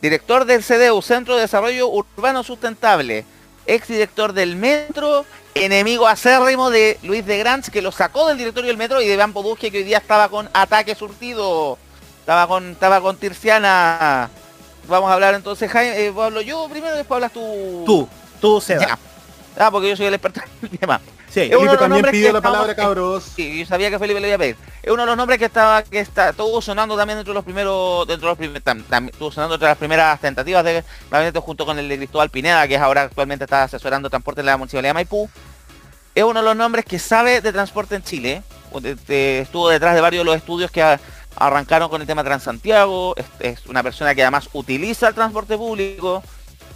director 0.00 0.44
del 0.44 0.64
CDU, 0.64 1.02
Centro 1.02 1.34
de 1.34 1.42
Desarrollo 1.42 1.88
Urbano 1.88 2.42
Sustentable, 2.42 3.24
exdirector 3.66 4.32
del 4.32 4.56
Metro, 4.56 5.24
enemigo 5.54 6.06
acérrimo 6.06 6.70
de 6.70 6.98
Luis 7.02 7.24
de 7.26 7.38
Grants, 7.38 7.70
que 7.70 7.82
lo 7.82 7.92
sacó 7.92 8.28
del 8.28 8.38
directorio 8.38 8.68
del 8.68 8.76
Metro, 8.76 9.02
y 9.02 9.08
de 9.08 9.16
Van 9.16 9.32
Poduje, 9.32 9.70
que 9.70 9.78
hoy 9.78 9.84
día 9.84 9.98
estaba 9.98 10.28
con 10.28 10.48
ataque 10.52 10.94
surtido, 10.94 11.78
estaba 12.20 12.46
con, 12.46 12.72
estaba 12.72 13.00
con 13.00 13.16
Tirciana. 13.16 14.30
Vamos 14.88 15.10
a 15.10 15.14
hablar 15.14 15.34
entonces, 15.34 15.70
Jaime, 15.70 16.06
eh, 16.06 16.12
hablo 16.16 16.40
yo 16.40 16.66
primero, 16.68 16.96
después 16.96 17.16
hablas 17.16 17.32
tú. 17.32 17.82
Tú, 17.84 18.08
tú, 18.40 18.60
Seba. 18.60 18.98
Ah, 19.58 19.70
porque 19.70 19.90
yo 19.90 19.96
soy 19.96 20.06
el 20.06 20.14
experto 20.14 20.40
en 20.62 20.68
el 20.72 20.78
tema. 20.78 21.00
Sí, 21.30 21.48
Felipe 21.48 21.76
también 21.76 22.04
pidió 22.10 22.32
la 22.32 22.40
palabra, 22.40 22.74
cabros. 22.74 23.22
Sí, 23.36 23.60
yo 23.60 23.66
sabía 23.66 23.88
que 23.88 24.00
Felipe 24.00 24.18
le 24.18 24.26
iba 24.26 24.34
a 24.34 24.38
pedir. 24.38 24.56
Es 24.82 24.90
uno 24.90 25.02
de 25.02 25.06
los 25.06 25.16
nombres 25.16 25.38
que 25.38 25.44
estaba, 25.44 25.82
que 25.84 26.00
está, 26.00 26.30
estuvo 26.30 26.60
sonando 26.60 26.96
también 26.96 27.18
dentro 27.18 27.32
de 27.32 27.36
los 27.36 27.44
primeros, 27.44 28.06
dentro 28.08 28.26
de 28.26 28.30
los 28.32 28.38
primeros, 28.38 28.62
estuvo 29.06 29.30
sonando 29.30 29.54
entre 29.54 29.68
las 29.68 29.78
primeras 29.78 30.18
tentativas 30.20 30.64
de 30.64 30.82
gabinete 31.08 31.38
junto 31.38 31.64
con 31.64 31.78
el 31.78 31.88
de 31.88 31.98
Cristóbal 31.98 32.30
Pineda, 32.30 32.66
que 32.66 32.74
es 32.74 32.80
ahora 32.80 33.02
actualmente 33.02 33.44
está 33.44 33.62
asesorando 33.62 34.10
transporte 34.10 34.40
en 34.40 34.46
la 34.46 34.56
municipalidad 34.56 34.90
de 34.90 34.94
Maipú. 34.94 35.30
Es 36.16 36.24
uno 36.24 36.40
de 36.40 36.46
los 36.46 36.56
nombres 36.56 36.84
que 36.84 36.98
sabe 36.98 37.40
de 37.40 37.52
transporte 37.52 37.94
en 37.94 38.02
Chile. 38.02 38.42
Estuvo 39.08 39.68
detrás 39.68 39.94
de 39.94 40.00
varios 40.00 40.22
de 40.22 40.24
los 40.24 40.36
estudios 40.36 40.72
que 40.72 40.98
arrancaron 41.36 41.88
con 41.88 42.00
el 42.00 42.08
tema 42.08 42.24
Transantiago. 42.24 43.14
Es, 43.16 43.26
es 43.38 43.66
una 43.66 43.84
persona 43.84 44.16
que 44.16 44.22
además 44.22 44.48
utiliza 44.52 45.06
el 45.06 45.14
transporte 45.14 45.56
público. 45.56 46.24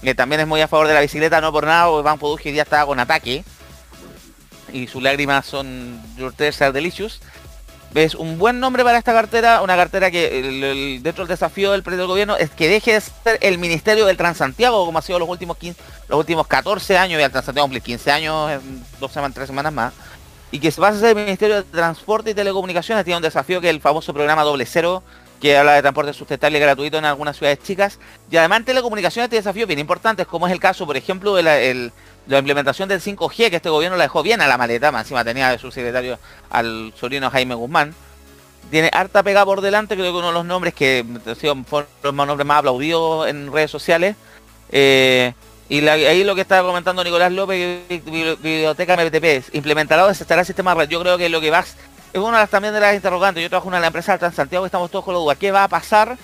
Que 0.01 0.14
también 0.14 0.43
es 0.43 0.47
muy 0.47 0.60
a 0.60 0.68
favor 0.68 0.86
de 0.86 0.94
la 0.94 1.01
bicicleta, 1.01 1.40
no 1.40 1.51
por 1.51 1.64
nada, 1.64 1.89
porque 1.89 2.05
Van 2.05 2.18
Poduje 2.18 2.52
ya 2.52 2.62
estaba 2.62 2.86
con 2.86 3.01
ataque 3.01 3.43
y 4.75 4.89
sus 4.89 5.03
lágrimas 5.03 5.47
son 5.47 6.03
Your 6.19 6.33
Tears 6.33 6.59
Delicious. 6.59 7.21
Es 7.95 8.17
un 8.17 8.39
buen 8.39 8.59
nombre 8.59 8.83
para 8.83 8.99
esta 8.99 9.13
cartera, 9.13 9.63
una 9.63 9.77
cartera 9.77 10.11
que 10.11 11.01
dentro 11.01 11.25
del 11.25 11.29
desafío 11.29 11.71
del 11.71 11.85
presidente 11.85 12.03
del 12.03 12.09
gobierno 12.09 12.37
es 12.37 12.51
que 12.51 12.69
deje 12.69 12.95
de 12.95 13.01
ser 13.01 13.39
el 13.41 13.57
Ministerio 13.57 14.05
del 14.05 14.17
Transantiago, 14.17 14.85
como 14.85 14.99
ha 14.99 15.03
sido 15.03 15.21
los 15.21 15.29
últimos 15.29 15.57
15, 15.59 15.81
los 16.09 16.19
últimos 16.19 16.49
14 16.49 16.99
años, 16.99 17.21
y 17.21 17.23
el 17.23 17.31
Transantiago 17.31 17.67
cumple 17.67 17.81
15 17.81 18.11
años, 18.11 18.61
dos 18.99 19.13
semanas, 19.13 19.37
tres 19.37 19.47
semanas 19.47 19.73
más, 19.73 19.93
y 20.51 20.59
que 20.59 20.73
se 20.73 20.81
va 20.81 20.89
a 20.89 20.95
ser 20.95 21.11
el 21.11 21.25
Ministerio 21.25 21.55
de 21.57 21.63
Transporte 21.63 22.31
y 22.31 22.35
Telecomunicaciones, 22.35 23.05
tiene 23.05 23.19
un 23.19 23.23
desafío 23.23 23.61
que 23.61 23.71
el 23.71 23.81
famoso 23.81 24.13
programa 24.13 24.43
Doble 24.43 24.67
Cero, 24.67 25.05
que 25.41 25.57
habla 25.57 25.75
de 25.75 25.83
transporte 25.83 26.13
sustentable 26.15 26.59
y 26.59 26.61
gratuito 26.61 26.99
en 26.99 27.05
algunas 27.05 27.37
ciudades 27.37 27.61
chicas, 27.63 28.01
y 28.29 28.37
además 28.37 28.65
telecomunicaciones 28.65 29.31
tiene 29.31 29.41
desafíos 29.41 29.69
bien 29.69 29.79
importantes, 29.79 30.27
como 30.27 30.49
es 30.49 30.53
el 30.53 30.59
caso, 30.59 30.85
por 30.85 30.97
ejemplo, 30.97 31.37
de 31.37 31.93
la, 32.27 32.39
implementación 32.39 32.89
del 32.89 33.01
5G, 33.01 33.51
que 33.51 33.57
este 33.57 33.71
gobierno 33.71 33.97
la 33.97 34.05
dejó 34.05 34.23
bien 34.23 34.41
a 34.41 34.47
la 34.47 34.59
maleta, 34.59 34.93
más 34.93 35.03
encima 35.03 35.25
tenía 35.25 35.51
de 35.51 35.59
su 35.59 35.71
secretario 35.71 36.19
al 36.51 36.93
sobrino 36.99 37.31
Jaime 37.31 37.55
Guzmán. 37.55 37.95
Tiene 38.71 38.91
harta 38.93 39.23
pega 39.23 39.45
por 39.45 39.61
delante, 39.61 39.95
creo 39.95 40.13
que 40.13 40.19
uno 40.19 40.29
de 40.29 40.33
los 40.35 40.47
nombres 40.47 40.75
que 40.75 41.05
fueron 41.67 41.87
los 42.03 42.15
nombres 42.15 42.47
más 42.47 42.59
aplaudidos 42.59 43.29
en 43.29 43.53
redes 43.53 43.71
sociales. 43.71 44.17
Eh, 44.71 45.33
Y 45.69 45.87
ahí 45.89 46.25
lo 46.25 46.35
que 46.35 46.43
estaba 46.43 46.67
comentando 46.67 47.03
Nicolás 47.03 47.33
López, 47.33 47.89
Biblioteca 47.89 48.97
MPTP, 48.97 49.55
implementará 49.55 50.05
o 50.05 50.09
desechará 50.09 50.41
el 50.43 50.47
sistema 50.47 50.75
red. 50.75 50.89
Yo 50.89 51.01
creo 51.01 51.17
que 51.17 51.29
lo 51.29 51.41
que 51.41 51.51
va 51.51 51.65
es 52.15 52.21
una 52.21 52.39
de 52.39 52.43
las, 52.43 52.51
también 52.51 52.75
de 52.75 52.81
las 52.81 52.95
interrogantes. 52.95 53.43
Yo 53.43 53.49
trabajo 53.49 53.69
en 53.69 53.75
una 53.75 53.87
empresa 53.87 54.17
de 54.17 54.31
Santiago 54.31 54.65
y 54.65 54.69
estamos 54.69 54.91
todos 54.91 55.05
con 55.05 55.15
la 55.15 55.21
duda. 55.21 55.35
¿Qué 55.35 55.53
va 55.53 55.65
a 55.65 55.69
pasar 55.69 56.17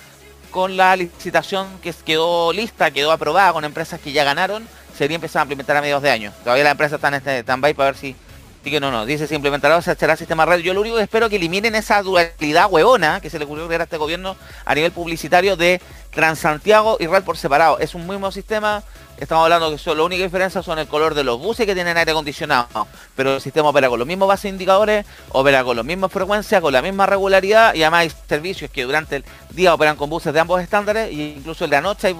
con 0.51 0.77
la 0.77 0.95
licitación 0.95 1.67
que 1.81 1.93
quedó 2.05 2.53
lista, 2.53 2.91
quedó 2.91 3.11
aprobada 3.11 3.51
con 3.51 3.65
empresas 3.65 3.99
que 3.99 4.11
ya 4.11 4.23
ganaron? 4.23 4.67
Sería 5.01 5.15
empezar 5.15 5.39
a 5.39 5.43
implementar 5.45 5.75
a 5.75 5.81
mediados 5.81 6.03
de 6.03 6.11
año. 6.11 6.31
Todavía 6.43 6.63
la 6.63 6.69
empresa 6.69 6.97
está 6.97 7.07
en 7.07 7.15
este 7.15 7.39
stand-by 7.39 7.73
para 7.73 7.89
ver 7.89 7.99
si 7.99 8.15
Así 8.61 8.69
que 8.69 8.79
no, 8.79 8.91
no, 8.91 9.07
dice 9.07 9.25
se 9.25 9.33
implementará 9.33 9.77
o 9.77 9.81
se 9.81 9.91
echará 9.91 10.15
sistema 10.15 10.45
red. 10.45 10.59
Yo 10.59 10.75
lo 10.75 10.81
único 10.81 10.97
que 10.97 11.01
espero 11.01 11.27
que 11.27 11.37
eliminen 11.37 11.73
esa 11.73 12.03
dualidad 12.03 12.67
huevona 12.69 13.19
que 13.19 13.31
se 13.31 13.39
le 13.39 13.45
ocurrió 13.45 13.65
crear 13.65 13.81
a 13.81 13.83
este 13.85 13.97
gobierno 13.97 14.35
a 14.65 14.75
nivel 14.75 14.91
publicitario 14.91 15.57
de 15.57 15.81
Transantiago 16.11 16.97
y 16.99 17.07
red 17.07 17.23
por 17.23 17.37
separado. 17.37 17.79
Es 17.79 17.95
un 17.95 18.07
mismo 18.07 18.31
sistema, 18.31 18.83
estamos 19.17 19.45
hablando 19.45 19.71
que 19.71 19.79
son, 19.79 19.97
la 19.97 20.03
única 20.03 20.23
diferencia 20.23 20.61
son 20.61 20.77
el 20.77 20.87
color 20.87 21.15
de 21.15 21.23
los 21.23 21.39
buses 21.39 21.65
que 21.65 21.73
tienen 21.73 21.97
aire 21.97 22.11
acondicionado, 22.11 22.87
pero 23.15 23.33
el 23.33 23.41
sistema 23.41 23.69
opera 23.69 23.89
con 23.89 23.97
los 23.97 24.07
mismos 24.07 24.27
bases 24.27 24.51
indicadores, 24.51 25.07
opera 25.29 25.63
con 25.63 25.77
las 25.77 25.85
mismas 25.85 26.11
frecuencias, 26.11 26.61
con 26.61 26.71
la 26.71 26.83
misma 26.83 27.07
regularidad 27.07 27.73
y 27.73 27.81
además 27.81 28.01
hay 28.01 28.11
servicios 28.29 28.69
que 28.69 28.83
durante 28.83 29.15
el 29.15 29.25
día 29.49 29.73
operan 29.73 29.95
con 29.95 30.07
buses 30.07 30.33
de 30.33 30.39
ambos 30.39 30.61
estándares 30.61 31.09
e 31.09 31.13
incluso 31.13 31.63
el 31.63 31.71
de 31.71 31.77
anoche 31.77 32.09
hay, 32.09 32.15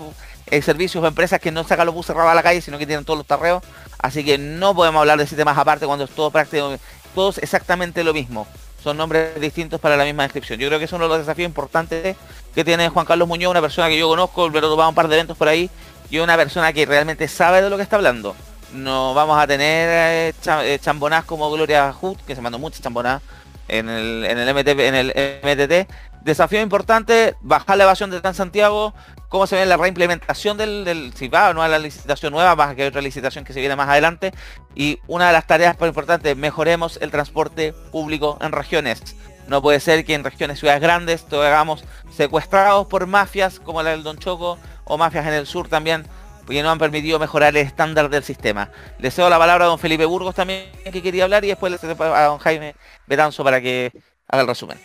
hay 0.50 0.62
servicios 0.62 1.04
o 1.04 1.08
empresas 1.08 1.40
que 1.40 1.52
no 1.52 1.64
sacan 1.64 1.86
los 1.86 1.96
buses 1.96 2.16
a 2.16 2.34
la 2.34 2.44
calle, 2.44 2.62
sino 2.62 2.78
que 2.78 2.86
tienen 2.86 3.06
todos 3.06 3.18
los 3.18 3.28
tarreos 3.28 3.64
Así 4.02 4.24
que 4.26 4.38
no 4.38 4.74
podemos 4.74 5.00
hablar 5.00 5.20
de 5.20 5.28
sistemas 5.28 5.58
aparte 5.58 5.86
cuando 5.86 6.06
es 6.06 6.12
todo 6.12 6.32
práctico, 6.32 6.76
todos 7.14 7.38
exactamente 7.38 8.04
lo 8.04 8.14
mismo. 8.14 8.48
Son 8.84 8.98
nombres 8.98 9.40
distintos 9.40 9.80
para 9.80 9.96
la 9.96 10.04
misma 10.04 10.24
descripción. 10.24 10.60
Yo 10.60 10.68
creo 10.68 10.80
que 10.80 10.86
es 10.86 10.94
uno 10.94 11.04
de 11.04 11.10
los 11.10 11.20
desafíos 11.20 11.46
importantes 11.46 12.18
que 12.56 12.66
tiene 12.66 12.90
Juan 12.90 13.06
Carlos 13.06 13.28
Muñoz, 13.28 13.52
una 13.52 13.62
persona 13.62 13.90
que 13.90 14.00
yo 14.00 14.08
conozco, 14.08 14.50
lo 14.50 14.58
he 14.58 14.62
tomado 14.62 14.90
un 14.90 14.96
par 14.96 15.08
de 15.08 15.16
eventos 15.16 15.38
por 15.38 15.48
ahí, 15.48 15.70
y 16.10 16.18
una 16.18 16.36
persona 16.36 16.74
que 16.74 16.86
realmente 16.88 17.28
sabe 17.28 17.62
de 17.62 17.70
lo 17.70 17.78
que 17.78 17.84
está 17.84 17.98
hablando. 17.98 18.36
No 18.74 19.14
vamos 19.14 19.38
a 19.38 19.46
tener 19.46 20.34
eh, 20.34 20.34
eh, 20.64 20.80
chambonás 20.82 21.26
como 21.26 21.52
Gloria 21.52 21.94
Hood, 21.94 22.18
que 22.26 22.36
se 22.36 22.42
mandó 22.42 22.58
muchas 22.58 22.82
chambonás 22.82 23.22
en 23.68 23.88
el, 23.88 24.26
en 24.26 24.40
el, 24.40 24.54
MT, 24.54 24.68
en 24.68 24.96
el 24.96 25.14
MTT. 25.44 25.92
Desafío 26.24 26.62
importante, 26.62 27.36
bajar 27.42 27.78
la 27.78 27.86
evasión 27.86 28.12
de 28.12 28.34
Santiago, 28.34 28.94
cómo 29.28 29.48
se 29.48 29.56
ve 29.56 29.66
la 29.66 29.76
reimplementación 29.76 30.56
del, 30.56 30.86
del 30.86 31.14
si 31.16 31.30
va 31.30 31.50
o 31.50 31.54
no 31.54 31.64
a 31.64 31.68
la 31.68 31.80
licitación 31.80 32.32
nueva, 32.32 32.56
más 32.56 32.76
que 32.76 32.84
hay 32.84 32.90
otra 32.90 33.02
licitación 33.02 33.44
que 33.44 33.54
se 33.54 33.60
viene 33.60 33.76
más 33.76 33.90
adelante. 33.90 34.32
Y 34.76 35.00
una 35.08 35.28
de 35.28 35.34
las 35.34 35.48
tareas 35.48 35.80
más 35.80 35.88
importantes, 35.88 36.38
mejoremos 36.38 37.00
el 37.02 37.10
transporte 37.10 37.74
público 37.92 38.38
en 38.40 38.52
regiones. 38.52 39.02
No 39.48 39.64
puede 39.64 39.80
ser 39.80 40.06
que 40.06 40.14
en 40.14 40.24
regiones 40.24 40.60
ciudades 40.60 40.82
grandes 40.82 41.26
todos 41.26 41.46
hagamos 41.46 41.84
secuestrados 42.16 42.86
por 42.86 43.08
mafias 43.08 43.60
como 43.60 43.82
la 43.82 43.90
del 43.90 44.04
Don 44.04 44.18
Choco 44.18 44.60
o 44.84 44.98
mafias 45.00 45.26
en 45.26 45.34
el 45.34 45.48
sur 45.48 45.68
también, 45.70 46.06
porque 46.46 46.62
no 46.62 46.70
han 46.70 46.78
permitido 46.78 47.18
mejorar 47.18 47.50
el 47.56 47.66
estándar 47.66 48.10
del 48.10 48.24
sistema. 48.24 48.70
Le 49.00 49.10
cedo 49.10 49.28
la 49.30 49.40
palabra 49.40 49.66
a 49.66 49.68
don 49.70 49.80
Felipe 49.80 50.06
Burgos 50.06 50.36
también 50.36 50.72
que 50.84 51.02
quería 51.02 51.24
hablar 51.24 51.44
y 51.46 51.48
después 51.48 51.72
le 51.72 51.80
cedo 51.80 52.14
a 52.14 52.26
don 52.26 52.38
Jaime 52.38 52.76
Betanzo 53.08 53.44
para 53.44 53.60
que 53.60 53.92
haga 54.28 54.44
el 54.44 54.48
resumen. 54.48 54.78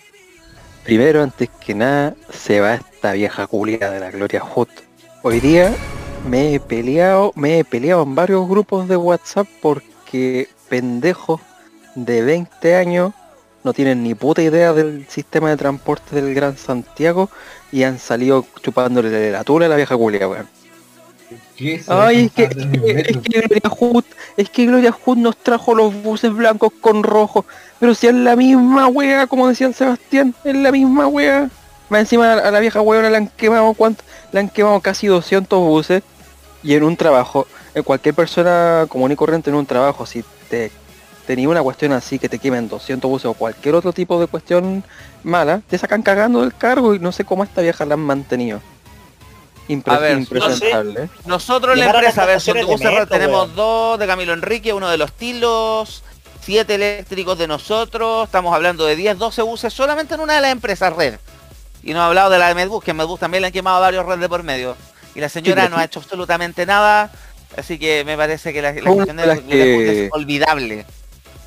Primero, 0.86 1.20
antes 1.20 1.48
que 1.48 1.74
nada, 1.74 2.14
se 2.30 2.60
va 2.60 2.74
esta 2.74 3.12
vieja 3.12 3.48
culia 3.48 3.90
de 3.90 3.98
la 3.98 4.12
Gloria 4.12 4.38
Hot. 4.38 4.68
Hoy 5.22 5.40
día 5.40 5.74
me 6.30 6.54
he 6.54 6.60
peleado, 6.60 7.32
me 7.34 7.58
he 7.58 7.64
peleado 7.64 8.04
en 8.04 8.14
varios 8.14 8.48
grupos 8.48 8.86
de 8.86 8.96
WhatsApp 8.96 9.48
porque 9.60 10.46
pendejos 10.68 11.40
de 11.96 12.22
20 12.22 12.76
años 12.76 13.12
no 13.64 13.72
tienen 13.72 14.04
ni 14.04 14.14
puta 14.14 14.42
idea 14.42 14.72
del 14.72 15.08
sistema 15.08 15.50
de 15.50 15.56
transporte 15.56 16.14
del 16.14 16.32
Gran 16.32 16.56
Santiago 16.56 17.30
y 17.72 17.82
han 17.82 17.98
salido 17.98 18.46
chupándole 18.62 19.32
la 19.32 19.42
tula 19.42 19.66
a 19.66 19.68
la 19.68 19.74
vieja 19.74 19.96
culia, 19.96 20.28
weón. 20.28 20.46
Ay, 21.88 22.26
es 22.26 22.32
que, 22.32 22.42
es, 22.44 23.16
que, 23.18 23.40
Gloria 23.40 23.70
Hood, 23.70 24.04
es 24.36 24.50
que 24.50 24.66
Gloria 24.66 24.92
Hood 24.92 25.16
nos 25.16 25.36
trajo 25.36 25.74
los 25.74 25.94
buses 26.02 26.32
blancos 26.32 26.72
con 26.80 27.02
rojo. 27.02 27.44
Pero 27.80 27.94
si 27.94 28.06
es 28.06 28.14
la 28.14 28.36
misma 28.36 28.88
wea, 28.88 29.26
como 29.26 29.48
decía 29.48 29.66
el 29.66 29.74
Sebastián, 29.74 30.34
es 30.44 30.54
la 30.56 30.70
misma 30.70 31.06
wea. 31.06 31.48
Más 31.88 32.00
encima 32.00 32.32
a 32.34 32.50
la 32.50 32.60
vieja 32.60 32.80
wea 32.80 33.08
le 33.08 33.16
han 33.16 33.28
quemado 33.28 33.72
cuánto, 33.74 34.02
le 34.32 34.40
han 34.40 34.48
quemado 34.48 34.80
casi 34.80 35.06
200 35.06 35.58
buses. 35.60 36.02
Y 36.62 36.74
en 36.74 36.82
un 36.82 36.96
trabajo, 36.96 37.46
en 37.74 37.82
cualquier 37.82 38.14
persona 38.14 38.86
común 38.88 39.12
y 39.12 39.16
corriente 39.16 39.50
en 39.50 39.56
un 39.56 39.66
trabajo, 39.66 40.04
si 40.04 40.24
te 40.50 40.70
tenía 41.26 41.48
una 41.48 41.62
cuestión 41.62 41.92
así 41.92 42.18
que 42.18 42.28
te 42.28 42.38
quemen 42.38 42.68
200 42.68 43.10
buses 43.10 43.26
o 43.26 43.34
cualquier 43.34 43.74
otro 43.74 43.92
tipo 43.92 44.20
de 44.20 44.26
cuestión 44.26 44.84
mala, 45.22 45.62
te 45.68 45.78
sacan 45.78 46.02
cagando 46.02 46.42
del 46.42 46.54
cargo 46.54 46.94
y 46.94 46.98
no 46.98 47.12
sé 47.12 47.24
cómo 47.24 47.44
esta 47.44 47.62
vieja 47.62 47.84
la 47.84 47.94
han 47.94 48.00
mantenido 48.00 48.60
a 49.86 49.98
ver, 49.98 50.18
nosotros 51.26 51.74
en 51.74 51.80
la 51.80 51.86
empresa, 51.86 52.22
a 52.22 52.26
ver, 52.26 53.08
tenemos 53.08 53.54
dos 53.54 53.98
de 53.98 54.06
Camilo 54.06 54.32
Enrique, 54.32 54.72
uno 54.72 54.88
de 54.88 54.96
los 54.96 55.12
Tilos, 55.12 56.02
siete 56.40 56.76
eléctricos 56.76 57.36
de 57.38 57.48
nosotros, 57.48 58.26
estamos 58.26 58.54
hablando 58.54 58.86
de 58.86 58.94
10, 58.94 59.18
12 59.18 59.42
buses 59.42 59.72
solamente 59.72 60.14
en 60.14 60.20
una 60.20 60.34
de 60.34 60.40
las 60.40 60.52
empresas 60.52 60.94
red. 60.94 61.18
Y 61.82 61.92
no 61.92 62.00
ha 62.00 62.06
hablado 62.06 62.30
de 62.30 62.38
la 62.38 62.48
de 62.48 62.54
Medbus, 62.54 62.82
que 62.82 62.92
en 62.92 62.96
Medbus 62.96 63.20
también 63.20 63.42
le 63.42 63.48
han 63.48 63.52
quemado 63.52 63.80
varios 63.80 64.06
redes 64.06 64.20
de 64.20 64.28
por 64.28 64.42
medio. 64.42 64.76
Y 65.14 65.20
la 65.20 65.28
señora 65.28 65.68
no 65.68 65.76
ha 65.76 65.84
hecho 65.84 66.00
absolutamente 66.00 66.66
nada, 66.66 67.10
así 67.56 67.78
que 67.78 68.04
me 68.04 68.16
parece 68.16 68.52
que 68.52 68.62
la, 68.62 68.72
gestión 68.72 69.18
es 69.18 70.10
olvidable. 70.12 70.86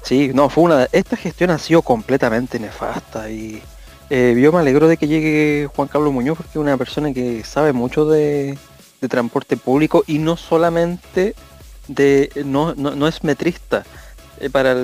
Sí, 0.03 0.31
no, 0.33 0.49
fue 0.49 0.63
una... 0.65 0.87
Esta 0.91 1.15
gestión 1.17 1.51
ha 1.51 1.59
sido 1.59 1.81
completamente 1.81 2.59
nefasta 2.59 3.29
y 3.29 3.61
eh, 4.09 4.35
yo 4.41 4.51
me 4.51 4.59
alegro 4.59 4.87
de 4.87 4.97
que 4.97 5.07
llegue 5.07 5.69
Juan 5.75 5.87
Carlos 5.87 6.11
Muñoz 6.11 6.37
porque 6.37 6.51
es 6.51 6.55
una 6.55 6.77
persona 6.77 7.13
que 7.13 7.43
sabe 7.43 7.73
mucho 7.73 8.05
de, 8.05 8.57
transporte 9.07 9.55
público 9.55 10.03
y 10.07 10.17
no 10.17 10.35
solamente 10.35 11.35
de 11.87 12.31
no, 12.43 12.75
no, 12.75 13.07
es 13.07 13.23
metrista 13.23 13.85
eh, 14.39 14.49
para, 14.49 14.75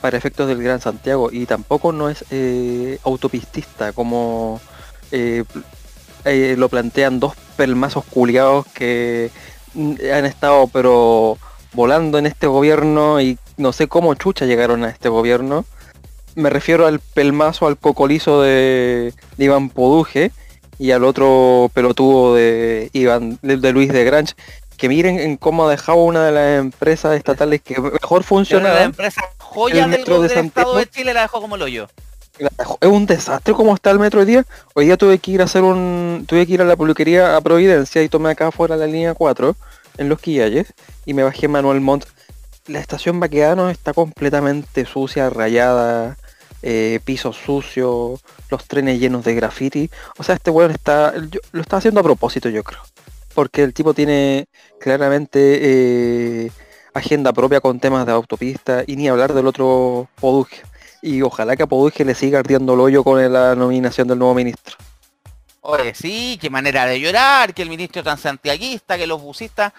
para 0.00 0.16
efectos 0.16 0.46
del 0.46 0.62
Gran 0.62 0.80
Santiago 0.80 1.30
y 1.32 1.46
tampoco 1.46 1.90
no 1.92 2.08
es 2.08 2.24
eh, 2.30 2.98
autopistista 3.04 3.92
como 3.92 4.60
lo 6.24 6.68
plantean 6.68 7.20
dos 7.20 7.34
pelmazos 7.56 8.04
culiados 8.04 8.66
que 8.66 9.30
han 9.74 10.24
estado 10.24 10.68
pero 10.68 11.38
volando 11.72 12.18
en 12.18 12.26
este 12.26 12.46
gobierno 12.46 13.20
y 13.20 13.38
no 13.56 13.72
sé 13.72 13.88
cómo 13.88 14.14
chucha 14.14 14.46
llegaron 14.46 14.84
a 14.84 14.90
este 14.90 15.08
gobierno 15.08 15.64
me 16.34 16.50
refiero 16.50 16.86
al 16.86 17.00
pelmazo, 17.00 17.66
al 17.66 17.76
cocolizo 17.76 18.42
de, 18.42 19.12
Iván 19.38 19.68
Poduje 19.70 20.32
y 20.78 20.90
al 20.90 21.04
otro 21.04 21.70
pelotudo 21.72 22.34
de 22.34 22.90
Iván 22.92 23.38
de, 23.42 23.72
Luis 23.72 23.92
de 23.92 24.04
Granch 24.04 24.34
que 24.76 24.88
miren 24.88 25.20
en 25.20 25.36
cómo 25.36 25.66
ha 25.66 25.70
dejado 25.70 25.98
una 25.98 26.26
de 26.26 26.32
las 26.32 26.58
empresas 26.58 27.16
estatales 27.16 27.62
que 27.62 27.80
mejor 27.80 28.24
funciona. 28.24 28.72
La 28.72 28.82
empresa 28.82 29.22
joya 29.38 29.86
del, 29.86 30.04
de 30.04 30.26
Estado 30.26 30.76
de 30.76 30.86
Chile 30.88 31.14
la 31.14 31.22
dejó 31.22 31.40
como 31.40 31.56
lo 31.56 31.68
yo. 31.68 31.86
Es 32.80 32.88
un 32.88 33.06
desastre 33.06 33.54
como 33.54 33.74
está 33.74 33.92
el 33.92 34.00
metro 34.00 34.20
hoy 34.20 34.26
día. 34.26 34.44
Hoy 34.74 34.86
día 34.86 34.96
tuve 34.96 35.18
que 35.18 35.30
ir 35.30 35.40
a 35.40 35.44
hacer 35.44 35.62
un. 35.62 36.24
tuve 36.26 36.44
que 36.44 36.54
ir 36.54 36.60
a 36.60 36.64
la 36.64 36.74
peluquería 36.74 37.36
a 37.36 37.40
Providencia 37.40 38.02
y 38.02 38.08
tomé 38.08 38.30
acá 38.30 38.48
afuera 38.48 38.76
la 38.76 38.86
línea 38.86 39.14
4 39.14 39.54
en 39.98 40.08
los 40.08 40.20
Quillayes 40.20 40.74
y 41.06 41.14
me 41.14 41.22
bajé 41.22 41.46
Manuel 41.46 41.80
Montt. 41.80 42.06
La 42.66 42.80
estación 42.80 43.20
Baqueano 43.20 43.70
está 43.70 43.92
completamente 43.92 44.84
sucia, 44.86 45.30
rayada, 45.30 46.16
eh, 46.66 46.98
pisos 47.04 47.36
sucios, 47.36 48.20
los 48.50 48.64
trenes 48.66 48.98
llenos 48.98 49.22
de 49.22 49.34
graffiti. 49.34 49.90
O 50.16 50.22
sea, 50.22 50.34
este 50.34 50.50
weón 50.50 50.70
está, 50.70 51.12
lo 51.52 51.60
está 51.60 51.76
haciendo 51.76 52.00
a 52.00 52.02
propósito, 52.02 52.48
yo 52.48 52.64
creo. 52.64 52.80
Porque 53.34 53.62
el 53.62 53.74
tipo 53.74 53.92
tiene 53.92 54.46
claramente 54.80 55.58
eh, 55.60 56.50
agenda 56.94 57.34
propia 57.34 57.60
con 57.60 57.80
temas 57.80 58.06
de 58.06 58.12
autopista 58.12 58.82
y 58.86 58.96
ni 58.96 59.08
hablar 59.08 59.34
del 59.34 59.46
otro 59.46 60.08
Poduje. 60.18 60.62
Y 61.02 61.20
ojalá 61.20 61.54
que 61.54 61.64
a 61.64 61.66
Poduje 61.66 62.02
le 62.02 62.14
siga 62.14 62.38
ardiendo 62.38 62.72
el 62.72 62.80
hoyo 62.80 63.04
con 63.04 63.30
la 63.30 63.54
nominación 63.54 64.08
del 64.08 64.18
nuevo 64.18 64.34
ministro. 64.34 64.76
Oye, 65.60 65.94
sí, 65.94 66.38
qué 66.40 66.48
manera 66.48 66.86
de 66.86 67.00
llorar, 67.00 67.52
que 67.52 67.62
el 67.62 67.68
ministro 67.68 68.02
tan 68.02 68.18
santiaguista, 68.18 68.96
que 68.96 69.06
los 69.06 69.20
busistas 69.20 69.72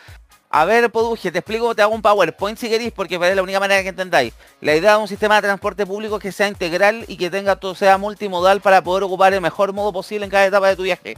a 0.58 0.64
ver, 0.64 0.90
Poduje, 0.90 1.34
te 1.34 1.40
explico, 1.40 1.76
te 1.76 1.82
hago 1.82 1.94
un 1.94 2.02
PowerPoint 2.02 2.58
si 2.58 2.70
queréis, 2.70 2.94
porque 2.94 3.16
es 3.16 3.36
la 3.36 3.44
única 3.44 3.60
manera 3.60 3.84
que 3.84 3.90
entendáis. 3.90 4.34
La 4.62 4.74
idea 4.74 4.96
de 4.96 5.02
un 5.02 5.08
sistema 5.10 5.36
de 5.36 5.42
transporte 5.42 5.86
público 5.86 6.18
que 6.18 6.32
sea 6.32 6.48
integral 6.48 7.04
y 7.10 7.18
que 7.18 7.30
tenga 7.30 7.58
todo 7.58 7.76
sea 7.76 7.98
multimodal 7.98 8.62
para 8.62 8.82
poder 8.82 9.04
ocupar 9.04 9.34
el 9.34 9.42
mejor 9.42 9.74
modo 9.74 9.92
posible 9.92 10.24
en 10.24 10.32
cada 10.32 10.46
etapa 10.46 10.70
de 10.70 10.78
tu 10.78 10.84
viaje. 10.84 11.18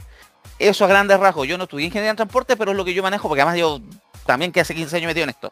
Eso 0.58 0.84
a 0.84 0.88
grandes 0.88 1.20
rasgos. 1.20 1.46
Yo 1.46 1.56
no 1.56 1.64
estudié 1.64 1.86
ingeniería 1.86 2.10
en 2.10 2.16
transporte, 2.16 2.56
pero 2.56 2.72
es 2.72 2.76
lo 2.76 2.84
que 2.84 2.94
yo 2.94 3.00
manejo, 3.04 3.28
porque 3.28 3.42
además 3.42 3.60
yo 3.60 3.80
también 4.26 4.50
que 4.50 4.58
hace 4.58 4.74
15 4.74 4.96
años 4.96 5.06
metido 5.06 5.22
en 5.22 5.30
esto. 5.30 5.50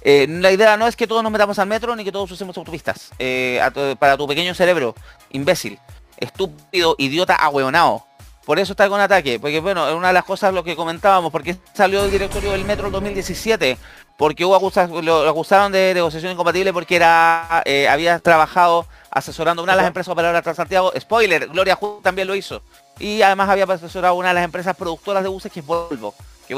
Eh, 0.00 0.26
la 0.26 0.50
idea 0.50 0.78
no 0.78 0.86
es 0.86 0.96
que 0.96 1.06
todos 1.06 1.22
nos 1.22 1.30
metamos 1.30 1.58
al 1.58 1.68
metro 1.68 1.94
ni 1.96 2.04
que 2.04 2.12
todos 2.12 2.30
usemos 2.30 2.56
autopistas. 2.56 3.10
Eh, 3.18 3.60
para 3.98 4.16
tu 4.16 4.26
pequeño 4.26 4.54
cerebro, 4.54 4.94
imbécil, 5.32 5.78
estúpido, 6.16 6.94
idiota, 6.96 7.34
ahueonado. 7.34 8.07
Por 8.48 8.58
eso 8.58 8.72
está 8.72 8.88
con 8.88 8.98
ataque, 8.98 9.38
porque 9.38 9.60
bueno, 9.60 9.94
una 9.94 10.06
de 10.06 10.14
las 10.14 10.24
cosas 10.24 10.54
lo 10.54 10.64
que 10.64 10.74
comentábamos, 10.74 11.30
porque 11.30 11.58
salió 11.74 12.00
del 12.00 12.10
directorio 12.10 12.52
del 12.52 12.64
Metro 12.64 12.86
en 12.86 12.92
2017, 12.92 13.76
porque 14.16 14.42
hubo 14.42 14.58
lo 15.02 15.28
acusaron 15.28 15.70
de 15.70 15.92
negociación 15.92 16.32
incompatible 16.32 16.72
porque 16.72 16.96
era 16.96 17.62
eh, 17.66 17.86
había 17.90 18.18
trabajado 18.20 18.86
asesorando 19.10 19.62
una 19.62 19.72
de 19.72 19.76
las 19.76 19.86
empresas 19.86 20.10
operadoras 20.10 20.42
de 20.42 20.54
Santiago, 20.54 20.90
spoiler, 20.98 21.48
Gloria 21.48 21.76
Hood 21.76 22.00
también 22.00 22.26
lo 22.26 22.34
hizo. 22.34 22.62
Y 22.98 23.20
además 23.20 23.50
había 23.50 23.64
asesorado 23.64 24.14
una 24.14 24.28
de 24.28 24.34
las 24.36 24.44
empresas 24.44 24.74
productoras 24.74 25.22
de 25.22 25.28
buses 25.28 25.52
que 25.52 25.60
es 25.60 25.66
Volvo. 25.66 26.14
Que 26.48 26.54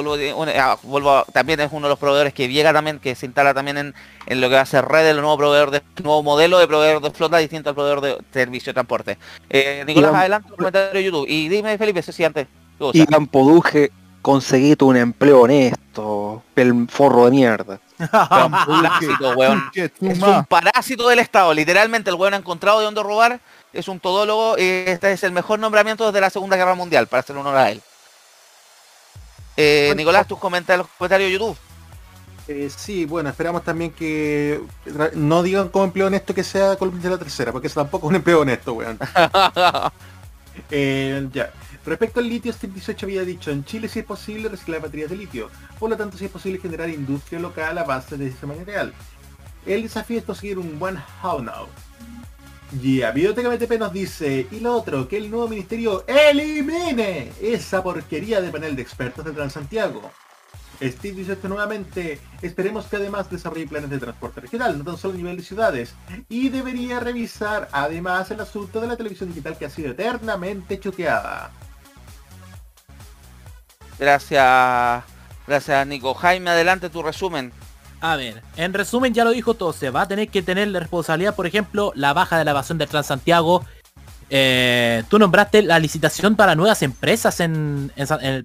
ah, 0.56 0.78
vuelvo, 0.84 1.24
también 1.32 1.58
es 1.60 1.68
uno 1.72 1.88
de 1.88 1.90
los 1.90 1.98
proveedores 1.98 2.32
que 2.32 2.48
llega 2.48 2.72
también, 2.72 3.00
que 3.00 3.16
se 3.16 3.26
instala 3.26 3.52
también 3.52 3.76
en, 3.76 4.40
lo 4.40 4.48
que 4.48 4.54
va 4.54 4.60
a 4.60 4.66
ser 4.66 4.84
red, 4.84 5.08
el 5.08 5.16
nuevo 5.16 5.36
proveedor 5.36 5.72
de 5.72 5.82
nuevo 6.02 6.22
modelo 6.22 6.58
de 6.58 6.68
proveedor 6.68 7.02
de 7.02 7.10
flota 7.10 7.38
distinto 7.38 7.70
al 7.70 7.74
proveedor 7.74 8.00
de 8.00 8.18
servicio 8.32 8.70
de 8.70 8.74
transporte. 8.74 9.18
Eh, 9.50 9.82
Nicolás, 9.86 10.14
adelante, 10.14 10.48
comentario 10.56 10.92
de 10.92 11.04
YouTube. 11.04 11.26
Y 11.28 11.48
dime, 11.48 11.76
Felipe, 11.76 12.02
si 12.02 12.24
antes. 12.24 12.46
Y 12.92 13.04
Campoduje, 13.04 13.90
conseguí 14.22 14.76
un 14.80 14.96
empleo 14.96 15.42
honesto, 15.42 16.42
el 16.54 16.88
forro 16.88 17.24
de 17.24 17.30
mierda. 17.32 17.80
parásito, 18.10 19.32
weón. 19.36 19.70
es 19.74 19.92
un 20.00 20.44
parásito 20.44 21.08
del 21.08 21.18
Estado. 21.18 21.52
Literalmente 21.52 22.10
el 22.10 22.16
weón 22.16 22.34
ha 22.34 22.38
encontrado 22.38 22.78
de 22.78 22.84
dónde 22.84 23.02
robar. 23.02 23.40
Es 23.72 23.88
un 23.88 23.98
todólogo. 23.98 24.56
Y 24.56 24.62
este 24.86 25.12
es 25.12 25.24
el 25.24 25.32
mejor 25.32 25.58
nombramiento 25.58 26.06
desde 26.06 26.20
la 26.20 26.30
Segunda 26.30 26.56
Guerra 26.56 26.74
Mundial, 26.74 27.08
para 27.08 27.20
hacer 27.20 27.36
honor 27.36 27.56
a 27.56 27.70
él. 27.70 27.82
Eh, 29.62 29.94
Nicolás, 29.94 30.26
tus 30.26 30.38
comentarios, 30.38 30.86
los 30.86 30.96
comentarios 30.96 31.28
de 31.28 31.32
YouTube. 31.34 31.56
Eh, 32.48 32.70
sí, 32.74 33.04
bueno, 33.04 33.28
esperamos 33.28 33.62
también 33.62 33.90
que 33.90 34.58
no 35.14 35.42
digan 35.42 35.68
como 35.68 35.84
empleo 35.84 36.06
honesto 36.06 36.34
que 36.34 36.42
sea 36.42 36.76
columna 36.76 37.02
de 37.02 37.10
la 37.10 37.18
tercera, 37.18 37.52
porque 37.52 37.66
eso 37.66 37.78
tampoco 37.78 38.06
es 38.06 38.10
un 38.10 38.16
empleo 38.16 38.40
honesto, 38.40 38.72
weón. 38.72 38.98
Eh, 40.70 41.26
ya. 41.32 41.52
Respecto 41.86 42.20
al 42.20 42.28
litio, 42.28 42.52
Steve 42.52 42.74
18 42.74 43.06
había 43.06 43.24
dicho, 43.24 43.50
en 43.50 43.64
Chile 43.64 43.88
sí 43.88 44.00
es 44.00 44.04
posible 44.04 44.48
reciclar 44.48 44.82
baterías 44.82 45.08
de 45.08 45.16
litio, 45.16 45.48
por 45.78 45.88
lo 45.88 45.96
tanto 45.96 46.18
sí 46.18 46.26
es 46.26 46.30
posible 46.30 46.58
generar 46.58 46.90
industria 46.90 47.40
local 47.40 47.78
a 47.78 47.84
base 47.84 48.16
de 48.18 48.28
ese 48.28 48.46
material. 48.46 48.92
El 49.64 49.82
desafío 49.82 50.18
es 50.18 50.24
conseguir 50.24 50.58
un 50.58 50.78
buen 50.78 50.98
how 51.22 51.40
now. 51.40 51.66
Yeah, 52.78 53.10
Biblioteca 53.10 53.48
BTP 53.48 53.78
nos 53.80 53.92
dice, 53.92 54.46
y 54.48 54.60
lo 54.60 54.76
otro, 54.76 55.08
que 55.08 55.16
el 55.16 55.28
nuevo 55.28 55.48
ministerio 55.48 56.04
elimine 56.06 57.32
esa 57.40 57.82
porquería 57.82 58.40
de 58.40 58.50
panel 58.50 58.76
de 58.76 58.82
expertos 58.82 59.24
de 59.24 59.32
Transantiago. 59.32 60.12
Steve 60.80 61.16
dice 61.16 61.32
esto 61.32 61.48
nuevamente, 61.48 62.20
esperemos 62.40 62.86
que 62.86 62.96
además 62.96 63.28
desarrolle 63.28 63.66
planes 63.66 63.90
de 63.90 63.98
transporte 63.98 64.40
regional, 64.40 64.78
no 64.78 64.84
tan 64.84 64.96
solo 64.96 65.14
a 65.14 65.16
nivel 65.16 65.36
de 65.36 65.42
ciudades, 65.42 65.94
y 66.28 66.48
debería 66.48 67.00
revisar 67.00 67.68
además 67.72 68.30
el 68.30 68.40
asunto 68.40 68.80
de 68.80 68.86
la 68.86 68.96
televisión 68.96 69.30
digital 69.30 69.58
que 69.58 69.66
ha 69.66 69.70
sido 69.70 69.90
eternamente 69.90 70.78
choqueada. 70.78 71.50
Gracias, 73.98 75.04
gracias 75.46 75.86
Nico. 75.88 76.14
Jaime, 76.14 76.50
adelante 76.50 76.88
tu 76.88 77.02
resumen. 77.02 77.52
A 78.00 78.16
ver, 78.16 78.42
en 78.56 78.72
resumen 78.72 79.12
ya 79.12 79.24
lo 79.24 79.30
dijo 79.30 79.54
todo, 79.54 79.72
se 79.72 79.90
va 79.90 80.02
a 80.02 80.08
tener 80.08 80.28
que 80.28 80.42
tener 80.42 80.68
la 80.68 80.80
responsabilidad, 80.80 81.34
por 81.34 81.46
ejemplo, 81.46 81.92
la 81.94 82.12
baja 82.14 82.38
de 82.38 82.44
la 82.44 82.52
evasión 82.52 82.78
de 82.78 82.86
Transantiago. 82.86 83.64
Eh, 84.30 85.02
tú 85.08 85.18
nombraste 85.18 85.62
la 85.62 85.78
licitación 85.78 86.34
para 86.34 86.54
nuevas 86.54 86.82
empresas 86.82 87.40
en, 87.40 87.92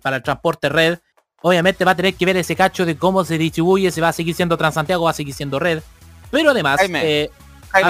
para 0.02 0.18
el 0.18 0.24
transporte 0.24 0.68
red. 0.68 1.00
Obviamente 1.42 1.86
va 1.86 1.92
a 1.92 1.96
tener 1.96 2.16
que 2.16 2.26
ver 2.26 2.36
ese 2.38 2.56
cacho 2.56 2.86
de 2.86 2.98
cómo 2.98 3.24
se 3.24 3.38
distribuye, 3.38 3.92
si 3.92 4.02
va 4.02 4.10
a 4.10 4.14
seguir 4.14 4.36
siendo 4.36 4.58
Transantiago, 4.58 5.06
va 5.06 5.12
a 5.12 5.14
seguir 5.14 5.34
siendo 5.34 5.60
red. 5.60 5.82
Pero 6.32 6.52
además... 6.52 6.78
Jaime, 6.80 7.24
eh, 7.24 7.30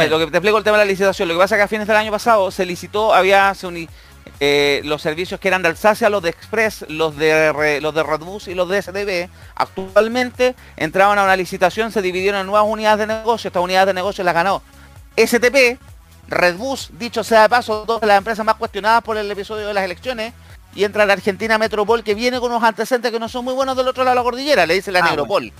lo 0.09 0.19
que 0.19 0.27
te 0.27 0.37
explico 0.37 0.57
el 0.57 0.63
tema 0.63 0.77
de 0.77 0.85
la 0.85 0.89
licitación, 0.89 1.27
lo 1.27 1.35
que 1.35 1.39
pasa 1.39 1.55
es 1.55 1.59
que 1.59 1.63
a 1.63 1.67
fines 1.67 1.87
del 1.87 1.95
año 1.95 2.11
pasado 2.11 2.49
se 2.51 2.65
licitó, 2.65 3.13
había 3.13 3.53
se 3.53 3.87
eh, 4.39 4.81
los 4.83 5.01
servicios 5.01 5.39
que 5.39 5.47
eran 5.47 5.61
de 5.61 5.69
Alsacia, 5.69 6.09
los 6.09 6.21
de 6.21 6.29
Express, 6.29 6.85
los 6.89 7.15
de, 7.17 7.79
los 7.81 7.93
de 7.93 8.03
Redbus 8.03 8.47
y 8.47 8.55
los 8.55 8.67
de 8.67 8.81
SDB, 8.81 9.29
actualmente 9.55 10.55
entraban 10.75 11.17
a 11.19 11.23
una 11.23 11.35
licitación, 11.35 11.91
se 11.91 12.01
dividieron 12.01 12.41
en 12.41 12.47
nuevas 12.47 12.67
unidades 12.69 13.07
de 13.07 13.13
negocio, 13.15 13.47
estas 13.47 13.63
unidades 13.63 13.87
de 13.87 13.93
negocio 13.93 14.23
las 14.23 14.33
ganó 14.33 14.61
STP, 15.15 15.79
Redbus, 16.27 16.89
dicho 16.97 17.23
sea 17.23 17.43
de 17.43 17.49
paso, 17.49 17.85
dos 17.85 18.01
de 18.01 18.07
las 18.07 18.17
empresas 18.17 18.45
más 18.45 18.55
cuestionadas 18.55 19.03
por 19.03 19.17
el 19.17 19.29
episodio 19.31 19.67
de 19.67 19.73
las 19.73 19.83
elecciones, 19.83 20.33
y 20.73 20.83
entra 20.83 21.05
la 21.05 21.13
Argentina 21.13 21.57
Metropol 21.57 22.03
que 22.03 22.15
viene 22.15 22.39
con 22.39 22.51
unos 22.51 22.63
antecedentes 22.63 23.11
que 23.11 23.19
no 23.19 23.29
son 23.29 23.45
muy 23.45 23.53
buenos 23.53 23.77
del 23.77 23.87
otro 23.87 24.03
lado 24.03 24.15
de 24.15 24.19
la 24.19 24.23
cordillera, 24.23 24.65
le 24.65 24.73
dice 24.73 24.91
la 24.91 24.99
ah, 24.99 25.09
Negropol. 25.09 25.53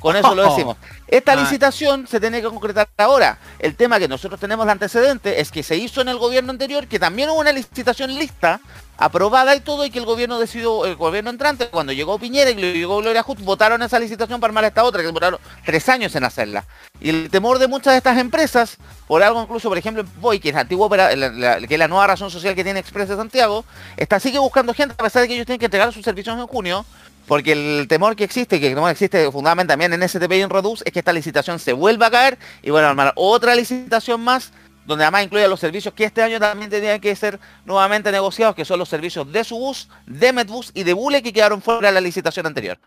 Con 0.00 0.16
eso 0.16 0.34
lo 0.34 0.50
decimos. 0.50 0.76
Esta 1.06 1.36
licitación 1.36 2.06
se 2.06 2.20
tiene 2.20 2.40
que 2.40 2.48
concretar 2.48 2.88
ahora. 2.96 3.38
El 3.58 3.76
tema 3.76 3.98
que 3.98 4.08
nosotros 4.08 4.40
tenemos 4.40 4.64
de 4.66 4.72
antecedente 4.72 5.40
es 5.40 5.50
que 5.50 5.62
se 5.62 5.76
hizo 5.76 6.00
en 6.00 6.08
el 6.08 6.18
gobierno 6.18 6.50
anterior, 6.50 6.86
que 6.86 6.98
también 6.98 7.28
hubo 7.28 7.40
una 7.40 7.52
licitación 7.52 8.14
lista, 8.14 8.60
aprobada 8.96 9.54
y 9.56 9.60
todo, 9.60 9.84
y 9.84 9.90
que 9.90 9.98
el 9.98 10.04
gobierno 10.04 10.38
decidió, 10.38 10.86
el 10.86 10.96
gobierno 10.96 11.30
entrante, 11.30 11.68
cuando 11.68 11.92
llegó 11.92 12.18
Piñera 12.18 12.50
y 12.50 12.54
llegó 12.54 12.98
Gloria 12.98 13.22
Hood, 13.22 13.40
votaron 13.40 13.82
esa 13.82 13.98
licitación 13.98 14.40
para 14.40 14.50
armar 14.50 14.64
esta 14.64 14.84
otra, 14.84 15.00
que 15.00 15.06
demoraron 15.06 15.40
tres 15.64 15.88
años 15.88 16.14
en 16.14 16.24
hacerla. 16.24 16.64
Y 17.00 17.10
el 17.10 17.30
temor 17.30 17.58
de 17.58 17.66
muchas 17.66 17.94
de 17.94 17.98
estas 17.98 18.18
empresas, 18.18 18.76
por 19.06 19.22
algo 19.22 19.42
incluso, 19.42 19.68
por 19.68 19.78
ejemplo, 19.78 20.04
Boy, 20.20 20.38
que 20.38 20.50
es 20.50 20.56
antiguo, 20.56 20.88
que 20.88 21.66
es 21.68 21.78
la 21.78 21.88
nueva 21.88 22.06
razón 22.06 22.30
social 22.30 22.54
que 22.54 22.62
tiene 22.62 22.80
Express 22.80 23.08
de 23.08 23.16
Santiago, 23.16 23.64
está 23.96 24.20
sigue 24.20 24.38
buscando 24.38 24.72
gente, 24.74 24.94
a 24.96 25.02
pesar 25.02 25.22
de 25.22 25.28
que 25.28 25.34
ellos 25.34 25.46
tienen 25.46 25.60
que 25.60 25.66
entregar 25.66 25.92
sus 25.92 26.04
servicios 26.04 26.38
en 26.38 26.46
junio, 26.46 26.84
porque 27.30 27.52
el 27.52 27.86
temor 27.86 28.16
que 28.16 28.24
existe, 28.24 28.58
que 28.58 28.74
no 28.74 28.88
existe 28.88 29.30
fundamentalmente 29.30 29.68
también 29.68 29.92
en 29.92 30.08
STP 30.08 30.32
y 30.32 30.40
en 30.40 30.50
Redux, 30.50 30.82
es 30.84 30.92
que 30.92 30.98
esta 30.98 31.12
licitación 31.12 31.60
se 31.60 31.72
vuelva 31.72 32.06
a 32.06 32.10
caer 32.10 32.38
y 32.60 32.70
bueno, 32.70 32.88
armar 32.88 33.12
otra 33.14 33.54
licitación 33.54 34.20
más, 34.20 34.52
donde 34.84 35.04
además 35.04 35.22
incluye 35.22 35.46
los 35.46 35.60
servicios 35.60 35.94
que 35.94 36.02
este 36.02 36.24
año 36.24 36.40
también 36.40 36.68
tenían 36.68 37.00
que 37.00 37.14
ser 37.14 37.38
nuevamente 37.64 38.10
negociados, 38.10 38.56
que 38.56 38.64
son 38.64 38.80
los 38.80 38.88
servicios 38.88 39.30
de 39.30 39.44
Subus, 39.44 39.88
de 40.06 40.32
Medbus 40.32 40.72
y 40.74 40.82
de 40.82 40.92
Bule 40.92 41.22
que 41.22 41.32
quedaron 41.32 41.62
fuera 41.62 41.86
de 41.86 41.94
la 41.94 42.00
licitación 42.00 42.46
anterior. 42.46 42.80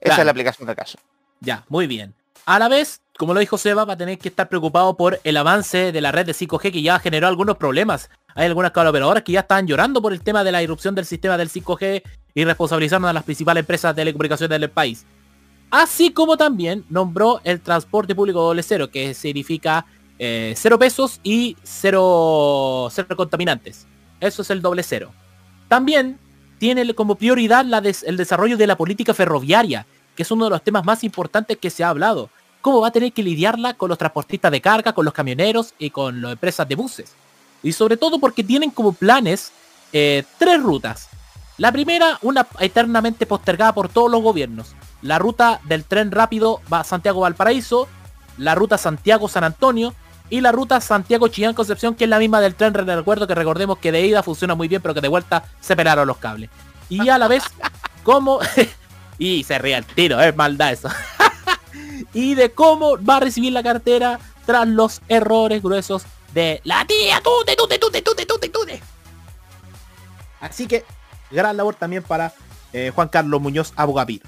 Esa 0.00 0.18
es 0.18 0.24
la 0.24 0.30
aplicación 0.30 0.68
del 0.68 0.76
caso. 0.76 0.96
Ya, 1.40 1.64
muy 1.68 1.88
bien. 1.88 2.14
A 2.46 2.60
la 2.60 2.68
vez, 2.68 3.00
como 3.18 3.34
lo 3.34 3.40
dijo 3.40 3.58
Seba, 3.58 3.84
va 3.84 3.94
a 3.94 3.96
tener 3.96 4.16
que 4.20 4.28
estar 4.28 4.48
preocupado 4.48 4.96
por 4.96 5.20
el 5.24 5.36
avance 5.36 5.90
de 5.90 6.00
la 6.00 6.12
red 6.12 6.24
de 6.24 6.34
5G 6.34 6.70
que 6.70 6.82
ya 6.82 7.00
generó 7.00 7.26
algunos 7.26 7.56
problemas. 7.56 8.10
Hay 8.36 8.46
algunas 8.46 8.70
operadoras 8.70 9.24
que 9.24 9.32
ya 9.32 9.40
están 9.40 9.66
llorando 9.66 10.00
por 10.00 10.12
el 10.12 10.22
tema 10.22 10.44
de 10.44 10.52
la 10.52 10.62
irrupción 10.62 10.94
del 10.94 11.04
sistema 11.04 11.36
del 11.36 11.50
5G 11.50 12.04
y 12.34 12.44
responsabilizando 12.44 13.08
a 13.08 13.12
las 13.12 13.24
principales 13.24 13.62
empresas 13.62 13.94
de 13.94 14.02
telecomunicaciones 14.02 14.60
del 14.60 14.70
país. 14.70 15.04
Así 15.70 16.10
como 16.10 16.36
también 16.36 16.84
nombró 16.88 17.40
el 17.44 17.60
transporte 17.60 18.14
público 18.14 18.40
doble 18.40 18.62
cero, 18.62 18.90
que 18.90 19.12
significa 19.12 19.84
eh, 20.18 20.54
cero 20.56 20.78
pesos 20.78 21.20
y 21.22 21.56
cero, 21.62 22.88
cero 22.90 23.16
contaminantes. 23.16 23.86
Eso 24.20 24.42
es 24.42 24.50
el 24.50 24.62
doble 24.62 24.82
cero. 24.82 25.12
También 25.68 26.18
tiene 26.58 26.94
como 26.94 27.14
prioridad 27.14 27.64
la 27.64 27.78
el 27.78 28.16
desarrollo 28.16 28.56
de 28.56 28.66
la 28.66 28.76
política 28.76 29.14
ferroviaria, 29.14 29.86
que 30.16 30.22
es 30.22 30.30
uno 30.30 30.44
de 30.44 30.50
los 30.50 30.62
temas 30.62 30.84
más 30.84 31.04
importantes 31.04 31.58
que 31.58 31.70
se 31.70 31.84
ha 31.84 31.90
hablado. 31.90 32.30
Cómo 32.60 32.80
va 32.80 32.88
a 32.88 32.92
tener 32.92 33.12
que 33.12 33.22
lidiarla 33.22 33.74
con 33.74 33.88
los 33.88 33.98
transportistas 33.98 34.50
de 34.50 34.60
carga, 34.60 34.92
con 34.92 35.04
los 35.04 35.14
camioneros 35.14 35.74
y 35.78 35.90
con 35.90 36.20
las 36.20 36.32
empresas 36.32 36.66
de 36.68 36.74
buses. 36.74 37.12
Y 37.62 37.72
sobre 37.72 37.96
todo 37.96 38.18
porque 38.18 38.42
tienen 38.42 38.70
como 38.70 38.92
planes 38.92 39.52
eh, 39.92 40.24
tres 40.38 40.60
rutas. 40.60 41.08
La 41.58 41.72
primera, 41.72 42.18
una 42.22 42.46
eternamente 42.60 43.26
postergada 43.26 43.74
por 43.74 43.88
todos 43.88 44.10
los 44.10 44.22
gobiernos. 44.22 44.74
La 45.02 45.18
ruta 45.18 45.60
del 45.64 45.84
tren 45.84 46.12
rápido 46.12 46.60
va 46.72 46.84
Santiago-Valparaíso, 46.84 47.88
la 48.36 48.54
ruta 48.54 48.78
Santiago-San 48.78 49.42
Antonio 49.42 49.92
y 50.30 50.40
la 50.40 50.52
ruta 50.52 50.80
Santiago-Chillán-Concepción, 50.80 51.96
que 51.96 52.04
es 52.04 52.10
la 52.10 52.20
misma 52.20 52.40
del 52.40 52.54
tren. 52.54 52.74
Recuerdo 52.74 53.26
que 53.26 53.34
recordemos 53.34 53.78
que 53.78 53.90
de 53.90 54.06
ida 54.06 54.22
funciona 54.22 54.54
muy 54.54 54.68
bien, 54.68 54.80
pero 54.80 54.94
que 54.94 55.00
de 55.00 55.08
vuelta 55.08 55.44
se 55.60 55.74
pelaron 55.74 56.06
los 56.06 56.18
cables. 56.18 56.48
Y 56.88 57.08
a 57.08 57.18
la 57.18 57.26
vez, 57.26 57.42
como... 58.04 58.38
y 59.18 59.42
se 59.42 59.58
ríe 59.58 59.76
el 59.76 59.84
tiro, 59.84 60.20
es 60.20 60.36
maldad 60.36 60.72
eso. 60.72 60.88
y 62.14 62.36
de 62.36 62.52
cómo 62.52 63.02
va 63.04 63.16
a 63.16 63.20
recibir 63.20 63.52
la 63.52 63.64
cartera 63.64 64.20
tras 64.46 64.68
los 64.68 65.00
errores 65.08 65.60
gruesos 65.60 66.04
de 66.32 66.60
la 66.62 66.84
tía 66.86 67.20
Tute, 67.20 67.56
Tute, 67.56 67.78
Tute, 67.78 68.02
Tute, 68.02 68.26
Tute, 68.26 68.48
Tute. 68.48 68.82
Así 70.40 70.68
que 70.68 70.84
gran 71.30 71.56
labor 71.56 71.74
también 71.74 72.02
para 72.02 72.32
eh, 72.72 72.92
Juan 72.94 73.08
Carlos 73.08 73.40
Muñoz 73.40 73.72
Abogapir. 73.76 74.22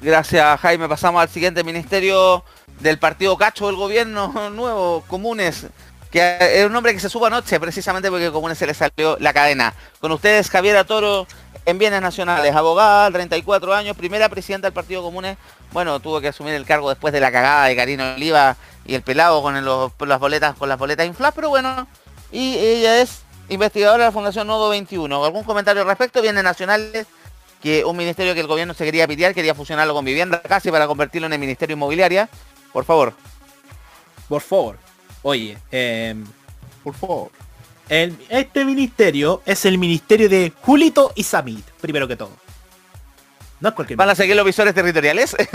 Gracias 0.00 0.60
Jaime, 0.60 0.88
pasamos 0.88 1.22
al 1.22 1.28
siguiente 1.28 1.62
ministerio 1.62 2.44
del 2.80 2.98
partido 2.98 3.36
Cacho 3.36 3.66
del 3.66 3.76
gobierno 3.76 4.50
nuevo, 4.50 5.04
Comunes, 5.06 5.66
que 6.10 6.38
es 6.40 6.66
un 6.66 6.72
nombre 6.72 6.92
que 6.92 7.00
se 7.00 7.08
suba 7.08 7.28
anoche 7.28 7.58
precisamente 7.60 8.10
porque 8.10 8.30
Comunes 8.30 8.58
se 8.58 8.66
le 8.66 8.74
salió 8.74 9.16
la 9.20 9.32
cadena. 9.32 9.74
Con 10.00 10.12
ustedes 10.12 10.50
Javier 10.50 10.84
Toro 10.84 11.26
en 11.64 11.78
Bienes 11.78 12.02
Nacionales, 12.02 12.54
abogada, 12.54 13.10
34 13.10 13.72
años, 13.74 13.96
primera 13.96 14.28
presidenta 14.28 14.66
del 14.66 14.74
Partido 14.74 15.02
Comunes, 15.02 15.38
bueno, 15.72 16.00
tuvo 16.00 16.20
que 16.20 16.28
asumir 16.28 16.54
el 16.54 16.66
cargo 16.66 16.88
después 16.88 17.12
de 17.12 17.20
la 17.20 17.30
cagada 17.30 17.66
de 17.66 17.76
Karino 17.76 18.14
Oliva 18.14 18.56
y 18.84 18.94
el 18.94 19.02
pelado 19.02 19.42
con 19.42 19.54
las 20.08 20.18
boletas 20.18 20.56
con 20.56 20.68
las 20.68 20.78
boletas 20.78 21.08
pero 21.34 21.48
bueno, 21.48 21.86
y 22.32 22.56
ella 22.56 23.00
es 23.00 23.22
investigadora 23.48 24.04
de 24.04 24.08
la 24.08 24.12
Fundación 24.12 24.46
Nodo 24.46 24.70
21. 24.70 25.24
¿Algún 25.24 25.44
comentario 25.44 25.82
al 25.82 25.88
respecto? 25.88 26.22
Viene 26.22 26.42
nacionales 26.42 27.06
que 27.62 27.84
un 27.84 27.96
ministerio 27.96 28.34
que 28.34 28.40
el 28.40 28.46
gobierno 28.46 28.74
se 28.74 28.84
quería 28.84 29.06
pitear, 29.06 29.34
quería 29.34 29.54
fusionarlo 29.54 29.94
con 29.94 30.04
vivienda 30.04 30.42
casi 30.42 30.70
para 30.70 30.86
convertirlo 30.86 31.26
en 31.26 31.34
el 31.34 31.38
ministerio 31.38 31.74
inmobiliaria. 31.74 32.28
Por 32.72 32.84
favor. 32.84 33.14
Por 34.28 34.40
favor. 34.42 34.78
Oye, 35.22 35.56
em, 35.70 36.24
por 36.82 36.94
favor. 36.94 37.30
este 37.88 38.64
ministerio 38.64 39.42
es 39.44 39.64
el 39.64 39.76
ministerio 39.78 40.28
de 40.28 40.52
Julito 40.62 41.12
y 41.14 41.22
Samit, 41.22 41.64
primero 41.80 42.08
que 42.08 42.16
todo. 42.16 42.32
No 43.60 43.68
es 43.68 43.74
cualquier 43.74 43.96
¿Van 43.96 44.08
a 44.10 44.14
seguir 44.16 44.34
los 44.34 44.44
visores 44.44 44.74
territoriales? 44.74 45.36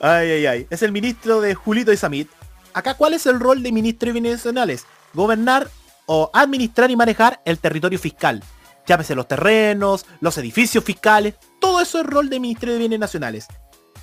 ay, 0.00 0.30
ay, 0.30 0.46
ay. 0.46 0.66
Es 0.70 0.82
el 0.82 0.92
ministro 0.92 1.40
de 1.40 1.56
Julito 1.56 1.92
y 1.92 1.96
Samit, 1.96 2.30
acá, 2.74 2.94
¿cuál 2.94 3.14
es 3.14 3.24
el 3.26 3.40
rol 3.40 3.62
de 3.62 3.72
ministro 3.72 4.08
de 4.08 4.12
Bienes 4.12 4.32
Nacionales? 4.32 4.86
Gobernar 5.14 5.70
o 6.06 6.30
administrar 6.34 6.90
y 6.90 6.96
manejar 6.96 7.40
el 7.44 7.58
territorio 7.58 7.98
fiscal. 7.98 8.42
Llámese 8.86 9.14
los 9.14 9.26
terrenos, 9.26 10.04
los 10.20 10.36
edificios 10.36 10.84
fiscales, 10.84 11.36
todo 11.58 11.80
eso 11.80 12.00
es 12.00 12.06
rol 12.06 12.28
del 12.28 12.40
Ministerio 12.40 12.74
de 12.74 12.80
Bienes 12.80 12.98
Nacionales. 12.98 13.46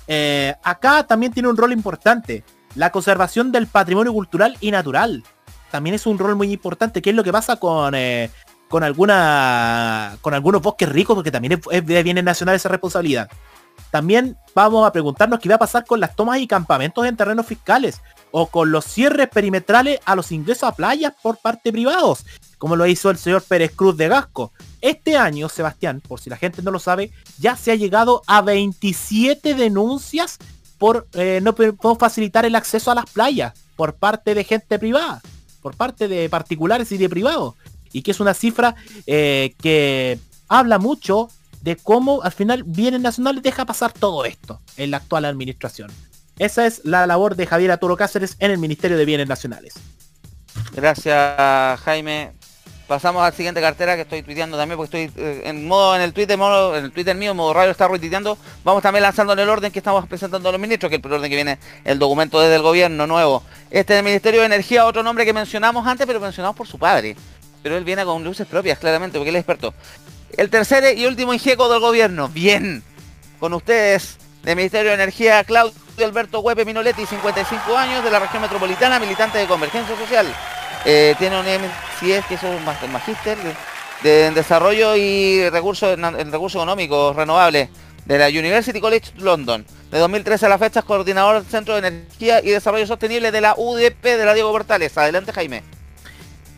Eh, 0.08 0.54
acá 0.64 1.06
también 1.06 1.32
tiene 1.32 1.48
un 1.48 1.56
rol 1.56 1.72
importante, 1.72 2.42
la 2.74 2.90
conservación 2.90 3.52
del 3.52 3.68
patrimonio 3.68 4.12
cultural 4.12 4.56
y 4.60 4.72
natural. 4.72 5.22
También 5.70 5.94
es 5.94 6.06
un 6.06 6.18
rol 6.18 6.34
muy 6.34 6.52
importante, 6.52 7.00
que 7.00 7.10
es 7.10 7.16
lo 7.16 7.22
que 7.22 7.32
pasa 7.32 7.56
con, 7.56 7.94
eh, 7.94 8.30
con, 8.68 8.82
alguna, 8.82 10.16
con 10.20 10.34
algunos 10.34 10.60
bosques 10.60 10.88
ricos, 10.88 11.14
porque 11.14 11.30
también 11.30 11.60
es, 11.70 11.86
de 11.86 12.02
bienes 12.02 12.24
nacionales 12.24 12.62
esa 12.62 12.68
responsabilidad. 12.68 13.30
También 13.90 14.36
vamos 14.54 14.86
a 14.86 14.92
preguntarnos 14.92 15.38
qué 15.38 15.48
va 15.48 15.54
a 15.54 15.58
pasar 15.58 15.84
con 15.84 16.00
las 16.00 16.16
tomas 16.16 16.40
y 16.40 16.48
campamentos 16.48 17.06
en 17.06 17.16
terrenos 17.16 17.46
fiscales 17.46 18.00
o 18.32 18.46
con 18.46 18.72
los 18.72 18.84
cierres 18.84 19.28
perimetrales 19.28 20.00
a 20.04 20.16
los 20.16 20.32
ingresos 20.32 20.64
a 20.64 20.74
playas 20.74 21.12
por 21.22 21.36
parte 21.38 21.70
privados, 21.70 22.24
como 22.58 22.76
lo 22.76 22.86
hizo 22.86 23.10
el 23.10 23.18
señor 23.18 23.42
Pérez 23.42 23.72
Cruz 23.76 23.96
de 23.96 24.08
Gasco. 24.08 24.52
Este 24.80 25.16
año, 25.16 25.48
Sebastián, 25.48 26.00
por 26.00 26.18
si 26.18 26.30
la 26.30 26.36
gente 26.36 26.62
no 26.62 26.70
lo 26.70 26.80
sabe, 26.80 27.12
ya 27.38 27.56
se 27.56 27.70
ha 27.70 27.76
llegado 27.76 28.22
a 28.26 28.42
27 28.42 29.54
denuncias 29.54 30.38
por 30.78 31.06
eh, 31.12 31.40
no 31.40 31.54
facilitar 31.96 32.44
el 32.44 32.56
acceso 32.56 32.90
a 32.90 32.96
las 32.96 33.08
playas 33.08 33.52
por 33.76 33.94
parte 33.94 34.34
de 34.34 34.42
gente 34.42 34.78
privada, 34.78 35.22
por 35.60 35.76
parte 35.76 36.08
de 36.08 36.28
particulares 36.28 36.90
y 36.90 36.96
de 36.96 37.08
privados. 37.08 37.54
Y 37.92 38.02
que 38.02 38.10
es 38.10 38.20
una 38.20 38.34
cifra 38.34 38.74
eh, 39.06 39.54
que 39.60 40.18
habla 40.48 40.78
mucho 40.78 41.28
de 41.60 41.76
cómo 41.76 42.22
al 42.22 42.32
final 42.32 42.64
Bienes 42.64 43.00
Nacionales 43.00 43.42
deja 43.42 43.64
pasar 43.64 43.92
todo 43.92 44.24
esto 44.24 44.60
en 44.76 44.90
la 44.90 44.96
actual 44.96 45.26
administración. 45.26 45.90
Esa 46.42 46.66
es 46.66 46.80
la 46.82 47.06
labor 47.06 47.36
de 47.36 47.46
Javier 47.46 47.70
Arturo 47.70 47.96
Cáceres 47.96 48.34
en 48.40 48.50
el 48.50 48.58
Ministerio 48.58 48.98
de 48.98 49.04
Bienes 49.04 49.28
Nacionales. 49.28 49.74
Gracias 50.72 51.80
Jaime. 51.82 52.32
Pasamos 52.88 53.22
al 53.22 53.32
siguiente 53.32 53.60
cartera 53.60 53.94
que 53.94 54.02
estoy 54.02 54.24
tuiteando 54.24 54.56
también 54.56 54.76
porque 54.76 55.04
estoy 55.04 55.22
eh, 55.24 55.42
en 55.44 55.68
modo 55.68 55.94
en 55.94 56.02
el 56.02 56.12
Twitter, 56.12 56.36
en 56.36 56.84
el 56.84 56.90
Twitter 56.90 57.14
mío, 57.14 57.32
modo 57.32 57.54
radio 57.54 57.70
está 57.70 57.86
retuiteando. 57.86 58.36
Vamos 58.64 58.82
también 58.82 59.04
lanzando 59.04 59.34
en 59.34 59.38
el 59.38 59.48
orden 59.48 59.70
que 59.70 59.78
estamos 59.78 60.04
presentando 60.08 60.48
a 60.48 60.52
los 60.52 60.60
ministros, 60.60 60.90
que 60.90 60.96
es 60.96 61.04
el 61.04 61.12
orden 61.12 61.30
que 61.30 61.36
viene 61.36 61.60
el 61.84 62.00
documento 62.00 62.40
desde 62.40 62.56
el 62.56 62.62
gobierno 62.62 63.06
nuevo. 63.06 63.44
Este 63.70 63.94
del 63.94 64.02
Ministerio 64.02 64.40
de 64.40 64.46
Energía, 64.46 64.84
otro 64.84 65.04
nombre 65.04 65.24
que 65.24 65.32
mencionamos 65.32 65.86
antes, 65.86 66.08
pero 66.08 66.18
mencionamos 66.18 66.56
por 66.56 66.66
su 66.66 66.76
padre. 66.76 67.14
Pero 67.62 67.76
él 67.76 67.84
viene 67.84 68.04
con 68.04 68.24
luces 68.24 68.48
propias, 68.48 68.80
claramente, 68.80 69.16
porque 69.16 69.30
él 69.30 69.36
es 69.36 69.42
experto. 69.42 69.74
El 70.36 70.50
tercer 70.50 70.98
y 70.98 71.06
último 71.06 71.32
injeco 71.32 71.68
del 71.68 71.78
gobierno. 71.78 72.28
Bien. 72.28 72.82
Con 73.38 73.54
ustedes, 73.54 74.18
del 74.42 74.56
Ministerio 74.56 74.90
de 74.90 74.94
Energía, 74.94 75.44
Claudio 75.44 75.74
Alberto 75.98 76.40
Huepe 76.40 76.64
Minoletti, 76.64 77.06
55 77.06 77.76
años, 77.76 78.04
de 78.04 78.10
la 78.10 78.18
región 78.18 78.42
metropolitana, 78.42 78.98
militante 78.98 79.38
de 79.38 79.46
Convergencia 79.46 79.96
Social. 79.96 80.26
Eh, 80.84 81.14
tiene 81.18 81.38
un 81.38 81.46
MCS, 81.46 82.26
que 82.26 82.34
es 82.34 82.42
un 82.42 82.64
magíster 82.92 83.38
de, 84.02 84.30
desarrollo 84.32 84.96
y 84.96 85.48
recursos, 85.50 85.96
recursos 85.96 86.60
económicos 86.60 87.14
renovables 87.14 87.68
de 88.04 88.18
la 88.18 88.28
University 88.28 88.80
College 88.80 89.12
London. 89.18 89.64
De 89.92 89.98
2013 89.98 90.46
a 90.46 90.48
la 90.48 90.58
fecha 90.58 90.80
es 90.80 90.84
coordinador 90.84 91.36
del 91.36 91.50
Centro 91.50 91.80
de 91.80 91.86
Energía 91.86 92.42
y 92.42 92.48
Desarrollo 92.48 92.86
Sostenible 92.86 93.30
de 93.30 93.40
la 93.40 93.54
UDP 93.56 94.02
de 94.02 94.24
la 94.24 94.34
Diego 94.34 94.50
Portales. 94.50 94.96
Adelante, 94.98 95.32
Jaime. 95.32 95.62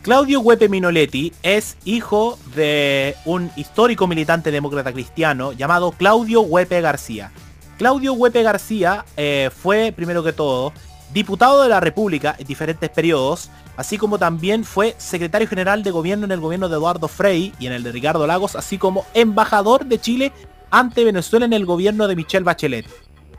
Claudio 0.01 0.41
Huepe 0.41 0.69
Minoletti 0.69 1.33
es 1.43 1.77
hijo 1.85 2.39
de 2.55 3.17
un 3.25 3.51
histórico 3.57 4.07
militante 4.07 4.51
demócrata 4.51 4.93
cristiano 4.93 5.53
llamado 5.53 5.93
Claudio 5.93 6.43
Huepe 6.43 6.81
García. 6.81 7.33
Claudio 7.79 8.13
Huepe 8.15 8.43
García 8.43 9.05
eh, 9.17 9.51
fue, 9.55 9.93
primero 9.95 10.23
que 10.23 10.33
todo, 10.33 10.73
diputado 11.13 11.63
de 11.63 11.69
la 11.69 11.81
República 11.81 12.35
en 12.39 12.47
diferentes 12.47 12.91
periodos, 12.91 13.51
así 13.77 13.99
como 13.99 14.19
también 14.19 14.65
fue 14.65 14.95
secretario 14.99 15.49
general 15.49 15.83
de 15.83 15.91
gobierno 15.91 16.25
en 16.25 16.33
el 16.33 16.41
gobierno 16.41 16.69
de 16.69 16.77
Eduardo 16.77 17.09
Frei 17.09 17.53
y 17.59 17.67
en 17.67 17.73
el 17.73 17.83
de 17.83 17.93
Ricardo 17.93 18.27
Lagos, 18.27 18.57
así 18.57 18.79
como 18.79 19.07
embajador 19.15 19.87
de 19.87 20.01
Chile 20.01 20.33
ante 20.71 21.05
Venezuela 21.05 21.47
en 21.47 21.53
el 21.53 21.67
gobierno 21.67 22.09
de 22.09 22.17
Michelle 22.17 22.45
Bachelet. 22.45 22.87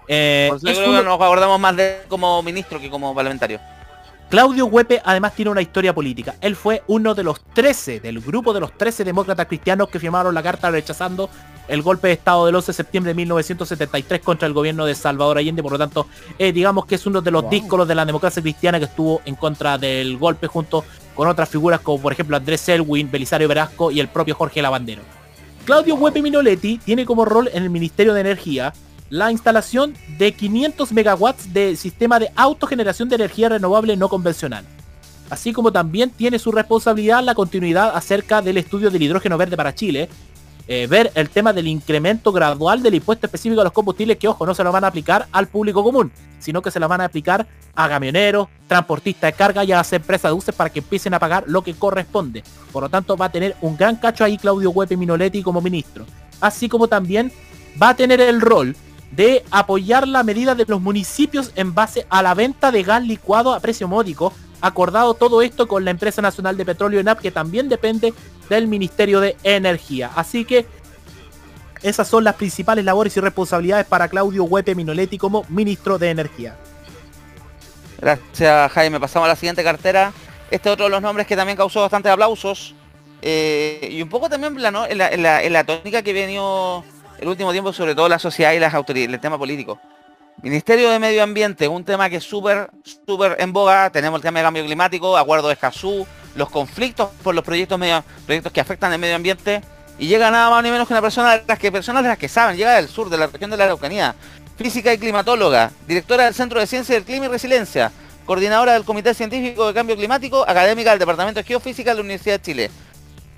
Eh, 0.08 0.50
nos 0.52 1.22
acordamos 1.22 1.60
más 1.60 1.76
de 1.76 2.02
como 2.08 2.42
ministro 2.44 2.80
que 2.80 2.90
como 2.90 3.14
parlamentario. 3.16 3.60
Claudio 4.36 4.66
Huepe 4.66 5.02
además 5.06 5.34
tiene 5.34 5.50
una 5.52 5.62
historia 5.62 5.96
política. 5.96 6.36
Él 6.42 6.58
fue 6.58 6.84
uno 6.88 7.16
de 7.16 7.24
los 7.24 7.40
13, 7.54 8.02
del 8.02 8.20
grupo 8.20 8.54
de 8.54 8.60
los 8.60 8.78
13 8.78 9.06
demócratas 9.06 9.46
cristianos 9.46 9.88
que 9.88 9.98
firmaron 9.98 10.36
la 10.36 10.44
carta 10.44 10.70
rechazando 10.70 11.30
el 11.70 11.82
golpe 11.82 12.10
de 12.10 12.16
Estado 12.16 12.46
del 12.46 12.56
11 12.56 12.68
de 12.68 12.74
septiembre 12.74 13.12
de 13.12 13.16
1973 13.16 14.20
contra 14.20 14.46
el 14.46 14.54
gobierno 14.54 14.86
de 14.86 14.94
Salvador 14.94 15.38
Allende. 15.38 15.64
Por 15.64 15.72
lo 15.72 15.78
tanto, 15.78 16.08
eh, 16.38 16.52
digamos 16.52 16.86
que 16.86 16.96
es 16.96 17.06
uno 17.06 17.22
de 17.22 17.32
los 17.32 17.50
díscolos 17.50 17.88
de 17.88 17.96
la 17.96 18.04
democracia 18.04 18.42
cristiana 18.42 18.78
que 18.78 18.84
estuvo 18.84 19.22
en 19.24 19.36
contra 19.36 19.78
del 19.78 20.18
golpe 20.18 20.48
junto 20.48 20.84
con 21.16 21.30
otras 21.30 21.48
figuras 21.48 21.80
como 21.80 22.02
por 22.02 22.12
ejemplo 22.12 22.36
Andrés 22.36 22.60
Selwyn, 22.60 23.10
Belisario 23.10 23.48
Velasco 23.48 23.90
y 23.90 24.02
el 24.02 24.10
propio 24.10 24.36
Jorge 24.36 24.62
Lavandero. 24.62 25.04
Claudio 25.64 25.96
Huepe 25.96 26.22
Minoletti 26.22 26.78
tiene 26.80 27.06
como 27.06 27.24
rol 27.24 27.50
en 27.54 27.64
el 27.64 27.70
Ministerio 27.70 28.14
de 28.14 28.20
Energía 28.20 28.74
la 29.10 29.32
instalación 29.32 29.94
de 30.18 30.34
500 30.34 30.92
megawatts 30.92 31.54
de 31.54 31.76
sistema 31.76 32.20
de 32.20 32.32
autogeneración 32.36 33.10
de 33.10 33.16
energía 33.16 33.50
renovable 33.50 33.96
no 33.96 34.10
convencional. 34.10 34.66
Así 35.30 35.54
como 35.54 35.72
también 35.72 36.12
tiene 36.12 36.40
su 36.40 36.52
responsabilidad 36.52 37.24
la 37.24 37.36
continuidad 37.36 37.96
acerca 37.96 38.42
del 38.42 38.58
estudio 38.58 38.92
del 38.92 39.02
hidrógeno 39.02 39.38
verde 39.38 39.58
para 39.58 39.74
Chile, 39.74 40.10
eh, 40.68 40.88
ver 40.88 41.12
el 41.14 41.30
tema 41.30 41.54
del 41.54 41.68
incremento 41.68 42.32
gradual 42.32 42.82
del 42.82 42.96
impuesto 42.96 43.28
específico 43.28 43.62
a 43.62 43.66
los 43.66 43.74
combustibles 43.74 44.18
que, 44.18 44.28
ojo, 44.28 44.48
no 44.48 44.56
se 44.56 44.64
lo 44.64 44.72
van 44.72 44.84
a 44.84 44.88
aplicar 44.88 45.28
al 45.32 45.48
público 45.48 45.84
común, 45.84 46.12
sino 46.40 46.62
que 46.62 46.72
se 46.72 46.80
lo 46.80 46.88
van 46.88 47.02
a 47.02 47.06
aplicar 47.06 47.46
a 47.76 47.88
camioneros, 47.88 48.48
transportistas 48.68 49.32
de 49.32 49.38
carga 49.38 49.64
y 49.64 49.72
a 49.72 49.78
las 49.78 49.94
empresas 49.94 50.30
de 50.30 50.34
buses 50.34 50.56
para 50.56 50.72
que 50.72 50.80
empiecen 50.80 51.14
a 51.14 51.20
pagar 51.20 51.44
lo 51.48 51.62
que 51.62 51.76
corresponde. 51.76 52.44
Por 52.72 52.82
lo 52.82 52.90
tanto, 52.90 53.16
va 53.16 53.28
a 53.28 53.32
tener 53.32 53.56
un 53.62 53.78
gran 53.78 53.96
cacho 53.98 54.24
ahí 54.24 54.40
Claudio 54.40 54.72
Huepe 54.72 54.98
Minoletti 54.98 55.44
como 55.44 55.62
ministro. 55.62 56.06
Así 56.42 56.68
como 56.68 56.88
también 56.88 57.32
va 57.82 57.90
a 57.90 57.96
tener 57.96 58.20
el 58.20 58.42
rol 58.42 58.76
de 59.16 59.44
apoyar 59.52 60.08
la 60.08 60.24
medida 60.24 60.56
de 60.56 60.66
los 60.68 60.82
municipios 60.82 61.52
en 61.56 61.74
base 61.74 62.06
a 62.10 62.22
la 62.22 62.34
venta 62.34 62.72
de 62.72 62.84
gas 62.84 63.04
licuado 63.04 63.54
a 63.54 63.60
precio 63.60 63.88
módico, 63.88 64.34
acordado 64.62 65.14
todo 65.14 65.42
esto 65.42 65.68
con 65.68 65.86
la 65.86 65.92
empresa 65.92 66.22
nacional 66.22 66.58
de 66.58 66.66
petróleo 66.66 67.00
ENAP 67.00 67.20
que 67.20 67.32
también 67.32 67.70
depende 67.70 68.14
del 68.50 68.68
Ministerio 68.68 69.20
de 69.22 69.38
Energía. 69.44 70.12
Así 70.16 70.44
que 70.44 70.66
esas 71.82 72.08
son 72.08 72.24
las 72.24 72.36
principales 72.36 72.84
labores 72.84 73.16
y 73.16 73.20
responsabilidades 73.20 73.86
para 73.86 74.08
Claudio 74.08 74.44
Huepe 74.44 74.76
Minoletti 74.76 75.18
como 75.18 75.46
ministro 75.50 75.98
de 75.98 76.10
Energía. 76.10 76.58
Gracias 78.02 78.72
Jaime, 78.74 79.00
pasamos 79.00 79.26
a 79.28 79.30
la 79.30 79.36
siguiente 79.36 79.64
cartera. 79.64 80.12
Este 80.52 80.70
es 80.70 80.74
otro 80.74 80.86
de 80.86 80.92
los 80.92 81.02
nombres 81.02 81.26
que 81.26 81.36
también 81.36 81.58
causó 81.58 81.82
bastantes 81.82 82.12
aplausos. 82.12 82.76
Eh, 83.22 83.88
y 83.92 84.02
un 84.02 84.10
poco 84.10 84.30
también 84.30 84.56
en, 84.58 84.98
la, 84.98 85.42
en 85.42 85.54
la 85.54 85.64
tónica 85.64 86.02
que 86.02 86.14
venido 86.14 86.84
el 87.20 87.28
último 87.28 87.52
tiempo, 87.52 87.74
sobre 87.74 87.96
todo 87.96 88.10
la 88.10 88.20
sociedad 88.20 88.54
y 88.54 88.60
las 88.60 88.74
autoridades, 88.74 89.14
el 89.14 89.20
tema 89.20 89.38
político. 89.38 89.80
Ministerio 90.42 90.90
de 90.90 91.00
Medio 91.00 91.24
Ambiente, 91.24 91.68
un 91.68 91.84
tema 91.84 92.10
que 92.10 92.18
es 92.18 92.24
súper, 92.24 92.70
súper 93.06 93.38
en 93.40 93.54
boga. 93.54 93.90
Tenemos 93.90 94.20
el 94.20 94.22
tema 94.22 94.40
de 94.40 94.46
cambio 94.46 94.66
climático, 94.66 95.18
acuerdo 95.18 95.48
de 95.48 95.54
Escazú, 95.54 96.06
los 96.36 96.50
conflictos 96.50 97.10
por 97.24 97.34
los 97.34 97.44
proyectos, 97.44 97.80
medio, 97.80 98.04
proyectos 98.26 98.52
que 98.52 98.60
afectan 98.60 98.92
el 98.92 99.00
medio 99.00 99.16
ambiente. 99.16 99.62
Y 99.98 100.08
llega 100.08 100.30
nada 100.30 100.50
más 100.50 100.62
ni 100.62 100.72
menos 100.72 100.88
que 100.88 100.94
una 100.94 101.02
persona 101.02 101.38
de 101.38 101.44
las 101.48 101.58
que 101.58 101.72
personas 101.72 102.04
de 102.04 102.10
las 102.10 102.18
que 102.18 102.28
saben, 102.28 102.58
llega 102.58 102.76
del 102.76 102.90
sur, 102.90 103.10
de 103.10 103.18
la 103.18 103.28
región 103.28 103.50
de 103.50 103.56
la 103.58 103.64
Araucanía, 103.64 104.14
física 104.58 104.94
y 104.94 104.98
climatóloga, 104.98 105.72
directora 105.88 106.26
del 106.26 106.34
Centro 106.34 106.60
de 106.60 106.68
Ciencia 106.68 106.96
del 106.96 107.06
Clima 107.06 107.28
y 107.28 107.30
Resiliencia, 107.30 107.92
coordinadora 108.26 108.74
del 108.74 108.84
Comité 108.84 109.14
Científico 109.14 109.68
de 109.68 109.74
Cambio 109.74 109.96
Climático, 109.96 110.44
académica 110.48 110.90
del 110.90 111.00
Departamento 111.00 111.40
de 111.40 111.46
Geofísica 111.46 111.92
de 111.92 111.96
la 111.96 112.02
Universidad 112.02 112.40
de 112.40 112.42
Chile. 112.42 112.72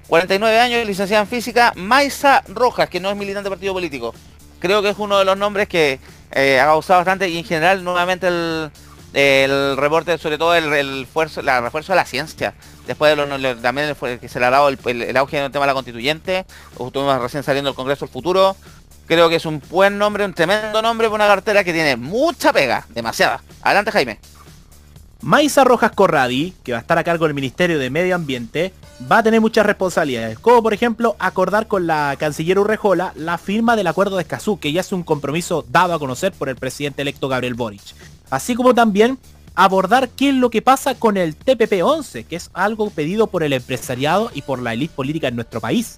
49 0.07 0.59
años, 0.59 0.85
licenciada 0.85 1.23
en 1.23 1.29
física, 1.29 1.73
Maisa 1.75 2.43
Rojas, 2.47 2.89
que 2.89 2.99
no 2.99 3.09
es 3.09 3.17
militante 3.17 3.49
de 3.49 3.55
partido 3.55 3.73
político. 3.73 4.13
Creo 4.59 4.81
que 4.81 4.89
es 4.89 4.97
uno 4.97 5.19
de 5.19 5.25
los 5.25 5.37
nombres 5.37 5.67
que 5.67 5.99
eh, 6.31 6.59
ha 6.59 6.65
causado 6.65 6.99
bastante 6.99 7.29
y 7.29 7.37
en 7.37 7.43
general 7.43 7.83
nuevamente 7.83 8.27
el, 8.27 9.77
reporte, 9.77 10.17
sobre 10.17 10.37
todo 10.37 10.55
el, 10.55 10.71
el 10.73 11.01
refuerzo 11.01 11.41
de 11.41 11.95
la 11.95 12.05
ciencia. 12.05 12.53
Después 12.87 13.17
de 13.17 13.55
también 13.61 13.93
que 14.19 14.29
se 14.29 14.39
le 14.39 14.45
ha 14.45 14.49
dado 14.49 14.69
el, 14.69 15.17
auge 15.17 15.37
en 15.37 15.43
el 15.43 15.51
tema 15.51 15.65
de 15.65 15.67
la 15.67 15.73
constituyente, 15.73 16.45
estuvimos 16.71 17.21
recién 17.21 17.43
saliendo 17.43 17.69
del 17.69 17.75
Congreso 17.75 18.05
del 18.05 18.13
Futuro. 18.13 18.55
Creo 19.07 19.29
que 19.29 19.35
es 19.35 19.45
un 19.45 19.61
buen 19.69 19.97
nombre, 19.97 20.23
un 20.25 20.33
tremendo 20.33 20.81
nombre 20.81 21.07
para 21.07 21.15
una 21.15 21.27
cartera 21.27 21.63
que 21.63 21.73
tiene 21.73 21.97
mucha 21.97 22.53
pega, 22.53 22.85
demasiada. 22.89 23.41
Adelante 23.61 23.91
Jaime. 23.91 24.19
Maisa 25.21 25.63
Rojas 25.63 25.91
Corradi, 25.91 26.53
que 26.63 26.73
va 26.73 26.77
a 26.77 26.81
estar 26.81 26.97
a 26.97 27.03
cargo 27.03 27.25
del 27.25 27.33
Ministerio 27.33 27.79
de 27.79 27.89
Medio 27.89 28.15
Ambiente, 28.15 28.71
va 29.11 29.19
a 29.19 29.23
tener 29.23 29.41
muchas 29.41 29.65
responsabilidades, 29.65 30.37
como 30.39 30.61
por 30.61 30.73
ejemplo 30.73 31.15
acordar 31.19 31.67
con 31.67 31.87
la 31.87 32.15
canciller 32.19 32.59
Urrejola 32.59 33.13
la 33.15 33.37
firma 33.37 33.75
del 33.75 33.87
acuerdo 33.87 34.15
de 34.15 34.21
Escazú, 34.21 34.59
que 34.59 34.71
ya 34.71 34.81
es 34.81 34.91
un 34.91 35.03
compromiso 35.03 35.65
dado 35.69 35.93
a 35.93 35.99
conocer 35.99 36.33
por 36.33 36.49
el 36.49 36.55
presidente 36.55 37.01
electo 37.01 37.27
Gabriel 37.27 37.55
Boric. 37.55 37.81
Así 38.29 38.55
como 38.55 38.75
también 38.75 39.17
abordar 39.55 40.09
qué 40.09 40.29
es 40.29 40.35
lo 40.35 40.51
que 40.51 40.61
pasa 40.61 40.95
con 40.95 41.17
el 41.17 41.37
TPP-11, 41.37 42.25
que 42.25 42.35
es 42.35 42.51
algo 42.53 42.91
pedido 42.91 43.25
por 43.27 43.41
el 43.41 43.53
empresariado 43.53 44.29
y 44.35 44.43
por 44.43 44.61
la 44.61 44.73
élite 44.73 44.93
política 44.95 45.29
en 45.29 45.35
nuestro 45.35 45.59
país. 45.59 45.97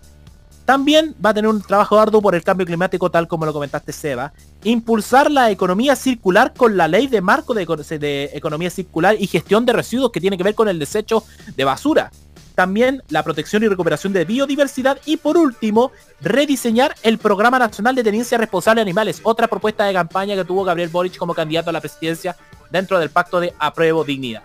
También 0.69 1.15
va 1.25 1.31
a 1.31 1.33
tener 1.33 1.49
un 1.49 1.63
trabajo 1.63 1.99
arduo 1.99 2.21
por 2.21 2.35
el 2.35 2.43
cambio 2.43 2.63
climático, 2.63 3.09
tal 3.09 3.27
como 3.27 3.43
lo 3.43 3.51
comentaste 3.51 3.91
Seba. 3.91 4.33
Impulsar 4.63 5.31
la 5.31 5.49
economía 5.49 5.95
circular 5.95 6.53
con 6.55 6.77
la 6.77 6.87
ley 6.87 7.07
de 7.07 7.21
marco 7.21 7.55
de, 7.55 8.29
economía 8.35 8.69
circular 8.69 9.15
y 9.19 9.25
gestión 9.25 9.65
de 9.65 9.73
residuos 9.73 10.11
que 10.11 10.21
tiene 10.21 10.37
que 10.37 10.43
ver 10.43 10.53
con 10.53 10.69
el 10.69 10.77
desecho 10.77 11.23
de 11.55 11.63
basura 11.63 12.11
también 12.53 13.01
la 13.09 13.23
protección 13.23 13.63
y 13.63 13.67
recuperación 13.67 14.13
de 14.13 14.25
biodiversidad 14.25 14.99
y 15.05 15.17
por 15.17 15.37
último, 15.37 15.91
rediseñar 16.21 16.93
el 17.01 17.17
Programa 17.17 17.57
Nacional 17.57 17.95
de 17.95 18.03
Tenencia 18.03 18.37
Responsable 18.37 18.79
de 18.79 18.83
Animales, 18.83 19.21
otra 19.23 19.47
propuesta 19.47 19.85
de 19.85 19.93
campaña 19.93 20.35
que 20.35 20.45
tuvo 20.45 20.63
Gabriel 20.65 20.89
Boric 20.89 21.17
como 21.17 21.33
candidato 21.33 21.71
a 21.71 21.73
la 21.73 21.81
presidencia 21.81 22.35
dentro 22.69 22.99
del 22.99 23.09
pacto 23.09 23.39
de 23.39 23.55
apruebo 23.57 24.03
dignidad. 24.03 24.43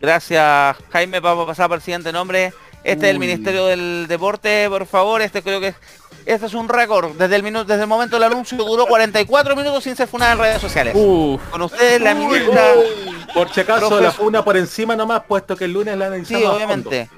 Gracias 0.00 0.76
Jaime, 0.90 1.20
vamos 1.20 1.44
a 1.44 1.46
pasar 1.46 1.68
por 1.68 1.76
el 1.76 1.82
siguiente 1.82 2.12
nombre. 2.12 2.52
Este 2.84 3.06
es 3.06 3.12
el 3.12 3.18
Ministerio 3.18 3.66
del 3.66 4.06
Deporte, 4.08 4.66
por 4.68 4.86
favor, 4.86 5.22
este 5.22 5.42
creo 5.42 5.60
que 5.60 5.74
este 6.26 6.46
es 6.46 6.54
un 6.54 6.68
récord. 6.68 7.12
Desde 7.16 7.36
el 7.36 7.42
minuto, 7.42 7.64
desde 7.64 7.82
el 7.82 7.88
momento 7.88 8.16
del 8.16 8.24
anuncio 8.24 8.58
duró 8.58 8.86
44 8.86 9.56
minutos 9.56 9.84
sin 9.84 9.96
ser 9.96 10.08
funada 10.08 10.32
en 10.32 10.38
redes 10.38 10.60
sociales. 10.60 10.94
Con 10.94 11.62
ustedes 11.62 12.00
la 12.00 12.14
ministra. 12.14 12.74
por 13.34 13.52
si 13.52 13.60
acaso 13.60 14.00
la 14.00 14.10
funa 14.10 14.44
por 14.44 14.56
encima 14.56 14.96
nomás, 14.96 15.22
puesto 15.26 15.56
que 15.56 15.64
el 15.64 15.72
lunes 15.72 15.96
la 15.96 16.06
analizamos. 16.06 16.42
Sí, 16.42 16.46
obviamente. 16.46 17.08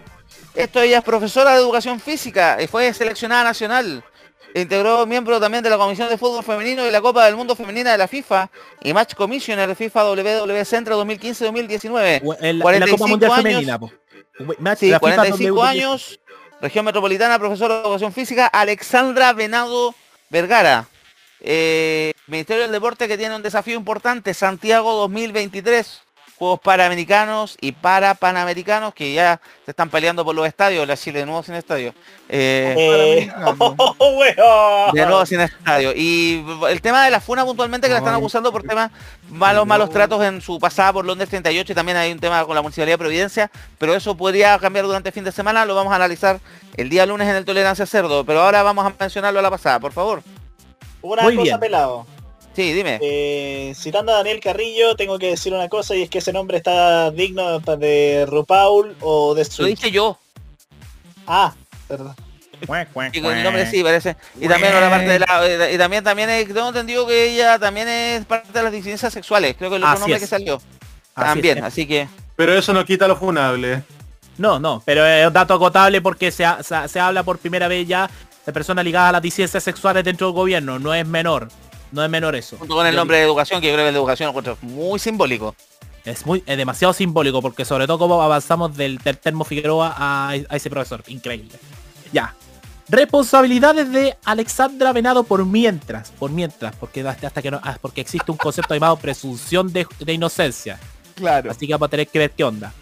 Esto 0.54 0.80
ella 0.80 0.98
es 0.98 1.04
profesora 1.04 1.52
de 1.52 1.58
educación 1.58 1.98
física 1.98 2.58
y 2.62 2.66
fue 2.66 2.92
seleccionada 2.94 3.44
nacional. 3.44 4.04
Integró 4.56 5.04
miembro 5.04 5.40
también 5.40 5.64
de 5.64 5.70
la 5.70 5.76
Comisión 5.76 6.08
de 6.08 6.16
Fútbol 6.16 6.44
Femenino 6.44 6.86
y 6.86 6.90
la 6.92 7.00
Copa 7.00 7.26
del 7.26 7.34
Mundo 7.34 7.56
Femenina 7.56 7.90
de 7.90 7.98
la 7.98 8.06
FIFA 8.06 8.48
y 8.84 8.92
Match 8.92 9.14
Commissioner 9.14 9.74
FIFA 9.74 10.12
WWE 10.12 10.64
Centro 10.64 11.04
2015-2019. 11.04 12.36
En, 12.40 12.58
la 12.60 12.86
Copa 12.86 13.06
Mundial 13.08 13.32
Femenina. 13.34 13.80
Sí, 14.76 14.92
45 14.98 15.62
años, 15.62 16.20
región 16.60 16.84
metropolitana, 16.84 17.38
profesor 17.38 17.70
de 17.70 17.80
educación 17.80 18.12
física, 18.12 18.46
Alexandra 18.46 19.32
Venado 19.32 19.94
Vergara. 20.30 20.86
Eh, 21.40 22.12
Ministerio 22.26 22.62
del 22.62 22.72
Deporte 22.72 23.06
que 23.06 23.18
tiene 23.18 23.36
un 23.36 23.42
desafío 23.42 23.76
importante, 23.76 24.34
Santiago 24.34 24.94
2023. 24.94 26.03
Juegos 26.36 26.58
Panamericanos 26.60 27.56
y 27.60 27.72
para 27.72 28.14
Panamericanos 28.14 28.92
que 28.92 29.12
ya 29.14 29.40
se 29.64 29.70
están 29.70 29.88
peleando 29.88 30.24
por 30.24 30.34
los 30.34 30.46
estadios, 30.46 30.86
la 30.86 30.96
Chile 30.96 31.20
de 31.20 31.26
nuevo 31.26 31.42
sin 31.42 31.54
estadio. 31.54 31.94
Eh, 32.28 32.74
eh 32.76 33.32
de 34.92 35.06
nuevo 35.06 35.24
sin 35.26 35.40
estadio. 35.40 35.92
Y 35.94 36.44
el 36.68 36.80
tema 36.80 37.04
de 37.04 37.10
la 37.10 37.20
FUNA 37.20 37.44
puntualmente 37.44 37.86
que 37.86 37.92
la 37.92 37.98
están 37.98 38.14
acusando 38.14 38.50
por 38.50 38.64
temas 38.64 38.90
malos, 39.30 39.66
malos 39.66 39.90
tratos 39.90 40.24
en 40.24 40.40
su 40.40 40.58
pasada 40.58 40.92
por 40.92 41.04
Londres 41.04 41.28
38 41.28 41.70
y 41.70 41.74
también 41.74 41.98
hay 41.98 42.10
un 42.10 42.18
tema 42.18 42.44
con 42.44 42.54
la 42.54 42.62
Municipalidad 42.62 42.94
de 42.94 42.98
Providencia, 42.98 43.50
pero 43.78 43.94
eso 43.94 44.16
podría 44.16 44.58
cambiar 44.58 44.86
durante 44.86 45.10
el 45.10 45.12
fin 45.12 45.24
de 45.24 45.32
semana, 45.32 45.64
lo 45.64 45.74
vamos 45.74 45.92
a 45.92 45.96
analizar 45.96 46.40
el 46.76 46.88
día 46.88 47.06
lunes 47.06 47.28
en 47.28 47.36
el 47.36 47.44
Tolerancia 47.44 47.86
Cerdo, 47.86 48.24
pero 48.24 48.42
ahora 48.42 48.62
vamos 48.62 48.84
a 48.84 48.92
mencionarlo 48.98 49.38
a 49.38 49.42
la 49.42 49.50
pasada, 49.50 49.78
por 49.78 49.92
favor. 49.92 50.22
Una 51.00 51.22
cosa 51.34 51.60
pelado. 51.60 52.13
Sí, 52.54 52.72
dime. 52.72 52.98
Eh, 53.02 53.74
citando 53.74 54.12
a 54.12 54.16
Daniel 54.18 54.40
Carrillo, 54.40 54.94
tengo 54.94 55.18
que 55.18 55.30
decir 55.30 55.52
una 55.52 55.68
cosa 55.68 55.96
y 55.96 56.02
es 56.02 56.10
que 56.10 56.18
ese 56.18 56.32
nombre 56.32 56.56
está 56.56 57.10
digno 57.10 57.58
de 57.58 58.26
RuPaul 58.28 58.96
o 59.00 59.34
de 59.34 59.46
Lo 59.58 59.66
dije 59.66 59.90
yo. 59.90 60.18
Ah, 61.26 61.54
perdón. 61.88 62.14
Y 63.12 63.18
el 63.18 63.42
nombre 63.42 63.70
sí 63.70 63.82
parece. 63.82 64.16
Y 64.40 64.48
también 64.48 64.72
parte 64.72 65.06
de 65.06 65.18
la, 65.18 65.70
y 65.72 65.76
también 65.76 66.04
también 66.04 66.28
tengo 66.46 66.68
entendido 66.68 67.06
que 67.06 67.32
ella 67.32 67.58
también 67.58 67.88
es 67.88 68.24
parte 68.24 68.52
de 68.52 68.62
las 68.62 68.72
disidencias 68.72 69.12
sexuales. 69.12 69.56
Creo 69.58 69.70
que 69.70 69.76
el 69.76 69.84
otro 69.84 69.98
nombre 69.98 70.20
que 70.20 70.26
salió. 70.26 70.60
también, 71.14 71.62
así 71.62 71.86
que. 71.86 72.08
Pero 72.36 72.56
eso 72.56 72.72
no 72.72 72.84
quita 72.84 73.06
lo 73.06 73.16
funable. 73.16 73.82
No, 74.38 74.58
no, 74.58 74.82
pero 74.84 75.06
es 75.06 75.26
un 75.26 75.32
dato 75.32 75.54
agotable 75.54 76.00
porque 76.00 76.30
se, 76.30 76.44
se 76.88 77.00
habla 77.00 77.22
por 77.22 77.38
primera 77.38 77.68
vez 77.68 77.86
ya 77.86 78.10
de 78.44 78.52
personas 78.52 78.84
ligadas 78.84 79.10
a 79.10 79.12
las 79.12 79.22
disidencias 79.22 79.62
sexuales 79.62 80.04
dentro 80.04 80.28
del 80.28 80.34
gobierno, 80.34 80.78
no 80.78 80.92
es 80.94 81.06
menor. 81.06 81.48
No 81.94 82.02
es 82.02 82.10
menor 82.10 82.34
eso. 82.34 82.56
Junto 82.58 82.74
con 82.74 82.84
el 82.88 82.96
nombre 82.96 83.18
de 83.18 83.22
educación, 83.22 83.60
que 83.60 83.68
yo 83.68 83.74
creo 83.74 83.84
que 83.84 83.88
el 83.90 83.94
de 83.94 84.00
educación 84.00 84.28
encuentro 84.28 84.58
muy 84.62 84.98
simbólico. 84.98 85.54
Es 86.04 86.26
muy 86.26 86.42
es 86.44 86.56
demasiado 86.56 86.92
simbólico, 86.92 87.40
porque 87.40 87.64
sobre 87.64 87.86
todo 87.86 88.00
como 88.00 88.20
avanzamos 88.20 88.76
del, 88.76 88.98
termo 88.98 89.44
Figueroa 89.44 89.94
a, 89.96 90.34
ese 90.34 90.70
profesor. 90.70 91.04
Increíble. 91.06 91.56
Ya. 92.12 92.34
Responsabilidades 92.88 93.92
de 93.92 94.16
Alexandra 94.24 94.92
Venado 94.92 95.22
por 95.22 95.46
mientras. 95.46 96.10
Por 96.10 96.32
mientras, 96.32 96.74
porque 96.74 97.06
hasta 97.06 97.40
que 97.40 97.52
no. 97.52 97.60
Ah, 97.62 97.78
porque 97.80 98.00
existe 98.00 98.28
un 98.32 98.38
concepto 98.38 98.74
llamado 98.74 98.96
presunción 98.96 99.72
de, 99.72 99.86
inocencia. 100.08 100.80
Claro. 101.14 101.52
Así 101.52 101.64
que 101.64 101.74
vamos 101.74 101.86
a 101.86 101.90
tener 101.90 102.08
que 102.08 102.18
ver 102.18 102.32
qué 102.32 102.42
onda. 102.42 102.72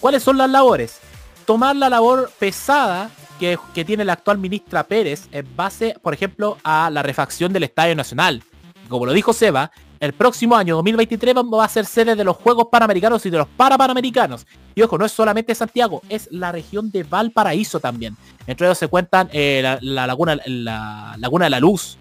¿Cuáles 0.00 0.22
son 0.22 0.38
las 0.38 0.48
labores? 0.48 1.00
Tomar 1.46 1.74
la 1.74 1.90
labor 1.90 2.30
pesada 2.38 3.10
que, 3.40 3.58
que, 3.74 3.84
tiene 3.84 4.04
la 4.04 4.12
actual 4.12 4.38
ministra 4.38 4.84
Pérez 4.84 5.26
en 5.32 5.56
base, 5.56 5.96
por 6.00 6.14
ejemplo, 6.14 6.58
a 6.62 6.90
la 6.90 7.02
refacción 7.02 7.52
del 7.52 7.64
Estadio 7.64 7.96
Nacional 7.96 8.44
como 8.92 9.06
lo 9.06 9.12
dijo 9.12 9.32
Seba, 9.32 9.72
el 9.98 10.12
próximo 10.12 10.56
año 10.56 10.76
2023 10.76 11.34
va 11.34 11.64
a 11.64 11.68
ser 11.68 11.86
sede 11.86 12.14
de 12.14 12.24
los 12.24 12.36
Juegos 12.36 12.66
Panamericanos 12.70 13.24
y 13.26 13.30
de 13.30 13.38
los 13.38 13.48
Parapanamericanos. 13.48 14.46
Y 14.74 14.82
ojo, 14.82 14.98
no 14.98 15.04
es 15.04 15.12
solamente 15.12 15.54
Santiago, 15.54 16.02
es 16.08 16.28
la 16.30 16.52
región 16.52 16.90
de 16.90 17.02
Valparaíso 17.02 17.80
también. 17.80 18.16
Entre 18.46 18.66
ellos 18.66 18.78
se 18.78 18.88
cuentan 18.88 19.28
eh, 19.32 19.78
la, 19.80 20.06
laguna, 20.06 20.38
la 20.46 21.16
Laguna 21.18 21.46
de 21.46 21.50
la 21.50 21.60
Luz, 21.60 21.98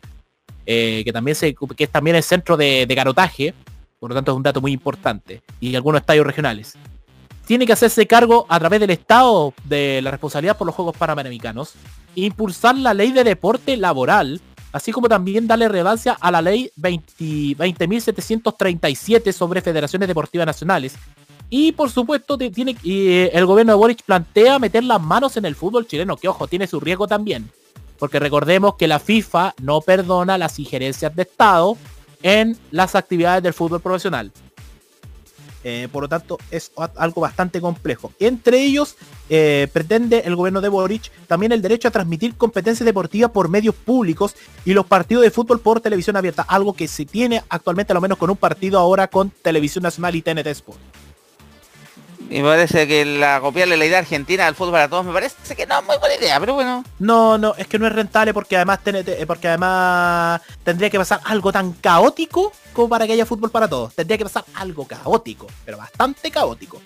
eh, 0.66 1.02
que 1.04 1.12
también 1.12 1.36
es 1.40 1.92
también 1.92 2.16
el 2.16 2.24
centro 2.24 2.58
de, 2.58 2.86
de 2.86 3.54
por 4.00 4.10
lo 4.10 4.16
tanto 4.16 4.32
es 4.32 4.36
un 4.36 4.44
dato 4.44 4.62
muy 4.62 4.72
importante, 4.72 5.44
y 5.60 5.76
algunos 5.76 6.02
estadios 6.02 6.26
regionales. 6.26 6.76
Tiene 7.46 7.68
que 7.68 7.74
hacerse 7.74 8.08
cargo 8.08 8.48
a 8.50 8.60
través 8.60 8.80
del 8.80 8.90
Estado 8.90 9.54
de 9.66 10.02
la 10.02 10.10
responsabilidad 10.10 10.58
por 10.58 10.66
los 10.66 10.76
Juegos 10.76 10.98
Panamericanos, 10.98 11.74
impulsar 12.16 12.76
la 12.78 12.96
ley 12.96 13.12
de 13.12 13.24
deporte 13.24 13.78
laboral, 13.78 14.42
así 14.72 14.92
como 14.92 15.10
también 15.10 15.48
darle 15.48 15.68
relevancia 15.68 16.16
a 16.20 16.30
la 16.32 16.42
ley 16.42 16.72
20.737 16.78 19.32
sobre 19.32 19.62
federaciones 19.62 20.08
deportivas 20.08 20.46
nacionales. 20.46 20.94
Y 21.50 21.72
por 21.74 21.90
supuesto 21.90 22.38
eh, 22.40 23.32
el 23.34 23.46
gobierno 23.46 23.74
de 23.74 23.78
Boric 23.78 24.04
plantea 24.04 24.58
meter 24.58 24.86
las 24.86 25.02
manos 25.02 25.36
en 25.36 25.44
el 25.46 25.56
fútbol 25.56 25.86
chileno, 25.86 26.16
que 26.16 26.30
ojo, 26.30 26.48
tiene 26.48 26.66
su 26.66 26.80
riesgo 26.80 27.08
también. 27.08 27.52
Porque 28.00 28.20
recordemos 28.20 28.76
que 28.76 28.88
la 28.88 29.00
FIFA 29.00 29.54
no 29.62 29.82
perdona 29.82 30.38
las 30.38 30.60
injerencias 30.60 31.14
de 31.16 31.24
Estado 31.24 31.76
en 32.24 32.58
las 32.72 32.96
actividades 32.96 33.44
del 33.44 33.54
fútbol 33.54 33.82
profesional. 33.82 34.32
Eh, 35.64 35.88
por 35.92 36.04
lo 36.04 36.10
tanto, 36.10 36.38
es 36.50 36.72
algo 36.96 37.22
bastante 37.22 37.62
complejo. 37.62 38.12
Entre 38.20 38.64
ellos, 38.64 38.96
eh, 39.30 39.68
pretende 39.72 40.24
el 40.26 40.36
gobierno 40.36 40.62
de 40.62 40.70
Boric 40.70 41.12
también 41.28 41.52
el 41.52 41.62
derecho 41.62 41.88
a 41.88 41.92
transmitir 41.92 42.36
competencias 42.36 42.86
deportivas 42.86 43.32
por 43.32 43.50
medios 43.50 43.76
públicos 43.76 44.36
y 44.66 44.74
los 44.74 44.86
partidos 44.86 45.24
de 45.24 45.32
fútbol 45.32 45.60
por 45.60 45.82
televisión 45.82 46.18
abierta, 46.18 46.44
algo 46.44 46.74
que 46.74 46.88
se 46.88 47.06
tiene 47.06 47.44
actualmente 47.50 47.94
a 47.94 47.96
lo 47.96 48.02
menos 48.02 48.18
con 48.18 48.30
un 48.30 48.38
partido 48.38 48.80
ahora 48.80 49.08
con 49.08 49.30
Televisión 49.30 49.84
Nacional 49.84 50.16
y 50.16 50.22
TNT 50.22 50.48
Sport. 50.48 51.01
Y 52.32 52.42
me 52.42 52.48
parece 52.48 52.88
que 52.88 53.04
la 53.04 53.42
copiarle 53.42 53.76
la 53.76 53.86
idea 53.86 54.00
argentina 54.00 54.48
al 54.48 54.56
fútbol 54.56 54.72
para 54.72 54.88
todos 54.88 55.06
me 55.06 55.12
parece 55.12 55.54
que 55.54 55.66
no 55.66 55.80
es 55.80 55.86
muy 55.86 55.98
buena 55.98 56.16
idea, 56.16 56.40
pero 56.40 56.54
bueno. 56.54 56.82
No, 56.98 57.38
no, 57.38 57.54
es 57.58 57.68
que 57.68 57.78
no 57.78 57.86
es 57.86 57.92
rentable 57.92 58.34
porque 58.34 58.56
además 58.56 58.80
eh, 58.86 59.26
porque 59.28 59.50
además 59.50 60.42
tendría 60.64 60.90
que 60.90 60.98
pasar 60.98 61.20
algo 61.26 61.52
tan 61.52 61.74
caótico 61.74 62.54
como 62.72 62.88
para 62.88 63.06
que 63.06 63.12
haya 63.12 63.26
fútbol 63.26 63.52
para 63.52 63.68
todos. 63.68 63.94
Tendría 63.96 64.18
que 64.18 64.24
pasar 64.24 64.46
algo 64.54 64.88
caótico, 64.88 65.48
pero 65.66 65.78
bastante 65.78 66.32
caótico. 66.32 66.82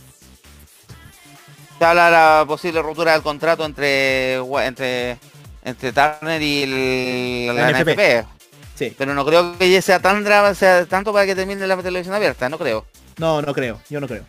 Se 1.78 1.86
habla 1.86 2.06
de 2.06 2.12
la 2.12 2.46
posible 2.48 2.82
ruptura 2.82 3.12
del 3.12 3.22
contrato 3.22 3.66
entre 3.66 4.38
entre 4.66 5.20
entre 5.64 5.94
Turner 5.94 6.42
y 6.42 6.64
el, 6.64 7.56
la, 7.56 7.70
NFP. 7.70 8.28
Sí. 8.74 8.96
Pero 8.98 9.14
no 9.14 9.24
creo 9.24 9.56
que 9.60 9.80
sea 9.84 10.00
tan 10.00 10.26
sea 10.56 10.88
tanto 10.88 11.14
para 11.14 11.28
que 11.28 11.36
termine 11.36 11.68
la 11.68 11.78
televisión 11.78 12.16
abierta, 12.16 12.50
no 12.50 12.58
creo. 12.58 12.84
No, 13.18 13.44
no 13.44 13.54
creo, 13.54 13.80
yo 13.92 14.02
no 14.02 14.08
creo. 14.08 14.26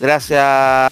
Gracias 0.00 0.90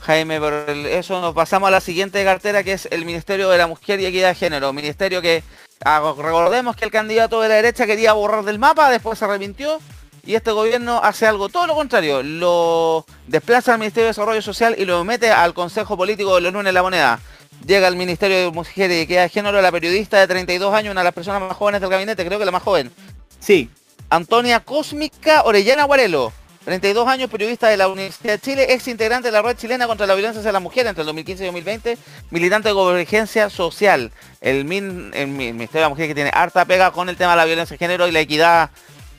Jaime 0.00 0.40
por 0.40 0.52
eso. 0.68 1.20
Nos 1.20 1.34
pasamos 1.34 1.68
a 1.68 1.70
la 1.70 1.80
siguiente 1.80 2.22
cartera 2.24 2.64
que 2.64 2.72
es 2.72 2.88
el 2.90 3.04
Ministerio 3.04 3.48
de 3.48 3.58
la 3.58 3.68
Mujer 3.68 4.00
y 4.00 4.06
Equidad 4.06 4.30
de 4.30 4.34
Género. 4.34 4.72
Ministerio 4.72 5.22
que 5.22 5.44
ah, 5.84 6.12
recordemos 6.18 6.74
que 6.74 6.84
el 6.84 6.90
candidato 6.90 7.40
de 7.40 7.48
la 7.48 7.54
derecha 7.54 7.86
quería 7.86 8.12
borrar 8.12 8.44
del 8.44 8.58
mapa, 8.58 8.90
después 8.90 9.20
se 9.20 9.24
arrepintió 9.24 9.78
y 10.26 10.34
este 10.34 10.50
gobierno 10.50 11.00
hace 11.00 11.28
algo 11.28 11.48
todo 11.48 11.68
lo 11.68 11.76
contrario. 11.76 12.24
Lo 12.24 13.06
desplaza 13.28 13.74
al 13.74 13.78
Ministerio 13.78 14.06
de 14.06 14.10
Desarrollo 14.10 14.42
Social 14.42 14.74
y 14.76 14.84
lo 14.84 15.04
mete 15.04 15.30
al 15.30 15.54
Consejo 15.54 15.96
Político 15.96 16.34
de 16.34 16.40
los 16.40 16.52
lunes 16.52 16.66
de 16.66 16.72
la 16.72 16.82
moneda. 16.82 17.20
Llega 17.64 17.86
al 17.86 17.94
Ministerio 17.94 18.36
de 18.36 18.50
Mujer 18.50 18.90
y 18.90 18.94
Equidad 18.94 19.22
de 19.22 19.28
Género 19.28 19.62
la 19.62 19.70
periodista 19.70 20.18
de 20.18 20.26
32 20.26 20.74
años, 20.74 20.90
una 20.90 21.02
de 21.02 21.04
las 21.04 21.14
personas 21.14 21.40
más 21.40 21.56
jóvenes 21.56 21.80
del 21.80 21.88
gabinete, 21.88 22.26
creo 22.26 22.40
que 22.40 22.44
la 22.44 22.50
más 22.50 22.64
joven. 22.64 22.90
Sí. 23.38 23.70
Antonia 24.10 24.58
Cósmica 24.58 25.44
Orellana 25.44 25.84
Guarelo 25.84 26.32
32 26.64 27.06
años, 27.06 27.30
periodista 27.30 27.68
de 27.68 27.76
la 27.76 27.88
Universidad 27.88 28.34
de 28.34 28.40
Chile, 28.40 28.66
ex 28.70 28.88
integrante 28.88 29.28
de 29.28 29.32
la 29.32 29.42
red 29.42 29.56
chilena 29.56 29.86
contra 29.86 30.06
la 30.06 30.14
violencia 30.14 30.40
hacia 30.40 30.52
la 30.52 30.60
mujer 30.60 30.86
entre 30.86 31.02
el 31.02 31.06
2015 31.06 31.42
y 31.42 31.46
2020, 31.46 31.98
militante 32.30 32.68
de 32.70 32.74
convergencia 32.74 33.50
social. 33.50 34.10
El, 34.40 34.64
Ministerio 34.64 35.68
de 35.72 35.80
la 35.80 35.88
Mujer 35.90 36.08
que 36.08 36.14
tiene 36.14 36.30
harta 36.32 36.64
pega 36.64 36.90
con 36.90 37.08
el 37.08 37.16
tema 37.16 37.32
de 37.32 37.36
la 37.36 37.44
violencia 37.44 37.74
de 37.74 37.78
género 37.78 38.08
y 38.08 38.12
la 38.12 38.20
equidad. 38.20 38.70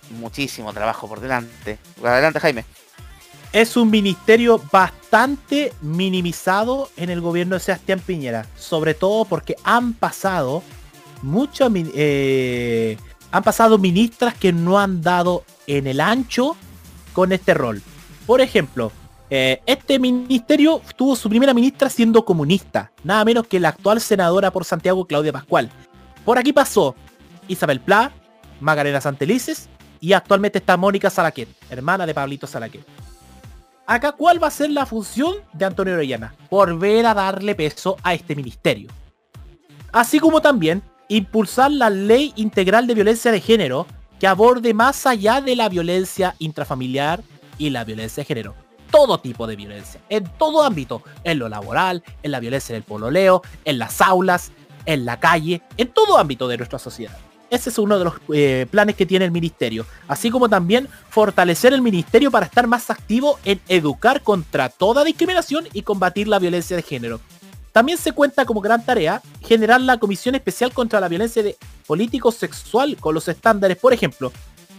Muchísimo 0.09 0.73
trabajo 0.73 1.07
por 1.07 1.19
delante. 1.19 1.77
Adelante, 2.03 2.39
Jaime. 2.39 2.65
Es 3.53 3.77
un 3.77 3.89
ministerio 3.89 4.61
bastante 4.71 5.71
minimizado 5.81 6.89
en 6.97 7.09
el 7.09 7.21
gobierno 7.21 7.55
de 7.55 7.61
Sebastián 7.61 7.99
Piñera, 7.99 8.45
sobre 8.57 8.95
todo 8.95 9.23
porque 9.25 9.55
han 9.63 9.93
pasado 9.93 10.61
muchas 11.21 11.71
eh, 11.73 12.97
han 13.31 13.43
pasado 13.43 13.77
ministras 13.77 14.33
que 14.33 14.51
no 14.51 14.79
han 14.79 15.01
dado 15.01 15.43
en 15.67 15.87
el 15.87 16.01
ancho 16.01 16.55
con 17.15 17.31
este 17.31 17.55
rol. 17.55 17.81
Por 18.27 18.41
ejemplo, 18.41 18.91
Eh, 19.31 19.59
este 19.65 19.97
ministerio 19.97 20.81
tuvo 20.95 21.15
su 21.15 21.29
primera 21.29 21.51
ministra 21.51 21.89
siendo 21.89 22.23
comunista, 22.23 22.91
nada 23.03 23.25
menos 23.25 23.47
que 23.47 23.59
la 23.59 23.69
actual 23.69 23.99
senadora 23.99 24.51
por 24.51 24.65
Santiago, 24.65 25.07
Claudia 25.07 25.33
Pascual. 25.33 25.71
Por 26.23 26.37
aquí 26.37 26.53
pasó 26.53 26.95
Isabel 27.47 27.79
Pla, 27.79 28.11
Magarena 28.59 29.01
Santelices 29.01 29.67
y 29.99 30.13
actualmente 30.13 30.59
está 30.59 30.77
Mónica 30.77 31.09
Salaquet, 31.09 31.49
hermana 31.71 32.05
de 32.05 32.13
Pablito 32.13 32.45
Salaquet. 32.45 32.85
Acá, 33.87 34.11
¿cuál 34.11 34.41
va 34.41 34.47
a 34.49 34.51
ser 34.51 34.69
la 34.69 34.85
función 34.85 35.37
de 35.53 35.65
Antonio 35.65 35.95
Orellana? 35.95 36.35
Volver 36.51 37.07
a 37.07 37.15
darle 37.15 37.55
peso 37.55 37.97
a 38.03 38.13
este 38.13 38.35
ministerio. 38.35 38.89
Así 39.91 40.19
como 40.19 40.39
también 40.39 40.83
impulsar 41.07 41.71
la 41.71 41.89
ley 41.89 42.31
integral 42.35 42.85
de 42.85 42.93
violencia 42.93 43.31
de 43.31 43.41
género 43.41 43.87
que 44.19 44.27
aborde 44.27 44.73
más 44.73 45.05
allá 45.05 45.41
de 45.41 45.55
la 45.55 45.69
violencia 45.69 46.35
intrafamiliar 46.39 47.23
y 47.57 47.69
la 47.69 47.83
violencia 47.83 48.21
de 48.21 48.25
género. 48.25 48.55
Todo 48.91 49.19
tipo 49.19 49.47
de 49.47 49.55
violencia, 49.55 49.99
en 50.09 50.23
todo 50.37 50.63
ámbito, 50.63 51.01
en 51.23 51.39
lo 51.39 51.49
laboral, 51.49 52.03
en 52.23 52.31
la 52.31 52.39
violencia 52.39 52.73
del 52.73 52.83
pololeo, 52.83 53.41
en 53.65 53.79
las 53.79 53.99
aulas, 54.01 54.51
en 54.85 55.05
la 55.05 55.19
calle, 55.19 55.61
en 55.77 55.89
todo 55.89 56.17
ámbito 56.17 56.47
de 56.47 56.57
nuestra 56.57 56.79
sociedad. 56.79 57.17
Ese 57.49 57.69
es 57.69 57.77
uno 57.77 57.99
de 57.99 58.05
los 58.05 58.13
eh, 58.33 58.65
planes 58.69 58.95
que 58.95 59.05
tiene 59.05 59.25
el 59.25 59.31
ministerio. 59.31 59.85
Así 60.07 60.31
como 60.31 60.49
también 60.49 60.87
fortalecer 61.09 61.73
el 61.73 61.81
ministerio 61.81 62.31
para 62.31 62.47
estar 62.47 62.67
más 62.67 62.89
activo 62.89 63.39
en 63.45 63.61
educar 63.67 64.21
contra 64.21 64.69
toda 64.69 65.03
discriminación 65.03 65.67
y 65.71 65.83
combatir 65.83 66.27
la 66.27 66.39
violencia 66.39 66.75
de 66.75 66.81
género. 66.81 67.19
También 67.71 67.97
se 67.97 68.13
cuenta 68.13 68.45
como 68.45 68.61
gran 68.61 68.85
tarea 68.85 69.21
generar 69.41 69.81
la 69.81 69.97
Comisión 69.97 70.33
Especial 70.33 70.73
contra 70.73 70.99
la 70.99 71.09
Violencia 71.09 71.43
de 71.43 71.57
Político 71.85 72.31
Sexual 72.31 72.97
con 72.97 73.13
los 73.13 73.27
estándares, 73.27 73.77
por 73.77 73.93
ejemplo, 73.93 74.31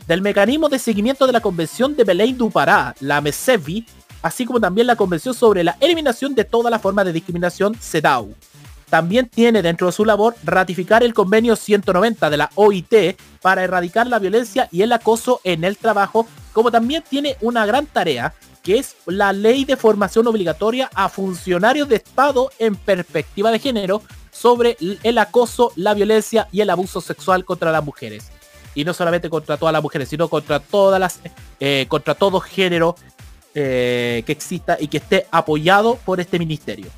del 0.07 0.23
mecanismo 0.23 0.69
de 0.69 0.79
seguimiento 0.79 1.27
de 1.27 1.33
la 1.33 1.41
Convención 1.41 1.97
de 1.97 2.05
Belém 2.05 2.37
do 2.37 2.51
Pará, 2.51 2.95
la 3.01 3.21
MESEVI, 3.21 3.87
así 4.23 4.45
como 4.45 4.61
también 4.61 4.87
la 4.87 4.97
Convención 4.97 5.35
sobre 5.35 5.65
la 5.65 5.77
Eliminación 5.81 6.35
de 6.35 6.45
toda 6.45 6.71
la 6.71 6.79
forma 6.79 7.05
de 7.05 7.13
discriminación, 7.13 7.75
CEDAW. 7.75 8.35
También 8.89 9.29
tiene 9.29 9.63
dentro 9.63 9.89
de 9.89 9.93
su 9.93 10.05
labor 10.05 10.37
ratificar 10.45 11.03
el 11.03 11.13
convenio 11.13 11.57
190 11.57 12.31
de 12.31 12.37
la 12.37 12.51
OIT 12.55 13.19
para 13.43 13.65
erradicar 13.65 14.07
la 14.07 14.21
violencia 14.21 14.69
y 14.71 14.83
el 14.83 14.93
acoso 14.93 15.41
en 15.43 15.65
el 15.65 15.77
trabajo, 15.77 16.27
como 16.53 16.71
también 16.71 17.03
tiene 17.09 17.37
una 17.41 17.67
gran 17.67 17.87
tarea 17.87 18.33
que 18.63 18.79
es 18.79 18.97
la 19.07 19.33
ley 19.33 19.65
de 19.65 19.77
formación 19.77 20.27
obligatoria 20.27 20.91
a 20.95 21.09
funcionarios 21.09 21.89
de 21.89 21.97
Estado 21.97 22.51
en 22.59 22.75
perspectiva 22.75 23.51
de 23.51 23.61
género 23.61 24.03
sobre 24.37 24.77
el 25.03 25.19
acoso, 25.19 25.73
la 25.77 25.95
violencia 25.95 26.49
y 26.53 26.61
el 26.61 26.71
abuso 26.71 27.01
sexual 27.01 27.45
contra 27.45 27.73
las 27.73 27.83
mujeres. 27.83 28.31
Y 28.75 28.85
no 28.85 28.93
solamente 28.93 29.31
contra 29.31 29.57
todas 29.57 29.73
las 29.73 29.83
mujeres, 29.83 30.09
sino 30.09 30.29
contra 30.29 30.61
todas 30.61 31.01
las, 31.01 31.21
eh, 31.59 31.87
contra 31.89 32.15
todo 32.15 32.41
género 32.41 32.97
eh, 33.55 34.23
que 34.27 34.33
exista 34.33 34.77
y 34.79 34.89
que 34.89 34.99
esté 34.99 35.27
apoyado 35.31 35.97
por 36.05 36.21
este 36.21 36.39
ministerio. 36.39 36.91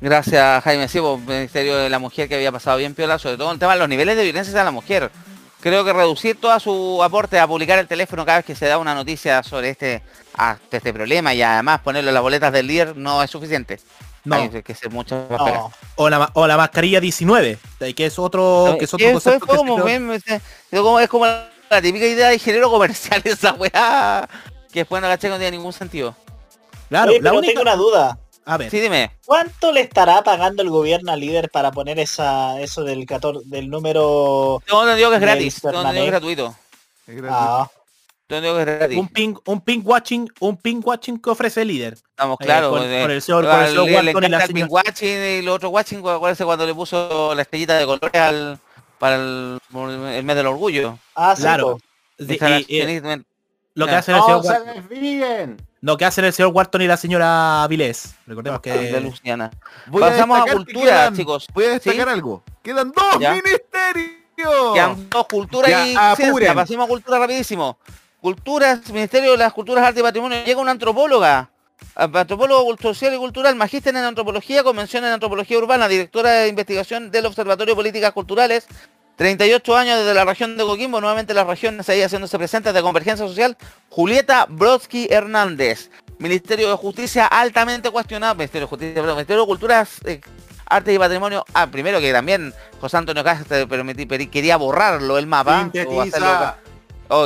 Gracias 0.00 0.64
Jaime, 0.64 0.88
sí, 0.88 1.00
pues, 1.00 1.20
Ministerio 1.20 1.76
de 1.76 1.90
la 1.90 1.98
Mujer 1.98 2.28
que 2.28 2.36
había 2.36 2.52
pasado 2.52 2.78
bien 2.78 2.94
piola, 2.94 3.18
sobre 3.18 3.36
todo 3.36 3.52
el 3.52 3.58
tema 3.58 3.74
de 3.74 3.80
los 3.80 3.88
niveles 3.88 4.16
de 4.16 4.24
violencia 4.24 4.58
a 4.60 4.64
la 4.64 4.70
mujer. 4.70 5.10
Creo 5.60 5.84
que 5.84 5.92
reducir 5.92 6.40
todo 6.40 6.58
su 6.60 7.02
aporte 7.02 7.38
a 7.38 7.46
publicar 7.46 7.80
el 7.80 7.88
teléfono 7.88 8.24
cada 8.24 8.38
vez 8.38 8.46
que 8.46 8.54
se 8.54 8.66
da 8.66 8.78
una 8.78 8.94
noticia 8.94 9.42
sobre 9.42 9.70
este 9.70 10.02
este 10.70 10.92
problema 10.92 11.34
y 11.34 11.42
además 11.42 11.80
ponerlo 11.80 12.10
en 12.10 12.14
las 12.14 12.22
boletas 12.22 12.52
del 12.52 12.68
líder 12.68 12.96
no 12.96 13.22
es 13.22 13.30
suficiente. 13.30 13.80
No. 14.28 14.36
Hay 14.36 14.62
que 14.62 14.74
ser 14.74 14.90
mucho 14.90 15.26
o, 15.96 16.10
la, 16.10 16.30
o 16.34 16.46
la 16.46 16.56
mascarilla 16.56 17.00
19, 17.00 17.58
que 17.96 18.06
es 18.06 18.18
otro, 18.18 18.76
que 18.78 18.84
es 18.84 18.94
otro 18.94 19.10
concepto 19.12 19.52
es 20.70 20.80
como, 20.80 21.00
es 21.00 21.08
como 21.08 21.24
la 21.24 21.82
típica 21.82 22.06
idea 22.06 22.28
de 22.28 22.38
género 22.38 22.70
comercial 22.70 23.22
esa 23.24 23.54
weá 23.54 24.28
que 24.70 24.80
después 24.80 25.00
no 25.00 25.08
caché 25.08 25.28
no 25.28 25.38
tiene 25.38 25.56
ningún 25.56 25.72
sentido. 25.72 26.14
Claro, 26.88 27.12
la 27.20 27.32
única... 27.32 27.52
tengo 27.52 27.62
una 27.62 27.76
duda. 27.76 28.18
A 28.44 28.56
ver. 28.56 28.70
Sí, 28.70 28.80
dime. 28.80 29.12
¿Cuánto 29.26 29.72
le 29.72 29.80
estará 29.80 30.22
pagando 30.22 30.62
el 30.62 30.70
gobierno 30.70 31.12
al 31.12 31.20
líder 31.20 31.50
para 31.50 31.70
poner 31.70 31.98
esa 31.98 32.60
eso 32.60 32.82
del 32.82 33.04
14, 33.06 33.40
del 33.44 33.68
número? 33.68 34.62
No, 34.70 34.84
no 34.86 34.94
digo 34.94 35.10
que 35.10 35.16
es 35.16 35.22
gratis, 35.22 35.64
no, 35.64 35.72
no 35.72 35.92
digo 35.92 35.92
que 35.92 36.04
es 36.04 36.10
gratuito. 36.10 36.56
Es 37.06 37.16
gratuito. 37.16 37.34
Ah. 37.34 37.70
Un 38.30 39.08
ping, 39.08 39.34
un 39.46 39.60
ping 39.60 39.80
watching, 39.82 40.28
un 40.40 40.56
ping 40.56 40.82
watching 40.84 41.18
que 41.18 41.30
ofrece 41.30 41.62
el 41.62 41.68
líder. 41.68 41.94
Estamos 41.94 42.36
claro. 42.38 42.70
Con, 42.70 42.82
eh, 42.82 43.04
el 43.04 43.22
señor, 43.22 43.46
con 43.46 43.60
el 43.60 43.68
señor 43.68 43.90
Walton 43.90 44.24
y 44.24 44.28
la 44.28 44.46
señora... 44.46 44.66
ping 44.66 44.66
watching 44.68 45.08
y 45.08 45.38
el 45.38 45.48
otro 45.48 45.70
watching, 45.70 45.98
acuérdense 46.00 46.44
cuando 46.44 46.66
le 46.66 46.74
puso 46.74 47.34
la 47.34 47.42
estrellita 47.42 47.78
de 47.78 47.86
colores 47.86 48.20
al 48.20 48.60
para 48.98 49.16
el, 49.16 49.60
el 49.74 50.24
mes 50.24 50.36
del 50.36 50.46
orgullo. 50.46 50.98
Ah, 51.14 51.34
claro. 51.36 51.78
Sí, 52.18 52.38
y, 52.68 53.00
lo 53.74 53.86
que 53.86 53.92
hace 53.92 54.12
el 54.12 54.20
señor 54.22 54.42
Walton. 54.44 55.56
Lo 55.80 55.96
que 55.96 56.04
hacen 56.04 56.24
el 56.24 56.32
señor 56.32 56.52
Walton 56.52 56.82
y 56.82 56.88
la 56.88 56.96
señora 56.96 57.66
Vilés. 57.68 58.16
Recordemos 58.26 58.60
que. 58.60 58.72
De 58.72 59.00
Luciana. 59.00 59.50
Pasamos 59.90 60.40
a, 60.40 60.52
cultura, 60.52 61.12
chicos. 61.14 61.46
Voy 61.54 61.66
a 61.66 61.70
destacar 61.70 62.08
algo. 62.08 62.42
Quedan 62.62 62.92
dos 62.92 63.18
ministerios. 63.18 64.74
Quedan 64.74 65.08
dos 65.08 65.26
culturas 65.28 65.70
y 65.86 65.96
ciencia. 66.16 66.54
Pasemos 66.54 66.86
a 66.86 66.88
cultura 66.88 67.18
rapidísimo. 67.20 67.78
Culturas, 68.20 68.88
Ministerio 68.90 69.32
de 69.32 69.36
las 69.36 69.52
Culturas, 69.52 69.84
Arte 69.84 70.00
y 70.00 70.02
Patrimonio, 70.02 70.44
llega 70.44 70.60
una 70.60 70.72
antropóloga, 70.72 71.50
antropólogo 71.94 72.76
social 72.76 73.14
y 73.14 73.16
cultural, 73.16 73.54
magíster 73.54 73.94
en 73.94 74.02
antropología, 74.02 74.64
convención 74.64 75.04
en 75.04 75.12
antropología 75.12 75.56
urbana, 75.56 75.86
directora 75.86 76.32
de 76.32 76.48
investigación 76.48 77.12
del 77.12 77.26
Observatorio 77.26 77.74
de 77.74 77.76
Políticas 77.76 78.12
Culturales, 78.12 78.66
38 79.16 79.76
años 79.76 79.98
desde 79.98 80.14
la 80.14 80.24
región 80.24 80.56
de 80.56 80.64
Coquimbo, 80.64 81.00
nuevamente 81.00 81.32
las 81.32 81.46
regiones 81.46 81.88
ahí 81.88 82.02
haciéndose 82.02 82.36
presentes 82.38 82.74
de 82.74 82.82
Convergencia 82.82 83.26
Social, 83.26 83.56
Julieta 83.88 84.46
Brodsky 84.48 85.06
Hernández. 85.10 85.90
Ministerio 86.18 86.70
de 86.70 86.76
Justicia 86.76 87.26
altamente 87.26 87.90
cuestionado, 87.90 88.34
Ministerio 88.34 88.66
de 88.66 88.70
Justicia, 88.70 88.94
perdón, 88.94 89.14
Ministerio 89.14 89.42
de 89.42 89.46
Culturas, 89.46 90.00
eh, 90.04 90.20
Arte 90.66 90.92
y 90.92 90.98
Patrimonio, 90.98 91.44
ah, 91.54 91.68
primero 91.68 92.00
que 92.00 92.12
también 92.12 92.52
José 92.80 92.96
Antonio 92.96 93.22
Castro 93.22 93.68
quería 94.30 94.56
borrarlo 94.56 95.18
el 95.18 95.28
mapa, 95.28 95.70
o 95.86 96.67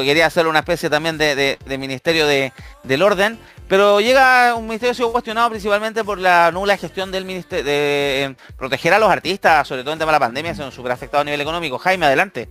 quería 0.05 0.27
hacer 0.27 0.47
una 0.47 0.61
especie 0.61 0.89
también 0.89 1.19
de, 1.19 1.59
ministerio 1.78 2.27
de, 2.27 2.52
del 2.83 3.02
orden, 3.02 3.39
pero 3.69 4.01
llega 4.01 4.55
un 4.55 4.67
ministerio 4.67 4.94
sido 4.94 5.12
cuestionado 5.12 5.51
principalmente 5.51 6.05
por 6.05 6.19
la 6.19 6.51
nula 6.52 6.77
gestión 6.77 7.11
del 7.11 7.25
ministerio 7.25 7.65
de 7.65 8.25
eh, 8.25 8.36
proteger 8.57 8.93
a 8.94 8.99
los 8.99 9.11
artistas, 9.11 9.67
sobre 9.67 9.83
todo 9.83 9.93
en 9.93 9.99
tema 9.99 10.12
de 10.12 10.17
la 10.17 10.20
pandemia, 10.20 10.55
son 10.55 10.73
súper 10.73 10.93
afectados 10.93 11.23
a 11.23 11.25
nivel 11.25 11.41
económico. 11.41 11.78
Jaime, 11.78 12.07
adelante. 12.07 12.49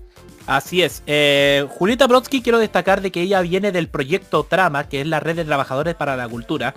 Así 0.47 0.81
es. 0.81 1.03
Eh, 1.05 1.67
Julieta 1.69 2.07
Brodsky 2.07 2.41
quiero 2.41 2.59
destacar 2.59 3.01
de 3.01 3.11
que 3.11 3.21
ella 3.21 3.41
viene 3.41 3.71
del 3.71 3.87
proyecto 3.87 4.43
Trama, 4.43 4.89
que 4.89 5.01
es 5.01 5.07
la 5.07 5.19
red 5.19 5.35
de 5.35 5.45
trabajadores 5.45 5.95
para 5.95 6.17
la 6.17 6.27
cultura, 6.27 6.73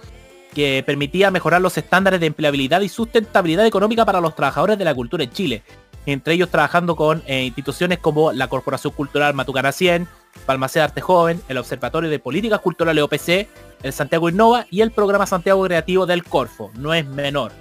que 0.55 0.83
permitía 0.87 1.31
mejorar 1.31 1.61
los 1.61 1.77
estándares 1.77 2.21
de 2.21 2.27
empleabilidad 2.27 2.81
y 2.83 2.89
sustentabilidad 2.89 3.67
económica 3.67 4.05
para 4.05 4.21
los 4.21 4.37
trabajadores 4.37 4.79
de 4.79 4.85
la 4.85 4.95
cultura 4.95 5.25
en 5.25 5.31
Chile. 5.31 5.63
Entre 6.07 6.35
ellos 6.35 6.51
trabajando 6.51 6.97
con 6.97 7.23
eh, 7.27 7.45
instituciones 7.45 7.99
como 7.99 8.33
la 8.33 8.49
Corporación 8.49 8.93
Cultural 8.93 9.35
Matucana 9.35 9.73
100, 9.73 10.07
Palmacé 10.47 10.81
Arte 10.81 11.01
Joven, 11.01 11.41
el 11.49 11.59
Observatorio 11.59 12.11
de 12.11 12.19
Políticas 12.19 12.61
Culturales 12.61 13.05
OPC, 13.05 13.49
el 13.83 13.93
Santiago 13.93 14.29
Innova 14.29 14.67
y 14.71 14.81
el 14.81 14.91
programa 14.91 15.27
Santiago 15.27 15.65
Creativo 15.65 16.07
del 16.07 16.25
Corfo. 16.25 16.71
No 16.75 16.95
es 16.95 17.07
menor. 17.07 17.53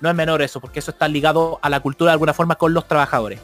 No 0.00 0.08
es 0.08 0.14
menor 0.14 0.42
eso, 0.42 0.60
porque 0.60 0.78
eso 0.78 0.90
está 0.92 1.08
ligado 1.08 1.58
a 1.62 1.68
la 1.68 1.80
cultura 1.80 2.10
de 2.10 2.14
alguna 2.14 2.34
forma 2.34 2.54
con 2.54 2.72
los 2.72 2.86
trabajadores. 2.86 3.40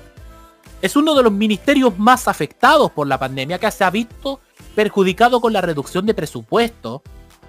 Es 0.82 0.96
uno 0.96 1.14
de 1.14 1.22
los 1.22 1.32
ministerios 1.32 1.98
más 1.98 2.28
afectados 2.28 2.90
por 2.90 3.06
la 3.06 3.18
pandemia 3.18 3.58
que 3.58 3.70
se 3.70 3.84
ha 3.84 3.90
visto 3.90 4.40
perjudicado 4.74 5.40
con 5.40 5.52
la 5.52 5.60
reducción 5.60 6.06
de 6.06 6.14
presupuesto, 6.14 7.02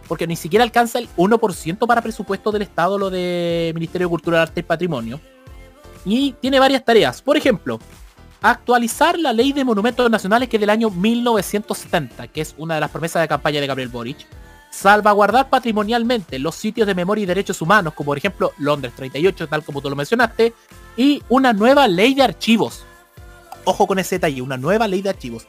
porque 0.07 0.27
ni 0.27 0.35
siquiera 0.35 0.63
alcanza 0.63 0.99
el 0.99 1.09
1% 1.17 1.85
para 1.85 2.01
presupuesto 2.01 2.51
del 2.51 2.61
Estado 2.61 2.97
lo 2.97 3.09
de 3.09 3.71
Ministerio 3.75 4.07
de 4.07 4.11
Cultura, 4.11 4.41
Arte 4.41 4.61
y 4.61 4.63
Patrimonio. 4.63 5.19
Y 6.05 6.33
tiene 6.33 6.59
varias 6.59 6.85
tareas. 6.85 7.21
Por 7.21 7.35
ejemplo, 7.35 7.79
actualizar 8.49 9.17
la 9.17 9.33
ley 9.33 9.53
de 9.53 9.65
monumentos 9.65 10.09
nacionales 10.09 10.49
que 10.49 10.57
es 10.57 10.61
del 10.61 10.69
año 10.69 10.91
1970, 10.91 12.27
que 12.27 12.41
es 12.41 12.53
una 12.57 12.75
de 12.75 12.81
las 12.81 12.91
promesas 12.91 13.21
de 13.21 13.27
campaña 13.27 13.59
de 13.59 13.67
Gabriel 13.67 13.89
Boric, 13.89 14.17
salvaguardar 14.69 15.49
patrimonialmente 15.49 16.37
los 16.37 16.55
sitios 16.55 16.85
de 16.85 16.93
memoria 16.93 17.23
y 17.23 17.25
derechos 17.25 17.61
humanos, 17.61 17.93
como 17.93 18.07
por 18.07 18.17
ejemplo 18.19 18.51
Londres 18.59 18.93
38, 18.95 19.47
tal 19.47 19.63
como 19.63 19.81
tú 19.81 19.89
lo 19.89 19.95
mencionaste, 19.95 20.53
y 20.95 21.23
una 21.27 21.53
nueva 21.53 21.87
ley 21.87 22.13
de 22.13 22.21
archivos. 22.21 22.85
Ojo 23.63 23.87
con 23.87 23.97
ese 23.97 24.15
detalle, 24.15 24.43
una 24.43 24.57
nueva 24.57 24.87
ley 24.87 25.01
de 25.01 25.09
archivos. 25.09 25.47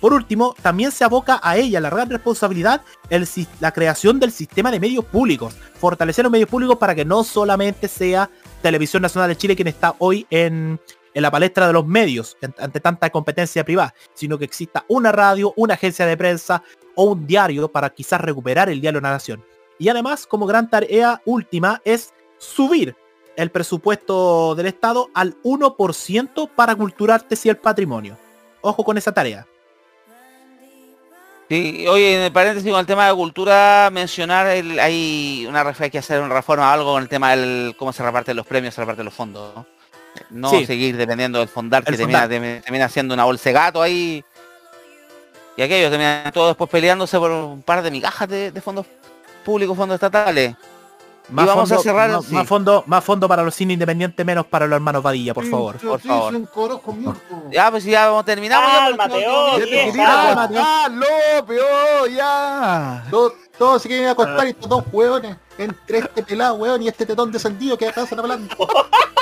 Por 0.00 0.12
último, 0.12 0.56
también 0.62 0.90
se 0.90 1.04
aboca 1.04 1.38
a 1.44 1.56
ella 1.56 1.80
la 1.80 1.90
gran 1.90 2.10
responsabilidad 2.10 2.82
el, 3.08 3.28
la 3.60 3.70
creación 3.70 4.18
del 4.18 4.32
sistema 4.32 4.72
de 4.72 4.80
medios 4.80 5.04
públicos, 5.04 5.54
fortalecer 5.78 6.24
los 6.24 6.32
medios 6.32 6.48
públicos 6.48 6.76
para 6.76 6.96
que 6.96 7.04
no 7.04 7.22
solamente 7.22 7.86
sea 7.86 8.28
Televisión 8.62 9.02
Nacional 9.02 9.28
de 9.28 9.36
Chile 9.36 9.54
quien 9.54 9.68
está 9.68 9.94
hoy 9.98 10.26
en, 10.28 10.80
en 11.14 11.22
la 11.22 11.30
palestra 11.30 11.66
de 11.66 11.72
los 11.72 11.86
medios 11.86 12.36
ante 12.58 12.80
tanta 12.80 13.10
competencia 13.10 13.64
privada, 13.64 13.94
sino 14.14 14.38
que 14.38 14.44
exista 14.44 14.84
una 14.88 15.12
radio, 15.12 15.52
una 15.56 15.74
agencia 15.74 16.06
de 16.06 16.16
prensa 16.16 16.62
o 16.94 17.04
un 17.04 17.26
diario 17.26 17.70
para 17.70 17.90
quizás 17.90 18.20
recuperar 18.20 18.68
el 18.68 18.80
diario 18.80 19.00
de 19.00 19.04
la 19.04 19.12
nación. 19.12 19.44
Y 19.78 19.88
además, 19.88 20.26
como 20.26 20.46
gran 20.46 20.70
tarea 20.70 21.20
última, 21.24 21.80
es 21.84 22.14
subir 22.38 22.94
el 23.36 23.50
presupuesto 23.50 24.54
del 24.54 24.66
Estado 24.66 25.08
al 25.14 25.40
1% 25.42 26.50
para 26.54 26.74
cultura, 26.74 27.14
artes 27.16 27.44
y 27.46 27.48
el 27.48 27.56
patrimonio. 27.56 28.16
Ojo 28.60 28.84
con 28.84 28.98
esa 28.98 29.12
tarea. 29.12 29.46
Sí, 31.48 31.86
oye, 31.86 32.26
en 32.26 32.32
paréntesis 32.32 32.70
con 32.70 32.80
el 32.80 32.86
tema 32.86 33.08
de 33.08 33.14
cultura, 33.14 33.90
mencionar, 33.92 34.46
el, 34.46 34.78
hay 34.78 35.44
una 35.46 35.74
hay 35.78 35.90
que 35.90 35.98
hacer 35.98 36.20
una 36.22 36.32
reforma 36.32 36.72
algo 36.72 36.94
con 36.94 37.02
el 37.02 37.08
tema 37.08 37.32
del 37.32 37.74
cómo 37.76 37.92
se 37.92 38.02
reparten 38.02 38.36
los 38.36 38.46
premios, 38.46 38.74
se 38.74 38.80
reparten 38.80 39.04
los 39.04 39.12
fondos. 39.12 39.66
No 40.30 40.50
seguir 40.50 40.96
dependiendo 40.96 41.38
del 41.38 41.48
fondar 41.48 41.84
que 41.84 41.96
termina, 41.96 42.28
termina, 42.28 42.88
siendo 42.88 43.14
una 43.14 43.24
bolsa 43.24 43.50
de 43.50 43.52
gato 43.52 43.82
ahí. 43.82 44.24
Y 45.56 45.62
aquellos 45.62 45.90
terminan 45.90 46.32
todos 46.32 46.50
después 46.50 46.70
peleándose 46.70 47.18
por 47.18 47.30
un 47.30 47.62
par 47.62 47.82
de 47.82 47.90
migajas 47.90 48.28
de, 48.28 48.50
de 48.50 48.60
fondos 48.60 48.86
públicos, 49.44 49.76
fondos 49.76 49.96
estatales. 49.96 50.54
Más 51.28 51.46
vamos 51.46 51.68
fondo, 51.68 51.80
a 51.80 51.82
cerrar 51.82 52.10
más, 52.30 52.46
fondo, 52.46 52.84
más 52.86 53.04
fondo 53.04 53.28
para 53.28 53.42
los 53.42 53.54
cines 53.54 53.74
independientes, 53.74 54.26
menos 54.26 54.44
para 54.46 54.66
los 54.66 54.76
hermanos 54.76 55.02
Padilla, 55.02 55.32
por 55.32 55.46
favor. 55.46 55.76
por 55.76 56.00
favor. 56.00 56.34
Ya, 57.50 57.70
pues 57.70 57.84
ya 57.84 58.08
vamos 58.08 58.24
terminamos. 58.24 58.68
ya, 58.70 58.96
ya, 60.50 62.06
ya. 62.10 63.04
Todos, 63.58 63.82
se 63.82 63.88
quieren 63.88 64.08
acostar 64.08 64.46
y 64.46 64.50
estos 64.50 64.68
dos 64.68 64.84
hueones. 64.92 65.36
Entre 65.58 65.98
este 65.98 66.22
pelado, 66.22 66.54
hueón, 66.54 66.82
y 66.82 66.88
este 66.88 67.06
tetón 67.06 67.30
descendido 67.30 67.76
que 67.78 67.86
acá 67.88 68.02
están 68.02 68.18
hablando. 68.18 68.54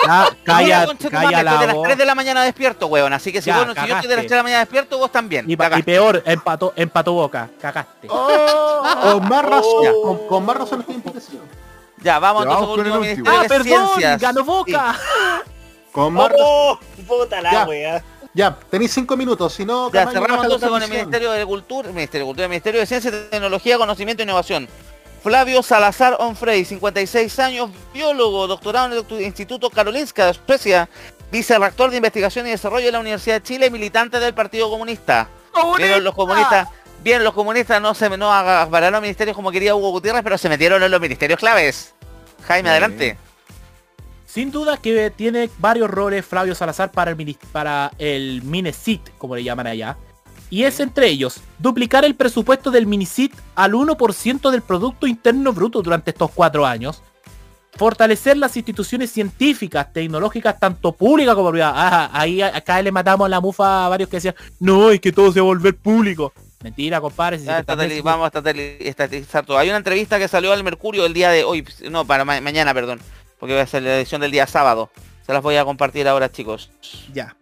Ya, 0.06 0.28
calla, 0.44 0.86
calla 1.10 1.42
la 1.42 1.58
de 1.58 1.66
las 1.66 1.82
3 1.82 1.98
de 1.98 2.06
la 2.06 2.14
mañana 2.14 2.42
despierto, 2.42 2.86
hueón. 2.86 3.12
Así 3.12 3.32
que 3.32 3.42
si, 3.42 3.50
bueno, 3.50 3.74
si 3.74 3.86
yo 3.86 3.94
estoy 3.96 4.08
de 4.08 4.16
las 4.16 4.22
3 4.22 4.30
de 4.30 4.36
la 4.36 4.42
mañana 4.42 4.60
despierto, 4.60 4.96
vos 4.96 5.12
también. 5.12 5.44
Y, 5.50 5.52
y 5.52 5.82
peor, 5.82 6.22
empató, 6.24 6.72
empató 6.74 7.12
boca. 7.12 7.50
Cagaste. 7.60 8.08
Oh, 8.10 8.82
con 9.02 9.28
más 9.28 9.44
razón, 9.44 9.84
con, 10.02 10.26
con 10.26 10.46
más 10.46 10.56
razón 10.56 10.80
estoy 10.80 10.94
emputecido. 10.94 11.42
Ya, 12.02 12.18
vamos 12.18 12.44
entonces 12.44 12.66
con 12.68 12.86
el 12.86 13.00
Ministerio 13.00 13.32
ah, 13.32 13.42
de 13.42 13.48
perdón, 13.48 13.88
Ciencias. 13.88 14.20
ganó 14.20 14.44
Boca. 14.44 14.98
Con 15.92 16.14
más 16.14 16.30
oh, 16.38 16.78
puta 17.06 17.40
la 17.40 17.64
wea. 17.64 18.04
Ya, 18.32 18.56
tenéis 18.70 18.92
cinco 18.92 19.16
minutos, 19.16 19.54
si 19.54 19.64
no... 19.64 19.90
Ya, 19.90 20.06
cerramos 20.08 20.44
entonces 20.44 20.68
con 20.68 20.80
el 20.80 20.88
Ministerio 20.88 21.32
de 21.32 21.44
Cultura, 21.44 21.88
Ministerio 21.90 22.24
de 22.24 22.28
Cultura, 22.28 22.48
Ministerio 22.48 22.78
de 22.78 22.86
Ciencia, 22.86 23.10
Tecnología, 23.28 23.76
Conocimiento 23.76 24.22
e 24.22 24.24
Innovación. 24.24 24.68
Flavio 25.20 25.64
Salazar 25.64 26.16
Onfrey, 26.20 26.64
56 26.64 27.38
años, 27.40 27.70
biólogo, 27.92 28.46
doctorado 28.46 28.86
en 28.86 29.04
el 29.10 29.22
Instituto 29.22 29.68
Karolinska 29.68 30.26
de 30.26 30.34
Suecia, 30.46 30.88
vicerrector 31.32 31.90
de 31.90 31.96
Investigación 31.96 32.46
y 32.46 32.50
Desarrollo 32.50 32.86
de 32.86 32.92
la 32.92 33.00
Universidad 33.00 33.36
de 33.36 33.42
Chile, 33.42 33.68
militante 33.68 34.20
del 34.20 34.32
Partido 34.32 34.70
Comunista. 34.70 35.28
¡Comunista! 35.50 35.98
los 35.98 36.14
comunistas 36.14 36.68
Bien, 37.02 37.24
los 37.24 37.32
comunistas 37.32 37.80
no 37.80 37.94
se 37.94 38.10
no 38.16 38.32
agarraron 38.32 38.92
los 38.92 39.00
ministerios 39.00 39.34
como 39.34 39.50
quería 39.50 39.74
Hugo 39.74 39.90
Gutiérrez, 39.90 40.22
pero 40.22 40.36
se 40.36 40.50
metieron 40.50 40.82
en 40.82 40.90
los 40.90 41.00
ministerios 41.00 41.38
claves. 41.38 41.94
Jaime, 42.46 42.68
adelante. 42.68 43.16
Sin 44.26 44.50
duda 44.50 44.76
que 44.76 45.10
tiene 45.10 45.50
varios 45.58 45.90
roles 45.90 46.24
Flavio 46.24 46.54
Salazar 46.54 46.92
para 46.92 47.10
el, 47.10 47.38
para 47.52 47.90
el 47.98 48.42
Minesit, 48.42 49.16
como 49.18 49.34
le 49.34 49.42
llaman 49.42 49.66
allá. 49.66 49.96
Y 50.50 50.64
es 50.64 50.78
entre 50.80 51.08
ellos, 51.08 51.40
duplicar 51.58 52.04
el 52.04 52.16
presupuesto 52.16 52.70
del 52.70 52.86
Minicit 52.86 53.32
al 53.54 53.72
1% 53.72 54.50
del 54.50 54.62
Producto 54.62 55.06
Interno 55.06 55.52
Bruto 55.52 55.80
durante 55.80 56.10
estos 56.10 56.30
cuatro 56.32 56.66
años. 56.66 57.02
Fortalecer 57.76 58.36
las 58.36 58.56
instituciones 58.56 59.10
científicas, 59.10 59.92
tecnológicas, 59.92 60.58
tanto 60.58 60.92
públicas 60.92 61.34
como 61.34 61.50
privadas. 61.50 61.74
Ah, 61.76 62.10
ahí 62.12 62.42
acá 62.42 62.82
le 62.82 62.92
matamos 62.92 63.30
la 63.30 63.40
mufa 63.40 63.86
a 63.86 63.88
varios 63.88 64.10
que 64.10 64.16
decían, 64.16 64.34
no, 64.58 64.90
es 64.90 65.00
que 65.00 65.12
todo 65.12 65.32
se 65.32 65.40
va 65.40 65.44
a 65.44 65.46
volver 65.46 65.76
público. 65.76 66.32
Mentira, 66.62 67.00
compadre. 67.00 67.38
vamos 68.02 68.30
a 68.34 68.50
estatizar 68.50 69.46
todo. 69.46 69.58
Hay 69.58 69.68
una 69.68 69.78
entrevista 69.78 70.18
que 70.18 70.28
salió 70.28 70.52
al 70.52 70.62
Mercurio 70.62 71.06
el 71.06 71.14
día 71.14 71.30
de 71.30 71.44
hoy, 71.44 71.66
no, 71.90 72.04
para 72.04 72.24
mañana, 72.24 72.74
perdón, 72.74 73.00
porque 73.38 73.54
va 73.54 73.62
a 73.62 73.66
ser 73.66 73.82
la 73.82 73.96
edición 73.96 74.20
del 74.20 74.30
día 74.30 74.46
sábado. 74.46 74.90
Se 75.26 75.32
las 75.32 75.42
voy 75.42 75.56
a 75.56 75.64
compartir 75.64 76.06
ahora, 76.06 76.30
chicos. 76.30 76.70
Ya. 77.12 77.36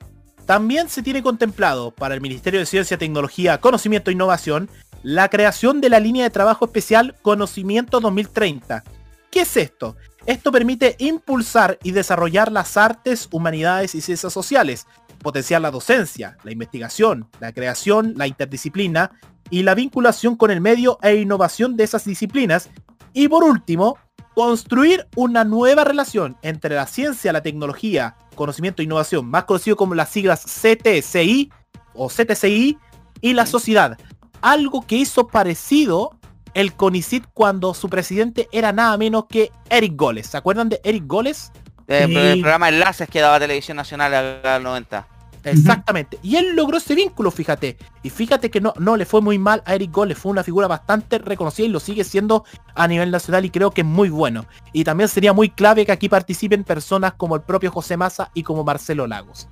También 0.46 0.88
se 0.88 1.02
tiene 1.02 1.22
contemplado 1.22 1.90
para 1.90 2.14
el 2.14 2.20
Ministerio 2.20 2.60
de 2.60 2.66
Ciencia, 2.66 2.96
Tecnología, 2.96 3.58
Conocimiento 3.58 4.10
e 4.10 4.14
Innovación 4.14 4.70
la 5.02 5.28
creación 5.28 5.80
de 5.80 5.88
la 5.88 6.00
línea 6.00 6.24
de 6.24 6.30
trabajo 6.30 6.64
especial 6.64 7.14
Conocimiento 7.22 8.00
2030. 8.00 8.84
¿Qué 9.30 9.40
es 9.42 9.56
esto? 9.56 9.96
Esto 10.26 10.52
permite 10.52 10.96
impulsar 10.98 11.78
y 11.82 11.92
desarrollar 11.92 12.50
las 12.50 12.76
artes, 12.76 13.28
humanidades 13.30 13.94
y 13.94 14.00
ciencias 14.00 14.32
sociales, 14.32 14.86
potenciar 15.22 15.60
la 15.60 15.70
docencia, 15.70 16.36
la 16.44 16.52
investigación, 16.52 17.28
la 17.40 17.52
creación, 17.52 18.14
la 18.16 18.26
interdisciplina 18.26 19.10
y 19.50 19.62
la 19.62 19.74
vinculación 19.74 20.36
con 20.36 20.50
el 20.50 20.60
medio 20.60 20.98
e 21.02 21.16
innovación 21.16 21.76
de 21.76 21.84
esas 21.84 22.04
disciplinas. 22.04 22.70
Y 23.12 23.28
por 23.28 23.44
último, 23.44 23.96
construir 24.34 25.06
una 25.16 25.44
nueva 25.44 25.84
relación 25.84 26.36
entre 26.42 26.74
la 26.74 26.86
ciencia, 26.86 27.32
la 27.32 27.42
tecnología, 27.42 28.16
conocimiento 28.34 28.82
e 28.82 28.84
innovación, 28.84 29.26
más 29.26 29.44
conocido 29.44 29.76
como 29.76 29.94
las 29.94 30.10
siglas 30.10 30.44
CTCI 30.44 31.50
o 31.94 32.08
CTCI, 32.08 32.78
y 33.20 33.34
la 33.34 33.46
sociedad. 33.46 33.98
Algo 34.40 34.86
que 34.86 34.96
hizo 34.96 35.26
parecido 35.28 36.18
el 36.54 36.74
CONICIT 36.74 37.24
cuando 37.34 37.74
su 37.74 37.88
presidente 37.88 38.48
era 38.52 38.72
nada 38.72 38.96
menos 38.96 39.26
que 39.28 39.50
Eric 39.70 39.94
Goles. 39.96 40.28
¿Se 40.28 40.36
acuerdan 40.36 40.68
de 40.68 40.80
Eric 40.84 41.04
Goles? 41.06 41.52
El, 41.88 42.40
programa 42.40 42.68
Enlaces 42.68 43.08
que 43.08 43.20
daba 43.20 43.40
Televisión 43.40 43.76
Nacional 43.76 44.14
al 44.44 44.62
90. 44.62 45.06
Exactamente. 45.44 46.18
Y 46.22 46.36
él 46.36 46.54
logró 46.54 46.76
ese 46.76 46.94
vínculo, 46.94 47.30
fíjate. 47.30 47.76
Y 48.02 48.10
fíjate 48.10 48.50
que 48.50 48.60
no, 48.60 48.74
no 48.78 48.96
le 48.96 49.06
fue 49.06 49.20
muy 49.20 49.38
mal 49.38 49.62
a 49.64 49.74
Eric 49.74 49.90
Goles. 49.90 50.18
Fue 50.18 50.30
una 50.30 50.44
figura 50.44 50.66
bastante 50.66 51.18
reconocida 51.18 51.66
y 51.66 51.70
lo 51.70 51.80
sigue 51.80 52.04
siendo 52.04 52.44
a 52.74 52.86
nivel 52.86 53.10
nacional 53.10 53.44
y 53.44 53.50
creo 53.50 53.70
que 53.70 53.82
es 53.82 53.86
muy 53.86 54.10
bueno. 54.10 54.46
Y 54.72 54.84
también 54.84 55.08
sería 55.08 55.32
muy 55.32 55.50
clave 55.50 55.86
que 55.86 55.92
aquí 55.92 56.08
participen 56.08 56.64
personas 56.64 57.14
como 57.14 57.36
el 57.36 57.42
propio 57.42 57.70
José 57.70 57.96
Massa 57.96 58.30
y 58.34 58.42
como 58.42 58.64
Marcelo 58.64 59.06
Lagos. 59.06 59.48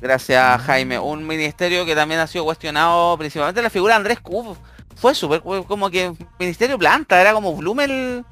Gracias, 0.00 0.62
Jaime. 0.62 0.98
Un 0.98 1.26
ministerio 1.26 1.84
que 1.84 1.94
también 1.94 2.20
ha 2.20 2.26
sido 2.26 2.44
cuestionado, 2.44 3.16
principalmente 3.18 3.62
la 3.62 3.70
figura 3.70 3.94
de 3.94 3.98
Andrés 3.98 4.20
Cub. 4.20 4.56
Fue 4.96 5.14
súper 5.14 5.42
como 5.42 5.90
que 5.90 6.12
ministerio 6.40 6.76
planta, 6.76 7.20
era 7.20 7.32
como 7.32 7.54
Blumel 7.54 8.24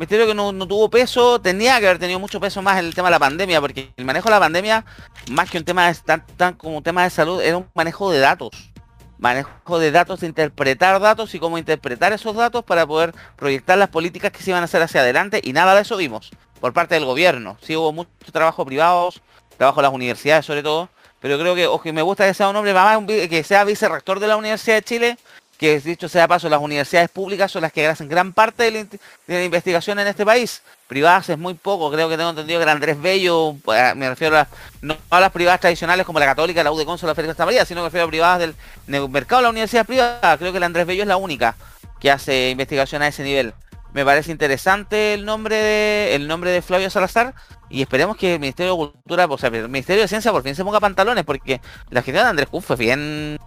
Misterio 0.00 0.26
que 0.26 0.34
no, 0.34 0.54
tuvo 0.66 0.88
peso, 0.88 1.42
tenía 1.42 1.78
que 1.78 1.86
haber 1.86 1.98
tenido 1.98 2.18
mucho 2.18 2.40
peso 2.40 2.62
más 2.62 2.78
en 2.78 2.86
el 2.86 2.94
tema 2.94 3.08
de 3.08 3.10
la 3.10 3.18
pandemia, 3.18 3.60
porque 3.60 3.92
el 3.98 4.06
manejo 4.06 4.30
de 4.30 4.34
la 4.34 4.40
pandemia, 4.40 4.82
más 5.30 5.50
que 5.50 5.58
un 5.58 5.64
tema 5.64 5.88
de, 5.88 5.94
tan, 5.94 6.26
tan 6.38 6.54
como 6.54 6.78
un 6.78 6.82
tema 6.82 7.04
de 7.04 7.10
salud, 7.10 7.42
era 7.42 7.58
un 7.58 7.68
manejo 7.74 8.10
de 8.10 8.18
datos. 8.18 8.72
Manejo 9.18 9.78
de 9.78 9.90
datos, 9.90 10.20
de 10.20 10.28
interpretar 10.28 10.98
datos 11.00 11.34
y 11.34 11.38
cómo 11.38 11.58
interpretar 11.58 12.14
esos 12.14 12.34
datos 12.34 12.64
para 12.64 12.86
poder 12.86 13.14
proyectar 13.36 13.76
las 13.76 13.90
políticas 13.90 14.32
que 14.32 14.42
se 14.42 14.52
iban 14.52 14.62
a 14.62 14.64
hacer 14.64 14.80
hacia 14.80 15.02
adelante 15.02 15.42
y 15.44 15.52
nada 15.52 15.74
de 15.74 15.82
eso 15.82 15.98
vimos 15.98 16.30
por 16.62 16.72
parte 16.72 16.94
del 16.94 17.04
gobierno. 17.04 17.58
Sí 17.60 17.76
hubo 17.76 17.92
mucho 17.92 18.08
trabajo 18.32 18.64
privados, 18.64 19.20
trabajo 19.58 19.80
en 19.80 19.82
las 19.82 19.92
universidades 19.92 20.46
sobre 20.46 20.62
todo, 20.62 20.88
pero 21.20 21.38
creo 21.38 21.54
que, 21.54 21.66
ojo, 21.66 21.92
me 21.92 22.00
gusta 22.00 22.26
que 22.26 22.32
sea 22.32 22.48
un 22.48 22.56
hombre, 22.56 23.28
que 23.28 23.44
sea 23.44 23.64
vicerrector 23.64 24.18
de 24.18 24.28
la 24.28 24.38
Universidad 24.38 24.76
de 24.76 24.82
Chile, 24.82 25.18
que 25.60 25.78
dicho 25.78 26.08
sea 26.08 26.26
paso, 26.26 26.48
las 26.48 26.58
universidades 26.58 27.10
públicas 27.10 27.52
son 27.52 27.60
las 27.60 27.70
que 27.70 27.86
hacen 27.86 28.08
gran 28.08 28.32
parte 28.32 28.70
de 28.70 28.98
la, 29.26 29.44
investigación 29.44 29.98
en 29.98 30.06
este 30.06 30.24
país. 30.24 30.62
Privadas 30.88 31.28
es 31.28 31.36
muy 31.36 31.52
poco, 31.52 31.90
creo 31.92 32.08
que 32.08 32.16
tengo 32.16 32.30
entendido 32.30 32.64
que 32.64 32.70
Andrés 32.70 32.98
Bello, 32.98 33.54
pues, 33.62 33.94
me 33.94 34.08
refiero 34.08 34.38
a, 34.38 34.48
no 34.80 34.96
a 35.10 35.20
las 35.20 35.30
privadas 35.30 35.60
tradicionales 35.60 36.06
como 36.06 36.18
la 36.18 36.24
Católica, 36.24 36.64
la 36.64 36.72
UDECONSO, 36.72 37.06
la 37.06 37.14
Félix 37.14 37.38
María, 37.38 37.66
sino 37.66 37.80
que 37.80 37.82
me 37.82 37.88
refiero 37.88 38.06
a 38.06 38.08
privadas 38.08 38.38
del, 38.86 39.08
mercado 39.10 39.40
de 39.40 39.42
la 39.42 39.50
universidad 39.50 39.84
privada. 39.84 40.38
Creo 40.38 40.50
que 40.50 40.56
el 40.56 40.64
Andrés 40.64 40.86
Bello 40.86 41.02
es 41.02 41.08
la 41.08 41.18
única 41.18 41.54
que 42.00 42.10
hace 42.10 42.48
investigación 42.48 43.02
a 43.02 43.08
ese 43.08 43.22
nivel. 43.22 43.52
Me 43.92 44.02
parece 44.02 44.32
interesante 44.32 45.12
el 45.12 45.26
nombre 45.26 45.56
de 45.56 46.14
el 46.14 46.26
nombre 46.26 46.52
de 46.52 46.62
Flavio 46.62 46.88
Salazar 46.88 47.34
y 47.68 47.82
esperemos 47.82 48.16
que 48.16 48.34
el 48.34 48.40
Ministerio 48.40 48.72
de 48.72 48.78
Cultura, 48.78 49.26
o 49.26 49.36
sea, 49.36 49.50
el 49.50 49.68
Ministerio 49.68 50.00
de 50.00 50.08
Ciencia 50.08 50.32
por 50.32 50.42
fin 50.42 50.54
se 50.54 50.64
ponga 50.64 50.80
pantalones 50.80 51.24
porque 51.24 51.60
la 51.90 52.00
gestión 52.00 52.24
de 52.24 52.30
Andrés 52.30 52.48
Cuf 52.48 52.64
fue 52.64 52.76
bien 52.76 53.38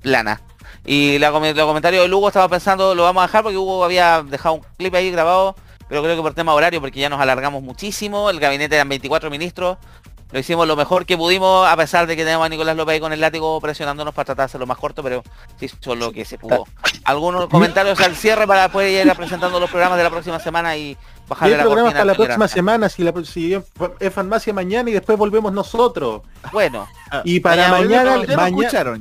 plana. 0.00 0.40
Y 0.84 1.18
la, 1.18 1.30
los 1.30 1.66
comentarios 1.66 2.02
de 2.02 2.08
Lugo 2.08 2.28
estaba 2.28 2.48
pensando, 2.48 2.94
lo 2.94 3.04
vamos 3.04 3.22
a 3.22 3.26
dejar 3.26 3.42
porque 3.42 3.56
Hugo 3.56 3.84
había 3.84 4.22
dejado 4.22 4.56
un 4.56 4.62
clip 4.76 4.94
ahí 4.94 5.10
grabado, 5.10 5.54
pero 5.88 6.02
creo 6.02 6.16
que 6.16 6.22
por 6.22 6.34
tema 6.34 6.54
horario, 6.54 6.80
porque 6.80 6.98
ya 6.98 7.08
nos 7.08 7.20
alargamos 7.20 7.62
muchísimo, 7.62 8.30
el 8.30 8.40
gabinete 8.40 8.74
eran 8.74 8.88
24 8.88 9.30
ministros, 9.30 9.78
lo 10.32 10.38
hicimos 10.38 10.66
lo 10.66 10.76
mejor 10.76 11.04
que 11.04 11.16
pudimos, 11.16 11.68
a 11.68 11.76
pesar 11.76 12.06
de 12.06 12.16
que 12.16 12.24
tenemos 12.24 12.46
a 12.46 12.48
Nicolás 12.48 12.74
López 12.74 12.94
ahí 12.94 13.00
con 13.00 13.12
el 13.12 13.20
látigo 13.20 13.60
presionándonos 13.60 14.14
para 14.14 14.24
tratar 14.24 14.44
de 14.44 14.46
hacerlo 14.46 14.66
más 14.66 14.78
corto, 14.78 15.02
pero 15.02 15.22
sí 15.60 15.66
hizo 15.66 15.94
lo 15.94 16.10
que 16.10 16.24
se 16.24 16.38
pudo. 16.38 16.64
Algunos 17.04 17.48
comentarios 17.48 18.00
al 18.00 18.16
cierre 18.16 18.46
para 18.46 18.70
poder 18.70 19.06
ir 19.06 19.14
presentando 19.14 19.60
los 19.60 19.70
programas 19.70 19.98
de 19.98 20.04
la 20.04 20.10
próxima 20.10 20.40
semana 20.40 20.74
y 20.74 20.96
bajar 21.28 21.50
la 21.50 22.04
la 22.04 22.14
próxima 22.14 22.48
semana, 22.48 22.88
si, 22.88 23.02
la, 23.02 23.12
si 23.24 23.54
es 24.00 24.14
farmacia 24.14 24.54
mañana 24.54 24.88
y 24.88 24.94
después 24.94 25.18
volvemos 25.18 25.52
nosotros. 25.52 26.22
Bueno. 26.50 26.88
Y 27.24 27.40
para 27.40 27.68
mañana, 27.68 28.22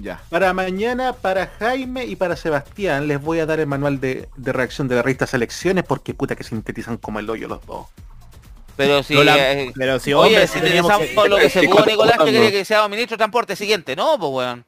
ya. 0.01 0.21
Para 0.29 0.53
mañana, 0.53 1.13
para 1.13 1.47
Jaime 1.59 2.05
y 2.05 2.15
para 2.15 2.35
Sebastián, 2.35 3.07
les 3.07 3.21
voy 3.21 3.39
a 3.39 3.45
dar 3.45 3.59
el 3.59 3.67
manual 3.67 3.99
de, 3.99 4.27
reacción 4.37 4.87
de 4.87 4.95
la 4.95 5.01
revista 5.01 5.27
Selecciones 5.27 5.83
porque 5.83 6.13
puta 6.13 6.35
que 6.35 6.43
sintetizan 6.43 6.97
como 6.97 7.19
el 7.19 7.29
hoyo 7.29 7.47
los 7.47 7.65
dos. 7.65 7.87
Pero 8.75 9.03
si, 9.03 9.15
eh, 9.17 9.71
pero 9.75 9.99
si 9.99 10.13
oye, 10.13 10.47
si 10.47 10.59
tenemos 10.59 10.91
lo 11.27 11.37
que 11.37 11.49
se 11.49 11.67
pudo 11.67 11.85
Nicolás 11.85 12.17
que 12.17 12.31
quería 12.31 12.51
que 12.51 12.65
sea 12.65 12.87
ministro 12.87 13.15
de 13.15 13.19
transporte 13.19 13.55
siguiente, 13.55 13.95
no, 13.95 14.17
pues 14.17 14.31
weón. 14.31 14.65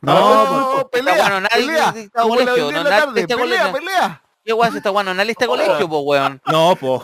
No, 0.00 0.14
no, 0.14 0.76
no, 0.78 0.88
pelea, 0.88 1.14
bueno, 1.14 1.40
nadie 1.42 1.66
pelea, 1.66 1.94
está 1.94 2.22
colegio, 2.22 2.72
no, 2.72 2.84
nadie 2.84 3.20
está 3.20 3.36
pelea, 3.36 3.72
pelea. 3.72 4.22
¿Qué 4.42 4.52
weón 4.52 4.76
está 4.76 4.90
bueno? 4.90 5.12
¿No 5.12 5.22
lista 5.22 5.44
de 5.44 5.48
colegio, 5.48 5.88
pues 5.88 6.02
weón? 6.04 6.42
No, 6.46 6.74
pues. 6.76 7.02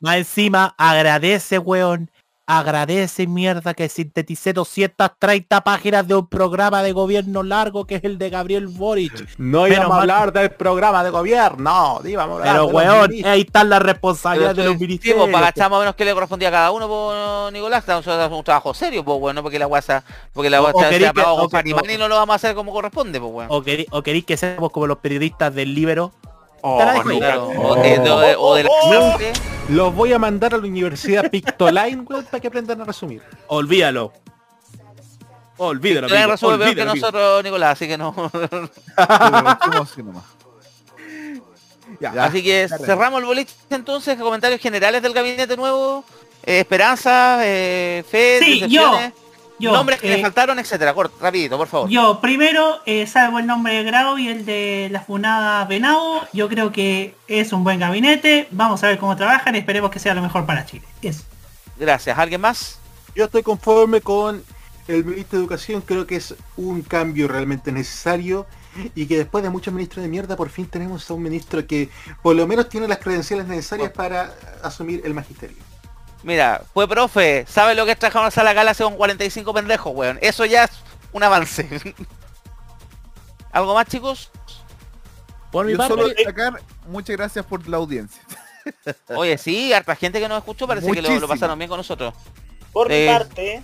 Más 0.00 0.16
encima 0.16 0.74
agradece, 0.76 1.58
weón, 1.58 2.10
agradece 2.46 3.26
mierda 3.26 3.74
que 3.74 3.88
sinteticé 3.88 4.52
230 4.52 5.64
páginas 5.64 6.06
de 6.06 6.14
un 6.14 6.26
programa 6.26 6.82
de 6.82 6.92
gobierno 6.92 7.42
largo 7.42 7.86
que 7.86 7.96
es 7.96 8.04
el 8.04 8.18
de 8.18 8.30
Gabriel 8.30 8.68
Boric. 8.68 9.28
No 9.38 9.66
íbamos 9.66 9.96
a 9.96 10.00
hablar 10.00 10.32
del 10.32 10.50
programa 10.50 11.04
de 11.04 11.10
gobierno, 11.10 12.00
íbamos 12.04 12.40
a 12.40 12.44
Pero 12.44 12.66
weón, 12.66 13.10
ahí 13.24 13.40
están 13.42 13.68
las 13.68 13.82
responsabilidades 13.82 14.56
de 14.56 14.64
los 14.64 14.78
ministerios. 14.78 15.28
Para 15.30 15.52
más 15.56 15.72
o 15.72 15.78
menos 15.80 15.94
que 15.94 16.04
le 16.04 16.12
correspondía 16.12 16.48
a 16.48 16.52
cada 16.52 16.70
uno, 16.70 16.88
por 16.88 17.52
Nicolás, 17.52 17.80
estamos 17.80 18.06
un 18.32 18.44
trabajo 18.44 18.74
serio, 18.74 19.04
pues 19.04 19.18
bueno, 19.18 19.42
porque 19.42 19.58
la 19.58 19.66
guasa, 19.66 20.04
porque 20.32 20.50
la 20.50 20.60
guasa 20.60 20.88
se 20.90 21.06
ha 21.06 21.12
pagado 21.12 21.48
con 21.48 21.66
y 21.66 21.98
no 21.98 22.08
lo 22.08 22.16
vamos 22.16 22.34
a 22.34 22.36
hacer 22.36 22.54
como 22.54 22.72
corresponde, 22.72 23.20
pues 23.20 23.32
bueno. 23.32 23.50
O, 23.52 23.58
o 23.90 24.02
queréis 24.02 24.24
que 24.24 24.36
seamos 24.36 24.70
como 24.70 24.86
los 24.86 24.98
periodistas 24.98 25.54
del 25.54 25.74
Libero 25.74 26.12
Oh, 26.60 26.78
o, 26.78 28.54
de, 28.54 28.64
la 28.64 29.18
Los 29.68 29.94
voy 29.94 30.12
a 30.12 30.18
mandar 30.18 30.54
a 30.54 30.56
la 30.56 30.66
Universidad 30.66 31.30
Pictoline, 31.30 32.04
para 32.30 32.40
que 32.40 32.48
aprendan 32.48 32.80
a 32.80 32.84
resumir. 32.84 33.22
Olvídalo. 33.48 34.12
Olvídalo. 35.56 36.08
Tiene 36.08 36.26
resume 36.26 36.58
peor 36.58 36.74
que 36.74 36.84
nosotros, 36.84 37.44
Nicolás, 37.44 37.72
así 37.72 37.86
que 37.86 37.96
no. 37.98 38.14
así 42.18 42.42
que 42.42 42.68
cerramos 42.84 43.20
el 43.20 43.26
boliche 43.26 43.54
entonces, 43.70 44.18
comentarios 44.18 44.60
generales 44.60 45.00
del 45.02 45.12
gabinete 45.12 45.56
nuevo, 45.56 46.04
eh, 46.44 46.60
esperanza, 46.60 47.38
eh, 47.42 48.04
fe, 48.08 48.40
sí, 48.42 48.68
yo, 48.68 48.92
Nombres 49.60 50.00
que 50.00 50.08
le 50.08 50.18
eh, 50.18 50.22
faltaron, 50.22 50.58
etcétera. 50.58 50.94
Corto, 50.94 51.16
rapidito, 51.20 51.56
por 51.56 51.68
favor. 51.68 51.88
Yo, 51.88 52.20
primero, 52.20 52.80
eh, 52.86 53.06
salvo 53.06 53.38
el 53.38 53.46
nombre 53.46 53.74
de 53.74 53.84
Grau 53.84 54.18
y 54.18 54.28
el 54.28 54.44
de 54.44 54.88
la 54.90 55.00
funada 55.00 55.64
Venado, 55.64 56.26
yo 56.32 56.48
creo 56.48 56.72
que 56.72 57.14
es 57.28 57.52
un 57.52 57.64
buen 57.64 57.78
gabinete. 57.78 58.48
Vamos 58.50 58.82
a 58.82 58.88
ver 58.88 58.98
cómo 58.98 59.16
trabajan 59.16 59.54
y 59.54 59.58
esperemos 59.58 59.90
que 59.90 59.98
sea 59.98 60.14
lo 60.14 60.22
mejor 60.22 60.44
para 60.46 60.66
Chile. 60.66 60.84
Gracias. 61.78 62.18
¿Alguien 62.18 62.40
más? 62.40 62.78
Yo 63.14 63.24
estoy 63.24 63.42
conforme 63.42 64.00
con 64.00 64.42
el 64.88 65.04
ministro 65.04 65.38
de 65.38 65.44
Educación. 65.44 65.82
Creo 65.82 66.06
que 66.06 66.16
es 66.16 66.34
un 66.56 66.82
cambio 66.82 67.28
realmente 67.28 67.70
necesario 67.72 68.46
y 68.94 69.06
que 69.06 69.18
después 69.18 69.44
de 69.44 69.50
muchos 69.50 69.72
ministros 69.72 70.02
de 70.02 70.08
mierda 70.08 70.36
por 70.36 70.48
fin 70.48 70.66
tenemos 70.66 71.08
a 71.08 71.14
un 71.14 71.22
ministro 71.22 71.64
que 71.66 71.90
por 72.22 72.34
lo 72.34 72.46
menos 72.46 72.68
tiene 72.68 72.88
las 72.88 72.98
credenciales 72.98 73.46
necesarias 73.46 73.92
para 73.92 74.34
asumir 74.62 75.02
el 75.04 75.14
magisterio. 75.14 75.73
Mira, 76.24 76.62
fue 76.72 76.88
profe, 76.88 77.44
¿sabe 77.46 77.74
lo 77.74 77.84
que 77.84 77.92
es 77.92 77.98
trabajar 77.98 78.20
en 78.20 78.24
una 78.24 78.30
sala 78.30 78.54
gala 78.54 78.70
hace 78.70 78.82
con 78.82 78.96
45 78.96 79.52
pendejos, 79.52 79.92
weón? 79.94 80.18
Eso 80.22 80.46
ya 80.46 80.64
es 80.64 80.70
un 81.12 81.22
avance. 81.22 81.68
¿Algo 83.52 83.74
más, 83.74 83.86
chicos? 83.86 84.30
Por 85.52 85.66
mi 85.66 85.76
parte, 85.76 85.94
solo 85.94 86.08
destacar, 86.08 86.62
muchas 86.86 87.14
gracias 87.14 87.44
por 87.44 87.68
la 87.68 87.76
audiencia. 87.76 88.22
Oye, 89.14 89.36
sí, 89.36 89.74
harta 89.74 89.94
gente 89.96 90.18
que 90.18 90.26
nos 90.26 90.38
escuchó, 90.38 90.66
parece 90.66 90.90
que 90.90 91.02
lo, 91.02 91.28
pasaron 91.28 91.58
bien 91.58 91.68
con 91.68 91.76
nosotros. 91.76 92.14
Por 92.72 92.88
mi 92.88 92.94
eh, 92.94 93.06
parte, 93.06 93.62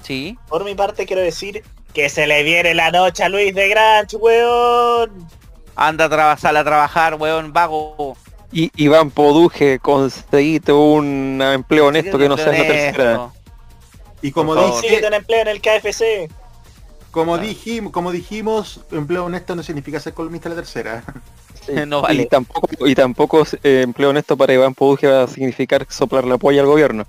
sí. 0.00 0.38
Por 0.48 0.64
mi 0.64 0.76
parte 0.76 1.06
quiero 1.06 1.22
decir 1.22 1.64
que 1.92 2.08
se 2.08 2.28
le 2.28 2.44
viene 2.44 2.72
la 2.74 2.92
noche 2.92 3.24
a 3.24 3.28
Luis 3.28 3.52
de 3.52 3.68
Granch, 3.68 4.14
weón. 4.14 5.28
Anda 5.74 6.04
a, 6.04 6.32
a 6.32 6.64
trabajar, 6.64 7.16
weón, 7.16 7.52
vago 7.52 8.16
y 8.54 8.70
Iván 8.76 9.10
Poduje, 9.10 9.80
conseguiste 9.80 10.72
un 10.72 11.42
empleo 11.42 11.88
honesto 11.88 12.16
que 12.16 12.28
no 12.28 12.36
sea 12.36 12.52
la 12.52 12.66
tercera. 12.66 13.30
Y 14.22 14.30
como 14.30 14.54
dije, 14.54 15.04
un 15.04 15.12
empleo 15.12 15.42
en 15.42 15.48
el 15.48 15.60
KFC. 15.60 16.30
Como 17.10 17.36
dijimos, 17.36 17.92
como 17.92 18.12
dijimos, 18.12 18.80
empleo 18.92 19.24
honesto 19.24 19.56
no 19.56 19.64
significa 19.64 19.98
ser 19.98 20.14
columnista 20.14 20.48
de 20.48 20.54
la 20.54 20.62
tercera. 20.62 21.04
no 21.86 22.02
vale. 22.02 22.22
Y 22.22 22.26
tampoco, 22.26 22.86
y 22.86 22.94
tampoco 22.94 23.44
eh, 23.64 23.82
empleo 23.82 24.10
honesto 24.10 24.36
para 24.36 24.54
Iván 24.54 24.74
Poduje 24.74 25.08
va 25.08 25.24
a 25.24 25.28
significar 25.28 25.84
soplar 25.90 26.24
la 26.24 26.38
polla 26.38 26.60
al 26.60 26.68
gobierno. 26.68 27.06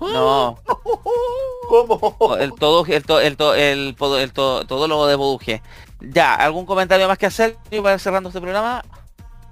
No. 0.00 0.58
¿Cómo? 1.68 2.36
El 2.36 2.54
todo, 2.54 2.86
el, 2.86 3.04
todo, 3.04 3.20
el, 3.20 3.36
todo, 3.36 4.18
el, 4.18 4.32
todo, 4.32 4.88
lo 4.88 5.06
de 5.06 5.16
Poduje. 5.18 5.62
Ya, 6.00 6.34
¿algún 6.34 6.64
comentario 6.64 7.06
más 7.06 7.18
que 7.18 7.26
hacer 7.26 7.58
para 7.82 7.98
cerrando 7.98 8.30
este 8.30 8.40
programa? 8.40 8.82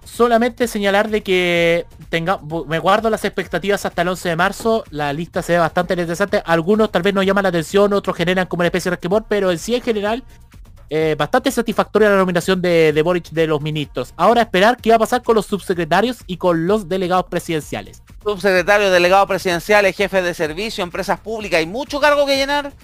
Solamente 0.04 0.68
señalar 0.68 1.08
de 1.08 1.22
que 1.22 1.86
tenga, 2.08 2.38
me 2.66 2.78
guardo 2.78 3.10
las 3.10 3.24
expectativas 3.24 3.84
hasta 3.84 4.02
el 4.02 4.08
11 4.08 4.28
de 4.28 4.36
marzo. 4.36 4.84
La 4.90 5.12
lista 5.12 5.42
se 5.42 5.52
ve 5.52 5.58
bastante 5.58 5.94
interesante. 5.94 6.42
Algunos 6.44 6.90
tal 6.90 7.02
vez 7.02 7.14
no 7.14 7.22
llaman 7.22 7.44
la 7.44 7.48
atención, 7.48 7.92
otros 7.92 8.16
generan 8.16 8.46
como 8.46 8.60
una 8.60 8.68
especie 8.68 8.90
de 8.90 8.96
resquemor, 8.96 9.24
pero 9.28 9.50
en 9.50 9.58
sí 9.58 9.74
en 9.74 9.82
general 9.82 10.24
eh, 10.94 11.14
bastante 11.16 11.50
satisfactoria 11.50 12.10
la 12.10 12.18
nominación 12.18 12.60
de, 12.60 12.92
de 12.92 13.02
Boric 13.02 13.30
de 13.30 13.46
los 13.46 13.62
ministros. 13.62 14.12
Ahora 14.16 14.42
esperar 14.42 14.76
qué 14.76 14.90
va 14.90 14.96
a 14.96 14.98
pasar 14.98 15.22
con 15.22 15.34
los 15.34 15.46
subsecretarios 15.46 16.18
y 16.26 16.36
con 16.36 16.66
los 16.66 16.86
delegados 16.86 17.26
presidenciales. 17.30 18.02
Subsecretarios, 18.22 18.92
delegados 18.92 19.26
presidenciales, 19.26 19.96
jefes 19.96 20.22
de 20.22 20.34
servicio, 20.34 20.84
empresas 20.84 21.18
públicas, 21.18 21.60
hay 21.60 21.66
mucho 21.66 21.98
cargo 21.98 22.26
que 22.26 22.36
llenar 22.36 22.74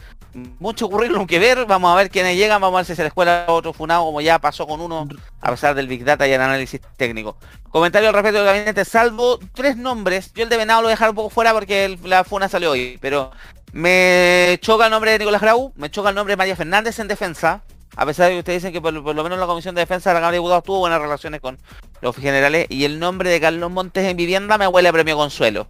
mucho 0.59 0.89
currículum 0.89 1.27
que 1.27 1.39
ver, 1.39 1.67
vamos 1.67 1.93
a 1.93 1.97
ver 1.97 2.11
quiénes 2.11 2.37
llegan, 2.37 2.61
vamos 2.61 2.77
a 2.77 2.81
ver 2.81 2.87
si 2.87 2.95
se 2.95 3.05
les 3.05 3.13
cuela 3.13 3.45
otro 3.49 3.73
funado 3.73 4.05
como 4.05 4.21
ya 4.21 4.39
pasó 4.39 4.67
con 4.67 4.81
uno, 4.81 5.09
a 5.41 5.51
pesar 5.51 5.75
del 5.75 5.89
Big 5.89 6.05
Data 6.05 6.27
y 6.27 6.33
el 6.33 6.41
análisis 6.41 6.81
técnico. 6.97 7.37
Comentario 7.71 8.09
al 8.09 8.15
respecto 8.15 8.39
del 8.39 8.47
gabinete, 8.47 8.85
salvo 8.85 9.39
tres 9.55 9.77
nombres, 9.77 10.33
yo 10.35 10.43
el 10.43 10.49
de 10.49 10.57
Venado 10.57 10.83
lo 10.83 10.87
voy 10.87 10.93
a 10.93 10.97
dejar 10.97 11.11
un 11.11 11.17
poco 11.17 11.31
fuera 11.31 11.53
porque 11.53 11.99
la 12.05 12.25
funa 12.25 12.49
salió 12.49 12.71
hoy, 12.71 12.99
pero 13.01 13.31
me 13.73 14.59
choca 14.63 14.87
el 14.87 14.91
nombre 14.91 15.13
de 15.13 15.19
Nicolás 15.19 15.43
Grau, 15.43 15.73
me 15.77 15.91
choca 15.91 16.09
el 16.09 16.15
nombre 16.15 16.33
de 16.33 16.37
María 16.39 16.57
Fernández 16.57 16.99
en 16.99 17.09
defensa, 17.09 17.63
a 17.97 18.07
pesar 18.07 18.29
de 18.29 18.35
que 18.35 18.39
ustedes 18.39 18.63
dicen 18.63 18.73
que 18.73 18.81
por, 18.81 18.93
lo 18.93 19.23
menos 19.23 19.39
la 19.39 19.47
Comisión 19.47 19.75
de 19.75 19.83
Defensa 19.83 20.11
de 20.11 20.15
la 20.15 20.21
Cámara 20.21 20.33
de 20.33 20.39
Diputados 20.39 20.65
tuvo 20.65 20.79
buenas 20.79 21.01
relaciones 21.01 21.41
con 21.41 21.59
los 22.01 22.17
generales, 22.17 22.67
y 22.71 22.85
el 22.85 22.99
nombre 22.99 23.31
de 23.31 23.41
Carlos 23.41 23.71
Montes 23.71 24.05
en 24.05 24.17
vivienda 24.17 24.57
me 24.57 24.67
huele 24.67 24.89
a 24.89 24.93
premio 24.93 25.17
Consuelo 25.17 25.67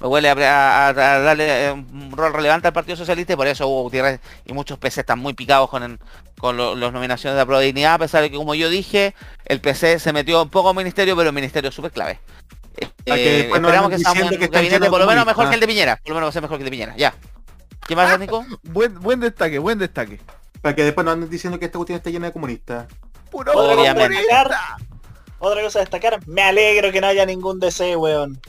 huele 0.00 0.28
a, 0.28 0.92
darle 0.92 1.66
eh, 1.66 1.72
un 1.72 2.12
rol 2.12 2.32
relevante 2.32 2.68
al 2.68 2.72
Partido 2.72 2.96
Socialista 2.96 3.32
y 3.32 3.36
por 3.36 3.46
eso 3.46 3.66
Hugo 3.66 3.82
Gutiérrez 3.82 4.20
y 4.44 4.52
muchos 4.52 4.78
PC 4.78 5.00
están 5.00 5.18
muy 5.18 5.34
picados 5.34 5.68
con, 5.68 5.98
con 6.38 6.56
las 6.56 6.92
nominaciones 6.92 7.34
de 7.34 7.40
la 7.42 7.46
Pro 7.46 7.58
Dignidad, 7.58 7.94
a 7.94 7.98
pesar 7.98 8.22
de 8.22 8.30
que 8.30 8.36
como 8.36 8.54
yo 8.54 8.68
dije, 8.68 9.14
el 9.44 9.60
PC 9.60 9.98
se 9.98 10.12
metió 10.12 10.42
un 10.42 10.50
poco 10.50 10.70
al 10.70 10.76
ministerio, 10.76 11.16
pero 11.16 11.30
el 11.30 11.34
ministerio 11.34 11.70
es 11.70 11.74
súper 11.74 11.90
clave. 11.90 12.20
Eh, 13.06 13.50
esperamos 13.52 13.90
que 13.90 13.98
sea 13.98 14.12
un 14.12 14.50
gabinete 14.50 14.88
por 14.88 15.00
lo 15.00 15.06
menos 15.06 15.26
mejor 15.26 15.48
que 15.48 15.54
el 15.54 15.60
de 15.60 15.66
Piñera, 15.66 15.96
por 15.96 16.10
lo 16.10 16.14
menos 16.16 16.32
sea 16.32 16.42
mejor 16.42 16.58
que 16.58 16.62
el 16.62 16.66
de 16.66 16.70
Piñera, 16.70 16.96
ya. 16.96 17.14
¿Qué 17.86 17.96
más, 17.96 18.18
Nico? 18.20 18.44
buen, 18.64 19.00
buen 19.00 19.18
destaque, 19.18 19.58
buen 19.58 19.78
destaque. 19.78 20.20
Para 20.60 20.74
que 20.74 20.84
después 20.84 21.04
no 21.04 21.10
anden 21.10 21.30
diciendo 21.30 21.58
que 21.58 21.64
esta 21.64 21.78
cuestión 21.78 21.96
está 21.96 22.10
llena 22.10 22.26
de 22.26 22.32
comunistas. 22.32 22.86
Puro 23.30 23.52
comunista. 23.52 24.78
Otra 25.40 25.62
cosa 25.62 25.78
a 25.78 25.82
destacar, 25.82 26.18
me 26.26 26.42
alegro 26.42 26.90
que 26.90 27.00
no 27.00 27.06
haya 27.06 27.24
ningún 27.24 27.60
DC, 27.60 27.96
weón. 27.96 28.40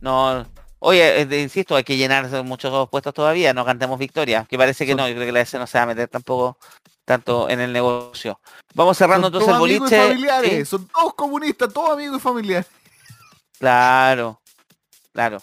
No, 0.00 0.44
Oye, 0.80 1.22
eh, 1.22 1.42
insisto, 1.42 1.74
hay 1.74 1.84
que 1.84 1.96
llenar 1.96 2.28
muchos 2.44 2.88
puestos 2.88 3.12
todavía, 3.12 3.52
no 3.52 3.64
cantemos 3.64 3.98
victoria, 3.98 4.46
que 4.48 4.56
parece 4.56 4.86
que 4.86 4.94
no, 4.94 5.08
yo 5.08 5.14
creo 5.14 5.26
que 5.26 5.32
la 5.32 5.40
S 5.40 5.58
no 5.58 5.66
se 5.66 5.78
va 5.78 5.84
a 5.84 5.86
meter 5.86 6.08
tampoco 6.08 6.56
tanto 7.04 7.48
en 7.48 7.60
el 7.60 7.72
negocio. 7.72 8.40
Vamos 8.74 8.96
cerrando 8.96 9.28
entonces 9.28 9.50
el 9.50 9.58
boliche. 9.58 10.08
familiares, 10.08 10.68
Son 10.68 10.86
todos 10.86 11.14
comunistas, 11.14 11.72
todos 11.72 11.92
amigos 11.92 12.18
y 12.18 12.20
familiares. 12.20 12.66
Claro, 13.58 14.40
claro. 15.12 15.42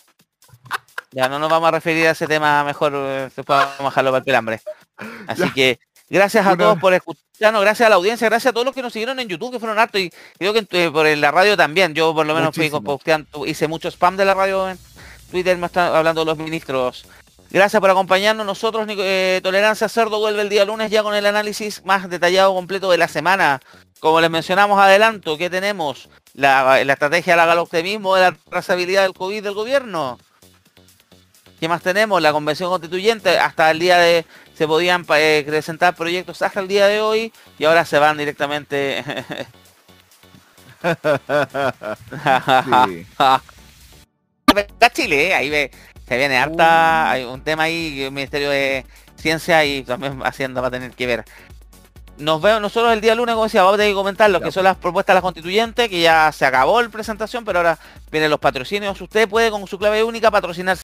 Ya 1.12 1.28
no 1.28 1.40
nos 1.40 1.50
vamos 1.50 1.68
a 1.68 1.72
referir 1.72 2.08
a 2.08 2.12
ese 2.12 2.28
tema, 2.28 2.64
mejor 2.64 2.94
eh, 2.96 3.30
después 3.36 3.46
vamos 3.48 3.80
a 3.80 3.84
dejarlo 3.84 4.12
para 4.12 4.20
el 4.20 4.26
pelambre. 4.26 4.62
Así 5.28 5.50
que 5.54 5.80
gracias 6.10 6.46
a 6.46 6.56
todos 6.56 6.78
por 6.80 6.94
escucharnos, 6.94 7.62
gracias 7.62 7.88
a 7.88 7.90
la 7.90 7.96
audiencia, 7.96 8.30
gracias 8.30 8.52
a 8.52 8.54
todos 8.54 8.66
los 8.66 8.76
que 8.76 8.82
nos 8.82 8.94
siguieron 8.94 9.20
en 9.20 9.28
YouTube, 9.28 9.52
que 9.54 9.60
fueron 9.60 9.80
hartos, 9.80 10.00
y 10.00 10.12
creo 10.38 10.54
que 10.54 10.68
eh, 10.70 10.92
por 10.92 11.06
la 11.06 11.32
radio 11.32 11.58
también. 11.58 11.94
Yo 11.94 12.14
por 12.14 12.26
lo 12.26 12.36
menos 12.36 12.56
fui 12.56 12.72
hice 13.48 13.68
mucho 13.68 13.90
spam 13.90 14.18
de 14.18 14.26
la 14.26 14.34
radio 14.34 14.76
Twitter 15.36 15.58
me 15.58 15.66
está 15.66 15.98
hablando 15.98 16.22
de 16.22 16.28
los 16.28 16.38
ministros. 16.38 17.06
Gracias 17.52 17.82
por 17.82 17.90
acompañarnos. 17.90 18.46
Nosotros, 18.46 18.88
eh, 18.90 19.42
Tolerancia 19.44 19.90
Cerdo, 19.90 20.20
vuelve 20.20 20.42
el 20.42 20.48
día 20.48 20.64
lunes 20.64 20.90
ya 20.90 21.04
con 21.04 21.14
el 21.14 21.26
análisis 21.26 21.84
más 21.84 22.10
detallado 22.10 22.54
completo 22.54 22.90
de 22.90 22.98
la 22.98 23.10
semana. 23.10 23.60
Como 24.00 24.22
les 24.22 24.30
mencionamos 24.30 24.80
adelanto, 24.80 25.38
¿qué 25.38 25.50
tenemos? 25.50 26.08
La, 26.36 26.80
estrategia 26.80 27.36
del 27.36 27.58
optimismo 27.58 28.16
de 28.16 28.22
la 28.22 28.38
trazabilidad 28.50 29.04
del 29.04 29.12
COVID 29.12 29.44
del 29.44 29.54
gobierno. 29.54 30.18
¿Qué 31.60 31.68
más 31.68 31.82
tenemos? 31.82 32.22
La 32.22 32.32
convención 32.32 32.70
constituyente. 32.70 33.38
Hasta 33.38 33.72
el 33.72 33.80
día 33.80 33.98
de... 33.98 34.26
Se 34.54 34.68
podían 34.68 35.06
eh, 35.18 35.44
presentar 35.46 35.98
proyectos 35.98 36.42
hasta 36.44 36.62
el 36.62 36.70
día 36.70 36.88
de 36.88 37.02
hoy 37.02 37.34
y 37.60 37.66
ahora 37.66 37.84
se 37.84 38.00
van 38.00 38.18
directamente... 38.18 39.04
Chile, 44.94 45.28
¿eh? 45.28 45.34
ahí 45.34 45.50
ve, 45.50 45.72
se 46.08 46.18
viene 46.18 46.38
harta, 46.38 47.12
hay 47.12 47.24
un 47.24 47.42
tema 47.42 47.64
ahí, 47.64 48.04
el 48.04 48.12
Ministerio 48.12 48.50
de 48.50 48.86
Ciencia 49.16 49.66
y 49.66 49.84
también 49.84 50.22
Hacienda 50.24 50.62
va 50.62 50.68
a 50.68 50.72
tener 50.72 50.92
que 50.92 51.06
ver. 51.06 51.26
Nos 52.18 52.42
vemos 52.42 52.62
nosotros 52.62 52.94
el 52.94 53.02
día 53.02 53.14
lunes, 53.14 53.34
como 53.34 53.44
decía, 53.44 53.62
vamos 53.62 53.76
a 53.76 53.78
tener 53.78 53.92
que 53.92 53.96
comentar 53.96 54.30
lo 54.30 54.40
que 54.40 54.50
son 54.50 54.64
las 54.64 54.78
propuestas 54.78 55.14
de 55.14 55.18
la 55.18 55.22
constituyente, 55.22 55.90
que 55.90 56.00
ya 56.00 56.32
se 56.32 56.46
acabó 56.46 56.82
la 56.82 56.88
presentación, 56.88 57.44
pero 57.44 57.60
ahora 57.60 57.78
vienen 58.10 58.30
los 58.30 58.40
patrocinios. 58.40 59.02
Usted 59.02 59.28
puede 59.28 59.52
con 59.52 59.68
su 59.68 59.78
clave 59.78 60.02
única 60.02 60.32
patrocinar 60.32 60.74